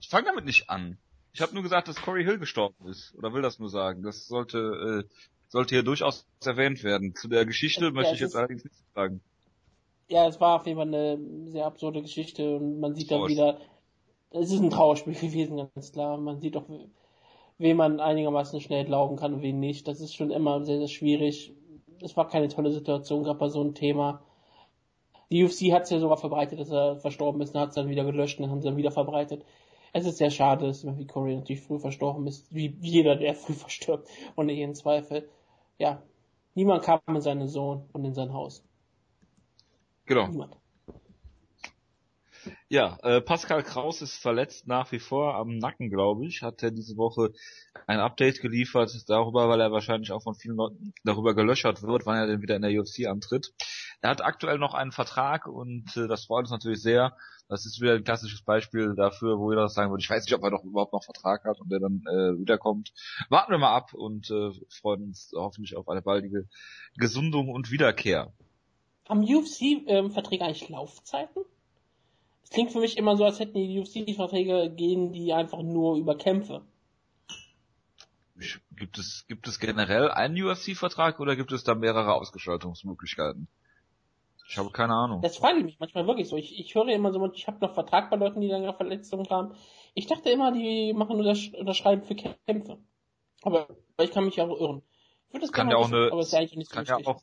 Ich 0.02 0.10
fange 0.10 0.26
damit 0.28 0.44
nicht 0.44 0.70
an. 0.70 0.98
Ich 1.34 1.42
habe 1.42 1.54
nur 1.54 1.64
gesagt, 1.64 1.88
dass 1.88 2.02
Corey 2.02 2.24
Hill 2.24 2.40
gestorben 2.40 2.88
ist. 2.88 3.14
Oder 3.16 3.34
will 3.34 3.42
das 3.42 3.60
nur 3.60 3.70
sagen. 3.70 4.04
Das 4.04 4.28
sollte, 4.28 5.04
äh, 5.06 5.10
sollte 5.48 5.76
hier 5.76 5.84
durchaus 5.84 6.26
erwähnt 6.44 6.84
werden. 6.84 7.16
Zu 7.16 7.28
der 7.28 7.46
Geschichte 7.46 7.86
Ja, 7.86 7.92
möchte 7.92 8.12
es 8.12 8.16
ich 8.16 8.22
jetzt 8.22 8.36
allerdings 8.36 8.64
nichts 8.64 8.84
sagen. 8.94 9.22
Ja, 10.08 10.28
es 10.28 10.42
war 10.42 10.56
auf 10.56 10.66
jeden 10.66 10.78
Fall 10.78 10.88
eine 10.88 11.20
sehr 11.52 11.66
absurde 11.66 12.02
Geschichte 12.02 12.56
und 12.56 12.80
man 12.80 12.96
sieht 12.96 13.12
dann 13.12 13.28
wieder, 13.28 13.60
es 14.32 14.52
ist 14.52 14.60
ein 14.60 14.72
Trauerspiel 14.72 15.14
gewesen, 15.14 15.58
ganz 15.58 15.92
klar. 15.92 16.18
Man 16.18 16.40
sieht 16.40 16.56
doch, 16.56 16.66
wem 17.60 17.78
man 17.78 18.00
einigermaßen 18.00 18.60
schnell 18.62 18.86
glauben 18.86 19.18
kann 19.18 19.36
und 19.36 19.42
wen 19.42 19.60
nicht. 19.60 19.88
Das 19.88 20.02
ist 20.02 20.16
schon 20.16 20.32
immer 20.32 20.66
sehr, 20.66 20.80
sehr 20.80 20.88
schwierig. 20.88 21.54
Es 22.02 22.18
war 22.18 22.28
keine 22.28 22.48
tolle 22.48 22.72
Situation, 22.72 23.24
gerade 23.24 23.38
bei 23.38 23.50
so 23.50 23.62
einem 23.62 23.76
Thema. 23.76 24.24
Die 25.32 25.44
UFC 25.44 25.72
hat 25.72 25.84
es 25.84 25.92
ja 25.92 26.00
sogar 26.00 26.18
verbreitet, 26.18 26.60
dass 26.60 26.72
er 26.72 26.96
verstorben 26.98 27.42
ist, 27.42 27.54
dann 27.54 27.62
hat 27.62 27.70
es 27.70 27.76
dann 27.76 27.90
wieder 27.90 28.04
gelöscht 28.04 28.40
und 28.40 28.50
haben 28.50 28.62
sie 28.62 28.68
dann 28.68 28.78
wieder 28.78 28.92
verbreitet. 28.92 29.44
Es 29.94 30.06
ist 30.06 30.18
sehr 30.18 30.32
schade, 30.32 30.68
dass 30.68 30.86
wie 30.86 31.08
Corey 31.08 31.36
natürlich 31.36 31.62
früh 31.62 31.80
verstorben 31.80 32.28
ist, 32.28 32.54
wie 32.54 32.76
jeder, 32.82 33.16
der 33.16 33.36
früh 33.36 33.54
verstirbt, 33.66 34.08
ohne 34.36 34.54
jeden 34.54 34.76
Zweifel. 34.76 35.30
Ja, 35.78 36.02
niemand 36.56 36.84
kam 36.84 37.00
in 37.08 37.22
seinen 37.22 37.48
Sohn 37.48 37.90
und 37.94 38.06
in 38.06 38.14
sein 38.14 38.34
Haus. 38.34 38.64
Genau. 40.06 40.28
Niemand. 40.28 40.56
Ja, 42.70 42.98
äh, 43.04 43.22
Pascal 43.22 43.64
Kraus 43.64 44.02
ist 44.02 44.16
verletzt 44.16 44.68
nach 44.68 44.92
wie 44.92 45.00
vor 45.00 45.36
am 45.36 45.58
Nacken, 45.58 45.90
glaube 45.90 46.26
ich. 46.26 46.42
Hat 46.42 46.64
er 46.64 46.72
diese 46.72 46.98
Woche 46.98 47.34
ein 47.88 48.00
Update 48.00 48.42
geliefert 48.42 48.92
darüber, 49.08 49.50
weil 49.50 49.60
er 49.60 49.72
wahrscheinlich 49.72 50.12
auch 50.12 50.24
von 50.24 50.36
vielen 50.36 50.56
Leuten 50.56 50.94
darüber 51.04 51.34
gelöchert 51.36 51.84
wird, 51.84 52.06
wann 52.06 52.18
er 52.18 52.28
denn 52.28 52.42
wieder 52.42 52.56
in 52.56 52.62
der 52.62 52.72
UFC 52.72 53.08
antritt. 53.08 53.54
Er 54.02 54.12
hat 54.12 54.24
aktuell 54.24 54.58
noch 54.58 54.74
einen 54.74 54.92
Vertrag 54.92 55.46
und 55.46 55.98
äh, 55.98 56.08
das 56.08 56.26
freut 56.26 56.44
uns 56.44 56.52
natürlich 56.52 56.82
sehr. 56.82 57.18
Das 57.50 57.66
ist 57.66 57.82
wieder 57.82 57.96
ein 57.96 58.04
klassisches 58.04 58.42
Beispiel 58.44 58.96
dafür, 58.96 59.40
wo 59.40 59.52
jeder 59.52 59.68
sagen 59.68 59.92
würde, 59.92 60.02
ich 60.02 60.10
weiß 60.10 60.24
nicht, 60.24 60.34
ob 60.36 60.44
er 60.44 60.52
doch 60.52 60.64
überhaupt 60.64 60.94
noch 60.94 61.04
Vertrag 61.04 61.44
hat 61.44 61.60
und 61.60 61.70
der 61.70 61.80
dann 61.80 62.04
äh, 62.08 62.40
wiederkommt. 62.40 62.94
Warten 63.30 63.52
wir 63.52 63.58
mal 63.58 63.76
ab 63.76 63.94
und 63.94 64.30
äh, 64.30 64.52
freuen 64.70 65.04
uns 65.04 65.32
hoffentlich 65.36 65.76
auf 65.76 65.90
eine 65.90 66.02
baldige 66.02 66.48
Gesundung 66.96 67.50
und 67.50 67.72
Wiederkehr. 67.72 68.32
Haben 69.10 69.24
UFC-Verträge 69.24 70.44
ähm, 70.44 70.48
eigentlich 70.48 70.70
Laufzeiten? 70.70 71.44
Es 72.44 72.52
klingt 72.52 72.72
für 72.72 72.80
mich 72.80 72.98
immer 72.98 73.18
so, 73.18 73.26
als 73.26 73.40
hätten 73.40 73.56
die 73.56 73.80
UFC-Verträge 73.80 74.72
gehen 74.76 75.12
die 75.12 75.34
einfach 75.34 75.62
nur 75.62 75.98
über 75.98 76.16
Kämpfe. 76.18 76.62
Gibt 78.76 78.98
es, 78.98 79.26
gibt 79.28 79.48
es 79.48 79.60
generell 79.60 80.10
einen 80.10 80.42
UFC-Vertrag 80.42 81.20
oder 81.20 81.36
gibt 81.36 81.52
es 81.52 81.66
da 81.66 81.76
mehrere 81.76 82.14
Ausgestaltungsmöglichkeiten? 82.14 83.50
Ich 84.50 84.58
habe 84.58 84.72
keine 84.72 84.96
Ahnung. 84.96 85.22
Das 85.22 85.38
frage 85.38 85.60
ich 85.60 85.64
mich 85.64 85.80
manchmal 85.80 86.08
wirklich 86.08 86.28
so. 86.28 86.36
Ich, 86.36 86.60
ich 86.60 86.74
höre 86.74 86.88
immer 86.88 87.14
so, 87.14 87.24
ich 87.32 87.46
habe 87.46 87.60
noch 87.60 87.76
Vertrag 87.76 88.10
bei 88.10 88.16
Leuten, 88.16 88.42
die 88.42 88.48
längere 88.48 88.74
Verletzungen 88.74 89.30
haben. 89.30 89.54
Ich 89.94 90.08
dachte 90.08 90.32
immer, 90.32 90.52
die 90.52 90.92
machen 90.94 91.18
nur 91.18 91.26
das 91.26 91.50
Unterschreiben 91.50 92.02
für 92.02 92.16
Kämpfe. 92.16 92.80
Aber 93.44 93.68
ich 94.00 94.10
kann 94.10 94.26
mich 94.26 94.38
ja 94.38 94.46
auch 94.46 94.60
irren. 94.60 94.82
Das 95.40 95.52
kann 95.52 95.70
ja 95.70 95.78
auch 95.78 95.86
eine, 95.86 96.10
kann 96.68 96.86
ja 96.86 96.98
auch, 96.98 97.22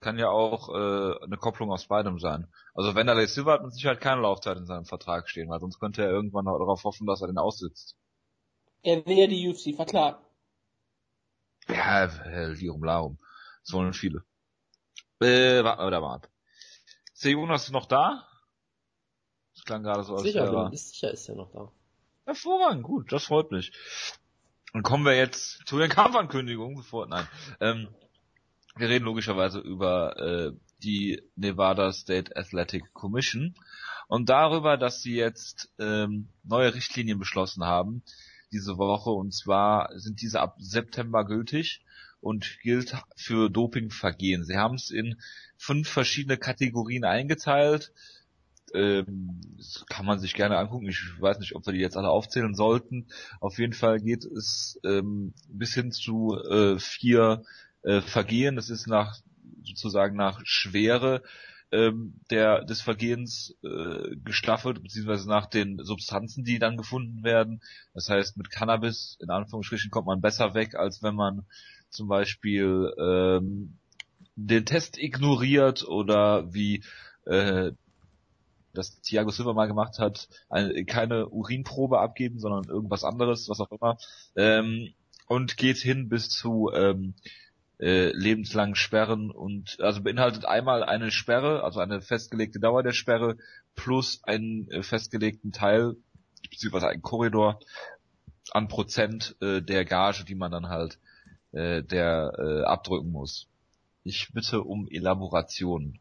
kann 0.00 0.18
ja 0.18 0.30
auch 0.30 0.70
äh, 0.70 1.22
eine 1.22 1.36
Kopplung 1.36 1.70
aus 1.70 1.86
beidem 1.86 2.18
sein. 2.18 2.50
Also 2.72 2.94
Wanderlei 2.94 3.26
Silva 3.26 3.52
hat 3.52 3.64
mit 3.64 3.74
Sicherheit 3.74 4.00
keine 4.00 4.22
Laufzeit 4.22 4.56
in 4.56 4.64
seinem 4.64 4.86
Vertrag 4.86 5.28
stehen, 5.28 5.50
weil 5.50 5.60
sonst 5.60 5.78
könnte 5.78 6.02
er 6.02 6.10
irgendwann 6.10 6.46
darauf 6.46 6.82
hoffen, 6.82 7.06
dass 7.06 7.20
er 7.20 7.26
den 7.26 7.36
aussitzt. 7.36 7.94
Er 8.82 9.04
wäre 9.04 9.28
die 9.28 9.46
UFC 9.46 9.76
verklagt. 9.76 10.24
Ja, 11.68 12.08
Lirum 12.54 12.84
Larum. 12.84 13.18
Das 13.62 13.74
wollen 13.74 13.92
viele. 13.92 14.24
Äh, 15.20 15.62
warte 15.62 15.82
mal, 15.82 16.02
warte. 16.02 16.37
Ist 17.18 17.24
Jonas 17.24 17.72
noch 17.72 17.86
da? 17.86 18.28
Das 19.52 19.64
klang 19.64 19.82
gerade 19.82 20.04
so, 20.04 20.14
als 20.14 20.22
sicher, 20.22 20.52
wäre... 20.52 20.70
Ist 20.72 20.90
sicher 20.90 21.10
ist 21.10 21.28
er 21.28 21.34
noch 21.34 21.50
da. 21.50 21.72
Hervorragend, 22.26 22.84
gut, 22.84 23.10
das 23.10 23.24
freut 23.24 23.50
mich. 23.50 23.72
Dann 24.72 24.84
kommen 24.84 25.04
wir 25.04 25.16
jetzt 25.16 25.66
zu 25.66 25.78
den 25.78 25.90
Kampfankündigungen, 25.90 26.76
bevor, 26.76 27.08
nein. 27.08 27.26
Ähm, 27.58 27.88
wir 28.76 28.88
reden 28.88 29.04
logischerweise 29.04 29.58
über 29.58 30.16
äh, 30.16 30.52
die 30.84 31.20
Nevada 31.34 31.92
State 31.92 32.36
Athletic 32.36 32.94
Commission 32.94 33.56
und 34.06 34.28
darüber, 34.28 34.76
dass 34.76 35.02
sie 35.02 35.16
jetzt 35.16 35.72
ähm, 35.80 36.28
neue 36.44 36.72
Richtlinien 36.72 37.18
beschlossen 37.18 37.64
haben 37.64 38.04
diese 38.52 38.78
Woche 38.78 39.10
und 39.10 39.34
zwar 39.34 39.90
sind 39.98 40.22
diese 40.22 40.40
ab 40.40 40.54
September 40.60 41.24
gültig 41.24 41.84
und 42.20 42.58
gilt 42.62 42.96
für 43.16 43.50
Dopingvergehen. 43.50 44.44
Sie 44.44 44.56
haben 44.56 44.74
es 44.74 44.90
in 44.90 45.16
fünf 45.56 45.88
verschiedene 45.88 46.36
Kategorien 46.36 47.04
eingeteilt. 47.04 47.92
Ähm, 48.74 49.40
das 49.56 49.84
kann 49.86 50.06
man 50.06 50.18
sich 50.18 50.34
gerne 50.34 50.58
angucken. 50.58 50.88
Ich 50.88 51.00
weiß 51.20 51.38
nicht, 51.38 51.54
ob 51.54 51.66
wir 51.66 51.72
die 51.72 51.80
jetzt 51.80 51.96
alle 51.96 52.10
aufzählen 52.10 52.54
sollten. 52.54 53.06
Auf 53.40 53.58
jeden 53.58 53.72
Fall 53.72 54.00
geht 54.00 54.24
es 54.24 54.78
ähm, 54.84 55.32
bis 55.48 55.74
hin 55.74 55.92
zu 55.92 56.36
äh, 56.36 56.78
vier 56.78 57.42
äh, 57.82 58.00
Vergehen. 58.00 58.56
Das 58.56 58.70
ist 58.70 58.86
nach 58.86 59.18
sozusagen 59.62 60.16
nach 60.16 60.40
Schwere 60.44 61.22
ähm, 61.70 62.14
der 62.30 62.64
des 62.64 62.80
Vergehens 62.80 63.54
äh, 63.62 64.16
gestaffelt, 64.24 64.82
beziehungsweise 64.82 65.28
nach 65.28 65.46
den 65.46 65.78
Substanzen, 65.84 66.44
die 66.44 66.58
dann 66.58 66.76
gefunden 66.76 67.24
werden. 67.24 67.60
Das 67.94 68.08
heißt, 68.08 68.36
mit 68.36 68.50
Cannabis 68.50 69.18
in 69.20 69.30
Anführungsstrichen 69.30 69.90
kommt 69.90 70.06
man 70.06 70.20
besser 70.20 70.54
weg, 70.54 70.74
als 70.74 71.02
wenn 71.02 71.14
man 71.14 71.46
zum 71.90 72.08
Beispiel 72.08 72.92
ähm, 72.98 73.78
den 74.36 74.64
Test 74.66 74.98
ignoriert 74.98 75.86
oder 75.86 76.52
wie 76.52 76.84
äh, 77.24 77.72
das 78.72 79.00
Thiago 79.00 79.30
Silva 79.30 79.52
mal 79.52 79.66
gemacht 79.66 79.98
hat, 79.98 80.28
eine, 80.48 80.84
keine 80.84 81.28
Urinprobe 81.28 81.98
abgeben, 81.98 82.38
sondern 82.38 82.64
irgendwas 82.64 83.04
anderes, 83.04 83.48
was 83.48 83.60
auch 83.60 83.72
immer, 83.72 83.98
ähm, 84.36 84.92
und 85.26 85.56
geht 85.56 85.78
hin 85.78 86.08
bis 86.08 86.30
zu 86.30 86.70
ähm, 86.72 87.14
äh, 87.80 88.10
lebenslang 88.12 88.74
Sperren 88.74 89.30
und 89.30 89.80
also 89.80 90.02
beinhaltet 90.02 90.44
einmal 90.44 90.82
eine 90.82 91.10
Sperre, 91.10 91.62
also 91.62 91.80
eine 91.80 92.00
festgelegte 92.00 92.60
Dauer 92.60 92.82
der 92.82 92.92
Sperre 92.92 93.36
plus 93.74 94.20
einen 94.24 94.70
äh, 94.70 94.82
festgelegten 94.82 95.52
Teil 95.52 95.96
beziehungsweise 96.50 96.88
einen 96.88 97.02
Korridor 97.02 97.60
an 98.52 98.68
Prozent 98.68 99.36
äh, 99.40 99.60
der 99.60 99.84
Gage, 99.84 100.24
die 100.24 100.34
man 100.34 100.50
dann 100.50 100.68
halt 100.68 100.98
äh, 101.58 101.82
der 101.82 102.32
äh, 102.38 102.62
abdrücken 102.64 103.10
muss. 103.10 103.48
Ich 104.04 104.28
bitte 104.32 104.62
um 104.62 104.86
Elaboration. 104.88 105.98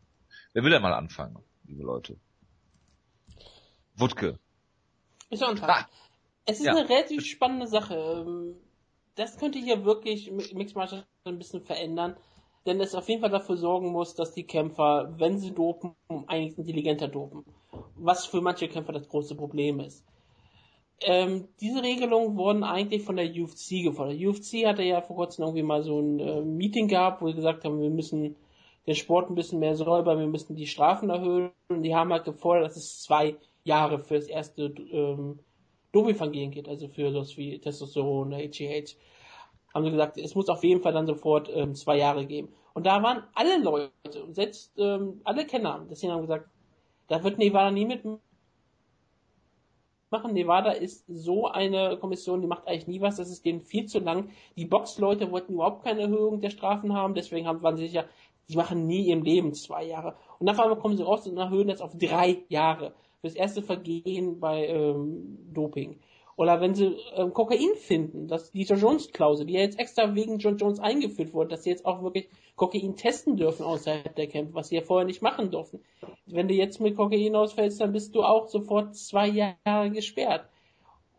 Wer 0.54 0.64
will 0.64 0.72
denn 0.72 0.84
mal 0.84 0.94
anfangen, 0.94 1.38
liebe 1.66 1.84
Leute? 1.84 2.18
Wutke. 3.96 4.38
Ich 5.30 5.44
anfangen. 5.44 5.72
Ah, 5.72 5.88
es 6.46 6.60
ist 6.60 6.66
ja. 6.68 6.74
eine 6.74 6.88
relativ 6.88 7.26
spannende 7.26 7.68
Sache. 7.68 8.56
Das 9.16 9.38
könnte 9.38 9.58
hier 9.58 9.84
wirklich 9.84 10.32
Mixed 10.32 10.76
Martial 10.76 11.06
ein 11.26 11.40
bisschen 11.40 11.64
verändern, 11.64 12.16
denn 12.68 12.80
es 12.80 12.94
auf 12.94 13.10
jeden 13.10 13.22
Fall 13.22 13.32
dafür 13.32 13.58
sorgen 13.58 13.92
muss, 13.92 14.14
dass 14.14 14.34
die 14.34 14.46
Kämpfer, 14.46 15.16
wenn 15.18 15.40
sie 15.40 15.52
dopen, 15.52 15.96
eigentlich 16.28 16.58
intelligenter 16.58 17.08
dopen. 17.08 17.44
Was 17.96 18.28
für 18.28 18.42
manche 18.42 18.68
Kämpfer 18.68 18.94
das 18.94 19.10
große 19.10 19.36
Problem 19.36 19.80
ist. 19.80 20.06
Ähm, 21.02 21.48
diese 21.62 21.84
Regelungen 21.84 22.38
wurden 22.38 22.64
eigentlich 22.64 23.04
von 23.04 23.18
der 23.18 23.30
UFC 23.30 23.84
gefordert. 23.84 24.20
UFC 24.20 24.66
hatte 24.66 24.84
ja 24.84 25.02
vor 25.02 25.16
kurzem 25.16 25.44
irgendwie 25.44 25.64
mal 25.64 25.84
so 25.84 26.00
ein 26.00 26.20
äh, 26.20 26.42
Meeting 26.42 26.88
gehabt, 26.88 27.22
wo 27.22 27.28
sie 27.28 27.36
gesagt 27.36 27.64
haben, 27.64 27.80
wir 27.82 27.90
müssen 27.90 28.36
den 28.88 28.96
Sport 28.96 29.30
ein 29.30 29.36
bisschen 29.36 29.60
mehr 29.60 29.76
säubern, 29.76 30.20
wir 30.20 30.28
müssen 30.28 30.56
die 30.56 30.66
Strafen 30.66 31.10
erhöhen. 31.10 31.52
Und 31.70 31.84
die 31.84 31.96
haben 31.96 32.12
halt 32.12 32.26
gefordert, 32.26 32.66
dass 32.66 32.78
es 32.78 33.04
zwei 33.04 33.36
Jahre 33.64 34.00
für 34.00 34.16
das 34.16 34.28
erste 34.28 34.74
ähm, 34.92 35.40
Dopingvergehen 35.92 36.52
geht, 36.52 36.68
also 36.68 36.88
für 36.88 37.12
das 37.12 37.38
wie 37.38 37.60
Testosteron 37.60 38.30
oder 38.30 38.38
HGH 38.38 38.96
haben 39.78 39.86
sie 39.86 39.92
gesagt, 39.92 40.18
es 40.18 40.36
muss 40.36 40.50
auf 40.50 40.64
jeden 40.64 40.82
Fall 40.82 40.94
dann 40.94 41.06
sofort 41.06 41.50
ähm, 41.54 41.76
zwei 41.76 41.98
Jahre 41.98 42.26
geben. 42.26 42.50
Und 42.74 42.86
da 42.86 43.02
waren 43.04 43.24
alle 43.34 43.62
Leute, 43.62 43.92
selbst 44.32 44.74
ähm, 44.78 45.22
alle 45.24 45.46
Kenner, 45.46 45.86
deswegen 45.90 46.14
haben 46.14 46.22
gesagt, 46.22 46.50
da 47.08 47.24
wird 47.24 47.38
Nevada 47.38 47.72
nie 47.72 47.86
mitmachen. 47.86 48.20
Nevada 50.12 50.72
ist 50.72 51.06
so 51.08 51.48
eine 51.48 51.98
Kommission, 51.98 52.42
die 52.42 52.48
macht 52.48 52.68
eigentlich 52.68 52.88
nie 52.88 53.02
was, 53.02 53.18
das 53.18 53.30
ist 53.30 53.46
denen 53.46 53.62
viel 53.62 53.88
zu 53.88 54.00
lang. 54.00 54.30
Die 54.56 54.66
Boxleute 54.66 55.32
wollten 55.32 55.54
überhaupt 55.54 55.84
keine 55.84 56.02
Erhöhung 56.02 56.42
der 56.42 56.50
Strafen 56.50 56.94
haben, 56.94 57.14
deswegen 57.14 57.48
haben, 57.48 57.62
waren 57.62 57.78
sie 57.78 57.88
sicher, 57.88 58.06
die 58.50 58.56
machen 58.56 58.88
nie 58.88 59.10
im 59.10 59.24
Leben 59.24 59.54
zwei 59.54 59.84
Jahre. 59.84 60.16
Und 60.40 60.50
auf 60.50 60.60
einmal 60.60 60.80
kommen 60.80 60.96
sie 60.96 61.04
raus 61.04 61.28
und 61.28 61.38
erhöhen 61.38 61.68
das 61.68 61.82
auf 61.82 61.98
drei 61.98 62.44
Jahre. 62.48 62.94
Fürs 63.22 63.36
erste 63.36 63.62
Vergehen 63.62 64.40
bei 64.40 64.68
ähm, 64.68 65.38
Doping. 65.54 66.00
Oder 66.38 66.62
wenn 66.62 66.76
sie 66.76 66.96
ähm, 67.16 67.34
Kokain 67.34 67.76
finden, 67.76 68.28
dass 68.28 68.52
die 68.52 68.62
John 68.62 68.80
Jones-Klausel, 68.80 69.48
die 69.48 69.54
ja 69.54 69.62
jetzt 69.62 69.80
extra 69.80 70.14
wegen 70.14 70.38
John 70.38 70.58
Jones 70.58 70.80
eingeführt 70.80 71.34
wurde, 71.34 71.50
dass 71.50 71.64
sie 71.64 71.72
jetzt 71.72 71.86
auch 71.86 72.04
wirklich 72.04 72.30
Kokain 72.56 72.96
testen 72.96 73.38
dürfen 73.38 73.66
außerhalb 73.66 74.16
der 74.16 74.28
Kämpfe, 74.28 74.54
was 74.54 74.70
sie 74.70 74.76
ja 74.76 74.82
vorher 74.84 75.06
nicht 75.06 75.24
machen 75.24 75.50
durften. 75.50 75.82
Wenn 76.28 76.48
du 76.48 76.54
jetzt 76.54 76.80
mit 76.80 76.96
Kokain 76.96 77.36
ausfällst, 77.36 77.82
dann 77.82 77.92
bist 77.92 78.16
du 78.16 78.22
auch 78.24 78.48
sofort 78.48 78.96
zwei 78.96 79.28
Jahre 79.28 79.90
gesperrt. 79.90 80.48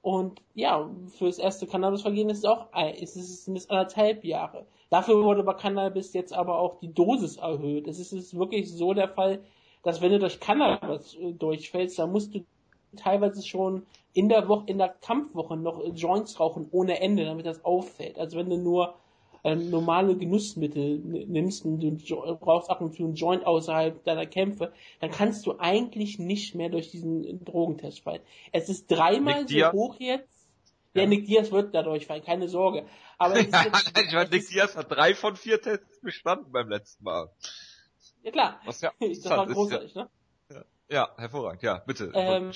Und 0.03 0.41
ja, 0.55 0.89
fürs 1.19 1.39
erste 1.39 1.67
Cannabisvergehen 1.67 2.31
ist 2.31 2.39
es 2.39 2.45
auch, 2.45 2.69
ist 2.97 3.17
es 3.17 3.45
sind 3.45 3.57
es 3.57 3.69
anderthalb 3.69 4.25
Jahre. 4.25 4.67
Dafür 4.89 5.23
wurde 5.25 5.43
bei 5.43 5.55
Cannabis 5.55 6.13
jetzt 6.13 6.33
aber 6.33 6.61
auch 6.61 6.79
die 6.79 6.95
Dosis 6.95 7.37
erhöht. 7.39 7.89
Es 7.89 7.99
ist 7.99 8.39
wirklich 8.39 8.73
so 8.73 8.95
der 8.95 9.09
Fall, 9.09 9.41
dass 9.83 10.01
wenn 10.01 10.13
du 10.13 10.21
durch 10.21 10.39
Cannabis 10.39 11.15
äh, 11.15 11.33
durchfällst, 11.33 11.99
dann 11.99 12.13
musst 12.13 12.35
du 12.35 12.45
teilweise 12.97 13.47
schon 13.47 13.85
in 14.19 14.29
der 14.29 14.49
Woche, 14.49 14.65
in 14.67 14.79
der 14.79 14.89
Kampfwoche 14.89 15.57
noch 15.57 15.81
Joints 15.95 16.41
rauchen 16.41 16.67
ohne 16.73 16.99
Ende, 17.01 17.25
damit 17.25 17.47
das 17.47 17.65
auffällt. 17.65 18.19
Also 18.19 18.37
wenn 18.37 18.51
du 18.51 18.57
nur 18.57 18.97
äh, 19.45 19.55
normale 19.55 20.17
Genussmittel 20.17 20.99
nimmst 20.99 21.65
und 21.65 21.79
du 21.79 22.37
brauchst 22.41 22.69
ab 22.69 22.81
und 22.81 22.97
zu 22.97 23.05
einen 23.05 23.15
Joint 23.15 23.47
außerhalb 23.47 24.03
deiner 24.03 24.27
Kämpfe, 24.27 24.73
dann 24.99 25.13
kannst 25.13 25.47
du 25.47 25.61
eigentlich 25.61 26.19
nicht 26.19 26.57
mehr 26.57 26.69
durch 26.69 26.91
diesen 26.91 27.45
Drogentest 27.45 28.01
fallen. 28.01 28.21
Es 28.51 28.69
ist 28.69 28.91
dreimal 28.91 29.43
Nick 29.43 29.51
so 29.51 29.55
Diaz. 29.55 29.73
hoch 29.73 29.95
jetzt. 30.01 30.49
Ja, 30.95 31.03
ja, 31.03 31.09
Nick 31.09 31.27
Diaz 31.27 31.53
wird 31.53 31.73
dadurch 31.73 32.07
fallen, 32.07 32.25
keine 32.25 32.49
Sorge. 32.49 32.87
Aber 33.19 33.35
ja, 33.39 33.43
jetzt, 33.43 34.05
ich 34.05 34.13
meine, 34.13 34.31
Nick 34.31 34.49
Diaz 34.49 34.77
hat 34.77 34.91
drei 34.91 35.15
von 35.15 35.37
vier 35.37 35.63
Tests 35.63 36.01
bestanden 36.01 36.51
beim 36.51 36.69
letzten 36.69 37.05
Mal. 37.05 37.31
Ja 38.25 38.33
klar. 38.33 38.61
Was 38.65 38.81
ja 38.81 38.91
das 38.99 39.31
war 39.31 39.47
großartig, 39.47 39.95
ja, 39.95 40.03
ne? 40.03 40.11
Ja, 40.51 40.65
ja, 40.91 41.15
hervorragend, 41.19 41.63
ja, 41.63 41.79
bitte. 41.87 42.11
Ähm, 42.15 42.51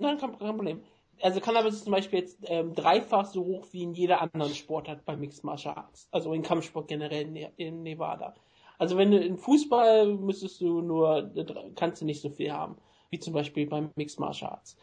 Nein, 0.00 0.18
kein, 0.18 0.38
Problem. 0.38 0.82
Also 1.20 1.40
Cannabis 1.40 1.74
ist 1.74 1.84
zum 1.84 1.92
Beispiel 1.92 2.20
jetzt 2.20 2.38
ähm, 2.46 2.74
dreifach 2.74 3.26
so 3.26 3.44
hoch 3.44 3.66
wie 3.72 3.82
in 3.82 3.92
jeder 3.92 4.22
anderen 4.22 4.54
Sportart 4.54 5.04
bei 5.04 5.16
Mixed 5.16 5.44
Martial 5.44 5.74
Arts. 5.74 6.08
Also 6.10 6.32
in 6.32 6.42
Kampfsport 6.42 6.88
generell 6.88 7.26
in, 7.26 7.32
ne-, 7.34 7.52
in 7.56 7.82
Nevada. 7.82 8.34
Also 8.78 8.96
wenn 8.96 9.10
du 9.10 9.18
in 9.18 9.36
Fußball 9.36 10.14
müsstest 10.14 10.62
du 10.62 10.80
nur, 10.80 11.30
kannst 11.76 12.00
du 12.00 12.06
nicht 12.06 12.22
so 12.22 12.30
viel 12.30 12.50
haben, 12.50 12.78
wie 13.10 13.18
zum 13.18 13.34
Beispiel 13.34 13.66
beim 13.66 13.90
Mixed 13.94 14.18
Martial 14.18 14.52
Arts. 14.52 14.78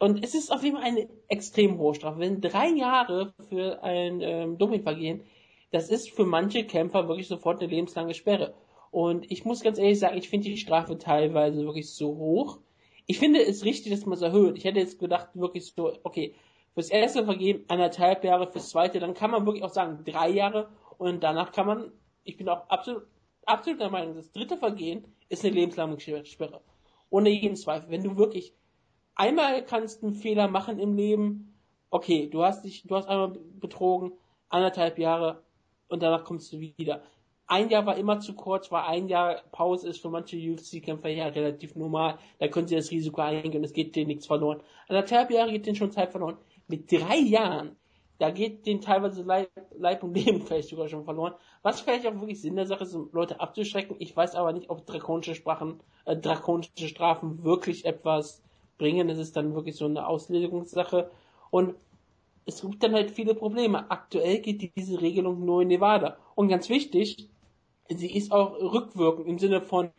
Und 0.00 0.24
es 0.24 0.34
ist 0.34 0.50
auf 0.50 0.64
jeden 0.64 0.76
Fall 0.76 0.84
eine 0.84 1.08
extrem 1.28 1.78
hohe 1.78 1.94
Strafe. 1.94 2.18
Wenn 2.18 2.40
drei 2.40 2.70
Jahre 2.70 3.32
für 3.48 3.84
ein 3.84 4.20
ähm, 4.20 4.58
Dopingvergehen, 4.58 5.22
das 5.70 5.88
ist 5.88 6.10
für 6.10 6.24
manche 6.24 6.64
Kämpfer 6.64 7.06
wirklich 7.06 7.28
sofort 7.28 7.62
eine 7.62 7.70
lebenslange 7.70 8.14
Sperre. 8.14 8.54
Und 8.90 9.30
ich 9.30 9.44
muss 9.44 9.62
ganz 9.62 9.78
ehrlich 9.78 10.00
sagen, 10.00 10.18
ich 10.18 10.28
finde 10.28 10.48
die 10.48 10.56
Strafe 10.56 10.98
teilweise 10.98 11.64
wirklich 11.64 11.94
so 11.94 12.16
hoch, 12.16 12.58
ich 13.06 13.18
finde 13.18 13.42
es 13.44 13.64
richtig, 13.64 13.92
dass 13.92 14.06
man 14.06 14.14
es 14.14 14.22
erhöht. 14.22 14.56
Ich 14.56 14.64
hätte 14.64 14.78
jetzt 14.78 14.98
gedacht, 14.98 15.28
wirklich 15.34 15.66
so, 15.66 15.92
okay, 16.02 16.34
fürs 16.74 16.90
erste 16.90 17.24
Vergehen 17.24 17.64
anderthalb 17.68 18.24
Jahre, 18.24 18.50
fürs 18.50 18.70
zweite, 18.70 19.00
dann 19.00 19.14
kann 19.14 19.30
man 19.30 19.44
wirklich 19.46 19.64
auch 19.64 19.72
sagen 19.72 20.04
drei 20.04 20.30
Jahre 20.30 20.70
und 20.98 21.22
danach 21.22 21.52
kann 21.52 21.66
man, 21.66 21.92
ich 22.24 22.36
bin 22.36 22.48
auch 22.48 22.68
absolut, 22.68 23.04
absolut 23.44 23.80
der 23.80 23.90
Meinung, 23.90 24.14
das 24.14 24.32
dritte 24.32 24.56
Vergehen 24.56 25.04
ist 25.28 25.44
eine 25.44 25.54
lebenslange 25.54 25.98
Sperre. 26.00 26.60
Ohne 27.10 27.30
jeden 27.30 27.56
Zweifel. 27.56 27.90
Wenn 27.90 28.04
du 28.04 28.16
wirklich 28.16 28.54
einmal 29.14 29.64
kannst 29.64 30.02
einen 30.02 30.14
Fehler 30.14 30.48
machen 30.48 30.78
im 30.78 30.96
Leben, 30.96 31.54
okay, 31.90 32.28
du 32.28 32.42
hast 32.42 32.64
dich, 32.64 32.84
du 32.86 32.96
hast 32.96 33.08
einmal 33.08 33.32
betrogen, 33.60 34.12
anderthalb 34.48 34.98
Jahre 34.98 35.42
und 35.88 36.02
danach 36.02 36.24
kommst 36.24 36.52
du 36.52 36.60
wieder 36.60 37.02
ein 37.52 37.68
Jahr 37.68 37.86
war 37.86 37.96
immer 37.96 38.20
zu 38.20 38.34
kurz, 38.34 38.70
weil 38.72 38.82
ein 38.84 39.08
Jahr 39.08 39.42
Pause 39.52 39.88
ist 39.88 40.00
für 40.00 40.10
manche 40.10 40.36
UFC-Kämpfer 40.36 41.08
ja 41.08 41.26
relativ 41.26 41.76
normal. 41.76 42.18
Da 42.38 42.48
können 42.48 42.68
sie 42.68 42.76
das 42.76 42.90
Risiko 42.90 43.20
eingehen, 43.20 43.64
es 43.64 43.72
geht 43.72 43.94
denen 43.94 44.08
nichts 44.08 44.26
verloren. 44.26 44.62
Anderthalb 44.88 45.30
Jahre 45.30 45.52
geht 45.52 45.66
denen 45.66 45.76
schon 45.76 45.92
Zeit 45.92 46.10
verloren. 46.10 46.38
Mit 46.68 46.90
drei 46.90 47.18
Jahren 47.18 47.76
da 48.22 48.30
geht 48.30 48.66
denen 48.66 48.80
teilweise 48.80 49.22
Leib, 49.22 49.50
Leib 49.76 50.04
und 50.04 50.14
Leben 50.14 50.42
vielleicht 50.46 50.68
sogar 50.68 50.88
schon 50.88 51.04
verloren. 51.04 51.34
Was 51.62 51.80
vielleicht 51.80 52.06
auch 52.06 52.14
wirklich 52.14 52.40
Sinn 52.40 52.54
der 52.54 52.66
Sache 52.66 52.84
ist, 52.84 52.94
um 52.94 53.10
Leute 53.10 53.40
abzuschrecken. 53.40 53.96
Ich 53.98 54.16
weiß 54.16 54.36
aber 54.36 54.52
nicht, 54.52 54.70
ob 54.70 54.86
drakonische 54.86 55.34
Sprachen, 55.34 55.80
äh, 56.04 56.16
drakonische 56.16 56.86
Strafen 56.86 57.42
wirklich 57.42 57.84
etwas 57.84 58.40
bringen. 58.78 59.08
Das 59.08 59.18
ist 59.18 59.36
dann 59.36 59.56
wirklich 59.56 59.74
so 59.74 59.86
eine 59.86 60.06
Auslegungssache. 60.06 61.10
Und 61.50 61.74
es 62.46 62.62
gibt 62.62 62.80
dann 62.84 62.94
halt 62.94 63.10
viele 63.10 63.34
Probleme. 63.34 63.90
Aktuell 63.90 64.38
geht 64.38 64.70
diese 64.76 65.00
Regelung 65.00 65.44
nur 65.44 65.62
in 65.62 65.68
Nevada. 65.68 66.16
Und 66.36 66.46
ganz 66.46 66.68
wichtig, 66.68 67.28
sie 67.98 68.14
ist 68.14 68.32
auch 68.32 68.54
rückwirkend 68.54 69.26
im 69.26 69.38
Sinne 69.38 69.60
von, 69.60 69.90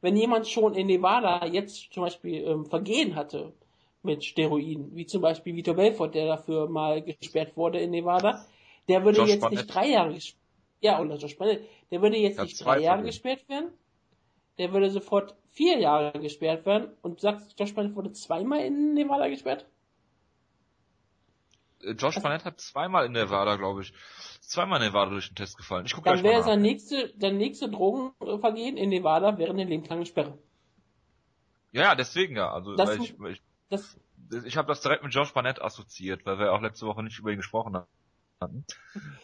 wenn 0.00 0.16
jemand 0.16 0.48
schon 0.48 0.74
in 0.74 0.86
Nevada 0.86 1.46
jetzt 1.46 1.92
zum 1.92 2.04
Beispiel 2.04 2.44
ähm, 2.44 2.66
Vergehen 2.66 3.14
hatte 3.14 3.52
mit 4.02 4.24
Steroiden, 4.24 4.94
wie 4.94 5.06
zum 5.06 5.22
Beispiel 5.22 5.54
Vitor 5.54 5.74
Belfort, 5.74 6.14
der 6.14 6.26
dafür 6.26 6.68
mal 6.68 7.02
gesperrt 7.02 7.56
wurde 7.56 7.80
in 7.80 7.90
Nevada, 7.90 8.46
der 8.88 9.04
würde 9.04 9.18
Josh 9.18 9.30
jetzt 9.30 9.40
Barnett. 9.40 9.58
nicht 9.60 9.74
drei 9.74 9.88
Jahre 9.88 10.14
gesperrt 10.14 10.40
ja, 10.80 11.00
oder 11.00 11.16
Josh 11.16 11.36
Barnett, 11.36 11.68
der 11.90 12.02
würde 12.02 12.16
jetzt 12.16 12.40
nicht 12.40 12.64
drei 12.64 12.80
Jahre 12.80 13.02
gesperrt 13.02 13.48
werden, 13.48 13.70
der 14.58 14.72
würde 14.72 14.90
sofort 14.90 15.36
vier 15.50 15.78
Jahre 15.78 16.18
gesperrt 16.18 16.66
werden 16.66 16.90
und 17.02 17.20
sagst, 17.20 17.58
Josh 17.58 17.74
Barnett 17.74 17.94
wurde 17.94 18.12
zweimal 18.12 18.60
in 18.60 18.94
Nevada 18.94 19.28
gesperrt? 19.28 19.66
Äh, 21.82 21.92
Josh 21.92 22.20
Barnett 22.20 22.44
hat 22.44 22.60
zweimal 22.60 23.06
in 23.06 23.12
Nevada, 23.12 23.56
glaube 23.56 23.82
ich, 23.82 23.92
zweimal 24.50 24.80
in 24.80 24.88
Nevada 24.88 25.10
durch 25.10 25.28
den 25.28 25.36
Test 25.36 25.56
gefallen. 25.56 25.86
Ich 25.86 25.94
guck 25.94 26.04
Dann 26.04 26.22
wäre 26.22 26.42
sein 26.42 26.60
nächste, 26.60 27.12
sein 27.18 27.36
nächste 27.36 27.70
Drogenvergehen 27.70 28.76
in 28.76 28.90
Nevada 28.90 29.38
wäre 29.38 29.50
eine 29.50 29.64
lebenslange 29.64 30.06
Sperre. 30.06 30.36
Ja, 31.72 31.94
deswegen 31.94 32.36
ja. 32.36 32.50
Also 32.52 32.74
das, 32.74 32.96
ich, 32.96 33.14
ich, 33.20 33.42
das, 33.68 33.96
ich 34.44 34.56
habe 34.56 34.68
das 34.68 34.80
direkt 34.80 35.04
mit 35.04 35.14
Josh 35.14 35.32
Barnett 35.32 35.62
assoziiert, 35.62 36.26
weil 36.26 36.38
wir 36.38 36.52
auch 36.52 36.60
letzte 36.60 36.86
Woche 36.86 37.02
nicht 37.02 37.18
über 37.18 37.30
ihn 37.30 37.36
gesprochen 37.36 37.76
hatten. 38.40 38.64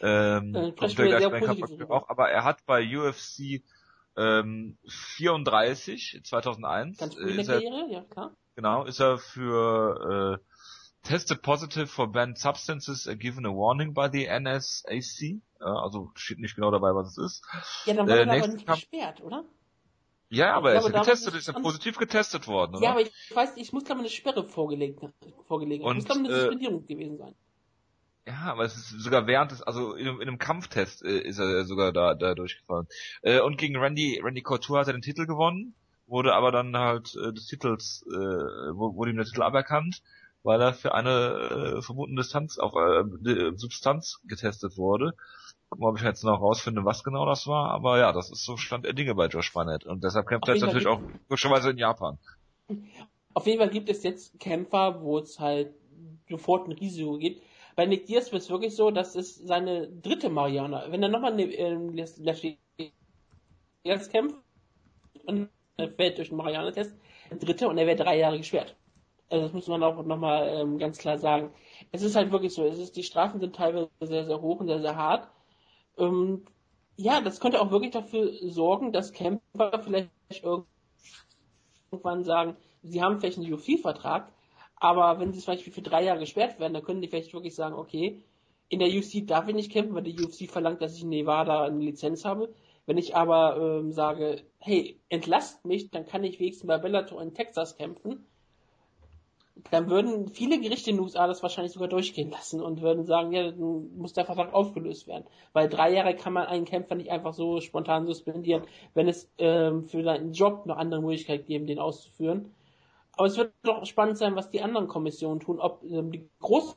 ähm, 0.01 0.55
wir 0.55 1.91
auch, 1.91 2.09
aber 2.09 2.31
er 2.31 2.45
hat 2.45 2.64
bei 2.66 2.85
UFC 2.85 3.62
ähm, 4.16 4.79
34 4.87 6.20
2001 6.22 6.99
Ganz 6.99 7.16
äh, 7.16 7.31
ist 7.33 7.49
er, 7.49 7.61
Karriere, 7.61 7.91
ja 7.91 8.03
klar. 8.03 8.33
Genau, 8.55 8.85
ist 8.85 9.01
er 9.01 9.18
für 9.18 10.41
äh, 10.41 10.55
tested 11.07 11.42
positive 11.42 11.86
for 11.86 12.07
banned 12.07 12.38
substances 12.38 13.09
given 13.18 13.46
a 13.46 13.50
warning 13.50 13.94
by 13.94 14.09
the 14.09 14.26
NSAC. 14.26 15.40
also 15.61 16.11
steht 16.14 16.38
nicht 16.38 16.57
genau 16.57 16.70
dabei, 16.70 16.94
was 16.94 17.16
es 17.16 17.18
ist. 17.18 17.44
Ja, 17.86 17.94
dann 17.94 18.09
war 18.09 18.16
äh, 18.16 18.24
er 18.26 18.32
aber 18.32 18.48
nicht 18.48 18.66
gesperrt, 18.66 19.22
oder? 19.22 19.44
Ja, 20.28 20.54
aber 20.54 20.72
er 20.72 20.80
ist 20.80 20.88
ja 20.88 21.00
getestet, 21.00 21.34
ist 21.34 21.46
ja 21.46 21.52
positiv 21.52 21.98
getestet 21.98 22.48
worden, 22.48 22.76
oder? 22.76 22.84
Ja, 22.84 22.90
aber 22.90 23.02
ich 23.02 23.12
weiß, 23.32 23.57
ich 23.57 23.72
muss 23.72 23.84
glaube 23.84 24.00
eine 24.00 24.11
Sperre 24.11 24.44
vorgelegt, 24.44 25.00
vorgelegt 25.46 25.84
haben. 25.84 25.96
muss 25.96 26.04
glaube 26.04 26.20
eine 26.20 26.28
äh, 26.30 26.40
Suspendierung 26.40 26.82
äh, 26.82 26.94
gewesen 26.94 27.18
sein. 27.18 27.34
Ja, 28.26 28.52
aber 28.52 28.64
es 28.64 28.76
ist 28.76 28.90
sogar 29.00 29.28
während 29.28 29.52
des, 29.52 29.62
also 29.62 29.94
in, 29.94 30.09
in 30.09 30.22
einem 30.22 30.38
Kampftest 30.38 31.04
äh, 31.04 31.20
ist 31.20 31.38
er 31.38 31.64
sogar 31.64 31.92
da, 31.92 32.14
da 32.14 32.34
durchgefallen. 32.34 32.88
Äh, 33.22 33.40
und 33.40 33.57
gegen 33.57 33.76
Randy, 33.76 34.20
Randy 34.20 34.42
Couture 34.42 34.80
hat 34.80 34.88
er 34.88 34.94
den 34.94 35.02
Titel 35.02 35.26
gewonnen, 35.26 35.74
wurde 36.09 36.34
aber 36.34 36.50
dann 36.50 36.76
halt 36.76 37.14
äh, 37.14 37.32
des 37.32 37.46
Titels, 37.46 38.04
äh, 38.09 38.12
wurde 38.12 39.11
ihm 39.11 39.16
der 39.16 39.26
Titel 39.26 39.42
aberkannt 39.42 40.02
weil 40.47 40.62
er 40.62 40.72
für 40.72 40.94
eine 40.94 41.11
äh, 41.78 41.82
verbotene 41.82 42.20
Distanz, 42.20 42.59
auf 42.59 42.72
äh, 42.76 43.57
Substanz 43.57 44.20
getestet 44.24 44.78
wurde. 44.78 45.14
Gucken 45.68 45.84
wir, 45.84 45.88
ob 45.90 45.99
ich 45.99 46.05
jetzt 46.05 46.22
noch 46.22 46.40
rausfinde, 46.40 46.84
was 46.84 47.03
genau 47.03 47.26
das 47.26 47.49
war, 47.49 47.70
aber 47.72 47.99
ja, 47.99 48.12
das 48.12 48.30
ist 48.30 48.44
so 48.44 48.57
Stand 48.57 48.84
der 48.84 48.92
Dinge 48.92 49.16
bei 49.16 49.26
Josh 49.26 49.53
Barnett 49.53 49.84
und 49.84 50.05
deshalb 50.05 50.28
kämpft 50.28 50.47
er 50.47 50.55
jetzt 50.55 50.62
natürlich 50.62 50.86
auch 50.86 51.01
logischerweise 51.28 51.70
in 51.70 51.78
Japan. 51.78 52.18
Auf 53.34 53.47
jeden 53.47 53.59
Fall 53.59 53.70
gibt 53.70 53.88
es 53.88 54.05
jetzt 54.05 54.38
Kämpfer, 54.38 55.03
wo 55.03 55.18
es 55.18 55.40
halt 55.40 55.74
sofort 56.30 56.68
ein 56.68 56.72
Risiko 56.72 57.18
gibt. 57.18 57.42
Bei 57.74 57.84
Nick 57.84 58.07
Diaz 58.07 58.30
wird 58.30 58.42
es 58.42 58.49
wirklich 58.49 58.74
so, 58.76 58.92
dass 58.92 59.16
es 59.16 59.34
seine 59.34 59.88
dritte 59.88 60.30
Mariana, 60.30 60.84
wenn 60.90 61.03
er 61.03 61.09
nochmal 61.09 61.34
ne, 61.34 61.42
äh, 61.53 62.90
jetzt 63.82 64.12
kämpft 64.12 64.36
und 65.26 65.51
er 65.76 65.90
fällt 65.90 66.18
durch 66.18 66.28
den 66.28 66.38
Mariana-Test, 66.38 66.94
dritte 67.40 67.68
und 67.68 67.78
er 67.78 67.86
wird 67.86 68.01
drei 68.01 68.18
Jahre 68.18 68.38
gesperrt. 68.38 68.76
Also 69.29 69.45
das 69.45 69.53
muss 69.53 69.66
man 69.66 69.83
auch 69.83 70.05
nochmal 70.05 70.49
ähm, 70.49 70.79
ganz 70.79 70.99
klar 70.99 71.18
sagen. 71.18 71.51
Es 71.91 72.03
ist 72.03 72.14
halt 72.14 72.31
wirklich 72.31 72.55
so, 72.55 72.64
es 72.64 72.79
ist, 72.79 72.97
die 72.97 73.03
Strafen 73.03 73.41
sind 73.41 73.57
teilweise 73.57 73.91
sehr, 74.01 74.24
sehr 74.24 74.41
hoch 74.41 74.61
und 74.61 74.68
sehr, 74.68 74.81
sehr 74.81 74.97
hart. 74.97 75.29
Ähm, 75.99 76.45
ja, 76.97 77.20
das 77.20 77.41
könnte 77.41 77.61
auch 77.61 77.70
wirklich 77.70 77.91
dafür 77.91 78.33
sorgen, 78.49 78.93
dass 78.93 79.12
Kämpfer 79.12 79.81
vielleicht 79.83 80.11
irgendwann 81.91 82.24
sagen, 82.24 82.57
sie 82.83 83.03
haben 83.03 83.18
vielleicht 83.18 83.39
einen 83.39 83.53
UFC-Vertrag, 83.53 84.33
aber 84.77 85.18
wenn 85.18 85.33
sie 85.33 85.41
zum 85.41 85.55
Beispiel 85.55 85.72
für 85.72 85.83
drei 85.83 86.05
Jahre 86.05 86.20
gesperrt 86.20 86.61
werden, 86.61 86.74
dann 86.74 86.85
können 86.85 87.03
die 87.03 87.09
vielleicht 87.09 87.35
wirklich 87.35 87.55
sagen, 87.55 87.74
okay, 87.74 88.22
in 88.68 88.79
der 88.79 88.89
UFC 88.89 89.27
darf 89.27 89.49
ich 89.49 89.55
nicht 89.55 89.72
kämpfen, 89.72 89.95
weil 89.95 90.03
die 90.03 90.20
UFC 90.20 90.51
verlangt, 90.51 90.83
dass 90.83 90.97
ich 90.97 91.03
in 91.03 91.09
Nevada 91.09 91.64
eine 91.64 91.79
Lizenz 91.79 92.24
habe. 92.24 92.55
Wenn 92.85 92.99
ich 92.99 93.16
aber 93.16 93.57
ähm, 93.81 93.93
sage, 93.93 94.43
hey, 94.59 95.01
entlasst 95.09 95.64
mich, 95.64 95.91
dann 95.91 96.07
kann 96.07 96.24
ich 96.24 96.39
wenigstens 96.39 96.68
bei 96.68 96.79
Bellator 96.79 97.20
in 97.20 97.35
Texas 97.35 97.77
kämpfen 97.77 98.27
dann 99.70 99.88
würden 99.88 100.28
viele 100.28 100.61
Gerichte 100.61 100.90
in 100.90 100.96
den 100.96 101.02
USA 101.02 101.26
das 101.26 101.42
wahrscheinlich 101.42 101.72
sogar 101.72 101.88
durchgehen 101.88 102.30
lassen 102.30 102.61
und 102.61 102.82
würden 102.82 103.07
sagen, 103.07 103.32
ja, 103.32 103.50
dann 103.50 103.96
muss 103.96 104.12
der 104.12 104.26
Vertrag 104.26 104.52
aufgelöst 104.52 105.07
werden. 105.07 105.24
Weil 105.52 105.68
drei 105.68 105.92
Jahre 105.92 106.14
kann 106.14 106.34
man 106.34 106.46
einen 106.46 106.66
Kämpfer 106.66 106.94
nicht 106.94 107.11
einfach 107.11 107.32
so 107.32 107.61
spontan 107.61 108.07
suspendieren, 108.07 108.64
wenn 108.94 109.09
es 109.09 109.30
ähm, 109.38 109.84
für 109.84 110.02
seinen 110.02 110.32
Job 110.32 110.66
noch 110.66 110.76
andere 110.76 111.00
Möglichkeiten 111.00 111.46
geben, 111.46 111.66
den 111.66 111.78
auszuführen. 111.78 112.54
Aber 113.12 113.26
es 113.26 113.38
wird 113.38 113.52
doch 113.62 113.86
spannend 113.86 114.18
sein, 114.18 114.36
was 114.36 114.50
die 114.50 114.61
anderen 114.61 114.88
Kommissionen 114.88 115.40
tun, 115.40 115.59
ob 115.59 115.82
ähm, 115.84 116.12
die 116.12 116.28
großen 116.40 116.76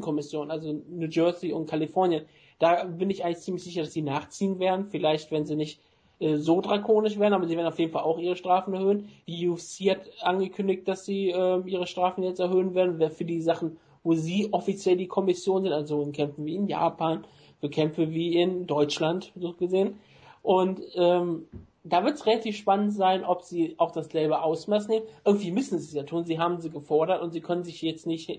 Kommissionen, 0.00 0.50
also 0.50 0.72
New 0.72 1.08
Jersey 1.08 1.52
und 1.52 1.68
Kalifornien, 1.68 2.24
da 2.58 2.84
bin 2.84 3.10
ich 3.10 3.24
eigentlich 3.24 3.40
ziemlich 3.40 3.64
sicher, 3.64 3.82
dass 3.82 3.92
sie 3.92 4.02
nachziehen 4.02 4.58
werden. 4.58 4.86
Vielleicht, 4.86 5.30
wenn 5.30 5.44
sie 5.44 5.56
nicht 5.56 5.80
äh, 6.20 6.36
so 6.36 6.60
drakonisch 6.60 7.18
werden, 7.18 7.34
aber 7.34 7.46
sie 7.46 7.56
werden 7.56 7.68
auf 7.68 7.78
jeden 7.78 7.92
Fall 7.92 8.02
auch 8.02 8.18
ihre 8.18 8.36
Strafen 8.36 8.74
erhöhen. 8.74 9.08
Die 9.26 9.48
UFC 9.48 9.90
hat 9.90 10.00
angekündigt, 10.22 10.86
dass 10.88 11.04
sie 11.04 11.30
äh, 11.30 11.60
ihre 11.66 11.86
Strafen 11.86 12.22
jetzt 12.22 12.40
erhöhen 12.40 12.74
werden, 12.74 13.00
für 13.10 13.24
die 13.24 13.40
Sachen, 13.40 13.78
wo 14.02 14.14
sie 14.14 14.48
offiziell 14.52 14.96
die 14.96 15.08
Kommission 15.08 15.64
sind, 15.64 15.72
also 15.72 16.02
in 16.02 16.12
Kämpfen 16.12 16.44
wie 16.44 16.56
in 16.56 16.68
Japan, 16.68 17.24
für 17.60 17.70
Kämpfe 17.70 18.10
wie 18.10 18.36
in 18.40 18.66
Deutschland, 18.66 19.32
so 19.34 19.52
gesehen. 19.52 19.98
Und 20.42 20.80
ähm, 20.94 21.46
da 21.84 22.04
wird 22.04 22.16
es 22.16 22.26
relativ 22.26 22.56
spannend 22.56 22.92
sein, 22.92 23.24
ob 23.24 23.42
sie 23.42 23.74
auch 23.78 23.90
das 23.90 24.08
selbe 24.08 24.42
Ausmaß 24.42 24.88
nehmen. 24.88 25.06
Irgendwie 25.24 25.52
müssen 25.52 25.78
sie 25.78 25.86
es 25.86 25.94
ja 25.94 26.02
tun. 26.02 26.24
Sie 26.24 26.38
haben 26.38 26.60
sie 26.60 26.70
gefordert 26.70 27.22
und 27.22 27.32
sie 27.32 27.40
können 27.40 27.64
sich 27.64 27.80
jetzt 27.82 28.06
nicht 28.06 28.30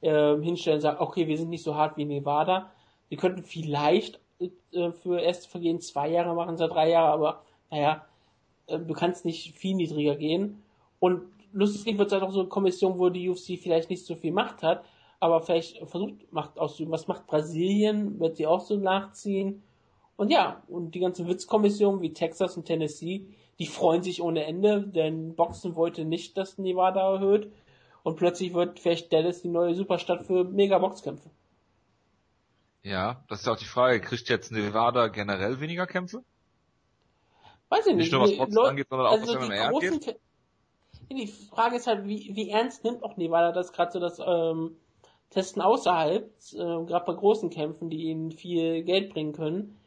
äh, 0.00 0.36
hinstellen 0.40 0.76
und 0.76 0.82
sagen, 0.82 1.00
okay, 1.00 1.26
wir 1.26 1.38
sind 1.38 1.50
nicht 1.50 1.62
so 1.62 1.74
hart 1.74 1.96
wie 1.96 2.04
Nevada. 2.04 2.70
Sie 3.08 3.16
könnten 3.16 3.42
vielleicht 3.42 4.20
äh, 4.72 4.92
für 4.92 5.20
erste 5.20 5.48
Vergehen 5.48 5.80
zwei 5.80 6.08
Jahre 6.08 6.34
machen, 6.34 6.56
seit 6.56 6.70
drei 6.70 6.90
Jahre, 6.90 7.12
aber 7.12 7.42
naja, 7.70 8.06
äh, 8.66 8.78
du 8.78 8.94
kannst 8.94 9.24
nicht 9.24 9.56
viel 9.56 9.74
niedriger 9.74 10.16
gehen. 10.16 10.62
Und 10.98 11.22
lustig 11.52 11.98
wird 11.98 12.08
es 12.08 12.12
halt 12.12 12.22
auch 12.22 12.32
so 12.32 12.40
eine 12.40 12.48
Kommission, 12.48 12.98
wo 12.98 13.08
die 13.08 13.28
UFC 13.28 13.58
vielleicht 13.58 13.90
nicht 13.90 14.04
so 14.04 14.14
viel 14.14 14.32
Macht 14.32 14.62
hat, 14.62 14.84
aber 15.20 15.40
vielleicht 15.40 15.78
versucht 15.86 16.32
Macht 16.32 16.58
auszuüben. 16.58 16.92
Was 16.92 17.08
macht 17.08 17.26
Brasilien? 17.26 18.18
Wird 18.18 18.36
sie 18.36 18.46
auch 18.46 18.60
so 18.60 18.76
nachziehen? 18.76 19.62
Und 20.16 20.30
ja, 20.30 20.62
und 20.68 20.94
die 20.94 21.00
ganzen 21.00 21.28
Witzkommissionen 21.28 22.00
wie 22.00 22.12
Texas 22.12 22.56
und 22.56 22.64
Tennessee, 22.64 23.26
die 23.58 23.66
freuen 23.66 24.02
sich 24.02 24.22
ohne 24.22 24.44
Ende, 24.44 24.82
denn 24.82 25.34
Boxen 25.34 25.76
wollte 25.76 26.04
nicht, 26.04 26.36
dass 26.36 26.58
Nevada 26.58 27.14
erhöht. 27.14 27.52
Und 28.02 28.16
plötzlich 28.16 28.52
wird 28.54 28.80
vielleicht 28.80 29.12
Dallas 29.12 29.42
die 29.42 29.48
neue 29.48 29.74
Superstadt 29.74 30.26
für 30.26 30.44
Mega-Boxkämpfe. 30.44 31.30
Ja, 32.82 33.24
das 33.28 33.40
ist 33.40 33.48
auch 33.48 33.56
die 33.56 33.64
Frage, 33.64 34.00
kriegt 34.00 34.28
jetzt 34.28 34.50
Nevada 34.50 35.08
generell 35.08 35.60
weniger 35.60 35.86
Kämpfe? 35.86 36.24
Weiß 37.68 37.86
ich 37.86 37.94
nicht. 37.94 38.04
Nicht 38.04 38.12
nur 38.12 38.22
was 38.22 38.36
Boxen 38.36 38.58
angeht, 38.58 38.86
sondern 38.90 39.06
auch 39.06 39.12
also 39.12 39.34
was 39.34 39.48
MMA 39.48 39.66
angeht? 39.66 40.16
Die 41.10 41.26
Frage 41.26 41.76
ist 41.76 41.86
halt, 41.86 42.06
wie, 42.06 42.30
wie 42.34 42.50
ernst 42.50 42.84
nimmt 42.84 43.02
auch 43.02 43.16
Nevada 43.16 43.52
das 43.52 43.72
gerade 43.72 43.92
so 43.92 44.00
das 44.00 44.18
ähm, 44.18 44.76
Testen 45.30 45.62
außerhalb, 45.62 46.30
äh, 46.52 46.56
gerade 46.56 47.04
bei 47.06 47.14
großen 47.14 47.50
Kämpfen, 47.50 47.88
die 47.88 48.04
ihnen 48.04 48.30
viel 48.30 48.82
Geld 48.82 49.12
bringen 49.12 49.32
können. 49.32 49.78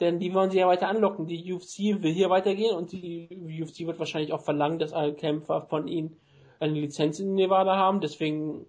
Denn 0.00 0.18
die 0.18 0.34
wollen 0.34 0.50
sie 0.50 0.58
ja 0.58 0.68
weiter 0.68 0.88
anlocken. 0.88 1.26
Die 1.26 1.52
UFC 1.52 2.02
will 2.02 2.12
hier 2.12 2.28
weitergehen 2.28 2.76
und 2.76 2.92
die 2.92 3.28
UFC 3.62 3.86
wird 3.86 3.98
wahrscheinlich 3.98 4.32
auch 4.32 4.42
verlangen, 4.42 4.78
dass 4.78 4.92
alle 4.92 5.14
Kämpfer 5.14 5.62
von 5.62 5.88
ihnen 5.88 6.16
eine 6.60 6.74
Lizenz 6.74 7.18
in 7.18 7.34
Nevada 7.34 7.76
haben. 7.76 8.00
Deswegen 8.00 8.66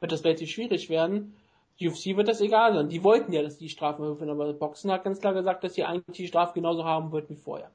wird 0.00 0.12
das 0.12 0.24
relativ 0.24 0.50
schwierig 0.50 0.90
werden. 0.90 1.34
UFC 1.80 2.16
wird 2.16 2.28
das 2.28 2.40
egal 2.40 2.74
sein. 2.74 2.88
Die 2.88 3.04
wollten 3.04 3.32
ja, 3.32 3.42
dass 3.42 3.58
die 3.58 3.68
Strafen 3.68 4.02
erhöht 4.02 4.20
werden, 4.20 4.30
aber 4.30 4.52
Boxen 4.52 4.90
hat 4.90 5.04
ganz 5.04 5.20
klar 5.20 5.34
gesagt, 5.34 5.62
dass 5.62 5.74
sie 5.74 5.84
eigentlich 5.84 6.16
die 6.16 6.26
Strafe 6.26 6.54
genauso 6.54 6.84
haben 6.84 7.12
wird 7.12 7.30
wie 7.30 7.36
vorher. 7.36 7.70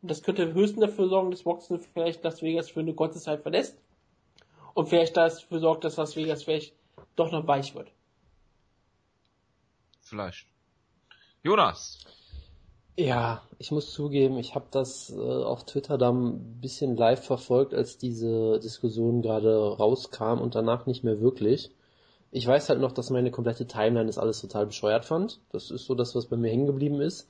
Und 0.00 0.10
das 0.10 0.22
könnte 0.22 0.52
höchstens 0.52 0.80
dafür 0.80 1.08
sorgen, 1.08 1.30
dass 1.30 1.42
Boxen 1.42 1.78
vielleicht 1.78 2.24
Las 2.24 2.42
Vegas 2.42 2.70
für 2.70 2.80
eine 2.80 2.94
kurze 2.94 3.20
Zeit 3.20 3.42
verlässt. 3.42 3.78
Und 4.74 4.88
vielleicht 4.88 5.16
dafür 5.16 5.60
sorgt, 5.60 5.84
dass 5.84 5.96
Las 5.96 6.16
Vegas 6.16 6.44
vielleicht 6.44 6.74
doch 7.14 7.30
noch 7.30 7.46
weich 7.46 7.74
wird. 7.74 7.92
Vielleicht. 10.00 10.46
Jonas. 11.42 11.98
Ja, 12.96 13.42
ich 13.58 13.70
muss 13.70 13.92
zugeben, 13.92 14.36
ich 14.36 14.54
habe 14.54 14.66
das 14.70 15.10
äh, 15.10 15.18
auf 15.18 15.64
Twitter 15.64 15.96
dann 15.96 16.26
ein 16.26 16.60
bisschen 16.60 16.96
live 16.96 17.24
verfolgt, 17.24 17.72
als 17.72 17.96
diese 17.96 18.60
Diskussion 18.60 19.22
gerade 19.22 19.76
rauskam 19.78 20.40
und 20.40 20.54
danach 20.54 20.84
nicht 20.86 21.02
mehr 21.02 21.20
wirklich. 21.20 21.70
Ich 22.32 22.46
weiß 22.46 22.70
halt 22.70 22.80
noch, 22.80 22.92
dass 22.92 23.10
meine 23.10 23.30
komplette 23.30 23.66
Timeline 23.66 24.06
das 24.06 24.18
alles 24.18 24.40
total 24.40 24.66
bescheuert 24.66 25.04
fand. 25.04 25.38
Das 25.50 25.70
ist 25.70 25.84
so 25.84 25.94
das, 25.94 26.14
was 26.14 26.26
bei 26.26 26.36
mir 26.36 26.50
hängen 26.50 26.66
geblieben 26.66 27.00
ist. 27.00 27.28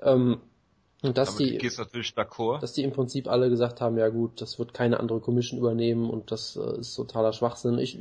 Ähm, 0.00 0.40
und 1.02 1.16
dass 1.16 1.36
Damit 1.36 1.52
die, 1.52 1.58
gehst 1.58 1.78
natürlich 1.78 2.08
d'accord. 2.08 2.58
dass 2.60 2.72
die 2.72 2.82
im 2.82 2.90
Prinzip 2.90 3.28
alle 3.28 3.50
gesagt 3.50 3.80
haben, 3.80 3.98
ja 3.98 4.08
gut, 4.08 4.40
das 4.40 4.58
wird 4.58 4.74
keine 4.74 4.98
andere 4.98 5.20
Commission 5.20 5.60
übernehmen 5.60 6.10
und 6.10 6.32
das 6.32 6.56
äh, 6.56 6.80
ist 6.80 6.96
totaler 6.96 7.32
Schwachsinn. 7.32 7.78
Ich, 7.78 7.96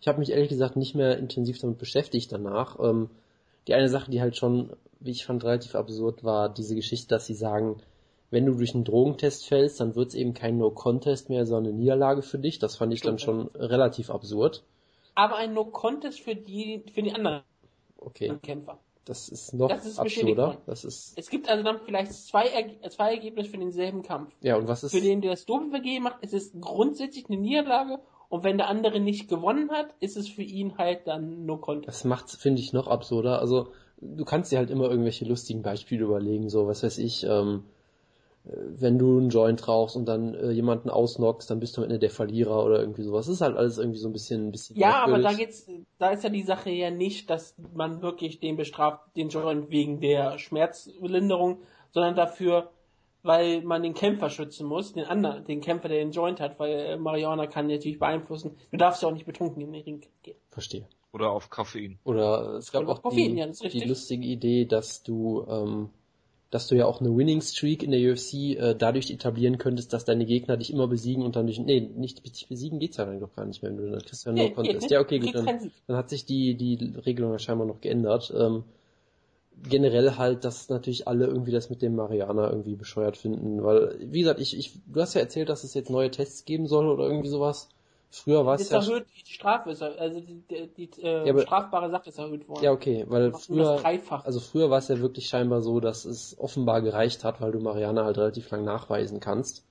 ich 0.00 0.08
habe 0.08 0.18
mich 0.18 0.30
ehrlich 0.30 0.48
gesagt 0.48 0.76
nicht 0.76 0.94
mehr 0.94 1.18
intensiv 1.18 1.58
damit 1.58 1.78
beschäftigt 1.78 2.32
danach. 2.32 2.78
Ähm, 2.80 3.10
die 3.66 3.74
eine 3.74 3.90
Sache, 3.90 4.10
die 4.10 4.22
halt 4.22 4.36
schon, 4.36 4.70
wie 5.00 5.10
ich 5.10 5.26
fand, 5.26 5.44
relativ 5.44 5.74
absurd 5.74 6.24
war, 6.24 6.48
diese 6.48 6.74
Geschichte, 6.74 7.08
dass 7.08 7.26
sie 7.26 7.34
sagen, 7.34 7.82
wenn 8.30 8.46
du 8.46 8.54
durch 8.54 8.74
einen 8.74 8.84
Drogentest 8.84 9.46
fällst, 9.46 9.80
dann 9.80 9.94
wird 9.94 10.08
es 10.08 10.14
eben 10.14 10.32
kein 10.32 10.56
No-Contest 10.58 11.28
mehr, 11.28 11.44
sondern 11.44 11.72
eine 11.72 11.80
Niederlage 11.80 12.22
für 12.22 12.38
dich. 12.38 12.58
Das 12.58 12.76
fand 12.76 12.94
ich 12.94 13.02
dann 13.02 13.18
schon 13.18 13.48
relativ 13.48 14.10
absurd. 14.10 14.62
Aber 15.18 15.36
ein 15.36 15.52
No-Contest 15.52 16.20
für 16.20 16.36
die, 16.36 16.84
für 16.94 17.02
die 17.02 17.12
anderen 17.12 17.42
Okay, 17.96 18.32
Kämpfer. 18.40 18.78
das 19.04 19.28
ist 19.28 19.52
noch 19.52 19.68
Das 19.68 19.84
ist 19.84 19.98
worden. 19.98 20.58
Das 20.66 20.84
ist, 20.84 21.18
Es 21.18 21.28
gibt 21.28 21.48
also 21.48 21.64
dann 21.64 21.80
vielleicht 21.80 22.12
zwei, 22.12 22.46
Erge- 22.46 22.88
zwei 22.90 23.14
Ergebnisse 23.14 23.50
für 23.50 23.58
denselben 23.58 24.02
Kampf. 24.02 24.32
ja, 24.42 24.56
und 24.56 24.68
was 24.68 24.84
ist, 24.84 24.92
Für 24.92 25.00
den, 25.00 25.20
der 25.20 25.32
das 25.32 25.44
Doping 25.44 25.70
vergeben 25.70 26.04
macht, 26.04 26.22
ist 26.22 26.34
es 26.34 26.52
grundsätzlich 26.60 27.28
eine 27.28 27.38
Niederlage 27.38 27.98
und 28.28 28.44
wenn 28.44 28.58
der 28.58 28.68
andere 28.68 29.00
nicht 29.00 29.28
gewonnen 29.28 29.72
hat, 29.72 29.92
ist 29.98 30.16
es 30.16 30.28
für 30.28 30.42
ihn 30.44 30.78
halt 30.78 31.08
dann 31.08 31.46
No 31.46 31.56
Contest. 31.56 31.88
Das 31.88 32.04
macht, 32.04 32.30
finde 32.30 32.60
ich, 32.60 32.72
noch 32.72 32.86
absurder. 32.86 33.40
Also, 33.40 33.72
du 34.00 34.24
kannst 34.24 34.52
dir 34.52 34.58
halt 34.58 34.70
immer 34.70 34.88
irgendwelche 34.88 35.24
lustigen 35.24 35.62
Beispiele 35.62 36.04
überlegen, 36.04 36.48
so, 36.48 36.68
was 36.68 36.84
weiß 36.84 36.98
ich, 36.98 37.24
ähm, 37.24 37.64
äh, 37.64 37.77
wenn 38.50 38.98
du 38.98 39.18
einen 39.18 39.30
Joint 39.30 39.66
rauchst 39.68 39.96
und 39.96 40.06
dann 40.06 40.34
äh, 40.34 40.50
jemanden 40.50 40.90
ausnockst, 40.90 41.50
dann 41.50 41.60
bist 41.60 41.76
du 41.76 41.80
am 41.80 41.84
Ende 41.84 41.98
der 41.98 42.10
Verlierer 42.10 42.64
oder 42.64 42.80
irgendwie 42.80 43.02
sowas. 43.02 43.26
Das 43.26 43.34
ist 43.36 43.40
halt 43.40 43.56
alles 43.56 43.78
irgendwie 43.78 43.98
so 43.98 44.08
ein 44.08 44.12
bisschen, 44.12 44.48
ein 44.48 44.52
bisschen 44.52 44.76
Ja, 44.76 45.02
aber 45.02 45.18
da 45.18 45.30
merkwürdig. 45.30 45.38
geht's, 45.38 45.70
da 45.98 46.10
ist 46.10 46.24
ja 46.24 46.30
die 46.30 46.42
Sache 46.42 46.70
ja 46.70 46.90
nicht, 46.90 47.28
dass 47.30 47.54
man 47.74 48.02
wirklich 48.02 48.40
den 48.40 48.56
bestraft, 48.56 49.00
den 49.16 49.28
Joint 49.28 49.70
wegen 49.70 50.00
der 50.00 50.38
Schmerzlinderung, 50.38 51.58
sondern 51.90 52.14
dafür, 52.16 52.70
weil 53.22 53.62
man 53.62 53.82
den 53.82 53.94
Kämpfer 53.94 54.30
schützen 54.30 54.66
muss, 54.66 54.92
den 54.92 55.04
anderen, 55.04 55.44
den 55.44 55.60
Kämpfer, 55.60 55.88
der 55.88 55.98
den 55.98 56.12
Joint 56.12 56.40
hat, 56.40 56.58
weil 56.58 56.72
äh, 56.72 56.96
Marihuana 56.96 57.46
kann 57.46 57.66
natürlich 57.66 57.98
beeinflussen. 57.98 58.56
Du 58.70 58.76
darfst 58.76 59.02
ja 59.02 59.08
auch 59.08 59.12
nicht 59.12 59.26
betrunken 59.26 59.60
in 59.62 59.72
den 59.72 59.82
Ring 59.82 60.02
gehen. 60.22 60.36
Verstehe. 60.50 60.86
Oder 61.12 61.30
auf 61.30 61.50
Koffein. 61.50 61.98
Oder 62.04 62.56
es 62.56 62.70
gab 62.70 62.82
Oder 62.82 62.92
auch 62.92 63.02
Koffein, 63.02 63.34
die, 63.34 63.40
ja, 63.40 63.46
das 63.46 63.60
ist 63.60 63.74
die 63.74 63.80
lustige 63.80 64.26
Idee, 64.26 64.66
dass 64.66 65.02
du, 65.02 65.44
ähm, 65.48 65.90
dass 66.50 66.66
du 66.66 66.74
ja 66.74 66.86
auch 66.86 67.00
eine 67.00 67.14
Winning 67.14 67.42
Streak 67.42 67.82
in 67.82 67.90
der 67.90 68.12
UFC 68.12 68.56
äh, 68.56 68.74
dadurch 68.74 69.10
etablieren 69.10 69.58
könntest, 69.58 69.92
dass 69.92 70.04
deine 70.04 70.24
Gegner 70.24 70.56
dich 70.56 70.72
immer 70.72 70.88
besiegen 70.88 71.22
und 71.22 71.36
dann 71.36 71.46
durch, 71.46 71.58
nee, 71.58 71.80
nicht 71.80 72.24
dich 72.24 72.48
besiegen 72.48 72.78
geht's 72.78 72.96
ja 72.96 73.04
dann 73.04 73.20
doch 73.20 73.34
gar 73.34 73.44
nicht 73.44 73.62
mehr, 73.62 73.70
wenn 73.72 73.78
du 73.78 73.90
dann 73.90 74.02
kriegst 74.02 74.24
du 74.24 74.30
ja 74.30 74.36
nur 74.36 74.54
Contest. 74.54 74.90
Ja, 74.90 75.00
okay, 75.00 75.18
gut, 75.18 75.34
dann, 75.34 75.70
dann 75.86 75.96
hat 75.96 76.08
sich 76.08 76.24
die, 76.24 76.54
die 76.54 76.94
Regelung 77.04 77.32
ja 77.32 77.38
scheinbar 77.38 77.66
noch 77.66 77.80
geändert. 77.80 78.32
Ähm, 78.34 78.64
generell 79.62 80.16
halt, 80.16 80.44
dass 80.44 80.68
natürlich 80.68 81.06
alle 81.06 81.26
irgendwie 81.26 81.52
das 81.52 81.68
mit 81.68 81.82
dem 81.82 81.96
Mariana 81.96 82.48
irgendwie 82.48 82.76
bescheuert 82.76 83.16
finden, 83.16 83.62
weil, 83.62 83.96
wie 84.00 84.20
gesagt, 84.20 84.40
ich, 84.40 84.56
ich, 84.56 84.80
du 84.86 85.00
hast 85.00 85.14
ja 85.14 85.20
erzählt, 85.20 85.48
dass 85.48 85.64
es 85.64 85.74
jetzt 85.74 85.90
neue 85.90 86.10
Tests 86.10 86.44
geben 86.44 86.66
soll 86.66 86.88
oder 86.88 87.04
irgendwie 87.04 87.28
sowas. 87.28 87.68
Früher 88.10 88.44
war 88.46 88.54
es 88.54 88.70
ja, 88.70 88.78
erhöht, 88.80 89.06
die 89.26 89.32
Strafe 89.32 89.70
ist, 89.70 89.82
also 89.82 90.20
die, 90.20 90.42
die, 90.48 90.68
die 90.88 91.02
äh, 91.02 91.26
Ja, 91.26 91.34
strafbare 91.36 91.90
Sache 91.90 92.08
ist 92.08 92.18
erhöht 92.18 92.48
worden. 92.48 92.64
ja 92.64 92.72
okay, 92.72 93.04
weil 93.08 93.32
früher, 93.32 93.82
also 94.24 94.40
früher 94.40 94.70
war 94.70 94.78
es 94.78 94.88
ja 94.88 95.00
wirklich 95.00 95.28
scheinbar 95.28 95.62
so, 95.62 95.80
dass 95.80 96.04
es 96.04 96.36
offenbar 96.38 96.82
gereicht 96.82 97.24
hat, 97.24 97.40
weil 97.40 97.52
du 97.52 97.60
Mariana 97.60 98.04
halt 98.04 98.18
relativ 98.18 98.50
lang 98.50 98.64
nachweisen 98.64 99.20
kannst. 99.20 99.64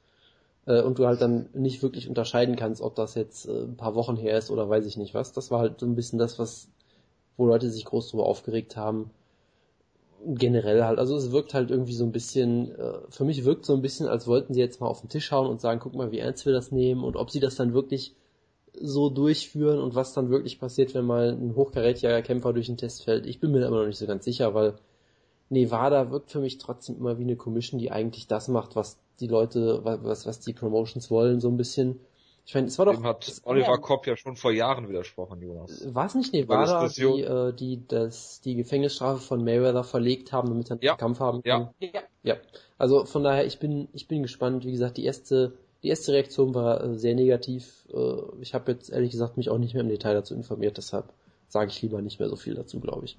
Äh, 0.68 0.82
und 0.84 1.00
du 1.00 1.08
halt 1.08 1.22
dann 1.22 1.50
nicht 1.54 1.84
wirklich 1.84 2.10
unterscheiden 2.10 2.56
kannst, 2.58 2.82
ob 2.82 2.96
das 2.96 3.16
jetzt 3.16 3.48
äh, 3.48 3.64
ein 3.64 3.78
paar 3.78 3.96
Wochen 3.96 4.18
her 4.18 4.38
ist 4.38 4.52
oder 4.52 4.70
weiß 4.70 4.86
ich 4.88 4.98
nicht 4.98 5.14
was. 5.16 5.34
Das 5.34 5.52
war 5.52 5.60
halt 5.62 5.80
so 5.80 5.86
ein 5.88 5.96
bisschen 5.96 6.20
das, 6.20 6.40
was, 6.40 6.70
wo 7.38 7.48
Leute 7.48 7.70
sich 7.72 7.86
groß 7.86 8.10
drüber 8.12 8.26
aufgeregt 8.28 8.78
haben. 8.78 9.12
Generell 10.26 10.84
halt, 10.84 10.98
also 11.00 11.16
es 11.16 11.32
wirkt 11.32 11.54
halt 11.54 11.70
irgendwie 11.72 11.94
so 11.94 12.04
ein 12.04 12.12
bisschen, 12.12 12.72
äh, 12.78 12.94
für 13.10 13.24
mich 13.24 13.46
wirkt 13.46 13.66
so 13.66 13.74
ein 13.74 13.82
bisschen, 13.82 14.08
als 14.08 14.28
wollten 14.28 14.54
sie 14.54 14.60
jetzt 14.60 14.82
mal 14.82 14.88
auf 14.88 15.02
den 15.02 15.10
Tisch 15.10 15.32
hauen 15.32 15.48
und 15.48 15.62
sagen, 15.62 15.80
guck 15.80 15.94
mal, 15.94 16.12
wie 16.12 16.20
ernst 16.20 16.46
wir 16.46 16.54
das 16.54 16.72
nehmen 16.72 17.04
und 17.04 17.16
ob 17.16 17.30
sie 17.32 17.40
das 17.40 17.56
dann 17.56 17.74
wirklich 17.74 18.16
so 18.82 19.10
durchführen 19.10 19.80
und 19.80 19.96
was 19.96 20.14
dann 20.14 20.30
wirklich 20.30 20.60
passiert, 20.60 20.94
wenn 20.94 21.06
mal 21.06 21.30
ein 21.30 21.56
hochkarätiger 21.56 22.22
Kämpfer 22.22 22.54
durch 22.54 22.68
den 22.68 22.78
Test 22.78 23.04
fällt. 23.04 23.26
Ich 23.26 23.40
bin 23.40 23.52
mir 23.52 23.60
da 23.62 23.68
immer 23.68 23.80
noch 23.82 23.88
nicht 23.88 23.98
so 23.98 24.08
ganz 24.08 24.26
sicher, 24.26 24.54
weil 24.54 24.76
Nevada 25.50 26.12
wirkt 26.12 26.32
für 26.32 26.40
mich 26.40 26.58
trotzdem 26.58 26.98
immer 26.98 27.18
wie 27.18 27.24
eine 27.24 27.36
Commission, 27.38 27.80
die 27.80 27.92
eigentlich 27.92 28.28
das 28.28 28.48
macht, 28.48 28.76
was 28.76 29.00
die 29.20 29.28
Leute, 29.28 29.82
was, 29.84 30.26
was 30.26 30.40
die 30.42 30.54
Promotions 30.54 31.10
wollen, 31.10 31.40
so 31.40 31.48
ein 31.50 31.58
bisschen. 31.58 32.00
Ich 32.46 32.54
meine, 32.54 32.68
es 32.68 32.78
war 32.80 32.86
doch, 32.86 32.96
Dem 32.96 33.04
hat 33.04 33.42
Oliver 33.44 33.78
Kopp 33.78 34.08
ja 34.08 34.16
schon 34.16 34.36
vor 34.38 34.52
Jahren 34.52 34.88
widersprochen, 34.88 35.42
Jonas. 35.42 35.94
war 35.94 36.06
es 36.06 36.16
nicht 36.16 36.32
Nevada, 36.34 36.88
die, 36.88 37.22
äh, 37.22 37.54
die 37.54 37.86
das, 37.88 38.40
die 38.42 38.56
Gefängnisstrafe 38.56 39.20
von 39.20 39.44
Mayweather 39.44 39.84
verlegt 39.84 40.32
haben, 40.32 40.50
damit 40.50 40.68
er 40.70 40.74
einen 40.74 40.82
Ja. 40.82 40.96
Kampf 40.96 41.20
haben 41.20 41.42
Ja. 41.44 41.58
kann? 41.58 41.70
ja. 41.80 42.02
Ja, 42.24 42.36
also 42.78 43.06
von 43.06 43.24
daher, 43.24 43.46
ich 43.46 43.60
bin, 43.60 43.88
ich 43.94 44.08
bin 44.08 44.22
gespannt. 44.22 44.66
Wie 44.66 44.72
gesagt, 44.72 44.98
die 44.98 45.06
erste, 45.06 45.54
die 45.88 45.92
erste 45.92 46.12
Reaktion 46.12 46.54
war 46.54 46.84
äh, 46.84 46.98
sehr 46.98 47.16
negativ. 47.16 47.88
Äh, 47.94 48.42
ich 48.42 48.54
habe 48.54 48.74
jetzt 48.74 48.90
ehrlich 48.90 49.12
gesagt 49.12 49.38
mich 49.38 49.50
auch 49.50 49.58
nicht 49.58 49.74
mehr 49.74 49.84
im 49.84 49.90
Detail 49.90 50.16
dazu 50.16 50.36
informiert, 50.36 50.76
deshalb 50.76 51.14
sage 51.48 51.72
ich 51.72 51.82
lieber 51.82 52.02
nicht 52.02 52.20
mehr 52.20 52.28
so 52.28 52.36
viel 52.36 52.56
dazu, 52.56 52.82
glaube 52.82 53.06
ich. 53.06 53.18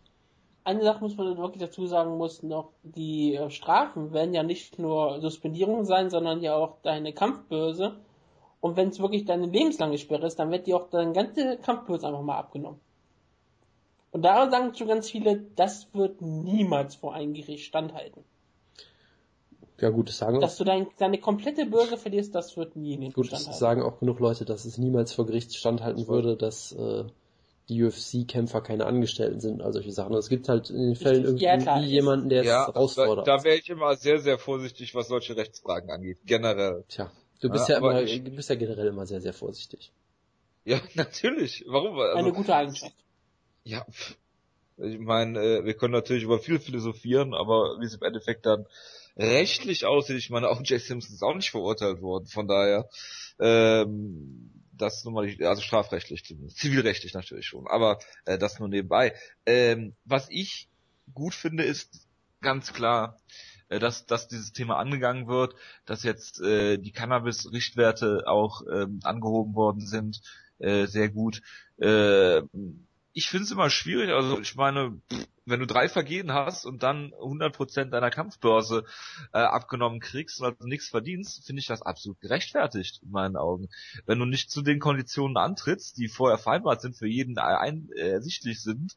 Eine 0.64 0.82
Sache 0.82 1.00
muss 1.02 1.16
man 1.16 1.38
wirklich 1.38 1.62
dazu 1.62 1.86
sagen 1.86 2.18
muss 2.18 2.42
noch, 2.42 2.72
die 2.82 3.34
äh, 3.34 3.48
Strafen 3.48 4.12
werden 4.12 4.34
ja 4.34 4.42
nicht 4.42 4.78
nur 4.78 5.18
Suspendierung 5.22 5.86
sein, 5.86 6.10
sondern 6.10 6.42
ja 6.42 6.56
auch 6.56 6.76
deine 6.82 7.14
Kampfbörse. 7.14 7.96
Und 8.60 8.76
wenn 8.76 8.88
es 8.88 9.00
wirklich 9.00 9.24
deine 9.24 9.46
lebenslange 9.46 9.96
Sperre 9.96 10.26
ist, 10.26 10.38
dann 10.38 10.50
wird 10.50 10.66
dir 10.66 10.76
auch 10.76 10.90
deine 10.90 11.14
ganze 11.14 11.56
Kampfbörse 11.56 12.06
einfach 12.06 12.20
mal 12.20 12.36
abgenommen. 12.36 12.80
Und 14.10 14.22
da 14.22 14.50
sagen 14.50 14.74
schon 14.74 14.88
ganz 14.88 15.10
viele, 15.10 15.38
das 15.56 15.88
wird 15.94 16.20
niemals 16.20 16.96
vor 16.96 17.14
ein 17.14 17.32
Gericht 17.32 17.64
standhalten. 17.64 18.24
Ja 19.80 19.90
gut, 19.90 20.08
das 20.08 20.18
sagen 20.18 20.36
auch, 20.38 20.40
Dass 20.40 20.56
du 20.56 20.64
dein, 20.64 20.88
deine 20.98 21.18
komplette 21.18 21.64
Börse 21.66 21.96
verlierst, 21.96 22.34
das 22.34 22.56
wird 22.56 22.74
nie 22.76 22.94
in 22.94 23.00
den 23.00 23.12
gut, 23.12 23.32
das 23.32 23.44
sagen 23.44 23.82
auch 23.82 24.00
genug 24.00 24.18
Leute, 24.18 24.44
dass 24.44 24.64
es 24.64 24.76
niemals 24.78 25.12
vor 25.12 25.26
Gericht 25.26 25.54
standhalten 25.54 26.00
Das 26.00 26.08
würde, 26.08 26.36
dass 26.36 26.72
äh, 26.72 27.04
die 27.68 27.84
UFC-Kämpfer 27.84 28.60
keine 28.62 28.86
Angestellten 28.86 29.40
sind, 29.40 29.62
all 29.62 29.72
solche 29.72 29.92
Sachen. 29.92 30.14
Es 30.14 30.28
gibt 30.28 30.48
halt 30.48 30.70
in 30.70 30.78
den 30.78 30.96
Fällen 30.96 31.24
irgendwie 31.24 31.44
Ja, 31.44 31.56
klar. 31.58 31.80
jemanden, 31.82 32.28
der 32.28 32.40
es 32.40 32.46
Ja, 32.48 32.66
da, 32.66 32.72
herausfordert. 32.72 33.28
da 33.28 33.44
wäre 33.44 33.56
ich 33.56 33.68
immer 33.68 33.94
sehr, 33.96 34.18
sehr 34.20 34.38
vorsichtig, 34.38 34.94
was 34.94 35.08
solche 35.08 35.36
Rechtsfragen 35.36 35.90
angeht. 35.90 36.18
Generell. 36.24 36.84
Tja, 36.88 37.10
du 37.40 37.50
bist 37.50 37.68
ja, 37.68 37.74
Ja, 37.74 37.80
immer, 37.80 38.02
ich- 38.02 38.24
du 38.24 38.30
bist 38.30 38.48
ja 38.48 38.56
generell 38.56 38.88
immer 38.88 39.06
sehr, 39.06 39.20
sehr 39.20 39.34
vorsichtig. 39.34 39.92
Ja, 40.64 40.80
natürlich. 40.94 41.64
Warum? 41.68 41.98
Also, 41.98 42.16
Eine 42.16 42.32
gute 42.32 42.54
Eigenschaft. 42.54 42.94
Ja, 43.64 43.84
pff. 43.90 44.16
ich 44.78 44.98
meine, 44.98 45.38
äh, 45.40 45.64
wir 45.64 45.74
können 45.74 45.92
natürlich 45.92 46.24
über 46.24 46.38
viel 46.38 46.58
philosophieren, 46.58 47.34
aber 47.34 47.76
wie 47.80 47.84
es 47.84 47.94
im 47.94 48.02
Endeffekt 48.02 48.46
dann 48.46 48.66
rechtlich 49.18 49.84
aussieht, 49.84 50.16
ich 50.16 50.30
meine, 50.30 50.48
auch 50.48 50.60
Jay 50.64 50.78
Simpson 50.78 51.14
ist 51.14 51.22
auch 51.22 51.34
nicht 51.34 51.50
verurteilt 51.50 52.00
worden, 52.00 52.26
von 52.26 52.46
daher, 52.48 52.88
ähm, 53.40 54.52
das 54.72 55.04
nun 55.04 55.14
mal, 55.14 55.36
also 55.44 55.60
strafrechtlich 55.60 56.24
zumindest, 56.24 56.58
zivilrechtlich 56.58 57.14
natürlich 57.14 57.46
schon, 57.46 57.66
aber 57.66 57.98
äh, 58.24 58.38
das 58.38 58.58
nur 58.60 58.68
nebenbei. 58.68 59.14
Ähm, 59.44 59.94
was 60.04 60.28
ich 60.30 60.68
gut 61.12 61.34
finde, 61.34 61.64
ist 61.64 62.06
ganz 62.40 62.72
klar, 62.72 63.18
äh, 63.68 63.78
dass, 63.78 64.06
dass 64.06 64.28
dieses 64.28 64.52
Thema 64.52 64.76
angegangen 64.78 65.26
wird, 65.26 65.54
dass 65.84 66.04
jetzt 66.04 66.40
äh, 66.40 66.78
die 66.78 66.92
Cannabis-Richtwerte 66.92 68.24
auch 68.26 68.62
ähm, 68.72 69.00
angehoben 69.02 69.54
worden 69.54 69.86
sind, 69.86 70.20
äh, 70.58 70.86
sehr 70.86 71.08
gut. 71.08 71.40
Äh, 71.78 72.42
ich 73.18 73.28
finde 73.28 73.46
es 73.46 73.50
immer 73.50 73.68
schwierig, 73.68 74.10
also 74.10 74.38
ich 74.38 74.54
meine, 74.54 75.02
wenn 75.44 75.58
du 75.58 75.66
drei 75.66 75.88
Vergehen 75.88 76.32
hast 76.32 76.64
und 76.64 76.84
dann 76.84 77.10
100% 77.14 77.86
deiner 77.86 78.10
Kampfbörse 78.10 78.84
äh, 79.32 79.38
abgenommen 79.38 79.98
kriegst 79.98 80.40
und 80.40 80.46
also 80.46 80.68
nichts 80.68 80.88
verdienst, 80.88 81.44
finde 81.44 81.58
ich 81.58 81.66
das 81.66 81.82
absolut 81.82 82.20
gerechtfertigt 82.20 83.00
in 83.02 83.10
meinen 83.10 83.36
Augen. 83.36 83.70
Wenn 84.06 84.20
du 84.20 84.24
nicht 84.24 84.52
zu 84.52 84.62
den 84.62 84.78
Konditionen 84.78 85.36
antrittst, 85.36 85.98
die 85.98 86.06
vorher 86.06 86.38
vereinbart 86.38 86.80
sind, 86.80 86.96
für 86.96 87.08
jeden 87.08 87.36
ein, 87.38 87.88
äh, 87.96 88.08
ersichtlich 88.10 88.62
sind, 88.62 88.94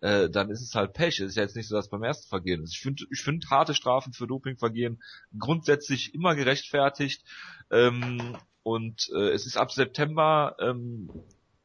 äh, 0.00 0.28
dann 0.28 0.50
ist 0.50 0.60
es 0.60 0.74
halt 0.74 0.92
Pech. 0.92 1.20
Es 1.20 1.30
ist 1.30 1.36
ja 1.36 1.42
jetzt 1.42 1.56
nicht 1.56 1.68
so, 1.68 1.74
dass 1.74 1.88
beim 1.88 2.02
ersten 2.02 2.28
Vergehen 2.28 2.62
ist. 2.62 2.74
Ich 2.74 2.80
finde 2.80 3.04
ich 3.10 3.22
finde 3.22 3.48
harte 3.48 3.72
Strafen 3.72 4.12
für 4.12 4.26
Dopingvergehen 4.26 5.02
grundsätzlich 5.38 6.12
immer 6.12 6.34
gerechtfertigt. 6.34 7.24
Ähm, 7.70 8.36
und 8.64 9.08
äh, 9.14 9.30
es 9.30 9.46
ist 9.46 9.56
ab 9.56 9.72
September 9.72 10.56
ähm, 10.60 11.08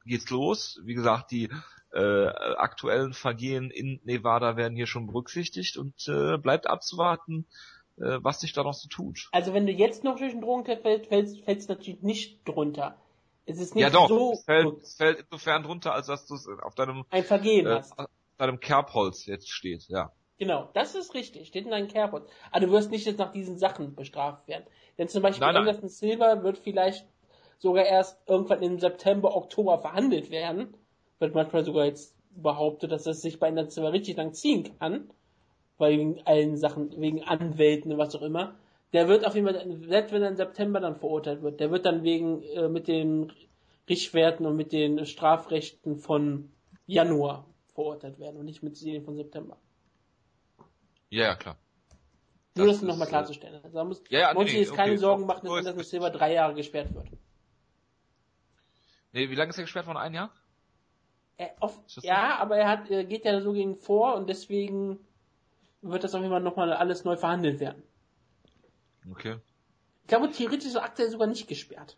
geht's 0.08 0.30
los. 0.30 0.80
Wie 0.86 0.94
gesagt, 0.94 1.32
die 1.32 1.50
äh, 1.98 2.28
aktuellen 2.58 3.14
Vergehen 3.14 3.72
in 3.72 4.00
Nevada 4.04 4.56
werden 4.56 4.76
hier 4.76 4.88
schon 4.88 5.08
berücksichtigt 5.08 5.78
und 5.78 6.08
äh, 6.08 6.38
bleibt 6.38 6.68
abzuwarten, 6.68 7.48
äh, 7.98 8.20
was 8.22 8.40
sich 8.40 8.54
da 8.54 8.64
noch 8.64 8.76
so 8.76 8.88
tut. 8.88 9.30
Also 9.32 9.54
wenn 9.54 9.66
du 9.66 9.72
jetzt 9.72 10.04
noch 10.04 10.18
durch 10.18 10.32
den 10.32 10.42
Drogenkrieg 10.42 10.82
fällst, 10.82 11.08
fällst, 11.08 11.44
fällst 11.44 11.70
natürlich 11.70 12.04
nicht 12.04 12.48
drunter. 12.48 12.98
Es 13.46 13.60
ist 13.60 13.74
nicht 13.74 13.84
ja 13.84 13.90
doch, 13.90 14.10
so 14.10 14.34
es 14.34 14.44
fällt, 14.44 14.78
es 14.84 14.96
fällt 14.96 15.20
insofern 15.20 15.64
drunter, 15.64 15.94
als 15.94 16.08
dass 16.08 16.28
du 16.28 16.36
es 16.36 16.48
auf 16.62 16.76
deinem, 16.76 17.06
ein 17.10 17.24
Vergehen 17.24 17.66
äh, 17.66 17.76
hast. 17.76 17.98
auf 17.98 18.08
deinem 18.38 18.60
Kerbholz 18.60 19.26
jetzt 19.26 19.50
steht, 19.50 19.88
ja. 19.88 20.12
Genau, 20.38 20.70
das 20.74 20.94
ist 20.94 21.16
richtig, 21.16 21.48
steht 21.48 21.66
in 21.66 21.72
deinem 21.72 21.88
Kerbholz. 21.88 22.30
Aber 22.52 22.66
du 22.66 22.72
wirst 22.72 22.92
nicht 22.92 23.08
jetzt 23.08 23.18
nach 23.18 23.32
diesen 23.32 23.58
Sachen 23.58 23.96
bestraft 23.96 24.48
werden. 24.48 24.66
Denn 25.00 25.08
zum 25.08 25.24
Beispiel 25.24 25.48
Nein, 25.48 25.56
nein. 25.56 25.68
Anderson 25.68 25.90
Silver 25.90 26.44
wird 26.44 26.60
vielleicht 26.60 27.08
sogar 27.58 27.86
erst 27.86 28.20
irgendwann 28.28 28.62
im 28.62 28.78
September, 28.78 29.36
Oktober 29.36 29.80
verhandelt 29.80 30.30
werden. 30.30 30.77
Wird 31.20 31.36
manchmal 31.36 31.66
sogar 31.66 31.86
jetzt 31.86 32.16
behauptet, 32.32 32.92
dass 32.92 33.06
es 33.08 33.22
sich 33.22 33.40
bei 33.40 33.48
einer 33.48 33.70
Zimmer 33.70 33.94
richtig 33.94 34.18
lang 34.18 34.34
ziehen 34.34 34.78
kann, 34.80 35.10
weil 35.78 35.98
wegen 35.98 36.22
allen 36.26 36.58
Sachen, 36.58 37.00
wegen 37.00 37.24
Anwälten 37.24 37.92
und 37.92 37.98
was 37.98 38.16
auch 38.16 38.22
immer. 38.22 38.56
Der 38.94 39.08
wird 39.08 39.26
auf 39.26 39.36
jeden 39.36 39.48
Fall, 39.48 39.80
selbst 39.88 40.12
wenn 40.14 40.22
er 40.24 40.30
im 40.30 40.36
September 40.36 40.80
dann 40.80 40.96
verurteilt 40.96 41.42
wird, 41.42 41.60
der 41.60 41.72
wird 41.72 41.86
dann 41.86 42.04
wegen 42.04 42.42
äh, 42.44 42.70
mit 42.70 42.88
den 42.88 43.32
Richtwerten 43.90 44.46
und 44.46 44.56
mit 44.56 44.72
den 44.72 45.06
Strafrechten 45.06 45.98
von 45.98 46.52
Januar 46.86 47.46
verurteilt 47.74 48.20
werden 48.20 48.38
und 48.38 48.46
nicht 48.46 48.64
mit 48.64 48.80
denen 48.82 49.04
von 49.04 49.16
September. 49.16 49.58
Ja, 51.10 51.26
ja, 51.26 51.36
klar. 51.36 51.58
Nur 52.56 52.68
Das 52.68 52.78
das 52.80 52.82
nochmal 52.82 53.08
ist, 53.08 53.10
klarzustellen. 53.10 53.56
Also, 53.64 53.78
da 53.78 53.84
muss, 53.84 54.04
Ja, 54.10 54.20
ja, 54.20 54.34
muss 54.34 54.46
nee, 54.46 54.50
sich 54.52 54.60
jetzt 54.62 54.74
keine 54.74 54.92
okay. 54.94 54.98
Sorgen 54.98 55.26
machen, 55.26 55.46
dass 55.46 55.66
Anderson. 55.66 55.84
Silva 55.84 56.10
drei 56.10 56.34
Jahre 56.34 56.56
gesperrt 56.56 56.94
wird. 56.94 57.08
Nee, 59.12 59.30
wie 59.30 59.36
lange 59.36 59.50
ist 59.50 59.58
er 59.58 59.64
gesperrt 59.64 59.86
worden? 59.88 59.98
Ein 59.98 60.14
Jahr? 60.14 60.32
Er, 61.38 61.56
oft, 61.60 61.86
Ist 61.88 61.98
das 61.98 62.04
ja, 62.04 62.38
aber 62.40 62.58
er 62.58 62.68
hat, 62.68 62.90
er 62.90 63.04
geht 63.04 63.26
ja 63.26 63.40
so 63.42 63.54
gegen 63.54 63.76
vor 63.76 64.16
und 64.16 64.28
deswegen 64.28 65.00
wird 65.82 66.04
das 66.04 66.16
auf 66.16 66.22
jeden 66.22 66.32
Fall 66.32 66.42
nochmal 66.42 66.74
alles 66.74 67.04
neu 67.04 67.16
verhandelt 67.18 67.60
werden. 67.60 67.84
Okay. 69.12 69.38
Ich 70.04 70.08
glaube, 70.08 70.32
theoretisch 70.32 70.68
ist 70.70 70.76
aktuell 70.78 71.10
sogar 71.10 71.28
nicht 71.28 71.48
gesperrt. 71.48 71.98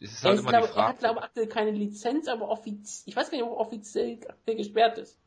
Das 0.00 0.12
ist 0.12 0.24
Er, 0.24 0.30
halt 0.30 0.34
ist, 0.34 0.40
immer 0.40 0.50
glaube, 0.50 0.68
er 0.74 0.88
hat, 0.88 0.98
glaube 0.98 1.18
ich, 1.18 1.24
aktuell 1.24 1.48
keine 1.48 1.70
Lizenz, 1.72 2.28
aber 2.28 2.48
offiziell, 2.48 3.08
ich 3.08 3.16
weiß 3.16 3.30
gar 3.30 3.38
nicht, 3.38 3.46
ob 3.46 3.52
er 3.52 3.58
offiziell 3.60 4.18
aktuell 4.28 4.56
gesperrt 4.56 4.98
ist. 4.98 5.18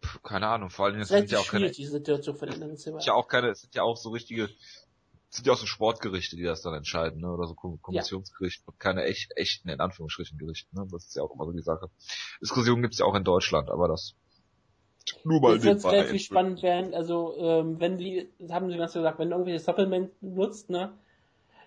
Puh, 0.00 0.18
keine 0.20 0.46
Ahnung, 0.48 0.70
vor 0.70 0.86
allem 0.86 0.98
Das 0.98 1.10
es 1.10 1.10
ist 1.10 1.16
sind 1.18 1.30
ja 1.30 1.38
auch 1.40 1.46
keine, 1.48 1.68
schwierig, 1.68 1.76
diese 1.76 1.90
Situation 1.92 2.36
von 2.36 2.48
Anderson 2.48 2.76
Silva. 2.76 3.00
sind 3.00 3.06
ja 3.06 3.14
auch 3.14 3.28
keine, 3.28 3.50
es 3.50 3.60
sind 3.62 3.74
ja 3.74 3.82
auch 3.82 3.96
so 3.96 4.10
richtige, 4.10 4.44
es 4.44 4.85
sind 5.36 5.46
ja 5.46 5.52
auch 5.52 5.58
so 5.58 5.66
Sportgerichte, 5.66 6.36
die 6.36 6.42
das 6.42 6.62
dann 6.62 6.74
entscheiden, 6.74 7.20
ne? 7.20 7.30
Oder 7.32 7.46
so 7.46 7.54
Kom- 7.54 7.80
Kommissionsgerichte 7.80 8.64
und 8.66 8.80
keine 8.80 9.04
echt, 9.04 9.36
echten, 9.36 9.68
in 9.68 9.80
Anführungsstrichen, 9.80 10.38
Gerichte, 10.38 10.74
ne? 10.74 10.86
Das 10.90 11.06
ist 11.06 11.16
ja 11.16 11.22
auch 11.22 11.34
immer 11.34 11.44
so 11.46 11.52
die 11.52 11.62
Sache. 11.62 11.90
Diskussionen 12.40 12.82
gibt's 12.82 12.98
ja 12.98 13.06
auch 13.06 13.14
in 13.14 13.24
Deutschland, 13.24 13.70
aber 13.70 13.88
das 13.88 14.14
nur 15.24 15.40
mal 15.40 15.54
Jetzt 15.54 15.64
wird 15.64 15.84
relativ 15.84 16.22
spannend 16.22 16.62
werden, 16.62 16.92
also 16.94 17.36
ähm, 17.38 17.78
wenn 17.78 17.96
die, 17.96 18.28
das 18.40 18.50
haben 18.50 18.70
sie 18.70 18.76
ganz 18.76 18.92
gesagt, 18.92 19.18
wenn 19.20 19.30
du 19.30 19.34
irgendwelche 19.36 19.62
Supplements 19.64 20.12
nutzt, 20.20 20.68
ne, 20.68 20.92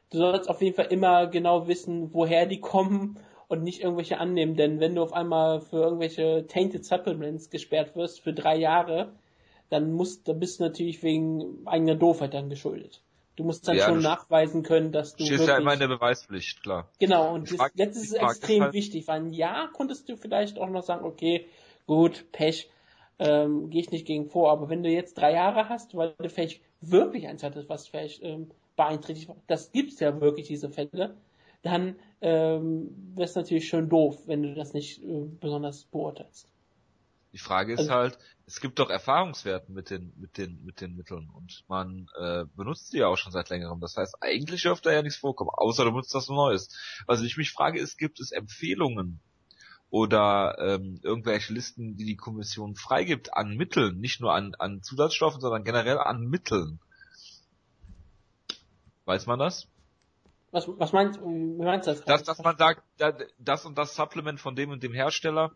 du 0.09 0.17
sollst 0.17 0.49
auf 0.49 0.61
jeden 0.61 0.75
Fall 0.75 0.87
immer 0.87 1.27
genau 1.27 1.67
wissen, 1.67 2.13
woher 2.13 2.45
die 2.45 2.59
kommen 2.59 3.17
und 3.47 3.63
nicht 3.63 3.81
irgendwelche 3.81 4.19
annehmen, 4.19 4.55
denn 4.55 4.79
wenn 4.81 4.95
du 4.95 5.01
auf 5.01 5.13
einmal 5.13 5.61
für 5.61 5.77
irgendwelche 5.77 6.47
Tainted 6.47 6.83
Supplements 6.83 7.49
gesperrt 7.49 7.95
wirst 7.95 8.19
für 8.21 8.33
drei 8.33 8.57
Jahre, 8.57 9.13
dann 9.69 9.93
musst, 9.93 10.27
dann 10.27 10.39
bist 10.39 10.59
du 10.59 10.63
natürlich 10.63 11.01
wegen 11.03 11.65
eigener 11.65 11.95
Doofheit 11.95 12.33
dann 12.33 12.49
geschuldet. 12.49 13.01
Du 13.40 13.45
musst 13.45 13.66
dann 13.70 13.78
Ja, 13.78 13.86
schon 13.86 14.02
nachweisen 14.02 14.64
können, 14.64 14.91
dass 14.91 15.16
du 15.16 15.24
Stehst 15.24 15.32
wirklich, 15.40 15.48
ja 15.48 15.57
immer 15.60 15.72
in 15.72 15.80
der 15.80 15.88
Beweispflicht, 15.88 16.61
klar. 16.61 16.90
Genau, 16.99 17.34
und 17.34 17.49
das, 17.49 17.72
jetzt 17.76 17.95
ist 17.95 18.07
es 18.11 18.14
extrem 18.14 18.64
halt- 18.64 18.74
wichtig, 18.74 19.07
weil 19.07 19.22
ein 19.22 19.32
Jahr 19.32 19.72
konntest 19.72 20.10
du 20.10 20.18
vielleicht 20.18 20.60
auch 20.60 20.68
noch 20.70 20.84
sagen, 20.84 21.06
okay, 21.06 21.45
gut, 21.88 22.26
Pech, 22.34 22.70
ähm, 23.18 23.70
gehe 23.70 23.80
ich 23.80 23.91
nicht 23.91 24.06
gegen 24.06 24.26
vor, 24.30 24.52
aber 24.52 24.68
wenn 24.68 24.84
du 24.84 24.90
jetzt 24.90 25.18
drei 25.18 25.32
Jahre 25.32 25.70
hast, 25.70 25.95
weil 25.95 26.14
du 26.22 26.28
vielleicht 26.30 26.61
wirklich 26.82 27.30
eins 27.30 27.41
hattest, 27.41 27.70
was 27.70 27.88
vielleicht 27.88 28.22
ähm, 28.24 28.52
beeinträchtigt 28.76 29.30
war, 29.30 29.38
das 29.48 29.72
gibt's 29.72 30.02
ja 30.02 30.20
wirklich, 30.20 30.48
diese 30.48 30.70
Fälle, 30.70 31.16
dann 31.61 31.95
ähm, 32.20 32.90
wäre 33.16 33.24
es 33.24 33.36
natürlich 33.36 33.70
schon 33.70 33.88
doof, 33.88 34.18
wenn 34.26 34.44
du 34.44 34.53
das 34.53 34.74
nicht 34.74 35.02
äh, 35.02 35.22
besonders 35.40 35.86
beurteilst. 35.86 36.49
Die 37.32 37.38
Frage 37.38 37.72
ist 37.72 37.80
Also- 37.80 37.94
halt, 37.94 38.18
es 38.49 38.61
gibt 38.61 38.80
doch 38.80 38.89
Erfahrungswerte 38.89 39.71
mit 39.71 39.91
den, 39.91 40.11
mit 40.17 40.39
den, 40.39 40.65
mit 40.65 40.81
den 40.81 40.95
Mitteln 40.95 41.30
und 41.30 41.63
man 41.67 42.07
äh, 42.19 42.45
benutzt 42.55 42.91
die 42.91 42.97
ja 42.97 43.05
auch 43.05 43.15
schon 43.15 43.31
seit 43.31 43.49
längerem. 43.49 43.80
Das 43.80 43.95
heißt, 43.95 44.15
eigentlich 44.21 44.63
dürfte 44.63 44.89
da 44.89 44.95
ja 44.95 45.03
nichts 45.03 45.19
vorkommen, 45.19 45.51
außer 45.53 45.84
du 45.84 45.91
benutzt 45.91 46.15
was 46.15 46.30
Neues. 46.30 46.76
Also 47.05 47.26
ich 47.26 47.38
mich 47.38 47.51
frage, 47.51 47.80
ist, 47.80 47.99
gibt 47.99 48.19
es 48.19 48.31
Empfehlungen 48.31 49.19
oder 49.91 50.57
ähm, 50.59 50.99
irgendwelche 51.03 51.53
Listen, 51.53 51.95
die 51.95 52.05
die 52.05 52.15
Kommission 52.15 52.76
freigibt 52.76 53.35
an 53.35 53.55
Mitteln, 53.55 53.99
nicht 53.99 54.19
nur 54.19 54.34
an, 54.34 54.55
an 54.57 54.81
Zusatzstoffen, 54.81 55.41
sondern 55.41 55.63
generell 55.63 55.99
an 55.99 56.26
Mitteln? 56.26 56.80
Weiß 59.05 59.27
man 59.27 59.38
das? 59.38 59.67
Was, 60.51 60.67
was 60.67 60.93
meinst, 60.93 61.19
wie 61.21 61.63
meinst 61.63 61.88
du 61.88 61.91
das? 61.91 62.03
Dass, 62.03 62.23
dass 62.23 62.39
man 62.39 62.57
sagt, 62.57 62.84
da- 62.97 63.17
das 63.38 63.65
und 63.65 63.77
das 63.77 63.95
Supplement 63.95 64.39
von 64.39 64.55
dem 64.55 64.71
und 64.71 64.81
dem 64.81 64.93
Hersteller 64.93 65.51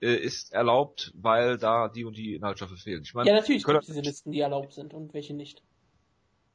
äh, 0.00 0.14
ist 0.14 0.52
erlaubt, 0.52 1.12
weil 1.16 1.58
da 1.58 1.88
die 1.88 2.04
und 2.04 2.16
die 2.16 2.34
Inhaltsstoffe 2.34 2.78
fehlen. 2.80 3.02
Ich 3.02 3.14
meine, 3.14 3.28
ja, 3.28 3.34
natürlich 3.34 3.64
gibt 3.64 3.80
es 3.80 3.86
diese 3.86 4.00
Listen, 4.02 4.30
die 4.30 4.40
erlaubt 4.40 4.72
sind 4.72 4.94
und 4.94 5.14
welche 5.14 5.34
nicht. 5.34 5.62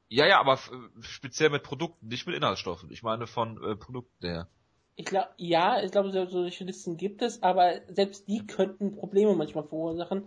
Ja, 0.09 0.25
ja, 0.25 0.39
aber 0.39 0.59
speziell 1.01 1.49
mit 1.49 1.63
Produkten, 1.63 2.07
nicht 2.07 2.27
mit 2.27 2.35
Inhaltsstoffen. 2.35 2.91
Ich 2.91 3.01
meine 3.03 3.27
von 3.27 3.57
äh, 3.63 3.75
Produkten 3.75 4.25
her. 4.25 4.47
Ich 4.95 5.05
glaube, 5.05 5.29
ja, 5.37 5.81
ich 5.81 5.91
glaube, 5.91 6.11
so- 6.11 6.25
solche 6.27 6.63
Listen 6.65 6.97
gibt 6.97 7.21
es, 7.21 7.41
aber 7.43 7.81
selbst 7.87 8.27
die 8.27 8.45
könnten 8.45 8.95
Probleme 8.95 9.33
manchmal 9.35 9.63
verursachen. 9.63 10.23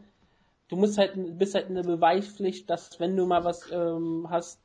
Du 0.69 0.77
musst 0.77 0.99
halt, 0.99 1.13
bist 1.39 1.55
halt 1.55 1.69
in 1.69 1.75
der 1.75 1.83
Beweispflicht, 1.83 2.69
dass 2.71 2.99
wenn 2.99 3.17
du 3.17 3.27
mal 3.27 3.45
was 3.45 3.71
ähm, 3.71 4.27
hast, 4.31 4.61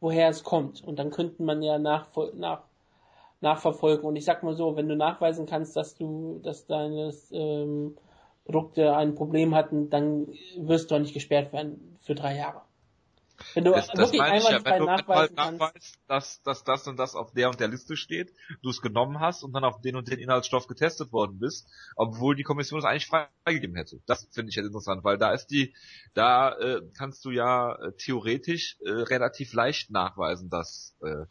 woher 0.00 0.28
es 0.28 0.44
kommt. 0.44 0.82
Und 0.82 0.98
dann 0.98 1.10
könnten 1.10 1.44
man 1.44 1.62
ja 1.62 1.78
nachvol 1.78 2.32
nach, 2.34 2.62
nachverfolgen. 3.40 4.04
Und 4.04 4.16
ich 4.16 4.24
sag 4.24 4.42
mal 4.42 4.54
so, 4.54 4.76
wenn 4.76 4.88
du 4.88 4.96
nachweisen 4.96 5.46
kannst, 5.46 5.76
dass 5.76 5.94
du, 5.94 6.40
dass 6.42 6.66
deine 6.66 7.12
ähm, 7.30 7.96
Produkte 8.44 8.94
ein 8.96 9.14
Problem 9.14 9.54
hatten, 9.54 9.90
dann 9.90 10.28
wirst 10.56 10.90
du 10.90 10.96
auch 10.96 11.00
nicht 11.00 11.14
gesperrt 11.14 11.52
werden 11.52 11.96
für 12.02 12.14
drei 12.14 12.36
Jahre. 12.36 12.62
Wenn 13.54 13.64
du 13.64 13.72
Das, 13.72 13.88
das 13.88 13.98
wirklich 13.98 14.20
meine 14.20 14.38
ich 14.38 14.48
ja, 14.48 14.64
wenn 14.64 14.78
du, 14.78 14.84
nachweisen 14.86 15.34
nachweist, 15.34 15.98
dass, 16.08 16.42
dass 16.42 16.64
das 16.64 16.86
und 16.88 16.98
das 16.98 17.14
auf 17.14 17.32
der 17.32 17.48
und 17.50 17.60
der 17.60 17.68
Liste 17.68 17.96
steht, 17.96 18.32
du 18.62 18.70
es 18.70 18.80
genommen 18.80 19.20
hast 19.20 19.42
und 19.42 19.52
dann 19.52 19.64
auf 19.64 19.80
den 19.80 19.96
und 19.96 20.08
den 20.08 20.18
Inhaltsstoff 20.18 20.66
getestet 20.66 21.12
worden 21.12 21.38
bist, 21.38 21.68
obwohl 21.96 22.34
die 22.36 22.42
Kommission 22.42 22.78
es 22.78 22.84
eigentlich 22.84 23.06
freigegeben 23.06 23.76
hätte. 23.76 24.00
Das 24.06 24.28
finde 24.32 24.50
ich 24.50 24.56
jetzt 24.56 24.66
interessant, 24.66 25.04
weil 25.04 25.18
da 25.18 25.32
ist 25.32 25.48
die, 25.48 25.74
da 26.14 26.52
äh, 26.58 26.80
kannst 26.96 27.24
du 27.24 27.30
ja 27.30 27.74
äh, 27.74 27.92
theoretisch 27.92 28.78
äh, 28.84 28.90
relativ 28.90 29.52
leicht 29.52 29.90
nachweisen, 29.90 30.50
dass 30.50 30.96
äh, 31.02 31.26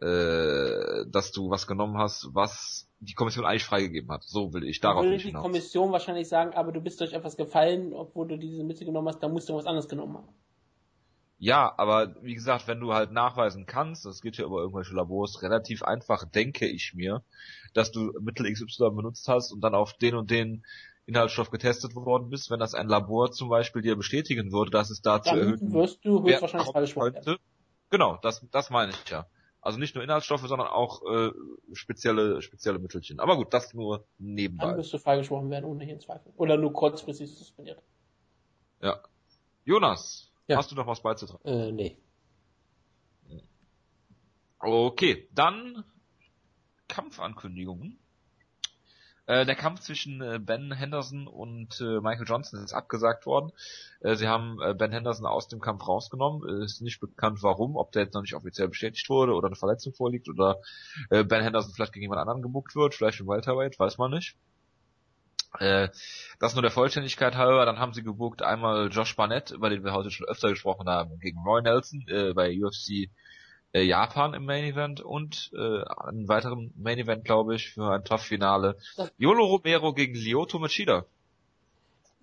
äh, 0.00 1.04
dass 1.10 1.30
du 1.32 1.50
was 1.50 1.66
genommen 1.66 1.98
hast, 1.98 2.30
was 2.32 2.88
die 3.00 3.12
Kommission 3.14 3.44
eigentlich 3.44 3.64
freigegeben 3.64 4.10
hat. 4.10 4.24
So 4.24 4.52
will 4.54 4.64
ich 4.64 4.80
darauf 4.80 5.02
würde 5.02 5.12
nicht 5.12 5.24
die 5.24 5.28
hinaus. 5.28 5.42
Kommission 5.42 5.92
wahrscheinlich 5.92 6.28
sagen, 6.28 6.54
aber 6.54 6.72
du 6.72 6.80
bist 6.80 7.00
durch 7.00 7.12
etwas 7.12 7.36
gefallen, 7.36 7.92
obwohl 7.92 8.28
du 8.28 8.38
diese 8.38 8.64
Mittel 8.64 8.86
genommen 8.86 9.08
hast, 9.08 9.22
da 9.22 9.28
musst 9.28 9.48
du 9.48 9.54
was 9.54 9.66
anderes 9.66 9.88
genommen 9.88 10.16
haben. 10.16 10.28
Ja, 11.42 11.72
aber 11.78 12.14
wie 12.22 12.34
gesagt, 12.34 12.68
wenn 12.68 12.80
du 12.80 12.92
halt 12.92 13.12
nachweisen 13.12 13.64
kannst, 13.64 14.04
das 14.04 14.20
geht 14.20 14.36
ja 14.36 14.44
über 14.44 14.58
irgendwelche 14.58 14.94
Labors, 14.94 15.40
relativ 15.40 15.82
einfach, 15.82 16.26
denke 16.26 16.66
ich 16.66 16.92
mir, 16.94 17.22
dass 17.72 17.90
du 17.90 18.12
Mittel 18.20 18.52
XY 18.52 18.90
benutzt 18.90 19.26
hast 19.26 19.50
und 19.50 19.62
dann 19.62 19.74
auf 19.74 19.94
den 19.94 20.16
und 20.16 20.30
den 20.30 20.66
Inhaltsstoff 21.06 21.50
getestet 21.50 21.94
worden 21.94 22.28
bist, 22.28 22.50
wenn 22.50 22.60
das 22.60 22.74
ein 22.74 22.88
Labor 22.88 23.32
zum 23.32 23.48
Beispiel 23.48 23.80
dir 23.80 23.96
bestätigen 23.96 24.52
würde, 24.52 24.70
dass 24.70 24.90
es 24.90 25.00
dazu 25.00 25.30
Dann 25.30 25.38
erhöhten 25.38 25.72
wirst 25.72 26.04
du 26.04 26.22
höchstwahrscheinlich 26.22 26.94
werden. 26.94 27.14
könnte. 27.14 27.36
Genau, 27.88 28.18
das, 28.20 28.46
das 28.50 28.68
meine 28.68 28.92
ich 28.92 29.10
ja. 29.10 29.26
Also 29.62 29.78
nicht 29.78 29.94
nur 29.94 30.04
Inhaltsstoffe, 30.04 30.46
sondern 30.46 30.68
auch 30.68 31.00
äh, 31.10 31.30
spezielle, 31.72 32.42
spezielle 32.42 32.78
Mittelchen. 32.78 33.18
Aber 33.18 33.36
gut, 33.36 33.54
das 33.54 33.72
nur 33.72 33.98
Dann 33.98 34.06
nebenbei. 34.18 34.76
wirst 34.76 34.92
du 34.92 34.98
freigesprochen 34.98 35.48
werden, 35.48 35.64
ohne 35.64 35.86
jeden 35.86 36.00
Zweifel. 36.00 36.32
Oder 36.36 36.58
nur 36.58 36.74
kurzfristig 36.74 37.34
suspendiert. 37.34 37.82
Ja. 38.82 39.00
Jonas, 39.64 40.29
Ja. 40.50 40.56
hast 40.56 40.72
du 40.72 40.74
noch 40.74 40.88
was 40.88 41.00
beizutragen? 41.00 41.44
Äh, 41.44 41.70
nee. 41.70 41.96
Okay, 44.58 45.28
dann 45.32 45.84
Kampfankündigungen. 46.88 48.00
Äh, 49.26 49.46
der 49.46 49.54
Kampf 49.54 49.78
zwischen 49.78 50.20
äh, 50.20 50.40
Ben 50.40 50.72
Henderson 50.72 51.28
und 51.28 51.80
äh, 51.80 52.00
Michael 52.00 52.26
Johnson 52.26 52.64
ist 52.64 52.72
abgesagt 52.72 53.26
worden. 53.26 53.52
Sie 54.02 54.26
haben 54.26 54.58
Ben 54.78 54.92
Henderson 54.92 55.26
aus 55.26 55.46
dem 55.46 55.60
Kampf 55.60 55.86
rausgenommen. 55.86 56.62
Ist 56.62 56.80
nicht 56.80 57.00
bekannt, 57.00 57.42
warum, 57.42 57.76
ob 57.76 57.92
der 57.92 58.04
jetzt 58.04 58.14
noch 58.14 58.22
nicht 58.22 58.34
offiziell 58.34 58.68
bestätigt 58.68 59.08
wurde 59.08 59.34
oder 59.34 59.46
eine 59.46 59.56
Verletzung 59.56 59.92
vorliegt 59.92 60.26
oder 60.28 60.56
Ben 61.10 61.42
Henderson 61.42 61.74
vielleicht 61.74 61.92
gegen 61.92 62.04
jemand 62.04 62.22
anderen 62.22 62.40
gebuckt 62.40 62.74
wird, 62.74 62.94
vielleicht 62.94 63.20
im 63.20 63.28
Welterweight, 63.28 63.78
weiß 63.78 63.98
man 63.98 64.12
nicht. 64.12 64.36
Äh, 65.58 65.88
das 66.38 66.54
nur 66.54 66.62
der 66.62 66.70
Vollständigkeit 66.70 67.36
halber. 67.36 67.64
Dann 67.66 67.78
haben 67.78 67.92
sie 67.92 68.02
gebuckt 68.02 68.42
einmal 68.42 68.88
Josh 68.88 69.16
Barnett, 69.16 69.50
über 69.50 69.70
den 69.70 69.84
wir 69.84 69.92
heute 69.92 70.10
schon 70.10 70.26
öfter 70.26 70.48
gesprochen 70.48 70.88
haben, 70.88 71.18
gegen 71.18 71.40
Roy 71.40 71.62
Nelson 71.62 72.04
äh, 72.08 72.32
bei 72.32 72.56
UFC 72.56 73.10
äh, 73.72 73.82
Japan 73.82 74.34
im 74.34 74.44
Main 74.44 74.64
Event 74.64 75.00
und 75.00 75.50
äh, 75.54 75.84
einen 75.84 76.28
weiteren 76.28 76.72
Main 76.76 76.98
Event, 76.98 77.24
glaube 77.24 77.54
ich, 77.54 77.70
für 77.70 77.92
ein 77.92 78.04
Tough-Finale. 78.04 78.76
Yolo 79.18 79.44
Romero 79.44 79.92
gegen 79.92 80.14
Lyoto 80.14 80.58
Machida. 80.58 81.04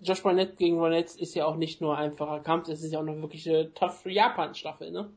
Josh 0.00 0.22
Barnett 0.22 0.56
gegen 0.58 0.78
Ronetz 0.78 1.16
ist 1.16 1.34
ja 1.34 1.44
auch 1.46 1.56
nicht 1.56 1.80
nur 1.80 1.96
ein 1.96 2.10
einfacher 2.10 2.40
Kampf, 2.40 2.68
es 2.68 2.82
ist 2.82 2.92
ja 2.92 3.00
auch 3.00 3.04
noch 3.04 3.16
wirklich 3.16 3.48
eine 3.48 3.72
Tough 3.74 4.06
Japan 4.06 4.54
Staffel, 4.54 4.92
ne? 4.92 5.10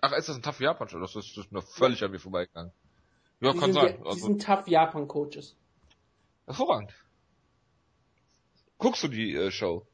Ach, 0.00 0.12
ist 0.12 0.28
das 0.28 0.36
ein 0.36 0.42
Tough 0.42 0.60
Japan 0.60 0.88
schon? 0.88 1.00
Das 1.00 1.16
ist, 1.16 1.36
das 1.36 1.46
ist 1.46 1.52
mir 1.52 1.62
völlig 1.62 2.04
an 2.04 2.10
mir 2.10 2.20
vorbeigegangen. 2.20 2.72
Ja, 3.40 3.52
die 3.52 3.58
kann 3.58 3.72
sind, 3.72 3.82
sein. 3.82 3.96
die 3.98 4.06
Also, 4.06 4.26
sind 4.26 4.42
Tough 4.44 4.68
Japan 4.68 5.08
Coaches. 5.08 5.56
Hervorragend. 6.48 6.92
Guckst 8.78 9.02
du 9.02 9.08
die 9.08 9.34
äh, 9.34 9.50
Show? 9.50 9.86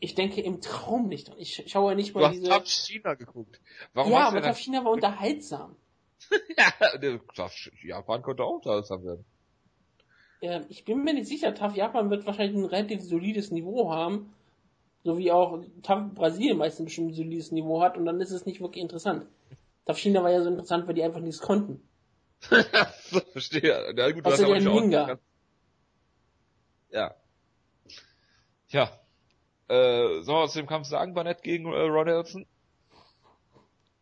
Ich 0.00 0.14
denke 0.14 0.40
im 0.40 0.60
Traum 0.60 1.08
nicht. 1.08 1.32
Ich 1.38 1.64
schaue 1.66 1.92
ja 1.92 1.96
nicht 1.96 2.14
Du 2.14 2.20
mal 2.20 2.28
hast 2.28 2.36
diese. 2.36 2.50
Tough 2.50 2.66
China 2.66 3.14
geguckt. 3.14 3.60
Warum 3.94 4.12
ja, 4.12 4.20
hast 4.20 4.28
aber 4.28 4.40
du 4.40 4.46
Tough 4.48 4.58
China 4.58 4.84
war 4.84 4.92
unterhaltsam. 4.92 5.76
ja, 6.56 6.72
Japan 7.82 8.22
könnte 8.22 8.44
auch 8.44 8.60
da 8.62 8.80
werden. 9.02 9.24
Ja, 10.40 10.62
ich 10.68 10.84
bin 10.84 11.02
mir 11.02 11.14
nicht 11.14 11.26
sicher, 11.26 11.54
TAF 11.54 11.74
Japan 11.74 12.10
wird 12.10 12.26
wahrscheinlich 12.26 12.56
ein 12.56 12.64
relativ 12.64 13.02
solides 13.02 13.50
Niveau 13.50 13.90
haben. 13.90 14.32
So 15.02 15.18
wie 15.18 15.32
auch 15.32 15.64
TAF 15.82 16.14
Brasilien 16.14 16.58
meistens 16.58 16.86
bestimmt 16.86 17.10
ein 17.10 17.14
solides 17.14 17.50
Niveau 17.50 17.80
hat 17.80 17.96
und 17.96 18.04
dann 18.04 18.20
ist 18.20 18.30
es 18.30 18.46
nicht 18.46 18.60
wirklich 18.60 18.82
interessant. 18.82 19.26
TAF 19.86 19.98
China 19.98 20.22
war 20.22 20.30
ja 20.30 20.42
so 20.42 20.48
interessant, 20.50 20.86
weil 20.86 20.94
die 20.94 21.02
einfach 21.02 21.20
nichts 21.20 21.40
konnten. 21.40 21.80
so, 22.40 23.20
verstehe. 23.32 23.94
Ja, 23.96 24.10
gut, 24.12 24.24
du 24.24 24.28
Außer 24.28 24.32
hast 24.32 24.44
aber 24.44 24.54
der 24.54 24.62
nicht 24.62 24.68
auch- 24.68 24.80
Ninja. 24.80 25.18
Ja. 26.90 27.14
Tja. 28.68 28.90
Äh, 29.68 29.74
wir 29.74 30.26
was 30.26 30.52
zu 30.52 30.58
dem 30.58 30.66
Kampf 30.66 30.86
sagen, 30.86 31.14
Barnett 31.14 31.42
gegen 31.42 31.66
äh, 31.66 31.80
Ron 31.80 32.06
Nelson? 32.06 32.46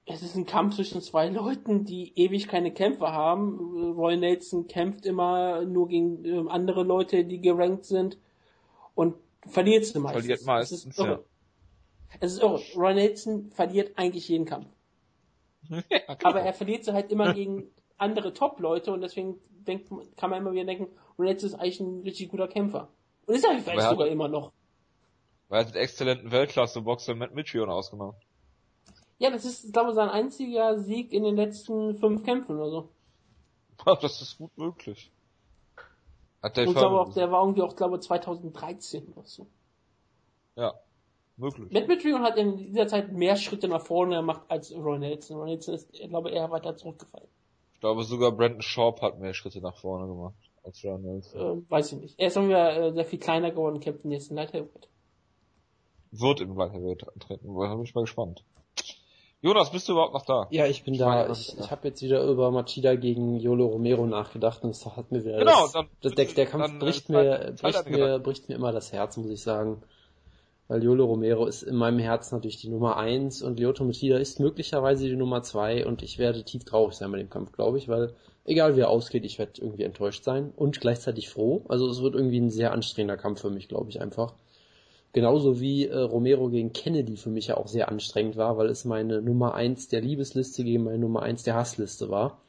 Es 0.09 0.23
ist 0.23 0.37
ein 0.37 0.47
Kampf 0.47 0.77
zwischen 0.77 1.03
zwei 1.03 1.29
Leuten, 1.29 1.85
die 1.85 2.13
ewig 2.15 2.47
keine 2.47 2.73
Kämpfe 2.73 3.11
haben. 3.11 3.93
Roy 3.97 4.17
Nelson 4.17 4.69
kämpft 4.69 5.05
immer 5.05 5.65
nur 5.65 5.89
gegen 5.89 6.25
ähm, 6.25 6.49
andere 6.49 6.85
Leute, 6.85 7.25
die 7.25 7.41
gerankt 7.41 7.87
sind 7.87 8.17
und 8.95 9.17
verliert 9.49 9.85
sie 9.85 9.99
meistens. 9.99 10.23
Verliert 10.23 10.47
meistens, 10.47 10.79
es 10.79 10.87
ist 10.87 10.99
irre. 10.99 11.25
Es 12.21 12.33
ist 12.35 12.43
irre. 12.43 12.61
Roy 12.77 12.95
Nelson 12.95 13.51
verliert 13.51 13.99
eigentlich 13.99 14.29
jeden 14.29 14.45
Kampf. 14.45 14.69
ja, 15.91 16.01
Aber 16.23 16.41
er 16.41 16.55
verliert 16.55 16.85
sie 16.85 16.93
halt 16.93 17.11
immer 17.11 17.35
gegen 17.35 17.65
andere 17.99 18.33
Top-Leute 18.33 18.93
und 18.93 19.01
deswegen 19.01 19.39
denkt, 19.67 19.91
kann 20.17 20.31
man 20.31 20.41
immer 20.41 20.53
wieder 20.53 20.65
denken, 20.65 20.89
Nelson 21.19 21.49
ist 21.51 21.55
eigentlich 21.55 21.81
ein 21.81 22.03
richtig 22.03 22.29
guter 22.31 22.49
Kämpfer. 22.49 22.89
Und 23.27 23.35
ist 23.35 23.45
er 23.45 23.59
vielleicht 23.59 23.83
hat- 23.83 23.91
sogar 23.91 24.09
immer 24.09 24.29
noch. 24.29 24.53
Weil 25.49 25.61
er 25.63 25.67
hat 25.67 25.75
den 25.75 25.81
exzellenten 25.83 26.31
Weltklasse-Boxer 26.31 27.15
Matt 27.15 27.35
Mitrione 27.35 27.73
ausgemacht. 27.73 28.17
Ja, 29.19 29.31
das 29.31 29.45
ist, 29.45 29.73
glaube 29.73 29.91
ich, 29.91 29.95
sein 29.95 30.09
einziger 30.11 30.79
Sieg 30.79 31.13
in 31.13 31.23
den 31.23 31.37
letzten 31.37 31.97
fünf 31.99 32.23
Kämpfen 32.25 32.57
oder 32.57 32.71
so. 32.71 32.89
Das 34.01 34.21
ist 34.21 34.39
gut 34.39 34.57
möglich. 34.57 35.11
Hat 36.43 36.59
Und 36.59 36.65
ich 36.69 36.75
glaube 36.75 37.01
auch, 37.01 37.13
der 37.15 37.31
war 37.31 37.43
irgendwie 37.43 37.63
auch, 37.63 37.75
glaube 37.77 37.97
ich, 37.97 38.03
2013 38.03 39.13
oder 39.15 39.27
so. 39.27 39.47
Ja, 40.57 40.75
möglich. 41.37 41.73
Matt 41.73 41.89
Mitrione 41.89 42.25
hat 42.25 42.37
in 42.37 42.57
dieser 42.59 42.87
Zeit 42.89 43.13
mehr 43.13 43.37
Schritte 43.37 43.69
nach 43.69 43.85
vorne 43.85 44.17
gemacht 44.17 44.43
als 44.49 44.73
Roy 44.75 44.99
Nelson. 44.99 45.39
Roy 45.39 45.47
Nelson 45.51 45.75
ist, 45.75 45.89
ich 45.93 46.09
glaube, 46.09 46.31
eher 46.31 46.51
weiter 46.51 46.77
zurückgefallen. 46.77 47.29
Ich 47.77 47.81
glaube 47.81 48.05
sogar 48.05 48.33
Brandon 48.33 48.63
Sharp 48.63 49.03
hat 49.03 49.19
mehr 49.19 49.35
Schritte 49.35 49.61
nach 49.61 49.77
vorne 49.77 50.07
gemacht 50.07 50.35
als 50.65 50.83
Nelson. 50.83 51.63
Äh, 51.67 51.71
weiß 51.71 51.93
ich 51.93 51.99
nicht. 52.01 52.15
Er 52.19 52.29
ist 52.29 52.37
irgendwie 52.37 52.55
äh, 52.55 52.91
sehr 52.95 53.05
viel 53.05 53.19
kleiner 53.19 53.51
geworden, 53.51 53.81
kämpft 53.81 54.03
jetzt 54.07 54.31
in 54.31 54.37
Light 54.37 54.55
Heavyweight. 54.55 54.89
Wird 56.11 56.41
im 56.41 56.57
Lightweight 56.57 57.07
antreten. 57.07 57.55
Da 57.55 57.75
bin 57.75 57.85
ich 57.85 57.95
mal 57.95 58.01
gespannt. 58.01 58.43
Jonas, 59.43 59.71
bist 59.71 59.89
du 59.89 59.93
überhaupt 59.93 60.15
noch 60.15 60.25
da? 60.25 60.47
Ja, 60.51 60.67
ich 60.67 60.85
bin 60.85 60.95
Ich 60.95 61.01
da. 61.01 61.31
Ich, 61.31 61.55
ich 61.59 61.71
habe 61.71 61.89
jetzt 61.89 62.01
wieder 62.01 62.25
über 62.25 62.51
Machida 62.51 62.95
gegen 62.97 63.37
Yolo 63.37 63.67
Romero 63.67 64.07
nachgedacht 64.07 64.65
und 64.65 64.71
es 64.71 64.87
hat 64.87 65.13
mir 65.13 65.23
wieder 65.27 65.39
Genau, 65.41 65.65
das, 65.65 65.73
dann- 65.73 65.89
das, 66.01 66.15
der, 66.15 66.25
der 66.25 66.47
Kampf 66.47 66.65
dann, 66.69 66.79
bricht 66.79 67.07
teil- 67.09 67.53
mir, 67.53 67.53
bricht 67.53 67.91
mir, 67.91 68.19
bricht 68.21 68.49
mir 68.49 68.55
immer 68.55 68.73
das 68.73 68.91
Herz, 68.93 69.19
muss 69.19 69.31
ich 69.31 69.43
sagen. 69.43 69.83
Weil 70.69 70.83
Yolo 70.83 71.05
Romero 71.05 71.47
ist 71.47 71.63
in 71.63 71.77
meinem 71.77 72.01
Herzen 72.01 72.35
natürlich 72.35 72.61
die 72.61 72.69
Nummer 72.69 72.97
eins 72.97 73.41
und 73.43 73.61
Lyoto 73.61 73.85
Machida 73.85 74.19
ist 74.19 74.41
möglicherweise 74.41 75.09
die 75.09 75.17
Nummer 75.17 75.43
zwei 75.43 75.87
und 75.87 76.03
ich 76.03 76.19
werde 76.19 76.43
tief 76.43 76.65
traurig 76.65 76.95
sein 76.95 77.13
bei 77.13 77.19
dem 77.19 77.31
Kampf, 77.31 77.53
glaube 77.53 77.79
ich, 77.79 77.89
weil 77.89 78.15
egal 78.45 78.77
wie 78.77 78.81
er 78.81 78.91
ausgeht, 78.91 79.25
ich 79.25 79.39
werde 79.39 79.61
irgendwie 79.61 79.85
enttäuscht 79.85 80.25
sein 80.25 80.53
und 80.57 80.81
gleichzeitig 80.81 81.29
froh. 81.29 81.65
Also 81.69 81.89
es 81.89 82.03
wird 82.03 82.15
irgendwie 82.15 82.41
ein 82.41 82.51
sehr 82.51 82.73
anstrengender 82.73 83.17
Kampf 83.17 83.43
für 83.43 83.51
mich, 83.51 83.69
glaube 83.69 83.91
ich, 83.91 84.01
einfach. 84.01 84.35
Genauso 85.13 85.61
wie 85.61 85.87
äh, 85.87 85.97
Romero 85.97 86.49
gegen 86.51 86.73
Kennedy 86.73 87.17
für 87.17 87.31
mich 87.31 87.47
ja 87.47 87.57
auch 87.57 87.69
sehr 87.69 87.89
anstrengend 87.89 88.37
war, 88.37 88.59
weil 88.59 88.69
es 88.69 88.85
meine 88.85 89.23
Nummer 89.23 89.55
eins 89.55 89.89
der 89.89 90.01
Liebesliste 90.01 90.65
gegen 90.65 90.85
meine 90.85 90.99
Nummer 90.99 91.23
eins 91.23 91.43
der 91.43 91.55
Hassliste 91.55 92.11
war. 92.11 92.43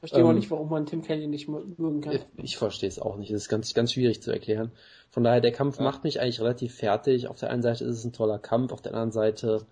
Verstehe 0.00 0.24
auch 0.24 0.30
Ähm, 0.30 0.36
nicht, 0.36 0.50
warum 0.50 0.68
man 0.70 0.86
Tim 0.86 1.02
Kelly 1.02 1.26
nicht 1.26 1.48
mö- 1.48 1.62
mögen 1.76 2.00
kann. 2.00 2.18
Ich, 2.38 2.56
verstehe 2.56 2.88
es 2.88 2.98
auch 2.98 3.16
nicht. 3.16 3.30
Es 3.30 3.42
ist 3.42 3.48
ganz, 3.48 3.72
ganz 3.74 3.92
schwierig 3.92 4.22
zu 4.22 4.30
erklären. 4.32 4.72
Von 5.10 5.24
daher, 5.24 5.40
der 5.42 5.52
Kampf 5.52 5.76
Ja. 5.78 5.84
macht 5.84 6.04
mich 6.04 6.20
eigentlich 6.20 6.40
relativ 6.40 6.74
fertig. 6.74 7.28
Auf 7.28 7.38
der 7.38 7.50
einen 7.50 7.62
Seite 7.62 7.84
ist 7.84 7.98
es 7.98 8.04
ein 8.04 8.12
toller 8.12 8.38
Kampf, 8.38 8.72
auf 8.72 8.80
der 8.80 8.92
anderen 8.94 9.12
Seite, 9.12 9.66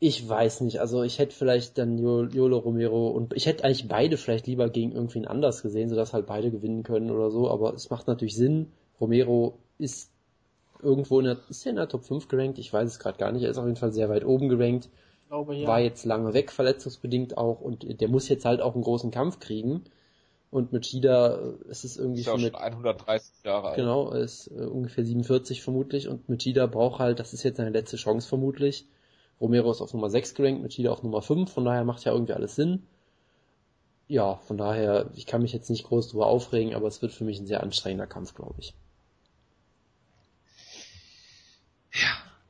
ich 0.00 0.28
weiß 0.28 0.62
nicht. 0.62 0.80
Also 0.80 1.04
ich 1.04 1.20
hätte 1.20 1.34
vielleicht 1.36 1.78
dann 1.78 1.96
Jo- 1.98 2.24
Yolo 2.24 2.58
Romero 2.58 3.08
und 3.10 3.32
ich 3.34 3.46
hätte 3.46 3.62
eigentlich 3.64 3.86
beide 3.86 4.16
vielleicht 4.16 4.48
lieber 4.48 4.68
gegen 4.68 4.90
irgendwen 4.92 5.26
anders 5.28 5.62
gesehen, 5.62 5.88
sodass 5.88 6.12
halt 6.12 6.26
beide 6.26 6.50
gewinnen 6.50 6.82
können 6.82 7.10
oder 7.10 7.30
so. 7.30 7.48
Aber 7.48 7.72
es 7.74 7.90
macht 7.90 8.08
natürlich 8.08 8.34
Sinn. 8.34 8.72
Romero 9.00 9.58
ist 9.78 10.10
irgendwo 10.82 11.20
in 11.20 11.26
der, 11.26 11.38
ist 11.48 11.64
er 11.64 11.70
in 11.70 11.76
der 11.76 11.88
Top 11.88 12.02
5 12.04 12.26
gerankt? 12.26 12.58
Ich 12.58 12.72
weiß 12.72 12.88
es 12.90 12.98
gerade 12.98 13.18
gar 13.18 13.30
nicht. 13.30 13.44
Er 13.44 13.50
ist 13.50 13.58
auf 13.58 13.66
jeden 13.66 13.76
Fall 13.76 13.92
sehr 13.92 14.08
weit 14.08 14.24
oben 14.24 14.48
gerankt 14.48 14.88
glaube, 15.32 15.56
ja. 15.56 15.66
war 15.66 15.80
jetzt 15.80 16.04
lange 16.04 16.34
weg, 16.34 16.52
verletzungsbedingt 16.52 17.38
auch, 17.38 17.62
und 17.62 18.00
der 18.02 18.08
muss 18.08 18.28
jetzt 18.28 18.44
halt 18.44 18.60
auch 18.60 18.74
einen 18.74 18.84
großen 18.84 19.10
Kampf 19.10 19.40
kriegen. 19.40 19.82
Und 20.50 20.72
mit 20.72 20.84
Shida 20.84 21.36
äh, 21.38 21.70
ist 21.70 21.84
es 21.84 21.96
irgendwie 21.96 22.20
Ist 22.20 22.26
ja 22.26 22.32
schon 22.32 22.40
schon 22.40 22.52
mit, 22.52 22.60
130 22.60 23.42
Jahre 23.42 23.68
alt. 23.68 23.76
genau, 23.76 24.10
ist 24.10 24.48
äh, 24.48 24.66
ungefähr 24.66 25.06
47 25.06 25.62
vermutlich, 25.62 26.08
und 26.08 26.28
mit 26.28 26.42
Shida 26.42 26.66
braucht 26.66 26.98
halt, 26.98 27.18
das 27.18 27.32
ist 27.32 27.44
jetzt 27.44 27.56
seine 27.56 27.70
letzte 27.70 27.96
Chance 27.96 28.28
vermutlich. 28.28 28.84
Romero 29.40 29.70
ist 29.70 29.80
auf 29.80 29.94
Nummer 29.94 30.10
6 30.10 30.34
gerankt, 30.34 30.62
mit 30.62 30.74
Shida 30.74 30.92
auf 30.92 31.02
Nummer 31.02 31.22
5, 31.22 31.50
von 31.50 31.64
daher 31.64 31.84
macht 31.84 32.04
ja 32.04 32.12
irgendwie 32.12 32.34
alles 32.34 32.54
Sinn. 32.54 32.86
Ja, 34.08 34.36
von 34.36 34.58
daher, 34.58 35.10
ich 35.14 35.24
kann 35.24 35.40
mich 35.40 35.54
jetzt 35.54 35.70
nicht 35.70 35.84
groß 35.84 36.08
drüber 36.08 36.26
aufregen, 36.26 36.74
aber 36.74 36.88
es 36.88 37.00
wird 37.00 37.12
für 37.12 37.24
mich 37.24 37.40
ein 37.40 37.46
sehr 37.46 37.62
anstrengender 37.62 38.06
Kampf, 38.06 38.34
glaube 38.34 38.56
ich. 38.58 38.74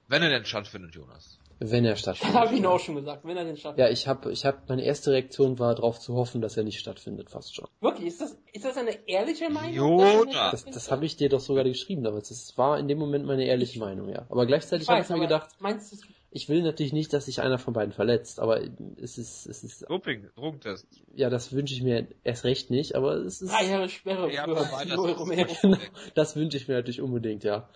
Wenn 0.09 0.25
er 0.25 0.31
denn 0.31 0.45
stattfindet, 0.45 0.97
Jonas. 0.97 1.39
Wenn 1.71 1.85
er 1.85 1.93
Das 1.93 2.01
stattfindet. 2.01 2.35
habe 2.37 2.53
ich 2.55 2.61
ihn 2.61 2.67
auch 2.67 2.81
schon 2.81 2.97
gesagt, 2.97 3.25
wenn 3.25 3.37
er 3.37 3.45
den 3.45 3.57
schafft. 3.57 3.79
Ja, 3.79 3.89
ich 3.89 4.09
habe, 4.09 4.33
ich 4.33 4.45
hab, 4.45 4.69
meine 4.69 4.83
erste 4.85 5.13
Reaktion 5.13 5.59
war 5.59 5.75
darauf 5.75 5.99
zu 6.01 6.15
hoffen, 6.15 6.41
dass 6.41 6.57
er 6.57 6.65
nicht 6.65 6.79
stattfindet, 6.81 7.31
fast 7.31 7.55
schon. 7.55 7.67
Wirklich, 7.81 8.09
ist 8.09 8.21
das, 8.21 8.37
ist 8.53 8.65
das 8.65 8.77
eine 8.77 9.09
ehrliche 9.09 9.49
Meinung? 9.51 9.75
Jonas! 9.75 10.51
Das, 10.51 10.65
das 10.65 10.91
habe 10.91 11.07
ich 11.07 11.17
dir 11.17 11.29
doch 11.29 11.41
sogar 11.41 11.65
geschrieben 11.65 12.03
damals. 12.03 12.29
Das 12.31 12.57
war 12.59 12.79
in 12.79 12.89
dem 12.89 12.99
Moment 12.99 13.27
meine 13.27 13.45
ehrliche 13.45 13.79
Meinung, 13.79 14.09
ja. 14.09 14.27
Aber 14.29 14.47
gleichzeitig 14.47 14.89
habe 14.89 15.03
ich 15.03 15.09
mir 15.09 15.21
gedacht, 15.21 15.51
Meinst 15.61 15.93
du, 15.93 15.97
ich 16.35 16.49
will 16.49 16.63
natürlich 16.63 16.95
nicht, 16.95 17.13
dass 17.13 17.27
sich 17.27 17.43
einer 17.43 17.59
von 17.59 17.75
beiden 17.75 17.93
verletzt, 17.93 18.41
aber 18.41 18.61
es 18.97 19.19
ist, 19.19 19.47
es 19.47 19.63
ist, 19.63 19.89
Doping, 19.89 20.31
Drogentest. 20.35 20.87
ja, 21.15 21.29
das 21.29 21.53
wünsche 21.53 21.75
ich 21.75 21.83
mir 21.83 22.09
erst 22.25 22.45
recht 22.45 22.71
nicht, 22.71 22.95
aber 22.95 23.17
es 23.17 23.43
ist, 23.43 23.53
drei 23.53 23.67
Jahre 23.67 23.89
Sperre 23.91 24.33
Ja, 24.33 24.45
für 24.45 24.55
das 24.55 24.83
genau, 24.83 25.77
das 26.15 26.35
wünsche 26.37 26.57
ich 26.57 26.69
mir 26.69 26.75
natürlich 26.75 27.03
unbedingt, 27.03 27.45
ja. 27.45 27.69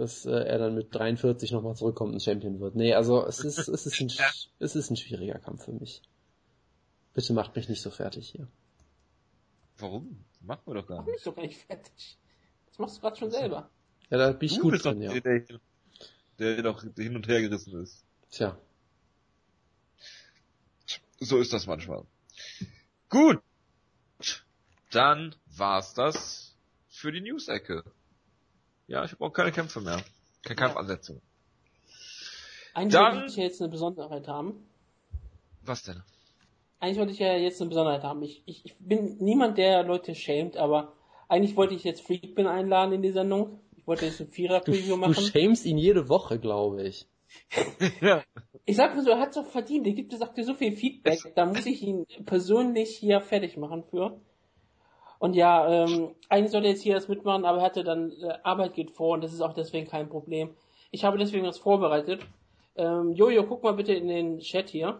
Dass 0.00 0.24
äh, 0.24 0.30
er 0.30 0.56
dann 0.58 0.74
mit 0.74 0.94
43 0.94 1.52
nochmal 1.52 1.76
zurückkommt 1.76 2.14
und 2.14 2.22
Champion 2.22 2.58
wird. 2.58 2.74
Nee, 2.74 2.94
also 2.94 3.26
es 3.26 3.40
ist, 3.44 3.58
es 3.58 3.68
ist 3.86 4.00
ein, 4.00 4.08
sch- 4.08 4.48
es 4.58 4.74
ist 4.74 4.88
ein 4.90 4.96
schwieriger 4.96 5.38
Kampf 5.38 5.66
für 5.66 5.72
mich. 5.72 6.00
Bitte 7.12 7.34
macht 7.34 7.54
mich 7.54 7.68
nicht 7.68 7.82
so 7.82 7.90
fertig 7.90 8.30
hier. 8.30 8.48
Warum? 9.76 10.24
Machen 10.40 10.62
wir 10.64 10.74
doch 10.76 10.86
gar 10.86 10.98
Mach 11.00 11.04
nicht. 11.06 11.16
mich 11.16 11.22
doch 11.24 11.34
gar 11.36 11.42
nicht 11.42 11.60
fertig. 11.66 12.16
Das 12.68 12.78
machst 12.78 12.96
du 12.96 13.00
gerade 13.02 13.16
schon 13.16 13.30
selber. 13.30 13.68
Ja, 14.08 14.16
da 14.16 14.32
bin 14.32 14.46
ich 14.46 14.56
Du 14.56 14.62
gut 14.62 14.72
bist 14.72 14.86
doch 14.86 14.92
drin, 14.92 15.02
ja. 15.02 15.12
der, 15.20 15.40
der, 15.40 15.58
der 16.38 16.62
doch 16.62 16.82
hin 16.96 17.14
und 17.16 17.28
her 17.28 17.42
gerissen 17.42 17.82
ist. 17.82 18.02
Tja. 18.30 18.56
So 21.18 21.36
ist 21.38 21.52
das 21.52 21.66
manchmal. 21.66 22.04
Gut. 23.10 23.40
Dann 24.90 25.34
war's 25.56 25.92
das 25.92 26.56
für 26.88 27.12
die 27.12 27.20
News-Ecke. 27.20 27.84
Ja, 28.90 29.04
ich 29.04 29.12
habe 29.12 29.24
auch 29.24 29.32
keine 29.32 29.52
Kämpfe 29.52 29.80
mehr. 29.80 30.02
Keine 30.42 30.58
Ja. 30.60 30.66
Kampfansetzung. 30.66 31.20
Eigentlich 32.74 32.92
Dann- 32.94 33.14
wollte 33.16 33.26
ich 33.30 33.36
ja 33.36 33.44
jetzt 33.44 33.60
eine 33.62 33.70
Besonderheit 33.70 34.26
haben. 34.26 34.66
Was 35.62 35.84
denn? 35.84 36.02
Eigentlich 36.80 36.98
wollte 36.98 37.12
ich 37.12 37.18
ja 37.20 37.34
jetzt 37.36 37.60
eine 37.60 37.68
Besonderheit 37.68 38.02
haben. 38.02 38.20
Ich, 38.22 38.42
ich, 38.46 38.64
ich 38.64 38.76
bin 38.78 39.16
niemand, 39.20 39.58
der 39.58 39.84
Leute 39.84 40.14
schämt, 40.14 40.56
aber 40.56 40.92
eigentlich 41.28 41.54
wollte 41.56 41.74
ich 41.74 41.84
jetzt 41.84 42.00
Freakbin 42.02 42.46
einladen 42.48 42.92
in 42.94 43.02
die 43.02 43.12
Sendung. 43.12 43.60
Ich 43.76 43.86
wollte 43.86 44.06
jetzt 44.06 44.20
ein 44.20 44.26
Du, 44.26 44.32
Vierer-Preview 44.32 44.88
du 44.88 44.96
machen. 44.96 45.14
schämst 45.14 45.66
ihn 45.66 45.78
jede 45.78 46.08
Woche, 46.08 46.38
glaube 46.40 46.82
ich. 46.82 47.06
Ja. 48.00 48.24
Ich 48.64 48.76
sag 48.76 48.94
mal 48.96 49.04
so, 49.04 49.10
er 49.10 49.20
hat's 49.20 49.36
doch 49.36 49.46
verdient. 49.46 49.86
Er 49.86 49.92
gibt 49.92 50.12
es 50.12 50.20
auch 50.20 50.32
so 50.36 50.54
viel 50.54 50.76
Feedback. 50.76 51.18
Da 51.36 51.46
muss 51.46 51.64
ich 51.66 51.80
ihn 51.82 52.06
persönlich 52.26 52.96
hier 52.98 53.20
fertig 53.20 53.56
machen 53.56 53.84
für. 53.90 54.20
Und 55.20 55.34
ja, 55.34 55.68
ähm, 55.68 56.14
eigentlich 56.30 56.50
sollte 56.50 56.66
er 56.66 56.72
jetzt 56.72 56.82
hier 56.82 56.94
das 56.94 57.06
mitmachen, 57.06 57.44
aber 57.44 57.58
er 57.58 57.64
hatte 57.64 57.84
dann, 57.84 58.10
äh, 58.22 58.38
Arbeit 58.42 58.74
geht 58.74 58.90
vor 58.90 59.12
und 59.14 59.20
das 59.22 59.34
ist 59.34 59.42
auch 59.42 59.52
deswegen 59.52 59.86
kein 59.88 60.08
Problem. 60.08 60.56
Ich 60.90 61.04
habe 61.04 61.18
deswegen 61.18 61.46
was 61.46 61.58
vorbereitet. 61.58 62.22
Ähm, 62.74 63.12
Jojo, 63.12 63.44
guck 63.44 63.62
mal 63.62 63.74
bitte 63.74 63.92
in 63.92 64.08
den 64.08 64.40
Chat 64.40 64.70
hier. 64.70 64.98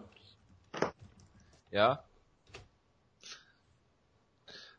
Ja? 1.71 2.05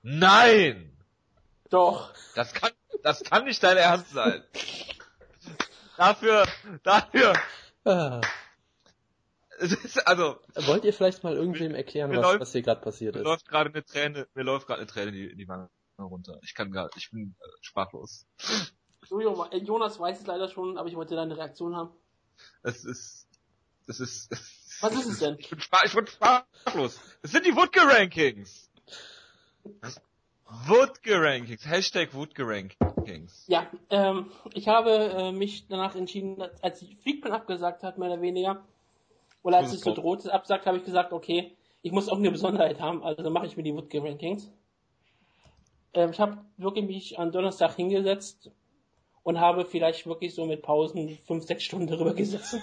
Nein! 0.03 0.95
Doch. 1.71 2.13
Das 2.35 2.53
kann, 2.53 2.71
das 3.01 3.23
kann 3.23 3.45
nicht 3.45 3.63
dein 3.63 3.77
Ernst 3.77 4.11
sein. 4.11 4.43
dafür, 5.97 6.45
dafür, 6.83 7.33
Ah. 7.83 8.21
Also, 10.05 10.37
Wollt 10.67 10.83
ihr 10.85 10.93
vielleicht 10.93 11.23
mal 11.23 11.35
irgendwem 11.35 11.75
erklären, 11.75 12.09
mir 12.09 12.17
was, 12.17 12.25
läuft- 12.25 12.39
was 12.41 12.51
hier 12.51 12.61
gerade 12.61 12.81
passiert 12.81 13.15
mir 13.15 13.21
ist? 13.21 13.25
läuft 13.25 13.47
gerade 13.47 13.69
eine 13.69 13.83
Träne, 13.85 14.27
mir 14.33 14.43
läuft 14.43 14.67
gerade 14.67 14.81
eine 14.81 14.87
Träne 14.89 15.07
in 15.09 15.13
die, 15.13 15.25
in 15.27 15.37
die 15.37 15.47
Wange 15.47 15.69
runter. 15.99 16.39
Ich 16.43 16.53
kann 16.55 16.71
gar, 16.71 16.89
ich 16.95 17.11
bin 17.11 17.35
äh, 17.39 17.47
sprachlos. 17.61 18.25
Jonas 19.09 19.99
weiß 19.99 20.21
es 20.21 20.27
leider 20.27 20.47
schon, 20.47 20.77
aber 20.77 20.87
ich 20.89 20.95
wollte 20.95 21.15
deine 21.15 21.35
Reaktion 21.37 21.75
haben. 21.75 21.91
Es 22.63 22.85
ist, 22.85 23.27
es 23.87 23.99
ist, 23.99 24.31
Was 24.81 24.93
ist 24.93 25.05
es 25.07 25.19
denn? 25.19 25.35
ich 25.37 25.49
bin, 25.49 25.59
sprach, 25.59 25.83
ich 25.85 25.93
bin 25.93 26.07
sprachlos. 26.07 26.99
Es 27.21 27.31
sind 27.31 27.45
die 27.45 27.55
Wutke-Rankings. 27.55 28.69
Wutke-Rankings. 30.45 31.65
Hashtag 31.67 32.13
Wutke-Rankings. 32.13 33.45
Ja, 33.47 33.67
ähm, 33.89 34.31
ich 34.53 34.67
habe 34.67 34.91
äh, 34.91 35.31
mich 35.31 35.67
danach 35.67 35.95
entschieden, 35.95 36.41
als 36.61 36.79
die 36.79 36.95
Freakman 37.03 37.31
abgesagt 37.33 37.83
hat, 37.83 37.97
mehr 37.97 38.09
oder 38.11 38.21
weniger, 38.21 38.65
oder 39.43 39.57
als 39.57 39.73
es 39.73 39.81
so 39.81 39.93
droht 39.93 40.27
absagt, 40.27 40.65
habe 40.65 40.77
ich 40.77 40.85
gesagt, 40.85 41.13
okay, 41.13 41.55
ich 41.81 41.91
muss 41.91 42.09
auch 42.09 42.17
eine 42.17 42.31
Besonderheit 42.31 42.79
haben, 42.79 43.03
also 43.03 43.27
mache 43.29 43.47
ich 43.47 43.57
mir 43.57 43.63
die 43.63 43.73
Woodke 43.73 44.03
Rankings. 44.03 44.51
Ähm, 45.93 46.11
ich 46.11 46.19
habe 46.19 46.37
wirklich 46.57 46.85
mich 46.85 47.19
an 47.19 47.31
Donnerstag 47.31 47.75
hingesetzt 47.75 48.51
und 49.23 49.39
habe 49.39 49.65
vielleicht 49.65 50.05
wirklich 50.05 50.33
so 50.35 50.45
mit 50.45 50.61
Pausen 50.61 51.17
fünf, 51.27 51.45
sechs 51.45 51.63
Stunden 51.63 51.87
darüber 51.87 52.13
gesessen. 52.13 52.61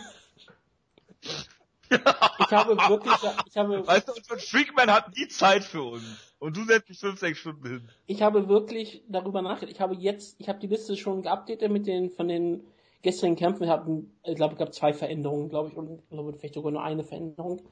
Ich 1.91 2.53
habe 2.53 2.77
wirklich, 2.77 3.15
ich 3.47 3.57
habe, 3.57 3.87
Weißt 3.87 4.09
du, 4.09 4.13
ein 4.13 4.39
Freakman 4.39 4.91
hat 4.93 5.17
nie 5.17 5.29
Zeit 5.29 5.65
für 5.65 5.83
uns. 5.83 6.05
Und 6.39 6.57
du 6.57 6.65
setzt 6.65 6.89
dich 6.89 6.99
fünf, 6.99 7.19
sechs 7.19 7.39
Stunden 7.39 7.67
hin. 7.67 7.89
ich 8.07 8.23
habe 8.23 8.49
wirklich 8.49 9.03
darüber 9.09 9.43
nachgedacht. 9.43 9.75
Ich 9.75 9.81
habe 9.81 9.95
jetzt, 9.95 10.37
ich 10.39 10.49
habe 10.49 10.61
die 10.61 10.69
Liste 10.69 10.97
schon 10.97 11.23
geupdatet 11.23 11.71
mit 11.71 11.87
den, 11.87 12.11
von 12.11 12.29
den 12.29 12.63
gestrigen 13.03 13.37
Kämpfen. 13.37 13.69
Habe, 13.69 14.05
ich 14.25 14.35
glaube, 14.37 14.55
es 14.55 14.59
gab 14.59 14.75
zwei 14.75 14.93
Veränderungen, 14.93 15.49
glaube 15.49 15.69
ich, 15.71 15.77
und 15.77 16.09
glaube, 16.11 16.33
vielleicht 16.35 16.55
sogar 16.55 16.73
nur 16.73 16.83
eine 16.83 17.05
Veränderung. 17.05 17.63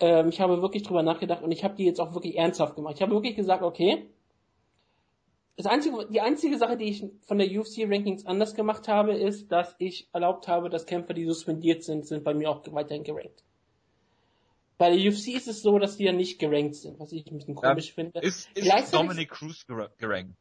Ähm, 0.00 0.28
ich 0.28 0.40
habe 0.40 0.62
wirklich 0.62 0.82
drüber 0.84 1.02
nachgedacht 1.02 1.42
und 1.42 1.50
ich 1.52 1.64
habe 1.64 1.74
die 1.74 1.84
jetzt 1.84 2.00
auch 2.00 2.14
wirklich 2.14 2.36
ernsthaft 2.36 2.76
gemacht. 2.76 2.94
Ich 2.96 3.02
habe 3.02 3.12
wirklich 3.12 3.36
gesagt, 3.36 3.62
okay, 3.62 4.06
das 5.56 5.66
einzige, 5.66 6.06
die 6.08 6.20
einzige 6.20 6.56
Sache, 6.56 6.76
die 6.76 6.84
ich 6.84 7.04
von 7.26 7.38
der 7.38 7.48
UFC 7.50 7.78
Rankings 7.80 8.24
anders 8.26 8.54
gemacht 8.54 8.86
habe, 8.86 9.14
ist, 9.14 9.50
dass 9.50 9.74
ich 9.78 10.08
erlaubt 10.12 10.46
habe, 10.46 10.70
dass 10.70 10.86
Kämpfer, 10.86 11.14
die 11.14 11.24
suspendiert 11.24 11.82
sind, 11.82 12.06
sind 12.06 12.22
bei 12.22 12.32
mir 12.32 12.48
auch 12.48 12.62
weiterhin 12.72 13.02
gerankt. 13.02 13.42
Bei 14.78 14.90
der 14.96 14.98
UFC 15.10 15.34
ist 15.34 15.48
es 15.48 15.60
so, 15.62 15.76
dass 15.80 15.96
die 15.96 16.04
ja 16.04 16.12
nicht 16.12 16.38
gerankt 16.38 16.76
sind, 16.76 17.00
was 17.00 17.10
ich 17.10 17.26
ein 17.26 17.38
bisschen 17.38 17.56
komisch 17.56 17.92
finde. 17.92 18.20
Ist, 18.20 18.48
ist 18.54 18.68
Dominic 18.92 19.30
Cruz 19.30 19.64
ger- 19.68 19.90
gerankt. 19.98 20.36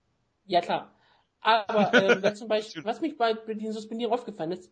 Ja, 0.46 0.62
klar. 0.62 0.94
Aber 1.42 1.94
ähm, 2.24 2.36
zum 2.36 2.48
Beispiel, 2.48 2.84
was 2.84 3.02
mich 3.02 3.18
bei 3.18 3.34
den 3.34 3.72
Suspendierungen 3.72 4.18
aufgefallen 4.18 4.52
ist, 4.52 4.72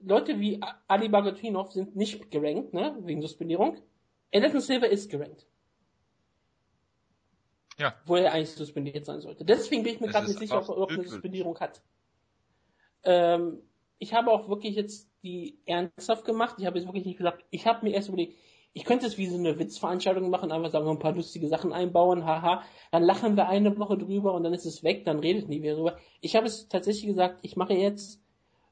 Leute 0.00 0.38
wie 0.38 0.60
Ali 0.86 1.08
Bagatinov 1.08 1.72
sind 1.72 1.96
nicht 1.96 2.30
gerankt, 2.30 2.72
ne, 2.72 2.96
wegen 3.00 3.20
Suspendierung. 3.20 3.78
Anderson 4.32 4.60
Silva 4.60 4.86
ist 4.86 5.10
gerankt. 5.10 5.46
Ja. 7.78 7.94
Wo 8.06 8.16
er 8.16 8.32
eigentlich 8.32 8.50
suspendiert 8.50 9.06
sein 9.06 9.20
sollte. 9.20 9.44
Deswegen 9.44 9.84
bin 9.84 9.94
ich 9.94 10.00
mir 10.00 10.08
gerade 10.08 10.26
nicht 10.26 10.38
sicher, 10.38 10.58
ob 10.58 10.68
er 10.68 10.76
irgendeine. 10.76 11.08
Suspendierung 11.08 11.58
hat. 11.60 11.80
Ähm, 13.04 13.62
ich 13.98 14.14
habe 14.14 14.30
auch 14.30 14.48
wirklich 14.48 14.74
jetzt 14.74 15.08
die 15.22 15.58
ernsthaft 15.64 16.24
gemacht. 16.24 16.56
Ich 16.58 16.66
habe 16.66 16.78
jetzt 16.78 16.86
wirklich 16.86 17.04
nicht 17.04 17.18
gesagt, 17.18 17.44
ich 17.50 17.66
habe 17.66 17.86
mir 17.86 17.94
erst 17.94 18.08
überlegt, 18.08 18.36
ich 18.78 18.84
könnte 18.84 19.06
es 19.06 19.18
wie 19.18 19.26
so 19.26 19.36
eine 19.36 19.58
Witzveranstaltung 19.58 20.30
machen, 20.30 20.52
einfach 20.52 20.70
sagen, 20.70 20.88
ein 20.88 21.00
paar 21.00 21.12
lustige 21.12 21.48
Sachen 21.48 21.72
einbauen, 21.72 22.24
haha. 22.24 22.62
Dann 22.92 23.02
lachen 23.02 23.36
wir 23.36 23.48
eine 23.48 23.76
Woche 23.76 23.98
drüber 23.98 24.34
und 24.34 24.44
dann 24.44 24.54
ist 24.54 24.66
es 24.66 24.84
weg, 24.84 25.04
dann 25.04 25.18
redet 25.18 25.48
nie 25.48 25.62
wieder 25.62 25.74
drüber. 25.74 25.96
Ich 26.20 26.36
habe 26.36 26.46
es 26.46 26.68
tatsächlich 26.68 27.06
gesagt, 27.06 27.40
ich 27.42 27.56
mache 27.56 27.74
jetzt 27.74 28.20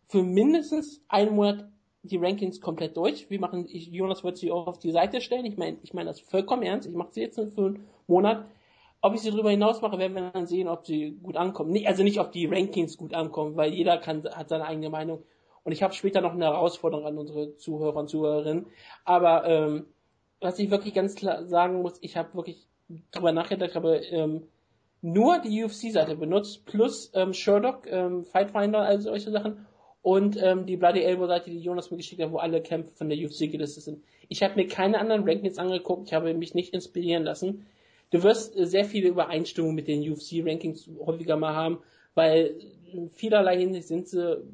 für 0.07 0.23
mindestens 0.23 1.03
einen 1.09 1.35
Monat 1.35 1.69
die 2.05 2.19
Rankings 2.19 2.61
komplett 2.61 2.97
durch. 2.97 3.28
Wir 3.31 3.41
machen, 3.41 3.66
ich, 3.69 3.89
Jonas 3.89 4.23
wird 4.23 4.39
sie 4.39 4.53
auch 4.53 4.69
auf 4.69 4.78
die 4.78 4.93
Seite 4.93 5.20
stellen. 5.20 5.45
Ich 5.45 5.57
meine, 5.57 5.78
ich 5.83 5.93
meine 5.93 6.11
das 6.11 6.20
vollkommen 6.20 6.62
ernst. 6.62 6.87
Ich 6.89 6.95
mache 6.95 7.11
sie 7.11 7.23
jetzt 7.23 7.35
für 7.35 7.51
einen 7.57 7.85
Monat. 8.07 8.47
Ob 9.01 9.15
ich 9.15 9.23
sie 9.23 9.33
darüber 9.33 9.51
hinaus 9.51 9.83
mache, 9.83 9.99
werden 9.99 10.15
wir 10.15 10.31
dann 10.31 10.47
sehen, 10.47 10.69
ob 10.69 10.87
sie 10.87 11.19
gut 11.20 11.37
ankommen. 11.37 11.73
Nee, 11.73 11.85
also 11.85 12.05
nicht, 12.05 12.20
ob 12.20 12.31
die 12.31 12.47
Rankings 12.47 12.97
gut 12.97 13.12
ankommen, 13.12 13.57
weil 13.57 13.73
jeder 13.74 13.99
kann, 13.99 14.23
hat 14.24 14.51
seine 14.51 14.66
eigene 14.66 14.89
Meinung. 14.89 15.24
Und 15.65 15.73
ich 15.73 15.83
habe 15.83 15.95
später 15.95 16.20
noch 16.20 16.33
eine 16.33 16.45
Herausforderung 16.45 17.07
an 17.07 17.19
unsere 17.19 17.57
Zuhörer 17.57 17.97
und 17.97 18.09
Zuhörerinnen. 18.09 18.66
Aber 19.05 19.45
ähm, 19.47 19.87
was 20.41 20.59
ich 20.59 20.71
wirklich 20.71 20.95
ganz 20.95 21.15
klar 21.15 21.47
sagen 21.47 21.83
muss, 21.83 21.99
ich 22.01 22.17
habe 22.17 22.35
wirklich 22.35 22.67
drüber 23.11 23.33
nachgedacht, 23.33 23.75
habe 23.75 23.97
ähm, 24.11 24.43
nur 25.03 25.39
die 25.39 25.65
UFC-Seite 25.65 26.17
benutzt, 26.17 26.67
plus 26.67 27.11
ähm, 27.15 27.33
Sherlock, 27.33 27.87
ähm, 27.87 28.25
Fightfinder, 28.25 28.81
also 28.81 29.11
solche 29.11 29.31
Sachen 29.31 29.67
und 30.03 30.41
ähm, 30.41 30.67
die 30.67 30.77
Bloody 30.77 31.03
Elbow-Seite, 31.03 31.51
die 31.51 31.59
Jonas 31.59 31.91
mir 31.91 31.97
geschickt 31.97 32.23
hat, 32.23 32.31
wo 32.31 32.39
alle 32.39 32.63
Kämpfe 32.63 32.93
von 32.93 33.09
der 33.09 33.19
UFC 33.19 33.51
gelistet 33.51 33.83
sind. 33.83 34.05
Ich 34.29 34.43
habe 34.43 34.55
mir 34.55 34.69
keine 34.69 35.01
anderen 35.01 35.29
Rankings 35.29 35.59
angeguckt, 35.59 36.07
ich 36.07 36.15
habe 36.15 36.33
mich 36.35 36.55
nicht 36.55 36.75
inspirieren 36.75 37.25
lassen. 37.25 37.67
Du 38.11 38.23
wirst 38.23 38.57
äh, 38.57 38.67
sehr 38.67 38.85
viele 38.85 39.09
Übereinstimmungen 39.09 39.75
mit 39.75 39.89
den 39.89 40.09
UFC-Rankings 40.09 40.89
häufiger 41.05 41.37
mal 41.37 41.55
haben, 41.55 41.79
weil 42.15 42.57
in 42.93 43.11
vielerlei 43.11 43.59
Hinsicht 43.59 43.89
sind 43.89 44.09
sie 44.09 44.45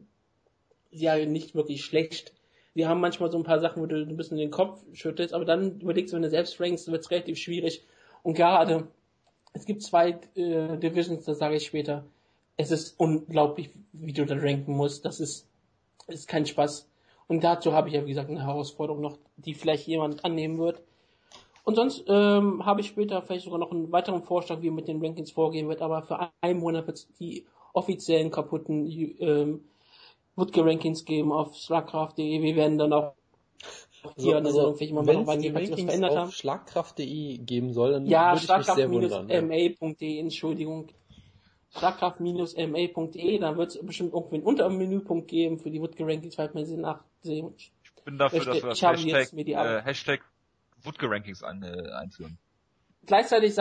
ja 0.91 1.17
nicht 1.25 1.55
wirklich 1.55 1.85
schlecht. 1.85 2.33
Die 2.75 2.87
haben 2.87 3.01
manchmal 3.01 3.31
so 3.31 3.39
ein 3.39 3.45
paar 3.45 3.61
Sachen, 3.61 3.83
wo 3.83 3.87
du 3.87 3.97
ein 3.97 4.17
bisschen 4.17 4.39
den 4.39 4.51
Kopf 4.51 4.81
schüttelst, 4.93 5.35
aber 5.35 5.45
dann 5.45 5.81
überlegst 5.81 6.13
du, 6.13 6.17
wenn 6.17 6.23
du 6.23 6.31
selbst 6.31 6.61
rankst, 6.61 6.91
wird 6.91 7.03
es 7.03 7.11
relativ 7.11 7.39
schwierig. 7.39 7.85
Und 8.23 8.35
gerade, 8.35 8.89
es 9.53 9.67
gibt 9.67 9.83
zwei 9.83 10.19
äh, 10.35 10.79
Divisions, 10.79 11.25
das 11.25 11.39
sage 11.39 11.57
ich 11.57 11.67
später. 11.67 12.05
Es 12.57 12.71
ist 12.71 12.99
unglaublich, 12.99 13.71
wie 13.93 14.13
du 14.13 14.25
da 14.25 14.37
ranken 14.37 14.73
musst. 14.73 15.05
Das 15.05 15.21
ist, 15.21 15.47
ist 16.07 16.29
kein 16.29 16.47
Spaß. 16.47 16.89
Und 17.29 17.45
dazu 17.45 17.73
habe 17.73 17.89
ich 17.89 17.95
ja, 17.95 18.05
wie 18.05 18.11
gesagt, 18.11 18.31
eine 18.31 18.45
Herausforderung 18.45 19.01
noch, 19.01 19.19
die 19.37 19.55
vielleicht 19.55 19.87
jemand 19.87 20.25
annehmen 20.25 20.59
wird. 20.59 20.83
Und 21.65 21.77
sonst 21.77 22.05
ähm, 22.09 22.65
habe 22.67 22.81
ich 22.81 22.89
später 22.89 23.23
vielleicht 23.23 23.45
sogar 23.45 23.59
noch 23.59 23.71
einen 23.71 23.93
weiteren 23.93 24.23
Vorschlag, 24.23 24.63
wie 24.63 24.71
mit 24.71 24.89
den 24.89 25.05
Rankings 25.05 25.31
vorgehen 25.31 25.69
wird, 25.69 25.81
aber 25.81 26.03
für 26.03 26.31
einen 26.41 26.59
Monat 26.59 26.87
wird 26.87 27.07
die 27.21 27.47
offiziellen 27.73 28.31
kaputten 28.31 28.87
ähm, 29.21 29.65
Woodke-Rankings 30.37 31.05
geben 31.05 31.33
auf 31.33 31.55
schlagkraft.de. 31.57 32.43
Wir 32.43 32.57
werden 32.57 32.79
dann 32.79 32.93
auch 32.93 33.15
hier 34.17 34.37
an 34.39 34.45
der 34.45 34.53
Sendung 34.53 34.75
vielleicht 34.77 34.91
immer 34.91 35.03
mal 35.03 35.07
wenn 35.15 35.25
noch 35.25 35.33
es 35.35 35.41
die 35.41 35.55
was 35.55 35.61
Rankings 35.63 35.83
verändert 35.85 36.11
auf 36.11 36.17
haben. 36.19 36.33
schlagkraft.de 36.33 37.39
geben 37.39 37.73
soll, 37.73 37.93
dann 37.93 38.07
Ja, 38.07 38.33
würde 38.33 38.45
ich 38.45 38.57
mich 38.57 38.67
sehr 38.75 38.91
wundern. 38.91 39.29
ja. 39.29 39.39
schlagkraft-ma.de, 39.39 40.19
Entschuldigung. 40.19 40.89
Schlagkraft-ma.de, 41.79 43.39
da 43.39 43.57
wird 43.57 43.71
es 43.71 43.87
bestimmt 43.87 44.13
irgendwie 44.13 44.37
einen 44.37 44.45
Untermenüpunkt 44.45 45.29
geben 45.29 45.59
für 45.59 45.71
die 45.71 45.81
Woodke-Rankings, 45.81 46.35
falls 46.35 46.53
man 46.55 46.65
sie 46.67 46.77
nachsehen. 46.77 47.55
Ich 47.57 47.73
bin 48.05 48.19
dafür, 48.19 48.39
Möchte- 48.39 48.53
dass 48.53 48.63
wir 48.63 48.69
das 48.71 48.83
Hashtag, 48.83 49.33
äh, 49.49 49.83
Hashtag 49.83 50.21
Wutke-Rankings 50.83 51.43
ein, 51.43 51.63
äh, 51.63 51.91
einführen. 51.93 52.39
Gleichzeitig 53.07 53.55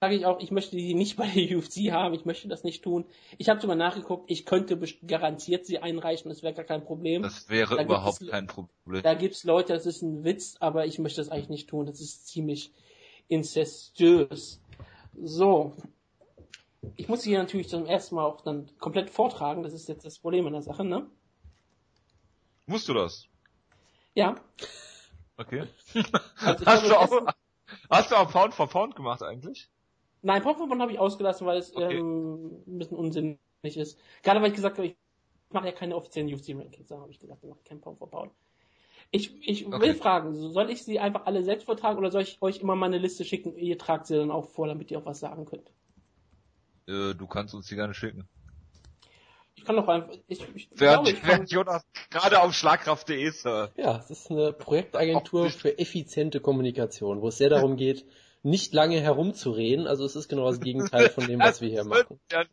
sage 0.00 0.14
ich 0.14 0.26
auch, 0.26 0.40
ich 0.40 0.50
möchte 0.50 0.76
die 0.76 0.94
nicht 0.94 1.16
bei 1.16 1.26
der 1.26 1.58
UFC 1.58 1.90
haben, 1.90 2.14
ich 2.14 2.24
möchte 2.24 2.48
das 2.48 2.64
nicht 2.64 2.82
tun. 2.82 3.04
Ich 3.36 3.48
habe 3.48 3.60
sogar 3.60 3.76
nachgeguckt, 3.76 4.30
ich 4.30 4.46
könnte 4.46 4.78
garantiert 5.06 5.66
sie 5.66 5.78
einreichen, 5.78 6.28
das 6.28 6.42
wäre 6.42 6.54
gar 6.54 6.64
kein 6.64 6.84
Problem. 6.84 7.22
Das 7.22 7.48
wäre 7.48 7.76
Da 7.76 7.82
überhaupt 7.82 8.26
kein 8.28 8.46
Problem. 8.46 9.02
Da 9.02 9.14
gibt's 9.14 9.44
Leute, 9.44 9.72
das 9.72 9.86
ist 9.86 10.02
ein 10.02 10.24
Witz, 10.24 10.56
aber 10.60 10.86
ich 10.86 10.98
möchte 10.98 11.20
das 11.20 11.30
eigentlich 11.30 11.48
nicht 11.48 11.68
tun. 11.68 11.86
Das 11.86 12.00
ist 12.00 12.26
ziemlich 12.26 12.72
incestuös. 13.28 14.60
So. 15.20 15.76
Ich 16.96 17.08
muss 17.08 17.24
hier 17.24 17.38
natürlich 17.38 17.68
zum 17.68 17.86
ersten 17.86 18.14
Mal 18.14 18.24
auch 18.24 18.40
dann 18.42 18.70
komplett 18.78 19.10
vortragen. 19.10 19.62
Das 19.62 19.72
ist 19.72 19.88
jetzt 19.88 20.06
das 20.06 20.18
Problem 20.18 20.46
an 20.46 20.52
der 20.52 20.62
Sache, 20.62 20.84
ne? 20.84 21.06
Musst 22.66 22.88
du 22.88 22.94
das? 22.94 23.26
Ja. 24.14 24.36
Okay. 25.36 25.64
Also 26.40 26.66
hast, 26.66 26.88
du 26.88 26.96
auch, 26.96 27.34
hast 27.90 28.10
du 28.10 28.16
auch 28.16 28.30
Pound 28.30 28.54
for 28.54 28.68
Pound 28.68 28.94
gemacht 28.94 29.22
eigentlich? 29.22 29.68
Nein, 30.28 30.42
Powerpoint 30.42 30.82
habe 30.82 30.92
ich 30.92 30.98
ausgelassen, 30.98 31.46
weil 31.46 31.56
es 31.56 31.74
Okay. 31.74 31.94
ähm, 31.94 32.62
ein 32.66 32.78
bisschen 32.78 32.98
unsinnig 32.98 33.38
ist. 33.64 33.98
Gerade 34.22 34.42
weil 34.42 34.48
ich 34.48 34.54
gesagt 34.56 34.76
habe, 34.76 34.88
ich 34.88 34.96
mache 35.48 35.64
ja 35.64 35.72
keine 35.72 35.96
offiziellen 35.96 36.28
UFC-Rankings. 36.34 36.88
Da 36.88 36.98
habe 36.98 37.10
ich 37.10 37.18
gesagt, 37.18 37.42
ich 37.42 37.48
mache 37.48 37.60
kein 37.64 37.80
Pound. 37.80 38.30
Ich, 39.10 39.34
ich 39.48 39.66
Okay. 39.66 39.80
will 39.80 39.94
fragen, 39.94 40.34
soll 40.52 40.68
ich 40.68 40.84
sie 40.84 40.98
einfach 41.00 41.24
alle 41.24 41.42
selbst 41.44 41.64
vortragen 41.64 41.96
oder 41.96 42.10
soll 42.10 42.20
ich 42.20 42.42
euch 42.42 42.60
immer 42.60 42.76
mal 42.76 42.86
eine 42.86 42.98
Liste 42.98 43.24
schicken? 43.24 43.56
Ihr 43.56 43.78
tragt 43.78 44.06
sie 44.06 44.16
dann 44.16 44.30
auch 44.30 44.50
vor, 44.50 44.66
damit 44.66 44.90
ihr 44.90 44.98
auch 44.98 45.06
was 45.06 45.18
sagen 45.18 45.46
könnt. 45.46 45.72
Äh, 46.86 47.14
du 47.14 47.26
kannst 47.26 47.54
uns 47.54 47.68
die 47.68 47.74
gerne 47.76 47.94
schicken. 47.94 48.28
Ich 49.56 49.64
kann 49.64 49.76
doch 49.76 49.88
einfach, 49.88 50.12
ich, 50.28 50.46
ich 50.54 50.70
Während, 50.74 51.04
glaube, 51.04 51.10
ich 51.10 51.22
kann, 51.22 51.40
während 51.40 51.50
Jonas 51.50 51.82
gerade 52.10 52.40
auf 52.40 52.54
schlagkraft.de 52.54 53.22
ist. 53.22 53.46
Ja, 53.76 53.96
es 53.98 54.10
ist 54.10 54.30
eine 54.30 54.52
Projektagentur 54.52 55.50
für 55.50 55.78
effiziente 55.78 56.40
Kommunikation, 56.40 57.22
wo 57.22 57.28
es 57.28 57.38
sehr 57.38 57.48
darum 57.48 57.76
geht, 57.78 58.04
nicht 58.42 58.72
lange 58.72 59.00
herumzureden. 59.00 59.86
Also 59.86 60.04
es 60.04 60.16
ist 60.16 60.28
genau 60.28 60.46
das 60.46 60.60
Gegenteil 60.60 61.10
von 61.10 61.26
dem, 61.26 61.40
was 61.40 61.60
wir 61.60 61.68
hier 61.68 61.84
machen. 61.84 62.20
Ja, 62.30 62.44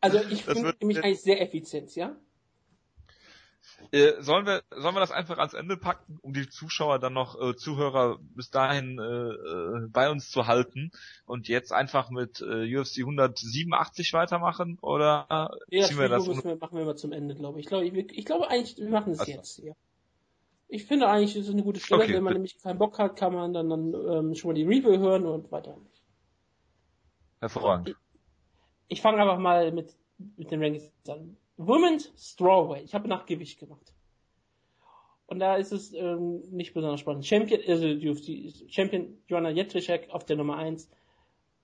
also 0.00 0.20
ich 0.30 0.44
finde 0.44 0.74
mich 0.82 1.02
eigentlich 1.02 1.22
sehr 1.22 1.40
effizient, 1.40 1.94
ja? 1.94 2.16
Äh, 3.90 4.20
sollen 4.20 4.44
wir 4.44 4.62
sollen 4.70 4.94
wir 4.94 5.00
das 5.00 5.12
einfach 5.12 5.38
ans 5.38 5.54
Ende 5.54 5.76
packen, 5.76 6.18
um 6.22 6.32
die 6.32 6.48
Zuschauer 6.48 6.98
dann 6.98 7.12
noch 7.12 7.40
äh, 7.40 7.56
Zuhörer 7.56 8.18
bis 8.20 8.50
dahin 8.50 8.98
äh, 8.98 9.02
äh, 9.02 9.88
bei 9.88 10.10
uns 10.10 10.30
zu 10.30 10.46
halten 10.46 10.90
und 11.26 11.48
jetzt 11.48 11.72
einfach 11.72 12.10
mit 12.10 12.40
äh, 12.40 12.76
UFC 12.76 12.98
187 12.98 14.12
weitermachen 14.12 14.78
oder 14.80 15.50
Nee, 15.68 15.80
das 15.80 15.88
ziehen 15.88 15.98
wir 15.98 16.04
Video 16.04 16.18
das 16.18 16.26
müssen 16.26 16.44
wir, 16.44 16.56
machen 16.56 16.76
wir 16.76 16.84
mal 16.84 16.96
zum 16.96 17.12
Ende, 17.12 17.34
glaube 17.34 17.60
ich. 17.60 17.66
Ich 17.66 17.68
glaube, 17.68 17.86
ich, 17.86 18.18
ich 18.18 18.24
glaube 18.24 18.50
eigentlich, 18.50 18.76
wir 18.78 18.90
machen 18.90 19.12
es 19.12 19.20
Also. 19.20 19.32
jetzt 19.32 19.56
hier. 19.56 19.74
Ich 20.68 20.84
finde 20.84 21.08
eigentlich, 21.08 21.34
es 21.34 21.46
ist 21.46 21.52
eine 21.52 21.62
gute 21.62 21.80
Stelle. 21.80 22.02
Okay, 22.02 22.14
Wenn 22.14 22.22
man 22.22 22.34
nämlich 22.34 22.58
keinen 22.58 22.78
Bock 22.78 22.98
hat, 22.98 23.16
kann 23.16 23.32
man 23.32 23.54
dann, 23.54 23.70
dann 23.70 23.94
ähm, 23.94 24.34
schon 24.34 24.50
mal 24.50 24.54
die 24.54 24.64
Review 24.64 24.98
hören 24.98 25.26
und 25.26 25.50
weiter. 25.50 25.76
hervorragend? 27.40 27.96
Ich 28.88 29.00
fange 29.00 29.20
einfach 29.20 29.38
mal 29.38 29.72
mit, 29.72 29.94
mit 30.36 30.50
den 30.50 30.62
Rankings 30.62 30.90
an. 31.08 31.36
Women's 31.56 32.12
Strawweight. 32.16 32.84
Ich 32.84 32.94
habe 32.94 33.08
nach 33.08 33.26
Gewicht 33.26 33.58
gemacht. 33.58 33.92
Und 35.26 35.40
da 35.40 35.56
ist 35.56 35.72
es 35.72 35.92
ähm, 35.92 36.42
nicht 36.50 36.72
besonders 36.74 37.00
spannend. 37.00 37.26
Champion, 37.26 37.60
also 37.66 37.94
die 37.94 38.66
Champion 38.68 39.18
Joanna 39.26 39.50
Jędrzejczyk 39.50 40.10
auf 40.10 40.24
der 40.24 40.36
Nummer 40.36 40.56
1. 40.56 40.90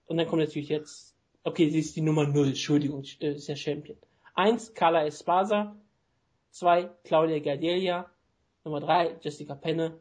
Und 0.06 0.16
dann 0.16 0.26
kommt 0.26 0.42
natürlich 0.42 0.68
jetzt, 0.68 1.14
okay, 1.44 1.70
sie 1.70 1.78
ist 1.78 1.96
die 1.96 2.02
Nummer 2.02 2.26
0, 2.26 2.48
Entschuldigung, 2.48 3.04
äh, 3.20 3.32
ist 3.32 3.48
ja 3.48 3.56
Champion. 3.56 3.96
1, 4.34 4.74
Carla 4.74 5.06
Espasa. 5.06 5.76
2, 6.50 6.90
Claudia 7.04 7.38
Gardelia. 7.38 8.10
Nummer 8.64 8.80
3, 8.80 9.18
Jessica 9.20 9.54
Penne. 9.54 9.98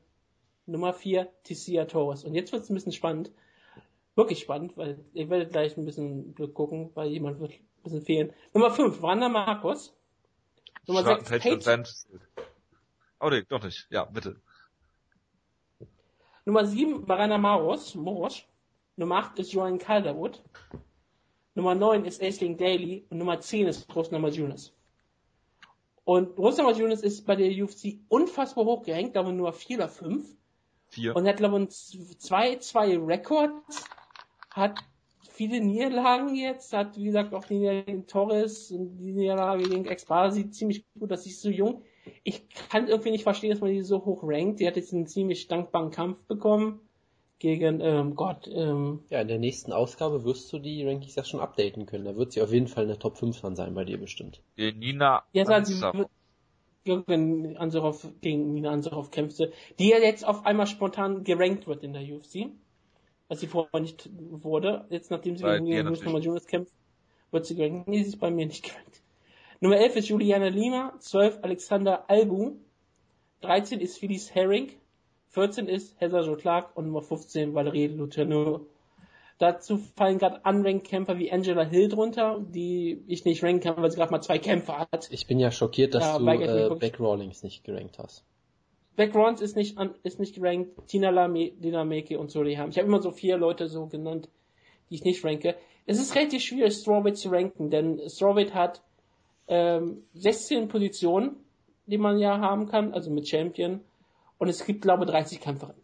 Nummer 0.66 0.94
4, 0.94 1.30
Tissia 1.44 1.86
Torres. 1.86 2.24
Und 2.24 2.34
jetzt 2.34 2.54
wird 2.54 2.64
es 2.64 2.70
ein 2.70 2.74
bisschen 2.76 2.94
spannend. 2.94 3.32
Wirklich 4.16 4.40
spannend, 4.40 4.78
weil 4.78 5.04
ihr 5.14 5.30
werdet 5.30 5.52
gleich 5.52 5.76
ein 5.76 5.86
bisschen 5.86 6.36
Glück 6.36 6.54
gucken, 6.54 6.92
weil 6.94 7.10
jemand 7.10 7.40
wird 7.40 7.52
ein 7.52 7.84
bisschen 7.84 8.02
fehlen. 8.02 8.34
Nummer 8.54 8.72
5, 8.72 9.02
Wanda 9.02 9.28
Markus. 9.28 9.94
Nummer 10.88 11.04
6, 11.04 11.30
Paige. 11.30 11.84
Oh 13.20 13.30
nee, 13.30 13.44
doch 13.44 13.64
nicht. 13.64 13.88
Ja, 13.90 14.06
bitte. 14.06 14.40
Nummer 16.46 16.66
7, 16.66 17.06
Barana 17.06 17.38
Maros, 17.38 17.96
Moros. 17.96 18.44
Nummer 18.96 19.16
8 19.18 19.40
ist 19.40 19.54
Joan 19.54 19.78
Calderwood. 19.78 20.44
Nummer 21.56 21.74
9 21.74 22.06
ist 22.06 22.22
Aisling 22.22 22.58
Daly. 22.58 23.06
Und 23.10 23.18
Nummer 23.18 23.40
10 23.40 23.68
ist 23.68 23.94
Rosna 23.96 24.20
Majunas. 24.20 24.74
Und 26.06 26.38
Rosna 26.38 26.64
Majunas 26.64 27.02
ist 27.02 27.26
bei 27.26 27.36
der 27.36 27.50
UFC 27.64 28.00
unfassbar 28.10 28.66
hoch 28.66 28.84
gerankt, 28.84 29.16
aber 29.16 29.32
nur 29.32 29.54
4 29.54 29.78
oder 29.78 29.90
5. 29.90 30.26
4. 30.90 31.16
Und 31.16 31.28
hat, 31.28 31.38
glaube 31.38 31.64
ich, 31.64 32.20
zwei, 32.20 32.58
zwei 32.58 32.98
Records. 32.98 33.86
Hat 34.52 34.80
viele 35.30 35.62
Niederlagen 35.62 36.36
jetzt, 36.36 36.74
hat, 36.74 36.98
wie 36.98 37.06
gesagt, 37.06 37.34
auch 37.34 37.46
die 37.46 37.56
Niederlage 37.56 37.86
gegen 37.86 38.08
Torres 38.08 38.72
und 38.72 38.98
die 38.98 39.14
Niederlage 39.14 39.64
gegen 39.64 39.86
Expar 39.86 40.32
sieht 40.32 40.54
ziemlich 40.54 40.86
gut, 41.00 41.10
dass 41.10 41.24
sie 41.24 41.32
so 41.32 41.50
jung 41.50 41.84
ich 42.24 42.48
kann 42.70 42.88
irgendwie 42.88 43.12
nicht 43.12 43.24
verstehen, 43.24 43.52
dass 43.52 43.62
man 43.62 43.72
die 43.72 43.82
so 43.82 44.04
hoch 44.04 44.24
rankt. 44.24 44.60
Die 44.60 44.68
hat 44.68 44.76
jetzt 44.76 44.94
einen 44.94 45.08
ziemlich 45.08 45.48
dankbaren 45.48 45.92
Kampf 45.92 46.20
bekommen 46.28 46.82
gegen 47.44 47.82
ähm, 47.82 48.16
Gott. 48.16 48.48
Ähm, 48.48 49.02
ja, 49.10 49.20
in 49.20 49.28
der 49.28 49.38
nächsten 49.38 49.74
Ausgabe 49.74 50.24
wirst 50.24 50.52
du 50.54 50.60
die 50.60 50.88
Rankings 50.88 51.16
ja 51.16 51.26
schon 51.26 51.42
updaten 51.42 51.86
können. 51.86 52.06
Da 52.06 52.16
wird 52.16 52.32
sie 52.32 52.42
auf 52.42 52.54
jeden 52.54 52.68
Fall 52.68 52.84
in 52.84 52.90
der 52.90 53.00
Top 53.00 53.18
5 53.18 53.42
dann 53.42 53.58
sein 53.58 53.74
bei 53.74 53.84
dir 53.84 54.00
bestimmt. 54.00 54.42
Gegen 54.56 54.80
Nina 54.80 55.24
ja, 55.34 55.44
also, 55.44 55.92
wenn 56.86 57.58
Ansorov 57.58 58.08
gegen 58.22 58.54
Nina 58.54 58.72
Ansorov 58.72 59.12
kämpfte, 59.12 59.52
die 59.78 59.90
ja 59.90 59.98
jetzt 59.98 60.26
auf 60.26 60.46
einmal 60.46 60.68
spontan 60.68 61.26
gerankt 61.26 61.68
wird 61.68 61.84
in 61.84 61.92
der 61.92 62.04
UFC, 62.04 62.48
was 63.28 63.42
sie 63.42 63.48
vorher 63.48 63.82
nicht 63.82 64.10
wurde. 64.16 64.86
Jetzt 64.90 65.12
nachdem 65.12 65.36
sie 65.36 65.44
gegen 65.44 65.66
Nina 65.66 66.20
Jonas 66.20 66.48
kämpft, 66.48 66.72
wird 67.32 67.46
sie 67.46 67.56
gerankt. 67.56 67.90
Nee, 67.90 68.04
sie 68.04 68.10
ist 68.10 68.22
bei 68.22 68.32
mir 68.32 68.46
nicht 68.46 68.64
gerankt. 68.64 69.02
Nummer 69.60 69.78
11 69.78 69.98
ist 69.98 70.08
Juliana 70.08 70.48
Lima, 70.48 70.94
12 70.98 71.40
Alexander 71.42 72.10
Albu, 72.10 72.56
13 73.42 73.82
ist 73.82 73.98
Phyllis 73.98 74.34
Herring, 74.34 74.72
14 75.34 75.68
ist 75.68 76.00
Heather 76.00 76.22
Jo 76.22 76.36
Clark 76.36 76.78
und 76.78 76.86
Nummer 76.86 77.02
15 77.02 77.56
Valerie 77.56 77.88
Luterneau. 77.88 78.68
Dazu 79.40 79.80
fallen 79.96 80.20
gerade 80.20 80.42
Unranked-Kämpfer 80.46 81.18
wie 81.18 81.32
Angela 81.32 81.64
Hill 81.64 81.90
drunter, 81.90 82.40
die 82.48 83.04
ich 83.08 83.26
nicht 83.26 83.44
ranken 83.44 83.62
kann, 83.62 83.82
weil 83.82 83.90
sie 83.90 83.98
gerade 83.98 84.12
mal 84.12 84.22
zwei 84.22 84.38
Kämpfe 84.38 84.78
hat. 84.78 85.10
Ich 85.12 85.26
bin 85.26 85.40
ja 85.40 85.50
schockiert, 85.50 85.96
dass 85.96 86.04
ja, 86.04 86.20
du 86.20 86.26
äh, 86.28 86.76
Beck 86.76 87.00
Rawlings 87.00 87.42
nicht 87.42 87.64
gerankt 87.64 87.98
hast. 87.98 88.24
Beck 88.96 89.16
Rawlings 89.16 89.42
ist 89.42 89.56
nicht, 89.56 89.76
ist 90.04 90.20
nicht 90.20 90.36
gerankt, 90.36 90.88
Tina 90.88 91.10
Lame, 91.10 91.52
Lina 91.60 91.84
Meke 91.84 92.20
und 92.20 92.30
Suri 92.30 92.56
haben. 92.56 92.70
Ich 92.70 92.78
habe 92.78 92.88
immer 92.88 93.02
so 93.02 93.10
vier 93.10 93.38
Leute 93.38 93.68
so 93.68 93.88
genannt, 93.88 94.30
die 94.92 94.96
ich 94.96 95.04
nicht 95.04 95.26
ranke. 95.26 95.56
Es 95.88 96.00
ist 96.00 96.14
relativ 96.14 96.44
schwierig, 96.44 96.76
Strawweight 96.76 97.18
zu 97.18 97.30
ranken, 97.30 97.72
denn 97.72 98.00
Strawweight 98.08 98.54
hat 98.54 98.84
ähm, 99.48 100.04
16 100.14 100.68
Positionen, 100.68 101.38
die 101.88 101.98
man 101.98 102.20
ja 102.20 102.40
haben 102.40 102.68
kann, 102.68 102.94
also 102.94 103.10
mit 103.10 103.28
Champion. 103.28 103.82
Und 104.44 104.50
es 104.50 104.66
gibt, 104.66 104.82
glaube 104.82 105.06
ich, 105.06 105.10
30 105.10 105.40
Kämpferinnen. 105.40 105.82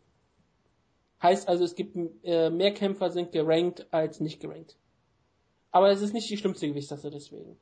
Heißt 1.24 1.48
also, 1.48 1.64
es 1.64 1.76
gibt 1.76 1.96
äh, 2.26 2.50
mehr 2.50 2.74
Kämpfer 2.74 3.10
sind 3.10 3.32
gerankt 3.32 3.88
als 3.92 4.20
nicht 4.20 4.42
gerankt. 4.42 4.76
Aber 5.72 5.90
es 5.90 6.02
ist 6.02 6.14
nicht 6.14 6.30
die 6.30 6.36
schlimmste 6.36 6.68
Gewichtsklasse 6.68 7.10
deswegen. 7.10 7.58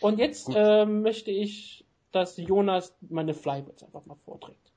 Und 0.00 0.18
jetzt 0.18 0.48
äh, 0.52 0.84
möchte 0.84 1.30
ich, 1.30 1.86
dass 2.10 2.36
Jonas 2.38 2.92
meine 3.08 3.34
Flybirds 3.34 3.84
einfach 3.84 4.04
mal 4.04 4.16
vorträgt. 4.24 4.72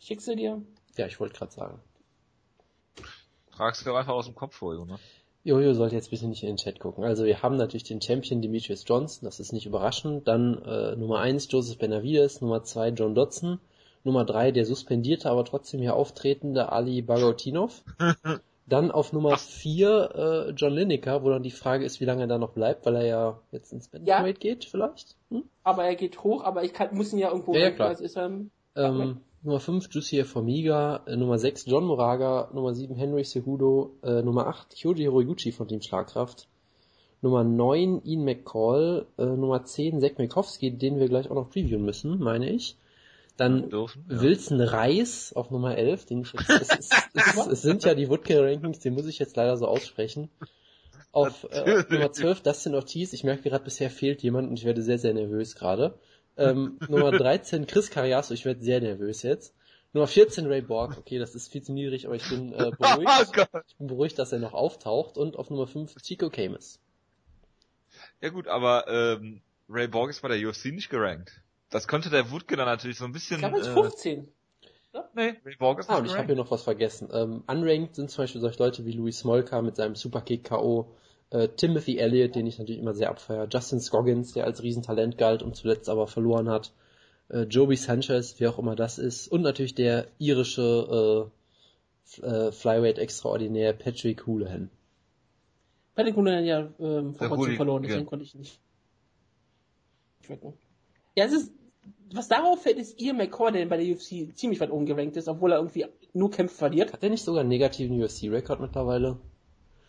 Schickst 0.00 0.26
du 0.26 0.34
dir? 0.34 0.60
Ja, 0.96 1.06
ich 1.06 1.20
wollte 1.20 1.38
gerade 1.38 1.52
sagen. 1.52 1.80
Tragst 3.52 3.86
du 3.86 3.94
einfach 3.94 4.14
aus 4.14 4.26
dem 4.26 4.34
Kopf 4.34 4.56
vor, 4.56 4.74
Jonas. 4.74 5.00
Jojo 5.44 5.74
sollte 5.74 5.94
jetzt 5.94 6.10
bitte 6.10 6.26
nicht 6.26 6.42
in 6.42 6.48
den 6.48 6.56
Chat 6.56 6.80
gucken. 6.80 7.04
Also 7.04 7.24
wir 7.24 7.40
haben 7.40 7.54
natürlich 7.54 7.84
den 7.84 8.02
Champion 8.02 8.42
Demetrius 8.42 8.82
Johnson, 8.84 9.26
das 9.26 9.38
ist 9.38 9.52
nicht 9.52 9.66
überraschend. 9.66 10.26
Dann 10.26 10.60
äh, 10.64 10.96
Nummer 10.96 11.20
1 11.20 11.46
Joseph 11.52 11.78
Benavides, 11.78 12.40
Nummer 12.40 12.64
2 12.64 12.88
John 12.88 13.14
Dodson, 13.14 13.60
Nummer 14.04 14.24
3 14.24 14.50
der 14.50 14.66
suspendierte, 14.66 15.30
aber 15.30 15.44
trotzdem 15.44 15.80
hier 15.80 15.94
auftretende 15.94 16.72
Ali 16.72 17.02
Bagotinov. 17.02 17.84
dann 18.66 18.90
auf 18.90 19.12
Nummer 19.12 19.36
4 19.36 20.46
äh, 20.48 20.50
John 20.52 20.72
Lineker, 20.72 21.22
wo 21.22 21.30
dann 21.30 21.42
die 21.42 21.50
Frage 21.50 21.84
ist, 21.84 22.00
wie 22.00 22.04
lange 22.04 22.22
er 22.22 22.26
da 22.28 22.38
noch 22.38 22.52
bleibt, 22.52 22.86
weil 22.86 22.96
er 22.96 23.06
ja 23.06 23.40
jetzt 23.50 23.72
ins 23.72 23.88
Bantamweight 23.88 24.42
ja. 24.42 24.50
geht 24.50 24.64
vielleicht. 24.64 25.16
Hm? 25.30 25.44
Aber 25.62 25.84
er 25.84 25.94
geht 25.94 26.22
hoch, 26.22 26.44
aber 26.44 26.64
ich 26.64 26.72
kann, 26.72 26.94
muss 26.94 27.12
ihn 27.12 27.18
ja 27.18 27.30
irgendwo 27.30 27.54
ja, 27.54 27.60
ja, 27.60 27.70
klar. 27.70 27.88
Also 27.88 28.04
ist 28.04 28.16
er, 28.16 28.30
ähm, 28.76 29.20
Nummer 29.42 29.60
5 29.60 29.88
Jussier 29.90 30.24
Formiga, 30.24 31.02
äh, 31.06 31.16
Nummer 31.16 31.38
6 31.38 31.66
John 31.66 31.84
Moraga, 31.84 32.50
Nummer 32.54 32.74
7 32.74 32.94
Henry 32.94 33.24
Cejudo, 33.24 33.96
äh, 34.02 34.22
Nummer 34.22 34.46
8 34.46 34.76
Kyoji 34.76 35.06
Horiguchi 35.06 35.52
von 35.52 35.66
Team 35.66 35.82
Schlagkraft, 35.82 36.48
Nummer 37.20 37.42
9 37.42 38.02
Ian 38.04 38.24
McCall, 38.24 39.06
äh, 39.18 39.24
Nummer 39.24 39.64
10 39.64 40.00
Zack 40.00 40.18
Mikowski, 40.18 40.70
den 40.78 41.00
wir 41.00 41.08
gleich 41.08 41.30
auch 41.30 41.34
noch 41.34 41.50
previewen 41.50 41.84
müssen, 41.84 42.20
meine 42.20 42.48
ich. 42.48 42.76
Dann 43.36 43.70
dürfen, 43.70 44.04
ja. 44.08 44.20
Wilson 44.20 44.60
Reis 44.60 45.32
auf 45.32 45.50
Nummer 45.50 45.76
11, 45.76 46.06
den 46.06 46.20
ich 46.22 46.32
jetzt, 46.32 46.50
es, 46.50 46.78
ist, 46.78 46.94
es, 47.14 47.46
es 47.46 47.62
sind 47.62 47.84
ja 47.84 47.94
die 47.94 48.08
Woodkill 48.08 48.40
Rankings, 48.40 48.80
den 48.80 48.94
muss 48.94 49.06
ich 49.06 49.18
jetzt 49.18 49.36
leider 49.36 49.56
so 49.56 49.66
aussprechen. 49.66 50.28
Auf 51.12 51.44
äh, 51.50 51.84
Nummer 51.88 52.12
12 52.12 52.42
Dustin 52.42 52.74
Ortiz, 52.74 53.12
ich 53.12 53.24
merke 53.24 53.48
gerade 53.48 53.64
bisher 53.64 53.90
fehlt 53.90 54.22
jemand 54.22 54.48
und 54.48 54.58
ich 54.58 54.64
werde 54.64 54.82
sehr, 54.82 54.98
sehr 54.98 55.14
nervös 55.14 55.54
gerade. 55.54 55.98
Ähm, 56.36 56.78
Nummer 56.88 57.10
13 57.10 57.66
Chris 57.66 57.90
Cariaso, 57.90 58.32
ich 58.32 58.44
werde 58.44 58.62
sehr 58.62 58.80
nervös 58.80 59.22
jetzt. 59.22 59.54
Nummer 59.92 60.06
14 60.06 60.46
Ray 60.46 60.62
Borg, 60.62 60.96
okay, 60.96 61.18
das 61.18 61.34
ist 61.34 61.52
viel 61.52 61.62
zu 61.62 61.72
niedrig, 61.72 62.06
aber 62.06 62.16
ich 62.16 62.26
bin 62.28 62.52
äh, 62.54 62.70
beruhigt. 62.78 63.10
Oh 63.54 63.58
ich 63.66 63.76
bin 63.76 63.86
beruhigt, 63.88 64.18
dass 64.18 64.32
er 64.32 64.38
noch 64.38 64.54
auftaucht. 64.54 65.18
Und 65.18 65.36
auf 65.36 65.50
Nummer 65.50 65.66
5 65.66 65.96
Chico 65.96 66.30
Camus. 66.30 66.80
Ja 68.20 68.30
gut, 68.30 68.48
aber 68.48 68.88
ähm, 68.88 69.42
Ray 69.68 69.88
Borg 69.88 70.10
ist 70.10 70.22
bei 70.22 70.28
der 70.28 70.48
UFC 70.48 70.66
nicht 70.66 70.88
gerankt. 70.88 71.42
Das 71.72 71.88
könnte 71.88 72.10
der 72.10 72.30
Wutke 72.30 72.56
dann 72.56 72.66
natürlich 72.66 72.98
so 72.98 73.04
ein 73.06 73.12
bisschen... 73.12 73.36
Ich 73.36 73.48
glaube, 73.48 73.60
äh, 73.60 73.72
15. 73.72 74.28
Ja? 74.92 75.08
Nee, 75.14 75.34
Ray 75.44 75.56
Borg 75.56 75.80
ist 75.80 75.88
ah, 75.88 75.96
und 75.96 76.04
ich 76.04 76.14
habe 76.14 76.26
hier 76.26 76.36
noch 76.36 76.50
was 76.50 76.62
vergessen. 76.62 77.08
Ähm, 77.12 77.42
unranked 77.46 77.96
sind 77.96 78.10
zum 78.10 78.22
Beispiel 78.22 78.42
solche 78.42 78.62
Leute 78.62 78.84
wie 78.84 78.92
Louis 78.92 79.18
Smolka 79.18 79.62
mit 79.62 79.76
seinem 79.76 79.94
Superkick 79.94 80.44
K.O., 80.44 80.94
äh, 81.30 81.48
Timothy 81.48 81.96
Elliott, 81.96 82.34
den 82.34 82.46
ich 82.46 82.58
natürlich 82.58 82.80
immer 82.80 82.92
sehr 82.92 83.08
abfeiere, 83.08 83.48
Justin 83.50 83.80
Scoggins, 83.80 84.34
der 84.34 84.44
als 84.44 84.62
Riesentalent 84.62 85.16
galt 85.16 85.42
und 85.42 85.56
zuletzt 85.56 85.88
aber 85.88 86.06
verloren 86.06 86.50
hat, 86.50 86.72
äh, 87.30 87.44
Joby 87.44 87.76
Sanchez, 87.76 88.34
wer 88.38 88.50
auch 88.50 88.58
immer 88.58 88.76
das 88.76 88.98
ist, 88.98 89.28
und 89.28 89.40
natürlich 89.40 89.74
der 89.74 90.08
irische 90.18 91.30
äh, 92.20 92.26
äh, 92.26 92.52
Flyweight 92.52 92.98
extraordinär 92.98 93.72
Patrick 93.72 94.26
Houlihan. 94.26 94.70
Patrick 95.94 96.16
Houlihan 96.16 96.44
ja 96.44 96.68
ähm, 96.78 97.14
vor 97.14 97.28
kurzem 97.30 97.56
verloren, 97.56 97.82
deswegen 97.82 98.02
ja. 98.02 98.08
konnte 98.08 98.24
ich 98.26 98.34
nicht 98.34 98.60
drücken. 100.26 100.52
Ja, 101.16 101.24
es 101.24 101.32
ist, 101.32 101.52
was 102.12 102.28
darauf 102.28 102.62
fällt, 102.62 102.78
ist 102.78 103.00
Ian 103.00 103.16
McCord, 103.16 103.54
der 103.54 103.66
bei 103.66 103.76
der 103.76 103.94
UFC 103.94 104.36
ziemlich 104.36 104.60
weit 104.60 104.70
oben 104.70 104.86
gerankt 104.86 105.16
ist, 105.16 105.28
obwohl 105.28 105.52
er 105.52 105.58
irgendwie 105.58 105.86
nur 106.12 106.30
Kämpfe 106.30 106.54
verliert. 106.54 106.92
Hat 106.92 107.02
er 107.02 107.10
nicht 107.10 107.24
sogar 107.24 107.40
einen 107.40 107.48
negativen 107.48 108.02
UFC-Rekord 108.02 108.60
mittlerweile? 108.60 109.18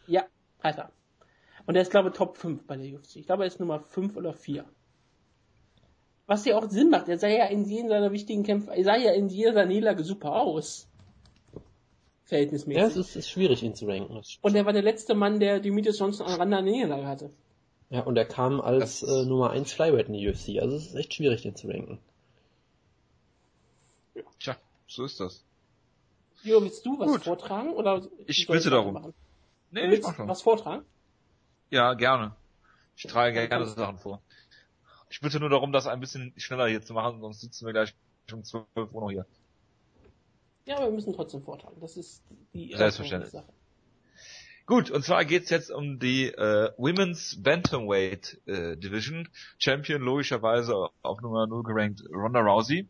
Ja, 0.07 0.26
Alter. 0.60 0.91
Und 1.65 1.76
er 1.76 1.82
ist, 1.82 1.91
glaube 1.91 2.10
ich, 2.10 2.15
Top 2.15 2.38
5 2.38 2.65
bei 2.65 2.78
der 2.78 2.94
UFC. 2.94 3.18
Ich 3.18 3.26
glaube, 3.26 3.44
er 3.44 3.48
ist 3.48 3.60
Nummer 3.60 3.80
5 3.80 4.15
oder 4.15 4.34
4. 4.34 4.65
Was 6.26 6.45
ja 6.45 6.57
auch 6.57 6.70
Sinn 6.70 6.90
macht. 6.90 7.10
Er 7.10 7.18
sah 7.18 7.28
ja 7.28 7.45
in 7.45 7.65
jedem 7.65 7.90
seiner 7.90 8.11
wichtigen 8.11 8.44
Kämpfe, 8.44 8.72
er 8.72 8.84
sah 8.84 8.95
ja 8.95 9.11
in 9.11 9.28
jeder 9.28 9.53
seiner 9.53 9.68
Niederlage 9.68 10.03
super 10.03 10.34
aus. 10.34 10.88
Verhältnismäßig. 12.24 12.82
Ja, 12.82 12.88
es 12.88 12.95
ist, 12.95 13.15
ist 13.18 13.30
schwierig, 13.30 13.64
ihn 13.64 13.76
zu 13.76 13.86
ranken. 13.86 14.22
Und 14.41 14.56
er 14.56 14.65
war 14.65 14.72
der 14.72 14.82
letzte 14.82 15.14
Mann, 15.14 15.40
der 15.40 15.60
Demetrius 15.60 15.99
Johnson 15.99 16.26
an 16.28 16.36
Rand 16.36 16.53
der 16.53 16.61
Niederlage 16.61 17.06
hatte. 17.06 17.30
Ja, 17.94 18.02
und 18.02 18.18
er 18.18 18.26
kam 18.26 18.60
als 18.60 19.03
äh, 19.03 19.24
Nummer 19.24 19.52
1 19.52 19.72
Flyweight 19.72 20.07
in 20.07 20.14
die 20.14 20.28
UFC. 20.28 20.60
Also 20.60 20.78
es 20.78 20.88
ist 20.88 20.95
echt 20.95 21.14
schwierig, 21.14 21.44
den 21.44 21.56
zu 21.56 21.68
ranken. 21.68 21.99
Tja, 24.40 24.57
so 24.88 25.06
ist 25.06 25.20
das. 25.20 25.45
Jo, 26.41 26.60
willst 26.64 26.84
du 26.88 26.98
was 26.98 27.07
Gut. 27.07 27.24
vortragen? 27.26 27.72
Oder 27.72 28.02
ich 28.26 28.48
bitte 28.48 28.72
darum. 28.72 28.95
Machen? 28.95 29.14
Nee, 29.70 29.91
willst 29.91 30.10
ich 30.10 30.18
mach 30.18 30.28
was 30.28 30.41
vortragen? 30.41 30.84
Ja, 31.70 31.94
gerne. 31.94 32.36
Ich 32.95 33.03
trage 33.03 33.48
gerne 33.48 33.68
Sachen 33.68 33.99
vor. 33.99 34.24
Ich 35.11 35.22
bitte 35.22 35.40
nur 35.40 35.49
darum, 35.49 35.72
das 35.72 35.86
ein 35.86 35.99
bisschen 35.99 36.34
schneller 36.38 36.68
hier 36.68 36.82
zu 36.82 36.94
machen, 36.94 37.22
sonst 37.22 37.41
sitzen 37.41 37.68
wir 37.68 37.74
gleich 37.74 37.94
um 38.32 38.44
12 38.44 38.65
Uhr 38.76 39.02
noch 39.02 39.11
hier. 39.11 39.28
Ja, 40.65 40.78
aber 40.78 40.86
wir 40.86 40.94
müssen 40.94 41.14
trotzdem 41.14 41.44
vortragen. 41.44 41.80
Das 41.80 41.95
ist 41.95 42.24
die 42.56 42.74
Selbstverständlich. 42.76 43.34
Sache. 43.34 43.53
Gut, 44.65 44.90
und 44.91 45.03
zwar 45.03 45.26
geht's 45.26 45.49
jetzt 45.49 45.72
um 45.72 45.99
die 45.99 46.27
äh, 46.27 46.72
Women's 46.77 47.38
Bantamweight 47.44 48.40
äh, 48.45 48.77
Division. 48.77 49.27
Champion 49.57 50.02
logischerweise 50.02 50.88
auf 51.02 51.22
Nummer 51.22 51.48
0 51.48 51.64
gerankt 51.64 52.02
Ronda 52.10 52.40
Rousey. 52.40 52.88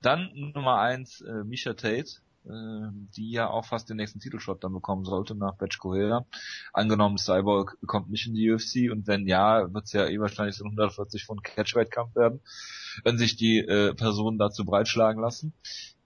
Dann 0.00 0.32
Nummer 0.34 0.80
eins 0.80 1.20
äh, 1.20 1.44
Misha 1.44 1.74
Tate, 1.74 2.10
äh, 2.44 2.50
die 3.16 3.30
ja 3.30 3.48
auch 3.48 3.64
fast 3.64 3.88
den 3.88 3.98
nächsten 3.98 4.18
Titelshot 4.18 4.64
dann 4.64 4.72
bekommen 4.72 5.04
sollte 5.04 5.36
nach 5.36 5.54
Batch 5.54 5.78
Correa. 5.78 6.26
Angenommen, 6.72 7.18
Cyborg 7.18 7.78
kommt 7.86 8.10
nicht 8.10 8.26
in 8.26 8.34
die 8.34 8.50
UFC 8.50 8.90
und 8.90 9.06
wenn 9.06 9.28
ja, 9.28 9.72
wird 9.72 9.84
es 9.84 9.92
ja 9.92 10.08
eh 10.08 10.18
wahrscheinlich 10.18 10.56
so 10.56 10.64
ein 10.64 10.72
140 10.72 11.24
Pfund 11.24 11.44
Catchweight-Kampf 11.44 12.16
werden, 12.16 12.40
wenn 13.04 13.16
sich 13.16 13.36
die 13.36 13.58
äh, 13.58 13.94
Personen 13.94 14.38
dazu 14.38 14.64
breitschlagen 14.64 15.22
lassen. 15.22 15.54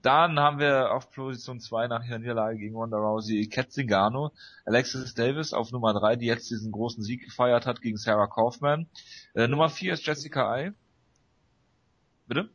Dann 0.07 0.39
haben 0.39 0.59
wir 0.59 0.93
auf 0.93 1.11
Position 1.11 1.59
2 1.59 1.89
nach 1.89 2.01
ihrer 2.05 2.17
Niederlage 2.17 2.57
gegen 2.57 2.77
Ronda 2.77 2.95
Rousey 2.95 3.45
Kat 3.49 3.73
Zingano, 3.73 4.31
Alexis 4.63 5.13
Davis 5.15 5.51
auf 5.51 5.73
Nummer 5.73 5.93
3, 5.93 6.15
die 6.15 6.27
jetzt 6.27 6.49
diesen 6.49 6.71
großen 6.71 7.03
Sieg 7.03 7.25
gefeiert 7.25 7.65
hat 7.65 7.81
gegen 7.81 7.97
Sarah 7.97 8.27
Kaufman. 8.27 8.87
Äh, 9.35 9.49
Nummer 9.49 9.67
4 9.67 9.95
ist 9.95 10.05
Jessica 10.05 10.49
Ai. 10.49 10.71
Bitte? 12.25 12.49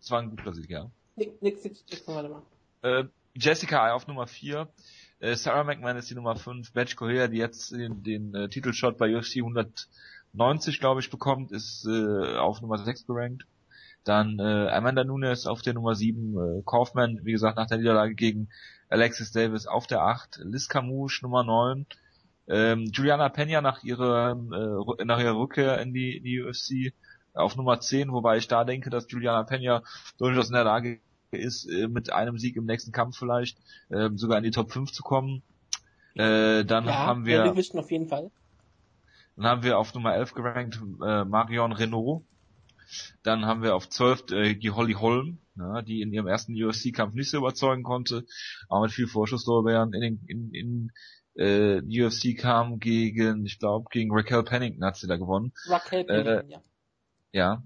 Das 0.00 0.10
war 0.10 0.18
ein 0.18 0.30
guter 0.30 0.52
Sieg, 0.52 0.68
ja. 0.68 0.90
Nix, 1.14 1.40
nix, 1.42 1.62
nix, 1.62 1.84
nix, 1.88 2.08
warte 2.08 2.28
mal. 2.28 2.42
Äh, 2.82 3.04
Jessica 3.36 3.84
Ai 3.84 3.92
auf 3.92 4.08
Nummer 4.08 4.26
4. 4.26 4.66
Äh, 5.20 5.36
Sarah 5.36 5.62
McMahon 5.62 5.98
ist 5.98 6.10
die 6.10 6.16
Nummer 6.16 6.34
5. 6.34 6.72
Batch 6.72 6.96
Correa, 6.96 7.28
die 7.28 7.38
jetzt 7.38 7.70
den, 7.70 8.02
den 8.02 8.34
äh, 8.34 8.48
Titelshot 8.48 8.98
bei 8.98 9.16
UFC 9.16 9.36
190, 9.36 10.80
glaube 10.80 10.98
ich, 10.98 11.08
bekommt, 11.08 11.52
ist 11.52 11.86
äh, 11.86 12.36
auf 12.36 12.60
Nummer 12.62 12.78
6 12.78 13.06
gerankt. 13.06 13.46
Dann 14.06 14.38
äh, 14.38 14.68
Amanda 14.70 15.02
Nunes 15.02 15.48
auf 15.48 15.62
der 15.62 15.74
Nummer 15.74 15.96
7, 15.96 16.36
äh, 16.36 16.62
Kaufman, 16.64 17.18
wie 17.24 17.32
gesagt, 17.32 17.56
nach 17.56 17.66
der 17.66 17.78
Niederlage 17.78 18.14
gegen 18.14 18.48
Alexis 18.88 19.32
Davis 19.32 19.66
auf 19.66 19.88
der 19.88 20.02
8, 20.02 20.42
Liz 20.44 20.68
Camouche 20.68 21.22
Nummer 21.22 21.42
9, 21.42 21.86
ähm, 22.46 22.84
Juliana 22.92 23.28
Pena 23.30 23.60
nach 23.60 23.82
ihrer, 23.82 24.30
äh, 24.30 25.04
nach 25.04 25.18
ihrer 25.18 25.36
Rückkehr 25.36 25.80
in 25.80 25.92
die, 25.92 26.18
in 26.18 26.22
die 26.22 26.40
UFC 26.40 26.94
auf 27.34 27.56
Nummer 27.56 27.80
10, 27.80 28.12
wobei 28.12 28.36
ich 28.36 28.46
da 28.46 28.62
denke, 28.62 28.90
dass 28.90 29.10
Juliana 29.10 29.42
Pena 29.42 29.82
durchaus 30.18 30.50
in 30.50 30.54
der 30.54 30.62
Lage 30.62 31.00
ist, 31.32 31.68
äh, 31.68 31.88
mit 31.88 32.12
einem 32.12 32.38
Sieg 32.38 32.54
im 32.54 32.64
nächsten 32.64 32.92
Kampf 32.92 33.18
vielleicht 33.18 33.58
äh, 33.88 34.10
sogar 34.14 34.38
in 34.38 34.44
die 34.44 34.52
Top 34.52 34.70
5 34.70 34.92
zu 34.92 35.02
kommen. 35.02 35.42
Äh, 36.14 36.64
dann 36.64 36.86
ja, 36.86 36.96
haben 36.96 37.26
wir, 37.26 37.56
wir 37.56 37.80
auf 37.80 37.90
jeden 37.90 38.06
Fall. 38.06 38.30
Dann 39.34 39.46
haben 39.46 39.62
wir 39.64 39.78
auf 39.78 39.92
Nummer 39.94 40.14
11 40.14 40.32
gerankt 40.32 40.80
äh, 41.04 41.24
Marion 41.24 41.72
Renault 41.72 42.22
dann 43.22 43.44
haben 43.44 43.62
wir 43.62 43.74
auf 43.74 43.88
12 43.88 44.30
äh, 44.32 44.54
die 44.54 44.70
Holly 44.70 44.94
Holm, 44.94 45.38
ja, 45.56 45.82
die 45.82 46.02
in 46.02 46.12
ihrem 46.12 46.26
ersten 46.26 46.52
UFC-Kampf 46.54 47.14
nicht 47.14 47.30
so 47.30 47.38
überzeugen 47.38 47.82
konnte, 47.82 48.24
aber 48.68 48.82
mit 48.82 48.92
viel 48.92 49.06
Vorschusslorbeeren 49.06 49.92
in, 49.92 50.00
den, 50.00 50.20
in, 50.26 50.50
in 50.54 50.92
äh, 51.34 52.04
UFC 52.04 52.38
kam 52.38 52.78
gegen, 52.78 53.44
ich 53.44 53.58
glaube, 53.58 53.86
gegen 53.90 54.10
Raquel 54.12 54.42
Pennington 54.42 54.84
hat 54.84 54.96
sie 54.96 55.06
da 55.06 55.16
gewonnen. 55.16 55.52
Raquel 55.66 56.04
Pennington, 56.04 56.50
äh, 56.50 56.52
ja. 56.52 56.62
Ja. 57.32 57.62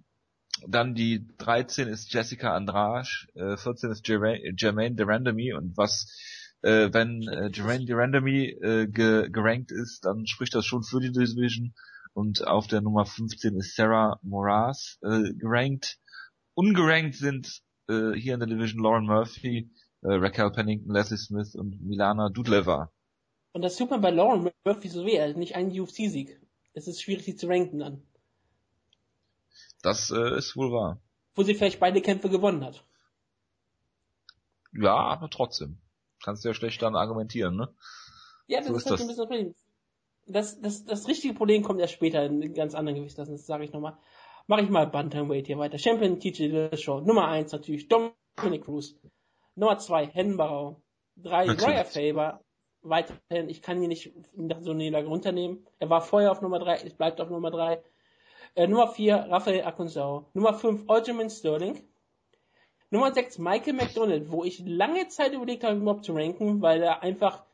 Dann 0.66 0.94
die 0.94 1.26
13 1.38 1.88
ist 1.88 2.12
Jessica 2.12 2.54
Andrade, 2.54 3.08
äh, 3.34 3.56
14 3.56 3.90
ist 3.90 4.06
Jermaine 4.06 4.94
Durandamy 4.94 5.54
und 5.54 5.76
was 5.76 6.12
äh, 6.62 6.92
wenn 6.92 7.22
äh, 7.22 7.50
Jermaine 7.52 7.86
Durandamy 7.86 8.48
äh, 8.60 8.86
ge 8.86 9.30
gerankt 9.30 9.72
ist, 9.72 10.04
dann 10.04 10.26
spricht 10.26 10.54
das 10.54 10.66
schon 10.66 10.82
für 10.82 11.00
die 11.00 11.12
Division 11.12 11.72
und 12.12 12.46
auf 12.46 12.66
der 12.66 12.80
Nummer 12.80 13.06
15 13.06 13.56
ist 13.56 13.76
Sarah 13.76 14.18
Moraz 14.22 14.98
äh, 15.02 15.32
gerankt. 15.34 15.98
Ungerankt 16.54 17.14
sind 17.14 17.62
äh, 17.88 18.12
hier 18.12 18.34
in 18.34 18.40
der 18.40 18.48
Division 18.48 18.82
Lauren 18.82 19.06
Murphy, 19.06 19.70
äh, 20.02 20.14
Raquel 20.14 20.50
Pennington, 20.50 20.92
Leslie 20.92 21.16
Smith 21.16 21.54
und 21.54 21.80
Milana 21.82 22.28
Dudleva. 22.28 22.92
Und 23.52 23.62
das 23.62 23.76
tut 23.76 23.90
man 23.90 24.00
bei 24.00 24.10
Lauren 24.10 24.50
Murphy 24.64 24.88
so 24.88 25.04
weh, 25.04 25.20
also 25.20 25.38
nicht 25.38 25.56
einen 25.56 25.78
UFC-Sieg. 25.78 26.40
Es 26.72 26.86
ist 26.86 27.02
schwierig, 27.02 27.24
sie 27.24 27.36
zu 27.36 27.48
ranken 27.48 27.78
dann. 27.78 28.02
Das 29.82 30.10
äh, 30.10 30.36
ist 30.36 30.56
wohl 30.56 30.72
wahr. 30.72 31.00
Wo 31.34 31.42
sie 31.42 31.54
vielleicht 31.54 31.80
beide 31.80 32.00
Kämpfe 32.00 32.28
gewonnen 32.28 32.64
hat. 32.64 32.84
Ja, 34.72 34.94
aber 34.94 35.30
trotzdem. 35.30 35.78
Kannst 36.22 36.44
du 36.44 36.48
ja 36.48 36.54
schlecht 36.54 36.82
dann 36.82 36.94
argumentieren, 36.94 37.56
ne? 37.56 37.74
Ja, 38.46 38.58
das 38.58 38.68
so 38.68 38.74
ist, 38.74 38.84
ist 38.84 38.90
halt 38.90 39.00
das. 39.00 39.00
ein 39.00 39.08
bisschen 39.08 39.16
das 39.16 39.26
Problem 39.28 39.54
das, 40.32 40.60
das, 40.60 40.84
das 40.84 41.08
richtige 41.08 41.34
Problem 41.34 41.62
kommt 41.62 41.80
erst 41.80 41.94
später 41.94 42.24
in 42.24 42.54
ganz 42.54 42.74
anderen 42.74 42.96
Gewichtsklassen, 42.96 43.34
das 43.34 43.46
sage 43.46 43.64
ich 43.64 43.72
nochmal. 43.72 43.98
Mache 44.46 44.62
ich 44.62 44.70
mal 44.70 44.86
Bantamweight 44.86 45.46
hier 45.46 45.58
weiter. 45.58 45.78
Champion 45.78 46.18
TJ 46.18 46.74
Show. 46.76 47.00
Nummer 47.00 47.28
1 47.28 47.52
natürlich 47.52 47.88
Dominic 47.88 48.64
Cruz. 48.64 48.96
Nummer 49.54 49.78
2 49.78 50.06
Hennenbarau. 50.06 50.82
3 51.18 51.52
Royer 51.52 51.84
Faber. 51.84 52.40
Weiterhin, 52.82 53.48
ich 53.48 53.62
kann 53.62 53.78
hier 53.78 53.88
nicht 53.88 54.12
so 54.34 54.70
eine 54.70 54.74
Niederlage 54.74 55.06
runternehmen. 55.06 55.66
Er 55.78 55.90
war 55.90 56.00
vorher 56.00 56.32
auf 56.32 56.40
Nummer 56.40 56.58
3, 56.58 56.76
es 56.86 56.94
bleibt 56.94 57.20
auf 57.20 57.28
Nummer 57.28 57.50
3. 57.50 57.82
Äh, 58.54 58.66
Nummer 58.66 58.88
4 58.88 59.26
Raphael 59.28 59.64
Akunsau. 59.64 60.30
Nummer 60.32 60.54
5 60.54 60.88
Aljamain 60.88 61.30
Sterling. 61.30 61.84
Nummer 62.90 63.12
6 63.12 63.38
Michael 63.38 63.74
McDonald, 63.74 64.32
wo 64.32 64.42
ich 64.42 64.60
lange 64.66 65.06
Zeit 65.08 65.32
überlegt 65.32 65.62
habe, 65.62 65.76
überhaupt 65.76 66.04
zu 66.04 66.12
ranken, 66.12 66.60
weil 66.60 66.82
er 66.82 67.02
einfach 67.02 67.44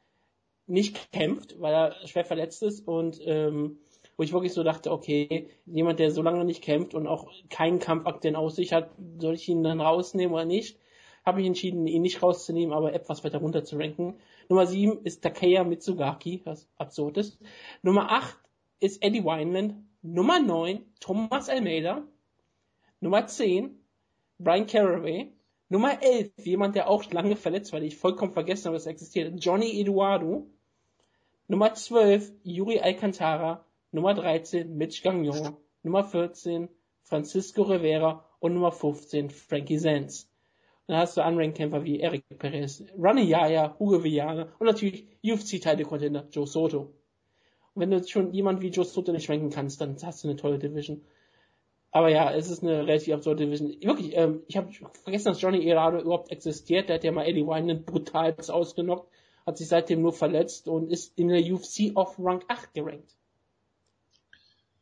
nicht 0.67 1.13
kämpft, 1.13 1.61
weil 1.61 1.75
er 1.75 2.07
schwer 2.07 2.25
verletzt 2.25 2.63
ist 2.63 2.87
und 2.87 3.21
ähm, 3.25 3.79
wo 4.17 4.23
ich 4.23 4.33
wirklich 4.33 4.53
so 4.53 4.63
dachte, 4.63 4.91
okay, 4.91 5.49
jemand, 5.67 5.99
der 5.99 6.11
so 6.11 6.23
lange 6.23 6.45
nicht 6.45 6.63
kämpft 6.63 6.95
und 6.95 7.07
auch 7.07 7.31
keinen 7.51 7.79
Kampfakt 7.79 8.25
in 8.25 8.37
Aussicht 8.37 8.73
hat, 8.73 8.91
soll 9.19 9.35
ich 9.35 9.49
ihn 9.49 9.63
dann 9.63 9.81
rausnehmen 9.81 10.35
oder 10.35 10.45
nicht? 10.45 10.79
Habe 11.25 11.41
ich 11.41 11.47
entschieden, 11.47 11.87
ihn 11.87 12.03
nicht 12.03 12.23
rauszunehmen, 12.23 12.73
aber 12.73 12.95
etwas 12.95 13.25
weiter 13.25 13.39
runter 13.39 13.65
zu 13.65 13.77
ranken. 13.77 14.15
Nummer 14.49 14.67
7 14.67 15.05
ist 15.05 15.23
Takeya 15.23 15.65
Mitsugaki, 15.65 16.41
was 16.45 16.69
absurd 16.77 17.19
ist. 17.19 17.39
Nummer 17.83 18.11
8 18.11 18.39
ist 18.81 19.03
Eddie 19.03 19.25
Wineland. 19.25 19.75
Nummer 20.03 20.41
9 20.41 20.85
Thomas 21.01 21.49
Almeida. 21.49 22.05
Nummer 23.01 23.27
10 23.27 23.77
Brian 24.39 24.67
Caraway. 24.67 25.33
Nummer 25.69 26.01
11, 26.01 26.31
jemand, 26.45 26.77
der 26.77 26.89
auch 26.89 27.11
lange 27.11 27.35
verletzt 27.35 27.73
war, 27.73 27.81
die 27.81 27.89
ich 27.89 27.97
vollkommen 27.97 28.33
vergessen 28.33 28.67
habe, 28.67 28.77
dass 28.77 28.87
er 28.87 28.93
existiert, 28.93 29.35
Johnny 29.45 29.81
Eduardo. 29.81 30.47
Nummer 31.49 31.75
12 31.75 32.33
Yuri 32.43 32.81
Alcantara, 32.81 33.65
Nummer 33.93 34.15
13 34.15 34.77
Mitch 34.77 35.03
Gagnon, 35.05 35.57
Nummer 35.85 36.03
14 36.03 36.69
Francisco 37.05 37.63
Rivera 37.63 38.25
und 38.41 38.55
Nummer 38.55 38.73
15 38.73 39.31
Frankie 39.31 39.79
Sands. 39.79 40.29
Dann 40.89 40.97
hast 40.97 41.17
du 41.17 41.21
Unranked-Kämpfer 41.21 41.85
wie 41.85 42.01
Eric 42.01 42.25
Perez, 42.41 42.83
Ronnie 42.99 43.29
Yaya, 43.29 43.77
Hugo 43.79 44.03
Villana 44.03 44.49
und 44.59 44.67
natürlich 44.67 45.07
UFC-Title-Contender 45.23 46.27
Joe 46.33 46.49
Soto. 46.49 46.93
Und 47.75 47.83
wenn 47.83 47.91
du 47.93 48.05
schon 48.05 48.33
jemand 48.33 48.61
wie 48.61 48.71
Joe 48.71 48.85
Soto 48.85 49.13
nicht 49.13 49.31
ranken 49.31 49.51
kannst, 49.51 49.81
dann 49.81 49.97
hast 50.03 50.25
du 50.25 50.29
eine 50.29 50.37
tolle 50.37 50.59
Division. 50.59 51.03
Aber 51.93 52.09
ja, 52.09 52.35
es 52.35 52.51
ist 52.51 52.65
eine 52.65 52.81
relativ 52.81 53.15
absurde 53.15 53.45
Division. 53.45 53.71
Wirklich, 53.83 54.17
ähm, 54.17 54.43
ich 54.49 54.57
habe 54.57 54.73
vergessen, 55.05 55.29
dass 55.29 55.41
Johnny 55.41 55.65
Erado 55.65 56.01
überhaupt 56.01 56.33
existiert. 56.33 56.89
Der 56.89 56.97
hat 56.97 57.05
ja 57.05 57.13
mal 57.13 57.25
Eddie 57.25 57.47
Wineland 57.47 57.87
brutal 57.87 58.35
ausgenockt 58.49 59.09
hat 59.47 59.57
sich 59.57 59.69
seitdem 59.69 60.03
nur 60.03 60.13
verletzt 60.13 60.69
und 60.69 60.91
ist 60.91 61.17
in 61.17 61.29
der 61.29 61.41
UFC 61.41 61.93
auf 61.95 62.19
Rank 62.19 62.45
8 62.49 62.75
gerankt. 62.75 63.17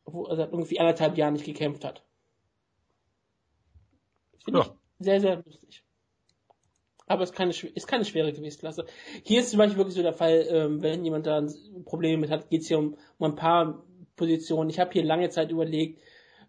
Obwohl 0.04 0.30
er 0.30 0.36
seit 0.36 0.52
irgendwie 0.52 0.80
anderthalb 0.80 1.16
Jahren 1.18 1.34
nicht 1.34 1.44
gekämpft 1.44 1.84
hat. 1.84 2.02
Finde 4.44 4.60
ja. 4.60 4.66
ich 4.66 5.04
sehr, 5.04 5.20
sehr 5.20 5.36
lustig. 5.44 5.84
Aber 7.06 7.22
es 7.22 7.30
ist 7.30 7.36
keine, 7.36 7.50
ist 7.52 7.86
keine 7.86 8.04
schwere 8.06 8.32
Gewichtsklasse. 8.32 8.86
Hier 9.24 9.40
ist 9.40 9.50
zum 9.50 9.58
Beispiel 9.58 9.76
wirklich 9.76 9.96
so 9.96 10.02
der 10.02 10.14
Fall, 10.14 10.46
ähm, 10.48 10.82
wenn 10.82 11.04
jemand 11.04 11.26
da 11.26 11.46
Probleme 11.84 12.18
mit 12.18 12.30
hat, 12.30 12.48
geht 12.48 12.62
es 12.62 12.68
hier 12.68 12.78
um, 12.78 12.96
um 13.18 13.30
ein 13.30 13.36
paar 13.36 13.84
Positionen. 14.16 14.70
Ich 14.70 14.80
habe 14.80 14.92
hier 14.92 15.04
lange 15.04 15.28
Zeit 15.28 15.50
überlegt, 15.50 16.00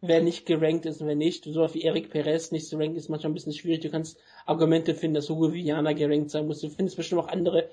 wer 0.01 0.21
nicht 0.21 0.45
gerankt 0.45 0.85
ist 0.85 1.01
und 1.01 1.07
wer 1.07 1.15
nicht. 1.15 1.45
So 1.45 1.73
wie 1.73 1.83
Eric 1.83 2.09
Perez 2.09 2.51
nicht 2.51 2.67
zu 2.67 2.77
ranken 2.77 2.95
ist 2.95 3.09
manchmal 3.09 3.31
ein 3.31 3.35
bisschen 3.35 3.53
schwierig. 3.53 3.81
Du 3.81 3.89
kannst 3.89 4.19
Argumente 4.45 4.93
finden, 4.93 5.15
dass 5.15 5.29
Hugo 5.29 5.53
Viana 5.53 5.93
gerankt 5.93 6.31
sein 6.31 6.47
muss. 6.47 6.61
Du 6.61 6.69
findest 6.69 6.97
bestimmt 6.97 7.21
auch 7.21 7.27
andere 7.27 7.69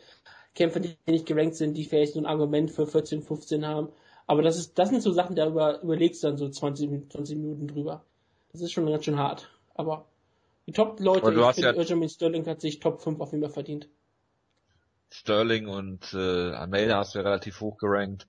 Kämpfer, 0.54 0.80
die 0.80 0.96
nicht 1.06 1.26
gerankt 1.26 1.56
sind, 1.56 1.74
die 1.74 1.84
vielleicht 1.84 2.14
so 2.14 2.20
ein 2.20 2.26
Argument 2.26 2.70
für 2.70 2.86
14, 2.86 3.22
15 3.22 3.66
haben. 3.66 3.88
Aber 4.26 4.42
das 4.42 4.58
ist, 4.58 4.78
das 4.78 4.90
sind 4.90 5.02
so 5.02 5.12
Sachen, 5.12 5.36
darüber 5.36 5.82
überlegst 5.82 6.22
du 6.22 6.28
dann 6.28 6.36
so 6.36 6.48
20, 6.48 7.10
20 7.10 7.36
Minuten 7.38 7.68
drüber. 7.68 8.04
Das 8.52 8.60
ist 8.60 8.72
schon 8.72 8.86
ganz 8.86 9.04
schön 9.04 9.18
hart. 9.18 9.50
Aber 9.74 10.06
die 10.66 10.72
Top-Leute, 10.72 11.32
ich 11.32 11.54
finde, 11.54 11.68
ja 11.68 11.72
Benjamin 11.72 12.08
Sterling 12.08 12.46
hat 12.46 12.60
sich 12.60 12.78
Top 12.80 13.00
5 13.00 13.20
auf 13.20 13.32
jeden 13.32 13.42
Fall 13.42 13.52
verdient. 13.52 13.88
Sterling 15.10 15.68
und 15.68 16.14
äh, 16.14 16.52
Almeida 16.52 16.96
hast 16.98 17.14
du 17.14 17.18
ja 17.18 17.24
relativ 17.24 17.60
hoch 17.60 17.76
gerankt 17.76 18.26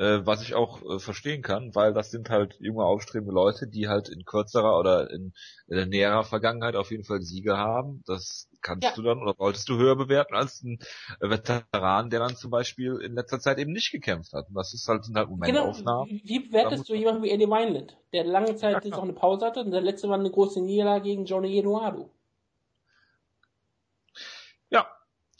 äh, 0.00 0.24
was 0.24 0.42
ich 0.42 0.54
auch 0.54 0.80
äh, 0.82 0.98
verstehen 0.98 1.42
kann, 1.42 1.74
weil 1.74 1.92
das 1.92 2.10
sind 2.10 2.30
halt 2.30 2.56
junge 2.58 2.84
aufstrebende 2.84 3.34
Leute, 3.34 3.66
die 3.68 3.86
halt 3.86 4.08
in 4.08 4.24
kürzerer 4.24 4.78
oder 4.78 5.10
in, 5.10 5.34
in 5.68 5.90
näherer 5.90 6.24
Vergangenheit 6.24 6.74
auf 6.74 6.90
jeden 6.90 7.04
Fall 7.04 7.20
Siege 7.20 7.58
haben. 7.58 8.02
Das 8.06 8.48
kannst 8.62 8.84
ja. 8.84 8.92
du 8.94 9.02
dann 9.02 9.22
oder 9.22 9.34
solltest 9.36 9.68
du 9.68 9.76
höher 9.76 9.96
bewerten 9.96 10.34
als 10.34 10.62
ein 10.62 10.78
Veteran, 11.20 12.08
der 12.08 12.20
dann 12.20 12.34
zum 12.34 12.50
Beispiel 12.50 12.98
in 13.02 13.14
letzter 13.14 13.40
Zeit 13.40 13.58
eben 13.58 13.72
nicht 13.72 13.92
gekämpft 13.92 14.32
hat. 14.32 14.48
Und 14.48 14.54
das 14.54 14.72
ist 14.72 14.88
halt, 14.88 15.04
sind 15.04 15.16
halt 15.18 15.28
Momentaufnahmen. 15.28 16.08
Genau. 16.08 16.20
Wie 16.24 16.40
bewertest 16.40 16.88
du 16.88 16.94
jemanden 16.94 17.22
wie 17.22 17.30
Eddie 17.30 17.46
Wineland, 17.46 17.98
der 18.14 18.24
lange 18.24 18.56
Zeit 18.56 18.82
jetzt 18.82 18.94
auch 18.94 19.02
eine 19.02 19.12
Pause 19.12 19.44
hatte 19.44 19.60
und 19.60 19.70
der 19.70 19.82
letzte 19.82 20.08
war 20.08 20.18
eine 20.18 20.30
große 20.30 20.62
Niederlage 20.62 21.04
gegen 21.04 21.26
Johnny 21.26 21.58
Eduardo? 21.58 22.08
Ja, 24.70 24.86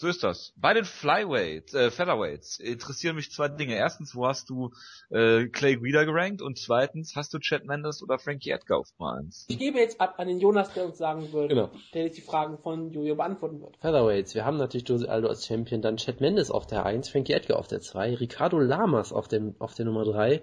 So 0.01 0.09
ist 0.09 0.25
das. 0.25 0.55
Bei 0.57 0.73
den 0.73 0.87
Flyweights, 0.87 1.75
äh, 1.75 1.91
Featherweights 1.91 2.59
interessieren 2.59 3.17
mich 3.17 3.31
zwei 3.33 3.49
Dinge. 3.49 3.75
Erstens, 3.75 4.17
wo 4.17 4.27
hast 4.27 4.49
du 4.49 4.71
äh, 5.11 5.45
Clay 5.49 5.77
Guida 5.77 6.05
gerankt? 6.05 6.41
Und 6.41 6.59
zweitens, 6.59 7.17
hast 7.17 7.35
du 7.35 7.39
Chad 7.39 7.67
Mendes 7.67 8.03
oder 8.03 8.19
Frankie 8.19 8.49
Edgar 8.49 8.79
auf 8.79 8.89
Nummer 8.99 9.19
1? 9.19 9.45
Ich 9.51 9.59
gebe 9.59 9.79
jetzt 9.79 10.01
ab 10.01 10.15
an 10.17 10.29
den 10.29 10.41
Jonas, 10.41 10.73
der 10.73 10.87
uns 10.87 10.97
sagen 10.97 11.31
würde, 11.35 11.49
Genau. 11.49 11.71
der 11.93 12.05
jetzt 12.05 12.17
die 12.17 12.23
Fragen 12.23 12.57
von 12.57 12.91
Jojo 12.93 13.15
beantworten 13.15 13.61
wird. 13.61 13.77
Featherweights, 13.77 14.35
wir 14.35 14.47
haben 14.47 14.57
natürlich 14.57 14.89
Jose 14.89 15.07
Aldo 15.07 15.29
als 15.29 15.47
Champion, 15.47 15.83
dann 15.83 15.99
Chad 15.99 16.23
Mendes 16.23 16.51
auf 16.51 16.67
der 16.67 16.87
1, 16.87 17.11
Frankie 17.11 17.35
Edgar 17.35 17.59
auf 17.59 17.69
der 17.69 17.83
2, 17.83 18.15
Ricardo 18.15 18.59
Lamas 18.59 19.13
auf, 19.13 19.29
dem, 19.29 19.55
auf 19.59 19.75
der 19.75 19.85
Nummer 19.85 20.07
3, 20.07 20.41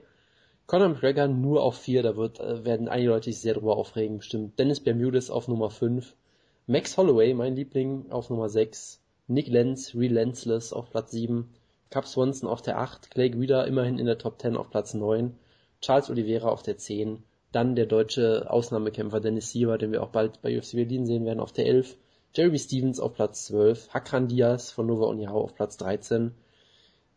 Conor 0.68 0.90
McGregor 0.90 1.30
nur 1.30 1.64
auf 1.64 1.80
4, 1.80 2.04
da 2.04 2.16
wird, 2.16 2.40
äh, 2.40 2.64
werden 2.64 2.90
einige 2.90 3.10
Leute 3.10 3.32
sich 3.32 3.40
sehr 3.42 3.56
drüber 3.56 3.76
aufregen, 3.76 4.20
bestimmt. 4.20 4.60
Dennis 4.60 4.82
Bermudez 4.82 5.32
auf 5.32 5.48
Nummer 5.48 5.72
5, 5.72 6.16
Max 6.68 6.96
Holloway, 6.96 7.34
mein 7.34 7.56
Liebling, 7.56 8.12
auf 8.12 8.30
Nummer 8.30 8.50
6, 8.50 9.02
Nick 9.28 9.48
Lenz, 9.48 9.94
Relentless 9.94 10.74
auf 10.74 10.90
Platz 10.90 11.12
7, 11.12 11.50
Cap 11.90 12.06
Swanson 12.06 12.50
auf 12.50 12.62
der 12.62 12.80
8, 12.80 13.12
Clay 13.12 13.30
Guida 13.30 13.64
immerhin 13.64 14.00
in 14.00 14.06
der 14.06 14.18
Top 14.18 14.42
10 14.42 14.58
auf 14.58 14.70
Platz 14.70 14.94
9, 14.94 15.38
Charles 15.82 16.10
Oliveira 16.10 16.50
auf 16.50 16.64
der 16.64 16.78
10, 16.78 17.24
dann 17.52 17.76
der 17.76 17.86
deutsche 17.86 18.50
Ausnahmekämpfer 18.50 19.20
Dennis 19.20 19.52
Siever, 19.52 19.78
den 19.78 19.92
wir 19.92 20.04
auch 20.04 20.10
bald 20.10 20.42
bei 20.42 20.58
UFC 20.58 20.74
Berlin 20.74 21.06
sehen 21.06 21.26
werden, 21.26 21.40
auf 21.40 21.52
der 21.52 21.66
11, 21.66 21.98
Jeremy 22.34 22.60
Stevens 22.60 23.00
auf 23.00 23.14
Platz 23.14 23.46
12, 23.46 23.90
Hakan 23.94 24.28
Diaz 24.28 24.72
von 24.72 24.86
Nova 24.86 25.06
Uniao 25.06 25.42
auf 25.42 25.56
Platz 25.56 25.78
13, 25.78 26.34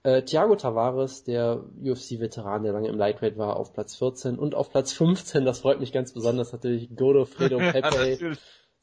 äh, 0.03 0.23
Thiago 0.23 0.57
Tavares, 0.57 1.25
der 1.25 1.63
UFC-Veteran, 1.83 2.63
der 2.63 2.73
lange 2.73 2.89
im 2.89 2.97
Lightweight 2.97 3.37
war, 3.37 3.57
auf 3.57 3.73
Platz 3.73 3.97
14 3.97 4.39
und 4.39 4.55
auf 4.55 4.71
Platz 4.71 4.93
15, 4.93 5.45
das 5.45 5.61
freut 5.61 5.81
mich 5.81 5.93
ganz 5.93 6.13
besonders 6.13 6.53
natürlich, 6.53 6.95
Godofredo 6.97 7.59
Pepe. 7.73 8.37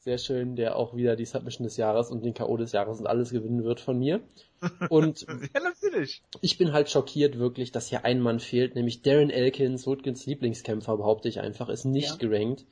Sehr 0.08 0.16
schön, 0.16 0.56
der 0.56 0.76
auch 0.76 0.96
wieder 0.96 1.16
die 1.16 1.26
Submission 1.26 1.64
des 1.66 1.76
Jahres 1.76 2.10
und 2.10 2.24
den 2.24 2.32
K.O. 2.32 2.56
des 2.56 2.72
Jahres 2.72 2.98
und 2.98 3.06
alles 3.06 3.28
gewinnen 3.28 3.62
wird 3.62 3.78
von 3.78 3.98
mir. 3.98 4.20
Und 4.88 5.26
Ja, 5.54 5.60
natürlich. 5.60 6.22
ich 6.40 6.56
bin 6.56 6.72
halt 6.72 6.88
schockiert 6.88 7.38
wirklich, 7.38 7.72
dass 7.72 7.88
hier 7.88 8.06
ein 8.06 8.20
Mann 8.22 8.40
fehlt, 8.40 8.74
nämlich 8.74 9.02
Darren 9.02 9.28
Elkins, 9.28 9.86
Woodkins 9.86 10.24
Lieblingskämpfer, 10.24 10.96
behaupte 10.96 11.28
ich 11.28 11.40
einfach, 11.40 11.68
ist 11.68 11.84
nicht 11.84 12.08
Ja. 12.08 12.16
gerankt. 12.16 12.64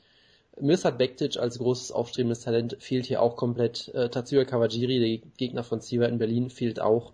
Mirsad 0.59 0.97
Bektic 0.97 1.37
als 1.37 1.59
großes 1.59 1.93
aufstrebendes 1.93 2.41
Talent 2.41 2.79
fehlt 2.81 3.05
hier 3.05 3.21
auch 3.21 3.37
komplett. 3.37 3.89
Äh, 3.89 4.09
Tatsuya 4.09 4.47
Kawajiri, 4.47 4.99
der 5.21 5.31
Gegner 5.37 5.63
von 5.63 5.83
Siva 5.83 6.07
in 6.07 6.17
Berlin, 6.17 6.49
fehlt 6.49 6.81
auch. 6.81 7.13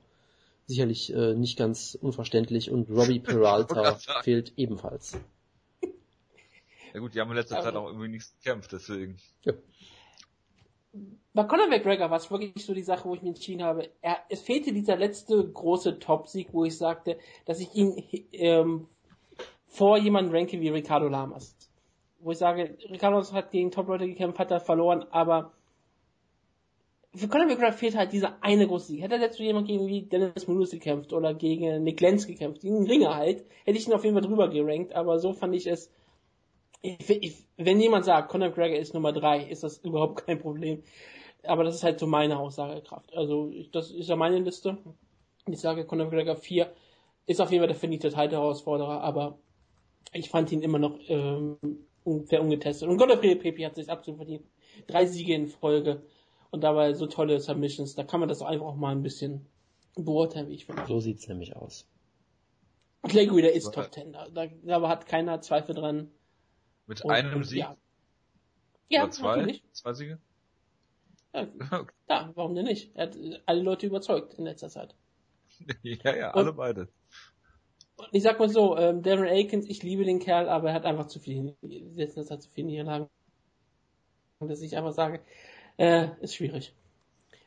Sicherlich 0.69 1.13
äh, 1.13 1.35
nicht 1.35 1.59
ganz 1.59 1.99
unverständlich. 2.01 2.71
Und 2.71 2.89
Robbie 2.91 3.19
Peralta 3.29 3.99
fehlt 4.23 4.53
ebenfalls. 4.57 5.19
Ja 6.95 7.01
gut, 7.01 7.15
die 7.15 7.21
haben 7.21 7.31
in 7.31 7.37
letzter 7.37 7.61
Zeit 7.63 7.75
auch 7.75 7.87
irgendwie 7.89 8.09
nichts 8.09 8.35
gekämpft, 8.43 8.73
deswegen. 8.73 9.19
Ja. 9.45 9.55
Bei 11.35 11.45
Conor 11.45 11.69
McGregor 11.69 12.11
war 12.11 12.19
es 12.19 12.31
wirklich 12.31 12.65
so 12.65 12.75
die 12.75 12.83
Sache, 12.83 13.09
wo 13.09 13.15
ich 13.15 13.23
mich 13.23 13.31
entschieden 13.31 13.63
habe. 13.63 13.89
Er, 14.03 14.19
es 14.29 14.43
fehlte 14.43 14.73
dieser 14.73 14.97
letzte 14.97 15.51
große 15.51 15.99
Top-Sieg, 15.99 16.49
wo 16.53 16.65
ich 16.65 16.77
sagte, 16.77 17.19
dass 17.47 17.61
ich 17.61 17.75
ihn 17.75 18.05
ähm, 18.33 18.87
vor 19.67 19.97
jemanden 19.97 20.35
ranke 20.35 20.61
wie 20.61 20.69
Ricardo 20.69 21.09
Lamas. 21.09 21.57
Wo 22.21 22.33
ich 22.33 22.39
sage, 22.39 22.77
Ricardo 22.91 23.23
hat 23.33 23.51
gegen 23.51 23.71
Top-Leute 23.71 24.07
gekämpft, 24.07 24.39
hat 24.39 24.51
er 24.51 24.61
verloren, 24.61 25.07
aber 25.11 25.53
für 27.15 27.29
Conor 27.29 27.47
McGregor 27.47 27.73
fehlt 27.73 27.97
halt 27.97 28.13
dieser 28.13 28.43
eine 28.43 28.67
große 28.67 28.89
Sieg. 28.89 29.03
Hätte 29.03 29.15
er 29.15 29.21
letztes 29.21 29.45
jemand 29.45 29.67
gegen 29.67 29.87
wie 29.87 30.03
Dennis 30.03 30.47
Munoz 30.47 30.71
gekämpft 30.71 31.13
oder 31.13 31.35
gegen 31.35 31.83
Nick 31.83 32.01
Lenz 32.01 32.27
gekämpft, 32.27 32.63
gegen 32.63 32.87
Ringer 32.87 33.15
halt, 33.15 33.45
hätte 33.65 33.79
ich 33.79 33.87
ihn 33.87 33.93
auf 33.95 34.05
jeden 34.05 34.15
Fall 34.15 34.27
drüber 34.27 34.49
gerankt, 34.49 34.95
aber 34.95 35.19
so 35.19 35.33
fand 35.33 35.55
ich 35.55 35.67
es, 35.67 35.91
ich, 36.83 37.11
ich, 37.11 37.45
wenn 37.57 37.81
jemand 37.81 38.05
sagt, 38.05 38.29
Conor 38.29 38.49
McGregor 38.49 38.79
ist 38.79 38.95
Nummer 38.95 39.13
drei, 39.13 39.45
ist 39.45 39.63
das 39.63 39.79
überhaupt 39.85 40.27
kein 40.27 40.39
Problem. 40.39 40.83
Aber 41.45 41.65
das 41.65 41.77
ist 41.77 41.83
halt 41.83 41.99
so 41.99 42.07
meine 42.07 42.39
Aussagekraft. 42.39 43.15
Also 43.15 43.51
ich, 43.51 43.71
das 43.71 43.91
ist 43.91 44.09
ja 44.09 44.17
meine 44.17 44.39
Liste. 44.39 44.79
Ich 45.47 45.61
sage, 45.61 45.85
Conor 45.85 46.07
McGregor 46.07 46.37
4 46.37 46.73
ist 47.27 47.41
auf 47.41 47.51
jeden 47.51 47.63
Fall 47.63 47.69
der 47.69 47.77
verdiente 47.77 48.11
Titelherausforderer, 48.11 49.01
aber 49.01 49.39
ich 50.13 50.29
fand 50.29 50.53
ihn 50.53 50.63
immer 50.63 50.79
noch 50.79 50.99
ähm, 51.09 51.57
ungefähr 52.05 52.43
ungetestet. 52.43 52.89
Und 52.89 52.99
Godfrey 52.99 53.37
Pepe 53.37 53.67
hat 53.67 53.77
sich 53.77 53.89
absolut 53.89 54.19
verdient. 54.19 54.45
Drei 54.87 55.07
Siege 55.07 55.35
in 55.35 55.49
Folge 55.49 56.03
und 56.51 56.63
dabei 56.63 56.93
so 56.95 57.07
tolle 57.07 57.41
Submissions. 57.41 57.95
Da 57.95 58.05
kann 58.05 58.21
man 58.21 58.29
das 58.29 58.43
auch 58.43 58.47
einfach 58.47 58.67
auch 58.67 58.77
mal 58.77 58.93
ein 58.93 59.03
bisschen 59.03 59.47
beurteilen, 59.97 60.49
wie 60.49 60.55
ich 60.55 60.67
finde. 60.67 60.85
So 60.87 61.01
sieht's 61.01 61.29
nämlich 61.29 61.57
aus. 61.57 61.87
Clay 63.03 63.27
Guida 63.27 63.49
ist 63.49 63.73
Top 63.73 63.93
10. 63.93 64.13
Da, 64.13 64.29
da, 64.29 64.47
da 64.63 64.89
hat 64.89 65.07
keiner 65.07 65.41
Zweifel 65.41 65.75
dran. 65.75 66.11
Mit 66.87 67.05
Und- 67.05 67.11
einem 67.11 67.45
Sieg 67.45 67.61
Ja, 67.61 67.77
ja 68.89 69.11
zwei? 69.11 69.37
natürlich. 69.37 69.63
Zwei 69.73 69.93
Siege? 69.95 70.19
Ja, 71.35 71.49
Okay. 71.71 71.93
ja, 72.09 72.31
warum 72.35 72.55
denn 72.55 72.67
nicht? 72.67 72.95
Er 72.95 73.07
hat 73.07 73.17
äh, 73.17 73.39
alle 73.47 73.63
Leute 73.63 73.87
überzeugt 73.87 74.35
in 74.35 74.45
letzter 74.45 74.69
Zeit. 74.69 74.95
ja, 75.83 76.15
ja, 76.17 76.29
Und- 76.31 76.37
alle 76.39 76.53
beide. 76.53 76.89
Und 77.97 78.09
ich 78.13 78.23
sag 78.23 78.39
mal 78.39 78.49
so, 78.49 78.77
ähm, 78.77 79.03
Darren 79.03 79.27
Akins, 79.29 79.67
ich 79.69 79.83
liebe 79.83 80.05
den 80.05 80.19
Kerl, 80.19 80.49
aber 80.49 80.69
er 80.71 80.75
hat 80.75 80.85
einfach 80.87 81.07
zu 81.07 81.21
viel, 81.21 81.57
jetzt 81.63 82.17
hat 82.31 82.43
zu 82.43 82.51
viel 82.51 82.65
Niederlagen. 82.65 83.09
Und 84.41 84.49
dass 84.49 84.61
ich 84.61 84.77
einfach 84.77 84.93
sage, 84.93 85.21
äh, 85.77 86.09
ist 86.21 86.35
schwierig. 86.35 86.75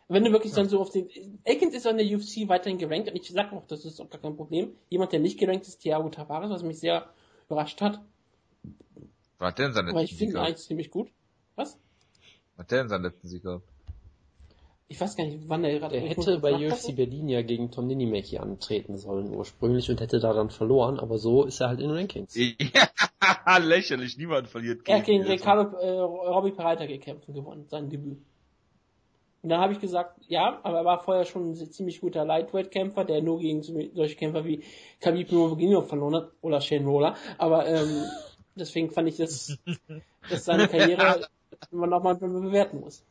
Wenn 0.08 0.24
du 0.24 0.32
wirklich 0.32 0.54
dann 0.54 0.70
so 0.70 0.80
auf 0.80 0.92
den, 0.92 1.10
Akins 1.46 1.74
ist 1.74 1.88
an 1.88 1.98
der 1.98 2.06
UFC 2.06 2.48
weiterhin 2.48 2.78
gerankt 2.78 3.10
und 3.10 3.16
ich 3.16 3.28
sag 3.30 3.52
auch, 3.52 3.66
das 3.66 3.86
ist 3.86 4.00
auch 4.00 4.10
gar 4.10 4.22
kein 4.22 4.38
Problem. 4.38 4.76
Jemand, 4.90 5.12
der 5.12 5.20
nicht 5.20 5.40
gerankt 5.40 5.68
ist, 5.68 5.80
Thiago 5.80 6.10
Tavares, 6.10 6.52
was 6.52 6.64
mich 6.64 6.80
sehr 6.80 7.10
überrascht 7.48 7.82
hat, 7.82 8.00
Was 9.40 9.50
hat 9.50 9.60
der 9.60 9.66
denn 9.68 9.74
seinen 9.74 9.90
aber 9.90 10.00
letzten 10.02 10.14
ich 10.14 10.20
Sieg 10.20 10.28
finde 10.30 10.40
ihn 10.42 10.46
eigentlich 10.46 10.66
ziemlich 10.68 10.92
gut. 10.92 11.10
Was? 11.56 11.78
Was 12.56 12.64
hat 12.64 12.72
der 12.72 12.80
denn 12.80 12.90
seinen 12.90 13.04
letzten 13.04 13.28
Sieg 13.28 13.44
gehabt? 13.44 13.64
Ich 14.88 15.02
weiß 15.02 15.16
gar 15.18 15.26
nicht, 15.26 15.40
wann 15.48 15.64
er 15.64 15.80
gerade, 15.80 15.98
ich 15.98 16.16
muss 16.16 16.28
hätte 16.28 16.40
bei. 16.40 16.54
UFC 16.70 16.96
Berlin 16.96 17.28
ja 17.28 17.42
gegen 17.42 17.72
Tom 17.72 17.88
Ninimeki 17.88 18.38
antreten 18.38 18.98
sollen 18.98 19.34
ursprünglich 19.34 19.90
und 19.90 20.00
hätte 20.00 20.20
daran 20.20 20.52
verloren, 20.52 21.00
aber 21.00 21.18
so 21.18 21.44
ist 21.44 21.60
er 21.60 21.70
halt 21.70 21.80
in 21.82 21.90
Rankings. 21.92 22.36
Ja, 23.48 23.58
lächerlich, 23.58 24.18
niemand 24.18 24.48
verliert 24.48 24.88
Er 24.88 25.00
hat 25.00 25.06
gegen. 25.06 25.24
Ricardo, 25.24 25.76
äh, 25.78 25.90
Robbie 26.00 26.52
Pereira 26.52 26.86
gekämpft 26.86 27.28
und 27.28 27.34
gewonnen, 27.34 27.66
sein 27.68 27.90
Debüt. 27.90 28.20
Und 29.42 29.50
dann 29.50 29.60
habe 29.62 29.74
ich 29.74 29.80
gesagt, 29.80 30.20
ja, 30.28 30.60
aber 30.64 30.80
er 30.80 30.86
war 30.86 31.04
vorher 31.04 31.26
schon 31.26 31.52
ein 31.52 31.56
ziemlich 31.56 32.02
guter 32.02 32.26
Lightweight-Kämpfer, 32.26 33.04
der 33.06 33.22
nur 33.24 33.40
gegen 33.40 33.62
so- 33.64 33.80
solche 33.94 34.16
Kämpfer 34.16 34.46
wie 34.46 34.64
Khabib 35.02 35.32
Nurmagomedov 35.32 35.88
verloren 35.88 36.16
hat, 36.16 36.32
oder 36.42 36.62
Shane 36.62 36.86
Roller. 36.86 37.16
Aber 37.38 37.68
ähm, 37.68 38.04
deswegen 38.56 38.92
fand 38.92 39.10
ich, 39.10 39.18
dass, 39.18 39.58
dass 40.30 40.46
seine 40.46 40.68
Karriere 40.68 41.28
man 41.72 41.90
nochmal 41.90 42.16
bewerten 42.16 42.80
muss. 42.80 43.04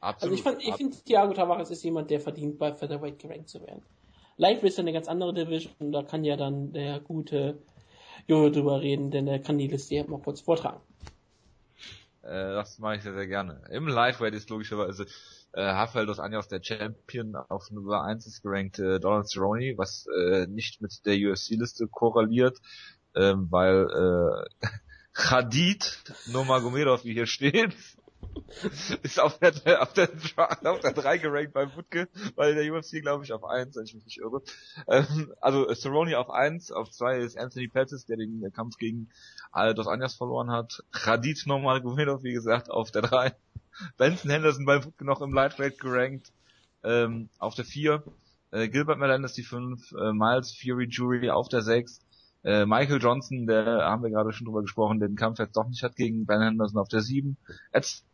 Absolut. 0.00 0.22
Also 0.22 0.34
ich 0.34 0.42
fand, 0.42 0.62
ich 0.62 0.74
finde, 0.76 0.96
Thiago 1.04 1.34
Tavares 1.34 1.70
ist 1.70 1.82
jemand, 1.82 2.10
der 2.10 2.20
verdient, 2.20 2.58
bei 2.58 2.72
Featherweight 2.72 3.18
gerankt 3.18 3.48
zu 3.48 3.60
werden. 3.60 3.82
Lightweight 4.36 4.70
ist 4.70 4.78
eine 4.78 4.92
ganz 4.92 5.08
andere 5.08 5.34
Division, 5.34 5.90
da 5.90 6.02
kann 6.02 6.24
ja 6.24 6.36
dann 6.36 6.72
der 6.72 7.00
gute 7.00 7.58
Jojo 8.28 8.50
drüber 8.50 8.80
reden, 8.80 9.10
denn 9.10 9.26
er 9.26 9.40
kann 9.40 9.58
die 9.58 9.66
Liste 9.66 9.96
ja 9.96 10.04
mal 10.06 10.20
kurz 10.20 10.40
vortragen. 10.40 10.80
Äh, 12.22 12.52
das 12.54 12.78
mache 12.78 12.96
ich 12.96 13.02
sehr, 13.02 13.14
sehr 13.14 13.26
gerne. 13.26 13.62
Im 13.70 13.88
Lightweight 13.88 14.34
ist 14.34 14.48
logischerweise 14.50 15.06
äh, 15.52 15.62
Rafael 15.62 16.06
dos 16.06 16.20
Anjos 16.20 16.46
der 16.46 16.62
Champion 16.62 17.34
auf 17.34 17.70
Nummer 17.70 18.04
1 18.04 18.26
ist 18.26 18.42
gerankt 18.42 18.78
äh, 18.78 19.00
Donald 19.00 19.28
Cerrone, 19.28 19.74
was 19.76 20.06
äh, 20.06 20.46
nicht 20.46 20.80
mit 20.82 21.04
der 21.06 21.14
UFC-Liste 21.14 21.88
korreliert, 21.88 22.58
ähm, 23.18 23.48
weil 23.50 24.46
äh, 24.62 24.66
Khadid 25.12 25.98
Nurmagomedov, 26.26 27.04
wie 27.04 27.12
hier 27.12 27.26
steht, 27.26 27.74
ist 29.02 29.20
auf 29.20 29.38
der, 29.38 29.82
auf 29.82 29.92
der, 29.92 30.10
auf 30.64 30.80
der 30.80 30.92
3 30.92 31.18
gerankt 31.18 31.52
bei 31.52 31.74
Wutke, 31.74 32.08
weil 32.36 32.54
der 32.54 32.72
UFC 32.72 33.02
glaube 33.02 33.24
ich 33.24 33.32
auf 33.32 33.44
1, 33.44 33.76
wenn 33.76 33.84
ich 33.84 33.94
mich 33.94 34.04
nicht 34.04 34.18
irre. 34.18 34.42
Ähm, 34.86 35.32
also 35.40 35.72
Cerrone 35.74 36.18
auf 36.18 36.30
1, 36.30 36.70
auf 36.72 36.90
2 36.90 37.18
ist 37.18 37.38
Anthony 37.38 37.68
Pettis, 37.68 38.06
der 38.06 38.16
den 38.16 38.50
Kampf 38.52 38.76
gegen 38.76 39.08
äh, 39.54 39.74
Dos 39.74 39.88
Anjas 39.88 40.14
verloren 40.14 40.50
hat. 40.50 40.84
Khadid 40.92 41.46
nochmal 41.46 41.80
Gomedov, 41.80 42.22
wie 42.22 42.32
gesagt, 42.32 42.70
auf 42.70 42.90
der 42.90 43.02
3. 43.02 43.34
Benson 43.96 44.30
Henderson 44.30 44.64
bei 44.64 44.84
Wutke 44.84 45.04
noch 45.04 45.20
im 45.20 45.32
Lightweight 45.32 45.78
gerankt, 45.78 46.32
ähm, 46.82 47.28
auf 47.38 47.54
der 47.54 47.64
4. 47.64 48.02
Äh, 48.50 48.68
Gilbert 48.68 48.98
Melendez 48.98 49.34
die 49.34 49.42
5, 49.42 49.92
äh, 49.92 50.12
Miles 50.12 50.56
Fury 50.56 50.86
Jury 50.88 51.30
auf 51.30 51.48
der 51.48 51.62
6. 51.62 52.00
Äh, 52.44 52.66
Michael 52.66 53.00
Johnson, 53.00 53.46
der 53.46 53.64
haben 53.84 54.02
wir 54.02 54.10
gerade 54.10 54.32
schon 54.32 54.46
drüber 54.46 54.62
gesprochen, 54.62 55.00
den 55.00 55.16
Kampf 55.16 55.38
jetzt 55.38 55.56
doch 55.56 55.68
nicht 55.68 55.82
hat 55.82 55.96
gegen 55.96 56.26
Ben 56.26 56.40
Henderson 56.40 56.80
auf 56.80 56.88
der 56.88 57.00
7. 57.00 57.36
Edson 57.72 58.04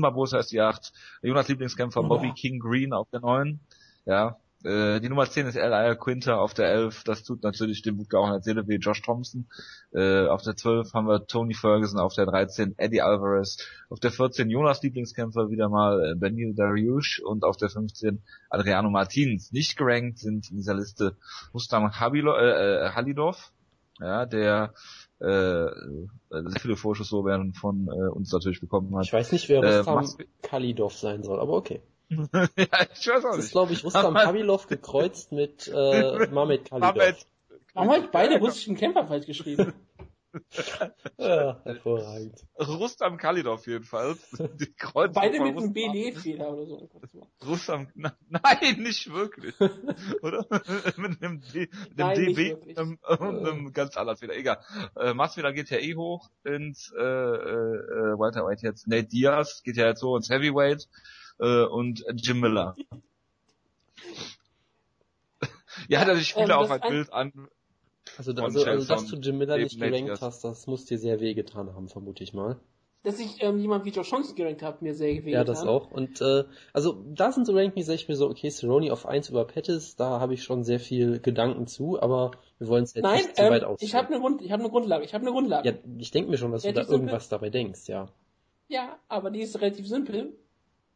Barbosa 0.00 0.38
ist 0.38 0.52
die 0.52 0.60
8. 0.60 0.92
Jonas 1.22 1.48
Lieblingskämpfer. 1.48 2.02
Bobby 2.02 2.32
King 2.32 2.58
Green 2.58 2.92
auf 2.92 3.08
der 3.10 3.20
9. 3.20 3.60
Ja. 4.04 4.38
Äh, 4.64 5.00
die 5.00 5.08
Nummer 5.08 5.28
10 5.28 5.46
ist 5.46 5.56
L.I. 5.56 5.96
Quinter 5.96 6.40
auf 6.40 6.54
der 6.54 6.70
11. 6.70 7.04
Das 7.04 7.24
tut 7.24 7.42
natürlich 7.42 7.82
dem 7.82 7.98
Wutke 7.98 8.18
auch 8.18 8.26
in 8.26 8.32
der 8.32 8.42
Seele 8.42 8.66
weh. 8.68 8.76
Josh 8.76 9.02
Thompson. 9.02 9.46
Äh, 9.92 10.26
auf 10.26 10.42
der 10.42 10.56
12 10.56 10.92
haben 10.94 11.06
wir 11.08 11.26
Tony 11.26 11.54
Ferguson. 11.54 11.98
Auf 11.98 12.14
der 12.14 12.26
13 12.26 12.74
Eddie 12.78 13.02
Alvarez. 13.02 13.58
Auf 13.90 13.98
der 14.00 14.10
14 14.12 14.50
Jonas 14.50 14.82
Lieblingskämpfer 14.82 15.50
wieder 15.50 15.68
mal 15.68 16.12
äh, 16.12 16.14
Benil 16.14 16.54
Dariush. 16.54 17.20
Und 17.24 17.44
auf 17.44 17.56
der 17.56 17.70
15 17.70 18.22
Adriano 18.50 18.88
Martins. 18.90 19.50
Nicht 19.52 19.76
gerankt 19.76 20.18
sind 20.18 20.50
in 20.50 20.56
dieser 20.58 20.74
Liste 20.74 21.16
Rustam 21.52 21.90
Habilo, 21.98 22.34
äh, 22.36 22.86
äh, 22.86 22.90
Halidov. 22.90 23.52
Ja, 24.00 24.26
der 24.26 24.72
äh, 25.20 25.26
äh, 25.26 25.68
sehr 26.30 26.60
viele 26.60 26.76
Vorschusslorbeeren 26.76 27.52
von 27.52 27.86
äh, 27.88 28.08
uns 28.10 28.32
natürlich 28.32 28.60
bekommen 28.60 28.96
hat. 28.96 29.04
Ich 29.04 29.12
weiß 29.12 29.30
nicht, 29.32 29.48
wer 29.48 29.62
Äh, 29.62 29.76
Rustam 29.78 29.94
Mas- 29.96 30.16
Kalidov 30.40 30.94
sein 30.96 31.22
soll, 31.22 31.38
aber 31.38 31.52
okay. 31.52 31.82
Ja, 32.12 32.46
ich 32.94 33.08
weiß 33.08 33.24
auch 33.24 33.30
Das 33.30 33.38
ist, 33.38 33.44
nicht. 33.44 33.52
glaube 33.52 33.72
ich, 33.72 33.84
Rustam 33.84 34.14
Kabilov 34.14 34.66
gekreuzt 34.66 35.32
mit 35.32 35.68
äh, 35.68 36.26
Mamed 36.32 36.68
Khalidov. 36.70 36.94
Mamed- 36.96 37.26
Warum 37.74 37.90
habe 37.90 38.00
ich 38.04 38.10
beide 38.10 38.38
russischen 38.38 38.76
Kämpfer 38.76 39.06
falsch 39.06 39.26
geschrieben? 39.26 39.72
Ja, 41.18 41.60
hervorragend. 41.64 42.34
Rustam 42.58 43.18
Khalidov 43.18 43.66
jedenfalls. 43.66 44.18
Beide 45.12 45.40
mit 45.40 45.58
einem 45.58 45.74
BD-Fehler 45.74 46.54
oder 46.54 46.66
so. 46.66 46.88
Rustam, 47.46 47.88
na, 47.94 48.14
nein, 48.30 48.80
nicht 48.80 49.12
wirklich. 49.12 49.54
Oder? 50.22 50.46
mit 50.96 51.22
einem, 51.22 51.42
D, 51.52 51.58
mit 51.58 51.70
Nein, 51.98 52.16
einem 52.16 52.24
nicht 52.28 52.38
DB 52.38 52.54
und 52.54 52.78
einem, 52.78 52.98
und 53.18 53.46
einem 53.46 53.72
ganz 53.74 53.98
anders 53.98 54.22
wieder. 54.22 54.34
Egal. 54.34 54.64
Äh, 54.96 55.12
Masvidal 55.12 55.52
geht 55.52 55.68
ja 55.68 55.76
eh 55.76 55.94
hoch 55.96 56.30
ins 56.44 56.90
äh, 56.96 57.02
äh, 57.02 58.18
Welterweight 58.18 58.62
jetzt. 58.62 58.88
Nate 58.88 59.04
Diaz 59.08 59.62
geht 59.62 59.76
ja 59.76 59.88
jetzt 59.88 60.00
so 60.00 60.16
ins 60.16 60.30
Heavyweight 60.30 60.88
äh, 61.42 61.64
und 61.64 62.04
Jim 62.14 62.40
Miller. 62.40 62.76
ja, 65.88 66.04
dass 66.04 66.18
ich 66.18 66.28
spiele 66.28 66.46
Ähm, 66.46 66.52
auch 66.52 66.70
ein 66.70 66.80
Bild 66.80 67.12
an. 67.12 67.32
Also, 68.18 68.32
also, 68.32 68.64
also 68.64 68.86
dass 68.86 69.06
du 69.06 69.16
Jim 69.16 69.38
Miller 69.38 69.58
nicht 69.58 69.78
gerankt 69.78 70.20
hast, 70.20 70.44
das 70.44 70.66
muss 70.66 70.84
dir 70.84 70.98
sehr 70.98 71.20
wehgetan 71.20 71.74
haben, 71.74 71.88
vermute 71.88 72.22
ich 72.22 72.34
mal. 72.34 72.58
Dass 73.04 73.18
ich 73.18 73.42
ähm, 73.42 73.58
jemand 73.58 73.84
wie 73.84 73.90
Joe 73.90 74.04
Johnson 74.04 74.36
gerankt 74.36 74.62
habe, 74.62 74.84
mir 74.84 74.94
sehr 74.94 75.12
gewählt 75.14 75.34
Ja, 75.34 75.44
das 75.44 75.64
auch. 75.64 75.90
Und 75.90 76.20
äh, 76.20 76.44
also 76.72 77.04
da 77.14 77.32
sind 77.32 77.46
so 77.46 77.52
Rankings, 77.52 77.86
sag 77.86 77.94
ich 77.94 78.06
mir 78.06 78.14
so, 78.14 78.28
okay, 78.28 78.48
Cerrone 78.50 78.92
auf 78.92 79.06
1 79.06 79.30
über 79.30 79.44
Pettis, 79.44 79.96
da 79.96 80.20
habe 80.20 80.34
ich 80.34 80.44
schon 80.44 80.62
sehr 80.62 80.78
viel 80.78 81.18
Gedanken 81.18 81.66
zu, 81.66 82.00
aber 82.00 82.30
wir 82.58 82.68
wollen 82.68 82.84
es 82.84 82.94
jetzt 82.94 83.02
Nein, 83.02 83.16
nicht 83.16 83.36
zu 83.36 83.42
weit 83.42 83.62
ähm, 83.62 83.68
ausführen. 83.68 83.88
ich 83.88 83.94
habe 83.96 84.08
eine 84.08 84.20
Grund, 84.20 84.42
ich 84.42 84.52
habe 84.52 84.62
eine 84.62 84.70
Grundlage. 84.70 85.04
Ich 85.04 85.14
habe 85.14 85.22
eine 85.22 85.32
Grundlage. 85.32 85.68
ja, 85.68 85.74
ich 85.98 86.10
denke 86.12 86.30
mir 86.30 86.38
schon, 86.38 86.52
dass 86.52 86.62
Ja, 86.62 86.70
du 86.70 86.76
da 86.76 86.84
die 86.84 86.92
irgendwas 86.92 87.28
dabei 87.28 87.50
denkst, 87.50 87.88
ja. 87.88 88.08
Ja, 88.68 88.98
aber 89.08 89.30
die 89.30 89.40
ist 89.40 89.60
relativ 89.60 89.88
simpel. 89.88 90.34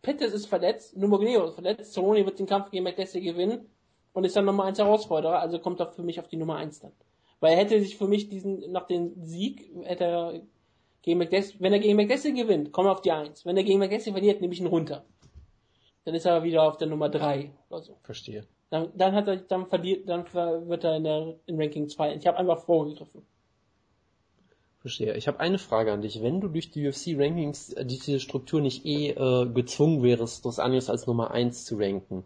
Pettis 0.06 0.32
ist 0.32 0.46
verletzt, 0.46 0.96
Nurmagomedov 0.96 1.48
ist 1.48 1.54
verletzt, 1.54 1.92
Cerrone 1.92 2.24
wird 2.24 2.38
den 2.38 2.46
Kampf 2.46 2.70
gegen 2.70 2.84
McDessie 2.84 3.20
gewinnen 3.20 3.68
und 4.12 4.22
ist 4.22 4.36
dann 4.36 4.44
Nummer 4.44 4.62
1 4.62 4.78
Herausforderer, 4.78 5.40
also 5.40 5.58
kommt 5.58 5.80
er 5.80 5.90
für 5.90 6.04
mich 6.04 6.20
auf 6.20 6.28
die 6.28 6.36
Nummer 6.36 6.54
1 6.58 6.78
dann. 6.78 6.92
Weil 7.40 7.54
er 7.54 7.58
hätte 7.58 7.80
sich 7.80 7.96
für 7.96 8.06
mich 8.06 8.28
diesen, 8.28 8.70
nach 8.70 8.86
dem 8.86 9.14
Sieg, 9.24 9.68
hätte 9.82 10.04
er 10.04 10.40
gegen 11.02 11.18
McDessie, 11.18 11.56
wenn 11.58 11.72
er 11.72 11.80
gegen 11.80 11.96
McDessie 11.96 12.34
gewinnt, 12.34 12.70
kommt 12.70 12.86
er 12.86 12.92
auf 12.92 13.00
die 13.00 13.10
1. 13.10 13.44
Wenn 13.46 13.56
er 13.56 13.64
gegen 13.64 13.80
McDessie 13.80 14.12
verliert, 14.12 14.40
nehme 14.40 14.54
ich 14.54 14.60
ihn 14.60 14.68
runter. 14.68 15.04
Dann 16.04 16.14
ist 16.14 16.24
er 16.24 16.44
wieder 16.44 16.62
auf 16.62 16.76
der 16.76 16.86
Nummer 16.86 17.08
3 17.08 17.50
oder 17.68 17.82
so. 17.82 17.98
Verstehe. 18.04 18.46
Dann, 18.70 18.92
dann 18.94 19.12
hat 19.12 19.26
er, 19.26 19.38
dann 19.38 19.66
verliert, 19.66 20.08
dann 20.08 20.24
wird 20.32 20.84
er 20.84 20.98
in 20.98 21.02
der, 21.02 21.34
in 21.46 21.60
Ranking 21.60 21.88
2. 21.88 22.14
Ich 22.14 22.28
habe 22.28 22.38
einfach 22.38 22.60
vorgegriffen. 22.60 23.26
Verstehe. 24.86 25.16
Ich 25.16 25.26
habe 25.26 25.40
eine 25.40 25.58
Frage 25.58 25.92
an 25.92 26.00
dich. 26.00 26.22
Wenn 26.22 26.40
du 26.40 26.46
durch 26.46 26.70
die 26.70 26.86
UFC-Rankings 26.86 27.72
äh, 27.72 27.84
diese 27.84 28.20
Struktur 28.20 28.60
nicht 28.60 28.86
eh 28.86 29.10
äh, 29.10 29.46
gezwungen 29.52 30.04
wärst, 30.04 30.44
Dos 30.44 30.60
Anjos 30.60 30.88
als 30.88 31.08
Nummer 31.08 31.32
1 31.32 31.64
zu 31.64 31.76
ranken, 31.76 32.22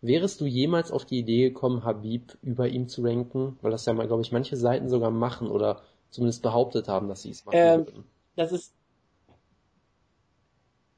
wärest 0.00 0.40
du 0.40 0.46
jemals 0.46 0.90
auf 0.90 1.04
die 1.04 1.20
Idee 1.20 1.50
gekommen, 1.50 1.84
Habib 1.84 2.36
über 2.42 2.66
ihm 2.66 2.88
zu 2.88 3.02
ranken? 3.02 3.58
Weil 3.62 3.70
das 3.70 3.86
ja 3.86 3.92
mal, 3.92 4.08
glaube 4.08 4.22
ich, 4.22 4.32
manche 4.32 4.56
Seiten 4.56 4.88
sogar 4.88 5.12
machen 5.12 5.48
oder 5.48 5.82
zumindest 6.10 6.42
behauptet 6.42 6.88
haben, 6.88 7.06
dass 7.06 7.22
sie 7.22 7.30
es 7.30 7.44
machen 7.44 7.56
Ähm, 7.56 7.86
würden. 7.86 8.04
Das 8.34 8.50
ist, 8.50 8.74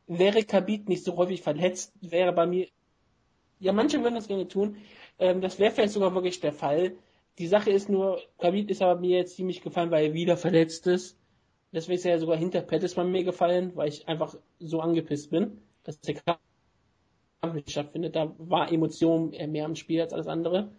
wäre 0.07 0.43
Khabib 0.45 0.89
nicht 0.89 1.05
so 1.05 1.19
häufig 1.19 1.43
verletzt, 1.43 1.93
wäre 2.01 2.33
bei 2.33 2.47
mir, 2.47 2.69
ja, 3.61 3.75
manche 3.75 4.03
würden 4.03 4.15
das 4.15 4.29
gerne 4.29 4.49
tun, 4.49 4.79
ähm, 5.19 5.43
das 5.43 5.59
wäre 5.59 5.73
vielleicht 5.73 5.93
sogar 5.93 6.15
wirklich 6.15 6.41
der 6.41 6.55
Fall. 6.55 6.93
Die 7.39 7.47
Sache 7.47 7.71
ist 7.71 7.89
nur, 7.89 8.21
Khabib 8.39 8.71
ist 8.71 8.83
aber 8.83 9.01
mir 9.01 9.19
jetzt 9.19 9.37
ziemlich 9.37 9.63
gefallen, 9.63 9.91
weil 9.91 10.07
er 10.07 10.15
wieder 10.15 10.37
verletzt 10.37 10.87
ist. 10.87 11.19
Deswegen 11.73 11.97
ist 11.97 12.05
er 12.05 12.13
ja 12.13 12.19
sogar 12.19 12.37
hinter 12.37 12.61
Pettis 12.61 12.95
bei 12.95 13.05
mir 13.05 13.25
gefallen, 13.25 13.73
weil 13.75 13.89
ich 13.89 14.07
einfach 14.07 14.37
so 14.59 14.81
angepisst 14.81 15.31
bin, 15.31 15.63
dass 15.85 15.99
der 16.01 16.17
Kampf 16.17 17.55
nicht 17.55 17.71
stattfindet. 17.71 18.15
Da 18.15 18.35
war 18.37 18.71
Emotion 18.71 19.31
mehr 19.31 19.65
im 19.65 19.77
Spiel 19.77 20.03
als 20.03 20.13
alles 20.13 20.27
andere. 20.27 20.73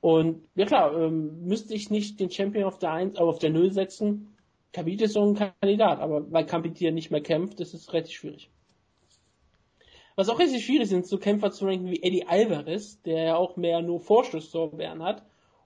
Und 0.00 0.42
ja 0.54 0.64
klar, 0.64 0.98
ähm, 0.98 1.44
müsste 1.44 1.74
ich 1.74 1.90
nicht 1.90 2.18
den 2.18 2.30
Champion 2.30 2.64
auf 2.64 2.78
der 2.78 2.92
1, 2.92 3.16
aber 3.16 3.28
auf 3.28 3.38
der 3.38 3.50
0 3.50 3.70
setzen. 3.70 4.34
Khabib 4.72 5.02
ist 5.02 5.12
so 5.12 5.22
ein 5.22 5.34
Kandidat, 5.34 6.00
aber 6.00 6.32
weil 6.32 6.46
Khabib 6.46 6.78
hier 6.78 6.92
nicht 6.92 7.10
mehr 7.10 7.20
kämpft, 7.20 7.60
ist 7.60 7.74
es 7.74 7.92
relativ 7.92 8.14
schwierig. 8.14 8.50
Was 10.16 10.30
auch 10.30 10.38
richtig 10.38 10.64
schwierig 10.64 10.88
sind, 10.88 11.06
so 11.06 11.18
Kämpfer 11.18 11.50
zu 11.50 11.66
ranken 11.66 11.90
wie 11.90 12.02
Eddie 12.02 12.26
Alvarez, 12.26 13.02
der 13.02 13.24
ja 13.24 13.36
auch 13.36 13.56
mehr 13.56 13.82
nur 13.82 14.00
Vorschusslorbeeren 14.00 15.02
hat 15.02 15.22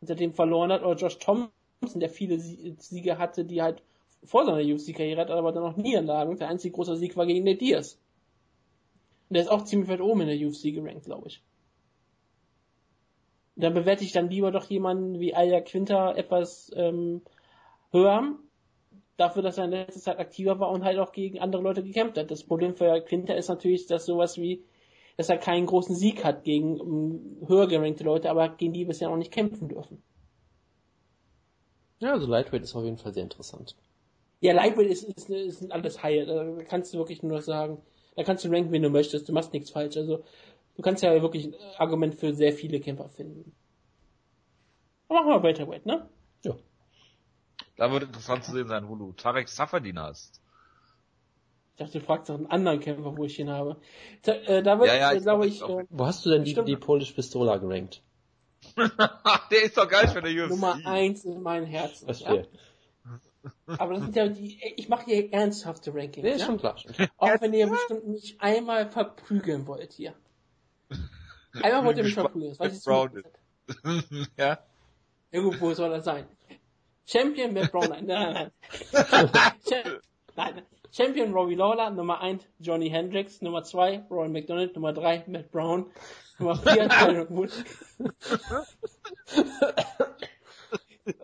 seitdem 0.07 0.33
verloren 0.33 0.73
hat, 0.73 0.83
oder 0.83 0.97
Josh 0.97 1.19
Thompson, 1.19 2.01
der 2.01 2.11
viele 2.11 2.39
Sie- 2.39 2.77
Siege 2.79 3.19
hatte, 3.19 3.45
die 3.45 3.63
halt 3.63 3.83
vor 4.25 4.45
seiner 4.45 4.59
UFC-Karriere 4.59 5.21
hat, 5.21 5.31
aber 5.31 5.53
dann 5.53 5.63
noch 5.63 5.77
Niederlagen. 5.77 6.39
Der 6.39 6.49
einzige 6.49 6.75
große 6.75 6.97
Sieg 6.97 7.17
war 7.17 7.27
gegen 7.27 7.45
Nate 7.45 7.59
Diaz. 7.59 7.99
Und 9.29 9.35
der 9.35 9.43
ist 9.43 9.51
auch 9.51 9.65
ziemlich 9.65 9.89
weit 9.89 10.01
oben 10.01 10.23
in 10.23 10.29
der 10.29 10.49
UFC 10.49 10.73
gerankt, 10.73 11.05
glaube 11.05 11.29
ich. 11.29 11.43
Da 13.57 13.71
bewerte 13.71 14.05
ich 14.05 14.13
dann 14.13 14.31
lieber 14.31 14.51
doch 14.51 14.65
jemanden 14.65 15.21
wie 15.21 15.35
Aya 15.35 15.61
Quinter 15.61 16.17
etwas 16.17 16.73
ähm, 16.75 17.23
höher, 17.93 18.35
dafür, 19.17 19.43
dass 19.43 19.59
er 19.59 19.67
in 19.67 19.71
letzter 19.71 20.01
Zeit 20.01 20.19
aktiver 20.19 20.59
war 20.59 20.71
und 20.71 20.85
halt 20.85 20.99
auch 20.99 21.13
gegen 21.13 21.39
andere 21.39 21.63
Leute 21.63 21.85
gekämpft 21.85 22.19
hat. 22.19 22.31
Das 22.31 22.43
Problem 22.43 22.75
für 22.75 23.01
Quinter 23.03 23.37
ist 23.37 23.49
natürlich, 23.49 23.87
dass 23.87 24.07
sowas 24.07 24.39
wie, 24.39 24.65
dass 25.17 25.29
er 25.29 25.39
keinen 25.39 25.67
großen 25.67 25.95
Sieg 25.95 26.25
hat 26.25 26.45
gegen 26.45 26.81
um, 26.81 27.47
höher 27.47 27.69
gerankte 27.69 28.05
Leute, 28.05 28.31
aber 28.31 28.49
gegen 28.49 28.73
die 28.73 28.85
bisher 28.85 29.11
auch 29.11 29.17
nicht 29.17 29.33
kämpfen 29.33 29.69
dürfen. 29.69 30.03
Ja, 32.01 32.13
also 32.13 32.27
Lightweight 32.27 32.63
ist 32.63 32.75
auf 32.75 32.85
jeden 32.85 32.99
Fall 32.99 33.15
sehr 33.15 33.23
interessant. 33.23 33.77
Ja, 34.41 34.53
Lightweight 34.53 34.89
ist, 34.89 35.05
ist, 35.05 35.31
ist 35.31 35.73
alles 35.73 36.03
High. 36.03 36.27
Da 36.27 36.63
kannst 36.65 36.93
du 36.93 36.99
wirklich 36.99 37.23
nur 37.23 37.41
sagen, 37.41 37.81
da 38.17 38.25
kannst 38.25 38.45
du 38.45 38.49
ranken, 38.51 38.73
wen 38.73 38.83
du 38.83 38.91
möchtest. 38.91 39.29
Du 39.29 39.33
machst 39.33 39.53
nichts 39.53 39.71
falsch. 39.71 39.97
Also, 39.97 40.25
du 40.77 40.83
kannst 40.83 41.03
ja 41.03 41.23
wirklich 41.23 41.47
ein 41.47 41.55
Argument 41.79 42.15
für 42.15 42.35
sehr 42.35 42.53
viele 42.53 42.81
Kämpfer 42.81 43.09
finden. 43.09 43.55
Aber 45.09 45.21
machen 45.21 45.31
wir 45.31 45.43
Welterweight, 45.43 45.87
ne? 45.87 46.09
Ja. 46.43 46.57
Da 47.77 47.91
wird 47.91 48.05
interessant 48.05 48.45
zu 48.45 48.53
sehen 48.53 48.69
sein, 48.69 48.89
wo 48.89 48.97
du 48.97 49.13
Tarek 49.13 49.49
Safadin 49.49 49.99
hast. 49.99 50.41
Ich 51.75 51.79
dachte, 51.79 51.99
du 51.99 52.05
fragst 52.05 52.29
nach 52.29 52.37
einem 52.37 52.47
anderen 52.47 52.79
Kämpfer, 52.79 53.17
wo 53.17 53.25
ich 53.25 53.37
ihn 53.41 53.51
habe. 53.51 53.77
Da, 54.23 54.33
äh, 54.33 54.63
da 54.63 54.79
wird, 54.79 54.89
Ja, 54.89 54.95
ja, 54.95 55.11
äh, 55.11 55.17
ich 55.17 55.23
glaube 55.25 55.49
glaub, 55.49 55.71
ich, 55.71 55.81
ich 55.81 55.85
äh, 55.85 55.87
Wo 55.91 56.07
hast 56.07 56.25
du 56.25 56.31
denn 56.31 56.45
die, 56.45 56.55
die 56.55 56.77
Polish 56.77 57.11
Pistola 57.13 57.57
gerankt? 57.57 58.01
der 58.77 59.63
ist 59.65 59.77
doch 59.77 59.89
geil 59.89 60.07
für 60.07 60.23
der 60.23 60.45
UFC. 60.45 60.51
Nummer 60.51 60.79
eins 60.85 61.25
in 61.25 61.43
meinem 61.43 61.67
Herzen. 61.67 62.05
Verstehe. 62.05 62.43
Ja? 62.43 63.77
Aber 63.79 63.95
das 63.95 64.05
sind 64.05 64.17
ja 64.17 64.29
die, 64.29 64.59
ich 64.77 64.89
mache 64.89 65.07
hier 65.07 65.33
ernsthafte 65.33 65.93
Rankings. 65.93 66.25
Nee, 66.25 66.31
ist 66.31 66.41
ja? 66.43 66.47
schon 66.47 66.59
klar. 66.59 66.77
Auch 67.17 67.41
wenn 67.41 67.53
ihr 67.53 67.67
bestimmt 67.67 68.07
mich 68.07 68.37
einmal 68.41 68.89
verprügeln 68.89 69.67
wollt 69.67 69.93
hier. 69.93 70.15
Einmal 71.63 71.85
wollt 71.85 71.99
ihr 71.99 72.05
mich 72.05 72.15
verprügeln, 72.15 72.51
das 72.51 72.61
weiß 72.61 72.79
ich 72.79 72.85
Brown 72.85 73.11
zumindest. 73.11 74.31
ja. 74.37 74.59
Irgendwo 75.31 75.75
soll 75.75 75.91
das 75.91 76.05
sein. 76.05 76.27
Champion 77.07 77.53
Matt 77.53 77.71
Brown, 77.71 77.89
nein, 77.91 78.07
nein, 78.07 78.33
nein. 78.33 78.51
Cha- 79.69 80.01
nein. 80.37 80.63
Champion 80.97 81.33
Robbie 81.33 81.57
Lawler, 81.57 81.91
Nummer 81.91 82.21
1 82.21 82.47
Johnny 82.61 82.89
Hendricks, 82.89 83.43
Nummer 83.43 83.65
2 83.65 84.07
Roy 84.11 84.29
McDonald, 84.29 84.75
Nummer 84.77 84.93
3 84.93 85.25
Matt 85.27 85.51
Brown, 85.51 85.91
Nummer 86.39 86.55
4 86.55 86.89
Tyron 86.89 87.31
Wood. 87.31 87.51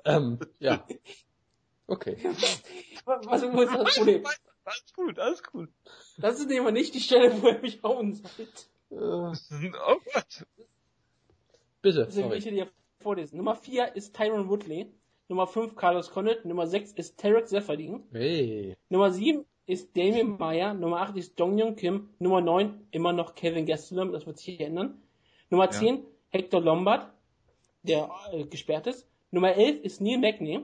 ähm, 0.05 0.39
ja. 0.59 0.85
Okay. 1.87 2.17
Was, 3.05 3.43
ist 3.43 3.55
das 3.55 3.97
Problem? 3.97 4.27
Alles 4.65 4.93
gut, 4.95 5.19
alles 5.19 5.43
gut. 5.43 5.69
Das 6.19 6.39
ist 6.39 6.51
immer 6.51 6.71
nicht 6.71 6.95
die 6.95 7.01
Stelle, 7.01 7.41
wo 7.41 7.49
ihr 7.49 7.61
mich 7.61 7.83
hauen 7.83 8.15
sollt. 8.15 8.69
Äh, 8.91 8.95
Oh 9.87 10.01
Gott. 10.13 10.47
bitte, 11.81 12.05
Deswegen 12.07 12.31
will 12.31 12.39
ich 12.39 12.45
sorry. 12.45 12.57
dir 12.57 12.71
vorlesen. 13.01 13.37
Nummer 13.37 13.55
4 13.55 13.95
ist 13.97 14.15
Tyron 14.17 14.49
Woodley. 14.49 14.93
Nummer 15.29 15.47
5 15.47 15.77
Carlos 15.77 16.11
Condit. 16.11 16.45
Nummer 16.45 16.67
6 16.67 16.93
ist 16.93 17.19
Tarek 17.19 17.47
Seferdin. 17.49 18.05
Hey. 18.13 18.77
Nummer 18.89 19.13
7 19.13 19.45
ist 19.71 19.97
Damien 19.97 20.37
Meyer. 20.39 20.75
Nummer 20.75 21.01
8 21.01 21.17
ist 21.17 21.39
Dong 21.39 21.61
Young 21.61 21.77
Kim. 21.77 22.11
Nummer 22.19 22.41
9 22.41 22.89
immer 22.91 23.13
noch 23.13 23.35
Kevin 23.35 23.67
Gastelum. 23.67 24.13
Das 24.13 24.27
wird 24.27 24.39
sich 24.39 24.61
ändern. 24.61 25.01
Nummer 25.49 25.71
10 25.71 26.05
Hector 26.29 26.61
Lombard, 26.61 27.13
der 27.83 28.11
äh, 28.33 28.45
gesperrt 28.45 28.87
ist. 28.87 29.09
Nummer 29.31 29.55
11 29.55 29.83
ist 29.83 30.01
Neil 30.01 30.19
Magny. 30.19 30.61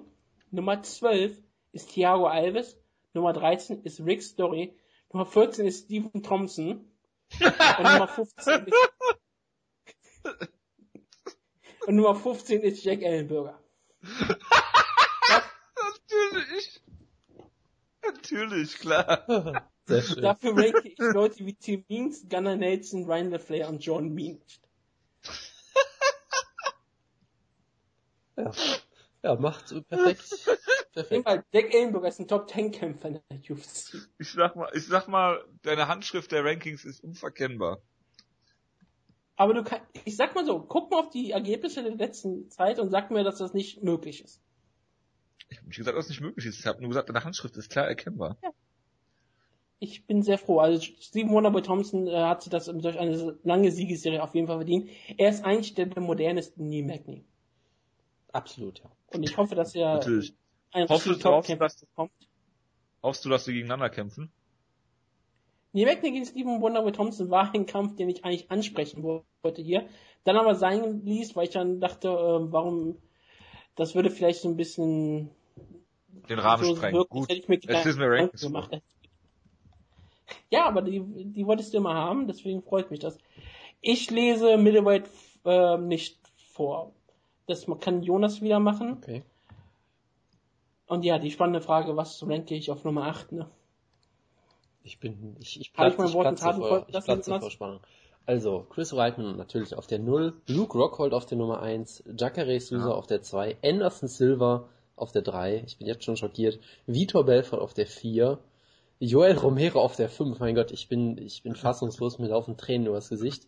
Nummer 0.51 0.83
12 0.83 1.43
ist 1.73 1.91
Thiago 1.91 2.27
Alves. 2.27 2.79
Nummer 3.15 3.33
13 3.33 3.83
ist 3.83 4.01
Rick 4.05 4.23
Story. 4.23 4.75
Nummer 5.13 5.27
14 5.27 5.67
ist 5.67 5.85
Stephen 5.85 6.23
Thompson. 6.23 6.85
Und 7.41 7.83
Nummer 7.83 8.09
15 8.15 8.67
ist 8.67 8.75
und 11.87 11.95
Nummer 11.95 12.17
15 12.17 12.63
ist 12.63 12.83
Jack 12.83 13.03
Ellenberger. 13.03 13.61
Natürlich. 15.79 16.83
Natürlich, 18.37 18.79
klar. 18.79 19.25
Sehr 19.87 20.03
schön. 20.03 20.23
Dafür 20.23 20.57
ranke 20.57 20.89
ich 20.89 20.99
Leute 20.99 21.47
wie 21.47 21.55
Tim 21.55 21.85
Means, 21.89 22.29
Gunnar 22.29 22.57
Nelson, 22.57 23.05
Ryan 23.05 23.31
LaFlair 23.31 23.69
und 23.69 23.85
John 23.85 24.13
Mean. 24.13 24.41
Ja, 28.39 28.53
ja 29.23 29.35
macht 29.37 29.67
so 29.67 29.81
perfekt. 29.81 30.29
Perfekt. 30.93 31.11
Jedenfalls, 31.11 31.45
Jack 31.51 31.73
Ellenberger 31.73 32.09
ist 32.09 32.21
ein 32.21 32.29
Top 32.29 32.51
10 32.51 32.71
Kämpfer 32.71 33.09
in 33.09 33.21
der 33.31 33.39
UFC. 33.51 33.95
Ich 34.19 34.31
sag 34.31 34.57
mal, 34.57 34.71
ich 34.75 34.87
sag 34.87 35.09
mal, 35.09 35.43
deine 35.63 35.89
Handschrift 35.89 36.33
der 36.33 36.45
Rankings 36.45 36.85
ist 36.85 37.03
unverkennbar. 37.03 37.81
Aber 39.37 39.55
du 39.55 39.65
kannst, 39.65 39.87
ich 40.05 40.17
sag 40.17 40.35
mal 40.35 40.45
so, 40.45 40.61
guck 40.61 40.91
mal 40.91 41.01
auf 41.01 41.09
die 41.09 41.31
Ergebnisse 41.31 41.83
der 41.83 41.95
letzten 41.95 42.51
Zeit 42.51 42.79
und 42.79 42.91
sag 42.91 43.11
mir, 43.11 43.25
dass 43.25 43.39
das 43.39 43.55
nicht 43.55 43.83
möglich 43.83 44.23
ist. 44.23 44.43
Ich 45.49 45.59
habe 45.59 45.69
nicht 45.69 45.77
gesagt, 45.77 45.97
dass 45.97 46.07
es 46.07 46.11
nicht 46.11 46.21
möglich 46.21 46.47
ist. 46.47 46.59
Ich 46.59 46.67
habe 46.67 46.81
nur 46.81 46.89
gesagt, 46.89 47.09
deine 47.09 47.25
Handschrift 47.25 47.57
ist 47.57 47.71
klar 47.71 47.87
erkennbar. 47.87 48.37
Ja. 48.43 48.51
Ich 49.79 50.07
bin 50.07 50.23
sehr 50.23 50.39
froh. 50.39 50.59
Also 50.61 50.81
Stephen 51.01 51.33
Wonderboy 51.33 51.63
Thompson 51.63 52.07
äh, 52.09 52.17
hat 52.17 52.43
sich 52.43 52.51
das 52.51 52.67
durch 52.67 52.99
eine 52.99 53.39
lange 53.43 53.71
Siegesserie 53.71 54.23
auf 54.23 54.35
jeden 54.35 54.47
Fall 54.47 54.57
verdient. 54.57 54.91
Er 55.19 55.29
ist 55.29 55.45
eigentlich 55.45 55.75
der, 55.75 55.87
der 55.87 56.03
moderneste 56.03 56.63
Neil 56.63 56.85
Magny. 56.85 57.25
Absolut, 58.33 58.81
ja. 58.81 58.91
Und 59.13 59.23
ich 59.23 59.37
hoffe, 59.37 59.55
dass 59.55 59.75
er 59.75 59.95
Natürlich. 59.95 60.35
ein 60.73 60.89
Hoffst 60.89 61.07
du, 61.07 61.11
richtiger 61.11 61.31
hoffst, 61.31 61.51
du, 61.51 61.55
Topkämpfer 61.55 61.65
dass, 61.65 61.81
bekommt. 61.81 62.13
hoffst 63.03 63.25
du, 63.25 63.29
dass 63.29 63.45
sie 63.45 63.53
gegeneinander 63.53 63.91
kämpfen? 63.91 64.33
Neil 65.73 65.87
Magny 65.87 66.11
gegen 66.11 66.25
Stephen 66.25 66.61
Wonderboy 66.63 66.93
Thompson 66.93 67.31
war 67.31 67.53
ein 67.53 67.67
Kampf, 67.67 67.97
den 67.97 68.09
ich 68.09 68.25
eigentlich 68.25 68.51
ansprechen 68.51 69.03
wollte 69.03 69.61
hier. 69.61 69.87
Dann 70.25 70.37
aber 70.37 70.55
sein 70.55 71.05
ließ, 71.05 71.37
weil 71.37 71.45
ich 71.45 71.51
dann 71.51 71.81
dachte, 71.81 72.09
äh, 72.09 72.53
warum, 72.53 72.97
das 73.77 73.95
würde 73.95 74.11
vielleicht 74.11 74.41
so 74.41 74.49
ein 74.49 74.57
bisschen 74.57 75.31
Den 76.29 76.39
Rahmen 76.39 76.65
so 76.65 76.77
sprengen. 76.77 76.99
wirken, 76.99 77.21
Gut. 77.21 77.29
hätte 77.29 77.41
ich 77.41 77.49
mir 77.49 77.61
Es 77.67 77.87
ist 77.87 77.99
mir 77.99 78.29
gemacht. 78.29 78.81
Ja, 80.51 80.67
aber 80.67 80.83
die, 80.83 81.01
die 81.01 81.47
wolltest 81.47 81.73
du 81.73 81.79
immer 81.79 81.95
haben, 81.95 82.27
deswegen 82.27 82.63
freut 82.63 82.91
mich 82.91 83.01
das. 83.01 83.17
Ich 83.81 84.11
lese 84.11 84.57
Middleweight 84.57 85.09
äh, 85.45 85.79
nicht 85.79 86.19
vor. 86.53 86.93
Das 87.47 87.67
kann 87.81 88.03
Jonas 88.03 88.43
wieder 88.43 88.59
machen. 88.59 88.95
Okay. 88.95 89.23
Und 90.89 91.05
ja, 91.05 91.19
die 91.19 91.31
spannende 91.31 91.61
Frage, 91.61 91.97
was 91.97 92.27
ranke 92.27 92.55
ich 92.55 92.71
auf 92.71 92.85
Nummer 92.85 93.07
8, 93.07 93.33
ne? 93.33 93.49
Ich 94.83 95.01
bin, 95.01 95.37
ich, 95.41 95.61
ich 95.61 95.73
Habe 95.77 95.91
ich 95.91 95.97
platze, 95.97 95.99
mein 95.99 96.09
ich 96.09 96.15
Wort 96.15 96.27
und 96.27 96.35
platze, 96.39 96.45
Taten 96.45 96.61
vor, 96.61 96.87
ich 96.89 97.05
platze 97.05 97.41
vor 97.41 97.51
Spannung. 97.51 97.81
Also, 98.27 98.67
Chris 98.71 98.95
Weidman 98.95 99.37
natürlich 99.37 99.75
auf 99.77 99.87
der 99.87 100.01
0, 100.01 100.35
Luke 100.49 100.77
Rockhold 100.77 101.15
auf 101.15 101.27
der 101.27 101.39
Nummer 101.39 101.63
1, 101.63 102.03
Jacare 102.19 102.59
Souza 102.59 102.89
Ja. 102.89 102.95
auf 102.95 103.07
der 103.07 103.23
2, 103.23 103.57
Anderson 103.63 104.09
Silva 104.09 104.69
auf 104.97 105.13
der 105.13 105.23
3, 105.23 105.63
ich 105.67 105.79
bin 105.79 105.87
jetzt 105.87 106.05
schon 106.05 106.17
schockiert, 106.17 106.59
Vitor 106.87 107.25
Belfort 107.25 107.61
auf 107.61 107.73
der 107.73 107.87
4, 107.87 108.39
Joel 108.99 109.37
Romero 109.37 109.81
auf 109.81 109.95
der 109.95 110.09
5, 110.09 110.41
mein 110.41 110.57
Gott, 110.57 110.73
ich 110.73 110.89
bin, 110.89 111.19
ich 111.19 111.43
bin 111.45 111.55
fassungslos, 111.55 112.19
mir 112.19 112.29
laufen 112.29 112.57
Tränen 112.57 112.89
übers 112.89 113.09
Gesicht. 113.11 113.47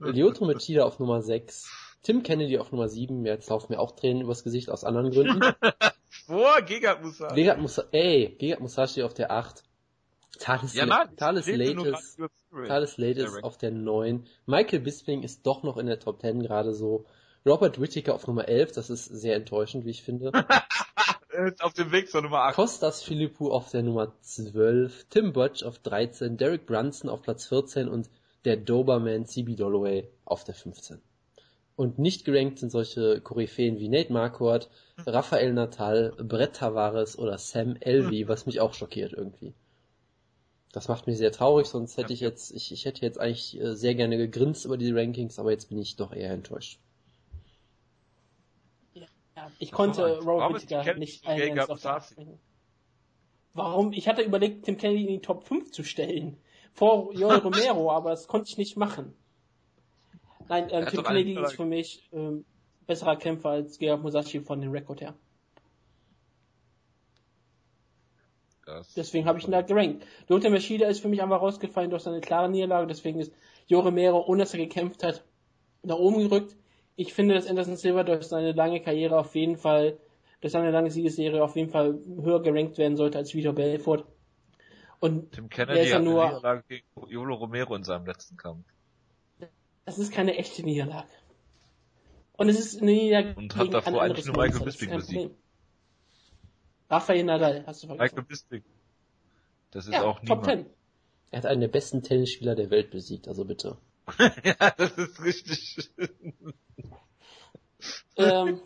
Lyoto 0.00 0.46
Machida 0.46 0.82
auf 0.84 0.98
Nummer 0.98 1.22
6, 1.22 1.70
Tim 2.02 2.24
Kennedy 2.24 2.58
auf 2.58 2.72
Nummer 2.72 2.88
7, 2.88 3.24
jetzt 3.24 3.48
laufen 3.50 3.72
mir 3.72 3.78
auch 3.78 3.92
Tränen 3.92 4.22
übers 4.22 4.42
Gesicht 4.42 4.68
aus 4.70 4.82
anderen 4.82 5.12
Gründen. 5.12 5.40
Vor 6.26 6.60
Gigat 6.62 7.02
Musa. 7.02 7.36
Vegat 7.36 7.58
Musa 7.60 7.84
ey, 7.92 8.36
Vegat 8.40 8.58
Musashi 8.60 9.02
auf 9.04 9.14
der 9.14 9.30
8, 9.30 9.62
Thales, 10.40 10.74
Ja. 10.74 11.06
Thales 11.16 11.46
Lates, 11.46 12.18
Late 12.52 13.14
Der 13.14 13.24
ist 13.26 13.44
auf 13.44 13.56
der 13.56 13.70
9. 13.70 14.26
Michael 14.46 14.80
Bisping 14.80 15.22
ist 15.22 15.46
doch 15.46 15.62
noch 15.62 15.78
in 15.78 15.86
der 15.86 15.98
Top 15.98 16.20
10 16.20 16.42
gerade 16.42 16.74
so. 16.74 17.06
Robert 17.44 17.80
Whittaker 17.80 18.14
auf 18.14 18.26
Nummer 18.26 18.46
11, 18.46 18.72
das 18.72 18.90
ist 18.90 19.06
sehr 19.06 19.34
enttäuschend, 19.36 19.84
wie 19.84 19.90
ich 19.90 20.02
finde. 20.02 20.32
Er 21.34 21.46
ist 21.46 21.64
auf 21.64 21.72
dem 21.72 21.90
Weg 21.92 22.10
zur 22.10 22.20
Nummer 22.20 22.40
8. 22.40 22.56
Kostas 22.56 23.02
Philippou 23.02 23.50
auf 23.52 23.70
der 23.70 23.82
Nummer 23.82 24.12
12, 24.20 25.06
Tim 25.08 25.32
Butch 25.32 25.62
auf 25.62 25.78
13, 25.78 26.36
Derek 26.36 26.66
Brunson 26.66 27.08
auf 27.08 27.22
Platz 27.22 27.46
14 27.46 27.88
und 27.88 28.10
der 28.44 28.58
Doberman 28.58 29.24
CB 29.24 29.54
Dolloway 29.54 30.10
auf 30.26 30.44
der 30.44 30.54
15. 30.54 31.00
Und 31.74 31.98
nicht 31.98 32.26
gerankt 32.26 32.58
sind 32.58 32.70
solche 32.70 33.22
Koryphäen 33.22 33.78
wie 33.78 33.88
Nate 33.88 34.12
Marquardt, 34.12 34.68
Rafael 35.06 35.54
Natal, 35.54 36.12
Brett 36.18 36.56
Tavares 36.56 37.18
oder 37.18 37.38
Sam 37.38 37.76
Elvey, 37.80 38.28
was 38.28 38.44
mich 38.44 38.60
auch 38.60 38.74
schockiert 38.74 39.14
irgendwie. 39.14 39.54
Das 40.72 40.88
macht 40.88 41.06
mich 41.06 41.18
sehr 41.18 41.32
traurig, 41.32 41.66
sonst 41.66 41.98
hätte 41.98 42.14
ich 42.14 42.20
jetzt, 42.20 42.50
ich, 42.50 42.72
ich 42.72 42.86
hätte 42.86 43.02
jetzt 43.02 43.20
eigentlich 43.20 43.60
äh, 43.60 43.76
sehr 43.76 43.94
gerne 43.94 44.16
gegrinst 44.16 44.64
über 44.64 44.78
diese 44.78 44.96
Rankings, 44.96 45.38
aber 45.38 45.50
jetzt 45.50 45.68
bin 45.68 45.78
ich 45.78 45.96
doch 45.96 46.12
eher 46.12 46.32
enttäuscht. 46.32 46.80
Ja, 48.94 49.50
ich 49.58 49.70
konnte 49.70 50.02
Warum? 50.02 50.28
Robert 50.28 50.62
Whittaker 50.62 50.94
nicht 50.94 51.22
gegen 51.22 51.32
eingrenzen 51.32 51.72
auf 51.72 51.82
der 51.82 51.92
Musashi? 51.92 52.14
8 52.14 52.16
bringen. 52.16 52.40
Warum? 53.52 53.92
Ich 53.92 54.08
hatte 54.08 54.22
überlegt, 54.22 54.64
Tim 54.64 54.78
Kennedy 54.78 55.02
in 55.02 55.08
die 55.08 55.20
Top 55.20 55.44
5 55.44 55.72
zu 55.72 55.84
stellen. 55.84 56.38
Vor 56.72 57.12
Joel 57.12 57.38
Romero, 57.44 57.92
aber 57.92 58.10
das 58.10 58.26
konnte 58.26 58.48
ich 58.48 58.56
nicht 58.56 58.78
machen. 58.78 59.12
Nein, 60.48 60.68
ähm, 60.70 60.86
hat 60.86 60.90
Tim 60.90 61.02
Kennedy 61.02 61.38
ist 61.38 61.52
für 61.52 61.66
mich 61.66 62.08
ähm, 62.12 62.46
besserer 62.86 63.16
Kämpfer 63.16 63.50
als 63.50 63.78
Gerard 63.78 64.02
Musashi 64.02 64.40
von 64.40 64.60
dem 64.62 64.70
Rekord 64.70 65.02
her. 65.02 65.14
Das- 68.64 68.94
Deswegen 68.94 69.26
habe 69.26 69.38
ich 69.38 69.44
ihn 69.44 69.50
da 69.52 69.62
gerankt. 69.62 70.06
Lothar 70.28 70.50
Machida 70.50 70.86
ist 70.86 71.00
für 71.00 71.08
mich 71.08 71.20
einfach 71.22 71.40
rausgefallen 71.40 71.90
durch 71.90 72.02
seine 72.02 72.20
klare 72.20 72.48
Niederlage, 72.48 72.86
deswegen 72.86 73.18
ist 73.20 73.32
Jo 73.66 73.80
Romero, 73.80 74.24
ohne 74.26 74.42
dass 74.44 74.54
er 74.54 74.60
gekämpft 74.60 75.02
hat, 75.02 75.24
nach 75.82 75.96
oben 75.96 76.28
gerückt. 76.28 76.56
Ich 76.94 77.12
finde, 77.14 77.34
dass 77.34 77.46
Anderson 77.48 77.76
Silva 77.76 78.04
durch 78.04 78.24
seine 78.24 78.52
lange 78.52 78.80
Karriere 78.80 79.18
auf 79.18 79.34
jeden 79.34 79.56
Fall, 79.56 79.98
durch 80.40 80.52
seine 80.52 80.70
lange 80.70 80.90
Siegesserie 80.90 81.42
auf 81.42 81.56
jeden 81.56 81.70
Fall 81.70 81.98
höher 82.22 82.42
gerankt 82.42 82.78
werden 82.78 82.96
sollte 82.96 83.18
als 83.18 83.34
Vitor 83.34 83.52
Belfort. 83.54 84.04
Und 85.00 85.32
Tim 85.32 85.48
Der 85.48 85.66
Kennedy 85.66 85.80
ist 85.80 85.90
ja 85.90 85.96
hat 85.96 86.04
nur- 86.04 86.22
eine 86.22 86.34
Niederlage 86.36 86.62
gegen 86.68 86.86
Yolo 87.08 87.34
Romero 87.34 87.74
in 87.74 87.82
seinem 87.82 88.06
letzten 88.06 88.36
Kampf. 88.36 88.64
das 89.84 89.98
ist 89.98 90.12
keine 90.12 90.36
echte 90.36 90.62
Niederlage. 90.62 91.08
Und 92.34 92.48
es 92.48 92.58
ist 92.60 92.80
eine 92.80 92.92
Niederlage 92.92 93.34
Und 93.36 93.56
hat 93.56 93.72
davor 93.74 94.02
eigentlich 94.02 94.26
nur 94.26 94.36
Michael 94.36 94.64
Bisping 94.64 94.90
besiegt. 94.90 95.34
Rafael 96.92 97.24
Nadal, 97.24 97.64
hast 97.66 97.82
du 97.82 97.86
vergessen. 97.86 98.16
Michael 98.16 98.24
Bisping. 98.28 98.64
Das 99.70 99.86
ist 99.86 99.94
ja, 99.94 100.04
auch 100.04 100.20
Top 100.20 100.46
niemand. 100.46 100.66
10. 100.66 100.66
Er 101.30 101.38
hat 101.38 101.46
einen 101.46 101.62
der 101.62 101.68
besten 101.68 102.02
Tennisspieler 102.02 102.54
der 102.54 102.68
Welt 102.68 102.90
besiegt, 102.90 103.28
also 103.28 103.46
bitte. 103.46 103.78
ja, 104.18 104.70
das 104.76 104.92
ist 104.98 105.24
richtig. 105.24 105.90
ähm, 108.16 108.60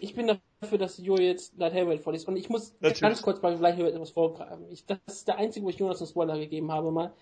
ich 0.00 0.14
bin 0.14 0.38
dafür, 0.62 0.78
dass 0.78 0.96
Jo 0.96 1.18
jetzt 1.18 1.58
Light 1.58 1.74
Heavyweight 1.74 2.00
vorliest. 2.00 2.26
Und 2.26 2.36
ich 2.36 2.48
muss 2.48 2.72
Natürlich. 2.80 3.02
ganz 3.02 3.20
kurz 3.20 3.40
bei 3.40 3.50
Light 3.50 3.74
Heavyweight 3.74 3.96
etwas 3.96 4.10
vorgraben. 4.10 4.70
Ich, 4.70 4.86
das 4.86 4.98
ist 5.06 5.28
der 5.28 5.36
einzige, 5.36 5.66
wo 5.66 5.70
ich 5.70 5.78
Jonas 5.78 6.00
einen 6.00 6.08
Spoiler 6.08 6.38
gegeben 6.38 6.72
habe 6.72 6.90
mal. 6.90 7.12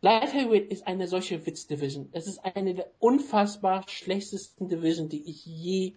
Light 0.00 0.32
Heavyweight 0.32 0.70
ist 0.70 0.86
eine 0.86 1.06
solche 1.06 1.44
Witz-Division. 1.44 2.08
Es 2.12 2.26
ist 2.26 2.38
eine 2.38 2.74
der 2.74 2.90
unfassbar 2.98 3.84
schlechtesten 3.88 4.68
Division, 4.68 5.10
die 5.10 5.28
ich 5.28 5.44
je 5.44 5.96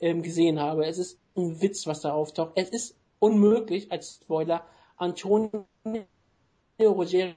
ähm, 0.00 0.22
gesehen 0.22 0.58
habe. 0.58 0.86
Es 0.86 0.98
ist 0.98 1.19
ein 1.40 1.62
Witz, 1.62 1.86
was 1.86 2.00
da 2.00 2.12
auftaucht. 2.12 2.52
Es 2.56 2.70
ist 2.70 2.96
unmöglich, 3.18 3.90
als 3.90 4.20
Spoiler, 4.22 4.64
Antonio 4.96 5.66
Rogero 6.80 7.34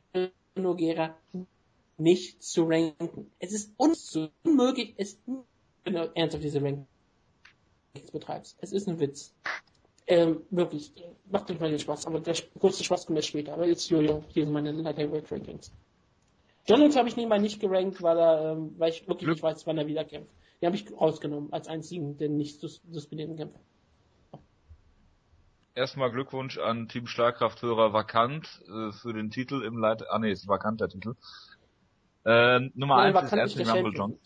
Noguera 0.56 1.16
nicht 1.98 2.44
zu 2.44 2.64
ranken. 2.64 3.32
Es 3.40 3.52
ist 3.52 3.74
unmöglich, 3.78 4.94
es 4.98 5.20
wenn 5.84 5.94
du 5.94 6.12
ernsthaft 6.16 6.44
diese 6.44 6.62
Rankings 6.62 6.88
betreibst. 8.12 8.58
Es 8.62 8.72
ist 8.72 8.88
ein 8.88 9.00
Witz. 9.00 9.34
Ähm, 10.06 10.42
wirklich, 10.50 10.94
macht 11.30 11.50
euch 11.50 11.60
mal 11.60 11.70
den 11.70 11.80
Spaß, 11.80 12.08
aber 12.08 12.20
der 12.20 12.36
größte 12.60 12.84
Spaß 12.84 13.06
kommt 13.06 13.18
erst 13.18 13.30
später. 13.30 13.54
Aber 13.54 13.66
jetzt, 13.66 13.90
Jojo, 13.90 14.24
hier 14.30 14.44
sind 14.44 14.54
meine 14.54 14.72
Light 14.72 14.98
Heavyweight 14.98 15.32
Rankings. 15.32 15.72
John 16.66 16.80
Jones 16.80 16.96
habe 16.96 17.10
ich 17.10 17.18
nebenbei 17.18 17.40
nicht 17.40 17.60
gerankt, 17.60 18.02
weil 18.02 18.18
er, 18.18 18.52
ähm, 18.54 18.74
weil 18.78 18.92
ich 18.92 19.02
wirklich 19.02 19.26
Glück. 19.26 19.36
nicht 19.36 19.44
weiß, 19.44 19.68
wann 19.68 19.78
er 19.78 19.88
wieder 19.88 20.06
kämpft. 20.06 20.32
Den 20.62 20.68
habe 20.68 20.76
ich 20.76 20.92
rausgenommen 20.92 21.52
als 21.52 21.68
einzigen, 21.68 22.18
den 22.18 22.38
nicht 22.38 22.60
sus 22.60 22.82
suspendierten 22.90 23.36
Kämpfer. 23.36 23.60
Erstmal 25.76 26.12
Glückwunsch 26.12 26.58
an 26.60 26.88
Team 26.88 27.08
Schlagkrafthörer 27.08 27.94
Vakant 27.94 28.62
äh, 28.68 28.92
für 28.92 29.14
den 29.14 29.32
Titel 29.32 29.64
im 29.64 29.78
Leit... 29.78 30.08
Ah 30.10 30.20
nee, 30.20 30.32
ist 30.32 30.48
vakant 30.48 30.82
der 30.82 30.90
Titel. 30.90 31.16
Äh, 32.26 32.60
Nummer 32.76 32.98
Nein, 32.98 33.16
1 33.16 33.32
ist 33.32 33.34
Anthony 33.40 33.70
Rumble. 33.70 33.98
Johnson. 33.98 34.20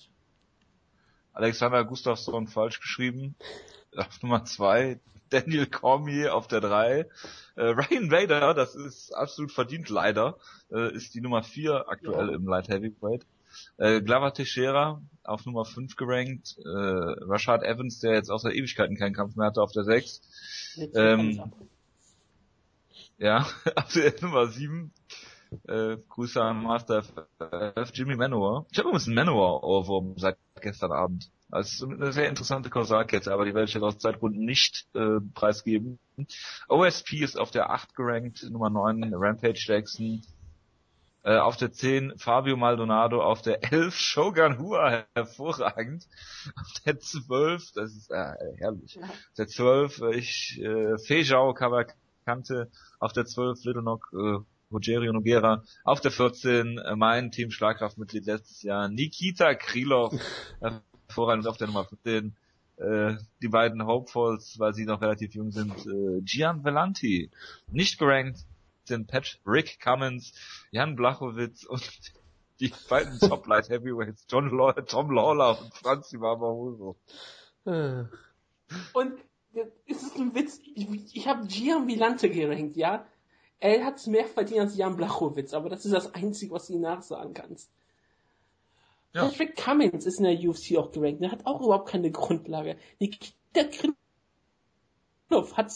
Alexander 1.34 1.86
Gustafsson 1.86 2.48
falsch 2.48 2.80
geschrieben. 2.82 3.36
Auf 3.95 4.22
Nummer 4.22 4.44
2 4.44 4.99
Daniel 5.30 5.68
Cormier 5.68 6.36
auf 6.36 6.48
der 6.48 6.61
3. 6.61 6.99
Äh, 6.99 7.06
Ryan 7.56 8.11
Vader, 8.11 8.53
das 8.53 8.76
ist 8.76 9.11
absolut 9.11 9.52
verdient 9.52 9.90
leider, 9.90 10.38
äh, 10.72 10.94
ist 10.94 11.15
die 11.15 11.22
Nummer 11.22 11.44
4 11.44 11.90
aktuell 11.90 12.30
Ja. 12.30 12.36
im 12.36 12.48
Light 12.48 12.69
Heavyweight. 12.69 13.26
Äh, 13.77 14.01
Glover 14.01 14.34
Teixeira 14.34 15.01
auf 15.23 15.45
Nummer 15.45 15.65
5 15.65 15.95
gerankt. 15.95 16.57
Äh, 16.59 16.67
Rashad 16.67 17.63
Evans, 17.63 17.99
der 17.99 18.13
jetzt 18.13 18.29
außer 18.29 18.53
Ewigkeiten 18.53 18.97
keinen 18.97 19.13
Kampf 19.13 19.35
mehr 19.35 19.47
hatte, 19.47 19.61
auf 19.61 19.71
der 19.71 19.84
6. 19.84 20.21
Jetzt 20.75 20.95
Ähm. 20.95 21.51
Ja, 23.17 23.47
auf 23.75 23.93
der 23.93 24.13
Nummer 24.21 24.47
7. 24.47 24.91
Äh, 25.67 25.97
Grüße 26.09 26.41
an 26.41 26.61
Master 26.61 27.03
F, 27.39 27.91
Jimmy 27.93 28.15
Manowar. 28.15 28.65
Ich 28.71 28.77
habe 28.77 28.89
übrigens 28.89 29.07
einen 29.07 29.15
Manowar 29.15 29.63
ohrwurm 29.63 30.15
seit 30.17 30.38
gestern 30.61 30.91
Abend. 30.91 31.31
Das 31.49 31.71
ist 31.71 31.84
eine 31.84 32.11
sehr 32.11 32.27
interessante 32.27 32.69
Kausalkette, 32.69 33.31
aber 33.31 33.45
die 33.45 33.53
werde 33.53 33.69
ich 33.69 33.73
jetzt 33.73 33.84
aus 33.84 33.97
Zeitgründen 33.97 34.43
nicht 34.43 34.85
äh, 34.93 35.21
preisgeben. 35.34 35.97
OSP 36.67 37.21
ist 37.21 37.39
auf 37.39 37.51
der 37.51 37.69
8 37.69 37.95
gerankt, 37.95 38.45
Nummer 38.49 38.69
9 38.69 39.13
Rampage 39.13 39.63
Jackson. 39.65 40.21
Äh, 41.28 41.40
auf 41.40 41.58
der 41.58 41.74
10 41.74 42.18
Fabio 42.18 42.56
Maldonado, 42.56 43.22
auf 43.22 43.41
der 43.41 43.62
11 43.74 43.94
Shogun 43.94 44.60
Hua, 44.60 45.04
hervorragend. 45.14 46.08
Auf 46.56 46.72
der 46.86 47.02
12, 47.02 47.74
das 47.74 47.91
ist 47.91 48.12
äh, 48.12 48.34
herrlich. 48.60 48.98
Auf 49.04 49.34
der 49.38 49.48
12 49.48 50.02
äh, 50.04 50.16
ich 50.16 50.62
äh, 50.62 50.98
Feijao 50.98 51.54
Kawakante, 51.54 52.72
auf 53.02 53.12
der 53.12 53.26
12 53.26 53.62
Little 53.66 53.82
Knock 53.82 54.08
äh, 54.14 54.38
Rogerio 54.72 55.12
Noguera. 55.12 55.64
Auf 55.84 55.99
der 55.99 56.12
14 56.12 56.78
äh, 56.78 56.95
mein 56.95 57.30
Team 57.32 57.52
Schlagkraftmitglied 57.52 58.26
letztes 58.26 58.64
Jahr, 58.64 58.88
Nikita 58.88 59.54
Krylov. 59.56 60.14
Hervorragend 61.10 61.45
auf 61.45 61.58
der 61.58 61.68
Nummer 61.68 61.84
15. 61.84 62.38
Äh, 62.78 63.16
die 63.41 63.49
beiden 63.49 63.86
Hopefuls, 63.86 64.60
weil 64.60 64.74
sie 64.74 64.86
noch 64.86 65.02
relativ 65.02 65.36
jung 65.36 65.52
sind, 65.52 65.74
äh, 65.88 66.22
Gian 66.22 66.64
Vellanti. 66.64 67.32
Nicht 67.70 67.99
gerankt 67.99 68.45
sind 68.88 69.07
Pat 69.07 69.39
Rick 69.45 69.80
Cummins, 69.80 70.34
Jan 70.72 70.95
Blachowitz 70.95 71.64
und 71.64 71.84
die 72.59 72.73
beiden 72.89 73.19
Top 73.19 73.45
Light 73.47 73.69
Heavyweights, 73.69 74.26
John 74.30 74.49
Law 74.49 74.73
Tom 74.73 75.11
Lawler 75.11 75.59
und 75.61 75.73
Franz 75.73 76.11
Barbaroso. 76.11 76.95
Und 78.93 79.14
es 79.85 80.03
ist 80.03 80.18
ein 80.18 80.34
Witz, 80.35 80.59
ich, 80.76 81.15
ich 81.15 81.27
habe 81.27 81.47
Gian 81.47 81.88
Villante 81.88 82.30
gerankt, 82.30 82.77
ja. 82.77 83.05
Er 83.59 83.85
hat 83.85 83.97
es 83.97 84.07
mehr 84.07 84.26
verdient 84.26 84.61
als 84.61 84.77
Jan 84.77 84.95
Blachowitz, 84.95 85.53
aber 85.53 85.69
das 85.69 85.84
ist 85.85 85.93
das 85.93 86.14
Einzige, 86.14 86.53
was 86.53 86.68
du 86.68 86.73
ihm 86.73 86.81
nachsagen 86.81 87.34
kannst. 87.34 87.72
Ja. 89.14 89.26
Patrick 89.26 89.55
Cummins 89.55 90.05
ist 90.05 90.19
in 90.19 90.26
der 90.26 90.38
UFC 90.38 90.77
auch 90.77 90.91
gerankt, 90.91 91.22
der 91.22 91.31
hat 91.31 91.45
auch 91.45 91.61
überhaupt 91.61 91.89
keine 91.89 92.11
Grundlage. 92.11 92.77
Nikita 92.99 93.64
Krylov 95.30 95.57
hat 95.57 95.72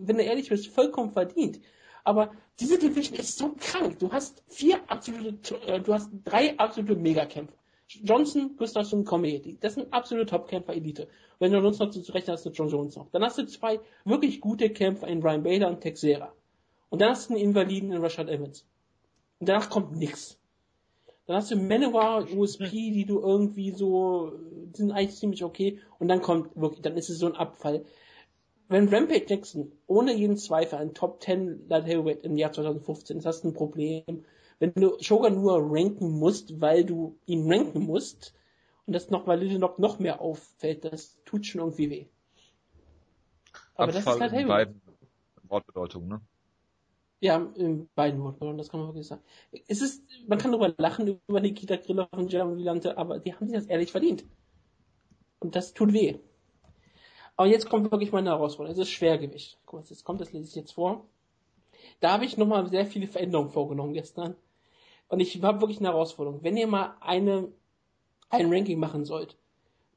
wenn 0.00 0.18
er 0.18 0.26
ehrlich 0.26 0.50
ist, 0.50 0.68
vollkommen 0.68 1.12
verdient. 1.12 1.60
Aber 2.08 2.30
diese 2.58 2.78
Division 2.78 3.18
ist 3.18 3.36
so 3.36 3.54
krank. 3.60 3.98
Du 3.98 4.10
hast 4.10 4.42
vier 4.48 4.80
absolute, 4.88 5.60
äh, 5.66 5.78
du 5.78 5.92
hast 5.92 6.08
drei 6.24 6.58
absolute 6.58 6.96
Megakämpfer. 6.96 7.52
Johnson, 7.86 8.56
Gustafsson, 8.56 9.04
Comedy. 9.04 9.58
Das 9.60 9.74
sind 9.74 9.92
absolute 9.92 10.24
Topkämpfer 10.24 10.72
Elite. 10.72 11.08
Wenn 11.38 11.52
du 11.52 11.58
uns 11.58 11.78
noch 11.78 11.90
zu 11.90 12.00
rechnen 12.12 12.32
hast, 12.32 12.46
du 12.46 12.50
John 12.50 12.70
Jones 12.70 12.96
noch. 12.96 13.10
Dann 13.10 13.22
hast 13.22 13.36
du 13.36 13.44
zwei 13.44 13.78
wirklich 14.06 14.40
gute 14.40 14.70
Kämpfer 14.70 15.06
in 15.06 15.20
Ryan 15.20 15.42
Bader 15.42 15.68
und 15.68 15.82
Texera. 15.82 16.32
Und 16.88 17.02
dann 17.02 17.10
hast 17.10 17.28
du 17.28 17.34
einen 17.34 17.42
Invaliden 17.42 17.92
in 17.92 18.00
Rashad 18.00 18.30
Evans. 18.30 18.64
Und 19.38 19.50
danach 19.50 19.68
kommt 19.68 19.94
nix. 19.94 20.38
Dann 21.26 21.36
hast 21.36 21.50
du 21.50 21.56
Manowar, 21.56 22.26
USP, 22.32 22.70
die 22.70 23.04
du 23.04 23.20
irgendwie 23.20 23.72
so, 23.72 24.32
die 24.50 24.78
sind 24.78 24.92
eigentlich 24.92 25.16
ziemlich 25.16 25.44
okay. 25.44 25.78
Und 25.98 26.08
dann 26.08 26.22
kommt 26.22 26.56
wirklich, 26.56 26.80
dann 26.80 26.96
ist 26.96 27.10
es 27.10 27.18
so 27.18 27.26
ein 27.26 27.36
Abfall 27.36 27.84
wenn 28.68 28.88
Rampage 28.88 29.26
Jackson 29.26 29.72
ohne 29.86 30.14
jeden 30.14 30.36
Zweifel 30.36 30.78
ein 30.78 30.94
Top 30.94 31.22
10 31.22 31.68
Light 31.68 31.86
Heavyweight 31.86 32.24
im 32.24 32.36
Jahr 32.36 32.52
2015 32.52 33.18
ist, 33.18 33.26
hast 33.26 33.42
du 33.42 33.48
ein 33.48 33.54
Problem. 33.54 34.24
Wenn 34.58 34.72
du 34.74 34.96
Shogun 35.00 35.40
nur 35.40 35.58
ranken 35.60 36.10
musst, 36.10 36.60
weil 36.60 36.84
du 36.84 37.18
ihn 37.26 37.50
ranken 37.50 37.80
musst, 37.80 38.34
und 38.86 38.94
das 38.94 39.10
noch, 39.10 39.26
weil 39.26 39.40
Little 39.40 39.58
Knock 39.58 39.78
noch 39.78 39.98
mehr 39.98 40.20
auffällt, 40.20 40.84
das 40.84 41.18
tut 41.24 41.46
schon 41.46 41.60
irgendwie 41.60 41.90
weh. 41.90 42.06
Aber 43.74 43.88
Abfall 43.88 43.92
das 43.92 43.96
ist 43.98 44.20
halt 44.20 44.32
Heavyweight. 44.32 44.48
beiden 44.48 44.82
Wortbedeutungen, 45.42 46.08
ne? 46.08 46.20
Ja, 47.20 47.36
in 47.56 47.88
beiden 47.94 48.22
Wortbedeutungen, 48.22 48.58
das 48.58 48.68
kann 48.68 48.80
man 48.80 48.88
wirklich 48.90 49.06
sagen. 49.06 49.22
Es 49.66 49.82
ist, 49.82 50.02
man 50.26 50.38
kann 50.38 50.52
darüber 50.52 50.74
lachen, 50.78 51.20
über 51.26 51.40
Nikita 51.40 51.76
Krylov 51.76 52.08
und 52.12 52.32
Jeremy 52.32 52.56
Villante, 52.56 52.96
aber 52.96 53.18
die 53.18 53.34
haben 53.34 53.46
sich 53.46 53.56
das 53.56 53.66
ehrlich 53.66 53.92
verdient. 53.92 54.24
Und 55.40 55.54
das 55.54 55.74
tut 55.74 55.92
weh. 55.92 56.18
Aber 57.38 57.46
jetzt 57.46 57.70
kommt 57.70 57.92
wirklich 57.92 58.10
meine 58.10 58.30
Herausforderung. 58.30 58.72
Es 58.72 58.88
ist 58.88 58.90
Schwergewicht. 58.92 59.58
Guck 59.64 59.80
mal, 59.80 59.86
jetzt 59.88 60.02
kommt, 60.02 60.20
das 60.20 60.32
lese 60.32 60.48
ich 60.48 60.56
jetzt 60.56 60.72
vor. 60.72 61.06
Da 62.00 62.10
habe 62.10 62.24
ich 62.24 62.36
nochmal 62.36 62.66
sehr 62.66 62.84
viele 62.84 63.06
Veränderungen 63.06 63.50
vorgenommen 63.50 63.94
gestern. 63.94 64.34
Und 65.08 65.20
ich 65.20 65.40
habe 65.40 65.60
wirklich 65.60 65.78
eine 65.78 65.90
Herausforderung. 65.90 66.42
Wenn 66.42 66.56
ihr 66.56 66.66
mal 66.66 66.96
eine, 67.00 67.46
ein 68.28 68.52
Ranking 68.52 68.80
machen 68.80 69.04
sollt, 69.04 69.36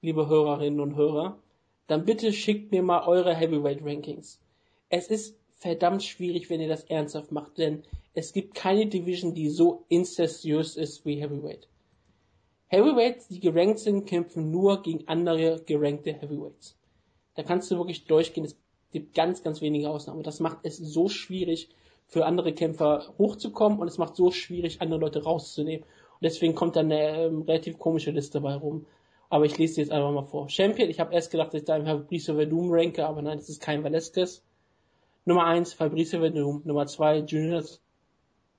liebe 0.01 0.27
Hörerinnen 0.27 0.79
und 0.79 0.95
Hörer, 0.95 1.39
dann 1.87 2.05
bitte 2.05 2.31
schickt 2.31 2.71
mir 2.71 2.83
mal 2.83 3.07
eure 3.07 3.33
Heavyweight 3.33 3.83
Rankings. 3.83 4.39
Es 4.89 5.07
ist 5.07 5.35
verdammt 5.55 6.03
schwierig, 6.03 6.51
wenn 6.51 6.61
ihr 6.61 6.69
das 6.69 6.83
ernsthaft 6.83 7.31
macht, 7.31 7.57
denn 7.57 7.81
es 8.13 8.33
gibt 8.33 8.53
keine 8.53 8.85
Division, 8.85 9.33
die 9.33 9.49
so 9.49 9.83
incestuös 9.89 10.77
ist 10.77 11.07
wie 11.07 11.19
Heavyweight. 11.19 11.67
Heavyweights, 12.67 13.29
die 13.29 13.39
gerankt 13.39 13.79
sind, 13.79 14.05
kämpfen 14.05 14.51
nur 14.51 14.83
gegen 14.83 15.07
andere 15.07 15.63
gerankte 15.65 16.13
Heavyweights. 16.13 16.77
Da 17.41 17.47
kannst 17.47 17.71
du 17.71 17.77
wirklich 17.77 18.05
durchgehen. 18.05 18.45
Es 18.45 18.55
gibt 18.91 19.15
ganz, 19.15 19.41
ganz 19.41 19.61
wenige 19.61 19.89
Ausnahmen. 19.89 20.21
Das 20.21 20.39
macht 20.39 20.59
es 20.61 20.77
so 20.77 21.09
schwierig 21.09 21.69
für 22.05 22.23
andere 22.23 22.53
Kämpfer 22.53 23.15
hochzukommen 23.17 23.79
und 23.79 23.87
es 23.87 23.97
macht 23.97 24.15
so 24.15 24.29
schwierig, 24.29 24.79
andere 24.79 24.99
Leute 24.99 25.23
rauszunehmen. 25.23 25.83
Und 25.83 26.21
deswegen 26.21 26.53
kommt 26.53 26.75
dann 26.75 26.91
eine 26.91 27.23
ähm, 27.23 27.41
relativ 27.41 27.79
komische 27.79 28.11
Liste 28.11 28.41
bei 28.41 28.53
rum. 28.53 28.85
Aber 29.31 29.45
ich 29.45 29.57
lese 29.57 29.73
sie 29.73 29.81
jetzt 29.81 29.91
einfach 29.91 30.11
mal 30.11 30.21
vor. 30.21 30.49
Champion, 30.49 30.87
ich 30.87 30.99
habe 30.99 31.15
erst 31.15 31.31
gedacht, 31.31 31.47
dass 31.47 31.61
ich 31.61 31.65
da 31.65 31.83
Fabricio 31.83 32.35
Verdum 32.35 32.71
ranke, 32.71 33.07
aber 33.07 33.23
nein, 33.23 33.39
das 33.39 33.49
ist 33.49 33.59
kein 33.59 33.83
Velasquez. 33.83 34.43
Nummer 35.25 35.45
1, 35.45 35.73
Fabricio 35.73 36.19
Verdum. 36.19 36.61
Nummer 36.63 36.85
2, 36.85 37.21
Junior 37.21 37.63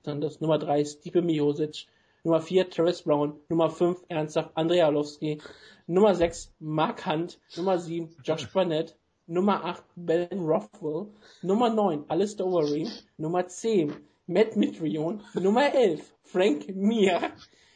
Sanders. 0.03 0.41
Nummer 0.41 0.59
3, 0.59 0.83
Stipe 0.83 1.21
Miosic. 1.21 1.87
Nummer 2.23 2.41
4, 2.41 2.69
Travis 2.69 3.01
Brown. 3.01 3.39
Nummer 3.49 3.69
5, 3.69 4.05
ernsthaft, 4.09 4.51
Andrea 4.55 4.87
Arlovski. 4.87 5.41
Nummer 5.87 6.15
6 6.15 6.53
Mark 6.59 7.01
Hunt, 7.05 7.39
Nummer 7.57 7.77
7 7.77 8.15
Josh 8.23 8.47
Burnett, 8.53 8.95
Nummer 9.27 9.63
8 9.65 9.83
Ben 9.97 10.39
Rothwell, 10.39 11.13
Nummer 11.41 11.69
9 11.69 12.05
Alistair 12.07 12.45
Overeem, 12.45 12.89
Nummer 13.17 13.47
10 13.47 13.93
Matt 14.27 14.55
Mitrion, 14.55 15.21
Nummer 15.33 15.73
11 15.73 16.01
Frank 16.23 16.69
Mir, 16.73 17.33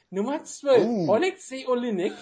Nummer 0.10 0.42
12 0.44 0.88
uh. 1.10 1.14
Alexei 1.14 1.66
Olinik, 1.68 2.14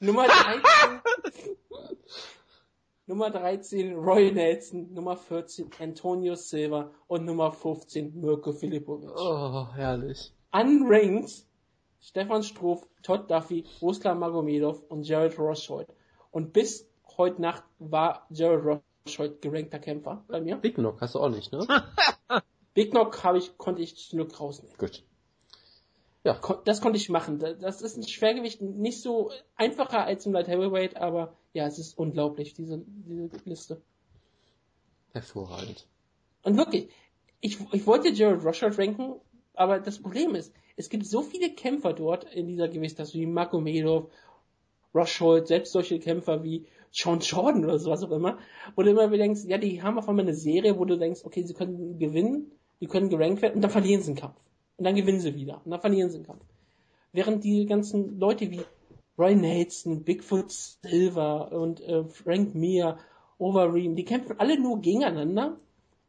Nummer 0.00 0.26
13 0.26 1.00
Nummer 3.06 3.30
13 3.30 3.94
Roy 3.94 4.30
Nelson, 4.30 4.94
Nummer 4.94 5.16
14 5.16 5.70
Antonio 5.80 6.34
Silva 6.34 6.90
und 7.08 7.26
Nummer 7.26 7.52
15 7.52 8.18
Mirko 8.18 8.52
Filipovic. 8.52 9.10
Oh, 9.16 9.66
herrlich. 9.74 10.32
Unranked 10.52 11.44
Stefan 12.00 12.42
Stroh, 12.42 12.82
Todd 13.02 13.30
Duffy, 13.30 13.64
Ruslan 13.80 14.18
Magomedov 14.18 14.82
und 14.88 15.06
Jared 15.06 15.38
Roshold. 15.38 15.88
Und 16.30 16.52
bis 16.52 16.88
heute 17.18 17.42
Nacht 17.42 17.64
war 17.78 18.26
Jared 18.30 18.82
Roshold 19.06 19.42
gerankter 19.42 19.78
Kämpfer 19.78 20.24
bei 20.28 20.40
mir. 20.40 20.56
Big 20.56 20.76
Knock 20.76 21.00
hast 21.00 21.14
du 21.14 21.20
auch 21.20 21.28
nicht, 21.28 21.52
ne? 21.52 21.66
Big 22.74 22.90
Knock 22.92 23.22
habe 23.22 23.38
ich, 23.38 23.58
konnte 23.58 23.82
ich 23.82 23.96
zum 23.96 24.18
Glück 24.18 24.40
rausnehmen. 24.40 24.76
Gut. 24.78 25.04
Ja, 26.24 26.38
das 26.64 26.80
konnte 26.80 26.98
ich 26.98 27.08
machen. 27.08 27.38
Das 27.38 27.80
ist 27.80 27.96
ein 27.96 28.06
Schwergewicht, 28.06 28.60
nicht 28.60 29.00
so 29.00 29.30
einfacher 29.56 30.04
als 30.04 30.26
im 30.26 30.32
Light 30.32 30.48
Heavyweight, 30.48 30.96
aber 30.96 31.34
ja, 31.54 31.66
es 31.66 31.78
ist 31.78 31.98
unglaublich, 31.98 32.54
diese, 32.54 32.78
diese 32.78 33.30
Liste. 33.44 33.80
Hervorragend. 35.12 35.86
Und 36.42 36.56
wirklich, 36.56 36.90
ich, 37.40 37.58
ich 37.72 37.86
wollte 37.86 38.10
Jared 38.10 38.44
Roshold 38.44 38.78
ranken, 38.78 39.14
aber 39.60 39.78
das 39.78 39.98
Problem 39.98 40.34
ist, 40.34 40.54
es 40.76 40.88
gibt 40.88 41.04
so 41.04 41.20
viele 41.20 41.50
Kämpfer 41.50 41.92
dort 41.92 42.24
in 42.34 42.46
dieser 42.46 42.68
Gewichtsklasse, 42.68 43.18
wie 43.18 43.26
Magomedov, 43.26 44.06
Roshold, 44.94 45.48
selbst 45.48 45.72
solche 45.72 45.98
Kämpfer 45.98 46.42
wie 46.42 46.64
Sean 46.90 47.20
Jordan 47.20 47.66
oder 47.66 47.78
sowas 47.78 48.02
auch 48.02 48.10
immer, 48.10 48.38
wo 48.74 48.82
du 48.82 48.90
immer 48.90 49.06
denkst, 49.08 49.42
ja, 49.44 49.58
die 49.58 49.82
haben 49.82 49.98
auf 49.98 50.08
einmal 50.08 50.24
eine 50.24 50.34
Serie, 50.34 50.78
wo 50.78 50.86
du 50.86 50.96
denkst, 50.96 51.20
okay, 51.24 51.42
sie 51.42 51.52
können 51.52 51.98
gewinnen, 51.98 52.50
die 52.80 52.86
können 52.86 53.10
gerankt 53.10 53.42
werden 53.42 53.56
und 53.56 53.60
dann 53.60 53.70
verlieren 53.70 54.00
sie 54.00 54.12
einen 54.12 54.16
Kampf. 54.16 54.36
Und 54.78 54.84
dann 54.86 54.94
gewinnen 54.94 55.20
sie 55.20 55.34
wieder 55.34 55.60
und 55.62 55.70
dann 55.70 55.80
verlieren 55.82 56.08
sie 56.08 56.16
einen 56.16 56.26
Kampf. 56.26 56.42
Während 57.12 57.44
die 57.44 57.66
ganzen 57.66 58.18
Leute 58.18 58.50
wie 58.50 58.62
Roy 59.18 59.34
Nelson, 59.34 60.04
Bigfoot 60.04 60.50
Silver 60.50 61.52
und 61.52 61.82
äh, 61.82 62.04
Frank 62.04 62.54
Mir, 62.54 62.96
Overeem, 63.36 63.94
die 63.94 64.06
kämpfen 64.06 64.36
alle 64.38 64.58
nur 64.58 64.80
gegeneinander 64.80 65.58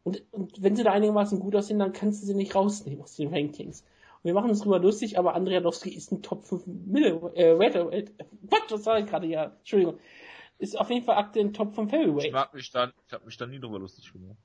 und, 0.03 0.23
und 0.31 0.61
wenn 0.61 0.75
sie 0.75 0.83
da 0.83 0.91
einigermaßen 0.91 1.39
gut 1.39 1.55
aussehen, 1.55 1.79
dann 1.79 1.93
kannst 1.93 2.21
du 2.21 2.27
sie 2.27 2.35
nicht 2.35 2.55
rausnehmen 2.55 3.03
aus 3.03 3.15
den 3.15 3.33
Rankings 3.33 3.83
wir 4.23 4.33
machen 4.33 4.49
uns 4.49 4.61
drüber 4.61 4.79
lustig, 4.79 5.17
aber 5.17 5.33
Andrianowski 5.33 5.89
ist 5.89 6.11
ein 6.11 6.21
Top 6.21 6.45
5 6.45 6.67
Middle, 6.67 7.31
äh, 7.35 7.57
Welterweight. 7.57 8.11
What, 8.41 8.63
was 8.69 8.83
sag 8.83 8.99
ich 8.99 9.09
gerade? 9.09 9.27
Ja, 9.27 9.45
Entschuldigung. 9.45 9.97
Ist 10.59 10.79
auf 10.79 10.89
jeden 10.89 11.05
Fall 11.05 11.17
aktuell 11.17 11.45
ein 11.45 11.53
Top 11.53 11.73
5 11.73 11.91
Heavyweight. 11.91 12.25
Ich 12.25 12.31
mag 12.31 12.53
mich 12.53 12.71
dann, 12.71 12.93
ich 13.07 13.13
hab 13.13 13.25
mich 13.25 13.37
da 13.37 13.47
nie 13.47 13.59
drüber 13.59 13.79
lustig 13.79 14.11
gemacht. 14.13 14.37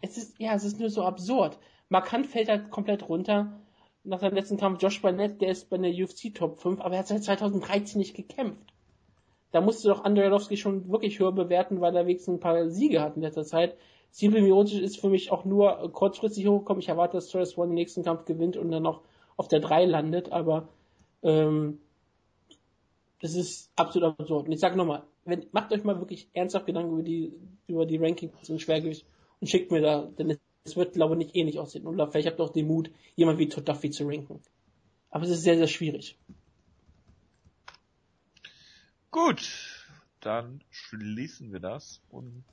Es 0.00 0.18
ist, 0.18 0.38
ja, 0.38 0.54
es 0.54 0.64
ist 0.64 0.80
nur 0.80 0.90
so 0.90 1.04
absurd. 1.04 1.58
Markant 1.88 2.26
fällt 2.26 2.48
halt 2.48 2.70
komplett 2.70 3.08
runter. 3.08 3.60
Nach 4.02 4.20
seinem 4.20 4.34
letzten 4.34 4.56
Kampf 4.56 4.82
Josh 4.82 5.00
Barnett, 5.00 5.40
der 5.40 5.50
ist 5.50 5.70
bei 5.70 5.78
der 5.78 5.90
UFC 5.90 6.34
Top 6.34 6.60
5, 6.60 6.80
aber 6.80 6.94
er 6.94 7.00
hat 7.00 7.06
seit 7.06 7.24
2013 7.24 7.98
nicht 7.98 8.14
gekämpft. 8.14 8.74
Da 9.52 9.60
musste 9.60 9.88
doch 9.88 10.04
Andrianowski 10.04 10.56
schon 10.56 10.90
wirklich 10.90 11.20
höher 11.20 11.32
bewerten, 11.32 11.80
weil 11.80 11.94
er 11.96 12.06
wenigstens 12.06 12.34
ein 12.34 12.40
paar 12.40 12.68
Siege 12.68 13.00
hat 13.00 13.14
in 13.14 13.22
letzter 13.22 13.44
Zeit. 13.44 13.76
Silvio 14.14 14.42
Miocic 14.42 14.80
ist 14.80 15.00
für 15.00 15.10
mich 15.10 15.32
auch 15.32 15.44
nur 15.44 15.90
kurzfristig 15.90 16.46
hochgekommen. 16.46 16.80
Ich 16.80 16.88
erwarte, 16.88 17.16
dass 17.16 17.26
Torres 17.26 17.58
One 17.58 17.70
den 17.70 17.74
nächsten 17.74 18.04
Kampf 18.04 18.26
gewinnt 18.26 18.56
und 18.56 18.70
dann 18.70 18.84
noch 18.84 19.02
auf 19.36 19.48
der 19.48 19.58
3 19.58 19.86
landet, 19.86 20.30
aber 20.30 20.68
ähm, 21.24 21.80
das 23.20 23.34
ist 23.34 23.72
absolut 23.74 24.16
absurd. 24.20 24.46
Und 24.46 24.52
ich 24.52 24.60
sage 24.60 24.76
nochmal, 24.76 25.02
macht 25.50 25.72
euch 25.72 25.82
mal 25.82 25.98
wirklich 25.98 26.28
ernsthaft 26.32 26.66
Gedanken 26.66 26.92
über 26.92 27.02
die, 27.02 27.32
über 27.66 27.86
die 27.86 27.96
Rankings 27.96 28.48
und 28.48 28.62
Schwergewicht 28.62 29.04
und 29.40 29.48
schickt 29.48 29.72
mir 29.72 29.80
da, 29.80 30.02
denn 30.02 30.38
es 30.62 30.76
wird, 30.76 30.92
glaube 30.92 31.14
ich, 31.14 31.18
nicht 31.18 31.34
ähnlich 31.34 31.58
aussehen. 31.58 31.84
Oder 31.84 32.06
vielleicht 32.06 32.28
habt 32.28 32.38
ihr 32.38 32.44
auch 32.44 32.52
den 32.52 32.68
Mut, 32.68 32.92
jemand 33.16 33.40
wie 33.40 33.48
Todd 33.48 33.68
Duffy 33.68 33.90
zu 33.90 34.06
ranken. 34.06 34.40
Aber 35.10 35.24
es 35.24 35.30
ist 35.30 35.42
sehr, 35.42 35.56
sehr 35.56 35.66
schwierig. 35.66 36.16
Gut, 39.10 39.84
dann 40.20 40.62
schließen 40.70 41.52
wir 41.52 41.58
das 41.58 42.00
und 42.10 42.44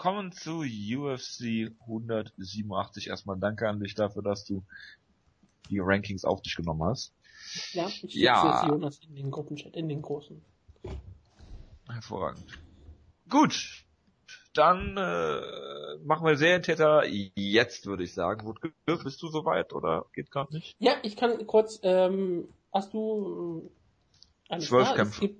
kommen 0.00 0.32
zu 0.32 0.62
UFC 0.62 1.70
187. 1.82 3.08
Erstmal 3.08 3.38
danke 3.38 3.68
an 3.68 3.80
dich 3.80 3.94
dafür, 3.94 4.22
dass 4.22 4.46
du 4.46 4.64
die 5.68 5.78
Rankings 5.78 6.24
auf 6.24 6.40
dich 6.40 6.56
genommen 6.56 6.82
hast. 6.84 7.12
Ja, 7.72 7.86
ich 7.86 8.14
Ja. 8.14 8.66
Jonas 8.66 9.00
in 9.06 9.14
den 9.14 9.30
Gruppenchat, 9.30 9.76
in 9.76 9.90
den 9.90 10.00
großen. 10.00 10.42
Hervorragend. 11.86 12.46
Gut. 13.28 13.84
Dann 14.54 14.96
äh, 14.96 15.98
machen 16.02 16.26
wir 16.26 16.36
Serientäter 16.36 17.04
jetzt, 17.06 17.84
würde 17.84 18.04
ich 18.04 18.14
sagen. 18.14 18.46
Wutke, 18.46 18.72
bist 18.86 19.22
du 19.22 19.28
soweit 19.28 19.74
oder 19.74 20.06
geht 20.14 20.30
gerade 20.30 20.54
nicht? 20.54 20.76
Ja, 20.78 20.94
ich 21.02 21.14
kann 21.14 21.46
kurz, 21.46 21.78
ähm, 21.82 22.48
hast 22.72 22.94
du 22.94 23.70
äh, 24.48 24.58
Zwölf? 24.60 24.94
Kämpfe. 24.94 25.36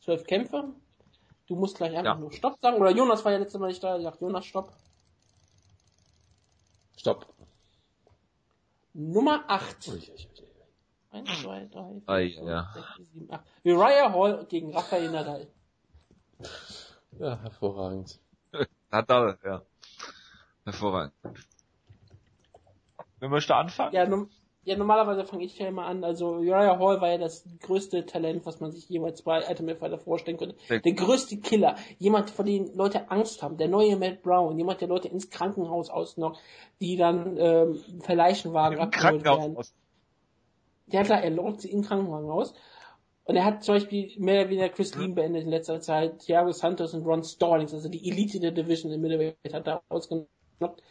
Zwölf 0.00 0.24
Kämpfe. 0.24 0.72
Du 1.46 1.56
musst 1.56 1.76
gleich 1.76 1.90
einfach 1.96 2.14
Ja. 2.14 2.20
nur 2.20 2.32
Stopp 2.32 2.58
sagen. 2.60 2.76
Oder 2.78 2.90
Jonas 2.90 3.24
war 3.24 3.32
ja 3.32 3.38
letztes 3.38 3.60
Mal 3.60 3.68
nicht 3.68 3.82
da, 3.82 4.00
sagt 4.00 4.20
Jonas 4.20 4.46
Stopp. 4.46 4.72
Stopp. 6.96 7.26
Nummer 8.94 9.44
8. 9.48 9.88
Ui, 9.88 9.94
ui, 9.94 10.00
ui, 10.00 10.08
ui. 10.10 11.18
1, 11.18 11.42
2, 11.42 11.66
3, 11.66 12.00
4, 12.00 12.02
Ei, 12.08 12.30
5, 12.34 12.46
ja. 12.48 12.70
6, 12.74 12.86
7, 13.12 13.30
8. 13.32 13.44
Uriah 13.64 14.12
Hall 14.12 14.46
gegen 14.46 14.72
Rafael 14.74 15.10
Nadal. 15.10 15.46
Ja, 17.18 17.38
hervorragend. 17.38 18.18
Nadal, 18.90 19.38
ja. 19.44 19.62
Hervorragend. 20.64 21.12
Wer 23.18 23.28
möchte 23.28 23.54
anfangen? 23.54 23.94
Ja, 23.94 24.06
num 24.06 24.30
ja 24.64 24.76
normalerweise 24.76 25.24
fange 25.24 25.44
ich 25.44 25.58
ja 25.58 25.66
immer 25.68 25.86
an. 25.86 26.04
Also 26.04 26.34
Uriah 26.34 26.78
Hall 26.78 27.00
war 27.00 27.10
ja 27.10 27.18
das 27.18 27.44
größte 27.60 28.06
Talent, 28.06 28.46
was 28.46 28.60
man 28.60 28.70
sich 28.72 28.88
jemals 28.88 29.22
bei 29.22 29.46
Ultimate 29.48 29.78
Fighter 29.78 29.98
vorstellen 29.98 30.36
könnte. 30.36 30.56
Der- 30.68 30.80
Der 30.80 30.92
größte 30.92 31.38
Killer. 31.38 31.76
Jemand, 31.98 32.30
vor 32.30 32.44
dem 32.44 32.70
Leute 32.74 33.10
Angst 33.10 33.42
haben. 33.42 33.56
Der 33.56 33.68
neue 33.68 33.96
Matt 33.96 34.22
Brown. 34.22 34.56
Jemand, 34.56 34.80
der 34.80 34.88
Leute 34.88 35.08
ins 35.08 35.30
Krankenhaus 35.30 35.90
ausnockt, 35.90 36.38
die 36.80 36.96
dann 36.96 37.36
ähm, 37.38 37.82
per 38.02 38.14
Leichenwagen 38.14 38.78
Im 38.78 38.84
abgeholt 38.84 39.24
werden. 39.24 39.38
Krankenhaus. 39.38 39.74
Ja 40.86 41.02
klar, 41.02 41.22
er 41.22 41.30
lockt 41.30 41.60
sie 41.60 41.70
im 41.70 41.82
Krankenwagen 41.82 42.30
aus. 42.30 42.54
Und 43.24 43.36
er 43.36 43.44
hat 43.44 43.62
zum 43.62 43.76
Beispiel 43.76 44.12
mehr 44.18 44.40
oder 44.42 44.50
weniger 44.50 44.68
Chris 44.68 44.94
Mhm. 44.94 45.00
Lean 45.00 45.14
beendet 45.14 45.44
in 45.44 45.50
letzter 45.50 45.80
Zeit, 45.80 46.18
Thiago 46.20 46.50
Santos 46.52 46.92
und 46.92 47.06
Ron 47.06 47.22
Stallings, 47.22 47.72
also 47.72 47.88
die 47.88 48.10
Elite 48.10 48.40
der 48.40 48.50
Division 48.50 48.92
im 48.92 49.00
Middleweight 49.00 49.36
hat 49.54 49.66
er 49.68 49.82
ausgenockt. 49.88 50.82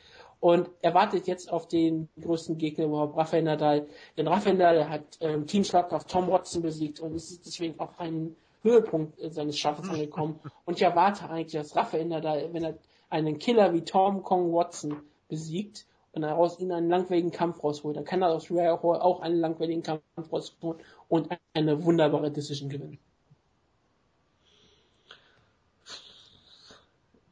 Und 0.42 0.70
er 0.82 0.94
wartet 0.96 1.28
jetzt 1.28 1.52
auf 1.54 1.68
den 1.68 2.10
größten 2.20 2.58
Gegner 2.58 2.86
überhaupt, 2.86 3.16
Rafael 3.16 3.44
Nadal. 3.44 3.88
Denn 4.18 4.28
Rafael 4.28 4.56
Nadal 4.56 4.90
hat 4.90 5.04
ähm, 5.22 5.46
Team 5.46 5.64
Schlagkraft 5.64 6.10
Tom 6.10 6.28
Watson 6.30 6.64
besiegt 6.64 7.00
und 7.00 7.14
ist 7.16 7.46
deswegen 7.46 7.80
auf 7.80 7.98
einen 8.00 8.36
Höhepunkt 8.64 9.20
äh, 9.22 9.30
seines 9.30 9.58
Schaffens 9.60 9.88
Mhm. 9.88 9.94
angekommen. 9.94 10.40
Und 10.66 10.78
ich 10.78 10.82
erwarte 10.84 11.30
eigentlich, 11.30 11.54
dass 11.54 11.76
Rafael 11.76 12.06
Nadal, 12.06 12.50
wenn 12.54 12.64
er 12.64 12.78
einen 13.10 13.38
Killer 13.38 13.72
wie 13.74 13.82
Tom 13.84 14.24
Kong 14.24 14.52
Watson 14.52 14.98
besiegt 15.30 15.86
und 16.14 16.24
daraus 16.24 16.60
ihn 16.60 16.72
einen 16.72 16.90
langweiligen 16.90 17.32
Kampf 17.32 17.64
rausholt, 17.64 17.96
dann 17.96 18.06
kann 18.06 18.24
er 18.24 18.30
aus 18.30 18.50
Rare 18.50 18.82
Hall 18.82 19.00
auch 19.00 19.22
einen 19.22 19.40
langweiligen 19.40 19.84
Kampf 19.84 20.02
rausholen 20.32 20.80
und 21.08 21.30
eine 21.54 21.86
wunderbare 21.86 22.32
Decision 22.32 22.70
gewinnen. 22.70 23.00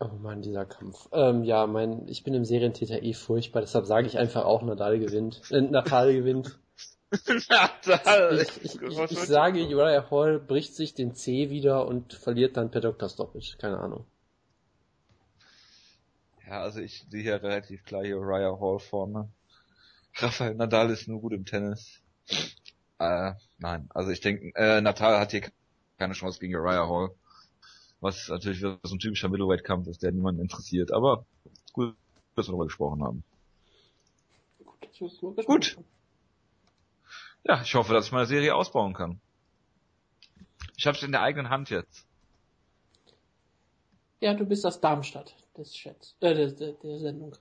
Oh 0.01 0.15
Mann, 0.21 0.41
dieser 0.41 0.65
Kampf. 0.65 1.09
Ähm, 1.11 1.43
ja, 1.43 1.67
mein, 1.67 2.07
ich 2.07 2.23
bin 2.23 2.34
im 2.34 2.45
Serientäter 2.45 3.03
eh 3.03 3.13
furchtbar, 3.13 3.61
deshalb 3.61 3.85
sage 3.85 4.07
ich 4.07 4.17
einfach 4.17 4.45
auch, 4.45 4.61
Nadal 4.61 4.97
gewinnt. 4.97 5.41
Äh, 5.51 5.61
Natal 5.61 6.13
gewinnt. 6.13 6.57
Nadal. 7.49 8.39
Ich, 8.39 8.63
ich, 8.63 8.81
ich, 8.81 8.99
ich 9.11 9.19
sage, 9.19 9.65
Uriah 9.65 10.09
Hall 10.09 10.39
bricht 10.39 10.76
sich 10.76 10.93
den 10.93 11.15
C 11.15 11.49
wieder 11.49 11.85
und 11.85 12.13
verliert 12.13 12.55
dann 12.55 12.71
per 12.71 12.81
Dr. 12.81 13.09
Stoppage. 13.09 13.57
Keine 13.57 13.80
Ahnung. 13.80 14.05
Ja, 16.47 16.61
also 16.61 16.80
ich 16.80 17.05
sehe 17.09 17.23
hier 17.23 17.43
relativ 17.43 17.84
klar 17.84 18.03
hier 18.03 18.17
Uriah 18.17 18.57
Hall 18.59 18.80
vorne. 18.80 19.30
Rafael 20.15 20.55
Nadal 20.55 20.91
ist 20.91 21.07
nur 21.07 21.19
gut 21.19 21.34
im 21.34 21.45
Tennis. 21.45 22.01
Äh, 22.99 23.34
nein, 23.57 23.89
also 23.93 24.11
ich 24.11 24.21
denke, 24.21 24.51
äh, 24.55 24.80
Nadal 24.80 25.19
hat 25.19 25.31
hier 25.31 25.43
keine 25.97 26.13
Chance 26.13 26.39
gegen 26.39 26.55
Uriah 26.55 26.88
Hall. 26.88 27.09
Was 28.01 28.30
natürlich 28.30 28.59
wieder 28.59 28.80
so 28.84 28.95
ein 28.95 28.99
typischer 28.99 29.30
Middleweight-Kampf 29.30 29.88
ist, 29.88 30.03
der 30.03 30.11
niemanden 30.11 30.41
interessiert. 30.41 30.91
Aber 30.91 31.26
gut, 31.73 31.95
dass 32.35 32.47
wir 32.47 32.51
darüber 32.51 32.65
gesprochen 32.65 33.03
haben. 33.03 33.23
Gut, 34.97 35.45
Gut. 35.45 35.77
Ja, 37.43 37.61
ich 37.61 37.76
hoffe, 37.76 37.93
dass 37.93 38.07
ich 38.07 38.11
meine 38.11 38.26
Serie 38.26 38.55
ausbauen 38.55 38.93
kann. 38.93 39.19
Ich 40.77 40.88
habe 40.88 40.97
es 40.97 41.03
in 41.03 41.11
der 41.11 41.21
eigenen 41.21 41.49
Hand 41.49 41.69
jetzt. 41.69 42.05
Ja, 44.21 44.34
du 44.34 44.45
bist 44.45 44.65
aus 44.65 44.81
Darmstadt 44.81 45.35
des 45.57 45.73
Chats, 45.73 46.15
äh, 46.19 46.34
der, 46.34 46.51
der, 46.51 46.73
der 46.73 46.99
Sendung. 46.99 47.35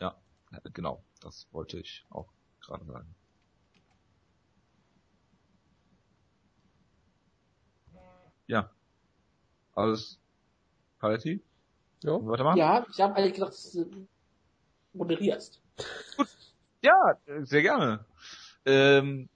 Ja, 0.00 0.16
genau, 0.72 1.02
das 1.20 1.46
wollte 1.52 1.78
ich 1.78 2.04
auch 2.10 2.28
gerade 2.60 2.84
sagen. 2.86 3.14
Ja. 8.46 8.70
Alles 9.74 10.18
Paletti? 10.98 11.42
Ja. 12.02 12.12
Weitermachen? 12.24 12.58
Ja, 12.58 12.86
ich 12.90 13.00
habe 13.00 13.14
eigentlich 13.16 13.34
gedacht, 13.34 13.52
dass 13.52 13.72
du 13.72 14.06
moderierst. 14.92 15.60
Ja, 16.82 17.18
äh, 17.26 17.44
sehr 17.44 17.62
gerne. 17.62 18.04
Ähm, 18.64 19.28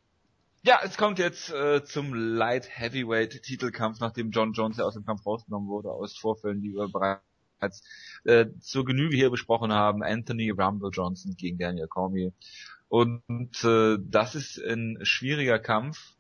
ja, 0.63 0.81
es 0.85 0.97
kommt 0.97 1.19
jetzt 1.19 1.51
äh, 1.51 1.83
zum 1.85 2.15
Light 2.15 2.69
Heavyweight 2.71 3.43
Titelkampf, 3.43 3.99
nachdem 4.01 4.31
John 4.31 4.53
Jones 4.53 4.77
ja 4.77 4.85
aus 4.85 4.95
dem 4.95 5.05
Kampf 5.05 5.25
rausgenommen 5.25 5.69
wurde, 5.69 5.91
aus 5.91 6.17
Vorfällen, 6.17 6.63
die 6.63 6.75
wir 6.75 6.89
bereits 6.89 7.83
äh, 8.25 8.47
zur 8.61 8.85
Genüge 8.85 9.17
hier 9.17 9.31
besprochen 9.31 9.73
haben. 9.73 10.03
Anthony 10.03 10.51
Rumble 10.51 10.91
Johnson 10.93 11.35
gegen 11.37 11.59
Daniel 11.59 11.89
Cormier. 11.89 12.33
Und 12.89 13.65
äh, 13.65 13.97
das 14.01 14.35
ist 14.35 14.59
ein 14.59 14.99
schwieriger 15.03 15.59
Kampf 15.59 16.17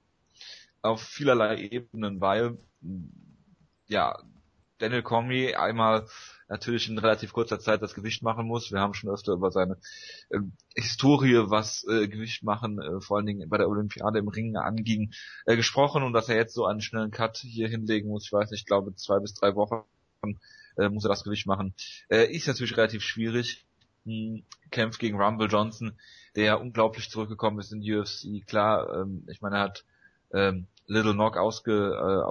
auf 0.82 1.02
vielerlei 1.02 1.58
Ebenen, 1.58 2.20
weil 2.20 2.58
ja 3.86 4.16
Daniel 4.78 5.02
Cormier 5.02 5.60
einmal 5.60 6.06
natürlich 6.48 6.88
in 6.88 6.98
relativ 6.98 7.32
kurzer 7.32 7.60
Zeit 7.60 7.82
das 7.82 7.94
Gewicht 7.94 8.22
machen 8.22 8.46
muss. 8.46 8.72
Wir 8.72 8.80
haben 8.80 8.94
schon 8.94 9.10
öfter 9.10 9.34
über 9.34 9.50
seine 9.50 9.78
äh, 10.30 10.38
Historie, 10.74 11.50
was 11.50 11.84
äh, 11.88 12.08
Gewicht 12.08 12.42
machen, 12.42 12.80
äh, 12.80 13.00
vor 13.00 13.18
allen 13.18 13.26
Dingen 13.26 13.48
bei 13.48 13.58
der 13.58 13.68
Olympiade 13.68 14.18
im 14.18 14.28
Ringen 14.28 14.56
anging, 14.56 15.12
äh, 15.46 15.56
gesprochen 15.56 16.02
und 16.02 16.12
dass 16.12 16.28
er 16.28 16.36
jetzt 16.36 16.54
so 16.54 16.66
einen 16.66 16.80
schnellen 16.80 17.10
Cut 17.10 17.36
hier 17.38 17.68
hinlegen 17.68 18.08
muss. 18.08 18.24
Ich 18.24 18.32
weiß 18.32 18.50
nicht, 18.50 18.60
ich 18.60 18.66
glaube 18.66 18.94
zwei 18.96 19.20
bis 19.20 19.34
drei 19.34 19.54
Wochen 19.54 19.84
äh, 20.76 20.88
muss 20.88 21.04
er 21.04 21.10
das 21.10 21.24
Gewicht 21.24 21.46
machen. 21.46 21.74
Äh, 22.08 22.34
ist 22.34 22.48
natürlich 22.48 22.76
relativ 22.76 23.02
schwierig. 23.02 23.66
Hm, 24.06 24.44
kämpft 24.70 24.98
gegen 24.98 25.20
Rumble 25.20 25.48
Johnson, 25.48 25.92
der 26.34 26.60
unglaublich 26.60 27.10
zurückgekommen 27.10 27.60
ist 27.60 27.72
in 27.72 27.82
die 27.82 27.94
UFC. 27.94 28.46
Klar, 28.46 29.02
ähm, 29.02 29.26
ich 29.30 29.42
meine, 29.42 29.56
er 29.56 29.62
hat 29.62 29.84
ähm, 30.32 30.68
Little 30.86 31.12
Knock 31.12 31.36
ausge, 31.36 31.72
äh, 31.72 32.24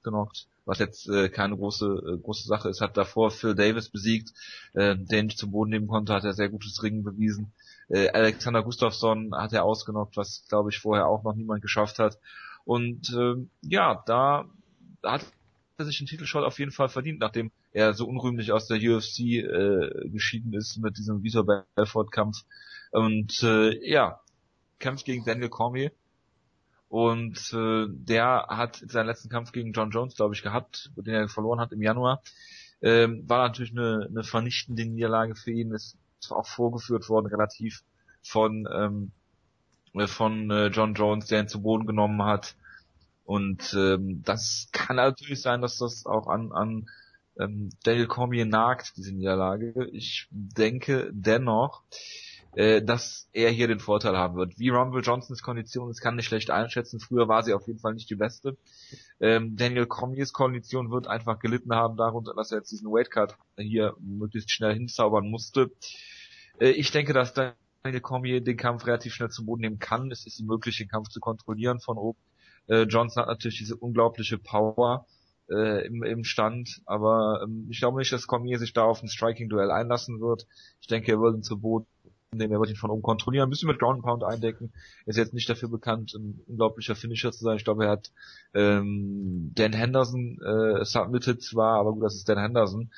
ausgenockt, 0.00 0.46
was 0.64 0.78
jetzt 0.78 1.08
äh, 1.08 1.28
keine 1.28 1.56
große 1.56 1.86
äh, 1.86 2.18
große 2.18 2.46
Sache 2.46 2.68
ist. 2.68 2.80
Hat 2.80 2.96
davor 2.96 3.30
Phil 3.30 3.54
Davis 3.54 3.88
besiegt, 3.88 4.32
äh, 4.74 4.96
den 4.96 5.28
ich 5.28 5.36
zum 5.36 5.52
Boden 5.52 5.70
nehmen 5.70 5.88
konnte, 5.88 6.12
hat 6.14 6.24
er 6.24 6.32
sehr 6.32 6.48
gutes 6.48 6.82
Ringen 6.82 7.04
bewiesen. 7.04 7.52
Äh, 7.88 8.08
Alexander 8.10 8.62
Gustafsson 8.62 9.34
hat 9.34 9.52
er 9.52 9.64
ausgenockt, 9.64 10.16
was 10.16 10.44
glaube 10.48 10.70
ich 10.70 10.78
vorher 10.78 11.06
auch 11.06 11.22
noch 11.22 11.34
niemand 11.34 11.62
geschafft 11.62 11.98
hat. 11.98 12.18
Und 12.64 13.10
ähm, 13.16 13.50
ja, 13.62 14.02
da 14.06 14.46
hat 15.02 15.24
er 15.76 15.84
sich 15.84 15.98
den 15.98 16.06
Titelshot 16.06 16.44
auf 16.44 16.58
jeden 16.58 16.72
Fall 16.72 16.88
verdient, 16.88 17.20
nachdem 17.20 17.50
er 17.72 17.94
so 17.94 18.06
unrühmlich 18.06 18.52
aus 18.52 18.66
der 18.66 18.78
UFC 18.78 19.20
äh, 19.20 20.08
geschieden 20.10 20.52
ist 20.52 20.76
mit 20.78 20.98
diesem 20.98 21.22
Vitor 21.22 21.44
Belfort 21.74 22.10
Kampf. 22.10 22.44
Und 22.90 23.42
äh, 23.42 23.88
ja, 23.88 24.20
kämpft 24.78 25.04
gegen 25.04 25.24
Daniel 25.24 25.48
Cormier. 25.48 25.92
Und 26.90 27.52
äh, 27.52 27.86
der 27.88 28.48
hat 28.48 28.82
seinen 28.84 29.06
letzten 29.06 29.28
Kampf 29.28 29.52
gegen 29.52 29.72
John 29.72 29.90
Jones, 29.90 30.16
glaube 30.16 30.34
ich, 30.34 30.42
gehabt, 30.42 30.90
den 30.96 31.14
er 31.14 31.28
verloren 31.28 31.60
hat 31.60 31.70
im 31.70 31.82
Januar. 31.82 32.20
Ähm, 32.82 33.28
war 33.28 33.46
natürlich 33.46 33.70
eine, 33.70 34.08
eine 34.10 34.24
vernichtende 34.24 34.84
Niederlage 34.84 35.36
für 35.36 35.52
ihn. 35.52 35.70
Ist 35.70 35.96
zwar 36.18 36.38
auch 36.38 36.48
vorgeführt 36.48 37.08
worden, 37.08 37.26
relativ 37.26 37.84
von 38.22 38.68
ähm, 38.74 39.12
äh, 39.94 40.08
von 40.08 40.50
äh, 40.50 40.66
John 40.66 40.94
Jones, 40.94 41.26
der 41.26 41.42
ihn 41.42 41.48
zu 41.48 41.62
Boden 41.62 41.86
genommen 41.86 42.24
hat. 42.24 42.56
Und 43.24 43.72
ähm, 43.74 44.22
das 44.24 44.68
kann 44.72 44.96
natürlich 44.96 45.42
sein, 45.42 45.60
dass 45.60 45.78
das 45.78 46.06
auch 46.06 46.26
an, 46.26 46.50
an 46.50 46.88
ähm, 47.38 47.70
Daniel 47.84 48.08
Cormier 48.08 48.46
nagt, 48.46 48.96
diese 48.96 49.12
Niederlage. 49.12 49.88
Ich 49.92 50.26
denke 50.30 51.08
dennoch, 51.12 51.84
äh, 52.54 52.82
dass 52.82 53.28
er 53.32 53.50
hier 53.50 53.68
den 53.68 53.78
Vorteil 53.78 54.16
haben 54.16 54.36
wird. 54.36 54.58
Wie 54.58 54.70
Rumble 54.70 55.02
Johnsons 55.02 55.42
Kondition 55.42 55.90
ist, 55.90 56.00
kann 56.00 56.18
ich 56.18 56.26
schlecht 56.26 56.50
einschätzen. 56.50 57.00
Früher 57.00 57.28
war 57.28 57.42
sie 57.42 57.54
auf 57.54 57.66
jeden 57.66 57.78
Fall 57.78 57.94
nicht 57.94 58.10
die 58.10 58.16
beste. 58.16 58.56
Ähm, 59.20 59.56
Daniel 59.56 59.86
Cormiers 59.86 60.32
Kondition 60.32 60.90
wird 60.90 61.06
einfach 61.06 61.38
gelitten 61.38 61.74
haben 61.74 61.96
darunter, 61.96 62.34
dass 62.34 62.50
er 62.50 62.58
jetzt 62.58 62.72
diesen 62.72 62.90
Weightcut 62.90 63.36
hier 63.56 63.94
möglichst 64.00 64.50
schnell 64.50 64.74
hinzaubern 64.74 65.30
musste. 65.30 65.70
Äh, 66.60 66.70
ich 66.70 66.90
denke, 66.90 67.12
dass 67.12 67.34
Daniel 67.34 68.00
Cormier 68.00 68.40
den 68.40 68.56
Kampf 68.56 68.86
relativ 68.86 69.14
schnell 69.14 69.30
zum 69.30 69.46
Boden 69.46 69.62
nehmen 69.62 69.78
kann. 69.78 70.10
Es 70.10 70.26
ist 70.26 70.40
möglich, 70.40 70.78
den 70.78 70.88
Kampf 70.88 71.08
zu 71.08 71.20
kontrollieren 71.20 71.80
von 71.80 71.98
oben. 71.98 72.18
Äh, 72.66 72.82
Johnson 72.82 73.22
hat 73.22 73.28
natürlich 73.28 73.58
diese 73.58 73.76
unglaubliche 73.76 74.38
Power 74.38 75.06
äh, 75.50 75.86
im, 75.86 76.02
im 76.02 76.24
Stand, 76.24 76.80
aber 76.86 77.42
ähm, 77.42 77.66
ich 77.70 77.80
glaube 77.80 77.98
nicht, 77.98 78.12
dass 78.12 78.26
Cormier 78.26 78.58
sich 78.58 78.72
da 78.72 78.84
auf 78.84 79.02
ein 79.02 79.08
Striking-Duell 79.08 79.70
einlassen 79.70 80.20
wird. 80.20 80.46
Ich 80.80 80.86
denke, 80.86 81.12
er 81.12 81.20
wird 81.20 81.36
ihn 81.36 81.42
zu 81.42 81.58
Boden 81.58 81.86
nehmen, 82.32 82.52
er 82.52 82.60
wird 82.60 82.70
ihn 82.70 82.76
von 82.76 82.90
oben 82.90 83.02
kontrollieren, 83.02 83.48
ein 83.48 83.50
bisschen 83.50 83.68
mit 83.68 83.80
Ground 83.80 84.02
Pound 84.02 84.22
eindecken. 84.22 84.72
Er 85.04 85.08
ist 85.08 85.16
jetzt 85.16 85.34
nicht 85.34 85.48
dafür 85.48 85.68
bekannt, 85.68 86.14
ein 86.14 86.40
unglaublicher 86.46 86.94
Finisher 86.94 87.32
zu 87.32 87.42
sein. 87.42 87.56
Ich 87.56 87.64
glaube, 87.64 87.84
er 87.84 87.90
hat 87.90 88.12
ähm, 88.54 89.50
Dan 89.54 89.72
Henderson 89.72 90.40
äh, 90.40 90.84
submitted 90.84 91.42
zwar, 91.42 91.80
aber 91.80 91.92
gut, 91.92 92.04
das 92.04 92.14
ist 92.14 92.28
Dan 92.28 92.38
Henderson. 92.38 92.90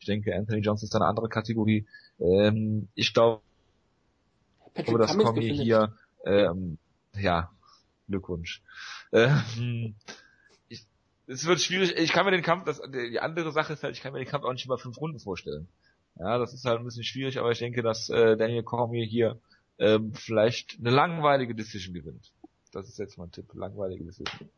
Ich 0.00 0.06
denke, 0.06 0.34
Anthony 0.34 0.60
Johnson 0.60 0.86
ist 0.86 0.94
eine 0.96 1.06
andere 1.06 1.28
Kategorie. 1.28 1.86
Ähm, 2.18 2.88
ich 2.94 3.14
glaube, 3.14 3.42
aber 4.74 4.98
das 4.98 5.16
Cormier 5.16 5.54
hier, 5.54 5.92
ähm, 6.26 6.78
ja, 7.16 7.50
Glückwunsch. 8.08 8.60
Ähm, 9.12 9.94
es 11.26 11.46
wird 11.46 11.60
schwierig. 11.60 11.96
Ich 11.96 12.12
kann 12.12 12.26
mir 12.26 12.32
den 12.32 12.42
Kampf, 12.42 12.64
das, 12.64 12.82
die 12.92 13.20
andere 13.20 13.52
Sache 13.52 13.72
ist 13.72 13.84
halt, 13.84 13.94
ich 13.96 14.02
kann 14.02 14.12
mir 14.12 14.18
den 14.18 14.28
Kampf 14.28 14.44
auch 14.44 14.52
nicht 14.52 14.64
über 14.64 14.78
fünf 14.78 15.00
Runden 15.00 15.20
vorstellen. 15.20 15.68
Ja, 16.16 16.38
das 16.38 16.54
ist 16.54 16.64
halt 16.64 16.78
ein 16.78 16.84
bisschen 16.84 17.04
schwierig, 17.04 17.38
aber 17.38 17.50
ich 17.50 17.58
denke, 17.58 17.82
dass 17.82 18.08
äh, 18.08 18.36
Daniel 18.36 18.62
Cormier 18.62 19.04
hier 19.04 19.40
ähm, 19.78 20.12
vielleicht 20.14 20.78
eine 20.78 20.90
langweilige 20.90 21.54
Decision 21.54 21.94
gewinnt. 21.94 22.32
Das 22.72 22.88
ist 22.88 22.98
jetzt 22.98 23.18
mein 23.18 23.32
Tipp, 23.32 23.52
langweilige 23.54 24.04
Decision. 24.04 24.48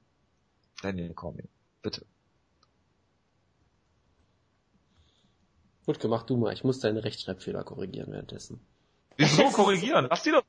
Daniel 0.83 1.15
Cormier, 1.15 1.49
bitte. 1.83 2.05
Gut 5.87 6.01
gemacht, 6.01 6.28
du 6.28 6.37
mal. 6.37 6.53
Ich 6.53 6.65
muss 6.65 6.81
deine 6.81 7.05
Rechtschreibfehler 7.05 7.65
korrigieren 7.65 8.12
währenddessen. 8.12 8.61
Wieso 9.16 9.45
korrigieren? 9.45 10.09
Lass 10.11 10.23
die 10.23 10.33
doch 10.33 10.45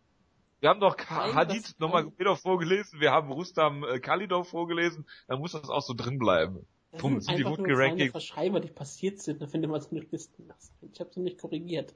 wir 0.60 0.70
haben 0.70 0.80
doch 0.80 0.98
Nein, 1.10 1.36
Hadid 1.36 1.76
nochmal 1.80 2.12
wieder 2.18 2.36
vorgelesen, 2.36 3.00
wir 3.00 3.12
haben 3.12 3.32
Rustam 3.32 3.84
äh, 3.84 4.00
Kalidov 4.00 4.50
vorgelesen, 4.50 5.06
dann 5.28 5.40
muss 5.40 5.52
das 5.52 5.70
auch 5.70 5.84
so 5.84 5.94
drin 5.94 6.18
bleiben. 6.18 6.66
Das 6.92 7.02
Punkt. 7.02 7.24
Sind, 7.24 7.38
die 7.38 7.44
gut 7.44 7.64
gerankt. 7.64 8.12
Verschreiber, 8.12 8.60
die 8.60 8.70
passiert 8.70 9.20
sind, 9.20 9.42
da 9.42 9.48
findet 9.48 9.70
man 9.70 9.82
so 9.82 9.90
eine 9.92 10.06
Listen. 10.12 10.50
Ich 10.92 11.00
habe 11.00 11.10
sie 11.14 11.20
nicht 11.20 11.38
korrigiert. 11.38 11.94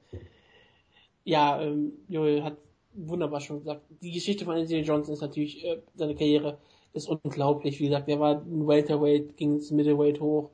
Ja, 1.24 1.62
ähm, 1.62 1.92
Joel 2.08 2.42
hat 2.42 2.58
wunderbar 2.94 3.40
schon 3.40 3.60
gesagt. 3.60 3.82
Die 4.02 4.12
Geschichte 4.12 4.44
von 4.44 4.56
Anthony 4.56 4.80
Johnson 4.80 5.14
ist 5.14 5.20
natürlich, 5.20 5.64
äh, 5.64 5.80
seine 5.94 6.14
Karriere 6.14 6.58
ist 6.92 7.08
unglaublich. 7.08 7.80
Wie 7.80 7.86
gesagt, 7.86 8.08
er 8.08 8.20
war 8.20 8.42
ein 8.42 8.66
Welterweight, 8.66 9.36
ging 9.36 9.54
ins 9.54 9.70
Middleweight 9.70 10.20
hoch, 10.20 10.50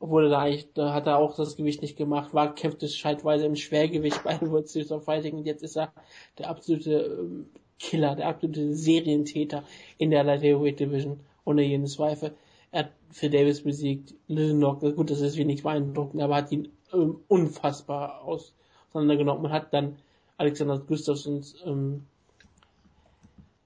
obwohl 0.00 0.24
er 0.24 0.30
da 0.30 0.38
eigentlich, 0.40 0.72
da 0.74 0.94
hat 0.94 1.06
er 1.06 1.18
auch 1.18 1.36
das 1.36 1.56
Gewicht 1.56 1.82
nicht 1.82 1.96
gemacht, 1.96 2.32
war, 2.32 2.54
kämpfte 2.54 2.88
scheitweise 2.88 3.46
im 3.46 3.56
Schwergewicht 3.56 4.22
bei 4.24 4.40
World 4.40 4.68
Series 4.68 4.92
of 4.92 5.04
Fighting 5.04 5.36
und 5.36 5.46
jetzt 5.46 5.62
ist 5.62 5.76
er 5.76 5.92
der 6.38 6.48
absolute 6.48 7.18
ähm, 7.20 7.46
Killer, 7.78 8.16
der 8.16 8.28
absolute 8.28 8.74
Serientäter 8.74 9.62
in 9.98 10.10
der 10.10 10.24
Light 10.24 10.42
Heavyweight 10.42 10.80
Division, 10.80 11.20
ohne 11.44 11.62
jeden 11.62 11.86
Zweifel. 11.86 12.34
Er 12.70 12.80
hat 12.80 12.92
für 13.10 13.30
Davis 13.30 13.62
besiegt, 13.62 14.14
Lilnock, 14.26 14.80
gut, 14.80 15.10
das 15.10 15.20
ist 15.20 15.36
wenig 15.36 15.62
beeindruckend, 15.62 16.22
aber 16.22 16.36
hat 16.36 16.52
ihn 16.52 16.68
ähm, 16.92 17.20
unfassbar 17.28 18.22
auseinandergenommen. 18.22 19.42
Man 19.42 19.52
hat 19.52 19.72
dann 19.72 19.96
Alexander 20.36 20.78
Gustafsons, 20.78 21.56
ähm, 21.64 22.04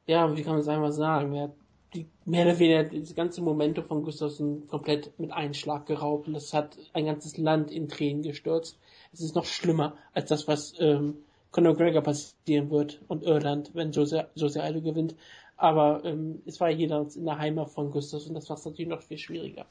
ja, 0.07 0.37
wie 0.37 0.43
kann 0.43 0.53
man 0.53 0.61
es 0.61 0.69
einmal 0.69 0.93
sagen, 0.93 1.35
er 1.35 1.43
hat 1.45 1.53
die, 1.95 2.07
mehr 2.25 2.47
oder 2.47 2.59
weniger 2.59 2.85
das 2.85 3.15
ganze 3.15 3.43
Momentum 3.43 3.85
von 3.85 4.03
Gustafsson 4.03 4.67
komplett 4.69 5.19
mit 5.19 5.33
Einschlag 5.33 5.87
geraubt 5.87 6.27
und 6.27 6.35
das 6.35 6.55
hat 6.55 6.79
ein 6.93 7.07
ganzes 7.07 7.37
Land 7.37 7.71
in 7.71 7.89
Tränen 7.89 8.23
gestürzt. 8.23 8.79
Es 9.13 9.21
ist 9.21 9.35
noch 9.35 9.45
schlimmer 9.45 9.97
als 10.15 10.29
das, 10.29 10.49
was 10.49 10.75
ähm, 10.79 11.19
Conor 11.51 11.77
Gregor 11.77 12.03
passieren 12.03 12.71
wird 12.71 13.01
und 13.09 13.25
Irland, 13.25 13.73
wenn 13.75 13.93
Jose, 13.93 14.29
Jose 14.35 14.63
Aldo 14.63 14.81
gewinnt. 14.81 15.15
Aber 15.63 16.05
ähm, 16.05 16.43
es 16.45 16.59
war 16.61 16.71
jeder 16.71 17.07
in 17.15 17.25
der 17.25 17.39
Heimat 17.39 17.71
von 17.71 17.93
Gustafsson, 17.93 18.35
das 18.35 18.51
war 18.51 18.59
natürlich 18.65 18.89
noch 18.89 19.01
viel 19.01 19.17
schwieriger. 19.17 19.65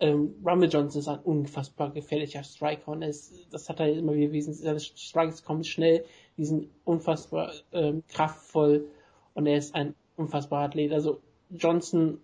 Ähm, 0.00 0.34
Rumble 0.44 0.68
Johnson 0.68 0.98
ist 0.98 1.06
ein 1.06 1.20
unfassbar 1.20 1.92
gefährlicher 1.92 2.42
Striker 2.42 2.88
und 2.90 3.02
es, 3.02 3.46
das 3.48 3.68
hat 3.68 3.78
er 3.78 3.92
immer 3.92 4.10
bewiesen. 4.10 4.54
Seine 4.54 4.80
Strikes 4.80 5.44
kommen 5.44 5.62
schnell, 5.62 6.04
die 6.36 6.44
sind 6.44 6.68
unfassbar 6.84 7.52
ähm, 7.70 8.02
kraftvoll 8.08 8.88
und 9.34 9.46
er 9.46 9.56
ist 9.56 9.76
ein 9.76 9.94
unfassbarer 10.16 10.64
Athlet. 10.64 10.92
Also 10.92 11.20
Johnson 11.48 12.18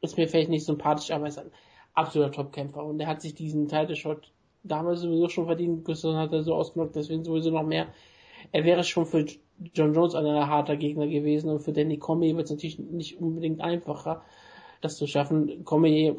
ist 0.00 0.16
mir 0.16 0.28
vielleicht 0.28 0.50
nicht 0.50 0.64
sympathisch, 0.64 1.10
aber 1.10 1.24
er 1.24 1.30
ist 1.30 1.38
ein 1.40 1.50
absoluter 1.94 2.30
Topkämpfer 2.30 2.84
und 2.84 3.00
er 3.00 3.08
hat 3.08 3.20
sich 3.20 3.34
diesen 3.34 3.66
Title 3.66 3.96
Shot 3.96 4.30
damals 4.62 5.00
sowieso 5.00 5.28
schon 5.28 5.46
verdient. 5.46 5.84
Gustafsson 5.84 6.16
hat 6.16 6.32
er 6.32 6.44
so 6.44 6.54
ausgenockt, 6.54 6.94
deswegen 6.94 7.24
sowieso 7.24 7.50
noch 7.50 7.66
mehr. 7.66 7.88
Er 8.52 8.62
wäre 8.62 8.84
schon 8.84 9.06
für 9.06 9.26
John 9.74 9.94
Jones 9.94 10.14
ein 10.14 10.26
harter 10.26 10.76
Gegner 10.76 11.06
gewesen 11.06 11.50
und 11.50 11.60
für 11.60 11.72
Danny 11.72 11.98
Cormier 11.98 12.36
wird 12.36 12.46
es 12.46 12.50
natürlich 12.50 12.78
nicht 12.78 13.20
unbedingt 13.20 13.60
einfacher, 13.60 14.22
das 14.80 14.96
zu 14.96 15.06
schaffen. 15.06 15.64
Cormier 15.64 16.16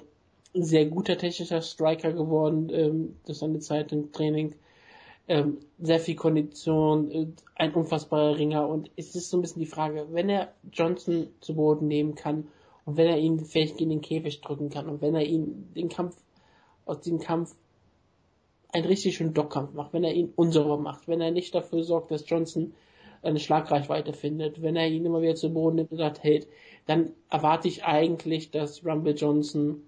ein 0.55 0.63
sehr 0.63 0.85
guter 0.85 1.17
technischer 1.17 1.61
Striker 1.61 2.11
geworden 2.11 2.69
ähm, 2.71 3.15
durch 3.25 3.37
seine 3.37 3.59
Zeit 3.59 3.91
im 3.91 4.11
Training. 4.11 4.55
Ähm, 5.27 5.59
sehr 5.77 5.99
viel 5.99 6.15
Kondition, 6.15 7.11
äh, 7.11 7.27
ein 7.55 7.73
unfassbarer 7.73 8.37
Ringer 8.37 8.67
und 8.67 8.89
es 8.95 9.15
ist 9.15 9.29
so 9.29 9.37
ein 9.37 9.41
bisschen 9.41 9.59
die 9.59 9.67
Frage, 9.67 10.07
wenn 10.09 10.27
er 10.27 10.53
Johnson 10.71 11.27
zu 11.39 11.53
Boden 11.53 11.87
nehmen 11.87 12.15
kann 12.15 12.47
und 12.85 12.97
wenn 12.97 13.07
er 13.07 13.19
ihn 13.19 13.39
vielleicht 13.45 13.79
in 13.79 13.89
den 13.89 14.01
Käfig 14.01 14.41
drücken 14.41 14.71
kann 14.71 14.89
und 14.89 15.01
wenn 15.01 15.13
er 15.13 15.23
ihn 15.23 15.71
den 15.75 15.87
Kampf 15.87 16.17
aus 16.85 17.01
dem 17.01 17.19
Kampf 17.19 17.55
einen 18.73 18.85
richtig 18.85 19.17
schönen 19.17 19.35
Dockkampf 19.35 19.73
macht, 19.73 19.93
wenn 19.93 20.03
er 20.03 20.13
ihn 20.13 20.33
unsauber 20.35 20.77
macht, 20.77 21.07
wenn 21.07 21.21
er 21.21 21.29
nicht 21.29 21.53
dafür 21.53 21.83
sorgt, 21.83 22.09
dass 22.09 22.27
Johnson 22.27 22.73
eine 23.21 23.39
Schlagreichweite 23.39 24.13
findet, 24.13 24.61
wenn 24.61 24.75
er 24.75 24.87
ihn 24.87 25.05
immer 25.05 25.21
wieder 25.21 25.35
zu 25.35 25.53
Boden 25.53 25.75
nimmt 25.75 25.91
und 25.91 25.97
sagt, 25.97 26.23
hält, 26.23 26.47
dann 26.85 27.11
erwarte 27.29 27.67
ich 27.67 27.83
eigentlich, 27.83 28.51
dass 28.51 28.85
Rumble 28.85 29.13
Johnson 29.15 29.83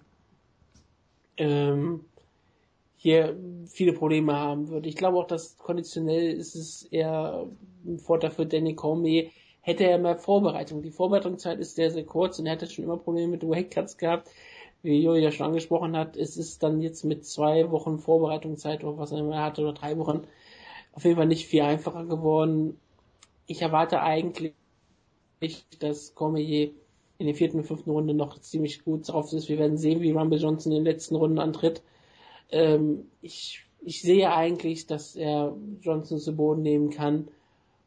ähm, 1.37 2.05
hier 2.97 3.35
viele 3.65 3.93
Probleme 3.93 4.35
haben 4.35 4.69
wird. 4.69 4.85
Ich 4.85 4.95
glaube 4.95 5.17
auch, 5.17 5.27
dass 5.27 5.57
konditionell 5.57 6.33
ist 6.33 6.55
es 6.55 6.83
eher 6.83 7.47
ein 7.85 7.97
Vorteil 7.97 8.29
für 8.29 8.45
Danny 8.45 8.75
Cormier. 8.75 9.29
Hätte 9.61 9.85
er 9.85 9.97
mehr 9.97 10.17
Vorbereitung. 10.17 10.81
Die 10.81 10.91
Vorbereitungszeit 10.91 11.59
ist 11.59 11.75
sehr, 11.75 11.91
sehr 11.91 12.05
kurz 12.05 12.37
und 12.37 12.45
er 12.45 12.53
hatte 12.53 12.67
schon 12.67 12.85
immer 12.85 12.97
Probleme 12.97 13.29
mit 13.29 13.47
Weightcuts 13.47 13.97
gehabt. 13.97 14.29
Wie 14.83 15.01
Jo 15.01 15.15
ja 15.15 15.31
schon 15.31 15.47
angesprochen 15.47 15.95
hat, 15.95 16.17
es 16.17 16.37
ist 16.37 16.63
dann 16.63 16.81
jetzt 16.81 17.03
mit 17.03 17.25
zwei 17.25 17.69
Wochen 17.71 17.99
Vorbereitungszeit 17.99 18.83
oder 18.83 18.97
was 18.97 19.11
er 19.11 19.19
immer 19.19 19.41
hatte 19.41 19.61
oder 19.61 19.73
drei 19.73 19.97
Wochen 19.97 20.21
auf 20.93 21.03
jeden 21.03 21.15
Fall 21.15 21.27
nicht 21.27 21.47
viel 21.47 21.61
einfacher 21.61 22.05
geworden. 22.05 22.79
Ich 23.51 23.61
erwarte 23.61 24.01
eigentlich, 24.01 24.53
dass 25.79 26.15
Cormier 26.15 26.71
in 27.17 27.25
der 27.25 27.35
vierten 27.35 27.57
und 27.57 27.65
fünften 27.65 27.91
Runde 27.91 28.13
noch 28.13 28.39
ziemlich 28.39 28.85
gut 28.85 29.09
drauf 29.09 29.33
ist. 29.33 29.49
Wir 29.49 29.59
werden 29.59 29.77
sehen, 29.77 29.99
wie 29.99 30.11
Rumble 30.11 30.39
Johnson 30.39 30.71
in 30.71 30.77
den 30.77 30.85
letzten 30.85 31.17
Runden 31.17 31.37
antritt. 31.37 31.83
Ähm, 32.49 33.11
ich, 33.21 33.65
ich 33.81 34.01
sehe 34.01 34.33
eigentlich, 34.33 34.87
dass 34.87 35.17
er 35.17 35.53
Johnson 35.81 36.17
zu 36.19 36.33
Boden 36.33 36.61
nehmen 36.61 36.91
kann. 36.91 37.27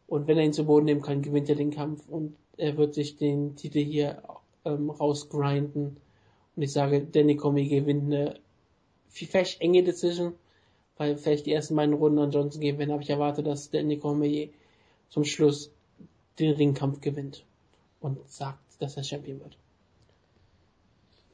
Und 0.07 0.27
wenn 0.27 0.37
er 0.37 0.45
ihn 0.45 0.53
zu 0.53 0.67
Boden 0.67 0.85
nehmen 0.85 1.01
kann, 1.01 1.23
gewinnt 1.23 1.49
er 1.49 1.57
den 1.57 1.71
Kampf 1.71 2.11
und 2.11 2.37
er 2.59 2.77
wird 2.77 2.93
sich 2.93 3.17
den 3.17 3.57
Titel 3.57 3.79
hier 3.79 4.23
ähm, 4.67 4.91
rausgrinden. 4.91 5.97
Und 6.57 6.63
ich 6.63 6.73
sage, 6.73 7.01
Danny 7.01 7.37
Comey 7.37 7.69
gewinnt 7.69 8.13
eine 8.13 8.39
vielleicht 9.09 9.63
enge 9.63 9.83
Decision, 9.83 10.35
weil 10.99 11.17
vielleicht 11.17 11.47
die 11.47 11.55
ersten 11.55 11.75
beiden 11.75 11.95
Runden 11.95 12.19
an 12.19 12.33
Johnson 12.33 12.61
gehen 12.61 12.77
werden, 12.77 12.91
aber 12.91 13.01
ich 13.01 13.09
erwarte, 13.09 13.43
dass 13.43 13.71
Danny 13.71 13.97
Cormier 13.97 14.51
zum 15.15 15.25
Schluss 15.25 15.71
den 16.41 16.57
Ringkampf 16.57 17.01
gewinnt 17.01 17.45
und 18.01 18.19
sagt, 18.29 18.59
dass 18.81 18.97
er 18.97 19.05
Champion 19.05 19.39
wird. 19.39 19.57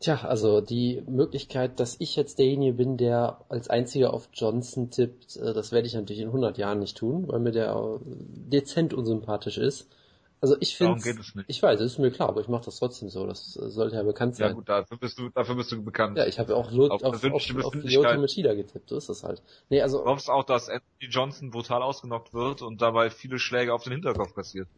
Tja, 0.01 0.21
also 0.23 0.61
die 0.61 1.03
Möglichkeit, 1.07 1.81
dass 1.81 1.97
ich 1.99 2.15
jetzt 2.15 2.39
derjenige 2.39 2.75
bin, 2.75 2.99
der 2.99 3.41
als 3.49 3.71
einziger 3.71 4.13
auf 4.13 4.29
Johnson 4.35 4.91
tippt, 4.91 5.37
äh, 5.37 5.55
das 5.55 5.73
werde 5.73 5.87
ich 5.87 5.95
natürlich 5.95 6.21
in 6.21 6.29
100 6.29 6.59
Jahren 6.59 6.81
nicht 6.81 6.99
tun, 6.99 7.27
weil 7.29 7.41
mir 7.41 7.53
der 7.53 8.01
dezent 8.05 8.93
unsympathisch 8.93 9.57
ist. 9.57 9.89
Also 10.43 10.57
ich 10.61 10.75
finde, 10.77 10.99
ich 11.49 11.63
weiß, 11.63 11.79
das 11.79 11.93
ist 11.93 11.99
mir 11.99 12.11
klar, 12.11 12.31
aber 12.31 12.41
ich 12.41 12.49
mache 12.49 12.65
das 12.65 12.79
trotzdem 12.79 13.11
so. 13.11 13.27
Das 13.27 13.57
äh, 13.57 13.69
sollte 13.69 13.97
ja 13.97 14.03
bekannt 14.03 14.37
sein. 14.37 14.49
Ja 14.49 14.55
gut, 14.55 14.69
dafür 14.69 14.97
bist 14.97 15.19
du, 15.19 15.29
dafür 15.29 15.55
bist 15.55 15.71
du 15.71 15.83
bekannt. 15.83 16.17
Ja, 16.17 16.27
ich 16.27 16.39
habe 16.39 16.57
auch 16.57 16.71
Lot, 16.71 16.91
auf, 16.91 17.03
auf, 17.03 17.23
auf, 17.23 17.33
auf 17.35 17.73
die 17.73 17.99
Ultimate 17.99 18.57
getippt, 18.57 18.89
so 18.89 18.97
ist 18.97 19.11
das 19.11 19.23
halt. 19.23 19.43
Nee, 19.69 19.83
also. 19.83 19.99
Du 19.99 20.05
glaubst 20.05 20.31
auch, 20.31 20.45
dass 20.45 20.71
Anthony 20.71 21.11
Johnson 21.11 21.51
brutal 21.51 21.83
ausgenockt 21.83 22.33
wird 22.33 22.63
und 22.63 22.81
dabei 22.81 23.11
viele 23.11 23.39
Schläge 23.39 23.75
auf 23.75 23.85
den 23.85 23.93
Hinterkopf 23.93 24.35
kassiert? 24.35 24.69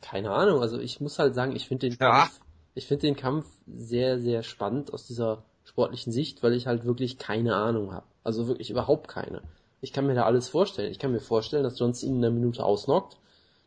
Keine 0.00 0.30
Ahnung, 0.30 0.62
also 0.62 0.78
ich 0.78 1.00
muss 1.00 1.18
halt 1.18 1.34
sagen, 1.34 1.54
ich 1.54 1.68
finde 1.68 1.88
den 1.90 1.98
ja. 2.00 2.10
Kampf 2.10 2.40
ich 2.76 2.86
finde 2.86 3.06
den 3.06 3.16
Kampf 3.16 3.48
sehr, 3.66 4.20
sehr 4.20 4.42
spannend 4.42 4.92
aus 4.92 5.06
dieser 5.06 5.42
sportlichen 5.64 6.12
Sicht, 6.12 6.42
weil 6.42 6.52
ich 6.52 6.66
halt 6.66 6.84
wirklich 6.84 7.16
keine 7.18 7.56
Ahnung 7.56 7.92
habe. 7.92 8.06
Also 8.22 8.48
wirklich 8.48 8.70
überhaupt 8.70 9.08
keine. 9.08 9.42
Ich 9.80 9.94
kann 9.94 10.06
mir 10.06 10.14
da 10.14 10.24
alles 10.24 10.50
vorstellen. 10.50 10.92
Ich 10.92 10.98
kann 10.98 11.10
mir 11.10 11.20
vorstellen, 11.20 11.62
dass 11.62 11.78
Johnson 11.78 12.10
ihn 12.10 12.16
in 12.16 12.24
einer 12.24 12.34
Minute 12.34 12.64
ausnockt, 12.64 13.16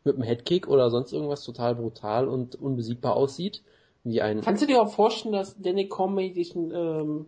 mit 0.04 0.14
einem 0.14 0.24
Headkick 0.24 0.68
oder 0.68 0.90
sonst 0.90 1.12
irgendwas 1.12 1.44
total 1.44 1.74
brutal 1.74 2.28
und 2.28 2.54
unbesiegbar 2.54 3.16
aussieht. 3.16 3.62
Wie 4.02 4.22
ein 4.22 4.40
Kannst 4.40 4.62
du 4.62 4.66
dir 4.66 4.80
auch 4.80 4.92
vorstellen, 4.92 5.32
dass 5.32 5.60
Danny 5.60 5.88
Comey 5.88 6.32
sich 6.32 6.56
einen, 6.56 6.72
ähm, 6.72 7.26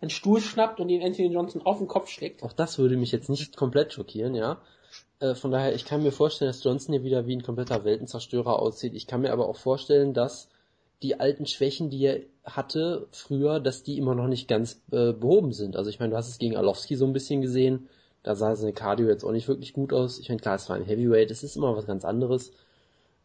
einen 0.00 0.10
Stuhl 0.10 0.40
schnappt 0.40 0.80
und 0.80 0.88
ihn 0.88 1.02
Anthony 1.02 1.28
Johnson 1.28 1.62
auf 1.62 1.78
den 1.78 1.88
Kopf 1.88 2.08
schlägt? 2.08 2.42
Auch 2.42 2.52
das 2.52 2.78
würde 2.78 2.96
mich 2.96 3.12
jetzt 3.12 3.28
nicht 3.28 3.56
komplett 3.56 3.92
schockieren, 3.92 4.34
ja. 4.34 4.58
Äh, 5.20 5.34
von 5.34 5.50
daher, 5.50 5.74
ich 5.74 5.84
kann 5.84 6.02
mir 6.02 6.12
vorstellen, 6.12 6.48
dass 6.48 6.64
Johnson 6.64 6.94
hier 6.94 7.04
wieder 7.04 7.26
wie 7.26 7.36
ein 7.36 7.42
kompletter 7.42 7.84
Weltenzerstörer 7.84 8.58
aussieht. 8.58 8.94
Ich 8.94 9.06
kann 9.06 9.20
mir 9.20 9.32
aber 9.32 9.48
auch 9.48 9.56
vorstellen, 9.56 10.14
dass 10.14 10.48
die 11.02 11.20
alten 11.20 11.44
Schwächen, 11.44 11.90
die 11.90 12.04
er 12.04 12.20
hatte 12.44 13.06
früher, 13.10 13.60
dass 13.60 13.82
die 13.82 13.98
immer 13.98 14.14
noch 14.14 14.26
nicht 14.26 14.48
ganz 14.48 14.82
äh, 14.90 15.12
behoben 15.12 15.52
sind. 15.52 15.76
Also 15.76 15.90
ich 15.90 15.98
meine, 15.98 16.12
du 16.12 16.16
hast 16.16 16.28
es 16.28 16.38
gegen 16.38 16.56
Alowski 16.56 16.96
so 16.96 17.04
ein 17.04 17.12
bisschen 17.12 17.42
gesehen, 17.42 17.88
da 18.24 18.34
sah 18.34 18.56
seine 18.56 18.72
Cardio 18.72 19.06
jetzt 19.06 19.24
auch 19.24 19.30
nicht 19.30 19.46
wirklich 19.46 19.72
gut 19.72 19.92
aus. 19.92 20.18
Ich 20.18 20.28
meine, 20.28 20.40
klar, 20.40 20.56
es 20.56 20.68
war 20.68 20.76
ein 20.76 20.84
Heavyweight, 20.84 21.30
es 21.30 21.44
ist 21.44 21.56
immer 21.56 21.76
was 21.76 21.86
ganz 21.86 22.04
anderes. 22.04 22.52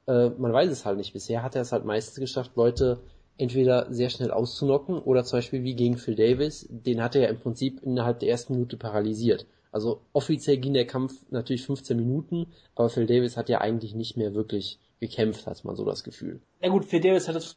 Äh, 0.06 0.30
man 0.38 0.54
weiß 0.54 0.70
es 0.70 0.86
halt 0.86 0.98
nicht. 0.98 1.14
Bisher 1.14 1.42
hat 1.42 1.56
er 1.56 1.64
es 1.64 1.72
halt 1.72 1.86
meistens 1.86 2.20
geschafft, 2.20 2.52
Leute 2.56 3.00
entweder 3.38 3.88
sehr 3.90 4.10
schnell 4.10 4.32
auszunocken 4.32 5.00
oder 5.00 5.24
zum 5.24 5.38
Beispiel 5.38 5.64
wie 5.64 5.74
gegen 5.74 5.98
Phil 5.98 6.16
Davis, 6.16 6.68
den 6.70 7.02
hat 7.02 7.16
er 7.16 7.22
ja 7.22 7.30
im 7.30 7.40
Prinzip 7.40 7.82
innerhalb 7.82 8.20
der 8.20 8.30
ersten 8.30 8.54
Minute 8.54 8.76
paralysiert. 8.76 9.46
Also 9.72 10.02
offiziell 10.12 10.58
ging 10.58 10.74
der 10.74 10.86
Kampf 10.86 11.14
natürlich 11.30 11.66
15 11.66 11.96
Minuten, 11.96 12.48
aber 12.76 12.90
Phil 12.90 13.06
Davis 13.06 13.38
hat 13.38 13.48
ja 13.48 13.62
eigentlich 13.62 13.96
nicht 13.96 14.18
mehr 14.18 14.34
wirklich 14.34 14.80
gekämpft, 15.00 15.48
hat 15.48 15.64
man 15.64 15.78
so 15.78 15.86
das 15.86 16.04
Gefühl. 16.04 16.42
Ja 16.62 16.70
gut, 16.70 16.84
Phil 16.84 17.00
Davis 17.00 17.30
hat 17.30 17.36
es 17.38 17.56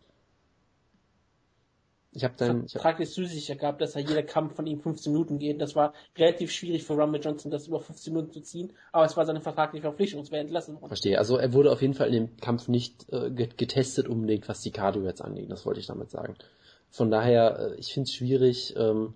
ich 2.14 2.24
habe 2.24 2.34
dann 2.36 2.66
ich 2.66 2.74
hab, 2.74 2.82
vertraglich 2.82 3.10
zusicher 3.10 3.56
gehabt, 3.56 3.80
dass 3.80 3.97
er 3.97 4.02
jeder 4.02 4.22
Kampf 4.22 4.55
von 4.55 4.66
ihm 4.66 4.80
15 4.80 5.12
Minuten 5.12 5.39
geht. 5.39 5.60
Das 5.60 5.74
war 5.74 5.94
relativ 6.16 6.51
schwierig 6.52 6.84
für 6.84 6.93
Rumble 6.94 7.20
Johnson, 7.20 7.51
das 7.51 7.66
über 7.66 7.80
15 7.80 8.12
Minuten 8.12 8.32
zu 8.32 8.43
ziehen, 8.43 8.72
aber 8.93 9.05
es 9.05 9.16
war 9.16 9.24
seine 9.24 9.40
vertragliche 9.40 9.82
Verpflichtung, 9.82 10.20
es 10.20 10.30
wäre 10.30 10.43
entlassen 10.43 10.74
worden. 10.74 10.89
Verstehe. 10.89 11.18
Also 11.18 11.39
er 11.39 11.52
wurde 11.52 11.72
auf 11.72 11.80
jeden 11.80 11.94
Fall 11.94 12.09
in 12.09 12.12
dem 12.12 12.36
Kampf 12.36 12.68
nicht 12.68 13.10
äh, 13.12 13.30
getestet 13.30 14.09
unbedingt, 14.09 14.48
was 14.48 14.60
die 14.60 14.70
Cardio 14.70 15.05
jetzt 15.05 15.22
angeht. 15.22 15.51
Das 15.51 15.64
wollte 15.64 15.80
ich 15.80 15.86
damit 15.86 16.10
sagen. 16.10 16.36
Von 16.90 17.10
daher, 17.10 17.59
äh, 17.59 17.74
ich 17.76 17.94
finde 17.94 18.09
es 18.09 18.14
schwierig. 18.14 18.74
Ähm, 18.76 19.14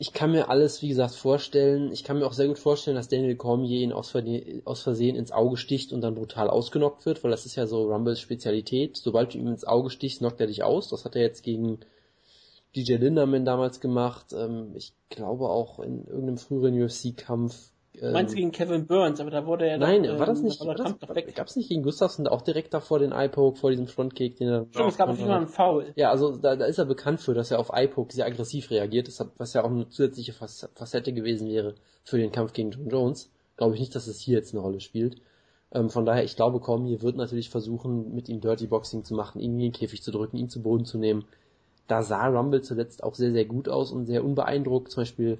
ich 0.00 0.14
kann 0.14 0.32
mir 0.32 0.48
alles, 0.48 0.80
wie 0.80 0.88
gesagt, 0.88 1.14
vorstellen. 1.14 1.92
Ich 1.92 2.04
kann 2.04 2.18
mir 2.18 2.26
auch 2.26 2.32
sehr 2.32 2.48
gut 2.48 2.58
vorstellen, 2.58 2.96
dass 2.96 3.08
Daniel 3.08 3.36
Cormier 3.36 3.80
ihn 3.80 3.92
aus, 3.92 4.08
Versehen, 4.08 5.14
ins 5.14 5.30
Auge 5.30 5.58
sticht 5.58 5.92
und 5.92 6.00
dann 6.00 6.14
brutal 6.14 6.48
ausgenockt 6.48 7.04
wird, 7.04 7.22
weil 7.22 7.30
das 7.30 7.44
ist 7.44 7.54
ja 7.54 7.66
so 7.66 7.82
Rumbles 7.82 8.18
Spezialität. 8.18 8.96
Sobald 8.96 9.34
du 9.34 9.38
ihm 9.38 9.48
ins 9.48 9.66
Auge 9.66 9.90
stichst, 9.90 10.20
knockt 10.20 10.40
er 10.40 10.46
dich 10.46 10.62
aus. 10.62 10.88
Das 10.88 11.04
hat 11.04 11.16
er 11.16 11.22
jetzt 11.22 11.42
gegen 11.42 11.80
DJ 12.74 12.94
Linderman 12.94 13.44
damals 13.44 13.78
gemacht. 13.78 14.32
Ähm, 14.32 14.72
ich 14.74 14.94
glaube 15.10 15.50
auch 15.50 15.80
in 15.80 16.06
irgendeinem 16.06 16.38
früheren 16.38 16.82
UFC-Kampf 16.82 17.70
ähm, 18.00 18.12
Meinst 18.12 18.32
du 18.32 18.36
gegen 18.36 18.52
Kevin 18.52 18.86
Burns, 18.86 19.20
aber 19.20 19.30
da 19.30 19.46
wurde 19.46 19.66
er 19.66 19.78
Nein, 19.78 20.04
doch, 20.04 20.18
war 20.18 20.26
das 20.26 20.38
ähm, 20.38 20.46
nicht, 20.46 20.64
war 20.64 20.74
das, 20.74 20.94
weg. 21.14 21.34
gab's 21.34 21.56
nicht 21.56 21.68
gegen 21.68 21.82
Gustafsson 21.82 22.26
auch 22.26 22.42
direkt 22.42 22.72
davor 22.72 22.98
den 22.98 23.12
Eye-Poke 23.12 23.58
vor 23.58 23.70
diesem 23.70 23.86
Frontkick, 23.86 24.36
den 24.36 24.48
er... 24.48 24.66
Stimmt, 24.70 24.90
es 24.90 24.96
gab 24.96 25.08
auf 25.08 25.16
jeden 25.16 25.28
Fall 25.28 25.38
einen 25.38 25.48
Foul. 25.48 25.92
Ja, 25.96 26.10
also 26.10 26.36
da, 26.36 26.56
da 26.56 26.66
ist 26.66 26.78
er 26.78 26.84
bekannt 26.84 27.20
für, 27.20 27.34
dass 27.34 27.50
er 27.50 27.58
auf 27.58 27.70
Eye-Poke 27.70 28.12
sehr 28.14 28.26
aggressiv 28.26 28.70
reagiert, 28.70 29.08
deshalb, 29.08 29.32
was 29.38 29.52
ja 29.54 29.64
auch 29.64 29.70
eine 29.70 29.88
zusätzliche 29.88 30.32
Facette 30.32 31.12
gewesen 31.12 31.48
wäre 31.48 31.74
für 32.04 32.18
den 32.18 32.32
Kampf 32.32 32.52
gegen 32.52 32.70
John 32.70 32.88
Jones. 32.88 33.30
Glaube 33.56 33.74
ich 33.74 33.80
nicht, 33.80 33.94
dass 33.94 34.06
es 34.06 34.20
hier 34.20 34.38
jetzt 34.38 34.54
eine 34.54 34.62
Rolle 34.62 34.80
spielt. 34.80 35.20
Ähm, 35.72 35.90
von 35.90 36.04
daher, 36.04 36.24
ich 36.24 36.36
glaube, 36.36 36.60
Cormier 36.60 37.02
wird 37.02 37.16
natürlich 37.16 37.50
versuchen, 37.50 38.14
mit 38.14 38.28
ihm 38.28 38.40
Dirty 38.40 38.66
Boxing 38.66 39.04
zu 39.04 39.14
machen, 39.14 39.40
ihn 39.40 39.54
in 39.54 39.58
den 39.58 39.72
Käfig 39.72 40.02
zu 40.02 40.10
drücken, 40.10 40.36
ihn 40.36 40.48
zu 40.48 40.62
Boden 40.62 40.84
zu 40.84 40.98
nehmen. 40.98 41.24
Da 41.86 42.02
sah 42.02 42.26
Rumble 42.26 42.62
zuletzt 42.62 43.02
auch 43.02 43.14
sehr, 43.14 43.32
sehr 43.32 43.44
gut 43.44 43.68
aus 43.68 43.92
und 43.92 44.06
sehr 44.06 44.24
unbeeindruckt. 44.24 44.90
Zum 44.90 45.02
Beispiel 45.02 45.38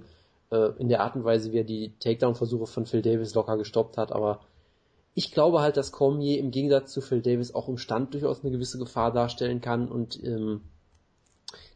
äh, 0.51 0.71
in 0.79 0.89
der 0.89 1.01
Art 1.01 1.17
und 1.17 1.25
Weise, 1.25 1.53
wie 1.53 1.59
er 1.59 1.65
die 1.65 1.93
Takedown-Versuche 2.01 2.67
von 2.67 2.87
Phil 2.87 3.03
Davis 3.03 3.35
locker 3.35 3.57
gestoppt 3.57 3.97
hat, 3.97 4.13
aber 4.13 4.41
ich 5.15 5.33
glaube 5.33 5.61
halt, 5.61 5.77
dass 5.77 5.93
Cormier 5.93 6.39
im 6.39 6.51
Gegensatz 6.51 6.93
zu 6.93 7.01
Phil 7.01 7.21
Davis 7.21 7.55
auch 7.55 7.69
im 7.69 7.79
Stand 7.79 8.15
durchaus 8.15 8.43
eine 8.43 8.53
gewisse 8.53 8.79
Gefahr 8.79 9.13
darstellen 9.13 9.61
kann 9.61 9.89
und 9.89 10.23
ähm, 10.23 10.63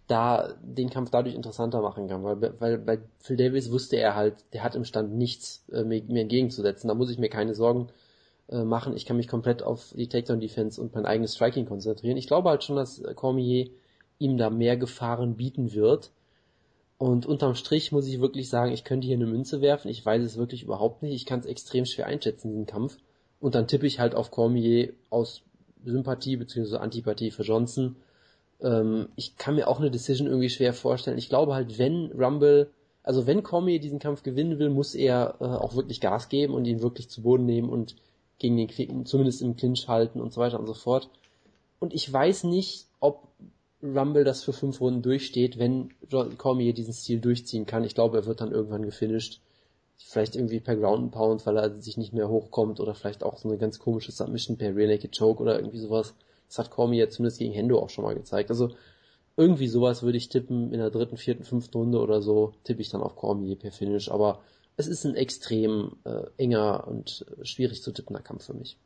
da 0.07 0.55
den 0.63 0.91
Kampf 0.91 1.11
dadurch 1.11 1.35
interessanter 1.35 1.81
machen 1.81 2.09
kann, 2.09 2.23
weil, 2.23 2.61
weil 2.61 2.79
bei 2.79 2.99
Phil 3.19 3.37
Davis 3.37 3.73
wusste 3.73 3.97
er 3.97 4.15
halt, 4.15 4.37
der 4.53 4.63
hat 4.63 4.77
im 4.77 4.85
Stand 4.85 5.15
nichts 5.15 5.65
äh, 5.73 5.83
mir, 5.83 6.03
mir 6.03 6.23
entgegenzusetzen, 6.23 6.89
da 6.89 6.95
muss 6.95 7.11
ich 7.11 7.19
mir 7.19 7.31
keine 7.31 7.55
Sorgen 7.55 7.89
äh, 8.49 8.65
machen, 8.65 8.97
ich 8.97 9.07
kann 9.07 9.17
mich 9.17 9.29
komplett 9.29 9.63
auf 9.63 9.95
die 9.97 10.09
Takedown-Defense 10.09 10.81
und 10.81 10.95
mein 10.95 11.07
eigenes 11.07 11.35
Striking 11.35 11.67
konzentrieren. 11.67 12.19
Ich 12.19 12.27
glaube 12.27 12.51
halt 12.51 12.65
schon, 12.65 12.77
dass 12.77 13.03
Cormier 13.15 13.71
ihm 14.19 14.37
da 14.37 14.51
mehr 14.51 14.77
Gefahren 14.77 15.37
bieten 15.37 15.73
wird, 15.73 16.11
und 17.05 17.27
unterm 17.27 17.55
Strich 17.55 17.93
muss 17.93 18.09
ich 18.09 18.19
wirklich 18.19 18.49
sagen, 18.49 18.73
ich 18.73 18.83
könnte 18.83 19.07
hier 19.07 19.17
eine 19.17 19.27
Münze 19.27 19.61
werfen. 19.61 19.91
Ich 19.91 20.07
weiß 20.07 20.23
es 20.23 20.39
wirklich 20.39 20.63
überhaupt 20.63 21.03
nicht. 21.03 21.13
Ich 21.13 21.27
kann 21.27 21.39
es 21.39 21.45
extrem 21.45 21.85
schwer 21.85 22.07
einschätzen, 22.07 22.49
diesen 22.49 22.65
Kampf. 22.65 22.97
Und 23.41 23.55
dann 23.55 23.69
tippe 23.69 23.87
ich 23.87 24.01
halt 24.01 24.15
auf 24.15 24.31
Cormier 24.31 24.95
aus 25.11 25.43
Sympathie 25.85 26.39
bzw. 26.39 26.79
Antipathie 26.79 27.31
für 27.31 27.43
Johnson. 27.43 27.97
Ähm, 28.63 29.11
ich 29.17 29.37
kann 29.37 29.57
mir 29.57 29.69
auch 29.69 29.81
eine 29.81 29.91
Decision 29.91 30.29
irgendwie 30.29 30.49
schwer 30.49 30.73
vorstellen. 30.73 31.19
Ich 31.19 31.29
glaube 31.29 31.55
halt, 31.55 31.79
wenn 31.79 32.11
Rumble, 32.13 32.71
also 33.03 33.27
wenn 33.27 33.43
Cormier 33.43 33.81
diesen 33.81 33.99
Kampf 33.99 34.23
gewinnen 34.23 34.59
will, 34.59 34.71
muss 34.71 34.95
er 34.95 35.35
äh, 35.41 35.45
auch 35.45 35.77
wirklich 35.77 36.01
Gas 36.01 36.31
geben 36.31 36.55
und 36.55 36.65
ihn 36.65 36.81
wirklich 36.81 37.11
zu 37.11 37.21
Boden 37.21 37.45
nehmen 37.45 37.69
und 37.69 37.97
gegen 38.39 38.57
den 38.57 39.05
zumindest 39.05 39.43
im 39.43 39.57
Clinch 39.57 39.89
halten 39.89 40.23
und 40.23 40.33
so 40.33 40.41
weiter 40.41 40.59
und 40.59 40.67
so 40.67 40.73
fort. 40.73 41.11
Und 41.81 41.93
ich 41.93 42.11
weiß 42.11 42.45
nicht, 42.45 42.87
ob 42.99 43.29
Rumble 43.85 44.25
das 44.25 44.43
für 44.43 44.53
fünf 44.53 44.81
Runden 44.81 45.03
durchsteht, 45.03 45.59
wenn 45.59 45.91
Cormier 46.39 46.73
diesen 46.73 46.95
Stil 46.95 47.21
durchziehen 47.21 47.67
kann. 47.67 47.85
Ich 47.85 47.95
glaube, 47.95 48.17
er 48.17 48.27
wird 48.27 48.41
dann 48.41 48.53
irgendwann 48.53 48.83
gefinisht. 48.83 49.41
Vielleicht 49.97 50.37
irgendwie 50.37 50.61
per 50.61 50.77
Ground 50.77 51.03
and 51.05 51.13
Pound, 51.13 51.47
weil 51.47 51.57
er 51.57 51.81
sich 51.81 51.97
nicht 51.97 52.13
mehr 52.13 52.29
hochkommt 52.29 52.81
oder 52.81 52.95
vielleicht 52.95 53.23
auch 53.23 53.39
so 53.39 53.49
eine 53.49 53.59
ganz 53.59 53.79
komische 53.79 54.11
Submission 54.11 54.57
per 54.57 54.75
Rear 54.75 54.89
Naked 54.89 55.17
Choke 55.17 55.43
oder 55.43 55.57
irgendwie 55.59 55.79
sowas. 55.79 56.15
Das 56.49 56.59
hat 56.59 56.71
Cormier 56.71 57.11
zumindest 57.11 57.39
gegen 57.39 57.53
Hendo 57.53 57.79
auch 57.79 57.91
schon 57.91 58.05
mal 58.05 58.15
gezeigt. 58.15 58.51
Also 58.51 58.75
irgendwie 59.37 59.69
sowas 59.69 60.03
würde 60.03 60.19
ich 60.19 60.29
tippen 60.29 60.73
in 60.73 60.79
der 60.79 60.91
dritten, 60.91 61.17
vierten, 61.17 61.45
fünften 61.45 61.77
Runde 61.77 62.01
oder 62.01 62.23
so 62.23 62.55
tippe 62.65 62.81
ich 62.81 62.89
dann 62.89 63.03
auf 63.03 63.17
Cormier 63.17 63.57
per 63.57 63.73
Finish. 63.73 64.11
Aber 64.11 64.43
es 64.77 64.87
ist 64.87 65.05
ein 65.05 65.15
extrem 65.15 65.97
äh, 66.05 66.25
enger 66.39 66.89
und 66.89 67.27
schwierig 67.43 67.83
zu 67.83 67.93
tippender 67.93 68.23
Kampf 68.23 68.47
für 68.47 68.55
mich. 68.55 68.77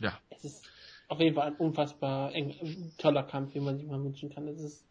Ja. 0.00 0.18
Es 0.30 0.44
ist 0.44 0.64
auf 1.10 1.18
jeden 1.18 1.34
Fall 1.34 1.48
ein 1.48 1.56
unfassbar 1.56 2.32
eng, 2.34 2.54
toller 2.96 3.24
Kampf, 3.24 3.54
wie 3.54 3.60
man 3.60 3.76
sich 3.76 3.86
mal 3.86 4.02
wünschen 4.02 4.30
kann. 4.30 4.46
Es 4.46 4.60
ist 4.60 4.84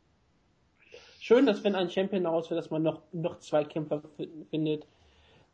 schön, 1.21 1.45
dass 1.45 1.63
wenn 1.63 1.75
ein 1.75 1.89
Champion 1.89 2.25
wird, 2.25 2.51
dass 2.51 2.69
man 2.69 2.83
noch, 2.83 3.01
noch 3.13 3.39
zwei 3.39 3.63
Kämpfer 3.63 4.03
findet, 4.51 4.85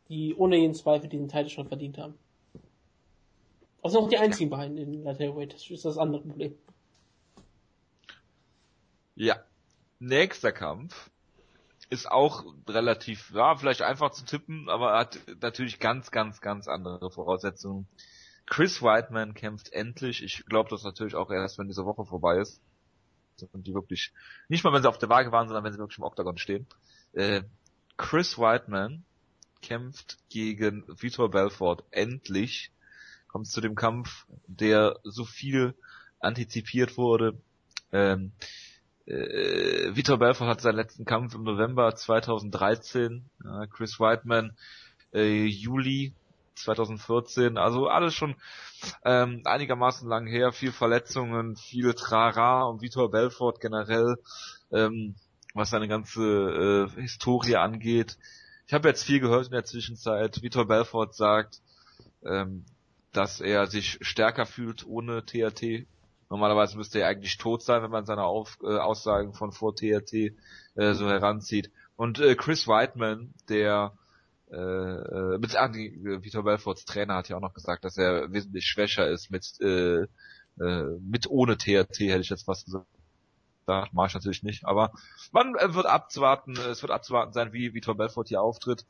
die 0.08 0.34
ohne 0.34 0.56
jeden 0.56 0.74
Zweifel 0.74 1.08
diesen 1.08 1.28
Titel 1.28 1.50
schon 1.50 1.68
verdient 1.68 1.98
haben. 1.98 2.14
Das 3.80 3.92
sind 3.92 4.00
auch 4.00 4.08
die 4.08 4.18
einzigen 4.18 4.50
beiden 4.50 4.76
in 4.76 5.04
Light 5.04 5.20
Heavyweight, 5.20 5.54
das 5.54 5.70
ist 5.70 5.84
das 5.84 5.98
andere 5.98 6.22
Problem. 6.22 6.56
Ja. 9.14 9.36
Nächster 10.00 10.52
Kampf 10.52 11.10
ist 11.88 12.10
auch 12.10 12.44
relativ, 12.68 13.32
ja, 13.32 13.56
vielleicht 13.56 13.82
einfach 13.82 14.10
zu 14.10 14.24
tippen, 14.24 14.68
aber 14.68 14.98
hat 14.98 15.20
natürlich 15.40 15.78
ganz, 15.78 16.10
ganz, 16.10 16.40
ganz 16.40 16.66
andere 16.66 17.10
Voraussetzungen. 17.10 17.86
Chris 18.46 18.80
Whiteman 18.80 19.34
kämpft 19.34 19.72
endlich. 19.72 20.22
Ich 20.22 20.46
glaube 20.46 20.70
das 20.70 20.84
natürlich 20.84 21.14
auch 21.14 21.30
erst, 21.30 21.58
wenn 21.58 21.66
diese 21.66 21.84
Woche 21.84 22.04
vorbei 22.04 22.38
ist. 22.38 22.60
Und 23.52 23.66
die 23.66 23.74
wirklich, 23.74 24.12
nicht 24.48 24.64
mal 24.64 24.72
wenn 24.72 24.82
sie 24.82 24.88
auf 24.88 24.98
der 24.98 25.10
Waage 25.10 25.30
waren, 25.30 25.46
sondern 25.48 25.64
wenn 25.64 25.72
sie 25.72 25.78
wirklich 25.78 25.98
im 25.98 26.04
Octagon 26.04 26.38
stehen. 26.38 26.66
Äh, 27.12 27.42
Chris 27.96 28.38
Whiteman 28.38 29.04
kämpft 29.60 30.18
gegen 30.30 30.84
Vitor 30.86 31.30
Belfort 31.30 31.82
endlich. 31.90 32.70
Kommt 33.28 33.48
zu 33.48 33.60
dem 33.60 33.74
Kampf, 33.74 34.26
der 34.46 35.00
so 35.02 35.24
viel 35.24 35.74
antizipiert 36.20 36.96
wurde. 36.96 37.36
Ähm, 37.92 38.32
äh, 39.06 39.94
Vitor 39.94 40.18
Belfort 40.18 40.48
hat 40.48 40.60
seinen 40.60 40.76
letzten 40.76 41.04
Kampf 41.04 41.34
im 41.34 41.42
November 41.42 41.94
2013. 41.94 43.28
Äh, 43.44 43.66
Chris 43.68 44.00
Whiteman 44.00 44.56
äh, 45.12 45.44
Juli 45.44 46.14
2014, 46.56 47.58
also 47.58 47.88
alles 47.88 48.14
schon 48.14 48.34
ähm, 49.04 49.42
einigermaßen 49.44 50.08
lang 50.08 50.26
her, 50.26 50.52
viel 50.52 50.72
Verletzungen, 50.72 51.56
viel 51.56 51.94
Trara 51.94 52.64
und 52.64 52.82
Vitor 52.82 53.10
Belfort 53.10 53.60
generell, 53.60 54.16
ähm, 54.72 55.14
was 55.54 55.70
seine 55.70 55.88
ganze 55.88 56.90
äh, 56.96 57.00
Historie 57.00 57.56
angeht. 57.56 58.18
Ich 58.66 58.74
habe 58.74 58.88
jetzt 58.88 59.04
viel 59.04 59.20
gehört 59.20 59.46
in 59.46 59.52
der 59.52 59.64
Zwischenzeit. 59.64 60.42
Vitor 60.42 60.66
Belfort 60.66 61.14
sagt, 61.14 61.60
ähm, 62.24 62.64
dass 63.12 63.40
er 63.40 63.66
sich 63.66 63.98
stärker 64.02 64.44
fühlt 64.44 64.86
ohne 64.86 65.24
TRT. 65.24 65.86
Normalerweise 66.28 66.76
müsste 66.76 66.98
er 67.00 67.08
eigentlich 67.08 67.38
tot 67.38 67.62
sein, 67.62 67.82
wenn 67.82 67.90
man 67.90 68.04
seine 68.04 68.24
Auf 68.24 68.58
äh, 68.62 68.76
Aussagen 68.76 69.32
von 69.32 69.52
vor 69.52 69.74
TRT 69.74 70.12
äh, 70.12 70.32
so 70.74 71.08
heranzieht. 71.08 71.70
Und 71.96 72.18
äh, 72.18 72.34
Chris 72.34 72.66
Whiteman, 72.66 73.32
der 73.48 73.92
äh, 74.50 74.56
äh, 74.56 75.70
die, 75.72 76.22
Vitor 76.22 76.44
Belforts 76.44 76.84
Trainer 76.84 77.16
hat 77.16 77.28
ja 77.28 77.36
auch 77.36 77.40
noch 77.40 77.54
gesagt, 77.54 77.84
dass 77.84 77.96
er 77.96 78.32
wesentlich 78.32 78.66
schwächer 78.66 79.08
ist 79.08 79.30
mit, 79.30 79.60
äh, 79.60 80.02
äh, 80.60 80.98
mit 81.00 81.28
ohne 81.28 81.56
TRT, 81.56 82.00
hätte 82.00 82.20
ich 82.20 82.30
jetzt 82.30 82.44
fast 82.44 82.66
gesagt. 82.66 82.86
Da 83.66 83.88
mache 83.90 84.06
ich 84.06 84.14
natürlich 84.14 84.44
nicht, 84.44 84.64
aber 84.64 84.92
man 85.32 85.56
äh, 85.56 85.74
wird 85.74 85.86
abzuwarten, 85.86 86.56
es 86.56 86.82
wird 86.82 86.92
abzuwarten 86.92 87.32
sein, 87.32 87.52
wie 87.52 87.74
Vitor 87.74 87.96
Belfort 87.96 88.28
hier 88.28 88.40
auftritt. 88.40 88.84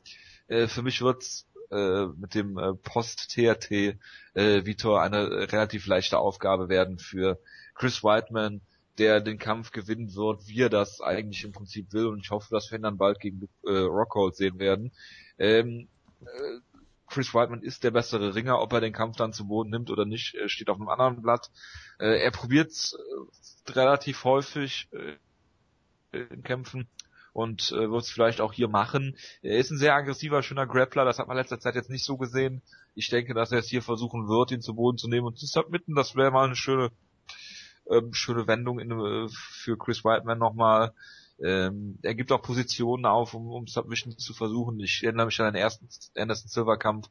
Äh, 0.49 0.67
für 0.67 0.83
mich 0.83 1.01
wird's 1.01 1.47
äh, 1.71 2.07
mit 2.07 2.35
dem 2.35 2.59
äh, 2.59 2.75
Post-TRT 2.75 3.71
äh, 3.71 3.97
Vitor 4.35 5.01
eine 5.01 5.51
relativ 5.51 5.87
leichte 5.87 6.19
Aufgabe 6.19 6.69
werden 6.69 6.99
für 6.99 7.41
Chris 7.75 8.05
Whiteman, 8.05 8.61
der 8.99 9.21
den 9.21 9.39
Kampf 9.39 9.73
gewinnen 9.73 10.15
wird, 10.15 10.47
wie 10.47 10.61
er 10.61 10.71
das 10.71 11.01
eigentlich 11.01 11.45
im 11.45 11.53
Prinzip 11.53 11.93
will 11.93 12.07
und 12.07 12.21
ich 12.21 12.31
hoffe, 12.31 12.49
dass 12.51 12.71
wir 12.71 12.79
ihn 12.79 12.83
dann 12.83 12.99
bald 12.99 13.21
gegen 13.21 13.49
äh, 13.65 13.71
Rockhold 13.71 14.37
sehen 14.37 14.59
werden. 14.59 14.93
Ähm, 15.39 15.89
äh, 16.21 16.61
Chris 17.07 17.35
Whiteman 17.35 17.63
ist 17.63 17.85
der 17.85 17.93
bessere 17.93 18.35
Ringer, 18.35 18.61
ob 18.61 18.73
er 18.73 18.81
den 18.81 18.93
Kampf 18.93 19.17
dann 19.17 19.33
zu 19.33 19.47
Boden 19.47 19.71
nimmt 19.71 19.91
oder 19.91 20.05
nicht, 20.05 20.35
äh, 20.35 20.49
steht 20.49 20.69
auf 20.69 20.79
einem 20.79 20.89
anderen 20.89 21.23
Blatt. 21.23 21.51
Äh, 21.99 22.23
er 22.23 22.31
probiert 22.31 22.73
äh, 22.73 23.71
relativ 23.73 24.25
häufig 24.25 24.89
äh, 24.93 25.17
in 26.13 26.43
Kämpfen 26.43 26.89
und 27.33 27.71
äh, 27.73 27.91
wird 27.91 28.03
es 28.03 28.11
vielleicht 28.11 28.41
auch 28.41 28.53
hier 28.53 28.69
machen. 28.69 29.17
Er 29.43 29.59
ist 29.59 29.71
ein 29.71 29.79
sehr 29.79 29.95
aggressiver, 29.95 30.43
schöner 30.43 30.67
Grappler, 30.67 31.05
das 31.05 31.19
hat 31.19 31.29
man 31.29 31.37
letzter 31.37 31.61
Zeit 31.61 31.75
jetzt 31.75 31.91
nicht 31.91 32.05
so 32.05 32.17
gesehen. 32.17 32.63
Ich 32.95 33.11
denke, 33.11 33.35
dass 33.35 33.53
er 33.53 33.59
es 33.59 33.69
hier 33.69 33.83
versuchen 33.83 34.27
wird, 34.27 34.53
ihn 34.53 34.63
zu 34.63 34.75
Boden 34.75 34.97
zu 34.97 35.09
nehmen 35.09 35.27
und 35.27 35.39
zu 35.39 35.47
submitten. 35.47 35.95
Das 35.95 36.17
wäre 36.17 36.31
mal 36.31 36.47
eine 36.47 36.57
schöne, 36.57 36.91
ähm, 37.91 38.15
schöne 38.15 38.47
Wendung 38.47 38.81
in, 38.81 38.91
äh, 38.91 39.29
für 39.29 39.77
Chris 39.77 40.03
Whiteman 40.03 40.39
nochmal. 40.39 40.95
Ähm, 41.43 41.99
er 42.03 42.15
gibt 42.15 42.33
auch 42.33 42.43
Positionen 42.43 43.05
auf, 43.05 43.35
um, 43.35 43.49
um 43.49 43.67
Submission 43.67 44.17
zu 44.19 44.33
versuchen. 44.35 44.81
Ich 44.81 45.03
erinnere 45.03 45.27
mich 45.27 45.41
an 45.41 45.53
den 45.53 45.61
ersten 45.61 45.89
Anderson 46.17 46.49
Silver 46.49 46.79
Kampf, 46.79 47.09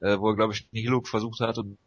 äh, 0.00 0.18
wo 0.18 0.30
er 0.30 0.36
glaube 0.36 0.52
ich 0.52 0.68
einen 0.72 0.82
Hillock 0.82 1.08
versucht 1.08 1.40
hat 1.40 1.58
und 1.58 1.78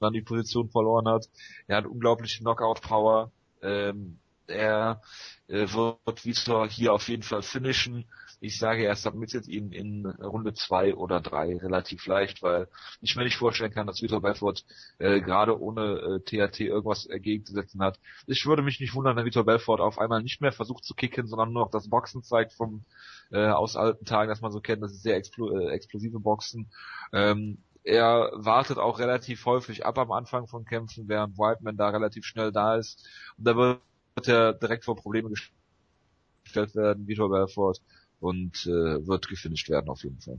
dann 0.00 0.12
die 0.12 0.22
Position 0.22 0.68
verloren 0.68 1.08
hat. 1.08 1.28
Er 1.68 1.76
hat 1.78 1.86
unglaubliche 1.86 2.40
Knockout 2.40 2.80
Power. 2.82 3.30
Ähm, 3.62 4.18
er 4.48 5.00
äh, 5.48 5.66
wird 5.72 6.24
Vitor 6.24 6.68
hier 6.68 6.92
auf 6.92 7.08
jeden 7.08 7.22
Fall 7.22 7.42
finishen. 7.42 8.04
Ich 8.44 8.58
sage, 8.58 8.84
er 8.84 8.96
submittet 8.96 9.46
ihn 9.46 9.70
in 9.70 10.04
Runde 10.04 10.52
zwei 10.52 10.96
oder 10.96 11.20
drei 11.20 11.56
relativ 11.58 12.04
leicht, 12.06 12.42
weil 12.42 12.66
ich 13.00 13.14
mir 13.14 13.22
nicht 13.22 13.36
vorstellen 13.36 13.72
kann, 13.72 13.86
dass 13.86 14.02
Vitor 14.02 14.20
Belfort 14.20 14.64
äh, 14.98 15.20
gerade 15.20 15.60
ohne 15.60 16.20
äh, 16.26 16.48
THT 16.50 16.58
irgendwas 16.58 17.06
entgegenzusetzen 17.06 17.80
hat. 17.80 18.00
Ich 18.26 18.44
würde 18.44 18.62
mich 18.62 18.80
nicht 18.80 18.96
wundern, 18.96 19.14
wenn 19.14 19.26
Vitor 19.26 19.44
Belfort 19.44 19.80
auf 19.80 19.96
einmal 19.96 20.24
nicht 20.24 20.40
mehr 20.40 20.50
versucht 20.50 20.84
zu 20.84 20.94
kicken, 20.94 21.28
sondern 21.28 21.52
nur 21.52 21.62
noch 21.66 21.70
das 21.70 21.88
Boxen 21.88 22.24
zeigt 22.24 22.52
vom 22.52 22.84
äh, 23.30 23.46
aus 23.46 23.76
alten 23.76 24.04
Tagen, 24.06 24.28
das 24.28 24.40
man 24.40 24.50
so 24.50 24.60
kennt. 24.60 24.82
Das 24.82 24.90
ist 24.90 25.04
sehr 25.04 25.14
explo 25.16 25.56
äh, 25.56 25.70
explosive 25.70 26.18
Boxen. 26.18 26.68
Ähm, 27.12 27.58
er 27.84 28.32
wartet 28.34 28.78
auch 28.78 28.98
relativ 28.98 29.46
häufig 29.46 29.86
ab 29.86 29.98
am 29.98 30.10
Anfang 30.10 30.48
von 30.48 30.64
Kämpfen, 30.64 31.06
während 31.06 31.38
Whiteman 31.38 31.76
da 31.76 31.90
relativ 31.90 32.24
schnell 32.24 32.50
da 32.50 32.74
ist. 32.74 33.08
Und 33.38 33.46
da 33.46 33.56
wird 33.56 33.80
er 34.26 34.52
direkt 34.52 34.84
vor 34.84 34.96
Probleme 34.96 35.30
gestellt 35.30 36.74
werden, 36.74 37.06
Vitor 37.06 37.30
Belfort 37.30 37.80
und 38.22 38.66
äh, 38.66 39.06
wird 39.06 39.28
gefinisht 39.28 39.68
werden 39.68 39.90
auf 39.90 40.04
jeden 40.04 40.20
Fall. 40.20 40.38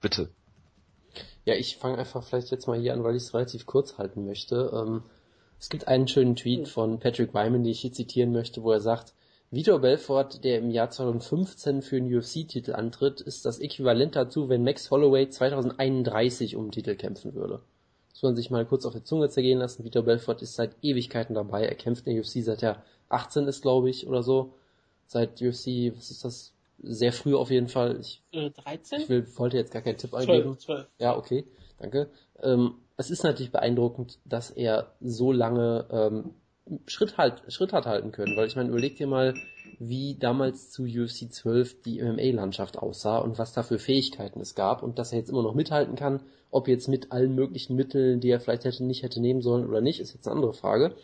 Bitte. 0.00 0.30
Ja, 1.44 1.54
ich 1.54 1.76
fange 1.76 1.98
einfach 1.98 2.22
vielleicht 2.22 2.50
jetzt 2.50 2.66
mal 2.66 2.78
hier 2.78 2.92
an, 2.92 3.02
weil 3.02 3.16
ich 3.16 3.24
es 3.24 3.34
relativ 3.34 3.66
kurz 3.66 3.98
halten 3.98 4.24
möchte. 4.26 4.70
Ähm, 4.72 5.02
es 5.58 5.68
gibt 5.68 5.88
einen 5.88 6.06
schönen 6.06 6.36
Tweet 6.36 6.68
von 6.68 7.00
Patrick 7.00 7.34
Wyman, 7.34 7.64
den 7.64 7.72
ich 7.72 7.80
hier 7.80 7.92
zitieren 7.92 8.32
möchte, 8.32 8.62
wo 8.62 8.72
er 8.72 8.80
sagt, 8.80 9.14
Vitor 9.50 9.80
Belfort, 9.80 10.44
der 10.44 10.58
im 10.58 10.70
Jahr 10.70 10.90
2015 10.90 11.82
für 11.82 11.96
einen 11.96 12.14
UFC-Titel 12.14 12.72
antritt, 12.72 13.20
ist 13.20 13.44
das 13.44 13.58
Äquivalent 13.58 14.16
dazu, 14.16 14.48
wenn 14.48 14.64
Max 14.64 14.90
Holloway 14.90 15.28
2031 15.28 16.56
um 16.56 16.66
den 16.66 16.72
Titel 16.72 16.94
kämpfen 16.96 17.34
würde. 17.34 17.60
Das 18.12 18.22
muss 18.22 18.30
man 18.30 18.36
sich 18.36 18.50
mal 18.50 18.64
kurz 18.64 18.86
auf 18.86 18.94
die 18.94 19.04
Zunge 19.04 19.28
zergehen 19.28 19.58
lassen. 19.58 19.84
Vitor 19.84 20.04
Belfort 20.04 20.40
ist 20.40 20.54
seit 20.54 20.74
Ewigkeiten 20.82 21.34
dabei. 21.34 21.66
Er 21.66 21.74
kämpft 21.74 22.06
in 22.06 22.14
der 22.14 22.22
UFC 22.22 22.42
seit 22.42 22.62
er 22.62 22.82
18 23.10 23.46
ist, 23.46 23.62
glaube 23.62 23.90
ich, 23.90 24.06
oder 24.06 24.22
so. 24.22 24.54
Seit 25.06 25.42
UFC, 25.42 25.94
was 25.94 26.10
ist 26.10 26.24
das, 26.24 26.54
sehr 26.82 27.12
früh 27.12 27.34
auf 27.34 27.50
jeden 27.50 27.68
Fall. 27.68 27.98
Ich, 28.00 28.22
äh, 28.32 28.50
13? 28.50 29.00
Ich 29.00 29.08
will, 29.08 29.26
wollte 29.36 29.56
jetzt 29.56 29.72
gar 29.72 29.82
keinen 29.82 29.96
Tipp 29.96 30.10
12, 30.10 30.28
eingeben. 30.28 30.58
12. 30.58 30.86
Ja, 30.98 31.16
okay, 31.16 31.46
danke. 31.78 32.10
Ähm, 32.42 32.74
es 32.96 33.10
ist 33.10 33.24
natürlich 33.24 33.52
beeindruckend, 33.52 34.18
dass 34.24 34.50
er 34.50 34.92
so 35.00 35.32
lange 35.32 35.86
ähm, 35.90 36.34
Schritt 36.86 37.18
halt, 37.18 37.42
Schritt 37.48 37.72
hat 37.72 37.86
halten 37.86 38.12
können, 38.12 38.36
weil 38.36 38.46
ich 38.46 38.56
meine, 38.56 38.68
überleg 38.68 38.96
dir 38.96 39.06
mal, 39.06 39.34
wie 39.78 40.16
damals 40.18 40.70
zu 40.70 40.84
UFC 40.84 41.32
12 41.32 41.82
die 41.82 42.02
MMA-Landschaft 42.02 42.78
aussah 42.78 43.18
und 43.18 43.38
was 43.38 43.52
da 43.52 43.62
für 43.62 43.78
Fähigkeiten 43.78 44.40
es 44.40 44.54
gab 44.54 44.82
und 44.82 44.98
dass 44.98 45.12
er 45.12 45.18
jetzt 45.18 45.30
immer 45.30 45.42
noch 45.42 45.54
mithalten 45.54 45.96
kann, 45.96 46.22
ob 46.50 46.68
jetzt 46.68 46.88
mit 46.88 47.10
allen 47.10 47.34
möglichen 47.34 47.74
Mitteln, 47.74 48.20
die 48.20 48.30
er 48.30 48.40
vielleicht 48.40 48.64
hätte 48.64 48.84
nicht 48.84 49.02
hätte 49.02 49.20
nehmen 49.20 49.42
sollen 49.42 49.66
oder 49.66 49.80
nicht, 49.80 50.00
ist 50.00 50.14
jetzt 50.14 50.28
eine 50.28 50.36
andere 50.36 50.52
Frage. 50.52 50.94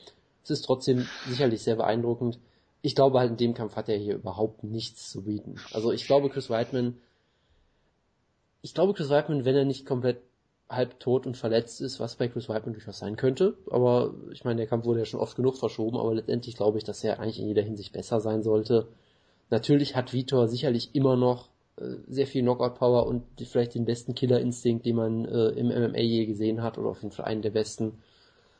Es 0.44 0.50
ist 0.50 0.64
trotzdem 0.64 1.06
sicherlich 1.26 1.62
sehr 1.62 1.76
beeindruckend, 1.76 2.38
ich 2.82 2.94
glaube 2.94 3.18
halt 3.18 3.32
in 3.32 3.36
dem 3.36 3.55
Kampf 3.55 3.76
hat 3.76 3.88
er 3.88 3.96
hier 3.96 4.14
überhaupt 4.14 4.64
nichts 4.64 5.10
zu 5.10 5.24
bieten. 5.24 5.56
Also 5.72 5.92
ich 5.92 6.06
glaube 6.06 6.30
Chris 6.30 6.50
Weidman, 6.50 6.96
ich 8.62 8.74
glaube 8.74 8.94
Chris 8.94 9.10
Weidman, 9.10 9.44
wenn 9.44 9.56
er 9.56 9.64
nicht 9.64 9.86
komplett 9.86 10.20
halb 10.68 11.00
tot 11.00 11.26
und 11.26 11.36
verletzt 11.36 11.80
ist, 11.80 11.98
was 11.98 12.16
bei 12.16 12.28
Chris 12.28 12.48
Weidman 12.48 12.74
durchaus 12.74 12.98
sein 12.98 13.16
könnte, 13.16 13.56
aber 13.70 14.14
ich 14.32 14.44
meine, 14.44 14.59
der 14.59 14.66
Kampf 14.66 14.84
wurde 14.84 15.00
ja 15.00 15.06
schon 15.06 15.20
oft 15.20 15.36
genug 15.36 15.56
verschoben, 15.56 15.96
aber 15.96 16.14
letztendlich 16.14 16.56
glaube 16.56 16.78
ich, 16.78 16.84
dass 16.84 17.02
er 17.02 17.20
eigentlich 17.20 17.40
in 17.40 17.48
jeder 17.48 17.62
Hinsicht 17.62 17.92
besser 17.92 18.20
sein 18.20 18.42
sollte. 18.42 18.88
Natürlich 19.50 19.96
hat 19.96 20.12
Vitor 20.12 20.46
sicherlich 20.46 20.94
immer 20.94 21.16
noch 21.16 21.48
äh, 21.76 21.96
sehr 22.06 22.26
viel 22.26 22.42
Knockout-Power 22.42 23.06
und 23.06 23.24
vielleicht 23.42 23.74
den 23.74 23.86
besten 23.86 24.14
Killer-Instinkt, 24.14 24.84
den 24.84 24.96
man 24.96 25.24
äh, 25.24 25.48
im 25.50 25.68
MMA 25.68 26.00
je 26.00 26.26
gesehen 26.26 26.62
hat, 26.62 26.76
oder 26.76 26.90
auf 26.90 27.02
jeden 27.02 27.14
Fall 27.14 27.24
einen 27.24 27.42
der 27.42 27.50
besten. 27.50 27.98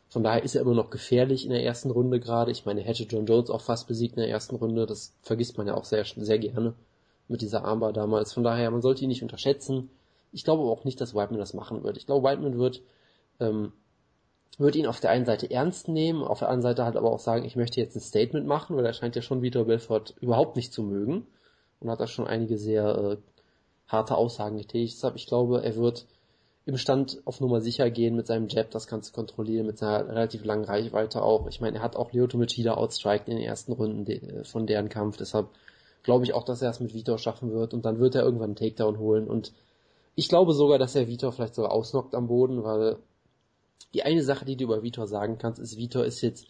Von 0.09 0.23
daher 0.23 0.43
ist 0.43 0.55
er 0.55 0.63
immer 0.63 0.75
noch 0.75 0.91
gefährlich 0.91 1.45
in 1.45 1.51
der 1.51 1.65
ersten 1.65 1.91
Runde 1.91 2.19
gerade. 2.19 2.51
Ich 2.51 2.65
meine, 2.65 2.81
hätte 2.81 3.03
John 3.05 3.27
Jones 3.27 3.51
auch 3.51 3.61
fast 3.61 3.87
besiegt 3.89 4.17
in 4.17 4.23
der 4.23 4.31
ersten 4.31 4.57
Runde. 4.57 4.87
Das 4.87 5.13
vergisst 5.23 5.59
man 5.59 5.67
ja 5.67 5.75
auch 5.75 5.85
sehr, 5.85 6.05
sehr 6.05 6.39
gerne 6.39 6.75
mit 7.29 7.43
dieser 7.43 7.65
Armbar 7.65 7.93
damals. 7.93 8.33
Von 8.33 8.43
daher, 8.43 8.71
man 8.71 8.81
sollte 8.81 9.03
ihn 9.03 9.09
nicht 9.09 9.23
unterschätzen. 9.23 9.91
Ich 10.33 10.45
glaube 10.45 10.63
aber 10.63 10.73
auch 10.73 10.85
nicht, 10.85 11.01
dass 11.01 11.15
Whiteman 11.15 11.39
das 11.39 11.55
machen 11.55 11.85
wird. 11.85 11.99
Ich 11.99 12.07
glaube, 12.07 12.27
Whiteman 12.27 12.59
wird, 12.59 12.81
ähm, 13.39 13.73
wird 14.57 14.77
ihn 14.77 14.87
auf 14.87 15.01
der 15.01 15.11
einen 15.11 15.27
Seite 15.27 15.51
ernst 15.51 15.89
nehmen, 15.89 16.23
auf 16.23 16.39
der 16.39 16.49
anderen 16.49 16.63
Seite 16.63 16.85
halt 16.85 16.97
aber 16.97 17.13
auch 17.13 17.21
sagen, 17.21 17.45
ich 17.45 17.57
möchte 17.57 17.81
jetzt 17.81 17.97
ein 17.97 18.01
Statement 18.01 18.47
machen, 18.47 18.77
weil 18.77 18.87
er 18.87 18.95
scheint 18.95 19.15
ja 19.15 19.23
schon 19.23 19.43
Vitor 19.43 19.67
Belfort 19.67 20.15
überhaupt 20.21 20.57
nicht 20.57 20.73
zu 20.73 20.83
mögen 20.83 21.27
und 21.81 21.91
hat 21.91 22.01
da 22.01 22.07
schon 22.07 22.27
einige 22.27 22.59
sehr 22.59 22.97
äh, 22.97 23.17
harte 23.87 24.17
Aussagen 24.17 24.57
getätigt. 24.57 24.97
Deshalb, 24.97 25.17
ich 25.17 25.27
glaube, 25.27 25.63
er 25.63 25.77
wird 25.77 26.07
im 26.69 26.77
Stand 26.77 27.23
auf 27.25 27.41
Nummer 27.41 27.63
sicher 27.63 27.91
gehen 27.91 28.15
mit 28.15 28.27
seinem 28.27 28.47
Jab, 28.47 28.71
das 28.71 28.87
Ganze 28.87 29.11
kontrollieren, 29.15 29.67
mit 29.67 29.79
seiner 29.79 30.07
relativ 30.07 30.45
langen 30.45 30.67
Reichweite 30.67 31.23
auch. 31.23 31.47
Ich 31.49 31.63
meine, 31.63 31.79
er 31.79 31.83
hat 31.83 31.97
auch 31.97 32.13
Lyoto 32.13 32.37
Machida 32.37 32.75
outstriked 32.75 33.27
in 33.27 33.37
den 33.37 33.45
ersten 33.47 33.73
Runden 33.73 34.05
de 34.05 34.19
äh, 34.19 34.45
von 34.45 34.67
deren 34.67 34.91
Kampf, 34.91 35.17
deshalb 35.17 35.49
glaube 36.03 36.27
ich 36.27 36.35
auch, 36.35 36.45
dass 36.45 36.61
er 36.61 36.69
es 36.69 36.79
mit 36.79 36.93
Vitor 36.93 37.17
schaffen 37.17 37.53
wird 37.53 37.73
und 37.73 37.87
dann 37.87 37.99
wird 37.99 38.15
er 38.17 38.23
irgendwann 38.23 38.51
einen 38.51 38.57
Takedown 38.57 38.99
holen 38.99 39.29
und 39.29 39.55
ich 40.15 40.29
glaube 40.29 40.53
sogar, 40.53 40.79
dass 40.79 40.95
er 40.95 41.09
Vitor 41.09 41.33
vielleicht 41.33 41.55
sogar 41.55 41.73
ausnockt 41.73 42.15
am 42.15 42.27
Boden, 42.27 42.63
weil 42.63 42.99
die 43.95 44.03
eine 44.03 44.23
Sache, 44.23 44.45
die 44.45 44.57
du 44.57 44.65
über 44.65 44.83
Vitor 44.83 45.07
sagen 45.07 45.39
kannst, 45.39 45.59
ist, 45.59 45.79
Vitor 45.79 46.05
ist 46.05 46.21
jetzt 46.21 46.49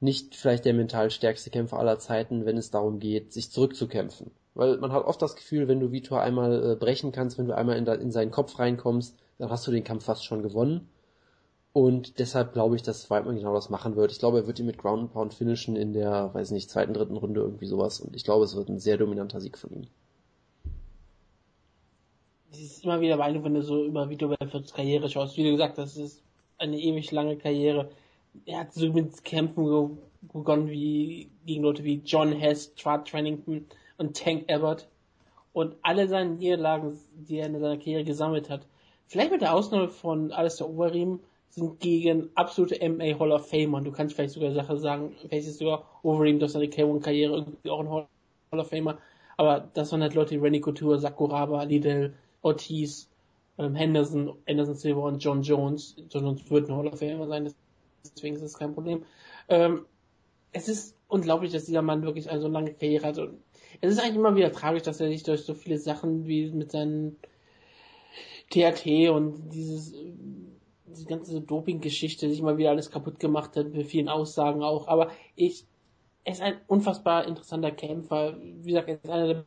nicht 0.00 0.34
vielleicht 0.34 0.64
der 0.64 0.72
mental 0.72 1.10
stärkste 1.10 1.50
Kämpfer 1.50 1.78
aller 1.78 1.98
Zeiten, 1.98 2.46
wenn 2.46 2.56
es 2.56 2.70
darum 2.70 3.00
geht, 3.00 3.34
sich 3.34 3.50
zurückzukämpfen. 3.50 4.30
Weil 4.54 4.78
man 4.78 4.92
hat 4.92 5.04
oft 5.04 5.20
das 5.20 5.36
Gefühl, 5.36 5.68
wenn 5.68 5.80
du 5.80 5.92
Vitor 5.92 6.22
einmal 6.22 6.72
äh, 6.72 6.76
brechen 6.76 7.12
kannst, 7.12 7.36
wenn 7.36 7.48
du 7.48 7.54
einmal 7.54 7.76
in, 7.76 7.86
in 7.86 8.10
seinen 8.10 8.30
Kopf 8.30 8.58
reinkommst, 8.58 9.14
dann 9.38 9.50
hast 9.50 9.66
du 9.66 9.70
den 9.70 9.84
Kampf 9.84 10.04
fast 10.04 10.24
schon 10.24 10.42
gewonnen. 10.42 10.88
Und 11.72 12.18
deshalb 12.18 12.54
glaube 12.54 12.74
ich, 12.74 12.82
dass 12.82 13.10
Weidmann 13.10 13.36
genau 13.36 13.52
das 13.52 13.68
machen 13.68 13.96
wird. 13.96 14.10
Ich 14.10 14.18
glaube, 14.18 14.38
er 14.38 14.46
wird 14.46 14.58
ihn 14.58 14.64
mit 14.64 14.78
Ground 14.78 15.02
and 15.02 15.12
Pound 15.12 15.34
finishen 15.34 15.76
in 15.76 15.92
der, 15.92 16.32
weiß 16.32 16.50
nicht, 16.52 16.70
zweiten, 16.70 16.94
dritten 16.94 17.18
Runde 17.18 17.42
irgendwie 17.42 17.66
sowas. 17.66 18.00
Und 18.00 18.16
ich 18.16 18.24
glaube, 18.24 18.46
es 18.46 18.56
wird 18.56 18.70
ein 18.70 18.78
sehr 18.78 18.96
dominanter 18.96 19.42
Sieg 19.42 19.58
von 19.58 19.70
ihm. 19.72 19.86
Es 22.50 22.60
ist 22.60 22.84
immer 22.84 23.02
wieder 23.02 23.18
beeindruckend, 23.18 23.54
wenn 23.54 23.60
du 23.60 23.62
so 23.62 23.84
über 23.84 24.08
Vito 24.08 24.28
Belforts 24.28 24.72
Karriere 24.72 25.10
schaust. 25.10 25.36
Wie 25.36 25.44
du 25.44 25.50
gesagt 25.50 25.76
hast, 25.76 25.98
das 25.98 26.02
ist 26.02 26.22
eine 26.56 26.78
ewig 26.78 27.12
lange 27.12 27.36
Karriere. 27.36 27.90
Er 28.46 28.60
hat 28.60 28.72
so 28.72 28.90
mit 28.90 29.22
Kämpfen 29.22 29.98
begonnen 30.22 30.70
wie 30.70 31.30
gegen 31.44 31.62
Leute 31.62 31.84
wie 31.84 32.00
John 32.06 32.32
Hess, 32.32 32.74
Chad 32.76 33.06
Trennington 33.06 33.66
und 33.98 34.16
Tank 34.16 34.50
Abbott. 34.50 34.88
Und 35.52 35.76
alle 35.82 36.08
seine 36.08 36.30
Niederlagen, 36.30 36.98
die 37.14 37.36
er 37.36 37.48
in 37.48 37.60
seiner 37.60 37.76
Karriere 37.76 38.04
gesammelt 38.04 38.48
hat, 38.48 38.66
vielleicht 39.06 39.30
mit 39.30 39.40
der 39.40 39.54
Ausnahme 39.54 39.88
von 39.88 40.32
Alistair 40.32 40.68
Overeem, 40.68 41.20
sind 41.50 41.80
gegen 41.80 42.28
absolute 42.34 42.86
MA 42.88 43.18
Hall 43.18 43.32
of 43.32 43.48
Famer. 43.48 43.78
Und 43.78 43.84
du 43.84 43.92
kannst 43.92 44.14
vielleicht 44.14 44.34
sogar 44.34 44.52
Sache 44.52 44.76
sagen, 44.78 45.14
vielleicht 45.18 45.48
ist 45.48 45.58
sogar 45.58 45.84
Overeem 46.02 46.38
durch 46.38 46.52
seine 46.52 46.66
K1-Karriere 46.66 47.34
irgendwie 47.34 47.70
auch 47.70 47.80
ein 47.80 47.88
Hall 47.88 48.06
of 48.52 48.68
Famer. 48.68 48.98
Aber 49.38 49.68
das 49.74 49.90
waren 49.92 50.02
halt 50.02 50.14
Leute 50.14 50.34
wie 50.34 50.38
Renny 50.38 50.60
Couture, 50.60 50.98
Sakuraba, 50.98 51.62
Liddell, 51.62 52.14
Ortiz, 52.42 53.08
ähm, 53.58 53.74
Henderson, 53.74 54.34
Anderson 54.46 54.74
Silver 54.74 55.02
und 55.04 55.18
John 55.18 55.42
Jones. 55.42 55.96
John 56.10 56.24
Jones 56.24 56.50
wird 56.50 56.68
ein 56.68 56.76
Hall 56.76 56.88
of 56.88 56.98
Famer 56.98 57.26
sein, 57.26 57.52
deswegen 58.04 58.36
ist 58.36 58.44
das 58.44 58.58
kein 58.58 58.74
Problem. 58.74 59.04
Ähm, 59.48 59.86
es 60.52 60.68
ist 60.68 60.96
unglaublich, 61.08 61.52
dass 61.52 61.64
dieser 61.64 61.82
Mann 61.82 62.02
wirklich 62.02 62.30
eine 62.30 62.40
so 62.40 62.48
lange 62.48 62.72
Karriere 62.72 63.06
hat. 63.06 63.18
Und 63.18 63.38
es 63.80 63.92
ist 63.92 63.98
eigentlich 63.98 64.16
immer 64.16 64.36
wieder 64.36 64.52
tragisch, 64.52 64.82
dass 64.82 65.00
er 65.00 65.08
sich 65.08 65.22
durch 65.22 65.42
so 65.42 65.54
viele 65.54 65.78
Sachen 65.78 66.26
wie 66.26 66.50
mit 66.50 66.72
seinen 66.72 67.16
THT 68.50 69.10
und 69.10 69.50
dieses, 69.52 69.92
diese 70.86 71.06
ganze 71.06 71.40
Doping-Geschichte 71.40 72.28
sich 72.28 72.42
mal 72.42 72.58
wieder 72.58 72.70
alles 72.70 72.90
kaputt 72.90 73.18
gemacht 73.18 73.56
hat, 73.56 73.72
mit 73.72 73.86
vielen 73.86 74.08
Aussagen 74.08 74.62
auch. 74.62 74.88
Aber 74.88 75.10
ich, 75.34 75.64
er 76.24 76.32
ist 76.32 76.42
ein 76.42 76.60
unfassbar 76.66 77.26
interessanter 77.26 77.72
Kämpfer. 77.72 78.36
Wie 78.40 78.70
gesagt, 78.70 78.88
er 78.88 78.94
ist 78.94 79.10
einer 79.10 79.26
der 79.26 79.44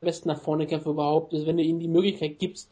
besten 0.00 0.28
nach 0.28 0.40
vorne 0.40 0.66
Kämpfer 0.66 0.90
überhaupt. 0.90 1.32
Also 1.32 1.46
wenn 1.46 1.56
du 1.56 1.62
ihm 1.62 1.78
die 1.78 1.88
Möglichkeit 1.88 2.38
gibst, 2.38 2.70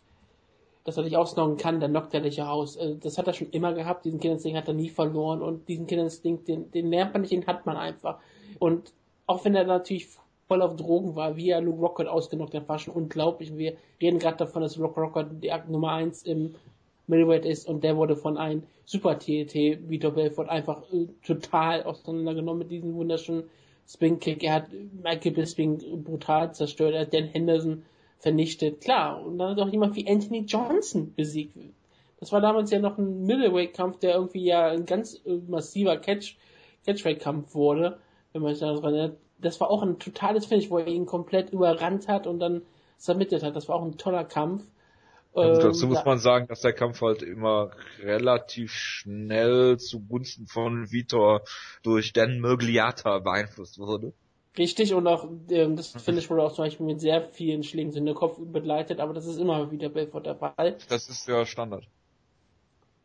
dass 0.85 0.97
er 0.97 1.05
dich 1.05 1.17
ausnocken 1.17 1.57
kann, 1.57 1.81
dann 1.81 1.93
knockt 1.93 2.15
er 2.15 2.21
dich 2.21 2.37
ja 2.37 2.51
aus. 2.51 2.77
Also 2.77 2.95
das 2.95 3.19
hat 3.19 3.27
er 3.27 3.33
schon 3.33 3.51
immer 3.51 3.73
gehabt, 3.73 4.05
diesen 4.05 4.21
Kinderinstinkt 4.21 4.59
hat 4.59 4.69
er 4.69 4.75
nie 4.75 4.89
verloren 4.89 5.43
und 5.43 5.69
diesen 5.69 5.87
Kinderinstinkt, 5.87 6.49
den, 6.49 6.71
den 6.71 6.91
lernt 6.91 7.13
man 7.13 7.23
nicht, 7.23 7.33
den 7.33 7.47
hat 7.47 7.67
man 7.67 7.77
einfach. 7.77 8.19
Und 8.59 8.93
auch 9.27 9.45
wenn 9.45 9.55
er 9.55 9.65
natürlich 9.65 10.09
voll 10.53 10.61
auf 10.61 10.77
Drogen 10.77 11.17
war, 11.17 11.35
wie 11.39 11.49
er 11.49 11.63
Luke 11.63 11.81
Rockhold 11.81 12.11
ausgenockt 12.11 12.53
hat, 12.53 12.69
war 12.69 12.79
schon 12.79 12.93
unglaublich. 12.93 13.57
Wir 13.57 13.73
reden 14.03 14.19
gerade 14.19 14.37
davon, 14.37 14.61
dass 14.61 14.77
Luke 14.77 15.01
Rockhold 15.01 15.43
die 15.43 15.51
Akt 15.51 15.71
Nummer 15.71 15.93
1 15.93 16.25
im 16.25 16.55
Middleweight 17.07 17.47
ist 17.47 17.67
und 17.67 17.83
der 17.83 17.97
wurde 17.97 18.17
von 18.17 18.37
einem 18.37 18.65
Super 18.85 19.19
TT 19.19 19.89
Vitor 19.89 20.11
Belfort 20.11 20.51
einfach 20.51 20.83
äh, 20.93 21.07
total 21.27 21.85
auseinandergenommen 21.85 22.59
mit 22.59 22.71
diesem 22.71 22.95
wunderschönen 22.95 23.45
Spin 23.89 24.21
Kick. 24.21 24.45
Er 24.45 24.53
hat 24.57 24.67
Michael 25.03 25.33
Bisping 25.33 25.79
brutal 26.05 26.53
zerstört, 26.53 26.93
er 26.93 27.01
hat 27.01 27.15
Dan 27.15 27.29
Henderson 27.29 27.85
vernichtet. 28.19 28.83
Klar, 28.83 29.25
und 29.25 29.39
dann 29.39 29.53
hat 29.53 29.59
auch 29.59 29.73
jemand 29.73 29.97
wie 29.97 30.07
Anthony 30.07 30.41
Johnson 30.41 31.15
besiegt. 31.17 31.57
Das 32.21 32.31
war 32.31 32.43
damals 32.43 32.71
ja 32.71 32.79
noch 32.79 32.99
ein 32.99 33.25
Middleweight-Kampf, 33.25 34.01
der 34.01 34.17
irgendwie 34.17 34.45
ja 34.45 34.67
ein 34.67 34.85
ganz 34.85 35.19
äh, 35.25 35.39
massiver 35.49 35.97
Catch, 35.97 36.37
Catchweight-Kampf 36.85 37.55
wurde, 37.55 37.97
wenn 38.35 38.43
man 38.43 38.53
sich 38.55 38.61
daran 38.61 38.95
erinnert. 38.95 39.17
Das 39.43 39.61
war 39.61 39.71
auch 39.71 39.83
ein 39.83 39.99
totales 39.99 40.47
Finish, 40.47 40.71
wo 40.71 40.79
er 40.79 40.87
ihn 40.87 41.07
komplett 41.07 41.51
überrannt 41.51 42.09
hat 42.09 42.27
und 42.27 42.39
dann 42.41 42.63
submitted 42.97 43.43
hat. 43.43 43.57
Das 43.57 43.69
war 43.69 43.77
auch 43.77 43.85
ein 43.85 43.99
toller 43.99 44.25
Kampf. 44.25 44.65
Ja, 45.35 45.59
dazu 45.59 45.85
ähm, 45.85 45.93
muss 45.93 46.05
man 46.05 46.19
sagen, 46.19 46.47
dass 46.49 46.61
der 46.61 46.75
Kampf 46.75 47.01
halt 47.01 47.23
immer 47.23 47.71
relativ 48.03 48.73
schnell 48.73 49.79
zugunsten 49.79 50.47
von 50.47 50.93
Vitor 50.93 51.43
durch 51.83 52.13
Dan 52.13 52.39
Mögliata 52.41 53.19
beeinflusst 53.19 53.79
wurde. 53.79 54.13
Richtig, 54.59 54.93
und 54.93 55.07
auch 55.07 55.27
ähm, 55.49 55.77
das 55.77 55.93
Finish 55.93 56.29
wurde 56.29 56.43
auch 56.43 56.53
zum 56.53 56.67
Beispiel 56.67 56.85
mit 56.85 57.01
sehr 57.01 57.23
vielen 57.31 57.63
Schlägen 57.63 57.93
in 57.95 58.05
den 58.05 58.15
Kopf 58.15 58.39
begleitet, 58.39 59.01
aber 59.01 59.15
das 59.15 59.25
ist 59.25 59.39
immer 59.39 59.71
wieder 59.71 59.89
Belfort 59.89 60.25
der 60.25 60.37
Fall. 60.37 60.77
Das 60.91 61.09
ist 61.09 61.27
ja 61.27 61.47
Standard. 61.47 61.85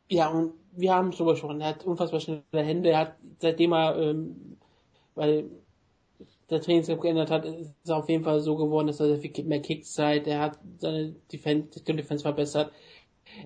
Ja, 0.09 0.27
und 0.27 0.53
wir 0.73 0.93
haben 0.93 1.09
es 1.09 1.17
drüber 1.17 1.31
gesprochen, 1.31 1.61
er 1.61 1.69
hat 1.69 1.85
unfassbar 1.85 2.19
schnelle 2.19 2.43
Hände, 2.53 2.89
er 2.89 2.99
hat 2.99 3.15
seitdem 3.39 3.71
er, 3.71 3.97
ähm, 3.97 4.57
weil 5.15 5.49
der 6.49 6.61
Trainingscamp 6.61 7.01
geändert 7.01 7.29
hat, 7.29 7.45
ist 7.45 7.73
es 7.83 7.89
auf 7.89 8.07
jeden 8.09 8.23
Fall 8.23 8.39
so 8.39 8.55
geworden, 8.55 8.87
dass 8.87 8.99
er 8.99 9.17
viel 9.17 9.43
mehr 9.43 9.61
Kicks 9.61 9.93
zeigt, 9.93 10.27
er 10.27 10.39
hat 10.39 10.59
seine 10.77 11.15
Defense, 11.31 11.83
Defense 11.83 12.21
verbessert. 12.21 12.71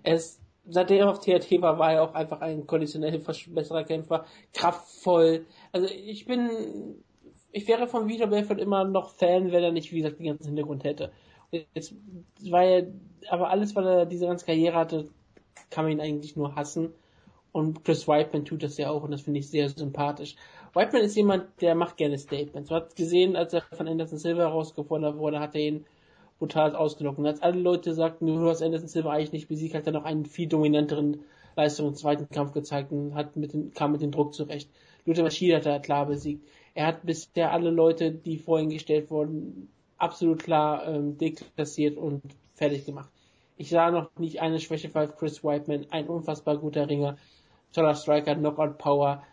Er 0.03 0.15
ist, 0.15 0.39
seitdem 0.67 0.99
er 0.99 1.09
auf 1.09 1.19
THT 1.19 1.61
war, 1.61 1.79
war 1.79 1.93
er 1.93 2.03
auch 2.03 2.13
einfach 2.13 2.41
ein 2.41 2.67
konditionell 2.67 3.19
besserer 3.19 3.83
Kämpfer, 3.83 4.25
kraftvoll. 4.53 5.45
Also 5.71 5.87
ich 5.87 6.25
bin, 6.25 6.49
ich 7.51 7.67
wäre 7.67 7.87
von 7.87 8.07
Vitor 8.07 8.27
Belfort 8.27 8.59
immer 8.59 8.83
noch 8.83 9.15
Fan, 9.15 9.51
wenn 9.51 9.63
er 9.63 9.71
nicht, 9.71 9.91
wie 9.91 10.01
gesagt, 10.01 10.19
den 10.19 10.27
ganzen 10.27 10.47
Hintergrund 10.47 10.83
hätte. 10.83 11.11
Jetzt 11.73 11.93
er, 12.51 12.87
aber 13.29 13.49
alles, 13.49 13.75
weil 13.75 13.85
er 13.85 14.05
diese 14.05 14.27
ganze 14.27 14.45
Karriere 14.45 14.77
hatte, 14.77 15.09
kann 15.69 15.85
man 15.85 15.93
ihn 15.93 16.01
eigentlich 16.01 16.35
nur 16.35 16.55
hassen. 16.55 16.93
Und 17.51 17.83
Chris 17.83 18.07
Whiteman 18.07 18.45
tut 18.45 18.63
das 18.63 18.77
ja 18.77 18.89
auch 18.89 19.03
und 19.03 19.11
das 19.11 19.21
finde 19.21 19.39
ich 19.39 19.49
sehr 19.49 19.67
sympathisch. 19.69 20.35
Whiteman 20.73 21.03
ist 21.03 21.15
jemand, 21.15 21.49
der 21.61 21.75
macht 21.75 21.97
gerne 21.97 22.17
Statements. 22.17 22.69
Man 22.69 22.81
hat 22.81 22.95
gesehen, 22.95 23.35
als 23.35 23.53
er 23.53 23.61
von 23.73 23.87
Anderson 23.87 24.17
Silva 24.17 24.43
herausgefordert 24.43 25.17
wurde, 25.17 25.39
hat 25.39 25.55
er 25.55 25.61
ihn 25.61 25.85
brutal 26.39 26.75
ausgenockt. 26.75 27.19
Und 27.19 27.27
als 27.27 27.41
alle 27.41 27.59
Leute 27.59 27.93
sagten, 27.93 28.25
du 28.25 28.49
hast 28.49 28.61
Anderson 28.61 28.87
Silva 28.87 29.11
eigentlich 29.11 29.33
nicht 29.33 29.47
besiegt, 29.49 29.75
hat 29.75 29.85
er 29.85 29.93
noch 29.93 30.05
einen 30.05 30.25
viel 30.25 30.47
dominanteren 30.47 31.23
Leistung 31.55 31.89
im 31.89 31.95
zweiten 31.95 32.29
Kampf 32.29 32.53
gezeigt 32.53 32.91
und 32.91 33.15
hat 33.15 33.35
mit 33.35 33.53
dem, 33.53 33.73
kam 33.73 33.91
mit 33.91 34.01
dem 34.01 34.11
Druck 34.11 34.33
zurecht. 34.33 34.69
Luther 35.05 35.23
Maschid 35.23 35.53
hat 35.53 35.65
er 35.65 35.79
klar 35.79 36.05
besiegt. 36.05 36.47
Er 36.73 36.87
hat 36.87 37.05
bisher 37.05 37.51
alle 37.51 37.69
Leute, 37.69 38.11
die 38.11 38.37
vor 38.37 38.59
ihn 38.59 38.69
gestellt 38.69 39.11
wurden, 39.11 39.69
absolut 39.97 40.43
klar 40.43 40.87
ähm, 40.87 41.17
deklassiert 41.17 41.97
und 41.97 42.21
fertig 42.53 42.85
gemacht. 42.85 43.09
Ich 43.57 43.69
sah 43.69 43.91
noch 43.91 44.09
nicht 44.17 44.41
eine 44.41 44.59
Schwäche 44.59 44.89
bei 44.89 45.05
Chris 45.07 45.43
Whiteman, 45.43 45.87
ein 45.91 46.07
unfassbar 46.07 46.57
guter 46.57 46.89
Ringer, 46.89 47.17
toller 47.73 47.95
Striker, 47.95 48.35
Knockout 48.35 48.77
Power, 48.77 49.23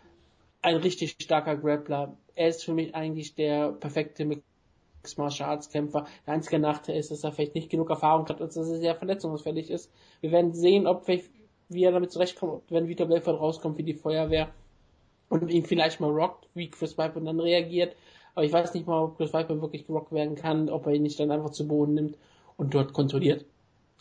ein 0.61 0.75
richtig 0.77 1.15
starker 1.21 1.57
Grappler. 1.57 2.17
Er 2.35 2.49
ist 2.49 2.63
für 2.63 2.73
mich 2.73 2.95
eigentlich 2.95 3.35
der 3.35 3.71
perfekte 3.71 4.25
Mixed 4.25 5.17
Martial 5.17 5.49
Arts 5.49 5.69
Kämpfer. 5.69 6.05
Der 6.25 6.33
einzige 6.33 6.59
Nachteil 6.59 6.97
ist, 6.97 7.11
dass 7.11 7.23
er 7.23 7.31
vielleicht 7.31 7.55
nicht 7.55 7.69
genug 7.69 7.89
Erfahrung 7.89 8.27
hat 8.27 8.41
und 8.41 8.47
dass 8.47 8.69
er 8.69 8.79
sehr 8.79 8.95
verletzungsfällig 8.95 9.69
ist. 9.69 9.91
Wir 10.21 10.31
werden 10.31 10.53
sehen, 10.53 10.87
ob 10.87 11.07
wie 11.07 11.83
er 11.83 11.91
damit 11.91 12.11
zurechtkommt, 12.11 12.63
wenn 12.69 12.87
Vitor 12.87 13.07
Belfort 13.07 13.39
rauskommt 13.39 13.77
wie 13.77 13.83
die 13.83 13.93
Feuerwehr 13.93 14.49
und 15.29 15.49
ihn 15.49 15.65
vielleicht 15.65 15.99
mal 15.99 16.09
rockt, 16.09 16.47
wie 16.55 16.69
Chris 16.69 16.95
Piper 16.95 17.21
dann 17.21 17.39
reagiert. 17.39 17.95
Aber 18.33 18.43
ich 18.43 18.51
weiß 18.51 18.73
nicht 18.73 18.87
mal, 18.87 19.03
ob 19.03 19.17
Chris 19.17 19.31
Piper 19.31 19.61
wirklich 19.61 19.85
gerockt 19.85 20.11
werden 20.11 20.35
kann, 20.35 20.69
ob 20.69 20.87
er 20.87 20.93
ihn 20.93 21.03
nicht 21.03 21.19
dann 21.19 21.31
einfach 21.31 21.51
zu 21.51 21.67
Boden 21.67 21.93
nimmt 21.93 22.17
und 22.57 22.73
dort 22.73 22.93
kontrolliert. 22.93 23.45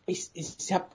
Ich, 0.07 0.31
ich, 0.33 0.57
ich 0.59 0.73
habe 0.73 0.87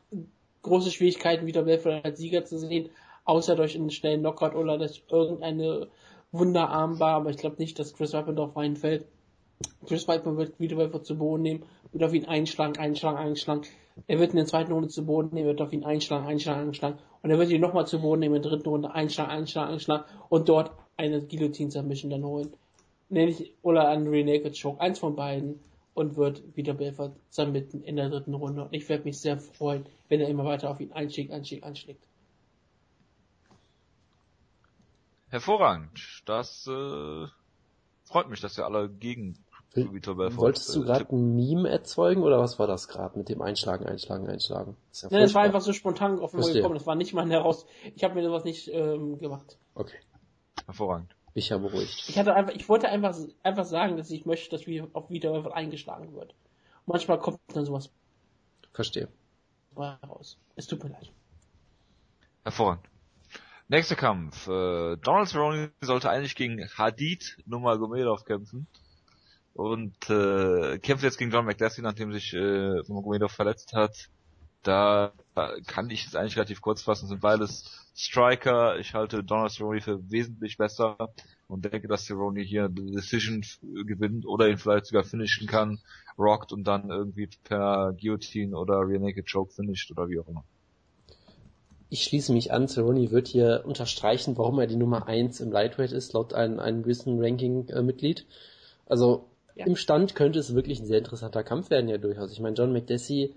große 0.64 0.92
Schwierigkeiten, 0.92 1.45
Vitor 1.45 1.64
Belfort 1.64 2.03
als 2.03 2.17
Sieger 2.17 2.43
zu 2.45 2.58
sehen, 2.58 2.90
außer 3.26 3.56
durch 3.56 3.76
einen 3.76 3.90
schnellen 3.90 4.22
Knockout 4.22 4.56
oder 4.56 4.77
durch 4.77 5.03
irgendeine 5.10 5.88
Wunderarmbar, 6.32 7.16
aber 7.16 7.30
ich 7.30 7.38
glaube 7.38 7.58
nicht, 7.60 7.77
dass 7.77 7.93
Chris 7.93 8.14
Weidman 8.14 8.35
darauf 8.35 8.56
reinfällt. 8.56 9.06
Chris 9.85 10.08
Weidman 10.08 10.38
wird 10.38 10.60
wieder 10.60 10.76
Belfort 10.76 11.06
zu 11.06 11.18
Boden 11.18 11.43
nehmen, 11.43 11.64
wird 11.92 12.03
auf 12.03 12.14
ihn 12.14 12.26
einschlagen, 12.26 12.77
einschlagen, 12.77 13.18
einschlagen. 13.18 13.61
Er 14.08 14.19
wird 14.19 14.32
in 14.32 14.38
der 14.38 14.48
zweiten 14.48 14.72
Runde 14.72 14.90
zu 14.90 15.06
Boden 15.06 15.30
nehmen, 15.34 15.48
wird 15.48 15.61
auf 15.61 15.72
ihn 15.72 15.84
einschlagen, 15.84 16.26
einschlagen, 16.26 16.68
einschlagen. 16.68 16.98
Und 17.22 17.30
er 17.30 17.38
wird 17.38 17.52
ihn 17.52 17.61
nochmal 17.61 17.85
zu 17.85 18.02
Boden 18.02 18.22
nehmen 18.22 18.35
in 18.35 18.42
der 18.42 18.52
dritten 18.52 18.69
Runde, 18.69 18.92
einschlagen, 18.92 19.30
einschlagen, 19.30 19.74
einschlagen 19.74 20.06
und 20.30 20.50
dort 20.50 20.72
eine 20.98 21.22
Guillotine 21.22 21.72
Submission 21.72 22.10
dann 22.10 22.24
holen. 22.24 22.53
Nämlich, 23.10 23.53
oder 23.61 23.88
einen 23.88 24.10
Naked 24.10 24.60
Choke, 24.60 24.82
eins 24.82 25.00
von 25.00 25.16
beiden 25.16 25.60
und 25.93 26.18
wird 26.18 26.42
wieder 26.56 26.74
Belfort 26.74 27.11
submitten 27.30 27.84
in 27.84 27.95
der 27.95 28.10
dritten 28.10 28.34
Runde. 28.34 28.64
Und 28.64 28.74
ich 28.74 28.90
werde 28.90 29.03
mich 29.03 29.19
sehr 29.19 29.38
freuen, 29.38 29.85
wenn 30.10 30.19
er 30.19 30.30
immer 30.30 30.45
weiter 30.45 30.72
auf 30.72 30.80
ihn 30.80 30.92
einschlägt, 30.92 31.32
einschlägt, 31.32 31.64
einschlägt. 31.64 32.03
Hervorragend. 35.34 36.22
Das 36.26 36.68
äh, 36.68 37.26
freut 38.03 38.30
mich, 38.30 38.40
dass 38.40 38.56
wir 38.56 38.66
alle 38.66 38.88
gegen 38.88 39.40
Vitor 39.74 40.16
Belfort 40.16 40.38
Wolltest 40.38 40.76
du 40.76 40.84
gerade 40.84 41.08
ein 41.12 41.36
Meme 41.36 41.68
erzeugen 41.70 42.22
oder 42.22 42.38
was 42.38 42.60
war 42.60 42.68
das 42.68 42.88
gerade 42.88 43.18
mit 43.18 43.30
dem 43.30 43.42
Einschlagen, 43.42 43.88
Einschlagen, 43.88 44.28
Einschlagen? 44.28 44.78
Das 44.92 45.02
ja 45.02 45.08
Nein, 45.10 45.22
das 45.22 45.34
war 45.34 45.42
einfach 45.42 45.62
so 45.62 45.74
spontan 45.74 46.20
auf 46.20 46.34
gekommen. 46.34 46.76
Das 46.76 46.86
war 46.86 46.94
nicht 46.94 47.16
mal 47.16 47.28
heraus. 47.28 47.66
Ich 47.95 48.03
habe 48.03 48.14
mir 48.14 48.24
sowas 48.24 48.44
nicht 48.44 48.68
ähm, 48.68 49.18
gemacht. 49.18 49.58
Okay. 49.74 49.98
Hervorragend. 50.68 51.16
Ich 51.34 51.52
habe 51.52 51.68
beruhigt. 51.68 52.06
Ich 52.10 52.20
hatte 52.20 52.36
einfach, 52.36 52.53
ich 52.53 52.70
wollte 52.70 52.90
einfach 52.90 53.18
einfach 53.42 53.66
sagen, 53.66 53.98
dass 53.98 54.12
ich 54.12 54.28
möchte, 54.28 54.52
dass 54.52 54.68
wir 54.68 54.88
auf 54.94 55.10
Vitor 55.10 55.32
Belfort 55.32 55.56
eingeschlagen 55.56 56.14
wird. 56.14 56.36
Manchmal 56.86 57.18
kommt 57.18 57.40
dann 57.48 57.66
sowas. 57.66 57.90
Verstehe. 58.72 59.08
Raus. 59.76 60.38
Es 60.56 60.68
tut 60.68 60.84
mir 60.84 60.92
leid. 60.92 61.12
Hervorragend. 62.44 62.93
Nächster 63.74 63.95
Kampf. 63.95 64.48
Äh, 64.48 64.98
Donald 64.98 65.30
Cerrone 65.30 65.72
sollte 65.82 66.08
eigentlich 66.08 66.35
gegen 66.35 66.64
Hadid 66.77 67.38
Nurmagomedov 67.48 68.24
kämpfen. 68.24 68.68
Und 69.56 69.95
äh, 70.11 70.77
kämpft 70.77 71.03
jetzt 71.03 71.18
gegen 71.18 71.32
John 71.32 71.45
McDessie, 71.45 71.82
nachdem 71.82 72.14
sich 72.14 72.35
äh, 72.35 72.38
Nurmagomedov 72.88 73.32
verletzt 73.32 73.74
hat. 73.74 74.10
Da 74.61 75.11
kann 75.66 75.90
ich 75.90 76.06
es 76.06 76.14
eigentlich 76.14 76.35
relativ 76.35 76.61
kurz 76.61 76.84
fassen, 76.84 77.08
sind 77.08 77.22
beides 77.22 77.90
Striker. 77.95 78.77
Ich 78.77 78.93
halte 78.93 79.24
Donald 79.24 79.52
Cerrone 79.52 79.82
für 79.82 80.08
wesentlich 80.11 80.58
besser 80.58 80.95
und 81.48 81.66
denke, 81.66 81.88
dass 81.88 82.06
Cerrone 82.06 82.42
hier 82.42 82.66
eine 82.66 82.92
Decision 82.92 83.43
gewinnt 83.88 84.27
oder 84.27 84.50
ihn 84.50 84.60
vielleicht 84.60 84.85
sogar 84.85 85.03
finishen 85.03 85.48
kann, 85.48 85.80
rockt 86.16 86.53
und 86.53 86.66
dann 86.66 86.92
irgendwie 86.92 87.27
per 87.43 87.93
Guillotine 88.00 88.56
oder 88.56 88.88
Rear 88.88 89.00
Naked 89.00 89.27
Choke 89.27 89.52
finisht 89.52 89.90
oder 89.90 90.08
wie 90.10 90.19
auch 90.19 90.27
immer 90.27 90.43
ich 91.94 92.06
schließe 92.06 92.34
mich 92.34 92.52
an, 92.52 92.68
Cerrone 92.68 93.12
wird 93.12 93.28
hier 93.28 93.62
unterstreichen, 93.66 94.36
warum 94.36 94.58
er 94.58 94.66
die 94.66 94.78
Nummer 94.78 95.08
1 95.08 95.40
im 95.42 95.52
Lightweight 95.52 95.92
ist, 95.92 96.14
laut 96.14 96.34
einem, 96.34 96.60
einem 96.60 96.82
gewissen 96.82 97.24
Ranking-Mitglied. 97.24 98.26
Also 98.88 99.26
ja. 99.54 99.68
im 99.68 99.76
Stand 99.76 100.16
könnte 100.16 100.40
es 100.40 100.56
wirklich 100.56 100.80
ein 100.80 100.88
sehr 100.88 100.98
interessanter 100.98 101.44
Kampf 101.44 101.70
werden 101.70 101.88
ja 101.88 102.00
durchaus. 102.00 102.32
Ich 102.32 102.40
meine, 102.40 102.56
John 102.56 102.74
McDessie 102.74 103.36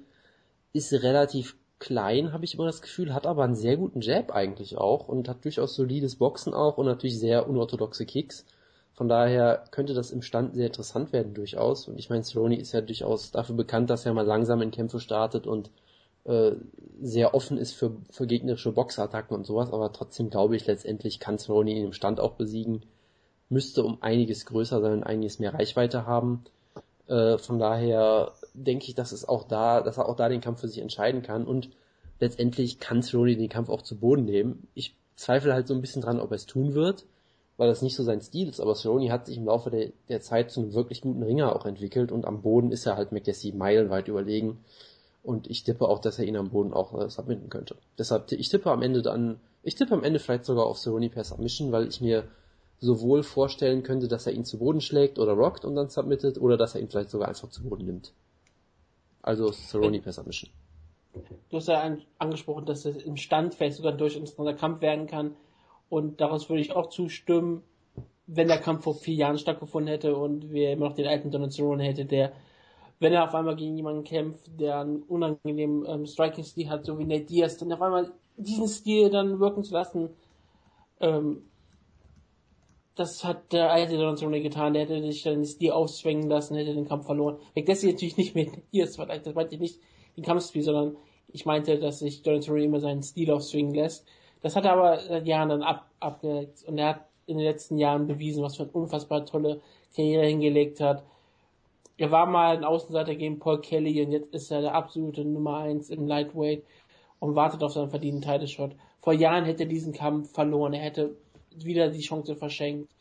ist 0.73 0.91
relativ 0.95 1.55
klein, 1.79 2.33
habe 2.33 2.47
ich 2.47 2.55
immer 2.55 2.65
das 2.65 2.81
Gefühl, 2.81 3.13
hat 3.13 3.27
aber 3.27 3.45
einen 3.45 3.57
sehr 3.57 3.77
guten 3.77 4.01
Jab 4.01 4.33
eigentlich 4.33 4.79
auch 4.79 5.07
und 5.07 5.29
hat 5.29 5.45
durchaus 5.45 5.75
solides 5.75 6.17
Boxen 6.17 6.55
auch 6.55 6.79
und 6.79 6.87
natürlich 6.87 7.19
sehr 7.19 7.47
unorthodoxe 7.47 8.07
Kicks. 8.07 8.47
Von 8.95 9.11
daher 9.11 9.65
könnte 9.71 9.93
das 9.93 10.11
im 10.11 10.23
Stand 10.23 10.55
sehr 10.55 10.69
interessant 10.69 11.13
werden 11.13 11.35
durchaus. 11.35 11.89
Und 11.89 11.99
ich 11.99 12.09
meine, 12.09 12.23
Cerrone 12.25 12.59
ist 12.59 12.73
ja 12.73 12.81
durchaus 12.81 13.33
dafür 13.33 13.55
bekannt, 13.55 13.91
dass 13.91 14.07
er 14.07 14.15
mal 14.15 14.25
langsam 14.25 14.63
in 14.63 14.71
Kämpfe 14.71 14.99
startet 14.99 15.47
und 15.47 15.71
äh, 16.27 16.53
sehr 17.01 17.35
offen 17.35 17.59
ist 17.59 17.75
für, 17.75 17.97
für 18.11 18.27
gegnerische 18.27 18.73
Boxattacken 18.73 19.37
und 19.37 19.47
sowas, 19.47 19.73
aber 19.73 19.93
trotzdem 19.93 20.31
glaube 20.31 20.57
ich, 20.57 20.67
letztendlich 20.67 21.21
kann 21.21 21.39
Cerrone 21.39 21.71
ihn 21.71 21.85
im 21.85 21.93
Stand 21.93 22.21
auch 22.21 22.33
besiegen, 22.33 22.83
müsste 23.49 23.85
um 23.85 24.03
einiges 24.03 24.47
größer 24.47 24.81
sein, 24.81 25.05
einiges 25.05 25.39
mehr 25.39 25.55
Reichweite 25.55 26.07
haben. 26.07 26.45
Äh, 27.07 27.39
von 27.39 27.59
daher 27.59 28.33
denke 28.55 28.87
ich, 28.87 28.95
dass 28.95 29.13
es 29.13 29.29
auch 29.29 29.45
da, 29.45 29.83
dass 29.83 29.99
er 29.99 30.09
auch 30.09 30.17
da 30.17 30.29
den 30.29 30.41
Kampf 30.41 30.61
für 30.61 30.69
sich 30.69 30.79
entscheiden 30.79 31.23
kann 31.23 31.47
und 31.47 31.71
letztendlich 32.19 32.81
kann 32.81 33.03
Cerrone 33.03 33.37
den 33.37 33.49
Kampf 33.49 33.69
auch 33.69 33.83
zu 33.83 33.97
Boden 33.97 34.25
nehmen. 34.25 34.67
Ich 34.75 34.97
zweifle 35.17 35.53
halt 35.53 35.69
so 35.69 35.75
ein 35.75 35.81
bisschen 35.81 36.03
dran, 36.03 36.19
ob 36.19 36.31
er 36.33 36.37
es 36.37 36.47
tun 36.47 36.75
wird, 36.75 37.05
weil 37.57 37.69
das 37.69 37.83
nicht 37.83 37.95
so 37.95 38.03
sein 38.03 38.21
Stil 38.21 38.49
ist, 38.49 38.61
aber 38.61 38.75
Cerrone 38.75 39.13
hat 39.13 39.27
sich 39.27 39.37
im 39.37 39.45
Laufe 39.45 39.71
der, 39.71 39.91
der 40.09 40.21
Zeit 40.23 40.51
zu 40.51 40.61
einem 40.61 40.75
wirklich 40.75 41.03
guten 41.03 41.23
Ringer 41.23 41.55
auch 41.55 41.67
entwickelt 41.67 42.11
und 42.11 42.25
am 42.25 42.43
Boden 42.43 42.73
ist 42.73 42.87
er 42.87 42.97
halt 42.97 43.13
McDessie 43.13 43.53
meilenweit 43.53 44.09
überlegen. 44.09 44.59
Und 45.27 45.51
ich 45.51 45.65
tippe 45.65 45.89
auch, 45.89 45.99
dass 45.99 46.21
er 46.21 46.25
ihn 46.25 46.37
am 46.37 46.51
Boden 46.51 46.73
auch 46.73 46.95
äh, 46.95 47.11
submitten 47.11 47.51
könnte. 47.51 47.75
Deshalb, 47.99 48.31
ich 48.31 48.49
tippe 48.49 48.71
am 48.71 48.83
Ende 48.83 49.03
dann, 49.03 49.41
ich 49.65 49.75
tippe 49.75 49.93
am 49.93 50.05
Ende 50.05 50.21
vielleicht 50.21 50.45
sogar 50.45 50.67
auf 50.67 50.79
Cerrone 50.79 51.11
per 51.11 51.25
Submission, 51.25 51.73
weil 51.73 51.89
ich 51.89 52.01
mir 52.01 52.29
sowohl 52.79 53.25
vorstellen 53.25 53.83
könnte, 53.83 54.07
dass 54.07 54.29
er 54.29 54.35
ihn 54.35 54.45
zu 54.45 54.59
Boden 54.59 54.81
schlägt 54.81 55.19
oder 55.19 55.33
rockt 55.33 55.65
und 55.65 55.75
dann 55.75 55.89
submittet, 55.89 56.39
oder 56.41 56.57
dass 56.57 56.77
er 56.77 56.81
ihn 56.81 56.89
vielleicht 56.89 57.11
sogar 57.11 57.27
einfach 57.27 57.49
zu 57.49 57.65
Boden 57.65 57.87
nimmt. 57.87 58.13
Also 59.21 59.51
Cerrone 59.51 60.01
per 60.01 60.13
Submission. 60.13 60.49
Du 61.51 61.57
hast 61.57 61.67
ja 61.67 61.97
angesprochen, 62.19 62.65
dass 62.65 62.85
es 62.85 63.03
im 63.03 63.17
Stand 63.17 63.57
vielleicht 63.57 63.79
sogar 63.79 63.93
durch 63.93 64.15
interessanter 64.15 64.55
Kampf 64.55 64.81
werden 64.81 65.09
kann. 65.09 65.35
Und 65.89 66.21
daraus 66.21 66.49
würde 66.49 66.61
ich 66.61 66.71
auch 66.71 66.91
zustimmen, 66.91 67.65
wenn 68.29 68.47
der 68.47 68.59
Kampf 68.59 68.85
vor 68.85 68.95
vier 68.95 69.15
Jahren 69.15 69.39
stattgefunden 69.39 69.89
hätte 69.89 70.15
und 70.15 70.53
wir 70.53 70.71
immer 70.71 70.89
noch 70.89 70.95
den 70.95 71.09
alten 71.09 71.33
Donald 71.33 71.53
Cerrone 71.53 71.83
hätte, 71.83 72.05
der, 72.05 72.33
wenn 72.99 73.13
er 73.13 73.25
auf 73.25 73.35
einmal 73.35 73.57
gegen 73.57 73.77
jemanden 73.77 74.05
kämpft, 74.05 74.51
der 74.59 74.81
einen 74.81 75.03
unangenehmen 75.03 75.85
ähm, 75.87 76.07
Striking-Stil 76.07 76.69
hat, 76.69 76.85
so 76.85 76.99
wie 76.99 77.05
Nate 77.05 77.25
Diaz, 77.25 77.59
dann 77.59 77.73
auf 77.73 77.83
einmal 77.83 78.13
diesen 78.37 78.69
Stil 78.69 79.11
dann 79.11 79.39
wirken 79.41 79.65
zu 79.65 79.75
lassen, 79.75 80.11
ähm, 81.01 81.43
das 82.95 83.23
hat 83.25 83.53
der 83.53 83.71
alte 83.71 83.99
Donald 83.99 84.19
Cerrone 84.19 84.41
getan, 84.41 84.73
der 84.73 84.83
hätte 84.83 85.03
sich 85.03 85.23
dann 85.23 85.35
den 85.35 85.45
Stil 85.45 85.71
auszwängen 85.71 86.31
lassen, 86.31 86.57
hätte 86.57 86.75
den 86.75 86.89
Kampf 86.89 87.05
verloren. 87.05 87.37
Weglässt 87.55 87.85
natürlich 87.85 88.17
nicht 88.17 88.35
mit 88.35 88.51
Diaz, 88.73 88.97
das 88.97 89.35
meinte 89.35 89.55
ich 89.55 89.61
nicht 89.61 89.81
den 90.17 90.25
Kampfstil, 90.25 90.63
sondern 90.63 90.97
ich 91.29 91.45
meinte, 91.45 91.79
dass 91.79 91.99
sich 91.99 92.23
Donald 92.23 92.45
Cerrone 92.45 92.65
immer 92.65 92.81
seinen 92.81 93.03
Stil 93.03 93.31
aufzwingen 93.31 93.75
lässt. 93.75 94.07
Das 94.41 94.57
hat 94.57 94.65
er 94.65 94.73
aber 94.73 95.01
seit 95.01 95.27
Jahren 95.27 95.51
dann 95.51 95.63
ab, 95.63 95.91
abgelegt 96.01 96.65
und 96.67 96.79
er 96.79 96.89
hat 96.89 97.07
in 97.27 97.37
den 97.37 97.47
letzten 97.47 97.77
Jahren 97.77 98.07
bewiesen, 98.07 98.43
was 98.43 98.57
für 98.57 98.63
eine 98.63 98.73
unfassbar 98.73 99.27
tolle 99.27 99.61
Karriere 99.95 100.27
hingelegt 100.27 100.81
hat. 100.81 101.05
Er 101.99 102.11
war 102.11 102.27
mal 102.27 102.57
ein 102.57 102.65
Außenseiter 102.65 103.15
gegen 103.15 103.39
Paul 103.39 103.61
Kelly 103.61 104.03
und 104.05 104.13
jetzt 104.13 104.33
ist 104.35 104.51
er 104.51 104.61
der 104.61 104.75
absolute 104.75 105.25
Nummer 105.25 105.59
1 105.59 105.89
im 105.91 106.07
Lightweight 106.07 106.63
und 107.21 107.35
wartet 107.35 107.63
auf 107.63 107.73
seinen 107.73 107.91
verdienten 107.91 108.21
Title 108.21 108.49
Shot. 108.49 108.73
Vor 109.01 109.15
Jahren 109.15 109.45
hätte 109.45 109.63
er 109.63 109.69
diesen 109.69 109.93
Kampf 109.93 110.33
verloren, 110.33 110.75
er 110.75 110.83
hätte 110.83 111.17
wieder 111.57 111.89
die 111.89 112.01
Chance 112.01 112.37
verschenkt. 112.37 112.93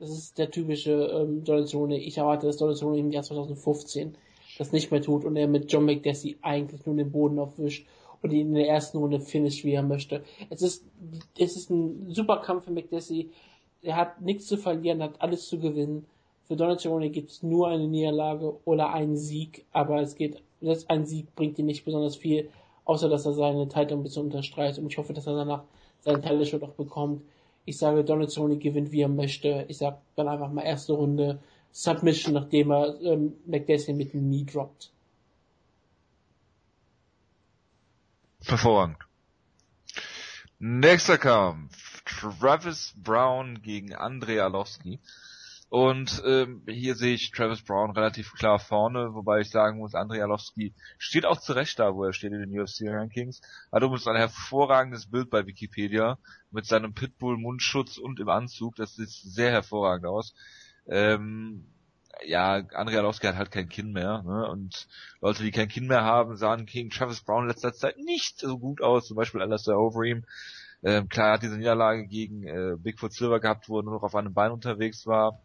Das 0.00 0.10
ist 0.10 0.38
der 0.38 0.50
typische 0.50 0.92
ähm, 0.92 1.44
Donald. 1.44 1.72
Ich 1.92 2.18
erwarte, 2.18 2.46
dass 2.46 2.56
Donald 2.56 2.80
im 2.80 3.12
Jahr 3.12 3.22
2015 3.22 4.16
das 4.58 4.72
nicht 4.72 4.90
mehr 4.90 5.02
tut 5.02 5.24
und 5.24 5.36
er 5.36 5.46
mit 5.46 5.70
John 5.70 5.84
McDessie 5.84 6.38
eigentlich 6.42 6.84
nur 6.86 6.96
den 6.96 7.12
Boden 7.12 7.38
aufwischt 7.38 7.86
und 8.22 8.32
ihn 8.32 8.48
in 8.48 8.54
der 8.54 8.68
ersten 8.68 8.98
Runde 8.98 9.20
finisht, 9.20 9.64
wie 9.64 9.72
er 9.72 9.82
möchte. 9.82 10.24
Es 10.48 10.62
ist, 10.62 10.84
es 11.38 11.56
ist 11.56 11.70
ein 11.70 12.10
super 12.10 12.38
Kampf 12.38 12.64
für 12.64 12.72
McDessie. 12.72 13.30
Er 13.82 13.96
hat 13.96 14.20
nichts 14.20 14.46
zu 14.46 14.56
verlieren, 14.56 15.02
hat 15.02 15.20
alles 15.20 15.48
zu 15.48 15.58
gewinnen. 15.58 16.06
Für 16.50 16.56
Donald 16.56 16.80
Cerrone 16.80 17.10
gibt 17.10 17.30
es 17.30 17.44
nur 17.44 17.68
eine 17.68 17.86
Niederlage 17.86 18.58
oder 18.64 18.92
einen 18.92 19.16
Sieg, 19.16 19.66
aber 19.70 20.00
es 20.00 20.16
geht, 20.16 20.42
selbst 20.60 20.90
ein 20.90 21.06
Sieg 21.06 21.32
bringt 21.36 21.56
ihm 21.60 21.66
nicht 21.66 21.84
besonders 21.84 22.16
viel, 22.16 22.50
außer 22.86 23.08
dass 23.08 23.24
er 23.24 23.34
seine 23.34 23.68
Titel 23.68 23.92
ein 23.92 24.02
bisschen 24.02 24.24
unterstreicht 24.24 24.76
und 24.76 24.88
ich 24.88 24.98
hoffe, 24.98 25.12
dass 25.12 25.28
er 25.28 25.36
danach 25.36 25.62
seinen 26.00 26.22
Title 26.22 26.44
schon 26.44 26.64
auch 26.64 26.72
bekommt. 26.72 27.22
Ich 27.66 27.78
sage, 27.78 28.02
Donald 28.02 28.32
Cerrone 28.32 28.56
gewinnt, 28.56 28.90
wie 28.90 29.02
er 29.02 29.08
möchte. 29.08 29.64
Ich 29.68 29.78
sage 29.78 29.98
dann 30.16 30.26
einfach 30.26 30.50
mal 30.50 30.62
erste 30.62 30.94
Runde 30.94 31.38
Submission, 31.70 32.34
nachdem 32.34 32.72
er 32.72 33.00
ähm, 33.00 33.34
McDessie 33.46 33.92
mit 33.92 34.12
dem 34.12 34.22
Knee 34.22 34.42
droppt. 34.42 34.90
Hervorragend. 38.42 38.98
Nächster 40.58 41.16
Kampf. 41.16 42.02
Travis 42.04 42.92
Brown 42.96 43.62
gegen 43.62 43.94
Andrei 43.94 44.42
Arlovski. 44.42 44.98
Und 45.70 46.20
ähm, 46.26 46.64
hier 46.68 46.96
sehe 46.96 47.14
ich 47.14 47.30
Travis 47.30 47.62
Brown 47.62 47.92
relativ 47.92 48.32
klar 48.32 48.58
vorne, 48.58 49.14
wobei 49.14 49.38
ich 49.38 49.50
sagen 49.50 49.78
muss, 49.78 49.94
Andrei 49.94 50.20
Arlovski 50.20 50.74
steht 50.98 51.24
auch 51.24 51.38
zurecht 51.38 51.78
da, 51.78 51.94
wo 51.94 52.02
er 52.02 52.12
steht 52.12 52.32
in 52.32 52.40
den 52.40 52.60
UFC 52.60 52.88
Rankings. 52.88 53.40
Hat 53.70 53.80
übrigens 53.80 54.08
ein 54.08 54.16
hervorragendes 54.16 55.08
Bild 55.08 55.30
bei 55.30 55.46
Wikipedia 55.46 56.18
mit 56.50 56.66
seinem 56.66 56.92
Pitbull 56.92 57.38
Mundschutz 57.38 57.98
und 57.98 58.18
im 58.18 58.28
Anzug. 58.28 58.74
Das 58.74 58.96
sieht 58.96 59.10
sehr 59.10 59.52
hervorragend 59.52 60.06
aus. 60.06 60.34
Ähm, 60.88 61.64
ja, 62.24 62.56
Andrei 62.74 62.98
Arlovski 62.98 63.28
hat 63.28 63.36
halt 63.36 63.52
kein 63.52 63.68
Kinn 63.68 63.92
mehr, 63.92 64.24
ne? 64.24 64.48
Und 64.50 64.88
Leute, 65.20 65.44
die 65.44 65.52
kein 65.52 65.68
Kinn 65.68 65.86
mehr 65.86 66.02
haben, 66.02 66.36
sahen 66.36 66.66
gegen 66.66 66.90
Travis 66.90 67.22
Brown 67.22 67.44
in 67.44 67.48
letzter 67.48 67.72
Zeit 67.72 67.96
nicht 67.96 68.40
so 68.40 68.58
gut 68.58 68.82
aus, 68.82 69.06
zum 69.06 69.16
Beispiel 69.16 69.40
Alistair 69.40 69.78
Overeem. 69.78 70.24
Ähm, 70.82 71.08
klar, 71.08 71.28
er 71.28 71.32
hat 71.34 71.42
diese 71.42 71.58
Niederlage 71.58 72.06
gegen 72.06 72.42
äh, 72.44 72.76
Bigfoot 72.76 73.12
Silver 73.12 73.38
gehabt, 73.38 73.68
wo 73.68 73.78
er 73.78 73.82
nur 73.84 73.94
noch 73.94 74.02
auf 74.02 74.14
einem 74.14 74.32
Bein 74.32 74.50
unterwegs 74.50 75.06
war. 75.06 75.40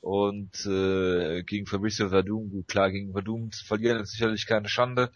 Und 0.00 0.64
äh, 0.66 1.42
gegen 1.42 1.66
Fabricio 1.66 2.08
Verdum, 2.08 2.50
gut, 2.50 2.68
klar, 2.68 2.90
gegen 2.90 3.12
Verdum 3.12 3.50
zu 3.50 3.64
verlieren 3.64 4.00
ist 4.00 4.12
sicherlich 4.12 4.46
keine 4.46 4.68
Schande. 4.68 5.10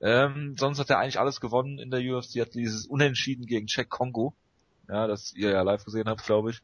Ähm, 0.00 0.54
sonst 0.58 0.78
hat 0.78 0.90
er 0.90 0.98
eigentlich 0.98 1.18
alles 1.18 1.40
gewonnen 1.40 1.78
in 1.78 1.90
der 1.90 2.00
UFC, 2.00 2.40
hat 2.40 2.54
dieses 2.54 2.86
Unentschieden 2.86 3.46
gegen 3.46 3.66
Czech 3.66 3.88
Kongo 3.88 4.34
ja, 4.88 5.06
das 5.06 5.32
ihr 5.34 5.50
ja 5.50 5.62
live 5.62 5.84
gesehen 5.84 6.08
habt, 6.08 6.24
glaube 6.24 6.50
ich. 6.50 6.62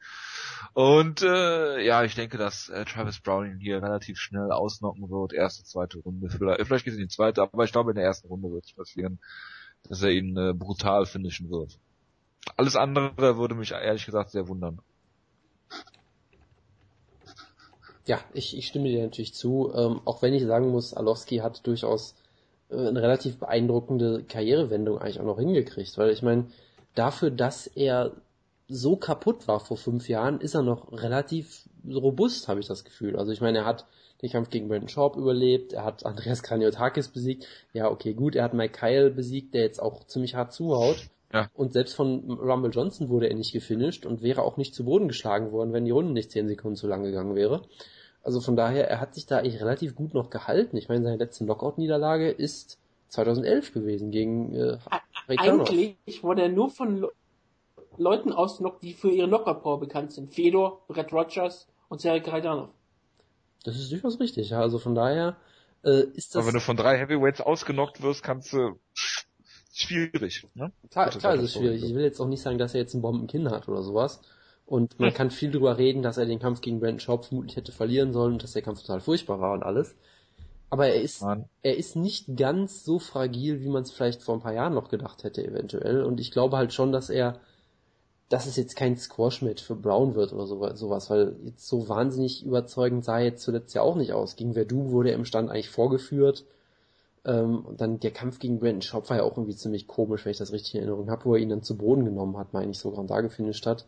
Und 0.74 1.22
äh, 1.22 1.80
ja, 1.84 2.04
ich 2.04 2.14
denke, 2.14 2.38
dass 2.38 2.68
äh, 2.68 2.84
Travis 2.84 3.20
Brown 3.20 3.46
ihn 3.46 3.58
hier 3.58 3.82
relativ 3.82 4.18
schnell 4.18 4.52
ausnocken 4.52 5.10
wird. 5.10 5.32
Erste, 5.32 5.64
zweite 5.64 5.98
Runde. 5.98 6.28
Vielleicht, 6.30 6.66
vielleicht 6.66 6.84
geht 6.84 6.94
es 6.94 6.98
in 6.98 7.06
die 7.06 7.14
zweite, 7.14 7.42
aber 7.42 7.64
ich 7.64 7.72
glaube, 7.72 7.90
in 7.90 7.96
der 7.96 8.04
ersten 8.04 8.28
Runde 8.28 8.50
wird 8.50 8.64
es 8.64 8.72
passieren, 8.72 9.18
dass 9.88 10.02
er 10.02 10.10
ihn 10.10 10.36
äh, 10.36 10.52
brutal 10.54 11.06
finishen 11.06 11.50
wird. 11.50 11.78
Alles 12.56 12.76
andere 12.76 13.38
würde 13.38 13.54
mich 13.54 13.72
ehrlich 13.72 14.06
gesagt 14.06 14.30
sehr 14.30 14.48
wundern. 14.48 14.80
Ja, 18.06 18.20
ich, 18.34 18.56
ich 18.56 18.66
stimme 18.66 18.88
dir 18.88 19.02
natürlich 19.02 19.34
zu. 19.34 19.72
Ähm, 19.74 20.00
auch 20.04 20.22
wenn 20.22 20.34
ich 20.34 20.44
sagen 20.44 20.70
muss, 20.70 20.94
Alowski 20.94 21.36
hat 21.38 21.66
durchaus 21.66 22.16
äh, 22.70 22.76
eine 22.76 23.00
relativ 23.02 23.38
beeindruckende 23.38 24.24
Karrierewendung 24.24 24.98
eigentlich 24.98 25.20
auch 25.20 25.24
noch 25.24 25.38
hingekriegt, 25.38 25.96
weil 25.98 26.10
ich 26.10 26.22
meine, 26.22 26.46
dafür, 26.94 27.30
dass 27.30 27.66
er 27.66 28.12
so 28.68 28.96
kaputt 28.96 29.48
war 29.48 29.60
vor 29.60 29.76
fünf 29.76 30.08
Jahren, 30.08 30.40
ist 30.40 30.54
er 30.54 30.62
noch 30.62 30.92
relativ 30.92 31.68
robust, 31.86 32.48
habe 32.48 32.60
ich 32.60 32.66
das 32.66 32.84
Gefühl. 32.84 33.16
Also 33.16 33.32
ich 33.32 33.40
meine, 33.40 33.58
er 33.58 33.64
hat 33.66 33.86
den 34.22 34.30
Kampf 34.30 34.50
gegen 34.50 34.68
Brandon 34.68 34.88
Schaub 34.88 35.16
überlebt, 35.16 35.72
er 35.72 35.84
hat 35.84 36.06
Andreas 36.06 36.42
Kraniotakis 36.42 37.08
besiegt, 37.08 37.46
ja 37.72 37.90
okay, 37.90 38.14
gut, 38.14 38.34
er 38.34 38.44
hat 38.44 38.54
Mike 38.54 38.78
Kyle 38.78 39.10
besiegt, 39.10 39.54
der 39.54 39.62
jetzt 39.62 39.82
auch 39.82 40.04
ziemlich 40.04 40.34
hart 40.34 40.52
zuhaut. 40.52 40.96
Ja. 41.32 41.48
Und 41.54 41.72
selbst 41.72 41.94
von 41.94 42.30
Rumble 42.30 42.70
Johnson 42.70 43.08
wurde 43.08 43.28
er 43.28 43.36
nicht 43.36 43.52
gefinisht 43.52 44.04
und 44.04 44.22
wäre 44.22 44.42
auch 44.42 44.56
nicht 44.56 44.74
zu 44.74 44.84
Boden 44.84 45.08
geschlagen 45.08 45.50
worden, 45.50 45.72
wenn 45.72 45.84
die 45.84 45.90
Runde 45.90 46.12
nicht 46.12 46.30
zehn 46.30 46.48
Sekunden 46.48 46.76
zu 46.76 46.86
lang 46.86 47.02
gegangen 47.02 47.34
wäre. 47.34 47.62
Also 48.22 48.40
von 48.40 48.54
daher, 48.54 48.88
er 48.88 49.00
hat 49.00 49.14
sich 49.14 49.26
da 49.26 49.38
eigentlich 49.38 49.60
relativ 49.60 49.94
gut 49.94 50.14
noch 50.14 50.30
gehalten. 50.30 50.76
Ich 50.76 50.88
meine, 50.88 51.02
seine 51.02 51.16
letzte 51.16 51.44
Knockout-Niederlage 51.44 52.30
ist 52.30 52.78
2011 53.08 53.72
gewesen 53.72 54.10
gegen 54.10 54.54
äh, 54.54 54.78
Eigentlich 55.28 56.22
wurde 56.22 56.42
er 56.42 56.48
nur 56.48 56.70
von 56.70 56.98
Le 56.98 57.10
Leuten 57.98 58.32
ausgenockt, 58.32 58.82
die 58.82 58.94
für 58.94 59.10
ihre 59.10 59.28
Knockout-Power 59.28 59.78
bekannt 59.78 60.12
sind. 60.12 60.32
Fedor, 60.32 60.80
Brett 60.88 61.12
Rogers 61.12 61.68
und 61.90 62.00
Sergei 62.00 62.20
Kaidanov. 62.20 62.70
Das 63.64 63.76
ist 63.76 63.92
durchaus 63.92 64.18
richtig, 64.18 64.48
ja. 64.48 64.60
Also 64.60 64.78
von 64.78 64.94
daher 64.94 65.36
äh, 65.84 66.04
ist 66.14 66.34
das... 66.34 66.36
Aber 66.36 66.46
wenn 66.46 66.54
du 66.54 66.60
von 66.60 66.78
drei 66.78 66.96
Heavyweights 66.96 67.42
ausgenockt 67.42 68.02
wirst, 68.02 68.22
kannst 68.22 68.50
du... 68.54 68.78
Schwierig, 69.72 70.46
ne? 70.54 70.70
Klar, 70.90 71.08
klar 71.08 71.34
ist 71.34 71.42
es 71.42 71.52
schwierig. 71.54 71.82
Ich 71.82 71.94
will 71.94 72.04
jetzt 72.04 72.20
auch 72.20 72.28
nicht 72.28 72.42
sagen, 72.42 72.58
dass 72.58 72.74
er 72.74 72.80
jetzt 72.80 72.94
ein 72.94 73.00
Bombenkinn 73.02 73.50
hat 73.50 73.68
oder 73.68 73.82
sowas. 73.82 74.20
Und 74.66 75.00
man 75.00 75.12
kann 75.12 75.30
viel 75.30 75.50
drüber 75.50 75.78
reden, 75.78 76.02
dass 76.02 76.18
er 76.18 76.26
den 76.26 76.38
Kampf 76.38 76.60
gegen 76.60 76.78
Brandon 76.78 77.00
Schaub 77.00 77.24
vermutlich 77.24 77.56
hätte 77.56 77.72
verlieren 77.72 78.12
sollen 78.12 78.34
und 78.34 78.42
dass 78.42 78.52
der 78.52 78.62
Kampf 78.62 78.82
total 78.82 79.00
furchtbar 79.00 79.40
war 79.40 79.52
und 79.54 79.62
alles. 79.62 79.94
Aber 80.70 80.86
er 80.86 81.02
ist, 81.02 81.20
Mann. 81.20 81.46
er 81.62 81.76
ist 81.76 81.96
nicht 81.96 82.36
ganz 82.36 82.84
so 82.84 82.98
fragil, 82.98 83.60
wie 83.60 83.68
man 83.68 83.82
es 83.82 83.90
vielleicht 83.92 84.22
vor 84.22 84.34
ein 84.34 84.40
paar 84.40 84.54
Jahren 84.54 84.74
noch 84.74 84.88
gedacht 84.88 85.24
hätte, 85.24 85.44
eventuell. 85.44 86.02
Und 86.02 86.20
ich 86.20 86.30
glaube 86.30 86.56
halt 86.56 86.72
schon, 86.72 86.92
dass 86.92 87.10
er, 87.10 87.40
dass 88.30 88.46
es 88.46 88.56
jetzt 88.56 88.76
kein 88.76 88.96
Squash-Match 88.96 89.62
für 89.62 89.76
Brown 89.76 90.14
wird 90.14 90.32
oder 90.32 90.46
sowas, 90.46 91.10
weil 91.10 91.36
jetzt 91.44 91.66
so 91.66 91.90
wahnsinnig 91.90 92.44
überzeugend 92.44 93.04
sah 93.04 93.18
er 93.18 93.24
jetzt 93.24 93.42
zuletzt 93.42 93.74
ja 93.74 93.82
auch 93.82 93.96
nicht 93.96 94.14
aus. 94.14 94.36
Gegen 94.36 94.54
Verdun 94.54 94.90
wurde 94.90 95.10
er 95.10 95.16
im 95.16 95.26
Stand 95.26 95.50
eigentlich 95.50 95.68
vorgeführt. 95.68 96.44
Ähm, 97.24 97.64
und 97.64 97.80
dann 97.80 98.00
der 98.00 98.10
Kampf 98.10 98.38
gegen 98.38 98.58
Brandon 98.58 98.82
Schaub 98.82 99.08
war 99.08 99.18
ja 99.18 99.22
auch 99.22 99.36
irgendwie 99.36 99.56
ziemlich 99.56 99.86
komisch, 99.86 100.24
wenn 100.24 100.32
ich 100.32 100.38
das 100.38 100.52
richtig 100.52 100.74
in 100.74 100.80
Erinnerung 100.80 101.10
habe, 101.10 101.24
wo 101.24 101.34
er 101.34 101.40
ihn 101.40 101.50
dann 101.50 101.62
zu 101.62 101.76
Boden 101.76 102.04
genommen 102.04 102.36
hat, 102.36 102.52
meine 102.52 102.70
ich 102.70 102.78
sogar, 102.78 103.00
und 103.00 103.10
da 103.10 103.20
gefinisht 103.20 103.66
hat. 103.66 103.86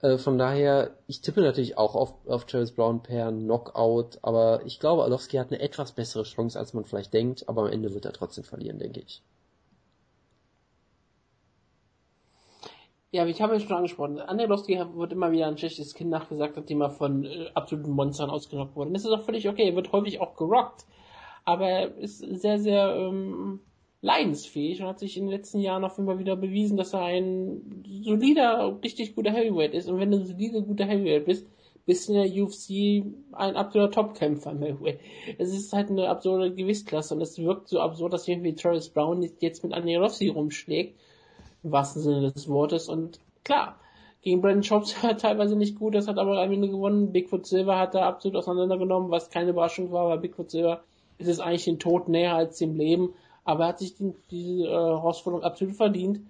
Äh, 0.00 0.18
von 0.18 0.38
daher, 0.38 0.96
ich 1.06 1.20
tippe 1.20 1.40
natürlich 1.40 1.78
auch 1.78 1.94
auf, 1.94 2.14
auf 2.26 2.46
Travis 2.46 2.72
Brown 2.72 3.02
per 3.02 3.30
Knockout, 3.32 4.18
aber 4.22 4.64
ich 4.64 4.80
glaube, 4.80 5.04
Alowski 5.04 5.36
hat 5.36 5.48
eine 5.52 5.60
etwas 5.60 5.92
bessere 5.92 6.24
Chance, 6.24 6.58
als 6.58 6.74
man 6.74 6.84
vielleicht 6.84 7.12
denkt, 7.14 7.48
aber 7.48 7.62
am 7.62 7.72
Ende 7.72 7.94
wird 7.94 8.04
er 8.04 8.12
trotzdem 8.12 8.44
verlieren, 8.44 8.78
denke 8.78 9.00
ich. 9.00 9.22
Ja, 13.12 13.24
ich 13.24 13.40
habe 13.40 13.54
ja 13.54 13.60
schon 13.60 13.76
angesprochen. 13.76 14.20
Andrei 14.20 14.48
wird 14.48 15.12
immer 15.12 15.30
wieder 15.30 15.46
ein 15.46 15.56
schlechtes 15.56 15.94
Kind 15.94 16.10
nachgesagt, 16.10 16.56
nachdem 16.56 16.82
er 16.82 16.90
von 16.90 17.24
äh, 17.24 17.48
absoluten 17.54 17.92
Monstern 17.92 18.28
ausgenockt 18.28 18.76
wurde. 18.76 18.88
Und 18.88 18.94
das 18.94 19.04
ist 19.04 19.10
auch 19.10 19.22
völlig 19.22 19.48
okay. 19.48 19.70
Er 19.70 19.76
wird 19.76 19.92
häufig 19.92 20.20
auch 20.20 20.36
gerockt. 20.36 20.84
Aber 21.46 21.66
er 21.66 21.96
ist 21.96 22.18
sehr, 22.18 22.58
sehr 22.58 22.94
ähm, 22.96 23.60
leidensfähig 24.02 24.82
und 24.82 24.88
hat 24.88 24.98
sich 24.98 25.16
in 25.16 25.24
den 25.24 25.32
letzten 25.32 25.60
Jahren 25.60 25.84
auf 25.84 25.96
immer 25.96 26.18
wieder 26.18 26.36
bewiesen, 26.36 26.76
dass 26.76 26.92
er 26.92 27.02
ein 27.02 27.84
solider, 28.02 28.78
richtig 28.84 29.14
guter 29.14 29.30
Heavyweight 29.32 29.72
ist. 29.72 29.88
Und 29.88 29.98
wenn 29.98 30.10
du 30.10 30.18
ein 30.18 30.26
solider, 30.26 30.60
guter 30.60 30.84
Heavyweight 30.84 31.24
bist, 31.24 31.46
bist 31.86 32.08
du 32.08 32.14
in 32.14 32.22
der 32.22 32.44
UFC 32.44 33.06
ein 33.32 33.56
absoluter 33.56 33.92
Topkämpfer 33.92 34.50
im 34.50 34.62
Heavyweight. 34.62 35.00
Es 35.38 35.54
ist 35.54 35.72
halt 35.72 35.88
eine 35.88 36.08
absurde 36.08 36.52
Gewichtsklasse 36.52 37.14
und 37.14 37.22
es 37.22 37.38
wirkt 37.38 37.68
so 37.68 37.80
absurd, 37.80 38.12
dass 38.12 38.28
irgendwie 38.28 38.54
Travis 38.54 38.88
Brown 38.88 39.22
jetzt 39.38 39.62
mit 39.62 39.72
Andy 39.72 39.94
Rossi 39.94 40.28
rumschlägt, 40.28 40.98
im 41.62 41.72
wahrsten 41.72 42.02
Sinne 42.02 42.32
des 42.32 42.48
Wortes. 42.48 42.88
Und 42.88 43.20
klar, 43.44 43.78
Gegen 44.26 44.40
Brandon 44.40 44.64
Shops 44.64 45.00
war 45.04 45.16
teilweise 45.16 45.54
nicht 45.54 45.78
gut, 45.78 45.94
das 45.94 46.08
hat 46.08 46.18
aber 46.18 46.42
am 46.42 46.50
Ende 46.50 46.68
gewonnen. 46.68 47.12
Bigfoot 47.12 47.46
Silver 47.46 47.78
hat 47.78 47.94
er 47.94 48.06
absolut 48.06 48.36
auseinandergenommen, 48.36 49.08
was 49.08 49.30
keine 49.30 49.50
Überraschung 49.50 49.92
war, 49.92 50.08
weil 50.08 50.18
Bigfoot 50.18 50.50
Silver 50.50 50.82
ist 51.18 51.28
es 51.28 51.40
eigentlich 51.40 51.64
den 51.64 51.78
Tod 51.78 52.08
näher 52.08 52.34
als 52.34 52.58
dem 52.58 52.76
Leben, 52.76 53.14
aber 53.44 53.64
er 53.64 53.68
hat 53.68 53.78
sich 53.78 53.94
die, 53.94 54.12
diese 54.30 54.64
äh, 54.64 54.70
Herausforderung 54.70 55.44
absolut 55.44 55.76
verdient. 55.76 56.20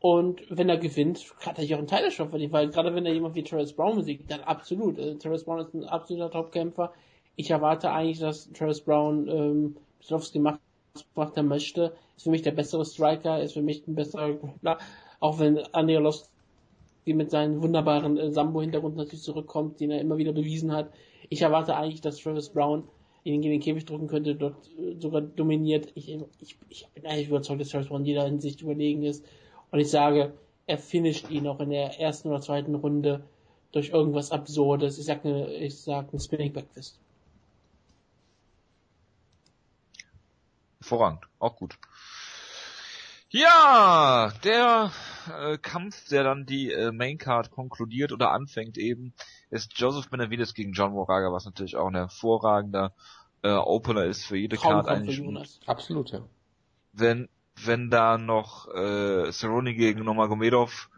Und 0.00 0.40
wenn 0.48 0.70
er 0.70 0.78
gewinnt, 0.78 1.26
hat 1.44 1.58
er 1.58 1.62
sich 1.62 1.74
auch 1.74 1.78
einen 1.78 1.86
Title 1.86 2.10
Shot 2.10 2.30
verdient, 2.30 2.52
weil 2.52 2.70
gerade 2.70 2.94
wenn 2.94 3.04
er 3.04 3.12
jemand 3.12 3.34
wie 3.34 3.42
Travis 3.42 3.74
Brown 3.74 3.96
besiegt, 3.96 4.30
dann 4.30 4.40
absolut. 4.40 4.98
Also, 4.98 5.18
Travis 5.18 5.44
Brown 5.44 5.60
ist 5.60 5.74
ein 5.74 5.84
absoluter 5.84 6.30
Topkämpfer. 6.30 6.92
Ich 7.36 7.50
erwarte 7.50 7.90
eigentlich, 7.90 8.18
dass 8.18 8.50
Travis 8.52 8.80
Brown 8.80 9.28
ähm, 9.28 9.76
Slowski 10.02 10.38
macht, 10.38 10.60
was 11.14 11.36
er 11.36 11.42
möchte. 11.42 11.92
Ist 12.16 12.22
für 12.22 12.30
mich 12.30 12.42
der 12.42 12.52
bessere 12.52 12.86
Striker, 12.86 13.42
ist 13.42 13.52
für 13.52 13.62
mich 13.62 13.86
ein 13.86 13.94
besserer, 13.94 14.38
auch 15.20 15.38
wenn 15.38 15.58
Andrea 15.74 16.00
Lost 16.00 16.30
die 17.06 17.14
mit 17.14 17.30
seinem 17.30 17.62
wunderbaren 17.62 18.18
äh, 18.18 18.30
Sambo-Hintergrund 18.30 18.96
natürlich 18.96 19.22
zurückkommt, 19.22 19.80
den 19.80 19.90
er 19.90 20.00
immer 20.00 20.18
wieder 20.18 20.32
bewiesen 20.32 20.72
hat. 20.72 20.90
Ich 21.28 21.42
erwarte 21.42 21.76
eigentlich, 21.76 22.00
dass 22.00 22.18
Travis 22.18 22.50
Brown 22.50 22.84
in 23.24 23.42
den 23.42 23.60
Käfig 23.60 23.84
drücken 23.84 24.08
könnte, 24.08 24.34
dort 24.34 24.56
äh, 24.78 24.98
sogar 24.98 25.20
dominiert. 25.20 25.92
Ich, 25.94 26.08
ich, 26.40 26.56
ich 26.68 26.88
bin 26.94 27.06
eigentlich 27.06 27.28
überzeugt, 27.28 27.60
dass 27.60 27.68
Travis 27.68 27.88
Brown 27.88 28.00
in 28.00 28.06
jeder 28.06 28.24
Hinsicht 28.24 28.62
überlegen 28.62 29.04
ist. 29.04 29.24
Und 29.70 29.80
ich 29.80 29.90
sage, 29.90 30.32
er 30.66 30.78
finisht 30.78 31.30
ihn 31.30 31.46
auch 31.46 31.60
in 31.60 31.70
der 31.70 32.00
ersten 32.00 32.28
oder 32.28 32.40
zweiten 32.40 32.74
Runde 32.74 33.24
durch 33.72 33.90
irgendwas 33.90 34.30
Absurdes. 34.30 34.98
Ich 34.98 35.04
sag, 35.04 35.24
ich 35.24 35.78
sag 35.78 36.12
ein 36.12 36.20
Spinning 36.20 36.52
Breakfast. 36.52 36.98
Hervorragend, 40.78 41.24
auch 41.38 41.56
gut. 41.56 41.78
Ja, 43.32 44.32
der 44.42 44.90
äh, 45.38 45.58
Kampf, 45.58 46.08
der 46.08 46.24
dann 46.24 46.46
die 46.46 46.72
äh, 46.72 46.90
Maincard 46.90 47.52
konkludiert 47.52 48.12
oder 48.12 48.32
anfängt 48.32 48.76
eben, 48.76 49.14
ist 49.50 49.78
Joseph 49.78 50.08
Benavides 50.08 50.54
gegen 50.54 50.72
John 50.72 50.92
Moraga, 50.92 51.32
was 51.32 51.44
natürlich 51.44 51.76
auch 51.76 51.88
ein 51.88 51.94
hervorragender 51.94 52.92
äh, 53.42 53.50
Opener 53.52 54.04
ist 54.04 54.24
für 54.24 54.36
jede 54.36 54.56
Card 54.56 54.88
eigentlich. 54.88 55.20
Absolut, 55.66 56.10
ja. 56.10 56.20
Wenn 56.92 57.28
wenn 57.64 57.90
da 57.90 58.18
noch 58.18 58.68
äh, 58.68 59.30
Cerrone 59.32 59.74
gegen 59.74 60.04
Nomagomedov 60.04 60.90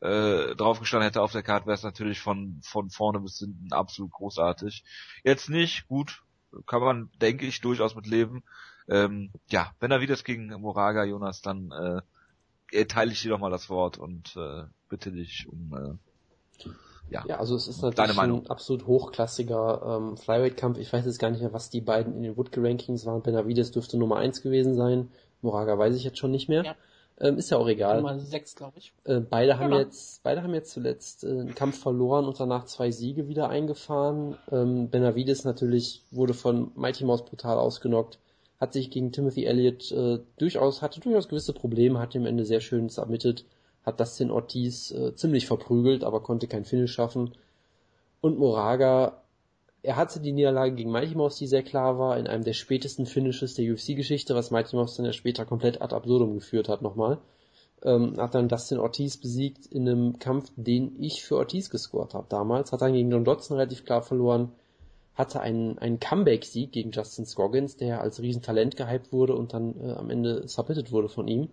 äh, 0.00 0.54
draufgestanden 0.54 1.06
hätte 1.06 1.22
auf 1.22 1.32
der 1.32 1.42
Karte, 1.42 1.66
wäre 1.66 1.74
es 1.74 1.82
natürlich 1.82 2.20
von, 2.20 2.60
von 2.62 2.90
vorne 2.90 3.20
bis 3.20 3.38
hinten 3.38 3.72
absolut 3.72 4.12
großartig. 4.12 4.84
Jetzt 5.24 5.48
nicht, 5.48 5.88
gut, 5.88 6.22
kann 6.66 6.80
man, 6.80 7.10
denke 7.20 7.46
ich, 7.46 7.60
durchaus 7.60 7.94
mit 7.94 8.06
leben. 8.06 8.44
Ähm, 8.88 9.30
ja, 9.48 9.72
wieder 9.80 10.16
gegen 10.16 10.48
Moraga, 10.60 11.04
Jonas, 11.04 11.42
dann 11.42 11.72
äh, 12.72 12.84
teile 12.86 13.12
ich 13.12 13.22
dir 13.22 13.30
doch 13.30 13.40
mal 13.40 13.50
das 13.50 13.68
Wort 13.68 13.98
und 13.98 14.36
äh, 14.36 14.64
bitte 14.88 15.10
dich 15.12 15.48
um 15.48 15.74
äh, 15.74 16.68
ja, 17.10 17.24
ja, 17.28 17.38
also 17.38 17.54
es 17.54 17.68
ist 17.68 17.82
natürlich 17.82 18.18
ein 18.18 18.46
absolut 18.48 18.86
hochklassiger 18.86 19.98
ähm, 19.98 20.16
Flyweight-Kampf. 20.16 20.78
Ich 20.78 20.92
weiß 20.92 21.04
jetzt 21.04 21.18
gar 21.18 21.30
nicht 21.30 21.40
mehr, 21.40 21.52
was 21.52 21.70
die 21.70 21.80
beiden 21.80 22.14
in 22.14 22.22
den 22.22 22.36
Woodke-Rankings 22.36 23.06
waren. 23.06 23.22
Benavides 23.22 23.70
dürfte 23.70 23.96
Nummer 23.96 24.16
eins 24.16 24.42
gewesen 24.42 24.74
sein. 24.74 25.10
Moraga 25.42 25.78
weiß 25.78 25.94
ich 25.96 26.04
jetzt 26.04 26.18
schon 26.18 26.30
nicht 26.30 26.48
mehr. 26.48 26.64
Ja. 26.64 26.76
Ähm, 27.18 27.38
ist 27.38 27.50
ja 27.50 27.56
auch 27.56 27.68
egal. 27.68 27.96
Nummer 27.96 28.18
6, 28.18 28.56
glaube 28.56 28.78
ich. 28.78 28.92
Äh, 29.04 29.20
beide 29.20 29.58
haben 29.58 29.72
jetzt, 29.72 30.22
beide 30.22 30.42
haben 30.42 30.52
jetzt 30.52 30.72
zuletzt 30.72 31.24
äh, 31.24 31.28
einen 31.28 31.54
Kampf 31.54 31.80
verloren 31.80 32.26
und 32.26 32.38
danach 32.38 32.66
zwei 32.66 32.90
Siege 32.90 33.28
wieder 33.28 33.48
eingefahren. 33.48 34.36
Ähm, 34.50 34.90
Benavides 34.90 35.44
natürlich 35.44 36.02
wurde 36.10 36.34
von 36.34 36.72
Mighty 36.74 37.04
Mouse 37.04 37.24
brutal 37.24 37.56
ausgenockt, 37.56 38.18
hat 38.60 38.74
sich 38.74 38.90
gegen 38.90 39.12
Timothy 39.12 39.44
Elliott 39.44 39.90
äh, 39.92 40.18
durchaus, 40.38 40.82
hatte 40.82 41.00
durchaus 41.00 41.28
gewisse 41.28 41.54
Probleme, 41.54 42.00
hat 42.00 42.14
im 42.14 42.26
Ende 42.26 42.44
sehr 42.44 42.60
schön 42.60 42.90
submitted, 42.90 43.46
hat 43.86 44.00
Dustin 44.00 44.30
Ortiz 44.30 44.90
äh, 44.90 45.14
ziemlich 45.14 45.46
verprügelt, 45.46 46.04
aber 46.04 46.20
konnte 46.20 46.48
kein 46.48 46.64
Finish 46.64 46.92
schaffen. 46.92 47.32
Und 48.20 48.38
Moraga 48.38 49.22
er 49.86 49.94
hatte 49.94 50.18
die 50.18 50.32
Niederlage 50.32 50.74
gegen 50.74 50.90
Mighty 50.90 51.14
Mouse, 51.14 51.36
die 51.36 51.46
sehr 51.46 51.62
klar 51.62 51.96
war, 51.96 52.18
in 52.18 52.26
einem 52.26 52.42
der 52.42 52.54
spätesten 52.54 53.06
Finishes 53.06 53.54
der 53.54 53.72
UFC-Geschichte, 53.72 54.34
was 54.34 54.50
Mighty 54.50 54.74
Mouse 54.74 54.96
dann 54.96 55.06
ja 55.06 55.12
später 55.12 55.44
komplett 55.44 55.80
ad 55.80 55.94
absurdum 55.94 56.34
geführt 56.34 56.68
hat 56.68 56.82
nochmal. 56.82 57.18
Ähm, 57.84 58.14
hat 58.18 58.34
dann 58.34 58.48
Dustin 58.48 58.78
Ortiz 58.78 59.16
besiegt 59.16 59.66
in 59.66 59.88
einem 59.88 60.18
Kampf, 60.18 60.50
den 60.56 61.00
ich 61.00 61.22
für 61.22 61.36
Ortiz 61.36 61.70
gescored 61.70 62.14
habe 62.14 62.26
damals. 62.28 62.72
Hat 62.72 62.82
dann 62.82 62.94
gegen 62.94 63.12
John 63.12 63.24
Dodson 63.24 63.56
relativ 63.56 63.84
klar 63.84 64.02
verloren. 64.02 64.50
Hatte 65.14 65.40
einen, 65.40 65.78
einen 65.78 66.00
Comeback-Sieg 66.00 66.72
gegen 66.72 66.90
Justin 66.90 67.24
Scoggins, 67.24 67.76
der 67.76 68.00
als 68.00 68.20
Riesentalent 68.20 68.76
gehypt 68.76 69.12
wurde 69.12 69.36
und 69.36 69.52
dann 69.52 69.80
äh, 69.80 69.92
am 69.92 70.10
Ende 70.10 70.48
submitted 70.48 70.90
wurde 70.90 71.08
von 71.08 71.28
ihm. 71.28 71.48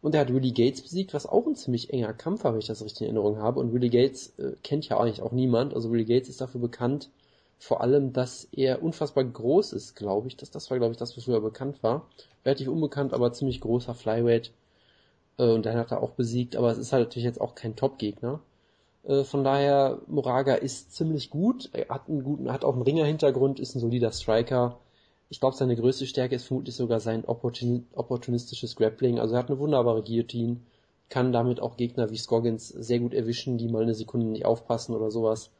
Und 0.00 0.14
er 0.14 0.20
hat 0.20 0.32
Willie 0.32 0.52
Gates 0.52 0.82
besiegt, 0.82 1.12
was 1.12 1.26
auch 1.26 1.46
ein 1.46 1.56
ziemlich 1.56 1.92
enger 1.92 2.12
Kampf 2.12 2.44
war, 2.44 2.52
wenn 2.52 2.60
ich 2.60 2.66
das 2.66 2.84
richtig 2.84 3.02
in 3.02 3.06
Erinnerung 3.16 3.38
habe. 3.38 3.60
Und 3.60 3.72
Willie 3.72 3.90
Gates 3.90 4.38
äh, 4.38 4.52
kennt 4.62 4.88
ja 4.88 4.98
eigentlich 4.98 5.22
auch 5.22 5.32
niemand. 5.32 5.74
Also 5.74 5.90
Willie 5.90 6.04
Gates 6.04 6.28
ist 6.28 6.40
dafür 6.40 6.60
bekannt, 6.60 7.10
vor 7.58 7.80
allem, 7.80 8.12
dass 8.12 8.48
er 8.52 8.82
unfassbar 8.82 9.24
groß 9.24 9.72
ist, 9.72 9.96
glaube 9.96 10.28
ich. 10.28 10.36
Das, 10.36 10.50
das 10.50 10.70
war, 10.70 10.78
glaube 10.78 10.92
ich, 10.92 10.98
das, 10.98 11.16
was 11.16 11.24
früher 11.24 11.40
bekannt 11.40 11.82
war. 11.82 12.06
Relativ 12.44 12.68
unbekannt, 12.68 13.12
aber 13.12 13.32
ziemlich 13.32 13.60
großer 13.60 13.94
Flyweight. 13.94 14.52
Äh, 15.38 15.50
und 15.50 15.66
den 15.66 15.76
hat 15.76 15.90
er 15.90 16.02
auch 16.02 16.10
besiegt, 16.10 16.56
aber 16.56 16.70
es 16.70 16.78
ist 16.78 16.92
halt 16.92 17.08
natürlich 17.08 17.24
jetzt 17.24 17.40
auch 17.40 17.54
kein 17.54 17.76
Top-Gegner. 17.76 18.40
Äh, 19.04 19.24
von 19.24 19.42
daher, 19.44 20.00
Moraga 20.06 20.54
ist 20.54 20.94
ziemlich 20.94 21.30
gut. 21.30 21.70
Er 21.72 21.88
hat 21.88 22.08
einen 22.08 22.22
guten, 22.22 22.52
hat 22.52 22.64
auch 22.64 22.74
einen 22.74 22.82
Ringer-Hintergrund, 22.82 23.58
ist 23.60 23.74
ein 23.74 23.80
solider 23.80 24.12
Striker. 24.12 24.78
Ich 25.30 25.40
glaube, 25.40 25.56
seine 25.56 25.76
größte 25.76 26.06
Stärke 26.06 26.36
ist 26.36 26.46
vermutlich 26.46 26.74
sogar 26.74 27.00
sein 27.00 27.24
opportun 27.24 27.86
opportunistisches 27.94 28.76
Grappling. 28.76 29.18
Also 29.18 29.34
er 29.34 29.40
hat 29.40 29.50
eine 29.50 29.58
wunderbare 29.58 30.02
Guillotine, 30.02 30.58
kann 31.10 31.32
damit 31.32 31.60
auch 31.60 31.76
Gegner 31.76 32.10
wie 32.10 32.16
Scoggins 32.16 32.68
sehr 32.68 32.98
gut 32.98 33.14
erwischen, 33.14 33.58
die 33.58 33.68
mal 33.68 33.82
eine 33.82 33.94
Sekunde 33.94 34.26
nicht 34.26 34.46
aufpassen 34.46 34.94
oder 34.94 35.10
sowas. 35.10 35.50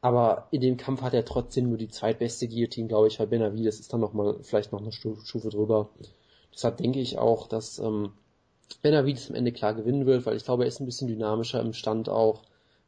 Aber 0.00 0.48
in 0.50 0.60
dem 0.60 0.76
Kampf 0.76 1.02
hat 1.02 1.14
er 1.14 1.24
trotzdem 1.24 1.68
nur 1.68 1.78
die 1.78 1.88
zweitbeste 1.88 2.48
Guillotine, 2.48 2.88
glaube 2.88 3.08
ich, 3.08 3.18
weil 3.18 3.26
Benavides 3.26 3.80
ist 3.80 3.92
dann 3.92 4.00
noch 4.00 4.12
mal 4.12 4.38
vielleicht 4.42 4.72
noch 4.72 4.80
eine 4.80 4.92
Stufe 4.92 5.48
drüber. 5.50 5.88
Deshalb 6.52 6.76
denke 6.78 7.00
ich 7.00 7.18
auch, 7.18 7.48
dass 7.48 7.78
ähm, 7.78 8.12
Benavides 8.82 9.30
am 9.30 9.36
Ende 9.36 9.52
klar 9.52 9.74
gewinnen 9.74 10.06
wird, 10.06 10.26
weil 10.26 10.36
ich 10.36 10.44
glaube, 10.44 10.64
er 10.64 10.68
ist 10.68 10.80
ein 10.80 10.86
bisschen 10.86 11.08
dynamischer 11.08 11.60
im 11.60 11.72
Stand 11.72 12.08
auch. 12.08 12.42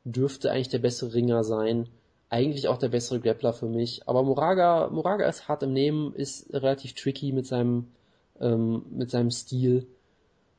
Dürfte 0.04 0.50
eigentlich 0.50 0.68
der 0.68 0.78
bessere 0.78 1.14
Ringer 1.14 1.44
sein. 1.44 1.88
Eigentlich 2.30 2.68
auch 2.68 2.78
der 2.78 2.88
bessere 2.88 3.20
Grappler 3.20 3.52
für 3.52 3.68
mich. 3.68 4.06
Aber 4.06 4.22
Moraga, 4.22 4.88
Moraga 4.90 5.26
ist 5.26 5.48
hart 5.48 5.62
im 5.62 5.72
Nehmen, 5.72 6.14
ist 6.14 6.52
relativ 6.52 6.94
tricky 6.94 7.32
mit 7.32 7.46
seinem, 7.46 7.88
ähm, 8.40 8.84
mit 8.90 9.10
seinem 9.10 9.30
Stil. 9.30 9.86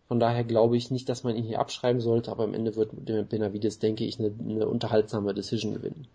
Von 0.08 0.20
daher 0.20 0.44
glaube 0.44 0.76
ich 0.76 0.90
nicht, 0.90 1.08
dass 1.08 1.24
man 1.24 1.36
ihn 1.36 1.44
hier 1.44 1.60
abschreiben 1.60 2.02
sollte, 2.02 2.32
aber 2.32 2.44
am 2.44 2.56
Ende 2.56 2.76
wird 2.76 3.30
Benavides, 3.30 3.78
denke 3.78 4.06
ich, 4.06 4.20
eine, 4.20 4.34
eine 4.40 4.68
unterhaltsame 4.68 5.36
Decision 5.36 5.76
gewinnen. 5.76 6.08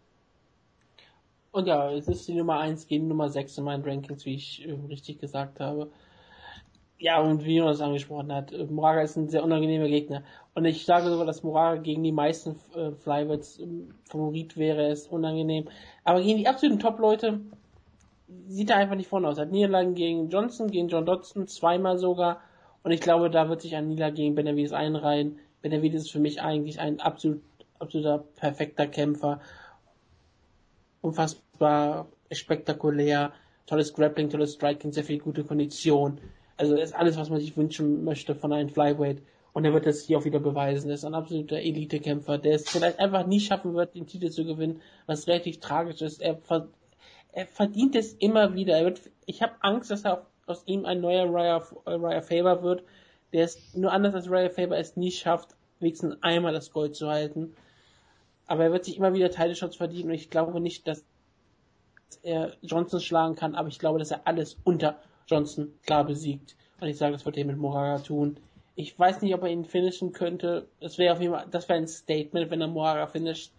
Und 1.52 1.68
ja, 1.68 1.92
es 1.92 2.08
ist 2.08 2.26
die 2.26 2.34
Nummer 2.34 2.58
1 2.58 2.88
gegen 2.88 3.06
Nummer 3.06 3.30
6 3.30 3.58
in 3.58 3.64
meinen 3.64 3.84
Rankings, 3.84 4.24
wie 4.24 4.34
ich 4.34 4.66
äh, 4.66 4.72
richtig 4.88 5.20
gesagt 5.20 5.60
habe. 5.60 5.88
Ja, 6.98 7.20
und 7.20 7.44
wie 7.44 7.56
Jonas 7.56 7.80
angesprochen 7.80 8.32
hat, 8.32 8.52
äh, 8.52 8.64
Moraga 8.64 9.02
ist 9.02 9.16
ein 9.16 9.28
sehr 9.28 9.44
unangenehmer 9.44 9.88
Gegner. 9.88 10.22
Und 10.54 10.64
ich 10.64 10.84
sage 10.84 11.10
sogar, 11.10 11.26
dass 11.26 11.42
Moraga 11.42 11.80
gegen 11.80 12.02
die 12.02 12.12
meisten 12.12 12.56
äh, 12.74 12.92
Flyweights 12.92 13.58
äh, 13.58 13.66
Favorit 14.08 14.56
wäre, 14.56 14.88
ist 14.88 15.10
unangenehm. 15.10 15.68
Aber 16.04 16.22
gegen 16.22 16.38
die 16.38 16.48
absoluten 16.48 16.80
Top-Leute 16.80 17.40
sieht 18.46 18.70
er 18.70 18.76
einfach 18.76 18.96
nicht 18.96 19.08
vorne 19.08 19.28
aus. 19.28 19.38
Er 19.38 19.42
hat 19.42 19.52
Niederlagen 19.52 19.94
gegen 19.94 20.30
Johnson, 20.30 20.70
gegen 20.70 20.88
John 20.88 21.04
Dodson, 21.04 21.46
zweimal 21.48 21.98
sogar. 21.98 22.40
Und 22.82 22.92
ich 22.92 23.00
glaube, 23.00 23.30
da 23.30 23.48
wird 23.48 23.60
sich 23.60 23.74
ein 23.76 23.88
Niederlage 23.88 24.16
gegen 24.16 24.34
Benavides 24.34 24.72
einreihen. 24.72 25.38
Benavides 25.62 26.02
ist 26.02 26.12
für 26.12 26.20
mich 26.20 26.40
eigentlich 26.40 26.80
ein 26.80 27.00
absolut, 27.00 27.42
absoluter 27.78 28.24
perfekter 28.36 28.86
Kämpfer 28.86 29.40
unfassbar 31.04 32.08
spektakulär, 32.32 33.32
tolles 33.66 33.92
Grappling, 33.92 34.30
tolles 34.30 34.54
Striking, 34.54 34.92
sehr 34.92 35.04
viel 35.04 35.18
gute 35.18 35.44
Kondition. 35.44 36.18
Also 36.56 36.76
ist 36.76 36.94
alles, 36.94 37.16
was 37.16 37.30
man 37.30 37.40
sich 37.40 37.56
wünschen 37.56 38.04
möchte 38.04 38.34
von 38.34 38.52
einem 38.52 38.68
Flyweight. 38.68 39.22
Und 39.52 39.64
er 39.64 39.72
wird 39.72 39.86
das 39.86 40.02
hier 40.02 40.18
auch 40.18 40.24
wieder 40.24 40.40
beweisen. 40.40 40.88
Er 40.88 40.94
ist 40.94 41.04
ein 41.04 41.14
absoluter 41.14 41.58
Elite-Kämpfer, 41.58 42.38
der 42.38 42.54
es 42.54 42.68
vielleicht 42.68 42.98
einfach 42.98 43.26
nie 43.26 43.40
schaffen 43.40 43.74
wird, 43.74 43.94
den 43.94 44.06
Titel 44.06 44.30
zu 44.30 44.44
gewinnen, 44.44 44.80
was 45.06 45.28
relativ 45.28 45.60
tragisch 45.60 46.02
ist. 46.02 46.20
Er, 46.20 46.36
ver 46.36 46.68
er 47.32 47.46
verdient 47.46 47.94
es 47.94 48.14
immer 48.14 48.54
wieder. 48.54 48.76
Er 48.76 48.84
wird, 48.84 49.00
ich 49.26 49.42
habe 49.42 49.54
Angst, 49.60 49.90
dass 49.90 50.04
er 50.04 50.26
aus 50.46 50.62
ihm 50.66 50.84
ein 50.84 51.00
neuer 51.00 51.32
Raya, 51.32 51.62
Raya 51.86 52.20
Faber 52.20 52.62
wird, 52.62 52.82
der 53.32 53.44
es 53.44 53.74
nur 53.74 53.92
anders 53.92 54.14
als 54.14 54.30
Raya 54.30 54.50
Faber 54.50 54.76
es 54.76 54.96
nie 54.96 55.10
schafft, 55.10 55.50
wenigstens 55.80 56.16
einmal 56.22 56.52
das 56.52 56.72
Gold 56.72 56.96
zu 56.96 57.08
halten 57.08 57.54
aber 58.46 58.64
er 58.64 58.72
wird 58.72 58.84
sich 58.84 58.96
immer 58.96 59.14
wieder 59.14 59.30
Teileshots 59.30 59.76
verdienen 59.76 60.10
und 60.10 60.14
ich 60.14 60.30
glaube 60.30 60.60
nicht, 60.60 60.86
dass 60.86 61.04
er 62.22 62.52
Johnson 62.62 63.00
schlagen 63.00 63.34
kann, 63.34 63.54
aber 63.54 63.68
ich 63.68 63.78
glaube, 63.78 63.98
dass 63.98 64.10
er 64.10 64.26
alles 64.26 64.56
unter 64.64 65.00
Johnson 65.26 65.72
klar 65.84 66.04
besiegt. 66.04 66.56
Und 66.80 66.88
ich 66.88 66.96
sage, 66.96 67.12
das 67.12 67.24
wird 67.24 67.36
er 67.36 67.44
mit 67.44 67.56
Moraga 67.56 67.98
tun. 68.00 68.36
Ich 68.76 68.98
weiß 68.98 69.22
nicht, 69.22 69.34
ob 69.34 69.42
er 69.42 69.50
ihn 69.50 69.64
finishen 69.64 70.12
könnte. 70.12 70.66
Das 70.80 70.98
wäre 70.98 71.14
auf 71.14 71.20
jeden 71.20 71.32
Fall, 71.32 71.46
das 71.50 71.68
wäre 71.68 71.78
ein 71.78 71.88
Statement, 71.88 72.50
wenn 72.50 72.60
er 72.60 72.68
Moraga 72.68 73.06
finisht. 73.06 73.52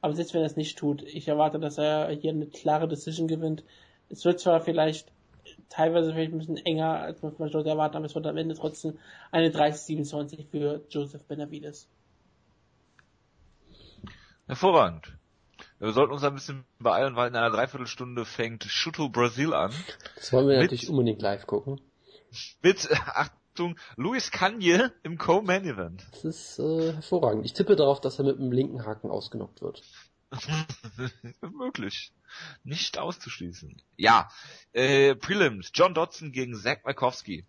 Aber 0.00 0.14
selbst 0.14 0.32
wenn 0.32 0.42
er 0.42 0.46
es 0.46 0.56
nicht 0.56 0.78
tut, 0.78 1.02
ich 1.02 1.28
erwarte, 1.28 1.58
dass 1.58 1.78
er 1.78 2.10
hier 2.10 2.30
eine 2.30 2.46
klare 2.46 2.88
Decision 2.88 3.28
gewinnt. 3.28 3.64
Es 4.08 4.24
wird 4.24 4.40
zwar 4.40 4.60
vielleicht 4.60 5.12
teilweise 5.68 6.12
vielleicht 6.12 6.32
ein 6.32 6.38
bisschen 6.38 6.56
enger, 6.58 7.00
als 7.00 7.22
man 7.22 7.34
vielleicht 7.34 7.54
erwartet, 7.54 7.96
aber 7.96 8.06
es 8.06 8.14
wird 8.14 8.26
am 8.26 8.36
Ende 8.36 8.54
trotzdem 8.54 8.98
eine 9.30 9.50
30-27 9.50 10.46
für 10.50 10.80
Joseph 10.90 11.24
Benavides. 11.24 11.88
Hervorragend. 14.46 15.19
Wir 15.80 15.92
sollten 15.92 16.12
uns 16.12 16.22
ein 16.22 16.34
bisschen 16.34 16.64
beeilen, 16.78 17.16
weil 17.16 17.30
in 17.30 17.36
einer 17.36 17.48
Dreiviertelstunde 17.48 18.26
fängt 18.26 18.64
Shuto 18.64 19.08
Brasil 19.08 19.54
an. 19.54 19.72
Das 20.14 20.30
wollen 20.30 20.46
wir 20.46 20.58
mit, 20.58 20.64
natürlich 20.64 20.90
unbedingt 20.90 21.22
live 21.22 21.46
gucken. 21.46 21.80
Mit, 22.62 22.86
Achtung, 23.06 23.76
Luis 23.96 24.30
Kanye 24.30 24.90
im 25.02 25.16
Co-Main 25.16 25.64
Event. 25.64 26.04
Das 26.12 26.24
ist 26.24 26.58
äh, 26.58 26.92
hervorragend. 26.92 27.46
Ich 27.46 27.54
tippe 27.54 27.76
darauf, 27.76 27.98
dass 27.98 28.18
er 28.18 28.26
mit 28.26 28.38
dem 28.38 28.52
linken 28.52 28.84
Haken 28.84 29.10
ausgenockt 29.10 29.62
wird. 29.62 29.82
möglich. 31.40 32.12
Nicht 32.62 32.98
auszuschließen. 32.98 33.80
Ja, 33.96 34.28
äh, 34.72 35.14
Prelims. 35.14 35.70
John 35.72 35.94
Dodson 35.94 36.30
gegen 36.30 36.54
Zach 36.56 36.84
Markowski. 36.84 37.46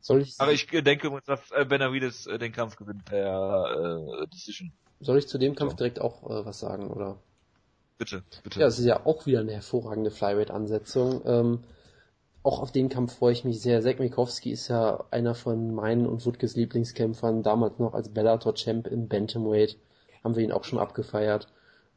Soll 0.00 0.22
ich 0.22 0.34
Aber 0.40 0.52
ich 0.52 0.66
denke 0.66 1.08
übrigens, 1.08 1.26
dass 1.26 1.50
äh, 1.50 1.66
Benavides 1.66 2.26
äh, 2.26 2.38
den 2.38 2.52
Kampf 2.52 2.76
gewinnt 2.76 3.04
per 3.04 4.22
äh, 4.22 4.26
Decision. 4.28 4.72
Soll 5.00 5.18
ich 5.18 5.28
zu 5.28 5.36
dem 5.36 5.54
Kampf 5.54 5.72
so. 5.72 5.76
direkt 5.76 6.00
auch 6.00 6.24
äh, 6.24 6.46
was 6.46 6.58
sagen, 6.58 6.90
oder? 6.90 7.20
Bitte, 8.00 8.22
bitte. 8.42 8.60
Ja, 8.60 8.66
es 8.66 8.78
ist 8.78 8.86
ja 8.86 9.04
auch 9.04 9.26
wieder 9.26 9.40
eine 9.40 9.52
hervorragende 9.52 10.10
Flyweight-Ansetzung. 10.10 11.20
Ähm, 11.26 11.60
auch 12.42 12.60
auf 12.62 12.72
den 12.72 12.88
Kampf 12.88 13.18
freue 13.18 13.34
ich 13.34 13.44
mich 13.44 13.60
sehr. 13.60 13.82
Zach 13.82 13.98
Mikowski 13.98 14.52
ist 14.52 14.68
ja 14.68 15.04
einer 15.10 15.34
von 15.34 15.74
meinen 15.74 16.06
und 16.06 16.24
Wutges 16.24 16.56
Lieblingskämpfern, 16.56 17.42
damals 17.42 17.78
noch 17.78 17.92
als 17.92 18.08
Bellator-Champ 18.08 18.86
im 18.86 19.06
Bantamweight. 19.08 19.76
Haben 20.24 20.34
wir 20.34 20.42
ihn 20.42 20.50
auch 20.50 20.64
schon 20.64 20.78
abgefeiert. 20.78 21.48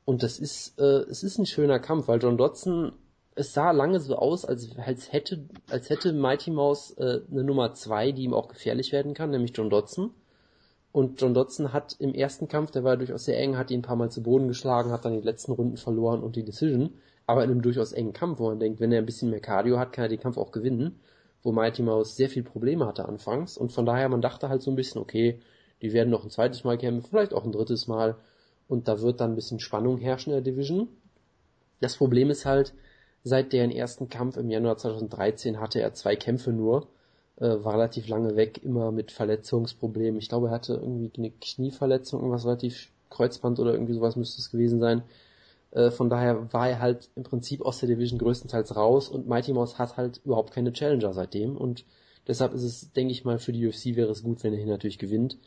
Und 0.03 0.23
das 0.23 0.40
ist, 0.40 0.77
äh, 0.77 1.06
es 1.09 1.23
ist 1.23 1.38
ein 1.38 1.45
schöner 1.45 1.80
Kampf, 1.80 2.09
weil 2.09 2.22
John 2.22 2.38
Dodson, 2.38 2.91
es 3.35 3.53
sah 3.53 3.72
lange 3.72 4.01
so 4.01 4.17
aus, 4.17 4.43
als, 4.43 4.77
als 4.77 5.14
hätte, 5.14 5.48
als 5.69 5.90
hätte 5.90 6.11
Mighty 6.11 6.51
Mouse 6.51 6.98
äh, 6.98 7.22
eine 7.32 7.45
Nummer 7.45 7.75
zwei, 7.75 8.11
die 8.11 8.23
ihm 8.23 8.33
auch 8.33 8.49
gefährlich 8.49 8.91
werden 8.91 9.14
kann, 9.14 9.30
nämlich 9.30 9.53
John 9.56 9.69
Dodson. 9.69 10.11
Und 10.93 11.19
John 11.19 11.33
Dodson 11.33 11.73
hat 11.73 11.97
im 11.99 12.13
ersten 12.13 12.47
Kampf, 12.47 12.72
der 12.72 12.85
war 12.85 12.95
durchaus 12.95 13.25
sehr 13.25 13.38
eng, 13.38 13.57
hat 13.57 13.69
ihn 13.72 13.80
ein 13.80 13.83
paar 13.83 13.97
Mal 13.97 14.11
zu 14.11 14.23
Boden 14.23 14.47
geschlagen, 14.47 14.91
hat 14.91 15.03
dann 15.03 15.13
die 15.13 15.25
letzten 15.25 15.51
Runden 15.51 15.75
verloren 15.75 16.23
und 16.23 16.38
die 16.38 16.45
Decision. 16.45 16.93
Aber 17.25 17.43
in 17.43 17.51
einem 17.51 17.61
durchaus 17.61 17.91
engen 17.91 18.13
Kampf, 18.13 18.39
wo 18.39 18.47
man 18.47 18.59
denkt, 18.59 18.80
wenn 18.80 18.91
er 18.93 18.99
ein 18.99 19.05
bisschen 19.05 19.30
mehr 19.30 19.41
Cardio 19.41 19.77
hat, 19.77 19.91
kann 19.91 20.05
er 20.05 20.09
den 20.09 20.19
Kampf 20.19 20.38
auch 20.38 20.51
gewinnen. 20.51 21.01
Wo 21.41 21.51
Mighty 21.51 21.81
Mouse 21.81 22.15
sehr 22.15 22.30
viel 22.30 22.43
Probleme 22.43 22.85
hatte 22.85 23.05
anfangs. 23.09 23.57
Und 23.57 23.73
von 23.73 23.85
daher, 23.85 24.07
man 24.07 24.22
dachte 24.22 24.47
halt 24.47 24.61
so 24.61 24.72
ein 24.72 24.75
bisschen, 24.75 25.01
okay, 25.01 25.39
die 25.83 25.91
werden 25.91 26.09
noch 26.09 26.23
ein 26.23 26.30
zweites 26.30 26.63
Mal 26.63 26.77
kämpfen, 26.77 27.09
vielleicht 27.09 27.33
auch 27.33 27.43
ein 27.43 27.51
drittes 27.51 27.88
Mal 27.88 28.15
und 28.69 28.88
da 28.88 29.01
wird 29.01 29.19
dann 29.19 29.33
ein 29.33 29.35
bisschen 29.35 29.59
Spannung 29.59 29.97
herrschen 29.97 30.31
in 30.31 30.43
der 30.43 30.53
Division. 30.53 30.88
Das 31.81 31.97
Problem 31.97 32.30
ist 32.30 32.45
halt, 32.45 32.73
seit 33.23 33.51
deren 33.51 33.72
ersten 33.72 34.07
Kampf 34.09 34.38
im 34.38 34.49
Januar 34.49 34.77
2013 34.77 35.59
hatte 35.59 35.81
er 35.81 35.93
zwei 35.93 36.15
Kämpfe 36.15 36.51
nur, 36.51 36.88
äh, 37.43 37.63
war 37.63 37.73
relativ 37.73 38.07
lange 38.07 38.38
weg, 38.38 38.63
immer 38.63 38.91
mit 38.91 39.11
Verletzungsproblemen. 39.11 40.17
Ich 40.17 40.30
glaube, 40.30 40.47
er 40.47 40.53
hatte 40.53 40.75
irgendwie 40.75 41.11
eine 41.17 41.31
Knieverletzung, 41.31 42.22
irgendwas 42.22 42.45
relativ 42.45 42.89
Kreuzband 43.09 43.59
oder 43.59 43.73
irgendwie 43.73 43.93
sowas 43.93 44.15
müsste 44.15 44.39
es 44.39 44.49
gewesen 44.49 44.80
sein. 44.80 45.03
Äh, 45.72 45.91
von 45.91 46.09
daher 46.09 46.53
war 46.53 46.69
er 46.69 46.80
halt 46.80 47.09
im 47.15 47.23
Prinzip 47.23 47.61
aus 47.61 47.80
der 47.80 47.89
Division 47.89 48.17
größtenteils 48.17 48.75
raus 48.77 49.09
und 49.09 49.27
Mighty 49.27 49.51
Mouse 49.51 49.77
hat 49.77 49.97
halt 49.97 50.22
überhaupt 50.23 50.53
keine 50.53 50.72
Challenger 50.72 51.13
seitdem 51.13 51.57
und 51.57 51.83
deshalb 52.27 52.53
ist 52.53 52.63
es, 52.63 52.93
denke 52.93 53.11
ich 53.11 53.25
mal, 53.25 53.39
für 53.39 53.51
die 53.51 53.67
UFC 53.67 53.97
wäre 53.97 54.11
es 54.11 54.23
gut, 54.23 54.43
wenn 54.43 54.53
er 54.53 54.59
hier 54.59 54.67
natürlich 54.67 54.97
gewinnt. 54.97 55.38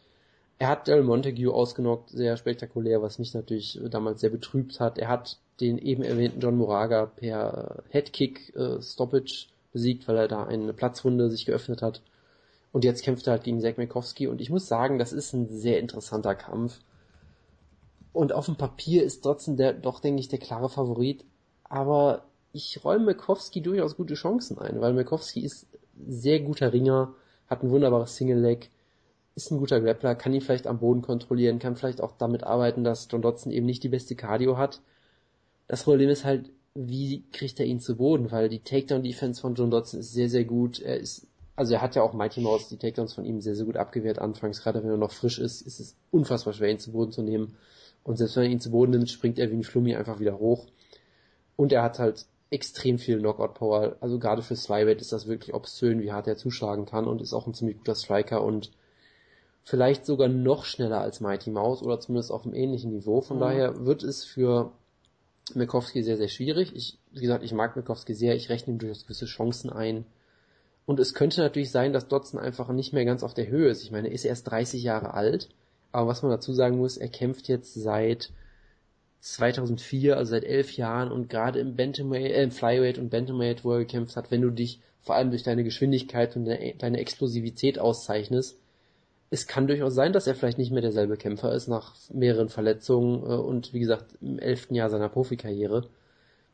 Er 0.59 0.69
hat 0.69 0.89
Del 0.89 1.03
Montague 1.03 1.53
ausgenockt, 1.53 2.11
sehr 2.11 2.37
spektakulär, 2.37 3.03
was 3.03 3.19
mich 3.19 3.35
natürlich 3.35 3.81
damals 3.91 4.21
sehr 4.21 4.31
betrübt 4.31 4.81
hat. 4.81 4.99
Er 4.99 5.09
hat 5.09 5.39
den 5.61 5.79
eben 5.79 6.03
erwähnten 6.03 6.41
John 6.41 6.57
Moraga 6.57 7.07
per 7.07 7.83
Headkick 7.89 8.55
äh, 8.55 8.83
Stoppage 8.83 9.49
besiegt, 9.77 10.09
weil 10.09 10.17
er 10.17 10.29
da 10.29 10.45
eine 10.45 10.73
Platzwunde 10.73 11.29
sich 11.29 11.45
geöffnet 11.45 11.83
hat. 11.83 12.01
Und 12.73 12.83
jetzt 12.83 13.03
kämpft 13.03 13.27
er 13.27 13.33
halt 13.33 13.45
gegen 13.45 13.61
Zack 13.61 13.77
Mikowski 13.77 14.27
und 14.27 14.41
ich 14.41 14.49
muss 14.49 14.69
sagen, 14.69 14.99
das 14.99 15.13
ist 15.13 15.35
ein 15.35 15.49
sehr 15.51 15.79
interessanter 15.79 16.35
Kampf. 16.35 16.81
Und 18.15 18.33
auf 18.33 18.47
dem 18.47 18.57
Papier 18.57 19.05
ist 19.05 19.21
trotzdem 19.23 19.59
der, 19.59 19.75
doch 19.75 20.01
denke 20.01 20.21
ich, 20.21 20.29
der 20.29 20.39
klare 20.39 20.71
Favorit. 20.71 21.27
Aber 21.65 22.25
ich 22.53 22.83
räume 22.83 23.05
Mikowski 23.05 23.61
durchaus 23.61 23.97
gute 23.97 24.15
Chancen 24.15 24.59
ein, 24.59 24.81
weil 24.81 24.95
Mikowski 24.95 25.41
ist 25.41 25.67
sehr 26.09 26.41
guter 26.41 26.73
Ringer, 26.73 27.13
hat 27.49 27.63
ein 27.63 27.71
wunderbares 27.71 28.17
Single 28.17 28.41
Leg, 28.41 28.71
ist 29.35 29.51
ein 29.51 29.59
guter 29.59 29.83
Grappler, 29.83 30.15
kann 30.15 30.33
ihn 30.33 30.41
vielleicht 30.41 30.67
am 30.67 30.79
Boden 30.79 31.03
kontrollieren, 31.03 31.59
kann 31.59 31.77
vielleicht 31.77 32.01
auch 32.01 32.13
damit 32.17 32.45
arbeiten, 32.45 32.85
dass 32.85 33.09
John 33.11 33.21
Dodson 33.21 33.53
eben 33.53 33.67
nicht 33.67 33.83
die 33.83 33.91
beste 33.91 34.17
Cardio 34.17 34.57
hat. 34.57 34.81
Das 35.69 35.85
Problem 35.85 36.09
ist 36.09 36.25
halt, 36.25 36.51
wie 36.77 37.25
kriegt 37.33 37.59
er 37.59 37.67
ihn 37.67 37.81
zu 37.81 37.97
Boden, 37.97 38.31
weil 38.31 38.49
die 38.49 38.61
Takedown-Defense 38.61 39.41
von 39.41 39.55
John 39.55 39.71
Dodson 39.71 40.01
ist 40.01 40.13
sehr, 40.13 40.29
sehr 40.29 40.45
gut. 40.45 40.81
Er 40.81 40.99
ist, 40.99 41.27
also 41.57 41.75
er 41.75 41.83
hat 41.83 41.97
ja 41.97 42.03
auch 42.03 42.13
Mighty 42.13 42.41
Mouse 42.41 42.69
die 42.69 42.77
Takedowns 42.77 43.15
von 43.15 43.25
ihm 43.25 43.41
sehr, 43.41 43.57
sehr 43.57 43.65
gut 43.65 43.77
abgewehrt 43.77 44.19
anfangs, 44.19 44.63
gerade 44.63 44.83
wenn 44.83 44.91
er 44.91 44.97
noch 44.97 45.13
frisch 45.13 45.39
ist, 45.39 45.63
ist 45.63 45.81
es 45.81 45.97
unfassbar 46.11 46.53
schwer, 46.53 46.71
ihn 46.71 46.79
zu 46.79 46.93
Boden 46.93 47.13
zu 47.13 47.23
nehmen. 47.23 47.57
Und 48.05 48.19
selbst 48.19 48.37
wenn 48.37 48.45
er 48.45 48.51
ihn 48.51 48.61
zu 48.61 48.71
Boden 48.71 48.93
nimmt, 48.93 49.11
springt 49.11 49.39
er 49.39 49.51
wie 49.51 49.57
ein 49.57 49.65
Flummi 49.65 49.97
einfach 49.97 50.21
wieder 50.21 50.39
hoch. 50.39 50.67
Und 51.57 51.73
er 51.73 51.83
hat 51.83 51.99
halt 51.99 52.27
extrem 52.51 52.99
viel 52.99 53.19
Knockout-Power. 53.19 53.97
Also 54.01 54.19
gerade 54.19 54.43
für 54.43 54.55
Flyweight 54.55 55.01
ist 55.01 55.13
das 55.13 55.27
wirklich 55.27 55.55
obszön, 55.55 56.01
wie 56.01 56.13
hart 56.13 56.29
er 56.29 56.37
zuschlagen 56.37 56.85
kann 56.85 57.09
und 57.09 57.21
ist 57.21 57.33
auch 57.33 57.47
ein 57.47 57.55
ziemlich 57.55 57.79
guter 57.79 57.95
Striker 57.95 58.43
und 58.43 58.71
vielleicht 59.65 60.07
sogar 60.07 60.29
noch 60.29 60.65
schneller 60.65 61.01
als 61.01 61.21
Mighty 61.21 61.51
Mouse 61.51 61.83
oder 61.83 61.99
zumindest 61.99 62.31
auf 62.31 62.45
einem 62.45 62.55
ähnlichen 62.55 62.93
Niveau. 62.93 63.21
Von 63.21 63.39
mhm. 63.39 63.41
daher 63.41 63.87
wird 63.87 64.05
es 64.05 64.25
für 64.25 64.73
Mikowski 65.55 66.03
sehr, 66.03 66.17
sehr 66.17 66.29
schwierig. 66.29 66.75
Ich, 66.75 66.99
wie 67.13 67.21
gesagt, 67.21 67.45
ich 67.45 67.53
mag 67.53 67.77
Mikowski 67.77 68.15
sehr, 68.15 68.35
ich 68.35 68.49
rechne 68.49 68.75
ihm 68.75 68.79
durchaus 68.79 69.05
gewisse 69.05 69.27
Chancen 69.27 69.71
ein. 69.71 70.05
Und 70.87 71.01
es 71.01 71.15
könnte 71.15 71.41
natürlich 71.41 71.71
sein, 71.71 71.93
dass 71.93 72.09
Dotson 72.09 72.41
einfach 72.41 72.69
nicht 72.69 72.93
mehr 72.93 73.05
ganz 73.05 73.23
auf 73.23 73.35
der 73.35 73.49
Höhe 73.49 73.69
ist. 73.71 73.83
Ich 73.83 73.91
meine, 73.91 74.09
er 74.09 74.15
ist 74.15 74.25
erst 74.25 74.51
30 74.51 74.83
Jahre 74.83 75.15
alt, 75.15 75.49
aber 75.93 76.09
was 76.09 76.23
man 76.23 76.31
dazu 76.31 76.53
sagen 76.53 76.79
muss, 76.79 76.97
er 76.97 77.09
kämpft 77.09 77.49
jetzt 77.49 77.75
seit 77.75 78.31
2004, 79.21 80.17
also 80.17 80.31
seit 80.31 80.45
elf 80.45 80.77
Jahren 80.77 81.11
und 81.11 81.29
gerade 81.29 81.59
im 81.59 81.75
Bantamweight, 81.75 82.31
äh, 82.31 82.43
im 82.43 82.53
Flyweight 82.53 82.99
und 82.99 83.11
Bantamweight, 83.11 83.65
wo 83.65 83.73
er 83.73 83.81
gekämpft 83.81 84.17
hat, 84.17 84.31
wenn 84.31 84.43
du 84.43 84.51
dich 84.51 84.81
vor 85.01 85.17
allem 85.17 85.31
durch 85.31 85.43
deine 85.43 85.65
Geschwindigkeit 85.65 86.37
und 86.37 86.45
deine 86.45 86.99
Explosivität 86.99 87.79
auszeichnest, 87.79 88.59
es 89.31 89.47
kann 89.47 89.67
durchaus 89.67 89.95
sein, 89.95 90.13
dass 90.13 90.27
er 90.27 90.35
vielleicht 90.35 90.59
nicht 90.59 90.71
mehr 90.71 90.83
derselbe 90.83 91.17
Kämpfer 91.17 91.53
ist 91.53 91.69
nach 91.69 91.95
mehreren 92.13 92.49
Verletzungen 92.49 93.23
äh, 93.23 93.35
und 93.35 93.73
wie 93.73 93.81
gesagt 93.81 94.17
im 94.21 94.39
elften 94.39 94.75
Jahr 94.75 94.91
seiner 94.91 95.09
Profikarriere. 95.09 95.89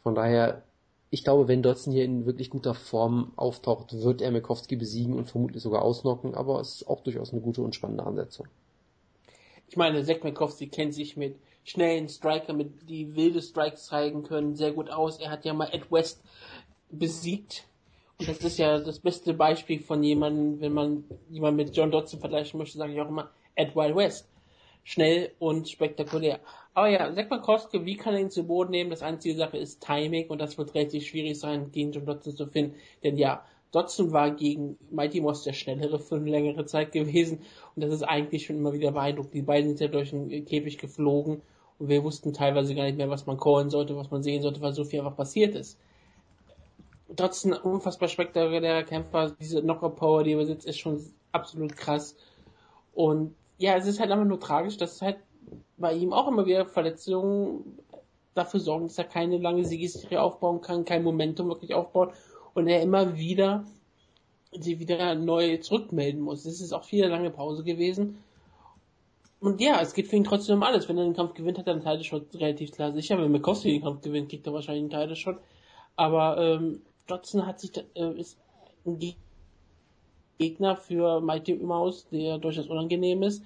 Von 0.03 0.15
daher, 0.15 0.63
ich 1.11 1.25
glaube, 1.25 1.49
wenn 1.49 1.63
Dotson 1.63 1.93
hier 1.93 2.05
in 2.05 2.27
wirklich 2.27 2.51
guter 2.51 2.75
Form 2.75 3.33
auftaucht, 3.37 3.93
wird 4.03 4.23
er 4.23 4.31
Mikowski 4.31 4.77
besiegen 4.77 5.15
und 5.15 5.27
vermutlich 5.27 5.63
sogar 5.63 5.83
ausnocken, 5.83 6.35
aber 6.35 6.61
es 6.61 6.77
ist 6.77 6.89
auch 6.89 7.01
durchaus 7.01 7.33
eine 7.33 7.43
gute 7.43 7.63
und 7.63 7.75
spannende 7.75 8.05
Ansetzung. 8.05 8.47
Ich 9.69 9.77
meine, 9.77 10.05
Zack 10.05 10.25
Mikowski 10.25 10.69
kennt 10.69 10.95
sich 10.95 11.17
mit 11.17 11.37
schnellen 11.65 12.09
Striker, 12.09 12.53
mit 12.53 12.89
die 12.89 13.15
wilde 13.15 13.41
Strikes 13.41 13.87
zeigen 13.87 14.23
können, 14.23 14.57
sehr 14.57 14.73
gut 14.73 14.91
aus. 14.91 15.21
Er 15.21 15.31
hat 15.31 15.45
ja 15.45 15.55
mal 15.55 15.69
Ed 15.73 15.91
West 15.91 16.23
besiegt 16.91 17.65
das 18.19 18.39
ist 18.39 18.59
ja 18.59 18.79
das 18.79 19.01
beste 19.01 19.35
Beispiel 19.35 19.81
von 19.81 20.03
jemandem, 20.03 20.61
wenn 20.61 20.73
man 20.73 21.05
jemanden 21.31 21.57
mit 21.57 21.77
John 21.77 21.91
Dodson 21.91 22.21
vergleichen 22.21 22.59
möchte, 22.59 22.79
sage 22.79 22.93
ich 22.93 23.01
auch 23.01 23.09
immer 23.09 23.31
Ed 23.55 23.75
Wild 23.75 23.97
West. 23.97 24.29
Schnell 24.85 25.31
und 25.39 25.69
spektakulär. 25.69 26.41
Aber 26.75 26.89
ja, 26.89 27.13
Zack 27.15 27.31
Koske, 27.43 27.85
wie 27.85 27.97
kann 27.97 28.15
er 28.15 28.21
ihn 28.21 28.31
zu 28.31 28.45
Boden 28.45 28.73
nehmen? 28.73 28.91
Das 28.91 29.03
einzige 29.03 29.37
Sache 29.37 29.57
ist 29.57 29.85
Timing 29.85 30.29
und 30.29 30.41
das 30.41 30.59
wird 30.59 30.75
relativ 30.75 31.07
schwierig 31.07 31.39
sein, 31.39 31.71
gegen 31.71 31.93
John 31.93 32.07
Dodson 32.07 32.35
zu 32.35 32.47
finden. 32.47 32.75
Denn 33.05 33.17
ja, 33.17 33.45
Dodson 33.71 34.13
war 34.13 34.33
gegen 34.33 34.77
Mighty 34.91 35.21
Moss 35.21 35.45
der 35.45 35.53
schnellere 35.53 35.99
für 35.99 36.17
eine 36.17 36.31
längere 36.31 36.67
Zeit 36.67 36.93
gewesen 36.93 37.43
und 37.75 37.85
das 37.85 37.93
ist 37.93 38.03
eigentlich 38.03 38.47
schon 38.47 38.57
immer 38.57 38.73
wieder 38.73 38.93
beeindruckend. 38.93 39.35
Die 39.35 39.43
beiden 39.43 39.69
sind 39.69 39.81
ja 39.81 39.89
durch 39.89 40.11
den 40.11 40.45
Käfig 40.45 40.79
geflogen 40.79 41.43
und 41.79 41.89
wir 41.89 42.03
wussten 42.03 42.33
teilweise 42.33 42.75
gar 42.75 42.85
nicht 42.85 42.99
mehr, 42.99 43.11
was 43.11 43.27
man 43.27 43.39
callen 43.39 43.71
sollte, 43.71 43.97
was 43.97 44.11
man 44.11 44.23
sehen 44.23 44.43
sollte, 44.43 44.61
weil 44.61 44.73
so 44.73 44.85
viel 44.85 44.99
einfach 45.01 45.17
passiert 45.17 45.55
ist 45.55 45.79
trotzdem 47.17 47.53
unfassbar 47.53 48.09
spektakulärer 48.09 48.85
Kämpfer. 48.85 49.35
Diese 49.41 49.63
Knockout-Power, 49.63 50.25
die 50.25 50.33
er 50.33 50.39
besitzt, 50.39 50.67
ist 50.67 50.79
schon 50.79 51.05
absolut 51.33 51.77
krass. 51.77 52.17
Und 52.95 53.35
ja, 53.59 53.77
es 53.77 53.87
ist 53.87 54.01
halt 54.01 54.11
einfach 54.11 54.27
nur 54.27 54.41
tragisch, 54.41 54.77
dass 54.77 55.03
halt 55.03 55.19
bei 55.77 55.95
ihm 55.95 56.13
auch 56.13 56.29
immer 56.29 56.47
wieder 56.47 56.67
Verletzungen 56.67 57.79
dafür 58.35 58.61
sorgen, 58.61 58.87
dass 58.87 58.99
er 58.99 59.05
keine 59.05 59.39
lange 59.39 59.65
Siegesserie 59.65 60.21
aufbauen 60.21 60.61
kann, 60.61 60.85
kein 60.85 61.03
Momentum 61.03 61.49
wirklich 61.49 61.75
aufbaut 61.75 62.13
und 62.55 62.67
er 62.69 62.83
immer 62.83 63.17
wieder 63.17 63.65
sie 64.53 64.79
wieder 64.79 65.15
neu 65.15 65.57
zurückmelden 65.59 66.21
muss. 66.21 66.45
Es 66.45 66.61
ist 66.61 66.73
auch 66.73 66.85
viele 66.85 67.09
lange 67.09 67.31
Pause 67.31 67.65
gewesen. 67.65 68.23
Und 69.41 69.61
ja, 69.61 69.81
es 69.81 69.95
geht 69.95 70.09
für 70.09 70.17
ihn 70.17 70.25
trotzdem 70.25 70.57
um 70.57 70.63
alles. 70.63 70.89
Wenn 70.89 70.99
er 70.99 71.05
den 71.05 71.17
Kampf 71.17 71.35
gewinnt, 71.35 71.59
hat 71.59 71.67
er 71.67 71.73
einen 71.73 71.83
Title-Shot 71.83 72.35
relativ 72.35 72.71
klar 72.73 72.93
sicher. 72.93 73.19
Wenn 73.19 73.33
Mikowski 73.33 73.73
den 73.73 73.83
Kampf 73.83 74.03
gewinnt, 74.03 74.29
kriegt 74.29 74.47
er 74.47 74.53
wahrscheinlich 74.53 74.83
einen 74.83 75.03
Title-Shot. 75.03 75.39
Aber 75.97 76.39
ähm, 76.39 76.83
Dodson 77.07 77.47
hat 77.47 77.61
sich, 77.61 77.73
äh, 77.95 78.19
ist 78.19 78.39
ein 78.87 78.99
Gegner 80.39 80.77
für 80.77 81.21
Mighty 81.21 81.55
Mouse, 81.55 82.07
der 82.11 82.39
durchaus 82.39 82.67
unangenehm 82.67 83.23
ist. 83.23 83.43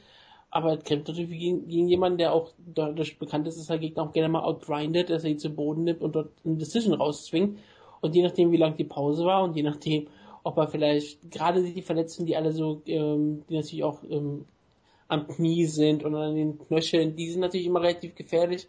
Aber 0.51 0.71
er 0.71 0.77
kämpft 0.79 1.09
natürlich 1.09 1.31
gegen, 1.31 1.69
gegen 1.69 1.89
jemanden, 1.89 2.19
der 2.19 2.33
auch 2.33 2.53
dadurch 2.75 3.19
bekannt 3.19 3.47
ist, 3.47 3.59
dass 3.59 3.69
er 3.69 3.79
Gegner 3.79 4.05
auch 4.05 4.13
gerne 4.13 4.29
mal 4.29 4.45
outgrindet, 4.45 5.11
dass 5.11 5.25
er 5.25 5.31
ihn 5.31 5.39
zu 5.39 5.51
Boden 5.51 5.85
nimmt 5.85 6.01
und 6.01 6.15
dort 6.15 6.31
eine 6.45 6.57
Decision 6.57 6.95
rauszwingt. 6.95 7.59
Und 8.01 8.15
je 8.15 8.23
nachdem, 8.23 8.53
wie 8.53 8.57
lang 8.57 8.77
die 8.77 8.85
Pause 8.85 9.25
war 9.25 9.43
und 9.43 9.57
je 9.57 9.63
nachdem, 9.63 10.07
ob 10.45 10.57
er 10.59 10.69
vielleicht 10.69 11.31
gerade 11.31 11.63
die 11.63 11.83
Verletzten, 11.83 12.25
die 12.25 12.37
alle 12.37 12.53
so, 12.53 12.81
ähm, 12.87 13.43
die 13.51 13.57
natürlich 13.57 13.83
auch 13.85 14.03
ähm, 14.09 14.45
am 15.09 15.27
Knie 15.27 15.67
sind 15.67 16.05
und 16.05 16.15
an 16.15 16.35
den 16.35 16.59
Knöcheln, 16.59 17.17
die 17.17 17.31
sind 17.31 17.41
natürlich 17.41 17.67
immer 17.67 17.83
relativ 17.83 18.15
gefährlich, 18.15 18.69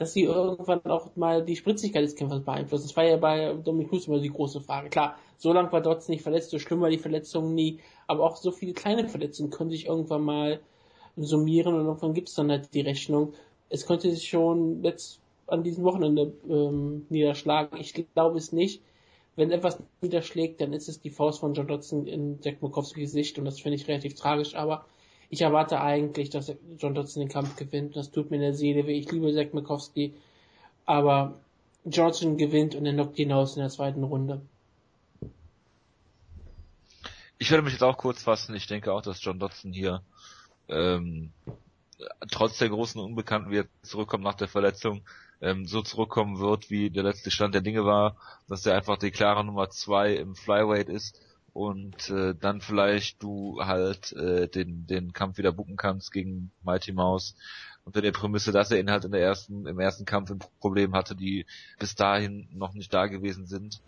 dass 0.00 0.14
sie 0.14 0.22
irgendwann 0.22 0.82
auch 0.86 1.14
mal 1.14 1.44
die 1.44 1.56
Spritzigkeit 1.56 2.02
des 2.02 2.16
Kämpfers 2.16 2.42
beeinflussen. 2.42 2.84
Das 2.84 2.96
war 2.96 3.04
ja 3.04 3.18
bei 3.18 3.52
Dominic 3.52 3.90
Cruz 3.90 4.06
immer 4.06 4.18
die 4.18 4.30
große 4.30 4.62
Frage. 4.62 4.88
Klar, 4.88 5.18
so 5.36 5.52
lange 5.52 5.70
war 5.72 5.82
Dotz 5.82 6.08
nicht 6.08 6.22
verletzt, 6.22 6.48
so 6.48 6.58
schlimm 6.58 6.80
war 6.80 6.88
die 6.88 6.96
Verletzung 6.96 7.54
nie, 7.54 7.80
aber 8.06 8.24
auch 8.24 8.36
so 8.36 8.50
viele 8.50 8.72
kleine 8.72 9.06
Verletzungen 9.06 9.50
können 9.50 9.68
sich 9.68 9.88
irgendwann 9.88 10.22
mal 10.22 10.60
summieren 11.18 11.74
und 11.74 11.84
irgendwann 11.84 12.14
gibt 12.14 12.30
es 12.30 12.34
dann 12.34 12.50
halt 12.50 12.72
die 12.72 12.80
Rechnung. 12.80 13.34
Es 13.68 13.86
könnte 13.86 14.10
sich 14.10 14.26
schon 14.26 14.82
jetzt 14.82 15.20
an 15.46 15.64
diesem 15.64 15.84
Wochenende 15.84 16.32
ähm, 16.48 17.04
niederschlagen. 17.10 17.78
Ich 17.78 17.92
glaube 18.14 18.38
es 18.38 18.52
nicht. 18.52 18.80
Wenn 19.36 19.50
etwas 19.50 19.82
niederschlägt, 20.00 20.62
dann 20.62 20.72
ist 20.72 20.88
es 20.88 21.02
die 21.02 21.10
Faust 21.10 21.40
von 21.40 21.52
John 21.52 21.68
Dodson 21.68 22.06
in 22.06 22.38
Jack 22.42 22.62
Mokowskis 22.62 23.02
Gesicht 23.02 23.38
und 23.38 23.44
das 23.44 23.60
finde 23.60 23.76
ich 23.76 23.86
relativ 23.86 24.14
tragisch, 24.14 24.54
aber 24.54 24.86
ich 25.30 25.42
erwarte 25.42 25.80
eigentlich, 25.80 26.28
dass 26.28 26.52
John 26.78 26.94
Dodson 26.94 27.20
den 27.22 27.28
Kampf 27.28 27.54
gewinnt. 27.56 27.96
Das 27.96 28.10
tut 28.10 28.30
mir 28.30 28.36
in 28.36 28.42
der 28.42 28.54
Seele 28.54 28.86
weh. 28.86 28.98
Ich 28.98 29.10
liebe 29.12 29.32
Zack 29.32 29.54
Mikowski. 29.54 30.12
Aber 30.86 31.38
Johnson 31.84 32.36
gewinnt 32.36 32.74
und 32.74 32.84
er 32.84 32.92
knockt 32.92 33.18
ihn 33.20 33.32
aus 33.32 33.54
in 33.54 33.60
der 33.60 33.70
zweiten 33.70 34.02
Runde. 34.02 34.42
Ich 37.38 37.50
werde 37.50 37.62
mich 37.62 37.74
jetzt 37.74 37.84
auch 37.84 37.96
kurz 37.96 38.24
fassen. 38.24 38.56
Ich 38.56 38.66
denke 38.66 38.92
auch, 38.92 39.02
dass 39.02 39.22
John 39.22 39.38
Dodson 39.38 39.72
hier 39.72 40.02
ähm, 40.68 41.30
trotz 42.30 42.58
der 42.58 42.68
großen 42.68 43.00
Unbekannten, 43.00 43.52
wie 43.52 43.58
er 43.58 43.68
zurückkommt 43.82 44.24
nach 44.24 44.34
der 44.34 44.48
Verletzung, 44.48 45.02
ähm, 45.40 45.64
so 45.64 45.80
zurückkommen 45.80 46.40
wird, 46.40 46.70
wie 46.70 46.90
der 46.90 47.04
letzte 47.04 47.30
Stand 47.30 47.54
der 47.54 47.62
Dinge 47.62 47.84
war, 47.84 48.16
dass 48.48 48.66
er 48.66 48.76
einfach 48.76 48.98
die 48.98 49.12
klare 49.12 49.44
Nummer 49.44 49.70
zwei 49.70 50.14
im 50.14 50.34
Flyweight 50.34 50.88
ist 50.88 51.20
und 51.52 52.10
äh, 52.10 52.34
dann 52.34 52.60
vielleicht 52.60 53.22
du 53.22 53.60
halt 53.60 54.12
äh, 54.12 54.48
den 54.48 54.86
den 54.86 55.12
Kampf 55.12 55.38
wieder 55.38 55.52
bucken 55.52 55.76
kannst 55.76 56.12
gegen 56.12 56.50
Mighty 56.62 56.92
Mouse 56.92 57.34
unter 57.84 58.02
der 58.02 58.12
Prämisse, 58.12 58.52
dass 58.52 58.70
er 58.70 58.78
ihn 58.78 58.90
halt 58.90 59.04
in 59.04 59.12
der 59.12 59.22
ersten 59.22 59.66
im 59.66 59.80
ersten 59.80 60.04
Kampf 60.04 60.30
ein 60.30 60.38
Problem 60.60 60.94
hatte, 60.94 61.14
die 61.16 61.46
bis 61.78 61.94
dahin 61.94 62.48
noch 62.52 62.74
nicht 62.74 62.92
da 62.92 63.06
gewesen 63.06 63.46
sind 63.46 63.80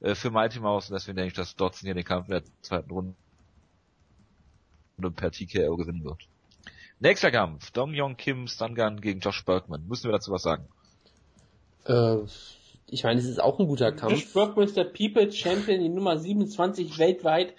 äh, 0.00 0.14
für 0.14 0.30
Mighty 0.30 0.60
Mouse 0.60 0.90
und 0.90 0.94
deswegen 0.94 1.16
denke 1.16 1.28
ich, 1.28 1.34
dass 1.34 1.56
Dotson 1.56 1.86
hier 1.86 1.94
den 1.94 2.04
Kampf 2.04 2.26
in 2.28 2.32
der 2.32 2.42
zweiten 2.62 2.90
Runde 2.90 3.14
per 5.14 5.30
TKO 5.30 5.76
gewinnen 5.76 6.04
wird. 6.04 6.22
Nächster 7.00 7.30
Kampf, 7.30 7.70
Dong 7.72 7.92
Yong 7.92 8.16
Kim 8.16 8.46
Stungun 8.46 9.00
gegen 9.00 9.20
Josh 9.20 9.44
Bergman. 9.44 9.86
Müssen 9.86 10.04
wir 10.04 10.12
dazu 10.12 10.30
was 10.30 10.42
sagen? 10.42 10.66
Äh, 11.84 12.16
ich 12.86 13.04
meine, 13.04 13.20
es 13.20 13.26
ist 13.26 13.40
auch 13.40 13.58
ein 13.58 13.66
guter 13.66 13.92
Kampf. 13.92 14.12
Josh 14.12 14.32
Bergman 14.32 14.66
ist 14.66 14.76
der 14.76 14.84
People 14.84 15.30
Champion, 15.30 15.80
die 15.80 15.88
Nummer 15.88 16.18
27 16.18 16.98
weltweit. 16.98 17.54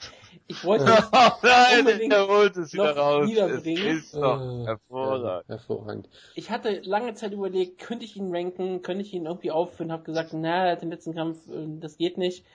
Ich 0.47 0.63
wollte 0.63 0.85
das 0.85 1.09
oh 1.11 1.31
nein, 1.43 1.79
unbedingt 1.79 2.13
er 2.13 2.27
holt 2.27 2.55
es 2.57 2.73
wieder 2.73 2.95
raus. 2.95 3.27
Wiederbringen. 3.27 3.97
Es 3.97 4.05
ist 4.05 4.15
doch 4.15 4.39
äh, 4.39 4.65
hervorragend. 4.65 5.25
Ja, 5.25 5.43
hervorragend. 5.47 6.09
Ich 6.35 6.51
hatte 6.51 6.81
lange 6.83 7.13
Zeit 7.15 7.31
überlegt, 7.31 7.79
könnte 7.79 8.05
ich 8.05 8.15
ihn 8.15 8.33
ranken, 8.33 8.81
könnte 8.81 9.01
ich 9.01 9.13
ihn 9.13 9.25
irgendwie 9.25 9.51
aufführen, 9.51 9.91
habe 9.91 10.03
gesagt, 10.03 10.31
na, 10.33 10.67
er 10.67 10.71
hat 10.73 10.81
den 10.81 10.91
letzten 10.91 11.15
Kampf, 11.15 11.47
äh, 11.47 11.65
das 11.79 11.97
geht 11.97 12.17
nicht. 12.17 12.45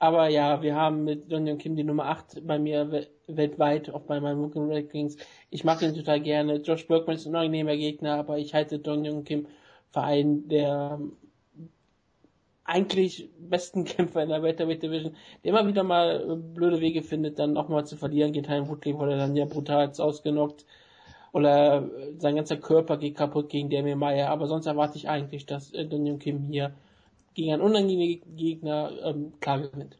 Aber 0.00 0.28
ja, 0.28 0.62
wir 0.62 0.76
haben 0.76 1.02
mit 1.04 1.30
Don 1.30 1.58
Kim 1.58 1.74
die 1.74 1.82
Nummer 1.82 2.06
8 2.06 2.46
bei 2.46 2.58
mir 2.58 3.06
weltweit, 3.26 3.90
auch 3.90 4.02
bei 4.02 4.20
meinen 4.20 4.40
Rookie 4.40 4.60
Rankings. 4.60 5.16
Ich 5.50 5.64
mag 5.64 5.82
ihn 5.82 5.94
total 5.94 6.20
gerne. 6.20 6.56
Josh 6.58 6.86
Bergman 6.86 7.16
ist 7.16 7.26
ein 7.26 7.30
unangenehmer 7.30 7.76
Gegner, 7.76 8.14
aber 8.14 8.38
ich 8.38 8.54
halte 8.54 8.78
Don 8.78 9.24
Kim 9.24 9.48
für 9.90 10.02
einen 10.02 10.48
der 10.48 11.00
eigentlich 12.68 13.30
besten 13.38 13.84
Kämpfer 13.86 14.22
in 14.22 14.28
der 14.28 14.42
Welterweight 14.42 14.82
Division, 14.82 15.16
der 15.42 15.50
immer 15.50 15.66
wieder 15.66 15.82
mal 15.82 16.30
äh, 16.30 16.36
blöde 16.36 16.80
Wege 16.80 17.02
findet, 17.02 17.38
dann 17.38 17.54
nochmal 17.54 17.86
zu 17.86 17.96
verlieren. 17.96 18.32
Geht 18.32 18.46
Tyron 18.46 18.68
Woodley 18.68 18.96
wurde 18.96 19.16
dann 19.16 19.34
ja 19.34 19.46
brutal 19.46 19.90
ausgenockt. 19.98 20.64
Oder 21.32 21.82
äh, 21.82 22.12
sein 22.18 22.36
ganzer 22.36 22.56
Körper 22.56 22.98
geht 22.98 23.16
kaputt 23.16 23.48
gegen 23.48 23.70
Damien 23.70 23.98
Meyer. 23.98 24.30
Aber 24.30 24.46
sonst 24.46 24.66
erwarte 24.66 24.98
ich 24.98 25.08
eigentlich, 25.08 25.46
dass 25.46 25.72
äh, 25.72 25.86
Daniel 25.86 26.18
Kim 26.18 26.44
hier 26.44 26.74
gegen 27.34 27.52
einen 27.52 27.62
unangenehmen 27.62 28.36
Gegner 28.36 28.92
ähm, 29.02 29.32
klar 29.40 29.60
gewinnt. 29.60 29.96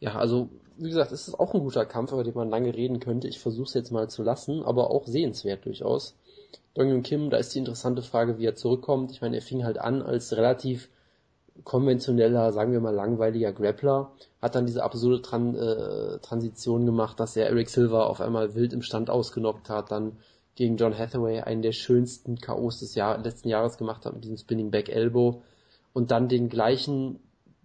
Ja, 0.00 0.16
also 0.16 0.48
wie 0.76 0.88
gesagt, 0.88 1.12
es 1.12 1.28
ist 1.28 1.34
auch 1.34 1.54
ein 1.54 1.60
guter 1.60 1.86
Kampf, 1.86 2.12
über 2.12 2.24
den 2.24 2.34
man 2.34 2.50
lange 2.50 2.74
reden 2.74 3.00
könnte. 3.00 3.28
Ich 3.28 3.38
versuche 3.38 3.66
es 3.66 3.74
jetzt 3.74 3.92
mal 3.92 4.08
zu 4.08 4.22
lassen, 4.22 4.62
aber 4.62 4.90
auch 4.90 5.06
sehenswert 5.06 5.64
durchaus. 5.66 6.16
Dong 6.74 7.02
Kim, 7.02 7.30
da 7.30 7.36
ist 7.36 7.54
die 7.54 7.58
interessante 7.58 8.02
Frage, 8.02 8.38
wie 8.38 8.46
er 8.46 8.54
zurückkommt. 8.54 9.10
Ich 9.12 9.20
meine, 9.20 9.36
er 9.36 9.42
fing 9.42 9.64
halt 9.64 9.78
an 9.78 10.02
als 10.02 10.36
relativ 10.36 10.88
konventioneller, 11.62 12.52
sagen 12.52 12.72
wir 12.72 12.80
mal 12.80 12.94
langweiliger 12.94 13.52
Grappler, 13.52 14.12
hat 14.42 14.56
dann 14.56 14.66
diese 14.66 14.82
absurde 14.82 15.22
Tran 15.22 15.54
äh, 15.54 16.18
Transition 16.18 16.84
gemacht, 16.84 17.20
dass 17.20 17.36
er 17.36 17.46
Eric 17.46 17.70
Silver 17.70 18.10
auf 18.10 18.20
einmal 18.20 18.54
wild 18.54 18.72
im 18.72 18.82
Stand 18.82 19.08
ausgenockt 19.08 19.70
hat, 19.70 19.92
dann 19.92 20.16
gegen 20.56 20.76
John 20.76 20.96
Hathaway 20.96 21.40
einen 21.40 21.62
der 21.62 21.72
schönsten 21.72 22.38
K.O.s 22.38 22.80
des 22.80 22.94
Jahr 22.94 23.18
letzten 23.18 23.48
Jahres 23.48 23.76
gemacht 23.76 24.04
hat 24.04 24.14
mit 24.14 24.24
diesem 24.24 24.36
Spinning 24.36 24.70
Back 24.70 24.88
Elbow 24.88 25.42
und 25.92 26.10
dann 26.10 26.28
den 26.28 26.48
gleichen 26.48 27.20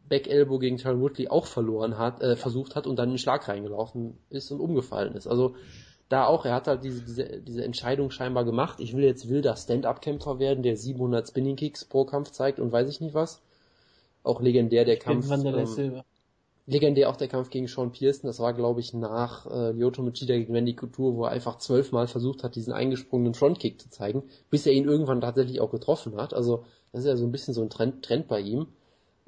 Back 0.08 0.28
Elbow 0.28 0.60
gegen 0.60 0.78
Tyron 0.78 1.02
Woodley 1.02 1.28
auch 1.28 1.46
verloren 1.46 1.98
hat, 1.98 2.22
äh, 2.22 2.36
versucht 2.36 2.76
hat 2.76 2.88
und 2.88 2.98
dann 2.98 3.10
in 3.10 3.14
den 3.14 3.20
Schlag 3.20 3.48
reingelaufen 3.48 4.18
ist 4.30 4.52
und 4.52 4.60
umgefallen 4.60 5.16
ist. 5.16 5.28
Also 5.28 5.56
da 6.10 6.26
auch, 6.26 6.46
er 6.46 6.56
hat 6.56 6.68
halt 6.68 6.84
diese, 6.84 7.02
diese, 7.02 7.42
diese 7.42 7.64
Entscheidung 7.64 8.12
scheinbar 8.12 8.44
gemacht, 8.44 8.80
ich 8.80 8.96
will 8.96 9.04
jetzt 9.04 9.30
wilder 9.30 9.56
Stand-Up-Kämpfer 9.56 10.40
werden, 10.40 10.64
der 10.64 10.76
700 10.76 11.28
Spinning 11.28 11.56
Kicks 11.56 11.86
pro 11.86 12.06
Kampf 12.06 12.32
zeigt 12.32 12.60
und 12.60 12.72
weiß 12.72 12.90
ich 12.90 13.00
nicht 13.00 13.14
was. 13.14 13.42
Auch 14.24 14.42
legendär 14.42 14.86
der 14.86 14.98
Kampf. 14.98 15.30
Ähm, 15.32 16.02
legendär 16.66 17.10
auch 17.10 17.16
der 17.16 17.28
Kampf 17.28 17.50
gegen 17.50 17.68
Sean 17.68 17.92
Pearson, 17.92 18.28
das 18.28 18.40
war 18.40 18.54
glaube 18.54 18.80
ich 18.80 18.94
nach 18.94 19.46
äh, 19.48 19.72
Lyoto 19.72 20.04
Machida 20.04 20.36
gegen 20.36 20.54
Wendy 20.54 20.76
Couture, 20.76 21.16
wo 21.16 21.26
er 21.26 21.32
einfach 21.32 21.58
zwölfmal 21.58 22.08
versucht 22.08 22.44
hat, 22.44 22.56
diesen 22.56 22.74
eingesprungenen 22.74 23.34
Frontkick 23.34 23.82
zu 23.82 23.90
zeigen, 23.90 24.24
bis 24.50 24.66
er 24.66 24.74
ihn 24.74 24.86
irgendwann 24.86 25.22
tatsächlich 25.22 25.62
auch 25.62 25.72
getroffen 25.72 26.16
hat. 26.18 26.34
Also 26.34 26.66
das 26.92 27.02
ist 27.02 27.08
ja 27.08 27.16
so 27.18 27.26
ein 27.26 27.32
bisschen 27.32 27.54
so 27.54 27.62
ein 27.62 27.70
Trend, 27.70 28.04
Trend 28.04 28.28
bei 28.28 28.40
ihm. 28.40 28.68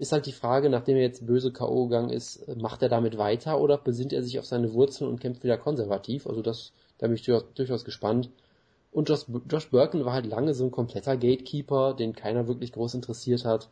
Ist 0.02 0.14
halt 0.14 0.26
die 0.26 0.32
Frage, 0.32 0.72
nachdem 0.72 0.96
er 0.98 1.04
jetzt 1.04 1.28
böse 1.28 1.54
K.O. 1.54 1.86
gegangen 1.86 2.10
ist, 2.10 2.48
macht 2.58 2.82
er 2.82 2.90
damit 2.90 3.20
weiter 3.20 3.62
oder 3.62 3.78
besinnt 3.78 4.14
er 4.14 4.24
sich 4.24 4.40
auf 4.40 4.48
seine 4.48 4.74
Wurzeln 4.74 5.08
und 5.08 5.20
kämpft 5.20 5.44
wieder 5.44 5.60
konservativ? 5.60 6.26
Also 6.26 6.42
das, 6.42 6.72
da 6.98 7.06
bin 7.06 7.16
ich 7.16 7.22
durchaus, 7.22 7.86
gespannt. 7.86 8.32
Und 8.92 9.10
Josh, 9.10 9.28
Josh 9.48 9.70
Birkin 9.70 10.04
war 10.04 10.14
halt 10.14 10.26
lange 10.26 10.56
so 10.56 10.64
ein 10.64 10.72
kompletter 10.72 11.18
Gatekeeper, 11.18 11.94
den 11.94 12.14
keiner 12.14 12.48
wirklich 12.48 12.72
groß 12.72 12.96
interessiert 12.96 13.46
hat. 13.46 13.70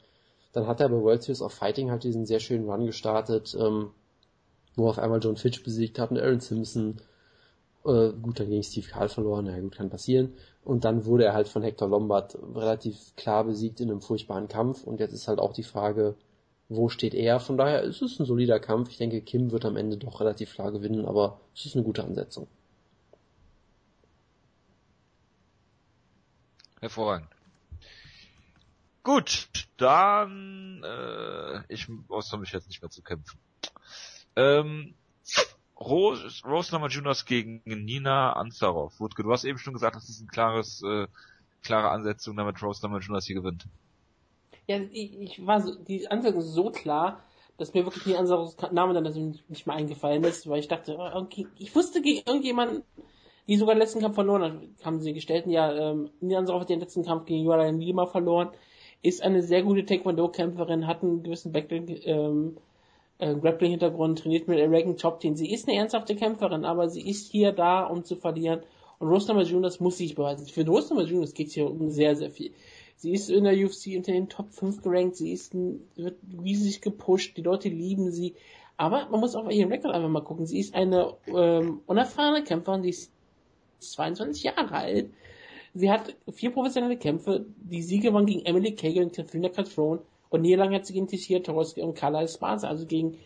Dann 0.53 0.67
hat 0.67 0.81
er 0.81 0.89
bei 0.89 1.01
World 1.01 1.23
Series 1.23 1.41
of 1.41 1.51
Fighting 1.51 1.89
halt 1.89 2.03
diesen 2.03 2.27
sehr 2.27 2.39
schönen 2.39 2.69
Run 2.69 2.85
gestartet, 2.85 3.57
ähm, 3.59 3.89
wo 4.75 4.87
auf 4.87 4.99
einmal 4.99 5.21
John 5.23 5.35
Fitch 5.35 5.63
besiegt 5.63 5.97
hat 5.97 6.11
und 6.11 6.19
Aaron 6.19 6.41
Simpson. 6.41 6.97
Äh, 7.85 8.11
gut, 8.21 8.39
dann 8.39 8.51
gegen 8.51 8.61
Steve 8.61 8.87
Carl 8.87 9.09
verloren, 9.09 9.45
naja 9.45 9.61
gut, 9.61 9.75
kann 9.75 9.89
passieren. 9.89 10.33
Und 10.63 10.85
dann 10.85 11.05
wurde 11.05 11.25
er 11.25 11.33
halt 11.33 11.47
von 11.47 11.63
Hector 11.63 11.87
Lombard 11.87 12.37
relativ 12.53 13.15
klar 13.15 13.43
besiegt 13.43 13.79
in 13.79 13.89
einem 13.89 14.01
furchtbaren 14.01 14.47
Kampf. 14.47 14.83
Und 14.83 14.99
jetzt 14.99 15.13
ist 15.13 15.27
halt 15.27 15.39
auch 15.39 15.53
die 15.53 15.63
Frage, 15.63 16.15
wo 16.67 16.89
steht 16.89 17.13
er? 17.15 17.39
Von 17.39 17.57
daher 17.57 17.81
ist 17.81 18.01
es 18.01 18.19
ein 18.19 18.25
solider 18.25 18.59
Kampf. 18.59 18.89
Ich 18.89 18.97
denke, 18.97 19.21
Kim 19.21 19.51
wird 19.51 19.65
am 19.65 19.77
Ende 19.77 19.97
doch 19.97 20.19
relativ 20.19 20.53
klar 20.53 20.71
gewinnen, 20.71 21.05
aber 21.05 21.39
es 21.55 21.65
ist 21.65 21.75
eine 21.75 21.83
gute 21.83 22.03
Ansetzung. 22.03 22.47
Hervorragend. 26.79 27.29
Gut, 29.03 29.49
dann 29.77 30.83
äh, 30.83 31.73
ich 31.73 31.87
äußere 32.09 32.39
mich 32.39 32.51
jetzt 32.51 32.67
nicht 32.67 32.81
mehr 32.81 32.91
zu 32.91 33.01
kämpfen. 33.01 33.39
Ähm, 34.35 34.93
Rose, 35.79 36.41
Rose 36.45 36.73
Namajunas 36.73 37.25
gegen 37.25 37.61
Nina 37.65 38.33
Ansarov. 38.33 38.99
Wutke, 38.99 39.23
du 39.23 39.31
hast 39.31 39.45
eben 39.45 39.57
schon 39.57 39.73
gesagt, 39.73 39.95
das 39.95 40.09
ist 40.09 40.21
ein 40.21 40.27
klares, 40.27 40.83
äh, 40.83 41.07
klare 41.63 41.89
Ansetzung, 41.89 42.35
damit 42.35 42.61
Rose 42.61 42.81
Namajunas 42.83 43.25
hier 43.25 43.35
gewinnt. 43.35 43.65
Ja, 44.67 44.77
ich, 44.91 45.19
ich 45.19 45.45
war 45.47 45.61
so, 45.61 45.75
die 45.75 46.07
Ansetzung 46.09 46.41
so 46.41 46.69
klar, 46.69 47.21
dass 47.57 47.73
mir 47.73 47.85
wirklich 47.85 48.03
die 48.03 48.15
Ansarovs 48.15 48.57
Name 48.71 48.93
dann 48.93 49.05
also 49.05 49.19
nicht 49.47 49.67
mehr 49.67 49.75
eingefallen 49.75 50.23
ist, 50.23 50.47
weil 50.47 50.59
ich 50.59 50.67
dachte, 50.67 50.97
okay, 50.97 51.47
ich 51.57 51.75
wusste 51.75 52.01
gegen 52.01 52.23
irgendjemanden, 52.25 52.83
die 53.47 53.57
sogar 53.57 53.75
den 53.75 53.79
letzten 53.79 53.99
Kampf 53.99 54.15
verloren 54.15 54.43
hat, 54.43 54.85
haben 54.85 54.99
sie 54.99 55.13
gestellt. 55.13 55.45
Ja, 55.47 55.73
ähm, 55.73 56.09
Nina 56.19 56.39
Ansarov 56.39 56.61
hat 56.61 56.69
den 56.69 56.79
letzten 56.79 57.03
Kampf 57.03 57.25
gegen 57.25 57.43
Joanna 57.43 57.69
Lima 57.69 58.05
verloren, 58.05 58.49
ist 59.01 59.23
eine 59.23 59.41
sehr 59.41 59.63
gute 59.63 59.85
Taekwondo-Kämpferin, 59.85 60.87
hat 60.87 61.03
einen 61.03 61.23
gewissen 61.23 61.51
Background, 61.51 61.89
ähm, 62.05 62.57
äh, 63.19 63.35
Grappling-Hintergrund, 63.35 64.19
trainiert 64.19 64.47
mit 64.47 64.57
Reagan 64.59 64.97
Top 64.97 65.19
Team. 65.19 65.35
Sie 65.35 65.51
ist 65.51 65.67
eine 65.67 65.77
ernsthafte 65.77 66.15
Kämpferin, 66.15 66.65
aber 66.65 66.89
sie 66.89 67.07
ist 67.07 67.31
hier 67.31 67.51
da, 67.51 67.85
um 67.85 68.03
zu 68.03 68.15
verlieren. 68.15 68.61
Und 68.97 69.09
Rosnama 69.09 69.43
Jonas 69.43 69.79
muss 69.79 69.97
sich 69.97 70.15
beweisen. 70.15 70.47
Für 70.47 70.65
Rosnama 70.65 71.03
Jonas 71.03 71.33
geht 71.33 71.47
es 71.47 71.53
hier 71.53 71.69
um 71.69 71.89
sehr, 71.89 72.15
sehr 72.15 72.31
viel. 72.31 72.51
Sie 72.95 73.13
ist 73.13 73.29
in 73.29 73.45
der 73.45 73.53
UFC 73.53 73.95
unter 73.95 74.11
den 74.11 74.27
Top 74.27 74.51
5 74.51 74.81
gerankt, 74.81 75.15
sie 75.15 75.31
ist 75.31 75.53
ein, 75.53 75.87
wird 75.95 76.17
riesig 76.43 76.81
gepusht, 76.81 77.37
die 77.37 77.41
Leute 77.41 77.69
lieben 77.69 78.11
sie. 78.11 78.35
Aber 78.75 79.07
man 79.09 79.21
muss 79.21 79.35
auf 79.35 79.49
ihren 79.49 79.71
Rekord 79.71 79.93
einfach 79.93 80.09
mal 80.09 80.23
gucken. 80.23 80.45
Sie 80.45 80.59
ist 80.59 80.75
eine 80.75 81.13
ähm, 81.27 81.81
unerfahrene 81.85 82.43
Kämpferin, 82.43 82.81
die 82.81 82.89
ist 82.89 83.11
22 83.79 84.43
Jahre 84.43 84.71
alt. 84.71 85.09
Sie 85.73 85.89
hat 85.89 86.15
vier 86.31 86.51
professionelle 86.51 86.97
Kämpfe. 86.97 87.45
Die 87.57 87.81
Siege 87.81 88.13
waren 88.13 88.25
gegen 88.25 88.45
Emily 88.45 88.75
Kagan 88.75 89.05
und 89.05 89.15
Katharina 89.15 89.49
Catrone. 89.49 90.01
Und 90.29 90.41
Niederlagen 90.41 90.75
hat 90.75 90.85
sie 90.85 90.93
gegen 90.93 91.07
Tichia 91.07 91.39
Torres 91.39 91.73
und 91.73 91.95
Carla 91.95 92.21
Esparza, 92.21 92.67
also 92.67 92.85
gegen 92.85 93.17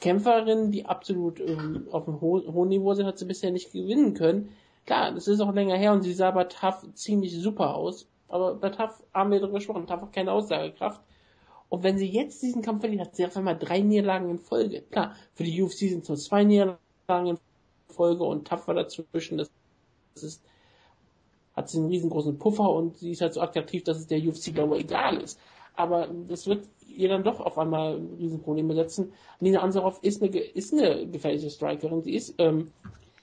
Kämpferinnen, 0.00 0.72
die 0.72 0.86
absolut 0.86 1.40
ähm, 1.40 1.88
auf 1.90 2.06
einem 2.06 2.20
ho 2.20 2.42
hohen 2.52 2.68
Niveau 2.68 2.94
sind, 2.94 3.06
hat 3.06 3.18
sie 3.18 3.24
bisher 3.24 3.50
nicht 3.50 3.72
gewinnen 3.72 4.14
können. 4.14 4.50
Klar, 4.84 5.12
das 5.12 5.26
ist 5.26 5.40
auch 5.40 5.52
länger 5.52 5.76
her 5.76 5.92
und 5.92 6.02
sie 6.02 6.12
sah 6.12 6.30
bei 6.30 6.44
TAF 6.44 6.86
ziemlich 6.94 7.34
super 7.34 7.74
aus. 7.74 8.06
Aber 8.28 8.54
bei 8.54 8.70
TAF 8.70 9.02
haben 9.12 9.30
wir 9.30 9.40
darüber 9.40 9.58
gesprochen, 9.58 9.86
TAF 9.86 10.02
hat 10.02 10.12
keine 10.12 10.32
Aussagekraft. 10.32 11.00
Und 11.68 11.82
wenn 11.82 11.98
sie 11.98 12.08
jetzt 12.08 12.42
diesen 12.42 12.62
Kampf 12.62 12.80
verliert, 12.80 13.00
hat 13.00 13.16
sie 13.16 13.26
auf 13.26 13.36
einmal 13.36 13.58
drei 13.58 13.80
Niederlagen 13.80 14.30
in 14.30 14.38
Folge. 14.38 14.82
Klar, 14.82 15.16
für 15.34 15.44
die 15.44 15.60
UFC 15.60 15.78
sind 15.78 16.02
es 16.02 16.08
nur 16.08 16.18
zwei 16.18 16.44
Niederlagen 16.44 16.78
in 17.26 17.38
Folge 17.88 18.24
und 18.24 18.46
TAF 18.46 18.68
war 18.68 18.74
dazwischen. 18.74 19.38
Das, 19.38 19.50
das 20.14 20.22
ist, 20.22 20.42
hat 21.56 21.68
sie 21.68 21.78
einen 21.78 21.88
riesengroßen 21.88 22.38
Puffer 22.38 22.70
und 22.70 22.98
sie 22.98 23.12
ist 23.12 23.22
halt 23.22 23.34
so 23.34 23.40
attraktiv, 23.40 23.82
dass 23.84 23.98
es 23.98 24.06
der 24.06 24.20
UFC, 24.20 24.54
glaube 24.54 24.76
ich, 24.76 24.84
egal 24.84 25.20
ist. 25.20 25.40
Aber 25.76 26.08
das 26.28 26.46
wird 26.46 26.66
ihr 26.88 27.08
dann 27.08 27.22
doch 27.22 27.40
auf 27.40 27.58
einmal 27.58 28.00
Riesenprobleme 28.18 28.74
setzen. 28.74 29.12
Nina 29.40 29.60
Ansaroff 29.60 29.98
ist 30.02 30.22
eine, 30.22 30.36
ist 30.36 30.72
eine 30.72 31.06
gefährliche 31.06 31.50
Strikerin. 31.50 32.02
Sie 32.02 32.14
ist 32.14 32.34
ähm, 32.38 32.72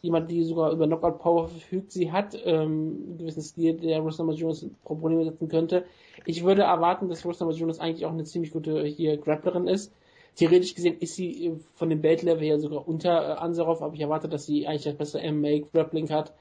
jemand, 0.01 0.29
die 0.29 0.43
sogar 0.43 0.71
über 0.71 0.85
Knockout 0.85 1.19
Power 1.19 1.47
verfügt. 1.47 1.91
Sie 1.91 2.11
hat 2.11 2.37
ähm, 2.45 3.05
einen 3.07 3.17
gewissen 3.17 3.41
Stil, 3.41 3.73
der 3.73 4.01
Russell 4.01 4.29
Jones 4.33 4.67
Probleme 4.83 5.23
setzen 5.23 5.47
könnte. 5.47 5.85
Ich 6.25 6.43
würde 6.43 6.63
erwarten, 6.63 7.09
dass 7.09 7.25
Russell 7.25 7.49
Jones 7.51 7.79
eigentlich 7.79 8.05
auch 8.05 8.11
eine 8.11 8.23
ziemlich 8.25 8.51
gute 8.51 8.83
hier 8.83 9.17
Grapplerin 9.17 9.67
ist. 9.67 9.91
Theoretisch 10.35 10.73
gesehen 10.75 10.97
ist 10.99 11.15
sie 11.15 11.47
äh, 11.47 11.55
von 11.75 11.89
dem 11.89 12.01
Belt-Level 12.01 12.43
her 12.43 12.59
sogar 12.59 12.87
unter 12.87 13.29
äh, 13.29 13.31
Ansaroff, 13.33 13.81
aber 13.81 13.93
ich 13.93 14.01
erwarte, 14.01 14.29
dass 14.29 14.45
sie 14.45 14.67
eigentlich 14.67 14.83
das 14.83 14.95
bessere 14.95 15.31
MMA-Grappling 15.31 16.09
hat. 16.09 16.33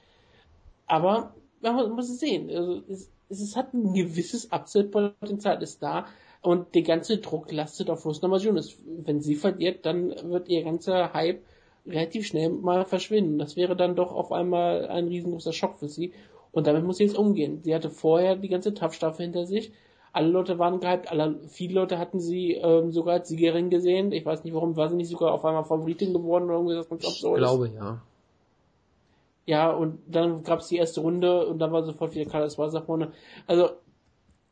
Aber 0.85 1.33
man 1.61 1.91
muss 1.91 2.09
es 2.09 2.19
sehen. 2.19 2.49
Also, 2.49 2.81
es, 2.89 3.09
es 3.41 3.55
hat 3.55 3.73
ein 3.73 3.93
gewisses 3.93 4.51
Upset-Potenzial, 4.51 5.61
ist 5.61 5.81
da. 5.81 6.05
Und 6.41 6.75
der 6.75 6.81
ganze 6.81 7.17
Druck 7.19 7.51
lastet 7.51 7.89
auf 7.89 8.05
Rose 8.05 8.21
Namajunas. 8.21 8.75
Wenn 8.85 9.21
sie 9.21 9.35
verliert, 9.35 9.85
dann 9.85 10.13
wird 10.29 10.49
ihr 10.49 10.63
ganzer 10.63 11.13
Hype 11.13 11.41
relativ 11.85 12.27
schnell 12.27 12.49
mal 12.49 12.85
verschwinden. 12.85 13.39
Das 13.39 13.55
wäre 13.55 13.75
dann 13.75 13.95
doch 13.95 14.13
auf 14.13 14.31
einmal 14.31 14.87
ein 14.87 15.07
riesengroßer 15.07 15.53
Schock 15.53 15.79
für 15.79 15.87
sie. 15.87 16.13
Und 16.51 16.67
damit 16.67 16.83
muss 16.83 16.97
sie 16.97 17.05
jetzt 17.05 17.17
umgehen. 17.17 17.61
Sie 17.63 17.73
hatte 17.73 17.89
vorher 17.89 18.35
die 18.35 18.49
ganze 18.49 18.73
Tough-Staffel 18.73 19.25
hinter 19.25 19.45
sich. 19.45 19.71
Alle 20.11 20.27
Leute 20.27 20.59
waren 20.59 20.79
gehypt, 20.79 21.09
alle, 21.11 21.39
viele 21.47 21.73
Leute 21.73 21.97
hatten 21.97 22.19
sie 22.19 22.53
ähm, 22.53 22.91
sogar 22.91 23.15
als 23.15 23.29
Siegerin 23.29 23.71
gesehen. 23.71 24.11
Ich 24.11 24.23
weiß 24.23 24.43
nicht 24.43 24.53
warum, 24.53 24.75
war 24.75 24.87
sie 24.89 24.95
nicht 24.95 25.09
sogar 25.09 25.33
auf 25.33 25.43
einmal 25.43 25.63
Favoritin 25.63 26.13
geworden 26.13 26.45
oder 26.45 26.55
irgendwas 26.55 26.87
ganz 26.87 27.05
absurd. 27.05 27.39
Ich 27.39 27.43
glaube, 27.43 27.69
ja. 27.69 28.01
Ja, 29.45 29.71
und 29.71 29.99
dann 30.07 30.43
gab 30.43 30.59
es 30.59 30.67
die 30.67 30.77
erste 30.77 31.01
Runde 31.01 31.45
und 31.47 31.59
dann 31.59 31.71
war 31.71 31.83
sofort 31.83 32.15
wieder 32.15 32.29
Carlos 32.29 32.57
Wasser 32.57 32.81
vorne. 32.81 33.11
Also, 33.45 33.71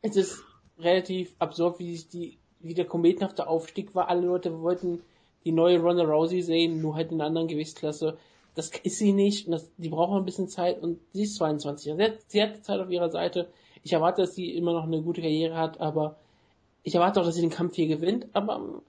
es 0.02 0.16
ist 0.16 0.44
relativ 0.80 1.36
absurd, 1.40 1.80
wie 1.80 1.96
sich 1.96 2.10
die, 2.10 2.38
wie 2.60 2.74
der 2.74 2.86
kometenhafte 2.86 3.48
Aufstieg 3.48 3.96
war. 3.96 4.10
Alle 4.10 4.28
Leute 4.28 4.62
wollten 4.62 5.02
die 5.46 5.52
neue 5.52 5.80
Ronda 5.80 6.04
Rousey 6.04 6.42
sehen, 6.42 6.82
nur 6.82 6.96
halt 6.96 7.12
in 7.12 7.20
einer 7.20 7.28
anderen 7.28 7.48
Gewichtsklasse. 7.48 8.18
Das 8.54 8.70
ist 8.84 8.98
sie 8.98 9.14
nicht 9.14 9.48
und 9.48 9.54
das, 9.54 9.72
die 9.78 9.90
braucht 9.90 10.18
ein 10.18 10.26
bisschen 10.26 10.50
Zeit 10.50 10.82
und 10.82 11.00
sie 11.14 11.24
ist 11.24 11.36
22. 11.36 11.94
Sie 11.94 12.04
hat, 12.04 12.14
sie 12.28 12.44
hat 12.44 12.66
Zeit 12.66 12.80
auf 12.80 12.90
ihrer 12.90 13.10
Seite. 13.10 13.48
Ich 13.84 13.94
erwarte, 13.94 14.22
dass 14.24 14.36
sie 14.36 14.54
immer 14.56 14.74
noch 14.74 14.84
eine 14.84 15.02
gute 15.02 15.22
Karriere 15.22 15.56
hat, 15.56 15.80
aber 15.80 16.18
ich 16.84 16.96
erwarte 16.96 17.22
auch, 17.22 17.26
dass 17.26 17.36
sie 17.36 17.42
den 17.42 17.50
Kampf 17.50 17.76
hier 17.76 17.88
gewinnt, 17.88 18.28
aber 18.34 18.56
ähm, 18.58 18.82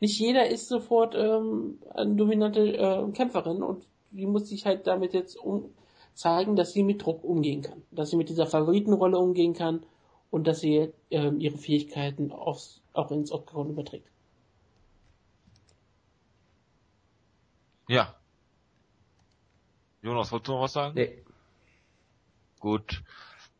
nicht 0.00 0.18
jeder 0.18 0.48
ist 0.48 0.68
sofort 0.68 1.14
ähm, 1.14 1.78
eine 1.94 2.16
dominante 2.16 2.60
äh, 2.60 3.12
Kämpferin 3.12 3.62
und 3.62 3.86
die 4.10 4.26
muss 4.26 4.48
sich 4.48 4.66
halt 4.66 4.86
damit 4.86 5.14
jetzt 5.14 5.36
um 5.36 5.74
zeigen, 6.14 6.56
dass 6.56 6.72
sie 6.72 6.82
mit 6.82 7.04
Druck 7.04 7.22
umgehen 7.24 7.62
kann, 7.62 7.82
dass 7.90 8.10
sie 8.10 8.16
mit 8.16 8.28
dieser 8.28 8.46
Favoritenrolle 8.46 9.18
umgehen 9.18 9.52
kann 9.54 9.84
und 10.30 10.46
dass 10.46 10.60
sie 10.60 10.92
ähm, 11.10 11.40
ihre 11.40 11.58
Fähigkeiten 11.58 12.32
aufs, 12.32 12.82
auch 12.92 13.10
ins 13.10 13.32
Octagon 13.32 13.70
überträgt. 13.70 14.08
Ja. 17.88 18.16
Jonas, 20.02 20.32
wolltest 20.32 20.48
du 20.48 20.52
noch 20.52 20.62
was 20.62 20.72
sagen? 20.72 20.94
Nee. 20.94 21.22
Gut. 22.60 23.02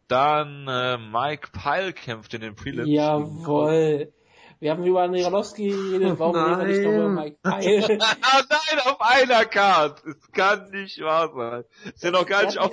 Dann 0.08 0.66
äh, 0.68 0.98
Mike 0.98 1.50
Pyle 1.52 1.92
kämpft 1.92 2.32
in 2.34 2.40
den 2.40 2.54
Prelims. 2.54 2.88
Jawoll. 2.88 4.12
Wir 4.58 4.70
haben 4.70 4.84
über 4.84 5.02
Andrejolowski 5.02 5.68
geredet, 5.68 6.18
warum 6.18 6.36
reden 6.36 6.58
wir 6.60 6.66
nicht 6.66 6.80
über 6.80 7.08
Mike 7.08 7.36
Pyle? 7.42 7.82
oh 8.00 8.42
nein, 8.48 8.80
auf 8.86 9.00
einer 9.00 9.44
Card! 9.44 10.02
Es 10.06 10.32
kann 10.32 10.70
nicht 10.70 10.98
wahr 11.00 11.30
sein. 11.34 11.64
Ist 11.94 12.02
ja 12.02 12.10
noch 12.10 12.26
gar 12.26 12.44
nicht 12.46 12.58
auf. 12.58 12.70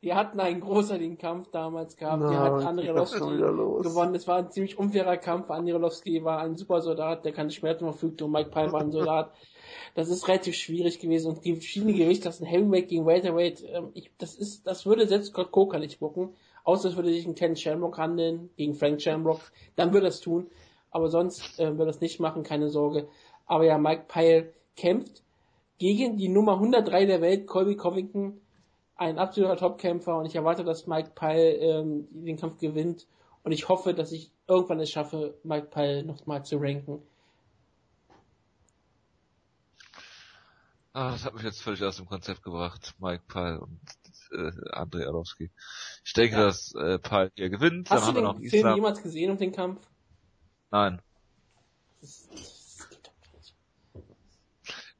Wir 0.00 0.14
hatten 0.14 0.38
einen 0.38 0.60
großartigen 0.60 1.18
Kampf 1.18 1.50
damals 1.50 1.96
gehabt. 1.96 2.22
No, 2.22 2.30
die 2.30 2.36
hat 2.36 2.64
Andrejolowski 2.64 3.18
gewonnen. 3.18 4.14
Es 4.14 4.28
war 4.28 4.38
ein 4.38 4.50
ziemlich 4.50 4.78
unfairer 4.78 5.16
Kampf. 5.16 5.50
Andrejolowski 5.50 6.22
war 6.22 6.40
ein 6.40 6.56
super 6.56 6.80
Soldat, 6.80 7.24
der 7.24 7.32
keine 7.32 7.50
Schmerzen 7.50 7.84
verfügte 7.84 8.24
und 8.24 8.32
Mike 8.32 8.50
Pyle 8.50 8.70
war 8.70 8.80
ein 8.80 8.92
Soldat. 8.92 9.32
Das 9.94 10.08
ist 10.08 10.28
relativ 10.28 10.54
schwierig 10.54 10.98
gewesen 10.98 11.28
und 11.28 11.44
die 11.44 11.54
verschiedenen 11.54 11.96
Gewichtsklassen, 11.96 12.46
Heavyweight 12.46 12.88
gegen 12.88 13.06
Welterweight, 13.06 13.64
ähm, 13.72 13.90
ich, 13.94 14.10
das 14.18 14.34
ist, 14.34 14.66
das 14.66 14.86
würde 14.86 15.06
selbst 15.06 15.28
Scott 15.28 15.52
Coker 15.52 15.78
nicht 15.78 16.00
gucken. 16.00 16.34
Außer 16.64 16.88
es 16.88 16.96
würde 16.96 17.10
sich 17.10 17.26
ein 17.26 17.34
Ken 17.34 17.56
Shamrock 17.56 17.98
handeln 17.98 18.50
gegen 18.56 18.74
Frank 18.74 19.00
Shamrock, 19.00 19.40
dann 19.76 19.92
würde 19.92 20.06
er 20.06 20.10
es 20.10 20.20
tun. 20.20 20.46
Aber 20.94 21.08
sonst 21.08 21.58
äh, 21.58 21.64
er 21.64 21.86
es 21.88 22.00
nicht 22.00 22.20
machen, 22.20 22.44
keine 22.44 22.70
Sorge. 22.70 23.08
Aber 23.46 23.64
ja, 23.64 23.78
Mike 23.78 24.04
Pyle 24.06 24.52
kämpft 24.76 25.24
gegen 25.78 26.16
die 26.16 26.28
Nummer 26.28 26.52
103 26.52 27.06
der 27.06 27.20
Welt, 27.20 27.48
Colby 27.48 27.76
Covington, 27.76 28.40
ein 28.94 29.18
absoluter 29.18 29.56
Topkämpfer 29.56 30.16
und 30.16 30.26
ich 30.26 30.36
erwarte, 30.36 30.62
dass 30.62 30.86
Mike 30.86 31.10
Pyle 31.16 31.56
ähm, 31.56 32.06
den 32.12 32.36
Kampf 32.36 32.58
gewinnt 32.60 33.08
und 33.42 33.50
ich 33.50 33.68
hoffe, 33.68 33.92
dass 33.92 34.12
ich 34.12 34.30
irgendwann 34.46 34.78
es 34.78 34.92
schaffe, 34.92 35.36
Mike 35.42 35.66
Pyle 35.66 36.04
nochmal 36.04 36.44
zu 36.44 36.58
ranken. 36.58 37.02
Ah, 40.92 41.10
das 41.10 41.24
hat 41.24 41.34
mich 41.34 41.42
jetzt 41.42 41.60
völlig 41.60 41.82
aus 41.82 41.96
dem 41.96 42.06
Konzept 42.06 42.44
gebracht, 42.44 42.94
Mike 43.00 43.24
Pyle 43.26 43.60
und 43.60 43.80
äh, 44.30 44.52
Andrei 44.70 45.08
Arlovski. 45.08 45.50
Ich 46.04 46.12
denke, 46.12 46.36
ja. 46.36 46.44
dass 46.44 46.72
äh, 46.76 47.00
Pyle 47.00 47.32
hier 47.34 47.50
gewinnt. 47.50 47.90
Hast 47.90 48.06
dann 48.06 48.14
du 48.14 48.20
den 48.20 48.48
Film 48.48 48.60
Islam. 48.60 48.76
jemals 48.76 49.02
gesehen 49.02 49.32
um 49.32 49.38
den 49.38 49.50
Kampf? 49.50 49.80
Nein. 50.74 51.00
Das, 52.00 52.28
das 52.32 52.88
geht 52.90 53.06
doch 53.06 53.32
nicht. 53.32 53.54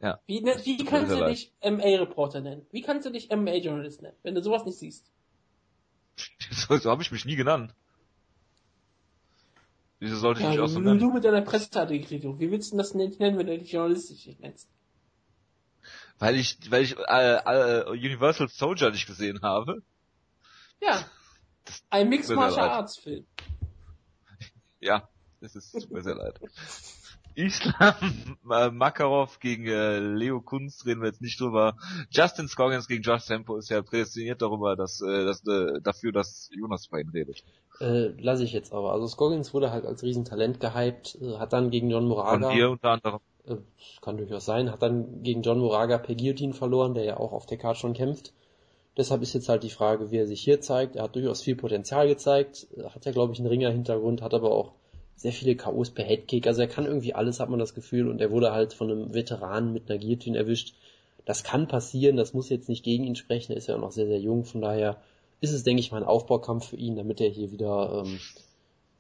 Ja. 0.01 0.21
Wie, 0.25 0.41
ne, 0.41 0.55
wie 0.63 0.85
kannst 0.85 1.11
du 1.11 1.27
dich 1.27 1.53
MA-Reporter 1.65 2.41
nennen? 2.43 2.65
Wie 2.71 2.81
kannst 2.81 3.07
du 3.07 3.11
dich 3.11 3.31
MA-Journalist 3.31 4.01
nennen, 4.01 4.17
wenn 4.23 4.37
du 4.37 4.41
sowas 4.41 4.65
nicht 4.65 4.79
siehst? 4.79 5.11
so, 6.53 6.77
so 6.77 6.91
habe 6.93 7.03
ich 7.03 7.11
mich 7.11 7.25
nie 7.25 7.35
genannt. 7.35 7.75
Wieso 9.99 10.15
sollte 10.15 10.43
ich 10.43 10.45
ja, 10.45 10.51
mich 10.53 10.61
auch 10.61 10.69
so 10.69 10.79
nennen? 10.79 11.01
Du 11.01 11.11
mit 11.11 11.25
deiner 11.25 11.43
Presseartikel, 11.43 12.23
wie 12.39 12.53
willst 12.53 12.73
du 12.73 12.77
das 12.77 12.95
nicht 12.95 13.19
nennen, 13.19 13.37
wenn 13.37 13.49
du 13.49 13.59
dich 13.59 13.73
journalistisch 13.73 14.27
nicht 14.27 14.39
nennst? 14.39 14.71
Weil 16.21 16.37
ich, 16.37 16.57
weil 16.71 16.85
ich 16.85 16.97
äh, 16.97 17.35
äh, 17.35 17.91
Universal 17.91 18.47
Soldier 18.47 18.93
nicht 18.93 19.09
gesehen 19.09 19.43
habe. 19.43 19.83
Ja. 20.81 21.05
Ein 21.91 22.11
Mixed 22.11 22.31
Martial 22.31 22.69
Arts 22.69 22.97
Film. 22.97 23.27
Ja, 24.79 25.09
es 25.45 25.75
ist 25.75 25.91
mir 25.91 26.03
sehr 26.03 26.15
leid. 26.15 26.41
Islam 27.35 28.37
äh, 28.51 28.71
Makarov 28.71 29.41
gegen 29.41 29.67
äh, 29.67 29.99
Leo 29.99 30.41
Kunz 30.41 30.87
reden 30.87 31.01
wir 31.01 31.09
jetzt 31.09 31.21
nicht 31.21 31.41
drüber. 31.41 31.77
Justin 32.11 32.49
Scoggins 32.49 32.87
gegen 32.87 33.03
Josh 33.03 33.27
Tempo 33.27 33.57
ist 33.57 33.71
ja 33.71 33.83
prädestiniert 33.83 34.41
darüber, 34.41 34.77
dass, 34.77 35.01
äh, 35.01 35.25
dass 35.25 35.45
äh, 35.47 35.81
dafür, 35.83 36.13
dass 36.13 36.51
Jonas 36.53 36.87
bei 36.89 37.01
ihm 37.01 37.11
redet. 37.11 37.43
Äh, 37.81 38.09
lasse 38.21 38.45
ich 38.45 38.53
jetzt 38.53 38.73
aber. 38.73 38.93
Also 38.93 39.09
Scoggins 39.09 39.53
wurde 39.53 39.73
halt 39.73 39.85
als 39.85 40.03
Riesentalent 40.03 40.61
gehypt, 40.61 41.19
äh, 41.21 41.39
hat 41.39 41.53
dann 41.53 41.71
gegen 41.71 41.91
John 41.91 42.07
Moraga. 42.07 42.49
Von 42.49 42.57
dir 42.57 42.71
unter 42.71 42.91
anderem. 42.91 43.21
Äh, 43.47 43.57
kann 44.01 44.17
durchaus 44.17 44.45
sein, 44.45 44.71
hat 44.71 44.83
dann 44.83 45.23
gegen 45.23 45.43
John 45.43 45.59
Moraga 45.59 45.99
per 45.99 46.15
Guillotine 46.15 46.55
verloren, 46.55 46.95
der 46.95 47.05
ja 47.05 47.17
auch 47.17 47.33
auf 47.33 47.47
der 47.47 47.59
Karte 47.59 47.81
schon 47.81 47.95
kämpft. 47.95 48.33
Deshalb 48.97 49.23
ist 49.23 49.35
jetzt 49.35 49.49
halt 49.49 49.65
die 49.65 49.71
Frage, 49.71 50.13
wie 50.13 50.19
er 50.19 50.27
sich 50.29 50.41
hier 50.41 50.61
zeigt. 50.61 50.95
Er 50.95 51.03
hat 51.03 51.17
durchaus 51.17 51.43
viel 51.43 51.57
Potenzial 51.57 52.07
gezeigt, 52.07 52.69
hat 52.91 53.05
ja 53.05 53.11
glaube 53.11 53.33
ich 53.33 53.41
einen 53.41 53.49
Ringer-Hintergrund, 53.49 54.23
hat 54.23 54.35
aber 54.35 54.53
auch 54.53 54.73
sehr 55.17 55.33
viele 55.33 55.57
K.O.s 55.57 55.91
per 55.91 56.05
Headkick. 56.05 56.47
Also 56.47 56.61
er 56.61 56.69
kann 56.69 56.87
irgendwie 56.87 57.15
alles, 57.15 57.41
hat 57.41 57.49
man 57.49 57.59
das 57.59 57.75
Gefühl. 57.75 58.09
Und 58.09 58.21
er 58.21 58.31
wurde 58.31 58.53
halt 58.53 58.75
von 58.75 58.91
einem 58.91 59.15
Veteranen 59.15 59.73
mit 59.73 59.91
einer 59.91 59.99
Guillotine 59.99 60.39
erwischt. 60.39 60.75
Das 61.25 61.43
kann 61.43 61.69
passieren, 61.69 62.17
das 62.17 62.35
muss 62.35 62.51
jetzt 62.51 62.69
nicht 62.69 62.85
gegen 62.85 63.05
ihn 63.05 63.17
sprechen. 63.17 63.53
Er 63.53 63.59
ist 63.59 63.69
ja 63.69 63.77
auch 63.77 63.81
noch 63.81 63.93
sehr, 63.93 64.07
sehr 64.07 64.21
jung. 64.21 64.45
Von 64.45 64.61
daher 64.61 65.01
ist 65.41 65.53
es, 65.53 65.63
denke 65.63 65.81
ich 65.81 65.93
mal, 65.93 65.99
ein 65.99 66.09
Aufbaukampf 66.09 66.69
für 66.69 66.77
ihn, 66.77 66.97
damit 66.97 67.21
er 67.21 67.29
hier 67.29 67.51
wieder, 67.53 68.05
ähm, 68.05 68.21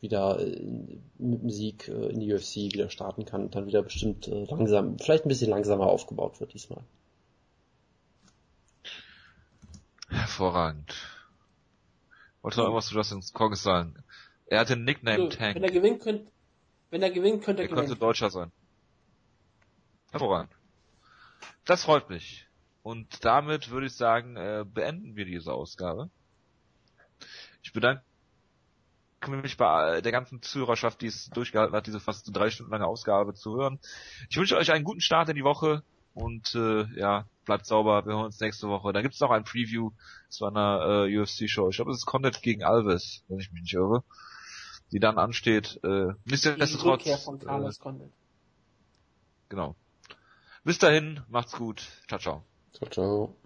wieder 0.01 0.41
äh, 0.41 0.99
mit 1.18 1.43
dem 1.43 1.51
Sieg 1.51 1.89
äh, 1.89 2.09
in 2.09 2.20
die 2.20 2.33
UFC 2.33 2.57
wieder 2.73 2.91
starten 2.91 3.25
kann 3.25 3.43
und 3.43 3.55
dann 3.55 3.67
wieder 3.67 3.83
bestimmt 3.83 4.28
äh, 4.28 4.44
langsam, 4.44 4.99
vielleicht 4.99 5.26
ein 5.26 5.28
bisschen 5.28 5.51
langsamer 5.51 5.86
aufgebaut 5.86 6.41
wird 6.41 6.55
diesmal. 6.55 6.83
Hervorragend. 10.09 10.94
Wollte 12.43 12.59
noch 12.59 12.65
irgendwas 12.67 12.86
zu 12.86 12.94
Justin 12.94 13.23
Coggins 13.33 13.62
sagen? 13.62 13.94
Er 14.47 14.60
hatte 14.60 14.74
einen 14.74 14.84
Nickname 14.84 15.24
also, 15.24 15.36
Tank. 15.36 15.56
Wenn 15.56 15.64
er 15.64 15.70
gewinnt, 15.70 16.02
könnte, 16.02 16.31
wenn 16.90 17.02
er 17.02 17.10
gewinnt, 17.10 17.42
könnte 17.42 17.62
er, 17.62 17.64
er 17.64 17.68
gewinnen. 17.68 17.89
könnte 17.89 18.00
Deutscher 18.00 18.31
sein. 18.31 18.52
Hervorragend. 20.10 20.52
Das 21.64 21.84
freut 21.84 22.10
mich. 22.10 22.47
Und 22.82 23.24
damit 23.24 23.70
würde 23.70 23.86
ich 23.86 23.94
sagen, 23.94 24.36
äh, 24.36 24.64
beenden 24.66 25.16
wir 25.16 25.24
diese 25.24 25.52
Ausgabe. 25.52 26.10
Ich 27.62 27.73
bedanke 27.73 28.05
mich 29.28 29.56
bei 29.56 30.02
der 30.02 30.12
ganzen 30.12 30.42
Zuhörerschaft, 30.42 31.00
die 31.00 31.06
es 31.06 31.31
durchgehalten 31.31 31.74
hat, 31.74 31.86
diese 31.86 32.00
fast 32.00 32.28
drei 32.31 32.50
Stunden 32.50 32.73
lange 32.73 32.86
Ausgabe 32.86 33.32
zu 33.32 33.56
hören. 33.56 33.81
Ich 34.28 34.36
wünsche 34.36 34.56
euch 34.56 34.70
einen 34.70 34.84
guten 34.84 35.00
Start 35.00 35.31
in 35.31 35.36
die 35.36 35.44
Woche 35.44 35.82
und 36.12 36.55
äh, 36.55 36.84
ja, 36.98 37.26
bleibt 37.47 37.64
sauber. 37.64 38.05
Wir 38.05 38.12
hören 38.12 38.26
uns 38.26 38.39
nächste 38.39 38.68
Woche. 38.68 38.92
Da 38.92 39.00
gibt's 39.00 39.20
noch 39.20 39.31
ein 39.31 39.44
Preview 39.44 39.92
zu 40.28 40.44
einer 40.44 41.06
äh, 41.06 41.18
UFC-Show. 41.18 41.70
Ich 41.70 41.76
glaube, 41.76 41.90
es 41.90 41.98
ist 41.98 42.06
Content 42.06 42.42
gegen 42.42 42.64
Alves, 42.64 43.24
wenn 43.28 43.39
ich 43.39 43.50
mich 43.50 43.62
nicht 43.62 43.74
irre, 43.74 44.05
die 44.94 45.00
dann 45.00 45.18
ansteht. 45.18 45.81
Äh, 45.82 46.14
nichtsdestotrotz. 46.24 47.24
von 47.24 47.40
Carlos 47.40 47.81
äh, 47.84 48.10
Genau. 49.48 49.74
Bis 50.62 50.78
dahin, 50.78 51.20
macht's 51.28 51.52
gut. 51.52 51.84
Ciao, 52.08 52.20
ciao. 52.20 52.44
Ciao, 52.73 52.89
ciao. 52.89 53.36